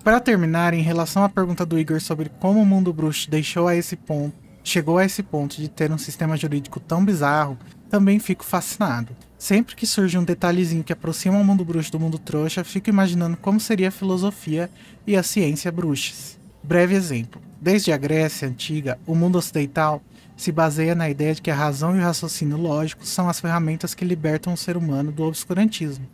Para 0.07 0.21
terminar, 0.21 0.73
em 0.73 0.83
relação 0.83 1.25
à 1.25 1.29
pergunta 1.29 1.67
do 1.67 1.77
Igor 1.77 2.01
sobre 2.01 2.29
como 2.39 2.63
o 2.63 2.65
mundo 2.65 2.93
bruxo 2.93 3.29
deixou 3.29 3.67
a 3.67 3.75
esse 3.75 3.97
ponto, 3.97 4.37
chegou 4.63 4.99
a 4.99 5.05
esse 5.05 5.21
ponto 5.21 5.57
de 5.57 5.69
ter 5.69 5.91
um 5.91 5.99
sistema 5.99 6.37
jurídico 6.37 6.79
tão 6.79 7.05
bizarro, 7.05 7.59
também 7.91 8.21
fico 8.21 8.45
fascinado. 8.45 9.17
Sempre 9.37 9.75
que 9.75 9.85
surge 9.85 10.17
um 10.17 10.23
detalhezinho 10.23 10.85
que 10.85 10.93
aproxima 10.93 11.37
o 11.37 11.45
mundo 11.45 11.65
bruxo 11.65 11.91
do 11.91 11.99
mundo 11.99 12.21
trouxa, 12.21 12.63
fico 12.63 12.89
imaginando 12.89 13.37
como 13.37 13.59
seria 13.59 13.89
a 13.89 13.91
filosofia 13.91 14.71
e 15.05 15.17
a 15.17 15.25
ciência 15.25 15.73
bruxas. 15.73 16.39
Breve 16.63 16.95
exemplo. 16.95 17.43
Desde 17.61 17.91
a 17.91 17.97
Grécia 17.97 18.47
antiga, 18.47 19.01
o 19.09 19.15
mundo 19.17 19.39
ocidental 19.39 20.01
se 20.37 20.53
baseia 20.53 20.95
na 20.95 21.11
ideia 21.11 21.35
de 21.35 21.43
que 21.43 21.51
a 21.51 21.57
razão 21.57 21.97
e 21.97 21.99
o 21.99 22.03
raciocínio 22.03 22.57
lógico 22.57 23.05
são 23.05 23.29
as 23.29 23.41
ferramentas 23.41 23.93
que 23.93 24.05
libertam 24.05 24.53
o 24.53 24.57
ser 24.57 24.77
humano 24.77 25.11
do 25.11 25.25
obscurantismo. 25.25 26.07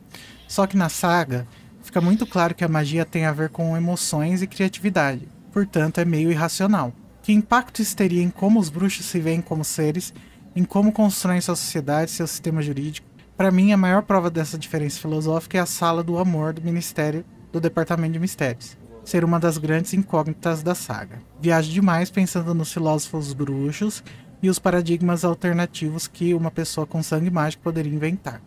Só 0.49 0.67
que 0.67 0.79
na 0.79 0.89
saga, 0.89 1.47
fica 1.83 2.01
muito 2.01 2.27
claro 2.27 2.55
que 2.55 2.65
a 2.65 2.69
magia 2.69 3.05
tem 3.05 3.25
a 3.25 3.33
ver 3.33 3.51
com 3.51 3.77
emoções 3.77 4.43
e 4.43 4.47
criatividade, 4.47 5.29
portanto 5.53 5.99
é 5.99 6.05
meio 6.05 6.31
irracional. 6.31 6.93
Que 7.23 7.33
impacto 7.33 7.81
isso 7.81 7.97
teria 7.97 8.23
em 8.23 8.31
como 8.31 8.59
os 8.59 8.69
bruxos 8.69 9.07
se 9.07 9.21
veem 9.21 9.41
como 9.41 9.65
seres, 9.65 10.13
em 10.57 10.65
como 10.65 10.93
constroem 10.93 11.41
sua 11.41 11.55
sociedade, 11.57 12.11
seu 12.11 12.27
sistema 12.27 12.61
jurídico? 12.63 13.07
Para 13.37 13.51
mim, 13.51 13.73
a 13.73 13.77
maior 13.77 14.03
prova 14.03 14.31
dessa 14.31 14.59
diferença 14.59 15.01
filosófica 15.01 15.59
é 15.59 15.61
a 15.61 15.67
sala 15.67 16.03
do 16.03 16.19
amor 16.19 16.53
do 16.53 16.63
Ministério 16.63 17.25
do 17.51 17.61
Departamento 17.61 18.13
de 18.13 18.19
Mistérios. 18.19 18.77
Ser 19.05 19.25
uma 19.25 19.41
das 19.41 19.59
grandes 19.59 19.93
incógnitas 19.95 20.63
da 20.63 20.75
saga. 20.75 21.21
Viajo 21.41 21.71
demais 21.71 22.11
pensando 22.11 22.55
nos 22.55 22.73
filósofos 22.73 23.33
bruxos 23.33 24.03
e 24.43 24.49
os 24.49 24.59
paradigmas 24.59 25.25
alternativos 25.25 26.07
que 26.07 26.35
uma 26.35 26.51
pessoa 26.51 26.87
com 26.87 27.03
sangue 27.03 27.31
mágico 27.31 27.63
poderia 27.63 27.93
inventar. 27.93 28.41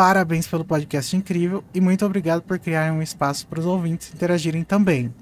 Parabéns 0.00 0.46
pelo 0.46 0.64
podcast 0.64 1.14
incrível 1.14 1.62
e 1.74 1.78
muito 1.78 2.06
obrigado 2.06 2.40
por 2.40 2.58
criarem 2.58 2.90
um 2.90 3.02
espaço 3.02 3.46
para 3.46 3.60
os 3.60 3.66
ouvintes 3.66 4.10
interagirem 4.14 4.64
também. 4.64 5.12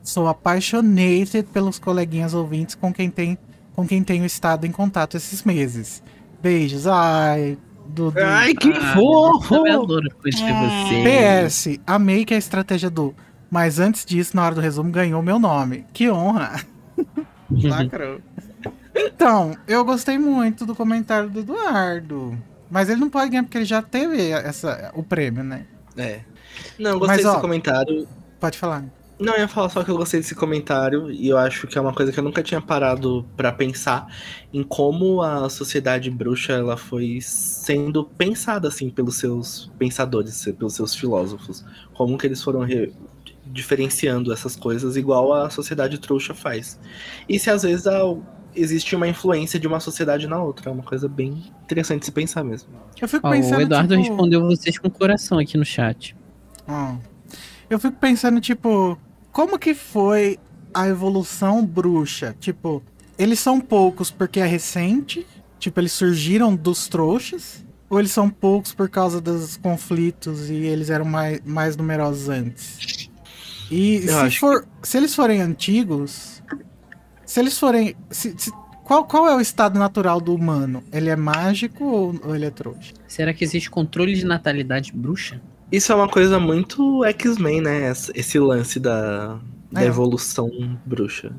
Sou 0.00 0.28
apaixonado 0.28 1.42
pelos 1.52 1.80
coleguinhas 1.80 2.34
ouvintes 2.34 2.76
com 2.76 2.92
quem, 2.92 3.10
tem, 3.10 3.36
com 3.74 3.84
quem 3.84 4.00
tenho 4.04 4.24
estado 4.24 4.64
em 4.64 4.70
contato 4.70 5.16
esses 5.16 5.42
meses. 5.42 6.04
Beijos. 6.40 6.86
Ai, 6.86 7.58
Dudu. 7.88 8.20
Ai, 8.20 8.54
que 8.54 8.70
Ah, 8.70 8.94
fofo! 8.94 9.66
Eu 9.66 9.82
adoro 9.82 10.08
conhecer 10.22 10.52
você. 10.54 11.74
PS, 11.74 11.80
amei 11.84 12.24
que 12.24 12.32
a 12.32 12.38
estratégia 12.38 12.88
do. 12.88 13.16
Mas 13.50 13.80
antes 13.80 14.04
disso, 14.04 14.36
na 14.36 14.44
hora 14.44 14.54
do 14.54 14.60
resumo, 14.60 14.92
ganhou 14.92 15.20
meu 15.20 15.40
nome. 15.40 15.84
Que 15.92 16.08
honra! 16.08 16.64
Lacrou. 17.50 18.20
Então, 18.94 19.56
eu 19.66 19.84
gostei 19.84 20.16
muito 20.16 20.64
do 20.64 20.76
comentário 20.76 21.28
do 21.28 21.40
Eduardo. 21.40 22.38
Mas 22.70 22.88
ele 22.88 23.00
não 23.00 23.10
pode 23.10 23.30
ganhar 23.30 23.42
porque 23.44 23.58
ele 23.58 23.64
já 23.64 23.80
teve 23.82 24.30
essa, 24.30 24.90
o 24.94 25.02
prêmio, 25.02 25.42
né? 25.42 25.66
É. 25.96 26.20
Não, 26.78 26.98
gostei 26.98 27.16
Mas, 27.16 27.24
desse 27.24 27.36
ó, 27.36 27.40
comentário. 27.40 28.08
Pode 28.38 28.58
falar. 28.58 28.84
Não, 29.18 29.32
eu 29.34 29.40
ia 29.40 29.48
falar 29.48 29.68
só 29.68 29.82
que 29.82 29.90
eu 29.90 29.96
gostei 29.96 30.20
desse 30.20 30.34
comentário 30.34 31.10
e 31.10 31.28
eu 31.28 31.36
acho 31.36 31.66
que 31.66 31.76
é 31.76 31.80
uma 31.80 31.92
coisa 31.92 32.12
que 32.12 32.20
eu 32.20 32.22
nunca 32.22 32.40
tinha 32.40 32.60
parado 32.60 33.26
pra 33.36 33.50
pensar 33.50 34.06
em 34.52 34.62
como 34.62 35.22
a 35.22 35.48
sociedade 35.50 36.08
bruxa 36.08 36.52
ela 36.52 36.76
foi 36.76 37.18
sendo 37.20 38.04
pensada 38.04 38.68
assim 38.68 38.88
pelos 38.90 39.16
seus 39.16 39.72
pensadores, 39.76 40.44
pelos 40.56 40.74
seus 40.74 40.94
filósofos, 40.94 41.64
como 41.94 42.16
que 42.16 42.28
eles 42.28 42.40
foram 42.40 42.60
re- 42.60 42.92
diferenciando 43.44 44.32
essas 44.32 44.54
coisas 44.54 44.96
igual 44.96 45.32
a 45.34 45.50
sociedade 45.50 45.98
trouxa 45.98 46.32
faz. 46.32 46.78
E 47.28 47.40
se 47.40 47.50
às 47.50 47.64
vezes 47.64 47.88
a- 47.88 48.02
existe 48.60 48.94
uma 48.96 49.06
influência 49.08 49.58
de 49.58 49.66
uma 49.66 49.80
sociedade 49.80 50.26
na 50.26 50.42
outra, 50.42 50.70
é 50.70 50.72
uma 50.72 50.82
coisa 50.82 51.08
bem 51.08 51.52
interessante 51.62 52.00
de 52.00 52.06
se 52.06 52.12
pensar 52.12 52.44
mesmo. 52.44 52.68
Eu 53.00 53.08
fico 53.08 53.28
pensando. 53.28 53.58
o 53.58 53.62
Eduardo 53.62 53.96
tipo, 53.96 54.08
respondeu 54.08 54.40
vocês 54.42 54.78
com 54.78 54.90
coração 54.90 55.38
aqui 55.38 55.56
no 55.56 55.64
chat. 55.64 56.16
eu 57.70 57.78
fico 57.78 57.96
pensando, 57.96 58.40
tipo, 58.40 58.98
como 59.32 59.58
que 59.58 59.74
foi 59.74 60.38
a 60.72 60.88
evolução 60.88 61.64
bruxa? 61.64 62.34
Tipo, 62.38 62.82
eles 63.18 63.38
são 63.38 63.60
poucos 63.60 64.10
porque 64.10 64.40
é 64.40 64.46
recente? 64.46 65.26
Tipo, 65.58 65.80
eles 65.80 65.92
surgiram 65.92 66.54
dos 66.54 66.88
trouxas? 66.88 67.64
Ou 67.90 67.98
eles 67.98 68.10
são 68.10 68.28
poucos 68.28 68.74
por 68.74 68.88
causa 68.88 69.20
dos 69.20 69.56
conflitos 69.56 70.50
e 70.50 70.54
eles 70.54 70.90
eram 70.90 71.06
mais, 71.06 71.40
mais 71.44 71.76
numerosos 71.76 72.28
antes? 72.28 73.08
E 73.70 74.06
Eu 74.06 74.30
se, 74.30 74.38
for, 74.38 74.66
se 74.82 74.96
eles 74.96 75.14
forem 75.14 75.40
antigos, 75.40 76.37
se 77.28 77.40
eles 77.40 77.58
forem. 77.58 77.94
se- 78.10 78.34
se- 78.38 78.52
qual, 78.84 79.04
qual 79.04 79.28
é 79.28 79.36
o 79.36 79.40
estado 79.40 79.78
natural 79.78 80.18
do 80.20 80.34
humano? 80.34 80.82
Ele 80.90 81.10
é 81.10 81.16
mágico 81.16 81.84
ou, 81.84 82.14
ou 82.24 82.34
ele 82.34 82.46
é 82.46 82.50
trouxa? 82.50 82.94
Será 83.06 83.34
que 83.34 83.44
existe 83.44 83.68
controle 83.70 84.14
de 84.14 84.24
natalidade 84.24 84.92
bruxa? 84.94 85.40
Isso 85.70 85.92
é 85.92 85.94
uma 85.94 86.08
coisa 86.08 86.40
muito 86.40 87.04
X-Men, 87.04 87.60
né? 87.60 87.92
Esse 88.14 88.38
lance 88.38 88.80
da, 88.80 89.38
da 89.70 89.82
É. 89.82 89.86
evolução 89.86 90.50
bruxa. 90.86 91.30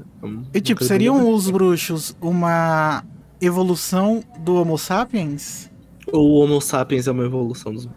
É 0.54 0.58
E 0.60 0.62
tipo, 0.62 0.84
seriam 0.84 1.28
os 1.34 1.50
bruxos 1.50 2.16
uma 2.22 3.04
evolução 3.42 4.24
do 4.42 4.54
Homo 4.62 4.78
sapiens? 4.78 5.72
O 6.14 6.40
Homo 6.40 6.62
sapiens 6.62 7.08
é 7.08 7.12
uma 7.12 7.26
evolução 7.26 7.74
dos. 7.74 7.90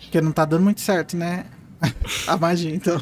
Porque 0.00 0.20
não 0.20 0.32
tá 0.32 0.44
dando 0.44 0.64
muito 0.64 0.82
certo, 0.82 1.16
né? 1.16 1.46
A 2.28 2.36
magia, 2.36 2.74
então. 2.74 3.00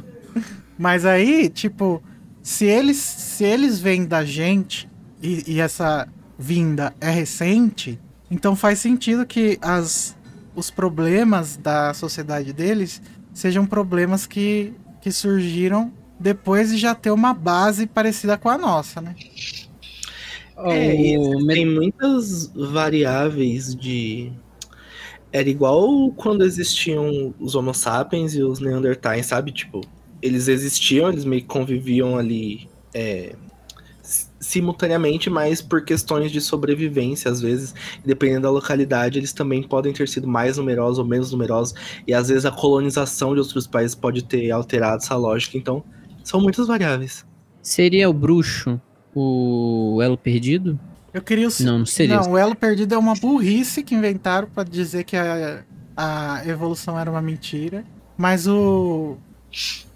Mas 0.79 1.05
aí, 1.05 1.49
tipo, 1.49 2.01
se 2.43 2.65
eles, 2.67 2.97
se 2.97 3.45
eles 3.45 3.79
vêm 3.81 4.05
da 4.05 4.25
gente 4.25 4.89
e, 5.23 5.45
e 5.55 5.61
essa 5.61 6.09
vinda 6.39 6.93
é 7.01 7.11
recente, 7.11 8.01
então 8.31 8.57
faz 8.57 8.79
sentido 8.81 9.25
que 9.27 9.59
as, 9.63 10.17
os 10.55 10.71
problemas 10.71 11.57
da 11.57 11.95
sociedade 11.95 12.53
deles 12.53 13.01
sejam 13.33 13.65
problemas 13.65 14.27
que, 14.27 14.73
que 15.01 15.13
surgiram 15.13 15.93
depois 16.19 16.71
de 16.71 16.79
já 16.79 16.95
ter 16.95 17.11
uma 17.11 17.33
base 17.35 17.87
parecida 17.87 18.37
com 18.39 18.49
a 18.49 18.59
nossa, 18.59 19.01
né? 19.01 19.15
É, 20.57 21.19
o 21.19 21.41
me- 21.45 21.55
tem 21.55 21.67
muitas 21.67 22.49
variáveis 22.55 23.75
de. 23.75 24.33
Era 25.33 25.49
igual 25.49 26.13
quando 26.13 26.45
existiam 26.45 27.35
os 27.41 27.55
Homo 27.55 27.73
sapiens 27.75 28.35
e 28.35 28.43
os 28.43 28.61
Neandertais, 28.61 29.27
sabe? 29.27 29.51
Tipo, 29.51 29.81
eles 30.23 30.49
existiam, 30.49 31.09
eles 31.09 31.25
meio 31.25 31.43
que 31.43 31.49
conviviam 31.49 32.17
ali 32.17 32.69
é, 32.95 33.35
simultaneamente, 34.41 35.29
mas 35.29 35.61
por 35.61 35.85
questões 35.85 36.31
de 36.31 36.41
sobrevivência, 36.41 37.31
às 37.31 37.41
vezes, 37.41 37.75
e 38.03 38.07
dependendo 38.07 38.43
da 38.43 38.51
localidade, 38.51 39.19
eles 39.19 39.33
também 39.33 39.63
podem 39.63 39.93
ter 39.93 40.09
sido 40.09 40.27
mais 40.27 40.57
numerosos 40.57 40.99
ou 40.99 41.05
menos 41.05 41.33
numerosos, 41.33 41.75
e 42.07 42.15
às 42.15 42.29
vezes 42.29 42.45
a 42.45 42.51
colonização 42.51 43.35
de 43.35 43.41
outros 43.41 43.67
países 43.67 43.95
pode 43.95 44.23
ter 44.25 44.51
alterado 44.51 45.03
essa 45.03 45.17
lógica, 45.17 45.59
então 45.59 45.83
são 46.23 46.41
muitas 46.41 46.67
variáveis. 46.67 47.27
Seria 47.61 48.09
o 48.09 48.13
bruxo 48.13 48.81
o 49.15 50.01
elo 50.03 50.17
perdido? 50.17 50.79
Eu 51.13 51.21
queria 51.21 51.47
o 51.47 51.51
Não, 51.61 51.81
não 51.81 51.87
seria. 51.87 52.17
Não, 52.17 52.33
o 52.33 52.39
elo 52.39 52.55
perdido 52.55 52.95
é 52.95 52.99
uma 52.99 53.15
burrice 53.15 53.83
que 53.83 53.95
inventaram 53.95 54.49
pra 54.49 54.65
dizer 54.65 55.05
que 55.05 55.17
a, 55.17 55.63
a 55.97 56.43
evolução 56.47 56.99
era 56.99 57.11
uma 57.11 57.21
mentira. 57.21 57.85
Mas 58.17 58.47
o. 58.47 59.19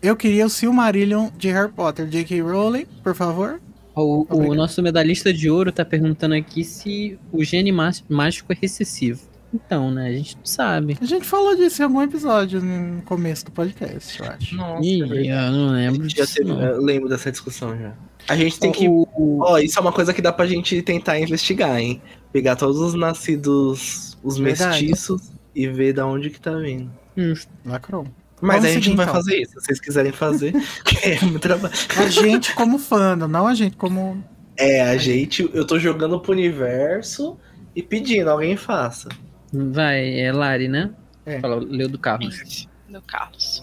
Eu 0.03 0.15
queria 0.16 0.47
o 0.47 0.51
Silmarillion 0.51 1.28
de 1.37 1.49
Harry 1.51 1.73
Potter. 1.73 2.07
J.K. 2.07 2.41
Rowling, 2.43 2.87
por 3.03 3.15
favor. 3.15 3.61
O, 3.95 4.27
o 4.28 4.55
nosso 4.55 4.83
medalhista 4.83 5.33
de 5.33 5.49
ouro 5.51 5.73
tá 5.73 5.85
perguntando 5.85 6.35
aqui 6.35 6.62
se 6.65 7.19
o 7.33 7.43
gene 7.43 7.73
má- 7.73 7.91
mágico 8.09 8.53
é 8.53 8.57
recessivo. 8.61 9.23
Então, 9.55 9.91
né? 9.91 10.09
A 10.09 10.12
gente 10.12 10.37
não 10.37 10.45
sabe. 10.45 10.99
A 11.01 11.05
gente 11.07 11.24
falou 11.24 11.57
disso 11.57 11.81
em 11.81 11.85
algum 11.87 12.03
episódio 12.03 12.61
no 12.61 13.01
começo 13.03 13.47
do 13.47 13.51
podcast, 13.53 14.20
eu 14.20 14.27
acho. 14.27 14.55
Nossa, 14.55 14.85
Ih, 14.85 15.03
é 15.28 15.47
eu 15.49 15.51
não 15.53 15.69
lembro 15.70 16.07
disso, 16.07 16.35
teve- 16.35 16.49
não. 16.51 16.61
eu 16.61 16.83
lembro 16.83 17.09
dessa 17.09 17.31
discussão 17.33 17.74
já. 17.78 17.95
A 18.28 18.37
gente 18.37 18.59
tem 18.61 18.70
que 18.70 18.87
O- 18.87 19.09
o- 19.16 19.39
Ó, 19.41 19.59
isso 19.59 19.78
é 19.78 19.81
uma 19.83 19.93
coisa 19.93 20.12
que 20.12 20.20
dá 20.20 20.31
pra 20.33 20.47
gente 20.47 20.83
tentar 20.83 21.19
investigar, 21.19 21.78
hein? 21.81 22.03
Pegar 22.33 22.57
todos 22.57 22.78
os 22.78 22.93
nascidos, 22.93 24.19
os 24.23 24.37
Verdade. 24.37 24.83
mestiços 24.85 25.31
e 25.55 25.66
ver 25.69 25.95
da 25.95 26.07
onde 26.07 26.28
que 26.28 26.41
tá 26.41 26.53
vindo. 26.59 26.91
Justo. 27.16 27.51
Lacrou. 27.65 28.07
Mas 28.47 28.56
Vamos 28.56 28.70
a 28.70 28.74
gente 28.74 28.85
seguir, 28.85 28.90
não 28.90 28.97
vai 28.97 29.05
então. 29.06 29.14
fazer 29.14 29.40
isso. 29.40 29.52
Se 29.52 29.66
vocês 29.66 29.81
quiserem 29.81 30.12
fazer, 30.12 30.52
que 30.85 30.98
é 31.09 31.20
muito 31.20 31.40
trabalho. 31.40 31.74
A 31.97 32.09
gente 32.09 32.55
como 32.55 32.78
fã, 32.78 33.16
não 33.16 33.47
a 33.47 33.55
gente 33.55 33.77
como. 33.77 34.23
É, 34.56 34.82
a 34.82 34.97
gente, 34.97 35.51
eu 35.52 35.66
tô 35.66 35.78
jogando 35.78 36.18
pro 36.20 36.32
universo 36.32 37.39
e 37.74 37.82
pedindo, 37.82 38.31
alguém 38.31 38.56
faça. 38.56 39.09
Vai, 39.52 40.20
é 40.20 40.32
Lari, 40.32 40.68
né? 40.68 40.90
É. 41.27 41.40
Fala, 41.40 41.56
leu 41.56 41.89
do 41.89 41.98
Carlos. 41.98 42.68
Do 42.89 43.02
Carlos. 43.02 43.62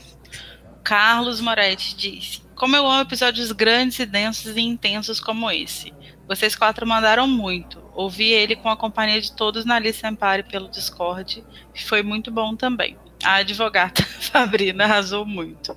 Carlos 0.84 1.39
Moretti 1.39 1.95
disse: 1.95 2.41
Como 2.55 2.76
eu 2.76 2.85
amo 2.85 3.01
episódios 3.01 3.51
grandes 3.53 3.99
e 3.99 4.05
densos 4.05 4.55
e 4.55 4.61
intensos 4.61 5.19
como 5.19 5.49
esse. 5.49 5.93
Vocês 6.27 6.55
quatro 6.55 6.85
mandaram 6.85 7.27
muito. 7.27 7.81
Ouvi 7.93 8.31
ele 8.31 8.55
com 8.55 8.69
a 8.69 8.77
companhia 8.77 9.22
de 9.22 9.34
todos 9.34 9.65
na 9.65 9.76
Alice 9.76 10.05
Empire 10.05 10.43
pelo 10.49 10.69
Discord. 10.69 11.43
e 11.73 11.81
Foi 11.81 12.01
muito 12.01 12.31
bom 12.31 12.55
também. 12.55 12.97
A 13.24 13.36
advogada 13.36 14.04
Fabrina 14.20 14.84
arrasou 14.84 15.26
muito. 15.26 15.76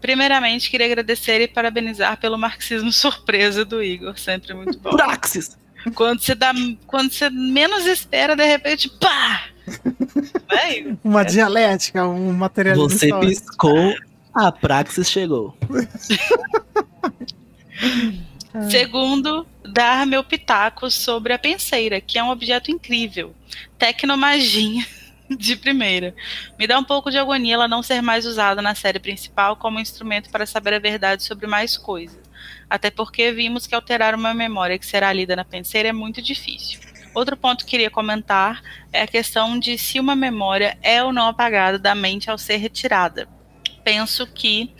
Primeiramente, 0.00 0.70
queria 0.70 0.86
agradecer 0.86 1.40
e 1.40 1.48
parabenizar 1.48 2.16
pelo 2.18 2.38
marxismo 2.38 2.92
surpresa 2.92 3.64
do 3.64 3.82
Igor. 3.82 4.18
Sempre 4.18 4.54
muito 4.54 4.78
bom. 4.78 4.90
Praxis! 4.90 5.56
Quando 5.94 6.20
você, 6.20 6.34
dá, 6.34 6.52
quando 6.86 7.12
você 7.12 7.30
menos 7.30 7.86
espera, 7.86 8.34
de 8.34 8.44
repente, 8.44 8.88
pá! 8.88 9.44
Né, 10.50 10.78
Igor? 10.78 10.96
Uma 11.04 11.24
dialética, 11.24 12.06
um 12.06 12.32
materialismo 12.32 12.88
Você 12.88 13.06
histórico. 13.06 13.32
piscou, 13.32 13.94
a 14.34 14.50
Praxis 14.50 15.10
chegou. 15.10 15.56
Segundo, 18.70 19.46
dar 19.64 20.06
meu 20.06 20.24
pitaco 20.24 20.90
sobre 20.90 21.32
a 21.32 21.38
penseira, 21.38 22.00
que 22.00 22.18
é 22.18 22.24
um 22.24 22.30
objeto 22.30 22.70
incrível. 22.70 23.34
Tecnomagia 23.78 24.84
de 25.36 25.56
primeira. 25.56 26.14
Me 26.58 26.66
dá 26.66 26.78
um 26.78 26.84
pouco 26.84 27.10
de 27.10 27.18
agonia 27.18 27.54
ela 27.54 27.68
não 27.68 27.82
ser 27.82 28.00
mais 28.00 28.26
usada 28.26 28.62
na 28.62 28.74
série 28.74 28.98
principal 28.98 29.56
como 29.56 29.80
instrumento 29.80 30.30
para 30.30 30.46
saber 30.46 30.74
a 30.74 30.78
verdade 30.78 31.22
sobre 31.22 31.46
mais 31.46 31.76
coisas. 31.76 32.20
Até 32.68 32.90
porque 32.90 33.32
vimos 33.32 33.66
que 33.66 33.74
alterar 33.74 34.14
uma 34.14 34.34
memória 34.34 34.78
que 34.78 34.86
será 34.86 35.12
lida 35.12 35.36
na 35.36 35.44
penseira 35.44 35.88
é 35.88 35.92
muito 35.92 36.20
difícil. 36.22 36.80
Outro 37.14 37.36
ponto 37.36 37.64
que 37.64 37.70
queria 37.70 37.90
comentar 37.90 38.62
é 38.92 39.02
a 39.02 39.06
questão 39.06 39.58
de 39.58 39.78
se 39.78 39.98
uma 39.98 40.14
memória 40.14 40.76
é 40.82 41.02
ou 41.02 41.12
não 41.12 41.28
apagada 41.28 41.78
da 41.78 41.94
mente 41.94 42.30
ao 42.30 42.36
ser 42.36 42.58
retirada. 42.58 43.26
Penso 43.82 44.26
que 44.26 44.74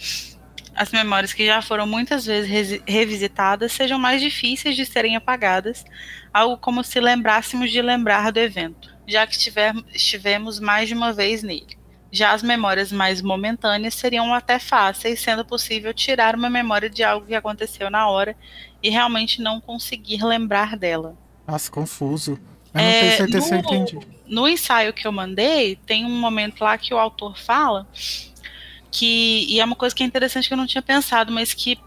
as 0.75 0.93
memórias 0.93 1.33
que 1.33 1.47
já 1.47 1.63
foram 1.63 1.87
muitas 1.87 2.27
vezes 2.27 2.83
revisitadas 2.87 3.73
sejam 3.73 3.99
mais 3.99 4.21
difíceis 4.21 4.77
de 4.77 4.85
serem 4.85 5.17
apagadas, 5.17 5.85
algo 6.33 6.59
como 6.59 6.85
se 6.85 7.01
lembrássemos 7.01 7.71
de 7.71 7.81
lembrar 7.81 8.31
do 8.31 8.39
evento, 8.39 8.95
já 9.07 9.27
que 9.27 9.35
estiver- 9.35 9.75
estivemos 9.95 10.59
mais 10.61 10.89
de 10.89 10.95
uma 10.95 11.13
vez 11.13 11.43
nele. 11.43 11.77
Já 12.11 12.33
as 12.33 12.43
memórias 12.43 12.91
mais 12.93 13.21
momentâneas 13.21 13.95
seriam 13.95 14.33
até 14.33 14.59
fáceis, 14.59 15.21
sendo 15.21 15.45
possível 15.45 15.93
tirar 15.93 16.35
uma 16.35 16.49
memória 16.49 16.89
de 16.89 17.03
algo 17.03 17.27
que 17.27 17.35
aconteceu 17.35 17.91
na 17.91 18.09
hora 18.09 18.37
e 18.83 18.89
realmente 18.91 19.43
não 19.43 19.61
conseguir 19.61 20.23
lembrar 20.25 20.77
dela. 20.77 21.17
Nossa, 21.47 21.71
confuso. 21.71 22.39
Eu 22.75 22.81
não 22.81 22.89
É, 22.89 23.01
tenho 23.01 23.17
certeza 23.17 23.41
se 23.47 23.55
eu 23.55 23.63
no- 23.63 23.75
entendi. 23.75 23.99
no 24.27 24.49
ensaio 24.49 24.93
que 24.93 25.07
eu 25.07 25.13
mandei, 25.13 25.77
tem 25.77 26.05
um 26.05 26.11
momento 26.21 26.63
lá 26.63 26.77
que 26.79 26.95
o 26.95 26.99
autor 26.99 27.37
fala 27.39 27.87
que, 28.91 29.47
e 29.49 29.61
é 29.61 29.65
uma 29.65 29.77
coisa 29.77 29.95
que 29.95 30.03
é 30.03 30.07
interessante 30.07 30.49
que 30.49 30.55
eu 30.55 30.59
não 30.59 30.67
tinha 30.67 30.83
pensado, 30.83 31.33
mas 31.33 31.53
que 31.53 31.79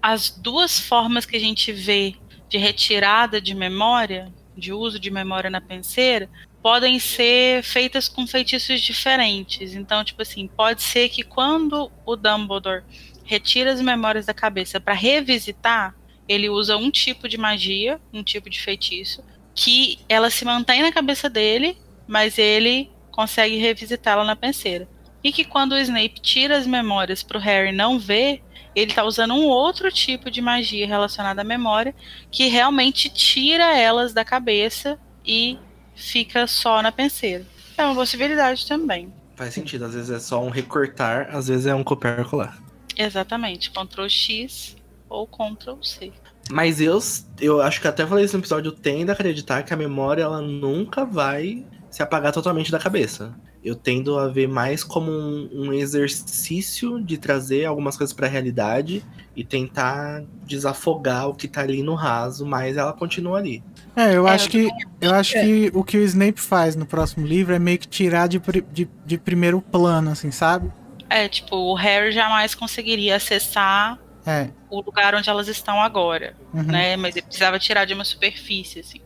as 0.00 0.28
duas 0.30 0.78
formas 0.78 1.24
que 1.24 1.36
a 1.36 1.40
gente 1.40 1.72
vê 1.72 2.14
de 2.48 2.58
retirada 2.58 3.40
de 3.40 3.54
memória, 3.54 4.32
de 4.56 4.72
uso 4.72 4.98
de 4.98 5.10
memória 5.10 5.48
na 5.48 5.60
penseira, 5.60 6.28
podem 6.62 6.98
ser 6.98 7.62
feitas 7.62 8.08
com 8.08 8.26
feitiços 8.26 8.80
diferentes. 8.80 9.74
Então, 9.74 10.04
tipo 10.04 10.22
assim, 10.22 10.46
pode 10.46 10.82
ser 10.82 11.08
que 11.08 11.24
quando 11.24 11.90
o 12.06 12.14
Dumbledore 12.14 12.84
retira 13.24 13.72
as 13.72 13.80
memórias 13.80 14.26
da 14.26 14.34
cabeça 14.34 14.80
para 14.80 14.94
revisitar, 14.94 15.94
ele 16.28 16.48
usa 16.48 16.76
um 16.76 16.90
tipo 16.90 17.28
de 17.28 17.36
magia, 17.36 18.00
um 18.12 18.22
tipo 18.22 18.48
de 18.48 18.60
feitiço, 18.60 19.24
que 19.54 19.98
ela 20.08 20.30
se 20.30 20.44
mantém 20.44 20.82
na 20.82 20.92
cabeça 20.92 21.28
dele, 21.28 21.76
mas 22.06 22.38
ele 22.38 22.90
consegue 23.10 23.56
revisitá-la 23.56 24.24
na 24.24 24.36
penseira. 24.36 24.88
e 25.24 25.30
que 25.30 25.44
quando 25.44 25.72
o 25.72 25.78
Snape 25.78 26.20
tira 26.20 26.56
as 26.56 26.66
memórias 26.66 27.22
para 27.22 27.38
o 27.38 27.40
Harry 27.40 27.70
não 27.70 27.96
ver, 27.96 28.42
ele 28.74 28.90
está 28.90 29.04
usando 29.04 29.34
um 29.34 29.46
outro 29.46 29.88
tipo 29.92 30.30
de 30.30 30.40
magia 30.40 30.84
relacionada 30.84 31.42
à 31.42 31.44
memória 31.44 31.94
que 32.28 32.48
realmente 32.48 33.08
tira 33.08 33.78
elas 33.78 34.12
da 34.12 34.24
cabeça 34.24 34.98
e 35.24 35.58
fica 35.94 36.46
só 36.46 36.82
na 36.82 36.92
penseira. 36.92 37.44
É 37.76 37.84
uma 37.84 37.94
possibilidade 37.94 38.66
também. 38.66 39.12
Faz 39.36 39.54
sentido, 39.54 39.84
às 39.84 39.94
vezes 39.94 40.10
é 40.10 40.20
só 40.20 40.42
um 40.42 40.50
recortar, 40.50 41.28
às 41.34 41.48
vezes 41.48 41.66
é 41.66 41.74
um 41.74 41.82
copiar 41.82 42.20
e 42.20 42.24
colar. 42.24 42.58
Exatamente, 42.96 43.70
Ctrl 43.70 44.08
X 44.08 44.76
ou 45.08 45.26
Ctrl 45.26 45.82
C. 45.82 46.12
Mas 46.50 46.80
eu, 46.80 46.98
eu 47.40 47.62
acho 47.62 47.80
que 47.80 47.88
até 47.88 48.06
falei 48.06 48.24
isso 48.24 48.36
no 48.36 48.40
episódio, 48.40 48.68
eu 48.68 48.72
tendo 48.72 49.10
a 49.10 49.12
acreditar 49.12 49.62
que 49.62 49.72
a 49.72 49.76
memória 49.76 50.22
ela 50.22 50.40
nunca 50.40 51.04
vai 51.04 51.64
se 51.90 52.02
apagar 52.02 52.32
totalmente 52.32 52.70
da 52.70 52.78
cabeça. 52.78 53.34
Eu 53.62 53.76
tendo 53.76 54.18
a 54.18 54.28
ver 54.28 54.48
mais 54.48 54.82
como 54.84 55.10
um, 55.10 55.48
um 55.52 55.72
exercício 55.72 57.02
de 57.04 57.16
trazer 57.18 57.64
algumas 57.64 57.96
coisas 57.96 58.12
para 58.12 58.26
a 58.26 58.30
realidade 58.30 59.06
e 59.36 59.44
tentar 59.44 60.24
desafogar 60.44 61.28
o 61.28 61.34
que 61.34 61.48
tá 61.48 61.60
ali 61.62 61.82
no 61.82 61.94
raso, 61.94 62.44
mas 62.46 62.76
ela 62.76 62.92
continua 62.92 63.38
ali. 63.38 63.62
É, 63.96 64.16
eu 64.16 64.26
É, 64.26 64.34
acho 64.34 64.48
que 64.50 64.74
eu 65.00 65.12
acho 65.14 65.38
que 65.38 65.70
o 65.74 65.84
que 65.84 65.96
o 65.98 66.02
Snape 66.04 66.40
faz 66.40 66.74
no 66.76 66.86
próximo 66.86 67.26
livro 67.26 67.54
é 67.54 67.58
meio 67.58 67.78
que 67.78 67.88
tirar 67.88 68.26
de, 68.28 68.40
de, 68.72 68.88
de 69.06 69.18
primeiro 69.18 69.60
plano, 69.60 70.10
assim, 70.10 70.30
sabe? 70.30 70.72
É, 71.08 71.28
tipo, 71.28 71.56
o 71.56 71.74
Harry 71.74 72.10
jamais 72.12 72.54
conseguiria 72.54 73.16
acessar 73.16 73.98
É. 74.26 74.50
o 74.70 74.80
lugar 74.80 75.14
onde 75.14 75.28
elas 75.28 75.48
estão 75.48 75.80
agora, 75.82 76.36
uhum. 76.54 76.62
né? 76.62 76.96
Mas 76.96 77.16
ele 77.16 77.26
precisava 77.26 77.58
tirar 77.58 77.84
de 77.84 77.94
uma 77.94 78.04
superfície, 78.04 78.80
assim. 78.80 79.00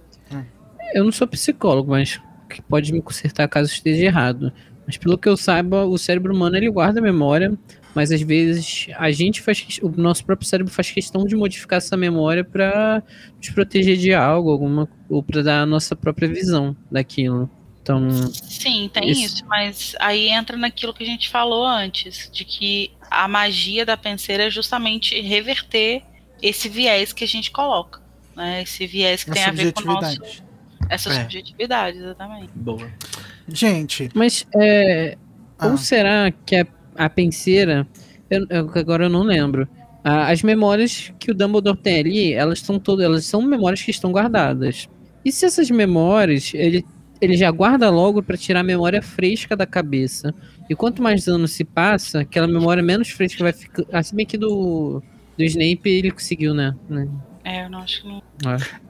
Eu 0.94 1.04
não 1.04 1.12
sou 1.12 1.26
psicólogo, 1.26 1.90
mas 1.90 2.20
que 2.48 2.62
pode 2.62 2.92
me 2.92 3.02
consertar 3.02 3.48
caso 3.48 3.72
esteja 3.72 4.04
errado. 4.04 4.52
Mas 4.86 4.96
pelo 4.96 5.18
que 5.18 5.28
eu 5.28 5.36
saiba, 5.36 5.84
o 5.84 5.98
cérebro 5.98 6.32
humano 6.34 6.56
ele 6.56 6.70
guarda 6.70 7.00
a 7.00 7.02
memória, 7.02 7.58
mas 7.94 8.12
às 8.12 8.22
vezes 8.22 8.86
a 8.96 9.10
gente 9.10 9.42
faz 9.42 9.66
o 9.82 9.88
nosso 9.88 10.24
próprio 10.24 10.46
cérebro 10.46 10.72
faz 10.72 10.90
questão 10.90 11.24
de 11.24 11.34
modificar 11.34 11.78
essa 11.78 11.96
memória 11.96 12.44
para 12.44 13.02
nos 13.36 13.50
proteger 13.50 13.96
de 13.96 14.14
algo, 14.14 14.50
alguma 14.50 14.88
ou 15.08 15.22
para 15.22 15.42
dar 15.42 15.62
a 15.62 15.66
nossa 15.66 15.96
própria 15.96 16.28
visão 16.28 16.76
daquilo. 16.90 17.50
Então, 17.82 18.10
Sim, 18.32 18.90
tem 18.92 19.10
Isso. 19.10 19.36
isso. 19.36 19.46
mas 19.46 19.94
aí 20.00 20.28
entra 20.28 20.56
naquilo 20.56 20.92
que 20.92 21.04
a 21.04 21.06
gente 21.06 21.28
falou 21.28 21.64
antes, 21.64 22.28
de 22.32 22.44
que 22.44 22.90
a 23.08 23.28
magia 23.28 23.86
da 23.86 23.96
penseira 23.96 24.44
é 24.44 24.50
justamente 24.50 25.20
reverter 25.20 26.02
esse 26.42 26.68
viés 26.68 27.12
que 27.12 27.22
a 27.22 27.28
gente 27.28 27.50
coloca. 27.50 28.00
Né? 28.34 28.62
Esse 28.62 28.86
viés 28.86 29.22
que 29.22 29.30
A 29.30 29.34
tem 29.34 29.44
a 29.44 29.52
ver 29.52 29.72
com 29.72 29.82
o 29.82 29.84
nosso. 29.86 30.20
Essa 30.88 31.10
É. 31.10 31.20
subjetividade, 31.22 31.98
exatamente. 31.98 32.50
Boa. 32.54 32.86
Gente, 33.48 34.08
mas 34.14 34.46
é, 34.56 35.16
ah, 35.58 35.68
Ou 35.68 35.76
será 35.78 36.30
que 36.44 36.56
a, 36.56 36.66
a 36.96 37.08
penseira. 37.10 37.86
eu- 38.30 38.46
eu- 38.50 38.70
agora 38.74 39.04
eu 39.04 39.10
não 39.10 39.22
lembro. 39.22 39.68
A- 40.02 40.30
as 40.30 40.42
memórias 40.42 41.12
que 41.18 41.30
o 41.30 41.34
Dumbledore 41.34 41.76
tem 41.78 42.00
ali, 42.00 42.32
elas 42.32 42.58
estão 42.58 42.78
todas. 42.78 43.04
Elas 43.04 43.24
são 43.24 43.42
memórias 43.42 43.82
que 43.82 43.90
estão 43.90 44.10
guardadas. 44.12 44.88
E 45.24 45.32
se 45.32 45.44
essas 45.44 45.70
memórias, 45.70 46.52
ele, 46.54 46.84
ele 47.20 47.36
já 47.36 47.50
guarda 47.50 47.90
logo 47.90 48.22
pra 48.22 48.36
tirar 48.36 48.60
a 48.60 48.64
memória 48.64 49.02
fresca 49.02 49.56
da 49.56 49.66
cabeça. 49.66 50.34
E 50.68 50.74
quanto 50.74 51.02
mais 51.02 51.26
anos 51.28 51.52
se 51.52 51.64
passa, 51.64 52.20
aquela 52.20 52.46
memória 52.46 52.82
menos 52.82 53.10
fresca 53.10 53.42
vai 53.44 53.52
ficar. 53.52 53.84
Assim 53.92 54.14
bem 54.16 54.26
que 54.26 54.36
do. 54.38 55.02
Do 55.38 55.44
Snape 55.44 55.80
ele 55.90 56.10
conseguiu, 56.10 56.54
né? 56.54 56.74
É, 57.48 57.64
eu 57.64 57.70
não 57.70 57.78
acho 57.78 58.02
que 58.02 58.08
não. 58.08 58.22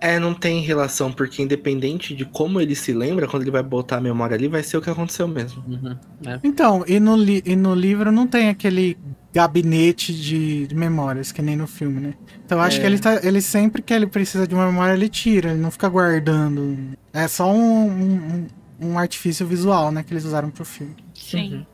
É, 0.01 0.19
não 0.19 0.33
tem 0.33 0.63
relação, 0.63 1.13
porque 1.13 1.43
independente 1.43 2.15
de 2.17 2.25
como 2.25 2.59
ele 2.59 2.75
se 2.75 2.91
lembra, 2.93 3.29
quando 3.29 3.43
ele 3.43 3.51
vai 3.51 3.63
botar 3.63 3.99
a 3.99 4.01
memória 4.01 4.35
ali, 4.35 4.49
vai 4.49 4.63
ser 4.63 4.79
o 4.79 4.81
que 4.81 4.89
aconteceu 4.89 5.29
mesmo. 5.29 5.63
Uhum. 5.69 5.97
então, 6.43 6.83
e 6.89 6.99
no, 6.99 7.15
li- 7.17 7.43
e 7.45 7.55
no 7.55 7.75
livro 7.75 8.11
não 8.11 8.27
tem 8.27 8.49
aquele 8.49 8.97
gabinete 9.35 10.15
de, 10.15 10.67
de 10.69 10.75
memórias, 10.75 11.31
que 11.33 11.43
nem 11.43 11.55
no 11.55 11.67
filme, 11.67 12.01
né? 12.01 12.15
Então 12.47 12.57
eu 12.57 12.65
acho 12.65 12.79
É. 12.79 12.81
que 12.81 12.87
ele, 12.87 12.99
tá, 12.99 13.21
ele 13.23 13.43
sempre 13.43 13.83
que 13.83 13.93
ele 13.93 14.07
precisa 14.07 14.47
de 14.47 14.55
uma 14.55 14.65
memória, 14.65 14.95
ele 14.95 15.11
tira, 15.11 15.51
ele 15.51 15.61
não 15.61 15.71
fica 15.71 15.87
guardando. 15.91 16.79
É 17.13 17.29
só 17.29 17.53
um, 17.53 17.91
um, 17.91 18.47
um 18.81 18.99
artifício 18.99 19.47
visual, 19.47 19.93
né, 19.93 20.03
que 20.03 20.15
eles 20.15 20.25
usaram 20.25 20.49
pro 20.49 20.65
filme. 20.65 20.97
Sim. 21.15 21.67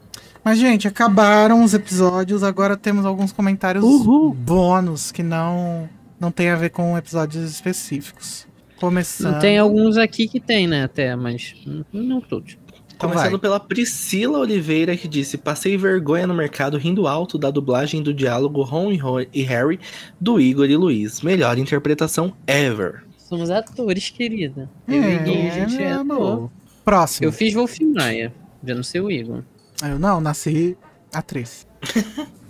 Mas, 0.44 0.58
gente, 0.58 0.88
acabaram 0.88 1.62
os 1.62 1.72
episódios, 1.72 2.42
agora 2.42 2.76
temos 2.76 3.06
alguns 3.06 3.30
comentários 3.30 3.84
Uhul. 3.84 4.34
bônus 4.34 5.12
que 5.12 5.22
não, 5.22 5.88
não 6.22 6.30
tem 6.30 6.50
a 6.50 6.56
ver 6.56 6.70
com 6.70 6.96
episódios 6.96 7.50
específicos. 7.50 8.46
Começando. 8.78 9.40
Tem 9.40 9.58
alguns 9.58 9.96
aqui 9.96 10.28
que 10.28 10.38
tem, 10.38 10.68
né? 10.68 10.84
Até, 10.84 11.16
mas 11.16 11.54
não 11.92 12.20
todos. 12.20 12.56
Então 12.94 13.10
Começando 13.10 13.32
vai. 13.32 13.40
pela 13.40 13.58
Priscila 13.58 14.38
Oliveira, 14.38 14.96
que 14.96 15.08
disse: 15.08 15.36
Passei 15.36 15.76
vergonha 15.76 16.24
no 16.24 16.32
mercado 16.32 16.78
rindo 16.78 17.08
alto 17.08 17.36
da 17.36 17.50
dublagem 17.50 18.00
do 18.00 18.14
diálogo 18.14 18.62
Ron 18.62 18.92
e 19.32 19.42
Harry 19.42 19.80
do 20.20 20.40
Igor 20.40 20.66
e 20.66 20.76
Luiz. 20.76 21.22
Melhor 21.22 21.58
interpretação 21.58 22.32
ever. 22.46 23.02
Somos 23.18 23.50
atores, 23.50 24.08
querida. 24.10 24.70
É, 24.86 24.96
Eu 24.96 25.02
e 25.02 25.18
Gui, 25.18 25.48
a 25.48 25.50
gente 25.50 25.82
é, 25.82 25.86
é, 25.86 25.92
ator. 25.92 26.00
amor. 26.00 26.50
Próximo. 26.84 27.26
Eu 27.26 27.32
fiz 27.32 27.52
Wolf 27.52 27.80
Maia, 27.80 28.32
já 28.64 28.74
não 28.76 28.84
sei 28.84 29.00
o 29.00 29.10
Igor. 29.10 29.42
Eu 29.82 29.98
não, 29.98 30.20
nasci 30.20 30.76
atriz. 31.12 31.66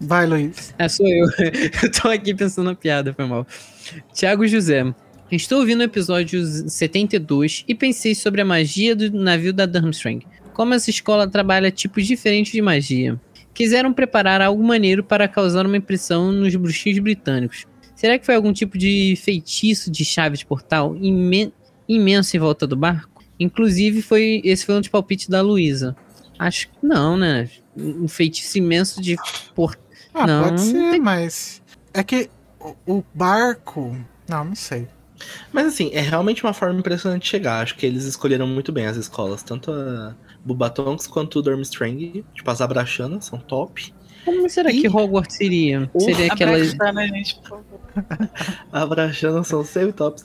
Vai, 0.00 0.26
Luiz. 0.26 0.74
Ah, 0.78 0.88
sou 0.88 1.06
eu. 1.06 1.26
eu 1.82 1.90
tô 1.90 2.08
aqui 2.08 2.34
pensando 2.34 2.66
na 2.66 2.74
piada, 2.74 3.12
foi 3.12 3.24
mal. 3.26 3.46
Tiago 4.12 4.46
José. 4.46 4.94
Estou 5.30 5.58
ouvindo 5.60 5.80
o 5.80 5.84
episódio 5.84 6.42
72 6.44 7.64
e 7.68 7.74
pensei 7.74 8.14
sobre 8.14 8.40
a 8.40 8.44
magia 8.44 8.96
do 8.96 9.10
navio 9.12 9.52
da 9.52 9.66
Durmstrang. 9.66 10.24
Como 10.54 10.72
essa 10.72 10.88
escola 10.88 11.28
trabalha 11.28 11.70
tipos 11.70 12.06
diferentes 12.06 12.52
de 12.52 12.62
magia. 12.62 13.20
Quiseram 13.52 13.92
preparar 13.92 14.40
algo 14.40 14.62
maneiro 14.62 15.02
para 15.04 15.28
causar 15.28 15.66
uma 15.66 15.76
impressão 15.76 16.32
nos 16.32 16.54
bruxinhos 16.54 16.98
britânicos. 17.00 17.66
Será 17.94 18.18
que 18.18 18.24
foi 18.24 18.36
algum 18.36 18.52
tipo 18.52 18.78
de 18.78 19.18
feitiço 19.22 19.90
de 19.90 20.04
chave 20.04 20.36
de 20.36 20.46
portal 20.46 20.96
imen- 20.96 21.52
imenso 21.88 22.36
em 22.36 22.40
volta 22.40 22.66
do 22.66 22.76
barco? 22.76 23.22
Inclusive, 23.38 24.00
foi 24.00 24.40
esse 24.44 24.64
foi 24.64 24.76
um 24.76 24.80
dos 24.80 24.88
palpites 24.88 25.28
da 25.28 25.42
Luísa. 25.42 25.96
Acho 26.38 26.68
que 26.68 26.74
não, 26.86 27.16
né? 27.16 27.50
Um 27.76 28.06
feitiço 28.08 28.56
imenso 28.58 29.02
de 29.02 29.16
portal. 29.54 29.87
Ah, 30.20 30.26
Não, 30.26 30.44
pode 30.44 30.60
ser, 30.60 30.90
tem- 30.90 31.00
mas. 31.00 31.62
É 31.94 32.02
que 32.02 32.28
o, 32.60 32.74
o 32.86 33.04
barco. 33.14 33.96
Não, 34.28 34.44
não 34.44 34.54
sei. 34.54 34.86
Mas 35.52 35.66
assim, 35.66 35.90
é 35.92 36.00
realmente 36.00 36.44
uma 36.44 36.52
forma 36.54 36.78
impressionante 36.78 37.22
de 37.22 37.28
chegar. 37.28 37.62
Acho 37.62 37.76
que 37.76 37.84
eles 37.84 38.04
escolheram 38.04 38.46
muito 38.46 38.70
bem 38.70 38.86
as 38.86 38.96
escolas. 38.96 39.42
Tanto 39.42 39.72
a 39.72 40.14
Bubatonks 40.44 41.06
quanto 41.06 41.38
o 41.40 41.42
Durmstrang. 41.42 42.24
Tipo, 42.34 42.50
as 42.50 42.60
Abraxanas 42.60 43.24
são 43.24 43.38
top. 43.38 43.92
Como 44.24 44.48
será 44.50 44.70
Ih. 44.70 44.82
que 44.82 44.88
Hogwarts 44.88 45.36
seria? 45.36 45.90
Uf, 45.94 46.04
seria 46.04 46.32
aquela. 46.32 46.52
Abraçando, 46.56 46.92
né, 46.94 47.08
gente, 47.14 47.34
por 47.36 47.48
favor. 47.48 47.80
Abraxanas 48.70 49.46
são 49.48 49.64
sempre 49.64 49.92
tops. 49.92 50.24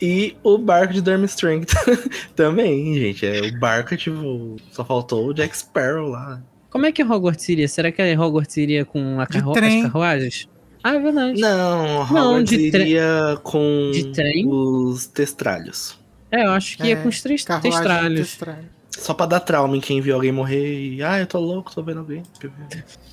E 0.00 0.36
o 0.42 0.58
barco 0.58 0.92
de 0.92 1.00
Durmstrang 1.00 1.64
também, 2.36 2.94
gente. 2.94 3.24
É, 3.24 3.40
o 3.40 3.58
barco, 3.58 3.96
tipo, 3.96 4.56
só 4.72 4.84
faltou 4.84 5.28
o 5.28 5.34
Jack 5.34 5.56
Sparrow 5.56 6.08
lá. 6.08 6.42
Como 6.74 6.86
é 6.86 6.90
que 6.92 7.04
Hogwarts 7.04 7.44
seria? 7.44 7.68
Será 7.68 7.92
que 7.92 8.02
Hogwarts 8.16 8.56
iria 8.56 8.84
com 8.84 9.20
a 9.20 9.24
De 9.26 9.38
carro... 9.38 9.52
trem. 9.52 9.76
as 9.78 9.92
carruagens? 9.92 10.48
Ah, 10.82 10.94
é 10.96 10.98
verdade. 10.98 11.40
Não, 11.40 12.02
Hogwarts 12.02 12.50
de 12.50 12.70
tre- 12.72 12.80
iria 12.82 13.38
com 13.44 13.92
de 13.92 14.12
trem? 14.12 14.44
os 14.48 15.06
testralhos. 15.06 15.96
É, 16.32 16.44
eu 16.44 16.50
acho 16.50 16.76
que 16.76 16.88
ia 16.88 16.94
É, 16.94 16.96
com 16.96 17.08
os 17.08 17.22
três 17.22 17.44
testralhos. 17.44 18.28
testralho. 18.28 18.74
Só 18.90 19.14
pra 19.14 19.24
dar 19.26 19.38
trauma 19.38 19.76
em 19.76 19.80
quem 19.80 20.00
viu 20.00 20.16
alguém 20.16 20.32
morrer 20.32 20.94
e. 20.96 21.00
Ah, 21.02 21.20
eu 21.20 21.28
tô 21.28 21.38
louco, 21.38 21.72
tô 21.72 21.80
vendo 21.80 22.00
alguém. 22.00 22.24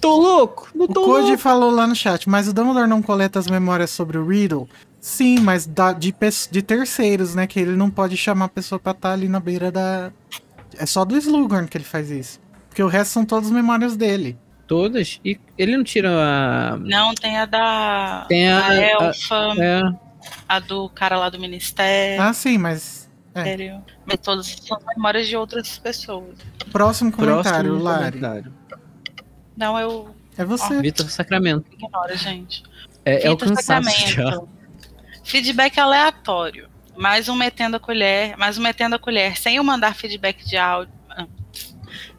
Tô 0.01 0.17
louco! 0.19 0.69
Não 0.73 0.85
O 0.85 0.87
tô 0.87 1.03
Code 1.05 1.27
louco! 1.27 1.37
falou 1.37 1.69
lá 1.69 1.85
no 1.85 1.95
chat, 1.95 2.27
mas 2.27 2.47
o 2.47 2.53
Dumbledore 2.53 2.87
não 2.89 2.99
coleta 3.01 3.37
as 3.37 3.45
memórias 3.47 3.91
sobre 3.91 4.17
o 4.17 4.27
Riddle? 4.27 4.67
Sim, 4.99 5.39
mas 5.39 5.67
da- 5.67 5.93
de, 5.93 6.11
de 6.51 6.61
terceiros, 6.63 7.35
né? 7.35 7.45
Que 7.45 7.59
ele 7.59 7.75
não 7.75 7.91
pode 7.91 8.17
chamar 8.17 8.45
a 8.45 8.49
pessoa 8.49 8.79
pra 8.79 8.91
estar 8.91 9.11
ali 9.13 9.27
na 9.29 9.39
beira 9.39 9.71
da. 9.71 10.11
É 10.79 10.85
só 10.87 11.05
do 11.05 11.15
Slughorn 11.15 11.67
que 11.67 11.77
ele 11.77 11.85
faz 11.85 12.09
isso. 12.09 12.40
Porque 12.71 12.81
o 12.81 12.87
resto 12.87 13.11
são 13.11 13.25
todas 13.25 13.51
memórias 13.51 13.97
dele. 13.97 14.39
Todas? 14.65 15.19
E 15.25 15.37
ele 15.57 15.75
não 15.75 15.83
tira 15.83 16.09
a. 16.09 16.77
Não, 16.77 17.13
tem 17.13 17.37
a 17.37 17.45
da. 17.45 18.25
Tem 18.29 18.49
a- 18.49 18.59
a 18.59 18.67
a- 18.69 18.75
elfa, 18.75 19.35
É, 19.59 19.81
a 20.47 20.59
do 20.59 20.87
cara 20.89 21.17
lá 21.19 21.27
do 21.29 21.37
ministério. 21.37 22.21
Ah, 22.21 22.31
sim, 22.31 22.57
mas. 22.57 23.09
é. 23.35 23.77
Mas 24.05 24.17
todas 24.23 24.47
são 24.47 24.79
memórias 24.95 25.27
de 25.27 25.35
outras 25.35 25.77
pessoas. 25.77 26.37
Próximo 26.71 27.11
comentário, 27.11 27.71
Próximo 27.71 27.83
Lari. 27.83 28.17
comentário. 28.19 28.53
Não, 29.57 29.77
eu 29.77 30.15
É 30.37 30.45
você. 30.45 30.81
Vitor 30.81 31.09
Sacramento. 31.09 31.65
ignoro, 31.73 32.15
gente. 32.15 32.63
É, 33.03 33.27
é 33.27 33.29
o 33.29 33.33
Vitor 33.35 33.49
cansaço 33.49 33.89
já. 34.07 34.23
Sacramento. 34.31 34.49
Feedback 35.25 35.77
aleatório. 35.79 36.69
Mais 36.97 37.27
um 37.27 37.35
metendo 37.35 37.75
a 37.75 37.79
colher, 37.79 38.37
mais 38.37 38.57
um 38.57 38.61
metendo 38.61 38.95
a 38.95 38.99
colher, 38.99 39.37
sem 39.37 39.57
eu 39.57 39.63
mandar 39.65 39.95
feedback 39.95 40.45
de 40.45 40.55
áudio. 40.55 40.93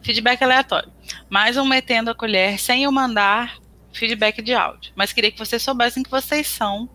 Feedback 0.02 0.42
aleatório. 0.42 0.90
Mais 1.31 1.56
um 1.56 1.64
metendo 1.64 2.10
a 2.10 2.14
colher, 2.14 2.58
sem 2.58 2.84
eu 2.84 2.92
mandar 2.92 3.58
feedback 3.92 4.42
de 4.42 4.55
áudio. 4.55 4.92
Mas 4.97 5.12
queria 5.12 5.31
que 5.31 5.39
vocês 5.39 5.62
soubessem 5.62 6.02
que 6.02 6.10
vocês 6.10 6.47
são 6.47 6.89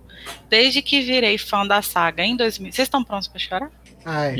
Desde 0.50 0.82
que 0.82 1.02
virei 1.02 1.38
fã 1.38 1.66
da 1.66 1.82
saga 1.82 2.24
em 2.24 2.36
2000. 2.36 2.72
Vocês 2.72 2.86
estão 2.86 3.04
prontos 3.04 3.28
pra 3.28 3.40
chorar? 3.40 3.72
Ai. 4.06 4.36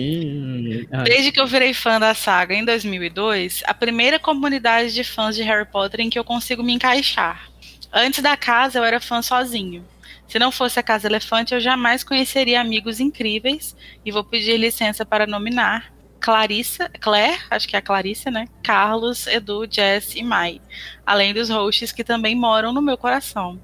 Desde 1.04 1.32
que 1.32 1.40
eu 1.40 1.48
virei 1.48 1.74
fã 1.74 2.00
da 2.00 2.14
saga 2.14 2.56
em 2.56 2.64
2002, 2.64 3.64
a 3.66 3.74
primeira 3.74 4.18
comunidade 4.18 4.94
de 4.94 5.04
fãs 5.04 5.36
de 5.36 5.44
Harry 5.44 5.66
Potter 5.66 6.02
em 6.02 6.10
que 6.10 6.18
eu 6.18 6.24
consigo 6.24 6.64
me 6.64 6.74
encaixar. 6.74 7.50
Antes 7.92 8.22
da 8.22 8.38
casa, 8.38 8.80
eu 8.80 8.84
era 8.84 9.00
fã 9.00 9.22
sozinho. 9.22 9.86
Se 10.28 10.38
não 10.40 10.52
fosse 10.52 10.78
a 10.78 10.84
Casa 10.84 11.08
Elefante, 11.08 11.54
eu 11.54 11.60
jamais 11.60 12.04
conheceria 12.04 12.60
amigos 12.60 13.00
incríveis 13.00 13.76
e 14.06 14.12
vou 14.12 14.24
pedir 14.24 14.58
licença 14.58 15.06
para 15.06 15.26
nominar 15.26 15.94
Clarissa, 16.20 16.90
Claire, 17.00 17.38
acho 17.50 17.68
que 17.68 17.76
é 17.76 17.80
a 17.80 17.82
Clarissa, 17.82 18.30
né? 18.32 18.46
Carlos, 18.64 19.28
Edu, 19.28 19.66
Jess 19.70 20.16
e 20.16 20.24
Mai. 20.24 20.60
Além 21.06 21.34
dos 21.34 21.50
hosts 21.50 21.92
que 21.92 22.04
também 22.04 22.36
moram 22.36 22.74
no 22.74 22.82
meu 22.82 22.98
coração. 22.98 23.60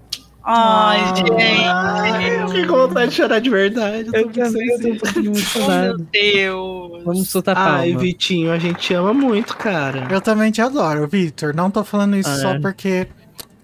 Ai, 0.46 1.00
Ah. 1.00 1.14
gente. 1.16 1.32
Ai, 1.66 2.42
eu 2.42 2.48
fiquei 2.50 2.66
com 2.66 2.76
vontade 2.76 3.12
de 3.12 3.16
chorar 3.18 3.40
de 3.40 3.50
verdade. 3.50 4.10
Eu 4.14 4.22
Eu 4.24 4.30
também 4.30 4.68
eu 4.70 4.82
tô 4.82 4.88
um 4.90 4.98
pouquinho 4.98 5.32
Oh, 5.32 5.32
meu 5.32 5.40
emocionado. 5.40 6.08
Deus. 6.12 7.04
Vamos 7.06 7.30
soltar 7.30 7.56
palma. 7.56 7.78
Ai, 7.80 7.96
Vitinho, 7.96 8.52
a 8.52 8.60
gente 8.60 8.78
te 8.80 8.94
ama 8.94 9.14
muito, 9.14 9.56
cara. 9.56 10.06
eu 10.12 10.20
também 10.20 10.52
te 10.52 10.62
adoro, 10.62 11.08
Victor. 11.08 11.54
Não 11.56 11.72
tô 11.72 11.84
falando 11.84 12.16
isso 12.18 12.30
Ah, 12.30 12.36
só 12.38 12.50
é. 12.56 12.60
porque 12.60 13.08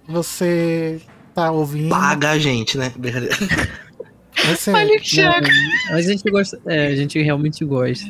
você 0.08 1.02
tá 1.36 1.52
ouvindo. 1.52 1.90
Paga 1.90 2.32
a 2.32 2.40
gente, 2.40 2.78
né? 2.78 2.94
Você, 4.46 4.72
Olha 4.72 4.96
o 4.98 5.02
Thiago. 5.02 5.48
Mas 5.92 6.08
a 6.08 6.12
gente 6.14 6.32
gosta. 6.32 6.62
É, 6.66 6.88
a 6.88 6.96
gente 6.96 7.22
realmente 7.22 7.66
gosta. 7.66 8.06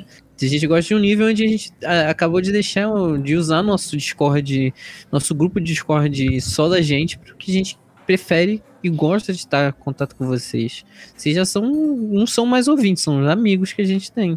A 0.46 0.50
gente 0.50 0.68
gosta 0.68 0.88
de 0.88 0.96
um 0.96 1.00
nível 1.00 1.28
onde 1.28 1.44
a 1.44 1.48
gente 1.48 1.72
ah, 1.84 2.10
acabou 2.10 2.42
de 2.42 2.52
deixar, 2.52 2.88
de 3.22 3.36
usar 3.36 3.62
nosso 3.62 3.98
Discord, 3.98 4.74
nosso 5.12 5.36
grupo 5.36 5.60
de 5.60 5.74
Discord 5.74 6.42
só 6.42 6.70
da 6.70 6.82
gente, 6.82 7.18
porque 7.20 7.52
a 7.52 7.54
gente 7.54 7.78
prefere 8.06 8.64
e 8.84 8.90
gosta 8.90 9.34
de 9.34 9.40
estar 9.40 9.70
em 9.70 9.84
contato 9.84 10.16
com 10.16 10.26
vocês. 10.26 10.84
Vocês 11.16 11.36
já 11.36 11.46
são, 11.46 11.64
não 11.64 12.26
são 12.26 12.46
mais 12.46 12.68
ouvintes, 12.68 13.04
são 13.04 13.22
os 13.22 13.28
amigos 13.28 13.74
que 13.74 13.82
a 13.82 13.86
gente 13.86 14.12
tem. 14.12 14.36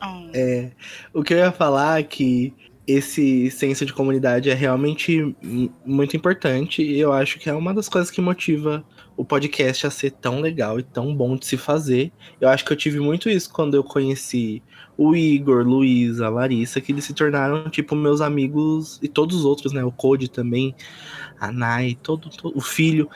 Oh. 0.00 0.30
É, 0.34 0.70
o 1.12 1.22
que 1.22 1.32
eu 1.32 1.38
ia 1.38 1.52
falar 1.52 2.00
é 2.00 2.02
que 2.02 2.52
esse 2.86 3.50
senso 3.50 3.86
de 3.86 3.92
comunidade 3.92 4.50
é 4.50 4.54
realmente 4.54 5.34
muito 5.84 6.16
importante 6.16 6.82
e 6.82 6.98
eu 6.98 7.12
acho 7.12 7.38
que 7.38 7.48
é 7.48 7.54
uma 7.54 7.72
das 7.72 7.88
coisas 7.88 8.10
que 8.10 8.20
motiva 8.20 8.84
o 9.16 9.24
podcast 9.24 9.86
a 9.86 9.90
ser 9.90 10.12
tão 10.12 10.40
legal 10.40 10.78
e 10.78 10.82
tão 10.82 11.14
bom 11.14 11.36
de 11.36 11.46
se 11.46 11.56
fazer. 11.56 12.12
Eu 12.40 12.48
acho 12.48 12.64
que 12.64 12.72
eu 12.72 12.76
tive 12.76 12.98
muito 13.00 13.28
isso 13.28 13.52
quando 13.52 13.74
eu 13.74 13.84
conheci 13.84 14.62
o 14.96 15.14
Igor, 15.14 15.64
Luísa, 15.66 16.28
Larissa, 16.28 16.80
que 16.80 16.92
eles 16.92 17.04
se 17.04 17.14
tornaram, 17.14 17.68
tipo, 17.70 17.94
meus 17.94 18.20
amigos 18.20 18.98
e 19.02 19.08
todos 19.08 19.36
os 19.36 19.44
outros, 19.44 19.72
né? 19.72 19.84
O 19.84 19.92
Code 19.92 20.30
também, 20.30 20.74
a 21.40 21.50
Nai, 21.50 21.96
todo, 22.02 22.30
todo- 22.30 22.56
o 22.56 22.60
filho. 22.60 23.08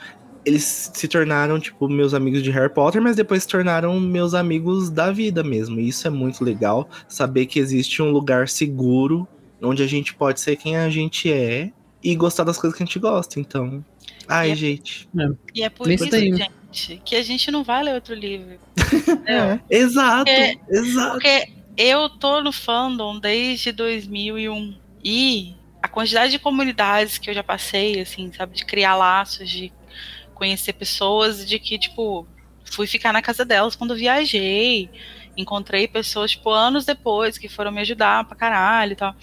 Eles 0.45 0.91
se 0.93 1.07
tornaram, 1.07 1.59
tipo, 1.59 1.89
meus 1.89 2.13
amigos 2.13 2.41
de 2.41 2.49
Harry 2.51 2.73
Potter, 2.73 3.01
mas 3.01 3.15
depois 3.17 3.43
se 3.43 3.49
tornaram 3.49 3.99
meus 3.99 4.33
amigos 4.33 4.89
da 4.89 5.11
vida 5.11 5.43
mesmo. 5.43 5.79
E 5.79 5.89
isso 5.89 6.07
é 6.07 6.09
muito 6.09 6.43
legal, 6.43 6.89
saber 7.07 7.45
que 7.47 7.59
existe 7.59 8.01
um 8.01 8.11
lugar 8.11 8.47
seguro 8.47 9.27
onde 9.61 9.83
a 9.83 9.87
gente 9.87 10.13
pode 10.13 10.39
ser 10.39 10.55
quem 10.55 10.77
a 10.77 10.89
gente 10.89 11.31
é 11.31 11.71
e 12.03 12.15
gostar 12.15 12.43
das 12.43 12.57
coisas 12.57 12.77
que 12.77 12.83
a 12.83 12.85
gente 12.85 12.99
gosta. 12.99 13.39
Então, 13.39 13.83
ai, 14.27 14.49
E 14.49 14.51
é- 14.51 14.55
gente. 14.55 15.09
E 15.53 15.63
é 15.63 15.69
por 15.69 15.89
Isso 15.89 16.05
gente, 16.09 17.01
que 17.03 17.15
a 17.15 17.23
gente 17.23 17.49
não 17.51 17.63
vai 17.63 17.83
ler 17.83 17.93
outro 17.95 18.13
livro. 18.13 18.57
É. 19.25 19.59
Exato, 19.69 20.29
É, 20.29 20.55
exato. 20.69 21.11
Porque 21.13 21.49
eu 21.75 22.09
tô 22.09 22.41
no 22.41 22.51
fandom 22.51 23.19
desde 23.19 23.71
2001 23.71 24.77
e 25.03 25.53
a 25.81 25.87
quantidade 25.87 26.31
de 26.31 26.39
comunidades 26.39 27.17
que 27.17 27.29
eu 27.29 27.33
já 27.33 27.43
passei, 27.43 27.99
assim, 27.99 28.31
sabe, 28.31 28.55
de 28.55 28.65
criar 28.65 28.95
laços, 28.95 29.49
de 29.49 29.71
conhecer 30.33 30.73
pessoas, 30.73 31.47
de 31.47 31.59
que, 31.59 31.77
tipo, 31.77 32.27
fui 32.63 32.87
ficar 32.87 33.11
na 33.13 33.21
casa 33.21 33.43
delas 33.43 33.75
quando 33.75 33.95
viajei, 33.95 34.89
encontrei 35.35 35.87
pessoas, 35.87 36.31
tipo, 36.31 36.49
anos 36.49 36.85
depois 36.85 37.37
que 37.37 37.47
foram 37.49 37.71
me 37.71 37.81
ajudar 37.81 38.25
pra 38.25 38.35
caralho 38.35 38.93
e 38.93 38.95
tal. 38.95 39.15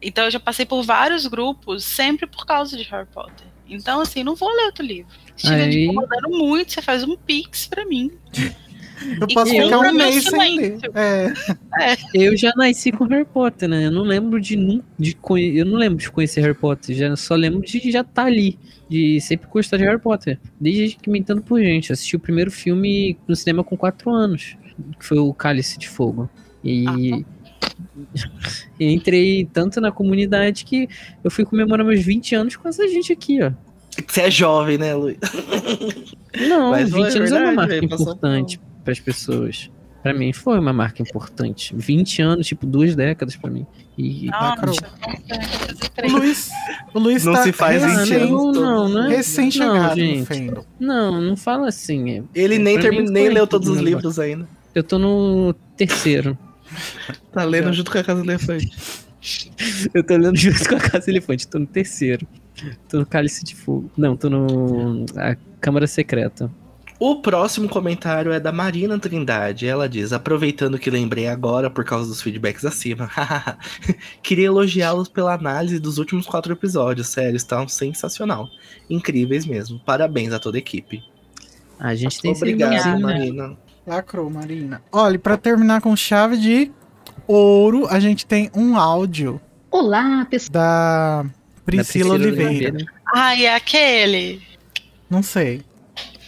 Então 0.00 0.24
eu 0.24 0.30
já 0.30 0.40
passei 0.40 0.66
por 0.66 0.82
vários 0.82 1.26
grupos, 1.26 1.84
sempre 1.84 2.26
por 2.26 2.44
causa 2.46 2.76
de 2.76 2.82
Harry 2.84 3.06
Potter. 3.06 3.46
Então, 3.68 4.00
assim, 4.00 4.22
não 4.22 4.34
vou 4.34 4.48
ler 4.54 4.64
outro 4.66 4.84
livro. 4.84 5.10
Se 5.36 5.46
estiver 5.46 5.70
te 5.70 5.80
incomodando 5.84 6.28
muito, 6.30 6.72
você 6.72 6.82
faz 6.82 7.02
um 7.04 7.16
pix 7.16 7.66
pra 7.66 7.84
mim. 7.86 8.10
Eu 9.20 9.26
posso 9.28 9.52
E 9.52 9.60
ficar 9.62 9.78
um 9.80 9.92
mês 9.92 10.24
sem 10.24 10.56
ler. 10.56 10.78
silêncio. 10.78 10.92
É. 10.96 11.32
Eu 12.14 12.36
já 12.36 12.52
nasci 12.56 12.92
com 12.92 13.04
Harry 13.04 13.24
Potter, 13.24 13.68
né? 13.68 13.86
Eu 13.86 13.90
não 13.90 14.02
lembro 14.02 14.40
de, 14.40 14.56
nu- 14.56 14.82
de 14.98 15.16
eu 15.54 15.64
não 15.66 15.76
lembro 15.76 15.98
de 15.98 16.10
conhecer 16.10 16.40
Harry 16.42 16.54
Potter, 16.54 16.94
já 16.96 17.16
só 17.16 17.34
lembro 17.34 17.60
de 17.62 17.90
já 17.90 18.00
estar 18.02 18.26
ali, 18.26 18.58
de 18.88 19.20
sempre 19.20 19.48
gostar 19.48 19.76
de 19.78 19.84
Harry 19.84 19.98
Potter. 20.00 20.38
Desde 20.60 20.96
que 20.96 21.10
me 21.10 21.18
entendo 21.18 21.42
por 21.42 21.60
gente, 21.60 21.92
assisti 21.92 22.14
o 22.16 22.20
primeiro 22.20 22.50
filme 22.50 23.18
no 23.26 23.34
cinema 23.34 23.64
com 23.64 23.76
4 23.76 24.10
anos, 24.10 24.56
que 24.98 25.04
foi 25.04 25.18
o 25.18 25.34
Cálice 25.34 25.78
de 25.78 25.88
Fogo. 25.88 26.30
E 26.62 26.84
e 26.88 27.26
entrei 28.78 29.44
tanto 29.52 29.80
na 29.80 29.90
comunidade 29.92 30.64
que 30.64 30.88
eu 31.22 31.30
fui 31.30 31.44
comemorar 31.44 31.86
meus 31.86 32.02
20 32.02 32.34
anos 32.34 32.56
com 32.56 32.68
essa 32.68 32.86
gente 32.88 33.12
aqui, 33.12 33.42
ó. 33.42 33.52
Você 34.08 34.22
é 34.22 34.30
jovem, 34.30 34.76
né, 34.76 34.92
Luiz? 34.94 35.18
Não, 36.48 36.70
Mas 36.72 36.90
20 36.90 36.94
foi 37.12 37.16
anos 37.20 37.32
é 37.32 37.34
uma 37.38 37.46
verdade, 37.46 37.56
marca 37.56 37.88
passou 37.88 38.04
importante 38.12 38.60
para 38.82 38.92
as 38.92 39.00
pessoas. 39.00 39.70
Pra 40.02 40.12
mim 40.12 40.32
foi 40.34 40.58
uma 40.58 40.72
marca 40.72 41.00
importante. 41.00 41.72
20 41.74 42.20
anos, 42.20 42.46
tipo, 42.46 42.66
duas 42.66 42.94
décadas 42.94 43.36
pra 43.36 43.48
mim. 43.50 43.64
E 43.96 44.26
Lacrou. 44.28 44.74
Nossa, 44.74 46.12
O 46.12 46.18
Luiz, 46.18 46.50
o 46.92 46.98
Luiz 46.98 47.24
Não 47.24 47.32
tá 47.32 47.42
se 47.44 47.52
faz 47.52 47.82
Ah, 47.82 47.86
20 47.86 47.96
recém, 48.00 48.16
anos. 48.16 48.30
não, 48.30 48.52
não, 48.52 48.88
não 48.88 49.04
é- 49.04 49.16
recém-chegado 49.16 49.72
Não, 49.74 49.88
no 49.90 49.96
gente. 49.96 50.26
fandom. 50.26 50.64
Não, 50.78 51.20
não 51.22 51.36
fala 51.36 51.68
assim. 51.68 52.10
é- 52.18 52.22
Ele 52.34 52.58
nem, 52.58 52.78
Pra 52.78 52.90
mim 52.90 52.96
termi- 52.98 53.10
nem 53.12 53.28
leu 53.30 53.46
todos 53.46 53.68
os 53.68 53.78
livros 53.78 54.18
ainda. 54.18 54.46
Eu 54.74 54.82
tô 54.82 54.98
no 54.98 55.54
terceiro. 55.76 56.36
Tá 57.34 57.44
lendo 57.44 57.72
junto 57.72 57.90
com 57.90 57.98
a 57.98 58.04
Casa 58.04 58.22
do 58.22 58.30
Elefante. 58.30 58.70
Eu 59.92 60.04
tô 60.04 60.16
lendo 60.16 60.36
junto 60.36 60.68
com 60.68 60.76
a 60.76 60.80
Casa 60.80 61.10
Elefante, 61.10 61.48
tô 61.48 61.58
no 61.58 61.66
terceiro. 61.66 62.26
Tô 62.88 62.98
no 62.98 63.06
Cálice 63.06 63.44
de 63.44 63.54
Fogo. 63.54 63.90
Não, 63.96 64.16
tô 64.16 64.30
no. 64.30 65.04
A 65.16 65.36
Câmara 65.60 65.86
Secreta. 65.86 66.50
O 67.00 67.16
próximo 67.16 67.68
comentário 67.68 68.32
é 68.32 68.38
da 68.38 68.52
Marina 68.52 68.98
Trindade. 68.98 69.66
Ela 69.66 69.88
diz: 69.88 70.12
aproveitando 70.12 70.78
que 70.78 70.90
lembrei 70.90 71.26
agora 71.26 71.68
por 71.68 71.84
causa 71.84 72.08
dos 72.08 72.22
feedbacks 72.22 72.64
acima, 72.64 73.10
queria 74.22 74.46
elogiá-los 74.46 75.08
pela 75.08 75.34
análise 75.34 75.80
dos 75.80 75.98
últimos 75.98 76.26
quatro 76.26 76.52
episódios. 76.52 77.08
Sério, 77.08 77.36
estão 77.36 77.66
sensacional. 77.66 78.48
Incríveis 78.88 79.44
mesmo. 79.44 79.80
Parabéns 79.80 80.32
a 80.32 80.38
toda 80.38 80.56
a 80.56 80.60
equipe. 80.60 81.02
A 81.78 81.94
gente 81.94 82.20
tem 82.20 82.30
Obrigado, 82.30 82.72
né? 82.72 82.98
Marina. 82.98 83.56
Lacrou, 83.86 84.30
Marina. 84.30 84.80
Olha, 84.92 85.18
pra 85.18 85.36
terminar 85.36 85.80
com 85.80 85.94
chave 85.96 86.36
de 86.36 86.72
ouro, 87.26 87.86
a 87.88 87.98
gente 88.00 88.26
tem 88.26 88.50
um 88.54 88.76
áudio 88.76 89.40
Olá, 89.70 90.26
pessoal. 90.30 90.52
da 90.52 91.26
Priscila, 91.64 92.14
Oliveira. 92.14 92.76
Ai, 93.14 93.46
é 93.46 93.54
aquele. 93.54 94.42
Não 95.08 95.22
sei. 95.22 95.62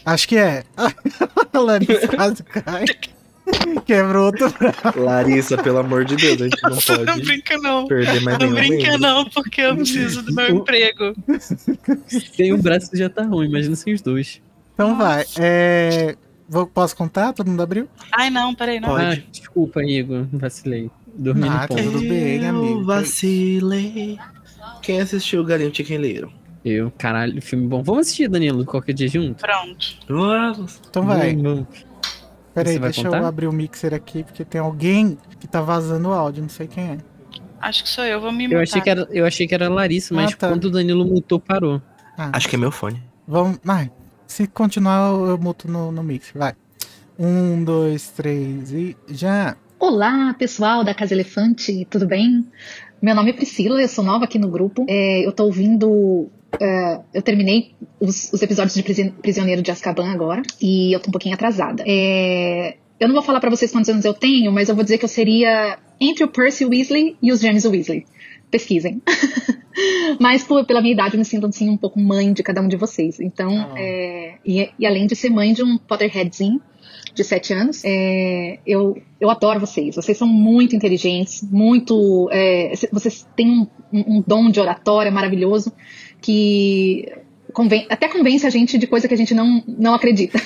Acho 0.04 0.28
que 0.28 0.36
é. 0.36 0.64
A 0.76 0.92
Larissa 1.58 2.08
quase 2.08 2.42
cai. 2.44 2.84
Quebrou 3.84 4.26
outro 4.26 4.50
braço. 4.58 4.98
Larissa, 4.98 5.56
pelo 5.58 5.78
amor 5.78 6.04
de 6.04 6.16
Deus, 6.16 6.40
a 6.40 6.44
gente 6.44 6.62
não 6.62 6.70
Nossa, 6.70 6.96
não 6.98 7.04
pode 7.06 7.22
brinca 7.24 7.56
não. 7.58 7.86
perder 7.86 8.20
mais 8.22 8.38
Não 8.38 8.50
nenhum 8.50 8.68
brinca 8.68 8.98
não, 8.98 9.24
porque 9.26 9.60
eu 9.60 9.76
preciso 9.76 10.22
do 10.22 10.34
meu 10.34 10.48
emprego. 10.56 11.14
Tem 12.36 12.52
um 12.52 12.58
braço 12.60 12.90
que 12.90 12.96
já 12.96 13.08
tá 13.08 13.22
ruim, 13.22 13.48
imagina 13.48 13.76
sem 13.76 13.94
os 13.94 14.00
dois. 14.00 14.40
Então 14.74 14.96
vai. 14.96 15.24
É... 15.38 16.16
Vou, 16.48 16.66
posso 16.66 16.96
contar? 16.96 17.32
Todo 17.32 17.48
mundo 17.50 17.62
abriu? 17.62 17.88
Ai, 18.12 18.30
não, 18.30 18.54
peraí, 18.54 18.78
não. 18.80 18.90
Pode. 18.90 19.04
Ah, 19.26 19.30
desculpa, 19.32 19.82
Igor. 19.82 20.26
Vacilei. 20.32 20.90
Dormi 21.14 21.48
Ah, 21.48 21.62
no 21.62 21.68
ponto. 21.68 21.82
tudo 21.82 21.98
bem, 22.00 22.46
amigo. 22.46 22.66
Eu 22.80 22.84
vacilei. 22.84 24.18
Quem 24.82 25.00
assistiu 25.00 25.40
o 25.40 25.44
Galinho 25.44 25.74
Chiquenleiro? 25.74 26.32
Eu, 26.64 26.90
caralho, 26.98 27.40
filme 27.40 27.66
bom. 27.66 27.82
Vamos 27.82 28.02
assistir, 28.02 28.28
Danilo, 28.28 28.64
qualquer 28.64 28.92
dia 28.92 29.08
junto? 29.08 29.40
Pronto. 29.40 29.96
Vamos. 30.08 30.80
Então 30.88 31.04
vai. 31.04 31.34
Vamos. 31.36 31.66
Peraí, 32.54 32.78
deixa 32.78 33.00
eu 33.02 33.04
contar? 33.12 33.26
abrir 33.26 33.46
o 33.46 33.52
mixer 33.52 33.92
aqui, 33.94 34.24
porque 34.24 34.44
tem 34.44 34.60
alguém 34.60 35.18
que 35.38 35.46
tá 35.46 35.60
vazando 35.60 36.08
o 36.08 36.12
áudio, 36.12 36.42
não 36.42 36.48
sei 36.48 36.66
quem 36.66 36.84
é. 36.84 36.98
Acho 37.60 37.82
que 37.84 37.88
sou 37.88 38.04
eu, 38.04 38.20
vou 38.20 38.32
me 38.32 38.44
Eu 38.44 38.48
mutar. 38.50 38.62
achei, 38.62 38.80
que 38.80 38.90
era, 38.90 39.08
eu 39.10 39.26
achei 39.26 39.46
que 39.46 39.54
era 39.54 39.66
a 39.66 39.70
Larissa, 39.70 40.14
mas 40.14 40.32
Ah, 40.32 40.36
tá. 40.36 40.48
quando 40.48 40.64
o 40.66 40.70
Danilo 40.70 41.04
mutou, 41.04 41.38
parou. 41.38 41.80
Ah, 42.16 42.30
Acho 42.32 42.48
que 42.48 42.56
é 42.56 42.58
meu 42.58 42.70
fone. 42.70 43.02
Vamos. 43.28 43.58
Vai. 43.62 43.90
Se 44.26 44.46
continuar, 44.46 45.10
eu 45.12 45.38
muto 45.38 45.68
no, 45.70 45.90
no 45.92 46.02
mixer. 46.02 46.36
Vai. 46.38 46.54
Um, 47.18 47.64
dois, 47.64 48.08
três 48.10 48.72
e 48.72 48.96
já. 49.08 49.56
Olá, 49.78 50.34
pessoal 50.38 50.84
da 50.84 50.94
Casa 50.94 51.14
Elefante, 51.14 51.86
tudo 51.90 52.06
bem? 52.06 52.46
Meu 53.00 53.14
nome 53.14 53.30
é 53.30 53.32
Priscila, 53.32 53.80
eu 53.80 53.88
sou 53.88 54.04
nova 54.04 54.24
aqui 54.24 54.38
no 54.38 54.48
grupo. 54.48 54.84
É, 54.88 55.24
eu 55.26 55.32
tô 55.32 55.44
ouvindo. 55.44 56.28
é, 56.60 57.00
eu 57.14 57.22
terminei 57.22 57.74
os, 58.00 58.32
os 58.32 58.42
episódios 58.42 58.74
de 58.74 58.82
Prisi- 58.82 59.10
Prisioneiro 59.22 59.62
de 59.62 59.70
Azkaban 59.70 60.10
agora 60.10 60.42
e 60.60 60.92
eu 60.94 61.00
tô 61.00 61.08
um 61.08 61.12
pouquinho 61.12 61.34
atrasada. 61.34 61.82
É, 61.86 62.76
eu 62.98 63.08
não 63.08 63.14
vou 63.14 63.22
falar 63.22 63.40
pra 63.40 63.50
vocês 63.50 63.70
quantos 63.70 63.88
anos 63.90 64.04
eu 64.04 64.14
tenho, 64.14 64.50
mas 64.52 64.68
eu 64.68 64.74
vou 64.74 64.82
dizer 64.84 64.98
que 64.98 65.04
eu 65.04 65.08
seria 65.08 65.78
entre 66.00 66.24
o 66.24 66.28
Percy 66.28 66.64
Weasley 66.66 67.16
e 67.22 67.32
os 67.32 67.40
James 67.40 67.64
Weasley. 67.64 68.06
Pesquisem. 68.56 69.02
Mas 70.18 70.42
por, 70.44 70.64
pela 70.64 70.80
minha 70.80 70.94
idade, 70.94 71.14
eu 71.14 71.18
me 71.18 71.24
sinto 71.24 71.46
assim 71.46 71.68
um 71.68 71.76
pouco 71.76 72.00
mãe 72.00 72.32
de 72.32 72.42
cada 72.42 72.60
um 72.62 72.68
de 72.68 72.76
vocês. 72.76 73.20
Então, 73.20 73.50
Ah. 73.72 73.74
é, 73.76 74.34
e, 74.44 74.70
e 74.78 74.86
além 74.86 75.06
de 75.06 75.14
ser 75.14 75.30
mãe 75.30 75.52
de 75.52 75.62
um 75.62 75.76
Potterheadzinho 75.76 76.60
de 77.14 77.22
7 77.24 77.52
anos, 77.52 77.82
é, 77.84 78.58
eu, 78.66 78.96
eu 79.20 79.28
adoro 79.30 79.60
vocês. 79.60 79.94
Vocês 79.96 80.16
são 80.16 80.26
muito 80.28 80.74
inteligentes, 80.74 81.42
muito. 81.42 82.28
é, 82.32 82.72
vocês 82.92 83.26
têm 83.36 83.50
um, 83.50 83.66
um 83.92 84.24
dom 84.26 84.50
de 84.50 84.60
oratória 84.60 85.10
maravilhoso 85.12 85.72
que 86.20 87.06
conven- 87.52 87.86
até 87.90 88.08
convence 88.08 88.46
a 88.46 88.50
gente 88.50 88.78
de 88.78 88.86
coisa 88.86 89.06
que 89.08 89.14
a 89.14 89.16
gente 89.16 89.34
não, 89.34 89.62
não 89.66 89.94
acredita. 89.94 90.38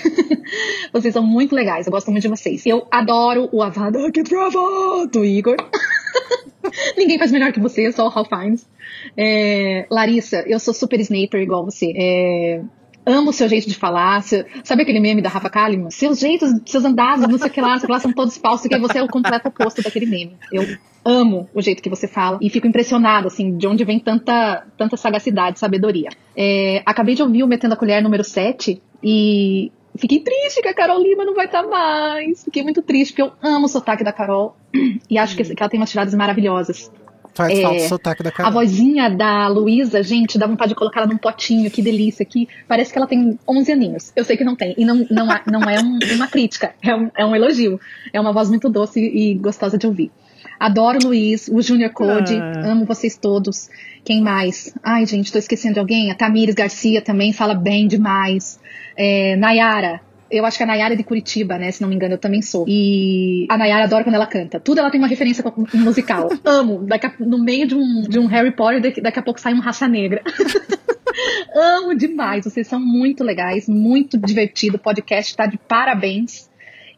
vocês 0.92 1.12
são 1.14 1.22
muito 1.24 1.54
legais, 1.54 1.86
eu 1.86 1.92
gosto 1.92 2.10
muito 2.10 2.22
de 2.22 2.28
vocês. 2.28 2.66
Eu 2.66 2.86
adoro 2.90 3.48
o 3.52 3.62
Avada 3.62 4.10
Kedavra 4.10 5.06
do 5.12 5.24
Igor. 5.24 5.56
Ninguém 6.96 7.18
faz 7.18 7.30
melhor 7.32 7.52
que 7.52 7.60
você, 7.60 7.90
só 7.92 8.06
o 8.06 8.08
Ralph 8.08 8.28
Fiennes. 8.28 8.66
É, 9.16 9.86
Larissa, 9.90 10.44
eu 10.46 10.58
sou 10.58 10.74
super 10.74 11.00
Snaper 11.00 11.40
igual 11.40 11.64
você. 11.64 11.92
É, 11.96 12.62
amo 13.06 13.30
o 13.30 13.32
seu 13.32 13.48
jeito 13.48 13.68
de 13.68 13.74
falar. 13.74 14.22
seu- 14.22 14.44
sabe 14.64 14.82
aquele 14.82 15.00
meme 15.00 15.22
da 15.22 15.28
Rafa 15.28 15.48
Kalimann? 15.50 15.90
Seus 15.90 16.18
jeitos, 16.20 16.50
seus 16.66 16.84
andados, 16.84 17.26
não 17.28 17.38
sei 17.38 17.48
o 17.48 17.50
que 17.50 17.60
lá, 17.60 17.78
sei 17.78 17.88
lá, 17.88 17.98
são 17.98 18.12
todos 18.12 18.36
falsos, 18.36 18.66
que 18.66 18.78
você 18.78 18.98
é 18.98 19.02
o 19.02 19.08
completo 19.08 19.48
oposto 19.48 19.82
daquele 19.82 20.06
meme. 20.06 20.36
Eu 20.52 20.66
amo 21.04 21.48
o 21.54 21.62
jeito 21.62 21.82
que 21.82 21.88
você 21.88 22.06
fala 22.06 22.38
e 22.42 22.50
fico 22.50 22.66
impressionada, 22.66 23.26
assim, 23.28 23.56
de 23.56 23.66
onde 23.66 23.84
vem 23.84 23.98
tanta, 23.98 24.66
tanta 24.76 24.96
sagacidade, 24.96 25.58
sabedoria. 25.58 26.10
É, 26.36 26.82
acabei 26.84 27.14
de 27.14 27.22
ouvir 27.22 27.42
o 27.42 27.46
Metendo 27.46 27.74
a 27.74 27.76
Colher 27.76 28.02
número 28.02 28.22
7 28.22 28.82
e 29.02 29.72
fiquei 29.96 30.20
triste 30.20 30.62
que 30.62 30.68
a 30.68 30.74
Carol 30.74 31.02
Lima 31.02 31.24
não 31.24 31.34
vai 31.34 31.46
estar 31.46 31.62
mais. 31.64 32.44
Fiquei 32.44 32.62
muito 32.62 32.82
triste, 32.82 33.12
porque 33.12 33.22
eu 33.22 33.32
amo 33.42 33.66
o 33.66 33.68
sotaque 33.68 34.04
da 34.04 34.12
Carol 34.12 34.56
e 35.08 35.18
acho 35.18 35.36
que, 35.36 35.42
ela 35.58 35.68
tem 35.68 35.78
umas 35.80 35.90
tiradas 35.90 36.14
maravilhosas. 36.14 36.90
Faz 37.32 37.56
É, 37.56 37.62
falta 37.62 37.76
o 37.84 37.88
sotaque 37.88 38.22
da 38.24 38.30
A 38.30 38.32
Carol. 38.32 38.52
vozinha 38.52 39.08
da 39.08 39.46
Luísa, 39.46 40.02
gente, 40.02 40.36
dá 40.36 40.48
vontade 40.48 40.70
de 40.70 40.74
colocar 40.74 41.00
ela 41.02 41.08
num 41.08 41.16
potinho, 41.16 41.70
que 41.70 41.80
delícia. 41.80 42.24
Que 42.24 42.48
parece 42.66 42.92
que 42.92 42.98
ela 42.98 43.06
tem 43.06 43.38
11 43.48 43.70
aninhos. 43.72 44.12
Eu 44.16 44.24
sei 44.24 44.36
que 44.36 44.42
não 44.42 44.56
tem. 44.56 44.74
E 44.76 44.84
não, 44.84 45.06
não, 45.08 45.30
é- 45.32 45.42
não 45.46 45.62
é 45.62 45.80
um- 45.80 45.98
uma 46.16 46.26
crítica, 46.26 46.74
é 46.82 46.94
um, 46.94 47.10
é 47.16 47.24
um 47.24 47.34
elogio. 47.36 47.80
É 48.12 48.20
uma 48.20 48.32
voz 48.32 48.48
muito 48.50 48.68
doce 48.68 49.00
e 49.00 49.34
gostosa 49.34 49.78
de 49.78 49.86
ouvir. 49.86 50.10
Adoro 50.58 50.98
o 51.02 51.06
Luiz, 51.08 51.48
o 51.48 51.60
Junior 51.62 51.90
Code, 51.92 52.34
Ah. 52.36 52.70
amo 52.72 52.84
vocês 52.84 53.16
todos. 53.16 53.68
Quem 54.04 54.22
mais? 54.22 54.74
Ai, 54.82 55.04
gente, 55.06 55.30
tô 55.32 55.38
esquecendo 55.38 55.74
de 55.74 55.80
alguém. 55.80 56.10
A 56.10 56.14
Tamires 56.14 56.54
Garcia 56.54 57.00
também 57.02 57.32
fala 57.32 57.54
bem 57.54 57.86
demais. 57.86 58.58
É, 58.96 59.36
Nayara, 59.36 60.00
eu 60.30 60.44
acho 60.46 60.56
que 60.58 60.62
a 60.62 60.66
Nayara 60.66 60.94
é 60.94 60.96
de 60.96 61.02
Curitiba, 61.04 61.58
né? 61.58 61.70
Se 61.70 61.82
não 61.82 61.88
me 61.88 61.94
engano, 61.94 62.14
eu 62.14 62.18
também 62.18 62.40
sou. 62.42 62.64
E 62.68 63.46
a 63.50 63.56
Nayara 63.58 63.84
adora 63.84 64.04
quando 64.04 64.14
ela 64.16 64.26
canta. 64.26 64.58
Tudo 64.60 64.78
ela 64.78 64.90
tem 64.90 65.00
uma 65.00 65.08
referência 65.08 65.42
com 65.42 65.64
musical. 65.74 66.28
Amo. 66.44 66.84
Daqui 66.86 67.06
a- 67.06 67.14
no 67.20 67.38
meio 67.42 67.66
de 67.66 67.74
um, 67.74 68.02
de 68.02 68.18
um 68.18 68.26
Harry 68.26 68.52
Potter, 68.52 68.80
daqui, 68.80 69.00
daqui 69.00 69.18
a 69.18 69.22
pouco 69.22 69.40
sai 69.40 69.52
um 69.54 69.60
Raça 69.60 69.86
Negra. 69.88 70.22
Amo 71.54 71.94
demais. 71.94 72.44
Vocês 72.44 72.66
são 72.66 72.80
muito 72.80 73.22
legais, 73.24 73.68
muito 73.68 74.16
divertido. 74.18 74.76
O 74.76 74.80
podcast 74.80 75.36
tá 75.36 75.46
de 75.46 75.58
parabéns. 75.58 76.48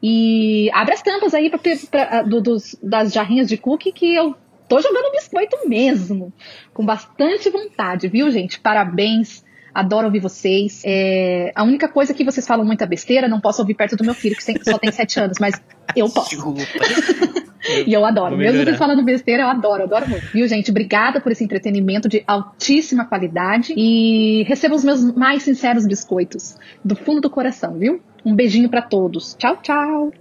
E 0.02 0.68
abre 0.72 0.94
as 0.94 1.02
tampas 1.02 1.32
aí 1.34 1.48
pra, 1.48 1.60
pra- 1.90 2.22
do- 2.22 2.40
dos- 2.40 2.76
das 2.82 3.12
jarrinhas 3.12 3.48
de 3.48 3.56
cookie 3.56 3.92
que 3.92 4.14
eu 4.14 4.34
tô 4.68 4.80
jogando 4.80 5.12
biscoito 5.12 5.56
mesmo. 5.68 6.32
Com 6.74 6.84
bastante 6.84 7.48
vontade, 7.50 8.08
viu, 8.08 8.30
gente? 8.30 8.58
Parabéns. 8.60 9.44
Adoro 9.74 10.06
ouvir 10.06 10.20
vocês. 10.20 10.82
É, 10.84 11.50
a 11.54 11.62
única 11.62 11.88
coisa 11.88 12.12
que 12.12 12.24
vocês 12.24 12.46
falam 12.46 12.62
muita 12.64 12.84
besteira, 12.84 13.26
não 13.26 13.40
posso 13.40 13.62
ouvir 13.62 13.72
perto 13.74 13.96
do 13.96 14.04
meu 14.04 14.12
filho, 14.12 14.36
que 14.36 14.42
só 14.70 14.76
tem 14.76 14.92
sete 14.92 15.18
anos, 15.18 15.38
mas 15.40 15.54
eu 15.96 16.10
posso. 16.10 16.28
E 17.86 17.92
eu 17.94 18.04
adoro. 18.04 18.36
Mesmo 18.36 18.58
vocês 18.64 18.76
falando 18.76 19.04
besteira, 19.04 19.44
eu 19.44 19.48
adoro, 19.48 19.84
adoro 19.84 20.08
muito. 20.10 20.26
Viu, 20.32 20.48
gente? 20.48 20.70
Obrigada 20.72 21.20
por 21.20 21.30
esse 21.30 21.44
entretenimento 21.44 22.08
de 22.08 22.24
altíssima 22.26 23.04
qualidade. 23.04 23.72
E 23.76 24.42
receba 24.48 24.74
os 24.74 24.82
meus 24.84 25.00
mais 25.14 25.44
sinceros 25.44 25.86
biscoitos. 25.86 26.56
Do 26.84 26.96
fundo 26.96 27.20
do 27.20 27.30
coração, 27.30 27.78
viu? 27.78 28.02
Um 28.24 28.34
beijinho 28.34 28.68
pra 28.68 28.82
todos. 28.82 29.34
Tchau, 29.38 29.56
tchau. 29.62 30.12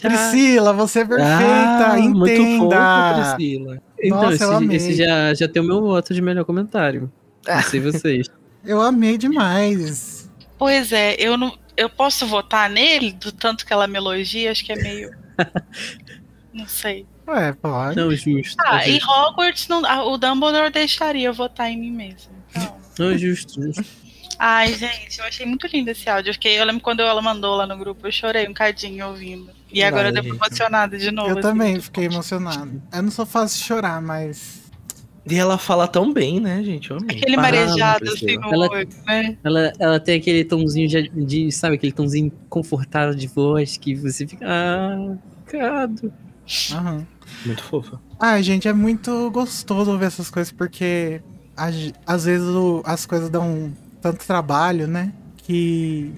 Priscila, 0.00 0.72
você 0.72 1.00
é 1.00 1.04
perfeita, 1.04 1.86
Ah, 1.92 1.96
Muito 1.96 2.32
entenda. 2.32 2.76
fofo, 3.14 3.36
Priscila. 3.36 3.82
Então, 4.02 4.20
Nossa, 4.22 4.34
esse, 4.34 4.44
eu 4.44 4.52
amei. 4.56 4.76
esse 4.76 4.94
já, 4.94 5.34
já 5.34 5.48
tem 5.48 5.62
o 5.62 5.64
meu 5.66 5.80
voto 5.80 6.12
de 6.12 6.20
melhor 6.20 6.44
comentário. 6.44 7.12
Não 7.46 7.62
sei 7.62 7.80
vocês. 7.80 8.26
Eu 8.64 8.80
amei 8.80 9.16
demais. 9.16 10.28
Pois 10.58 10.92
é, 10.92 11.14
eu 11.18 11.36
não. 11.36 11.56
Eu 11.76 11.88
posso 11.88 12.26
votar 12.26 12.68
nele, 12.68 13.12
do 13.12 13.32
tanto 13.32 13.64
que 13.64 13.72
ela 13.72 13.86
me 13.86 13.96
elogia, 13.96 14.50
acho 14.50 14.64
que 14.64 14.72
é 14.72 14.76
meio. 14.76 15.10
não 16.52 16.66
sei. 16.66 17.06
Ué, 17.26 17.52
pode. 17.52 17.96
Não, 17.96 18.10
justo. 18.14 18.56
Ah, 18.60 18.82
é 18.86 18.90
justo. 18.92 19.08
Hogwarts 19.10 19.68
não, 19.68 19.84
ah, 19.86 20.04
o 20.04 20.18
Dumbledore 20.18 20.70
deixaria 20.70 21.28
eu 21.28 21.32
votar 21.34 21.70
em 21.70 21.78
mim 21.78 21.90
mesmo. 21.92 22.32
Então. 22.50 22.76
Não, 22.98 23.10
é 23.10 23.18
justo, 23.18 23.62
justo. 23.62 23.84
Ai, 24.38 24.74
gente, 24.74 25.18
eu 25.18 25.24
achei 25.24 25.46
muito 25.46 25.66
lindo 25.66 25.90
esse 25.90 26.08
áudio. 26.08 26.30
Eu, 26.30 26.34
fiquei, 26.34 26.58
eu 26.60 26.64
lembro 26.64 26.82
quando 26.82 27.00
ela 27.00 27.20
mandou 27.22 27.54
lá 27.56 27.66
no 27.66 27.76
grupo, 27.76 28.06
eu 28.06 28.12
chorei 28.12 28.48
um 28.48 28.52
cadinho 28.54 29.06
ouvindo. 29.08 29.50
E 29.72 29.82
agora 29.82 30.08
eu 30.08 30.12
devo 30.12 30.28
emocionada 30.34 30.98
de 30.98 31.10
novo. 31.10 31.28
Eu 31.28 31.32
assim. 31.38 31.42
também 31.42 31.80
fiquei 31.80 32.04
emocionado. 32.04 32.82
Eu 32.92 33.02
não 33.02 33.10
sou 33.10 33.24
fácil 33.24 33.58
de 33.58 33.64
chorar, 33.64 34.00
mas. 34.02 34.62
E 35.24 35.36
ela 35.36 35.56
fala 35.56 35.86
tão 35.86 36.12
bem, 36.12 36.40
né, 36.40 36.62
gente? 36.64 36.90
Eu 36.90 36.96
amei. 36.96 37.16
Aquele 37.16 37.36
Parada, 37.36 37.56
marejado 37.66 38.10
assim 38.12 38.36
no 38.36 38.52
Ela- 38.52 38.68
olho, 38.68 38.88
né? 39.06 39.38
Ela, 39.44 39.72
ela 39.78 40.00
tem 40.00 40.18
aquele 40.18 40.44
tomzinho 40.44 40.88
de, 40.88 41.08
de, 41.08 41.52
sabe, 41.52 41.76
aquele 41.76 41.92
tomzinho 41.92 42.32
confortável 42.48 43.14
de 43.14 43.28
voz 43.28 43.76
que 43.76 43.94
você 43.94 44.26
fica. 44.26 44.44
Ah, 44.48 45.14
cado. 45.46 46.12
Aham. 46.72 47.06
Muito 47.46 47.62
fofa. 47.62 48.00
Ai, 48.20 48.42
gente, 48.42 48.66
é 48.66 48.72
muito 48.72 49.30
gostoso 49.30 49.96
ver 49.96 50.06
essas 50.06 50.28
coisas, 50.28 50.52
porque 50.52 51.22
às 52.04 52.24
vezes 52.24 52.46
o- 52.48 52.82
as 52.84 53.06
coisas 53.06 53.30
dão 53.30 53.72
tanto 54.02 54.26
trabalho, 54.26 54.86
né? 54.86 55.12
Que 55.38 56.12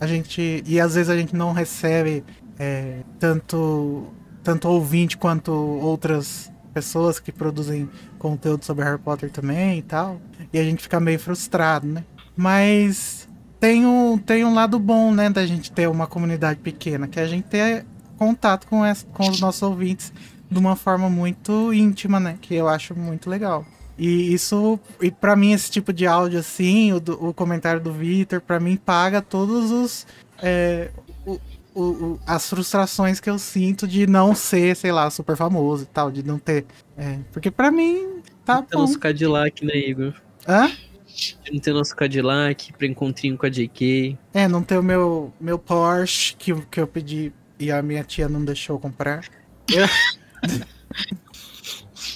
a 0.00 0.06
gente. 0.06 0.62
E 0.64 0.80
às 0.80 0.94
vezes 0.94 1.10
a 1.10 1.16
gente 1.16 1.36
não 1.36 1.52
recebe 1.52 2.24
é, 2.58 3.00
tanto, 3.18 4.06
tanto 4.42 4.68
ouvinte 4.68 5.18
quanto 5.18 5.52
outras 5.52 6.50
pessoas 6.72 7.18
que 7.18 7.32
produzem 7.32 7.90
conteúdo 8.18 8.64
sobre 8.64 8.84
Harry 8.84 8.98
Potter 8.98 9.30
também 9.30 9.80
e 9.80 9.82
tal. 9.82 10.20
E 10.52 10.58
a 10.58 10.64
gente 10.64 10.82
fica 10.82 11.00
meio 11.00 11.18
frustrado, 11.18 11.86
né? 11.86 12.04
Mas 12.36 13.28
tem 13.58 13.84
um, 13.84 14.16
tem 14.16 14.44
um 14.44 14.54
lado 14.54 14.78
bom, 14.78 15.12
né, 15.12 15.28
da 15.28 15.44
gente 15.44 15.70
ter 15.70 15.88
uma 15.88 16.06
comunidade 16.06 16.60
pequena, 16.60 17.06
que 17.06 17.20
é 17.20 17.24
a 17.24 17.26
gente 17.26 17.44
ter 17.44 17.84
contato 18.16 18.66
com, 18.66 18.84
essa, 18.84 19.04
com 19.06 19.28
os 19.28 19.40
nossos 19.40 19.62
ouvintes 19.62 20.12
de 20.50 20.58
uma 20.58 20.76
forma 20.76 21.10
muito 21.10 21.72
íntima, 21.72 22.18
né? 22.18 22.38
Que 22.40 22.54
eu 22.54 22.68
acho 22.68 22.96
muito 22.96 23.28
legal. 23.28 23.64
E 24.02 24.32
isso, 24.32 24.80
e 25.02 25.10
para 25.10 25.36
mim 25.36 25.52
esse 25.52 25.70
tipo 25.70 25.92
de 25.92 26.06
áudio 26.06 26.38
assim, 26.38 26.90
o, 26.94 26.98
do- 26.98 27.22
o 27.28 27.34
comentário 27.34 27.82
do 27.82 27.92
Vitor, 27.92 28.40
para 28.40 28.58
mim 28.58 28.74
paga 28.78 29.20
todos 29.20 29.70
os 29.70 30.06
é, 30.42 30.90
o- 31.26 31.38
o- 31.74 32.18
as 32.26 32.48
frustrações 32.48 33.20
que 33.20 33.28
eu 33.28 33.38
sinto 33.38 33.86
de 33.86 34.06
não 34.06 34.34
ser, 34.34 34.74
sei 34.74 34.90
lá, 34.90 35.10
super 35.10 35.36
famoso 35.36 35.82
e 35.82 35.86
tal, 35.86 36.10
de 36.10 36.22
não 36.22 36.38
ter, 36.38 36.64
é, 36.96 37.18
porque 37.30 37.50
para 37.50 37.70
mim 37.70 38.22
tá 38.42 38.62
Tem 38.62 38.68
bom. 38.72 38.86
nosso 38.86 38.98
Cadillac, 38.98 39.62
né, 39.66 39.76
Igor? 39.76 40.14
Hã? 40.48 40.68
De 41.06 41.36
Não 41.52 41.60
ter 41.60 41.74
nosso 41.74 41.94
Cadillac 41.94 42.72
pra 42.72 42.86
encontrinho 42.86 43.36
com 43.36 43.44
a 43.44 43.50
JK. 43.50 44.16
É, 44.32 44.48
não 44.48 44.62
ter 44.62 44.78
o 44.78 44.82
meu 44.82 45.30
meu 45.38 45.58
Porsche 45.58 46.34
que, 46.38 46.52
eu- 46.52 46.62
que 46.70 46.80
eu 46.80 46.86
pedi 46.86 47.32
e 47.58 47.70
a 47.70 47.82
minha 47.82 48.02
tia 48.02 48.30
não 48.30 48.42
deixou 48.42 48.76
eu 48.76 48.80
comprar. 48.80 49.24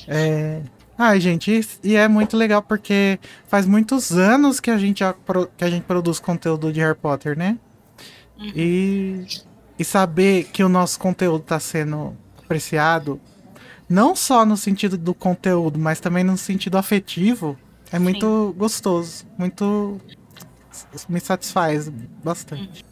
É. 0.08 0.62
Ai, 0.96 1.20
gente, 1.20 1.60
e- 1.82 1.96
é 1.96 2.06
muito 2.06 2.36
legal 2.36 2.62
porque 2.62 3.18
faz 3.48 3.66
muitos 3.66 4.12
anos 4.12 4.60
que 4.60 4.70
a 4.70 4.78
gente, 4.78 5.00
já 5.00 5.12
pro- 5.12 5.48
que 5.56 5.64
a 5.64 5.70
gente 5.70 5.82
produz 5.84 6.20
conteúdo 6.20 6.72
de 6.72 6.80
Harry 6.80 6.96
Potter, 6.96 7.36
né? 7.36 7.58
E, 8.54 9.24
e 9.78 9.84
saber 9.84 10.44
que 10.52 10.62
o 10.62 10.68
nosso 10.68 10.98
conteúdo 10.98 11.42
está 11.42 11.58
sendo 11.58 12.16
apreciado, 12.38 13.20
não 13.88 14.14
só 14.14 14.44
no 14.44 14.56
sentido 14.56 14.96
do 14.96 15.14
conteúdo, 15.14 15.78
mas 15.78 15.98
também 16.00 16.22
no 16.24 16.36
sentido 16.36 16.76
afetivo, 16.78 17.58
é 17.92 17.98
muito 17.98 18.54
gostoso. 18.56 19.24
Muito. 19.38 20.00
Me 21.08 21.20
satisfaz 21.20 21.88
bastante. 21.88 22.84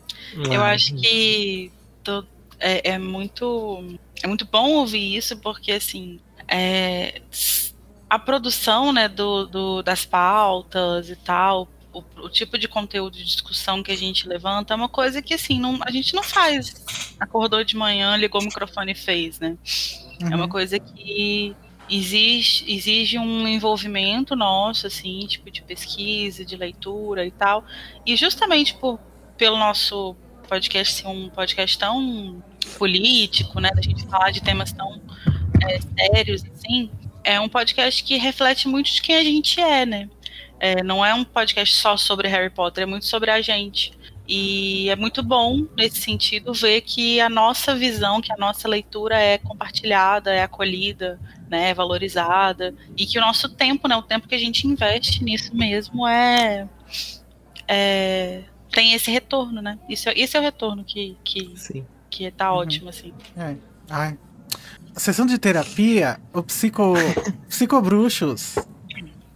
Eu 0.51 0.63
acho 0.63 0.95
que 0.95 1.73
to- 2.05 2.27
é, 2.61 2.93
é 2.93 2.99
muito 2.99 3.97
é 4.23 4.27
muito 4.29 4.47
bom 4.47 4.71
ouvir 4.75 5.17
isso 5.17 5.37
porque 5.39 5.73
assim 5.73 6.21
é, 6.47 7.21
a 8.15 8.19
produção 8.19 8.93
né 8.93 9.09
do, 9.09 9.47
do- 9.47 9.83
das 9.83 10.05
pautas 10.05 11.09
e 11.09 11.17
tal 11.17 11.69
o, 11.93 12.03
o 12.25 12.29
tipo 12.29 12.57
de 12.59 12.69
conteúdo 12.69 13.17
de 13.17 13.25
discussão 13.25 13.83
que 13.83 13.93
a 13.93 13.97
gente 13.97 14.29
levanta 14.29 14.73
é 14.75 14.77
uma 14.77 14.89
coisa 14.89 15.21
que 15.23 15.35
assim 15.35 15.59
não, 15.61 15.79
a 15.83 15.91
gente 15.91 16.15
não 16.15 16.23
faz 16.23 16.75
acordou 17.21 17.63
de 17.65 17.77
manhã 17.77 18.17
ligou 18.17 18.41
o 18.41 18.45
microfone 18.45 18.93
e 18.93 18.95
fez 18.95 19.39
né 19.41 19.57
é 20.21 20.35
uma 20.37 20.45
Uhum. 20.45 20.49
coisa 20.49 20.79
que 20.79 21.55
exige, 21.91 22.65
exige 22.73 23.19
um 23.19 23.47
envolvimento 23.49 24.37
nosso, 24.37 24.87
assim, 24.87 25.27
tipo 25.27 25.51
de 25.51 25.61
pesquisa, 25.63 26.45
de 26.45 26.57
leitura 26.57 27.27
e 27.27 27.31
tal. 27.33 27.65
E 28.07 28.15
justamente 28.17 28.75
por, 28.75 29.01
pelo 29.37 29.59
nosso 29.59 30.15
podcast 30.49 30.95
ser 30.95 31.09
um 31.09 31.29
podcast 31.29 31.77
tão 31.77 32.43
político, 32.79 33.61
né, 33.61 33.71
da 33.75 33.83
gente 33.83 34.07
falar 34.07 34.31
de 34.31 34.41
temas 34.41 34.73
tão 34.73 35.01
é, 35.61 35.81
sérios, 35.81 36.45
assim, 36.55 36.89
é 37.25 37.41
um 37.41 37.49
podcast 37.49 38.03
que 38.05 38.17
reflete 38.17 38.69
muito 38.69 38.91
de 38.93 39.01
quem 39.03 39.17
a 39.17 39.25
gente 39.25 39.61
é, 39.61 39.85
né? 39.87 40.09
É, 40.59 40.83
não 40.83 41.05
é 41.05 41.13
um 41.13 41.25
podcast 41.25 41.75
só 41.77 41.97
sobre 41.97 42.29
Harry 42.29 42.51
Potter, 42.51 42.85
é 42.85 42.87
muito 42.87 43.07
sobre 43.07 43.31
a 43.31 43.41
gente. 43.41 43.93
E 44.29 44.89
é 44.89 44.95
muito 44.95 45.23
bom, 45.23 45.67
nesse 45.77 46.01
sentido, 46.01 46.55
ver 46.55 46.81
que 46.83 47.21
a 47.21 47.29
nossa 47.29 47.75
visão, 47.75 48.21
que 48.21 48.33
a 48.33 48.37
nossa 48.37 48.69
leitura 48.69 49.19
é 49.19 49.37
compartilhada, 49.39 50.33
é 50.33 50.43
acolhida, 50.45 51.19
né, 51.51 51.71
é 51.71 51.75
valorizada. 51.75 52.73
E 52.97 53.05
que 53.05 53.19
o 53.19 53.21
nosso 53.21 53.49
tempo, 53.49 53.89
né, 53.89 53.97
o 53.97 54.03
tempo 54.03 54.29
que 54.29 54.35
a 54.35 54.39
gente 54.39 54.67
investe 54.67 55.25
nisso 55.25 55.55
mesmo 55.55 56.07
é, 56.07 56.69
é 57.67 58.43
tem 58.71 58.95
esse 58.95 59.11
retorno, 59.11 59.61
né? 59.61 59.79
Isso, 59.89 60.09
esse 60.17 60.37
é 60.37 60.41
o 60.41 60.43
retorno 60.43 60.83
que, 60.83 61.17
que, 61.23 61.53
Sim. 61.57 61.85
que 62.09 62.31
tá 62.31 62.51
Uhum. 62.53 62.59
ótimo, 62.61 62.89
assim. 62.89 63.13
É. 63.37 63.55
Ai. 63.91 64.17
A 64.95 65.01
sessão 65.01 65.25
de 65.27 65.39
terapia, 65.39 66.19
o 66.33 66.43
psico... 66.43 66.95
psicobruxos. 67.49 68.57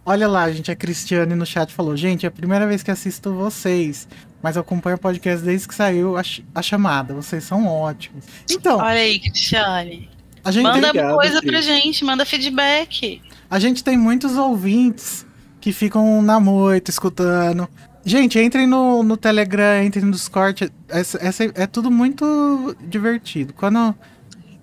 Olha 0.05 0.27
lá, 0.27 0.49
gente, 0.51 0.71
a 0.71 0.75
Cristiane 0.75 1.35
no 1.35 1.45
chat 1.45 1.73
falou: 1.73 1.95
Gente, 1.97 2.25
é 2.25 2.29
a 2.29 2.31
primeira 2.31 2.65
vez 2.65 2.81
que 2.83 2.89
assisto 2.91 3.33
vocês, 3.33 4.07
mas 4.41 4.55
eu 4.55 4.61
acompanho 4.61 4.95
o 4.95 4.99
podcast 4.99 5.43
desde 5.43 5.67
que 5.67 5.75
saiu 5.75 6.15
a, 6.15 6.23
ch- 6.23 6.43
a 6.55 6.61
chamada. 6.61 7.13
Vocês 7.13 7.43
são 7.43 7.65
ótimos. 7.67 8.23
Então, 8.49 8.77
Olha 8.77 8.99
aí, 8.99 9.19
Cristiane. 9.19 10.09
a 10.45 10.51
gente, 10.51 10.63
Manda 10.63 10.93
tem, 10.93 11.09
coisa 11.09 11.41
pra 11.41 11.59
gente, 11.59 12.05
manda 12.05 12.25
feedback. 12.25 13.21
a 13.49 13.59
gente 13.59 13.83
tem 13.83 13.97
muitos 13.97 14.37
ouvintes 14.37 15.25
que 15.59 15.73
ficam 15.73 16.21
na 16.21 16.39
moita 16.39 16.89
escutando. 16.89 17.67
Gente, 18.05 18.39
entrem 18.39 18.65
no, 18.65 19.03
no 19.03 19.17
Telegram, 19.17 19.83
entrem 19.83 20.05
no 20.05 20.11
Discord. 20.11 20.71
Essa, 20.87 21.17
essa 21.21 21.43
é 21.53 21.67
tudo 21.67 21.91
muito 21.91 22.73
divertido. 22.87 23.53
Quando 23.53 23.93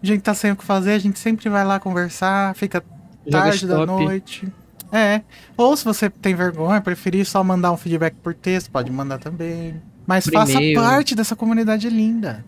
a 0.05 0.15
gente 0.15 0.23
tá 0.23 0.35
sem 0.35 0.53
o 0.53 0.57
que 0.57 0.65
fazer, 0.65 0.93
a 0.93 0.99
gente 0.99 1.19
sempre 1.19 1.49
vai 1.49 1.65
lá 1.65 1.81
conversar, 1.81 2.55
fica 2.55 2.83
tarde 3.31 3.67
da 3.67 3.85
noite. 3.87 4.51
É. 4.93 5.23
Ou 5.57 5.77
se 5.77 5.85
você 5.85 6.09
tem 6.09 6.35
vergonha, 6.35 6.81
preferir 6.81 7.27
só 7.27 7.43
mandar 7.43 7.73
um 7.73 7.77
feedback 7.77 8.15
por 8.23 8.33
texto, 8.33 8.71
pode 8.71 8.93
mandar 8.93 9.19
também. 9.19 9.81
Mas 10.07 10.25
Por 10.25 10.35
faça 10.35 10.53
e-mail. 10.53 10.81
parte 10.81 11.15
dessa 11.15 11.35
comunidade 11.35 11.89
linda. 11.89 12.45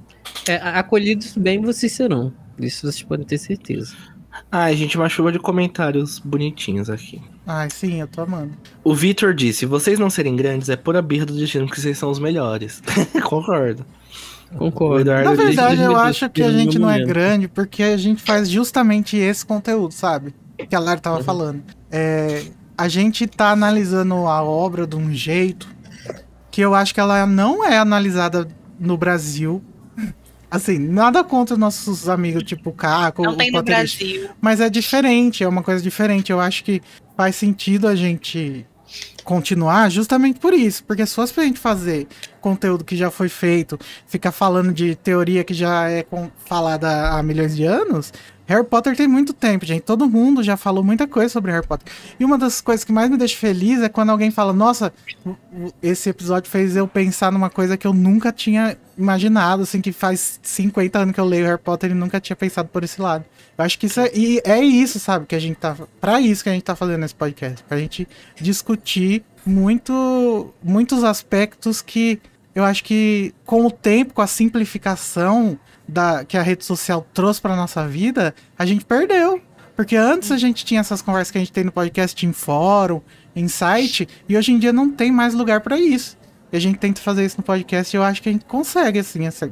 É, 0.46 0.56
acolhidos 0.56 1.36
bem 1.36 1.60
vocês 1.60 1.92
serão. 1.92 2.32
Isso 2.58 2.82
vocês 2.82 3.02
podem 3.02 3.26
ter 3.26 3.38
certeza. 3.38 3.94
Ai, 4.52 4.76
gente, 4.76 4.96
uma 4.96 5.08
chuva 5.08 5.32
de 5.32 5.38
comentários 5.38 6.18
bonitinhos 6.18 6.90
aqui. 6.90 7.20
Ai, 7.46 7.70
sim, 7.70 8.00
eu 8.00 8.06
tô 8.06 8.20
amando. 8.20 8.52
O 8.84 8.94
Vitor 8.94 9.34
disse: 9.34 9.66
vocês 9.66 9.98
não 9.98 10.10
serem 10.10 10.36
grandes 10.36 10.68
é 10.68 10.76
pura 10.76 11.00
birra 11.00 11.26
do 11.26 11.34
destino 11.34 11.68
que 11.68 11.80
vocês 11.80 11.96
são 11.98 12.10
os 12.10 12.18
melhores. 12.18 12.82
Concordo. 13.24 13.84
Concordo. 14.56 15.00
Eduardo 15.00 15.30
Na 15.30 15.34
verdade, 15.34 15.82
eu 15.82 15.96
acho 15.96 16.28
que 16.30 16.42
a 16.42 16.50
gente 16.50 16.78
não 16.78 16.88
é 16.88 16.94
momento. 16.94 17.08
grande 17.08 17.48
porque 17.48 17.82
a 17.82 17.96
gente 17.96 18.22
faz 18.22 18.48
justamente 18.48 19.16
esse 19.16 19.44
conteúdo, 19.44 19.92
sabe? 19.92 20.34
Que 20.68 20.74
a 20.74 20.78
Lara 20.78 21.00
tava 21.00 21.22
falando. 21.22 21.62
É, 21.90 22.44
a 22.76 22.88
gente 22.88 23.26
tá 23.26 23.50
analisando 23.50 24.14
a 24.26 24.42
obra 24.42 24.86
de 24.86 24.96
um 24.96 25.12
jeito 25.12 25.68
que 26.50 26.60
eu 26.60 26.74
acho 26.74 26.94
que 26.94 27.00
ela 27.00 27.26
não 27.26 27.64
é 27.64 27.76
analisada 27.76 28.48
no 28.78 28.96
Brasil. 28.96 29.62
Assim, 30.50 30.78
nada 30.78 31.24
contra 31.24 31.54
os 31.54 31.58
nossos 31.60 32.08
amigos, 32.08 32.44
tipo 32.44 32.70
o 32.70 32.72
Caco, 32.72 33.22
Não 33.24 33.32
o 33.32 33.36
tem 33.36 33.50
no. 33.50 33.62
Brasil. 33.62 34.28
Mas 34.40 34.60
é 34.60 34.70
diferente, 34.70 35.42
é 35.42 35.48
uma 35.48 35.62
coisa 35.62 35.82
diferente. 35.82 36.30
Eu 36.30 36.40
acho 36.40 36.62
que 36.64 36.80
faz 37.16 37.34
sentido 37.36 37.88
a 37.88 37.96
gente 37.96 38.64
continuar 39.26 39.90
justamente 39.90 40.38
por 40.40 40.54
isso. 40.54 40.82
Porque 40.84 41.04
se 41.04 41.14
fosse 41.14 41.34
pra 41.34 41.44
gente 41.44 41.58
fazer 41.58 42.06
conteúdo 42.40 42.84
que 42.84 42.96
já 42.96 43.10
foi 43.10 43.28
feito, 43.28 43.78
ficar 44.06 44.30
falando 44.32 44.72
de 44.72 44.94
teoria 44.94 45.42
que 45.44 45.52
já 45.52 45.90
é 45.90 46.02
com- 46.04 46.30
falada 46.46 47.10
há 47.10 47.22
milhões 47.22 47.54
de 47.56 47.64
anos, 47.64 48.12
Harry 48.46 48.64
Potter 48.64 48.96
tem 48.96 49.08
muito 49.08 49.32
tempo, 49.32 49.64
gente. 49.64 49.82
Todo 49.82 50.08
mundo 50.08 50.42
já 50.42 50.56
falou 50.56 50.82
muita 50.82 51.06
coisa 51.06 51.28
sobre 51.28 51.50
Harry 51.50 51.66
Potter. 51.66 51.92
E 52.18 52.24
uma 52.24 52.38
das 52.38 52.60
coisas 52.60 52.84
que 52.84 52.92
mais 52.92 53.10
me 53.10 53.16
deixa 53.16 53.36
feliz 53.36 53.82
é 53.82 53.88
quando 53.88 54.10
alguém 54.10 54.30
fala: 54.30 54.52
Nossa, 54.52 54.92
esse 55.82 56.08
episódio 56.08 56.50
fez 56.50 56.76
eu 56.76 56.86
pensar 56.86 57.32
numa 57.32 57.50
coisa 57.50 57.76
que 57.76 57.86
eu 57.86 57.92
nunca 57.92 58.32
tinha 58.32 58.76
imaginado, 58.96 59.62
assim, 59.62 59.80
que 59.80 59.92
faz 59.92 60.38
50 60.42 60.98
anos 60.98 61.14
que 61.14 61.20
eu 61.20 61.24
leio 61.24 61.46
Harry 61.46 61.60
Potter 61.60 61.90
e 61.90 61.94
nunca 61.94 62.20
tinha 62.20 62.36
pensado 62.36 62.68
por 62.68 62.84
esse 62.84 63.00
lado. 63.00 63.24
Eu 63.58 63.64
acho 63.64 63.78
que 63.78 63.86
isso 63.86 64.00
é, 64.00 64.10
e 64.14 64.40
é 64.44 64.60
isso, 64.60 65.00
sabe, 65.00 65.26
que 65.26 65.34
a 65.34 65.38
gente 65.40 65.56
tá. 65.56 65.76
Pra 66.00 66.20
isso 66.20 66.42
que 66.42 66.48
a 66.48 66.52
gente 66.52 66.64
tá 66.64 66.76
fazendo 66.76 67.04
esse 67.04 67.14
podcast. 67.14 67.64
Pra 67.64 67.78
gente 67.78 68.06
discutir 68.40 69.24
muito, 69.44 70.52
muitos 70.62 71.02
aspectos 71.02 71.82
que 71.82 72.20
eu 72.54 72.64
acho 72.64 72.84
que 72.84 73.34
com 73.44 73.66
o 73.66 73.70
tempo, 73.70 74.14
com 74.14 74.22
a 74.22 74.26
simplificação 74.26 75.58
da, 75.88 76.24
que 76.24 76.36
a 76.36 76.42
rede 76.42 76.64
social 76.64 77.06
trouxe 77.14 77.40
pra 77.40 77.54
nossa 77.56 77.86
vida, 77.86 78.34
a 78.58 78.66
gente 78.66 78.84
perdeu. 78.84 79.40
Porque 79.74 79.94
antes 79.94 80.32
a 80.32 80.38
gente 80.38 80.64
tinha 80.64 80.80
essas 80.80 81.02
conversas 81.02 81.30
que 81.30 81.36
a 81.36 81.40
gente 81.40 81.52
tem 81.52 81.62
no 81.64 81.70
podcast, 81.72 82.24
em 82.26 82.32
fórum, 82.32 83.00
em 83.34 83.46
site, 83.46 84.08
e 84.26 84.34
hoje 84.36 84.50
em 84.52 84.58
dia 84.58 84.72
não 84.72 84.90
tem 84.90 85.12
mais 85.12 85.34
lugar 85.34 85.60
pra 85.60 85.78
isso. 85.78 86.16
E 86.50 86.56
a 86.56 86.60
gente 86.60 86.78
tenta 86.78 87.00
fazer 87.02 87.26
isso 87.26 87.36
no 87.38 87.42
podcast 87.44 87.94
e 87.94 87.98
eu 87.98 88.02
acho 88.02 88.22
que 88.22 88.28
a 88.28 88.32
gente 88.32 88.46
consegue, 88.46 89.00
assim. 89.00 89.26
essa- 89.26 89.50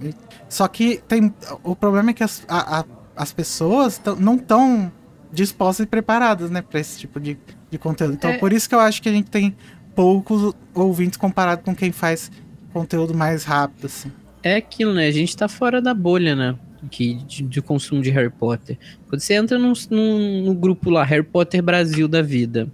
Só 0.49 0.67
que 0.67 1.03
tem. 1.07 1.35
O 1.63 1.77
problema 1.77 2.11
é 2.11 2.13
que 2.15 2.25
as, 2.25 2.43
a- 2.49 2.81
a- 2.81 2.85
as 3.17 3.33
pessoas 3.33 4.01
não 4.19 4.37
estão 4.37 4.91
dispostas 5.31 5.85
e 5.85 5.87
preparadas, 5.87 6.51
né, 6.51 6.63
pra 6.63 6.81
esse 6.81 6.99
tipo 6.99 7.21
de, 7.21 7.37
de 7.71 7.77
conteúdo. 7.79 8.15
Então, 8.15 8.31
É. 8.31 8.39
por 8.39 8.53
isso 8.53 8.67
que 8.69 8.75
eu 8.75 8.81
acho 8.81 9.03
que 9.03 9.09
a 9.09 9.13
gente 9.13 9.29
tem 9.31 9.55
poucos 9.95 10.55
ouvintes 10.73 11.17
comparado 11.19 11.63
com 11.63 11.75
quem 11.75 11.93
faz 11.93 12.31
conteúdo 12.73 13.13
mais 13.15 13.45
rápido, 13.45 13.87
assim. 13.87 14.11
É 14.45 14.57
aquilo, 14.57 14.93
né? 14.93 15.07
A 15.07 15.11
gente 15.11 15.35
tá 15.35 15.49
fora 15.49 15.81
da 15.81 15.95
bolha, 15.95 16.37
né? 16.37 16.55
Que, 16.91 17.15
de, 17.15 17.43
de 17.43 17.63
consumo 17.63 18.03
de 18.03 18.11
Harry 18.11 18.31
Potter. 18.31 18.79
Quando 19.09 19.21
você 19.21 19.33
entra 19.33 19.59
num, 19.59 19.73
num, 19.91 20.43
num 20.43 20.55
grupo 20.55 20.91
lá, 20.91 21.03
Harry 21.03 21.25
Potter 21.25 21.63
Brasil 21.63 22.07
da 22.07 22.21
vida, 22.21 22.71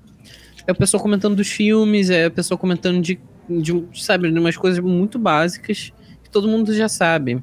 é 0.66 0.72
o 0.72 0.74
pessoal 0.74 1.00
comentando 1.00 1.36
dos 1.36 1.46
filmes, 1.46 2.10
é 2.10 2.26
o 2.26 2.30
pessoal 2.30 2.58
comentando 2.58 3.00
de, 3.00 3.20
de 3.48 3.84
sabe, 3.94 4.28
de 4.30 4.38
umas 4.38 4.56
coisas 4.56 4.80
muito 4.82 5.16
básicas 5.16 5.92
que 6.24 6.30
todo 6.30 6.48
mundo 6.48 6.74
já 6.74 6.88
sabe. 6.88 7.40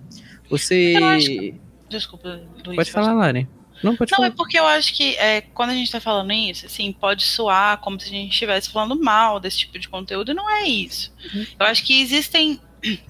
Você. 0.49 1.55
Desculpa, 1.89 2.41
Luiz. 2.65 2.75
Pode 2.75 2.91
falar, 2.91 3.13
Lari. 3.13 3.47
Não, 3.81 3.95
pode 3.95 4.11
Não, 4.11 4.25
é 4.25 4.27
falar. 4.27 4.35
porque 4.35 4.59
eu 4.59 4.65
acho 4.65 4.93
que 4.93 5.15
é, 5.17 5.41
quando 5.41 5.69
a 5.69 5.73
gente 5.73 5.91
tá 5.91 6.01
falando 6.01 6.33
isso, 6.33 6.65
assim, 6.65 6.91
pode 6.91 7.23
soar 7.23 7.77
como 7.77 7.99
se 7.99 8.07
a 8.07 8.11
gente 8.11 8.31
estivesse 8.31 8.69
falando 8.69 8.99
mal 9.01 9.39
desse 9.39 9.59
tipo 9.59 9.77
de 9.77 9.87
conteúdo, 9.87 10.31
e 10.31 10.33
não 10.33 10.49
é 10.49 10.67
isso. 10.67 11.13
Eu 11.59 11.65
acho 11.65 11.85
que 11.85 12.01
existem 12.01 12.59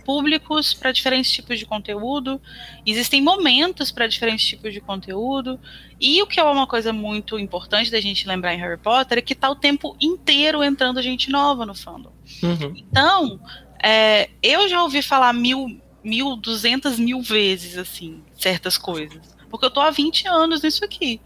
públicos 0.05 0.73
para 0.73 0.91
diferentes 0.91 1.31
tipos 1.31 1.59
de 1.59 1.65
conteúdo, 1.65 2.41
existem 2.85 3.21
momentos 3.21 3.91
para 3.91 4.07
diferentes 4.07 4.45
tipos 4.45 4.73
de 4.73 4.79
conteúdo, 4.79 5.59
e 5.99 6.21
o 6.21 6.27
que 6.27 6.39
é 6.39 6.43
uma 6.43 6.67
coisa 6.67 6.93
muito 6.93 7.37
importante 7.37 7.91
da 7.91 7.99
gente 7.99 8.27
lembrar 8.27 8.53
em 8.53 8.59
Harry 8.59 8.77
Potter 8.77 9.17
é 9.17 9.21
que 9.21 9.35
tá 9.35 9.49
o 9.49 9.55
tempo 9.55 9.95
inteiro 9.99 10.63
entrando 10.63 11.01
gente 11.01 11.29
nova 11.29 11.65
no 11.65 11.75
fandom. 11.75 12.11
Uhum. 12.43 12.73
Então, 12.75 13.39
é, 13.81 14.29
eu 14.41 14.67
já 14.67 14.81
ouvi 14.83 15.01
falar 15.01 15.33
mil, 15.33 15.79
mil, 16.03 16.35
duzentas 16.35 16.97
mil 16.99 17.21
vezes, 17.21 17.77
assim, 17.77 18.21
certas 18.37 18.77
coisas. 18.77 19.35
Porque 19.49 19.65
eu 19.65 19.71
tô 19.71 19.79
há 19.79 19.89
20 19.89 20.27
anos 20.27 20.61
nisso 20.61 20.83
aqui. 20.83 21.21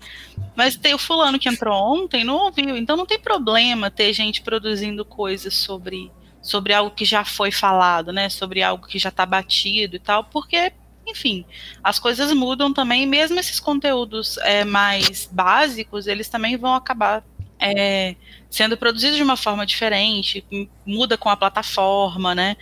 Mas 0.56 0.76
tem 0.76 0.94
o 0.94 0.98
fulano 0.98 1.40
que 1.40 1.50
entrou 1.50 1.74
ontem 1.74 2.24
não 2.24 2.36
ouviu. 2.36 2.78
Então 2.78 2.96
não 2.96 3.06
tem 3.06 3.20
problema 3.20 3.90
ter 3.90 4.14
gente 4.14 4.42
produzindo 4.42 5.04
coisas 5.04 5.54
sobre, 5.54 6.12
sobre 6.42 6.74
algo 6.74 6.92
que 6.92 7.06
já 7.06 7.24
foi 7.24 7.52
falado, 7.52 8.12
né? 8.12 8.30
Sobre 8.30 8.64
algo 8.64 8.88
que 8.88 8.98
já 8.98 9.12
tá 9.12 9.26
batido 9.26 9.96
e 9.96 10.00
tal. 10.00 10.24
Porque, 10.24 10.72
enfim, 11.08 11.46
as 11.84 12.00
coisas 12.00 12.34
mudam 12.34 12.74
também. 12.74 13.04
E 13.04 13.06
mesmo 13.06 13.40
esses 13.40 13.60
conteúdos 13.60 14.38
é, 14.40 14.66
mais 14.66 15.30
básicos, 15.32 16.08
eles 16.08 16.28
também 16.28 16.58
vão 16.58 16.74
acabar 16.74 17.24
é, 17.60 18.16
sendo 18.50 18.76
produzidos 18.76 19.18
de 19.18 19.24
uma 19.24 19.38
forma 19.38 19.66
diferente. 19.66 20.44
Muda 20.86 21.18
com 21.18 21.30
a 21.30 21.38
plataforma, 21.38 22.34
né? 22.34 22.58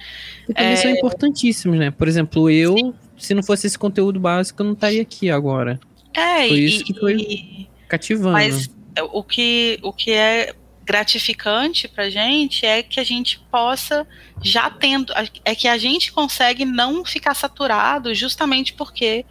E 0.48 0.54
também 0.54 0.76
são 0.76 0.92
importantíssimos, 0.92 1.80
né? 1.80 1.90
Por 1.90 2.08
exemplo, 2.08 2.50
eu, 2.50 2.94
se 3.18 3.34
não 3.34 3.42
fosse 3.42 3.68
esse 3.68 3.80
conteúdo 3.80 4.20
básico, 4.20 4.62
eu 4.62 4.66
não 4.66 4.74
estaria 4.74 5.02
aqui 5.02 5.30
agora. 5.32 5.80
É, 6.14 6.48
Foi 6.48 6.58
e, 6.58 6.66
isso 6.66 6.84
que 6.84 6.94
foi 6.94 7.16
e- 7.16 7.70
Cativando. 7.88 8.34
Mas 8.34 8.70
o 9.12 9.24
que, 9.24 9.80
o 9.82 9.92
que 9.92 10.12
é 10.12 10.54
gratificante 10.90 11.88
pra 11.88 12.10
gente 12.10 12.66
é 12.66 12.82
que 12.82 13.00
a 13.00 13.04
gente 13.04 13.38
possa 13.52 14.08
já 14.42 14.72
tendo 14.72 15.14
é 15.46 15.54
que 15.54 15.68
a 15.68 15.78
gente 15.78 16.12
consegue 16.12 16.66
não 16.66 17.06
ficar 17.06 17.36
saturado 17.36 18.12
justamente 18.16 18.74
porque 18.74 19.24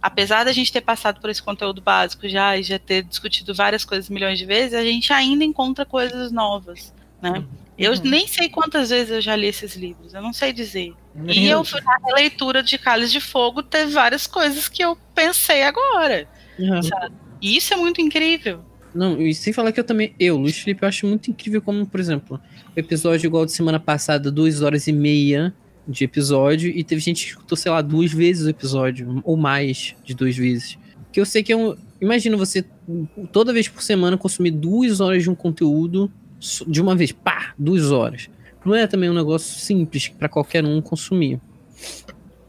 apesar 0.00 0.44
da 0.44 0.52
gente 0.52 0.72
ter 0.72 0.80
passado 0.80 1.20
por 1.20 1.28
esse 1.28 1.42
conteúdo 1.42 1.82
básico 1.82 2.26
já 2.26 2.56
e 2.56 2.62
já 2.62 2.78
ter 2.78 3.02
discutido 3.02 3.54
várias 3.54 3.84
coisas 3.84 4.08
milhões 4.08 4.38
de 4.38 4.46
vezes, 4.46 4.72
a 4.72 4.82
gente 4.82 5.12
ainda 5.12 5.44
encontra 5.44 5.84
coisas 5.84 6.32
novas, 6.32 6.94
né? 7.20 7.44
Eu 7.76 7.92
Uhum. 7.92 8.00
nem 8.04 8.26
sei 8.26 8.48
quantas 8.48 8.88
vezes 8.88 9.10
eu 9.10 9.20
já 9.20 9.36
li 9.36 9.48
esses 9.48 9.76
livros, 9.76 10.14
eu 10.14 10.22
não 10.22 10.32
sei 10.32 10.54
dizer. 10.54 10.94
E 11.26 11.40
Meu 11.42 11.62
eu, 11.62 11.80
na 11.82 12.14
leitura 12.14 12.62
de 12.62 12.78
Cálice 12.78 13.12
de 13.12 13.20
Fogo, 13.20 13.62
teve 13.62 13.92
várias 13.92 14.26
coisas 14.26 14.68
que 14.68 14.82
eu 14.82 14.96
pensei 15.14 15.64
agora. 15.64 16.26
Uhum. 16.58 16.80
E 17.42 17.56
isso 17.58 17.74
é 17.74 17.76
muito 17.76 18.00
incrível. 18.00 18.64
Não, 18.94 19.20
e 19.20 19.34
sem 19.34 19.52
falar 19.52 19.72
que 19.72 19.80
eu 19.80 19.84
também, 19.84 20.14
eu, 20.20 20.36
Luiz 20.36 20.58
Felipe, 20.58 20.84
eu 20.84 20.88
acho 20.88 21.06
muito 21.06 21.30
incrível 21.30 21.60
como, 21.60 21.84
por 21.84 21.98
exemplo, 21.98 22.40
o 22.76 22.78
episódio 22.78 23.26
igual 23.26 23.44
de 23.44 23.52
semana 23.52 23.80
passada, 23.80 24.30
duas 24.30 24.62
horas 24.62 24.86
e 24.86 24.92
meia 24.92 25.52
de 25.86 26.04
episódio, 26.04 26.70
e 26.70 26.84
teve 26.84 27.00
gente 27.00 27.24
que 27.24 27.30
escutou, 27.30 27.56
sei 27.56 27.72
lá, 27.72 27.82
duas 27.82 28.12
vezes 28.12 28.46
o 28.46 28.50
episódio, 28.50 29.20
ou 29.24 29.36
mais 29.36 29.94
de 30.04 30.14
duas 30.14 30.36
vezes. 30.36 30.78
Que 31.12 31.20
eu 31.20 31.26
sei 31.26 31.42
que 31.42 31.52
é 31.52 31.56
um. 31.56 31.76
Imagina 32.00 32.36
você 32.36 32.64
toda 33.32 33.52
vez 33.52 33.68
por 33.68 33.82
semana 33.82 34.16
consumir 34.16 34.50
duas 34.50 35.00
horas 35.00 35.22
de 35.22 35.30
um 35.30 35.34
conteúdo 35.34 36.10
de 36.66 36.80
uma 36.80 36.94
vez, 36.94 37.12
pá, 37.12 37.54
duas 37.58 37.90
horas. 37.90 38.28
Não 38.64 38.74
é 38.74 38.86
também 38.86 39.10
um 39.10 39.14
negócio 39.14 39.58
simples 39.58 40.08
para 40.08 40.28
qualquer 40.28 40.64
um 40.64 40.80
consumir. 40.80 41.40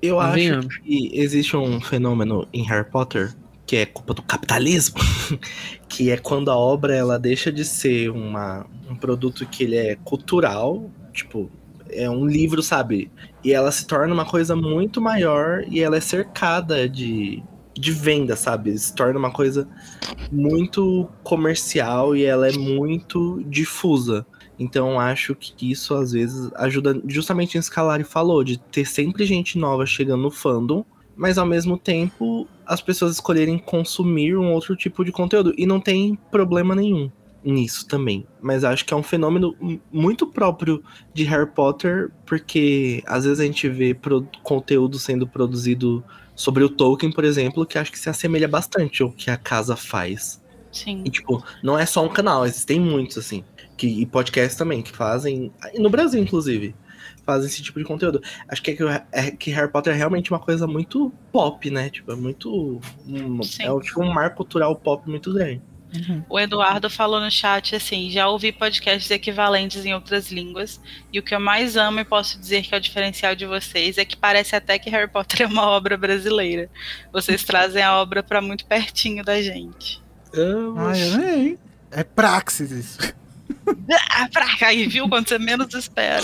Eu 0.01 0.19
acho 0.19 0.29
Convenhamos. 0.31 0.77
que 0.77 1.09
existe 1.13 1.55
um 1.57 1.81
fenômeno 1.81 2.47
em 2.53 2.63
Harry 2.63 2.89
Potter 2.89 3.33
que 3.65 3.77
é 3.77 3.85
culpa 3.85 4.13
do 4.13 4.21
capitalismo, 4.21 4.99
que 5.89 6.11
é 6.11 6.17
quando 6.17 6.51
a 6.51 6.55
obra 6.55 6.95
ela 6.95 7.17
deixa 7.17 7.51
de 7.51 7.65
ser 7.65 8.09
uma, 8.11 8.65
um 8.89 8.95
produto 8.95 9.45
que 9.45 9.63
ele 9.63 9.75
é 9.75 9.95
cultural, 10.03 10.89
tipo, 11.11 11.49
é 11.89 12.09
um 12.09 12.25
livro, 12.25 12.61
sabe? 12.61 13.11
E 13.43 13.53
ela 13.53 13.71
se 13.71 13.87
torna 13.87 14.13
uma 14.13 14.25
coisa 14.25 14.55
muito 14.55 15.01
maior 15.01 15.63
e 15.67 15.81
ela 15.81 15.97
é 15.97 16.01
cercada 16.01 16.87
de, 16.87 17.41
de 17.73 17.91
venda, 17.91 18.35
sabe? 18.35 18.77
Se 18.77 18.93
torna 18.93 19.17
uma 19.17 19.31
coisa 19.31 19.67
muito 20.31 21.07
comercial 21.23 22.15
e 22.15 22.23
ela 22.23 22.47
é 22.47 22.51
muito 22.51 23.43
difusa. 23.47 24.25
Então 24.57 24.99
acho 24.99 25.35
que 25.35 25.71
isso 25.71 25.93
às 25.93 26.11
vezes 26.11 26.49
ajuda 26.55 27.01
justamente 27.07 27.59
que 27.59 27.79
a 27.79 27.83
Lari 27.83 28.03
falou, 28.03 28.43
de 28.43 28.57
ter 28.57 28.85
sempre 28.85 29.25
gente 29.25 29.57
nova 29.57 29.85
chegando 29.85 30.21
no 30.21 30.31
fandom, 30.31 30.85
mas 31.15 31.37
ao 31.37 31.45
mesmo 31.45 31.77
tempo 31.77 32.47
as 32.65 32.81
pessoas 32.81 33.13
escolherem 33.13 33.57
consumir 33.57 34.35
um 34.35 34.51
outro 34.53 34.75
tipo 34.75 35.03
de 35.05 35.11
conteúdo. 35.11 35.53
E 35.57 35.65
não 35.65 35.79
tem 35.79 36.17
problema 36.31 36.75
nenhum 36.75 37.11
nisso 37.43 37.87
também. 37.87 38.25
Mas 38.41 38.63
acho 38.63 38.83
que 38.83 38.93
é 38.93 38.97
um 38.97 39.03
fenômeno 39.03 39.55
muito 39.91 40.25
próprio 40.25 40.83
de 41.13 41.23
Harry 41.25 41.49
Potter, 41.49 42.11
porque 42.25 43.03
às 43.05 43.23
vezes 43.23 43.39
a 43.39 43.45
gente 43.45 43.69
vê 43.69 43.95
conteúdo 44.41 44.97
sendo 44.97 45.27
produzido 45.27 46.03
sobre 46.35 46.63
o 46.63 46.69
Tolkien, 46.69 47.11
por 47.11 47.23
exemplo, 47.23 47.65
que 47.65 47.77
acho 47.77 47.91
que 47.91 47.99
se 47.99 48.09
assemelha 48.09 48.47
bastante 48.47 49.03
ao 49.03 49.11
que 49.11 49.29
a 49.29 49.37
casa 49.37 49.75
faz. 49.75 50.43
Sim. 50.71 51.03
E, 51.05 51.09
tipo, 51.09 51.41
não 51.63 51.79
é 51.79 51.85
só 51.85 52.03
um 52.03 52.09
canal, 52.09 52.45
existem 52.45 52.79
muitos, 52.79 53.17
assim. 53.17 53.43
Que, 53.77 53.87
e 53.87 54.05
podcasts 54.05 54.57
também, 54.57 54.81
que 54.81 54.91
fazem. 54.91 55.51
e 55.73 55.79
No 55.79 55.89
Brasil, 55.89 56.21
inclusive. 56.21 56.75
Fazem 57.25 57.47
esse 57.47 57.61
tipo 57.63 57.79
de 57.79 57.85
conteúdo. 57.85 58.21
Acho 58.47 58.61
que, 58.61 58.71
é 58.71 58.75
que, 58.75 58.83
é 59.11 59.31
que 59.31 59.51
Harry 59.51 59.71
Potter 59.71 59.93
é 59.93 59.97
realmente 59.97 60.31
uma 60.31 60.39
coisa 60.39 60.67
muito 60.67 61.11
pop, 61.31 61.69
né? 61.71 61.89
Tipo, 61.89 62.11
é 62.11 62.15
muito. 62.15 62.79
um- 63.07 63.37
é 63.79 63.81
tipo, 63.81 64.03
um 64.03 64.13
marco 64.13 64.37
cultural 64.37 64.75
pop 64.75 65.09
muito 65.09 65.33
grande. 65.33 65.61
O 66.27 66.37
Eduardo 66.37 66.89
falou 66.89 67.21
no 67.21 67.31
chat 67.31 67.73
assim: 67.75 68.09
já 68.11 68.27
ouvi 68.27 68.51
podcasts 68.51 69.09
equivalentes 69.09 69.85
em 69.85 69.93
outras 69.93 70.29
línguas, 70.29 70.79
e 71.11 71.19
o 71.19 71.23
que 71.23 71.33
eu 71.33 71.39
mais 71.39 71.77
amo 71.77 71.99
e 72.01 72.05
posso 72.05 72.37
dizer 72.37 72.63
que 72.63 72.75
é 72.75 72.77
o 72.77 72.81
diferencial 72.81 73.33
de 73.33 73.45
vocês 73.45 73.97
é 73.97 74.03
que 74.03 74.17
parece 74.17 74.55
até 74.55 74.77
que 74.77 74.89
Harry 74.89 75.09
Potter 75.09 75.43
é 75.43 75.45
uma 75.47 75.65
obra 75.67 75.95
brasileira. 75.95 76.69
Vocês 77.13 77.43
trazem 77.45 77.81
a 77.81 77.95
obra 77.95 78.21
pra 78.21 78.41
muito 78.41 78.65
pertinho 78.65 79.23
da 79.23 79.41
gente. 79.41 80.01
Ai, 80.77 81.01
eu 81.01 81.17
nem. 81.17 81.57
É 81.91 82.03
praxis 82.03 82.71
isso. 82.71 82.97
Ah, 84.11 84.27
pra 84.31 84.57
cá, 84.57 84.67
aí, 84.67 84.87
viu? 84.87 85.07
Quando 85.09 85.27
você 85.27 85.37
menos 85.39 85.73
espera. 85.73 86.23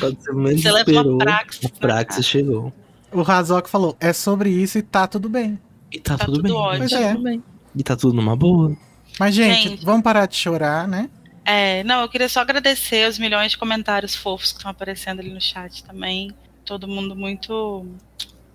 Quando 0.00 0.16
você 0.20 0.32
menos 0.32 0.62
Você 0.62 0.70
leva 0.72 0.90
esperou, 0.90 1.12
uma 1.14 1.18
praxis. 1.18 1.64
o 1.64 1.72
Praxis 1.72 2.26
chegou. 2.26 2.72
O 3.12 3.22
Razok 3.22 3.68
falou, 3.70 3.96
é 4.00 4.12
sobre 4.12 4.50
isso 4.50 4.78
e 4.78 4.82
tá 4.82 5.06
tudo 5.06 5.28
bem. 5.28 5.58
E 5.92 6.00
tá, 6.00 6.16
Tá 6.16 6.24
tudo, 6.24 6.36
tudo 6.36 6.42
bem. 6.44 6.52
ótimo. 6.52 6.78
Pois 6.88 6.92
é. 6.92 7.12
Tudo 7.12 7.22
bem. 7.22 7.42
E 7.74 7.82
tá 7.82 7.96
tudo 7.96 8.14
numa 8.14 8.34
boa. 8.36 8.76
Mas, 9.18 9.34
gente, 9.34 9.68
Gente. 9.70 9.84
vamos 9.84 10.02
parar 10.02 10.26
de 10.26 10.36
chorar, 10.36 10.86
né? 10.88 11.08
É, 11.44 11.84
não, 11.84 12.02
eu 12.02 12.08
queria 12.08 12.28
só 12.28 12.40
agradecer 12.40 13.08
os 13.08 13.18
milhões 13.18 13.52
de 13.52 13.58
comentários 13.58 14.14
fofos 14.16 14.50
que 14.52 14.58
estão 14.58 14.70
aparecendo 14.70 15.20
ali 15.20 15.32
no 15.32 15.40
chat 15.40 15.84
também. 15.84 16.32
Todo 16.64 16.88
mundo 16.88 17.14
muito. 17.14 17.86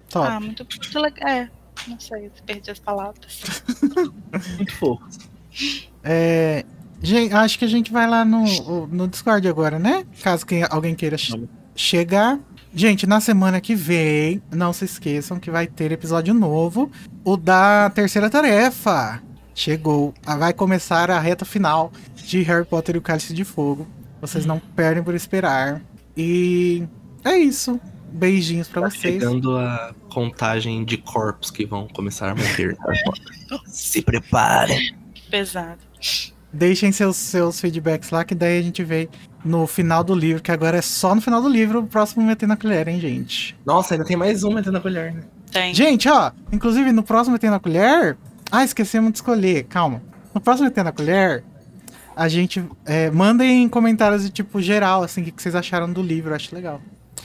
Top. 0.10 0.28
Ah, 0.28 0.40
muito, 0.40 0.66
muito 0.70 1.00
legal. 1.00 1.28
É, 1.30 1.50
não 1.88 1.98
sei, 2.00 2.30
perdi 2.46 2.70
as 2.70 2.80
palavras. 2.80 3.64
Muito 4.58 4.76
fofo. 4.76 5.04
É, 6.04 6.66
gente, 7.02 7.34
acho 7.34 7.60
que 7.60 7.66
a 7.66 7.68
gente 7.68 7.92
vai 7.92 8.08
lá 8.08 8.24
no, 8.26 8.88
no 8.88 9.08
Discord 9.08 9.48
agora, 9.48 9.78
né? 9.80 10.06
Caso 10.24 10.46
que 10.46 10.64
alguém 10.70 10.96
queira 10.96 11.18
che- 11.18 11.48
chegar. 11.76 12.40
Gente, 12.74 13.06
na 13.06 13.20
semana 13.20 13.60
que 13.60 13.76
vem, 13.76 14.42
não 14.52 14.72
se 14.72 14.86
esqueçam 14.86 15.40
que 15.40 15.52
vai 15.52 15.68
ter 15.68 15.92
episódio 15.92 16.34
novo. 16.34 16.90
O 17.24 17.36
da 17.36 17.90
terceira 17.90 18.30
tarefa. 18.30 19.22
Chegou. 19.54 20.14
Ah, 20.26 20.38
Vai 20.38 20.54
começar 20.54 21.12
a 21.12 21.20
reta 21.20 21.44
final 21.44 21.92
de 22.16 22.42
Harry 22.44 22.66
Potter 22.66 22.96
e 22.96 23.00
o 23.00 23.02
Cálice 23.02 23.34
de 23.34 23.44
Fogo. 23.44 23.86
Vocês 24.22 24.46
não 24.46 24.60
perdem 24.60 25.04
por 25.04 25.14
esperar. 25.14 25.82
E 26.16 26.84
é 27.26 27.38
isso. 27.38 27.80
Beijinhos 28.14 28.68
pra 28.70 28.84
Tá 28.84 28.90
vocês. 28.90 29.16
chegando 29.16 29.58
a 29.58 29.94
contagem 30.10 30.84
de 30.86 30.98
corpos 30.98 31.52
que 31.52 31.66
vão 31.66 31.88
começar 31.90 32.30
a 32.32 32.36
morrer. 32.36 32.78
Se 33.68 34.02
preparem. 34.02 34.96
Pesado. 35.30 35.80
Deixem 36.54 36.92
seus, 36.92 37.16
seus 37.16 37.62
feedbacks 37.62 38.10
lá, 38.10 38.26
que 38.26 38.36
daí 38.36 38.60
a 38.60 38.62
gente 38.62 38.84
vê 38.84 39.10
no 39.44 39.66
final 39.66 40.04
do 40.04 40.14
livro, 40.14 40.44
que 40.44 40.52
agora 40.52 40.78
é 40.78 40.82
só 40.82 41.16
no 41.16 41.22
final 41.22 41.42
do 41.42 41.48
livro, 41.48 41.80
o 41.80 41.88
próximo 41.88 42.26
meter 42.26 42.48
na 42.48 42.58
colher, 42.58 42.88
hein, 42.88 43.00
gente? 43.00 43.56
Nossa, 43.66 43.94
ainda 43.94 44.06
tem 44.06 44.18
mais 44.18 44.44
um 44.44 44.54
metendo 44.54 44.78
a 44.78 44.82
colher, 44.82 45.14
né? 45.14 45.22
Tem. 45.52 45.74
Gente, 45.74 46.10
ó, 46.10 46.32
inclusive 46.52 46.92
no 46.92 47.04
próximo 47.04 47.34
meter 47.34 47.50
na 47.50 47.60
colher. 47.60 48.18
Ah, 48.52 48.64
esquecemos 48.64 49.12
de 49.12 49.18
escolher, 49.18 49.64
calma. 49.64 50.02
No 50.34 50.42
próximo 50.42 50.68
meter 50.68 50.84
na 50.84 50.92
colher, 50.92 51.44
a 52.16 52.28
gente. 52.28 52.64
É, 52.86 53.10
mandem 53.10 53.68
comentários 53.70 54.24
de 54.24 54.30
tipo 54.30 54.62
geral, 54.62 55.04
assim, 55.04 55.22
o 55.22 55.26
que 55.26 55.32
que 55.32 55.42
vocês 55.42 55.56
acharam 55.56 55.92
do 55.92 56.02
livro, 56.02 56.32
eu 56.32 56.36
acho 56.36 56.54
legal. 56.54 56.82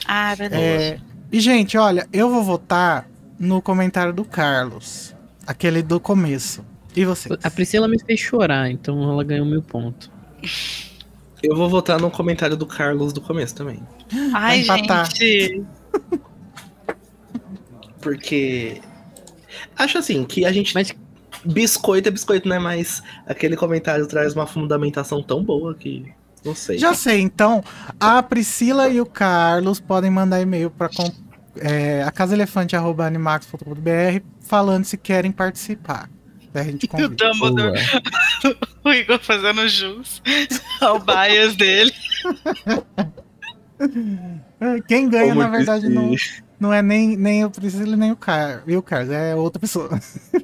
Ah, 0.07 0.35
verdade. 0.35 0.63
É, 0.63 1.01
e, 1.31 1.41
gente, 1.41 1.77
olha, 1.77 2.07
eu 2.13 2.31
vou 2.31 2.43
votar 2.43 3.09
no 3.39 3.61
comentário 3.61 4.13
do 4.13 4.25
Carlos, 4.25 5.15
aquele 5.47 5.83
do 5.83 5.99
começo. 5.99 6.65
E 6.97 7.05
vocês? 7.05 7.39
A 7.43 7.51
Priscila 7.51 7.87
me 7.87 7.99
fez 7.99 8.19
chorar, 8.19 8.71
então 8.71 9.03
ela 9.03 9.23
ganhou 9.23 9.47
mil 9.47 9.63
pontos. 9.63 10.11
Eu 11.43 11.55
vou 11.55 11.69
votar 11.69 12.01
no 12.01 12.11
comentário 12.11 12.57
do 12.57 12.67
Carlos 12.67 13.13
do 13.13 13.21
começo 13.21 13.55
também. 13.55 13.81
Ai, 14.35 14.63
gente. 14.63 15.63
Porque. 18.01 18.81
Acho 19.77 19.99
assim, 19.99 20.25
que 20.25 20.47
a 20.47 20.53
gente. 20.53 20.75
Mas 20.75 20.95
Biscoito 21.47 22.09
é 22.09 22.11
biscoito, 22.11 22.49
né? 22.49 22.59
Mas 22.59 23.01
aquele 23.27 23.57
comentário 23.57 24.07
traz 24.07 24.35
uma 24.35 24.47
fundamentação 24.47 25.23
tão 25.23 25.45
boa 25.45 25.75
que. 25.75 26.11
Não 26.45 26.55
sei. 26.55 26.79
Já 26.79 26.95
sei, 26.95 27.21
então 27.21 27.63
a 27.99 28.23
Priscila 28.23 28.89
e 28.89 29.01
o 29.01 29.07
Carlos 29.07 29.81
podem 29.81 30.11
mandar 30.11 30.41
e-mail 30.41 30.71
para 30.71 30.89
é, 31.57 32.05
a 32.05 32.13
casaelefante.animax.br 32.13 34.23
falando 34.41 34.85
se 34.85 34.97
querem 34.97 35.33
participar. 35.33 36.09
Daí 36.57 36.69
a 36.69 36.73
gente 36.73 36.87
O 36.87 36.89
convida. 36.89 37.15
Dumbledore, 37.15 37.79
o 38.83 38.91
Igor 38.91 39.19
fazendo 39.21 39.69
jus 39.69 40.23
ao 40.81 40.99
bias 40.99 41.55
dele. 41.55 41.93
Quem 44.89 45.07
ganha, 45.11 45.29
Como 45.29 45.43
na 45.43 45.51
verdade, 45.51 45.87
não, 45.91 46.15
não 46.59 46.73
é 46.73 46.81
nem, 46.81 47.15
nem 47.15 47.45
o 47.45 47.51
Priscila 47.51 47.95
nem 47.95 48.11
o, 48.11 48.17
Car 48.17 48.63
e 48.67 48.75
o 48.75 48.81
Carlos, 48.81 49.11
é 49.11 49.35
outra 49.35 49.61
pessoa. 49.61 50.01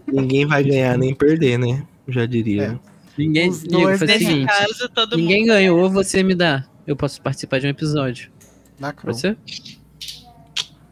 Ninguém 0.07 0.45
vai 0.45 0.63
ganhar 0.63 0.99
nem 0.99 1.15
perder, 1.15 1.59
né? 1.59 1.83
Já 2.07 2.27
diria. 2.27 2.79
ninguém. 3.17 3.49
Os 3.49 3.63
dois 3.63 3.99
faz 3.99 4.03
o 4.03 4.13
Nesse 4.13 4.27
seguinte: 4.27 4.49
caso, 4.49 4.89
todo 4.91 5.17
ninguém 5.17 5.41
mundo. 5.41 5.49
ganhou, 5.55 5.91
você 5.91 6.23
me 6.23 6.35
dá. 6.35 6.67
Eu 6.87 6.95
posso 6.95 7.23
participar 7.23 7.59
de 7.59 7.69
um 7.69 7.71
episódio. 7.71 8.31
Pode 9.03 9.19
ser? 9.19 9.39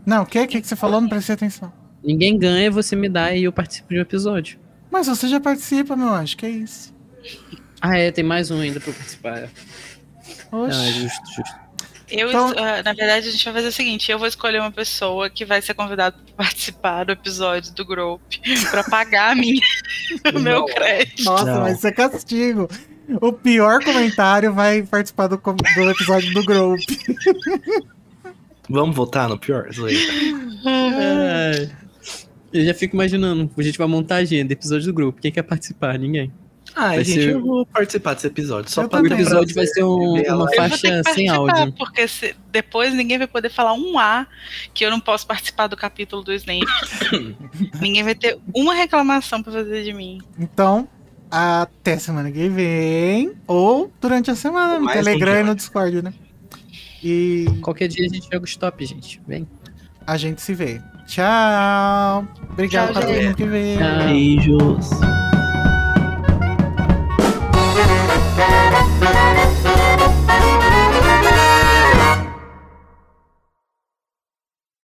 Não, 0.07 0.23
o 0.23 0.26
que, 0.26 0.47
que 0.47 0.62
que 0.62 0.66
você 0.66 0.76
falou? 0.76 0.99
Não 0.99 1.10
prestei 1.10 1.34
atenção. 1.34 1.70
Ninguém 2.02 2.39
ganha, 2.39 2.70
você 2.70 2.97
me 2.97 3.10
dá 3.10 3.34
e 3.34 3.44
eu 3.44 3.52
participo 3.52 3.90
de 3.90 3.99
um 3.99 4.02
episódio. 4.02 4.58
Mas 4.91 5.07
você 5.07 5.28
já 5.28 5.41
participa, 5.41 5.94
meu 5.97 6.09
anjo, 6.09 6.36
que 6.36 6.47
isso? 6.49 6.93
Ah, 7.81 7.97
é, 7.97 8.10
tem 8.10 8.25
mais 8.25 8.51
um 8.51 8.60
ainda 8.60 8.81
pra 8.81 8.93
participar. 8.93 9.49
Oxe. 10.52 10.77
Ah, 10.78 10.91
justo, 10.91 11.27
justo. 11.36 11.60
Eu, 12.10 12.28
Então- 12.28 12.52
ah, 12.59 12.83
na 12.83 12.93
verdade, 12.93 13.28
a 13.28 13.31
gente 13.31 13.44
vai 13.44 13.55
fazer 13.55 13.69
o 13.69 13.73
seguinte: 13.73 14.10
eu 14.10 14.19
vou 14.19 14.27
escolher 14.27 14.59
uma 14.60 14.73
pessoa 14.73 15.31
que 15.31 15.44
vai 15.44 15.62
ser 15.62 15.75
convidada 15.75 16.17
para 16.27 16.44
participar 16.44 17.05
do 17.05 17.12
episódio 17.12 17.73
do 17.73 17.85
Group 17.85 18.20
para 18.70 18.83
pagar 18.85 19.31
a 19.31 19.35
minha, 19.36 19.62
o 20.35 20.39
meu 20.41 20.65
crédito. 20.67 21.23
Nossa, 21.23 21.44
Não. 21.44 21.60
mas 21.62 21.78
isso 21.78 21.86
é 21.86 21.93
castigo. 21.93 22.69
O 23.20 23.33
pior 23.33 23.83
comentário 23.83 24.52
vai 24.52 24.83
participar 24.83 25.27
do, 25.28 25.36
do 25.36 25.91
episódio 25.91 26.33
do 26.35 26.44
Group. 26.44 26.81
Vamos 28.69 28.94
votar 28.94 29.28
no 29.28 29.36
pior? 29.39 29.69
Zoeira. 29.73 30.01
Eu 32.53 32.65
já 32.65 32.75
fico 32.75 32.97
imaginando, 32.97 33.51
a 33.57 33.62
gente 33.62 33.79
vai 33.79 33.87
montar 33.87 34.17
a 34.17 34.19
agenda, 34.19 34.53
episódio 34.53 34.87
do 34.87 34.93
grupo. 34.93 35.20
Quem 35.20 35.31
quer 35.31 35.43
participar? 35.43 35.99
Ninguém. 35.99 36.33
Ai, 36.77 36.97
Vai 36.97 37.05
gente, 37.05 37.23
ser- 37.23 37.31
eu 37.33 37.41
vou 37.41 37.67
participar 37.67 38.15
desse 38.15 38.27
episódio. 38.29 38.70
Só 38.70 38.87
pra 38.87 39.01
O 39.01 39.07
episódio 39.07 39.55
vai 39.55 39.67
ser 39.67 39.83
um- 39.83 40.20
uma 40.35 40.53
faixa 40.55 41.03
sem 41.15 41.29
áudio. 41.29 41.73
porque 41.77 42.07
se- 42.07 42.35
depois 42.51 42.95
ninguém 42.95 43.19
vai 43.19 43.27
poder 43.27 43.51
falar 43.51 43.73
um 43.75 43.99
A 43.99 44.27
que 44.73 44.85
eu 44.85 44.91
não 44.91 45.01
posso 45.01 45.27
participar 45.27 45.67
do 45.67 45.77
capítulo 45.77 46.23
do 46.23 46.33
Snape. 46.33 46.67
ninguém 47.81 48.03
vai 48.05 48.15
ter 48.15 48.39
uma 48.55 48.75
reclamação 48.75 49.43
pra 49.43 49.53
fazer 49.53 49.83
de 49.83 49.93
mim. 49.93 50.20
Então, 50.39 50.89
até 51.31 51.99
semana 51.99 52.31
que 52.31 52.49
vem. 52.49 53.33
Ou 53.47 53.91
durante 54.01 54.31
a 54.31 54.35
semana, 54.37 54.79
no 54.79 54.87
Telegram 54.93 55.41
e 55.41 55.43
no 55.45 55.55
Discord, 55.57 56.03
né? 56.03 56.12
E 57.03 57.47
Qualquer 57.62 57.89
dia 57.89 58.07
a 58.07 58.09
gente 58.09 58.25
joga 58.31 58.45
os 58.45 58.57
top, 58.57 58.85
gente. 58.85 59.20
Vem. 59.27 59.49
a 60.07 60.17
gente 60.17 60.41
se 60.43 60.55
vê. 60.55 60.81
Tchau. 61.11 62.25
Obrigado 62.53 62.93
Tchau, 62.93 63.03
por 63.03 63.13
gente. 63.13 63.35
que 63.35 63.45
veio. 63.45 63.81
Beijos. 64.05 64.91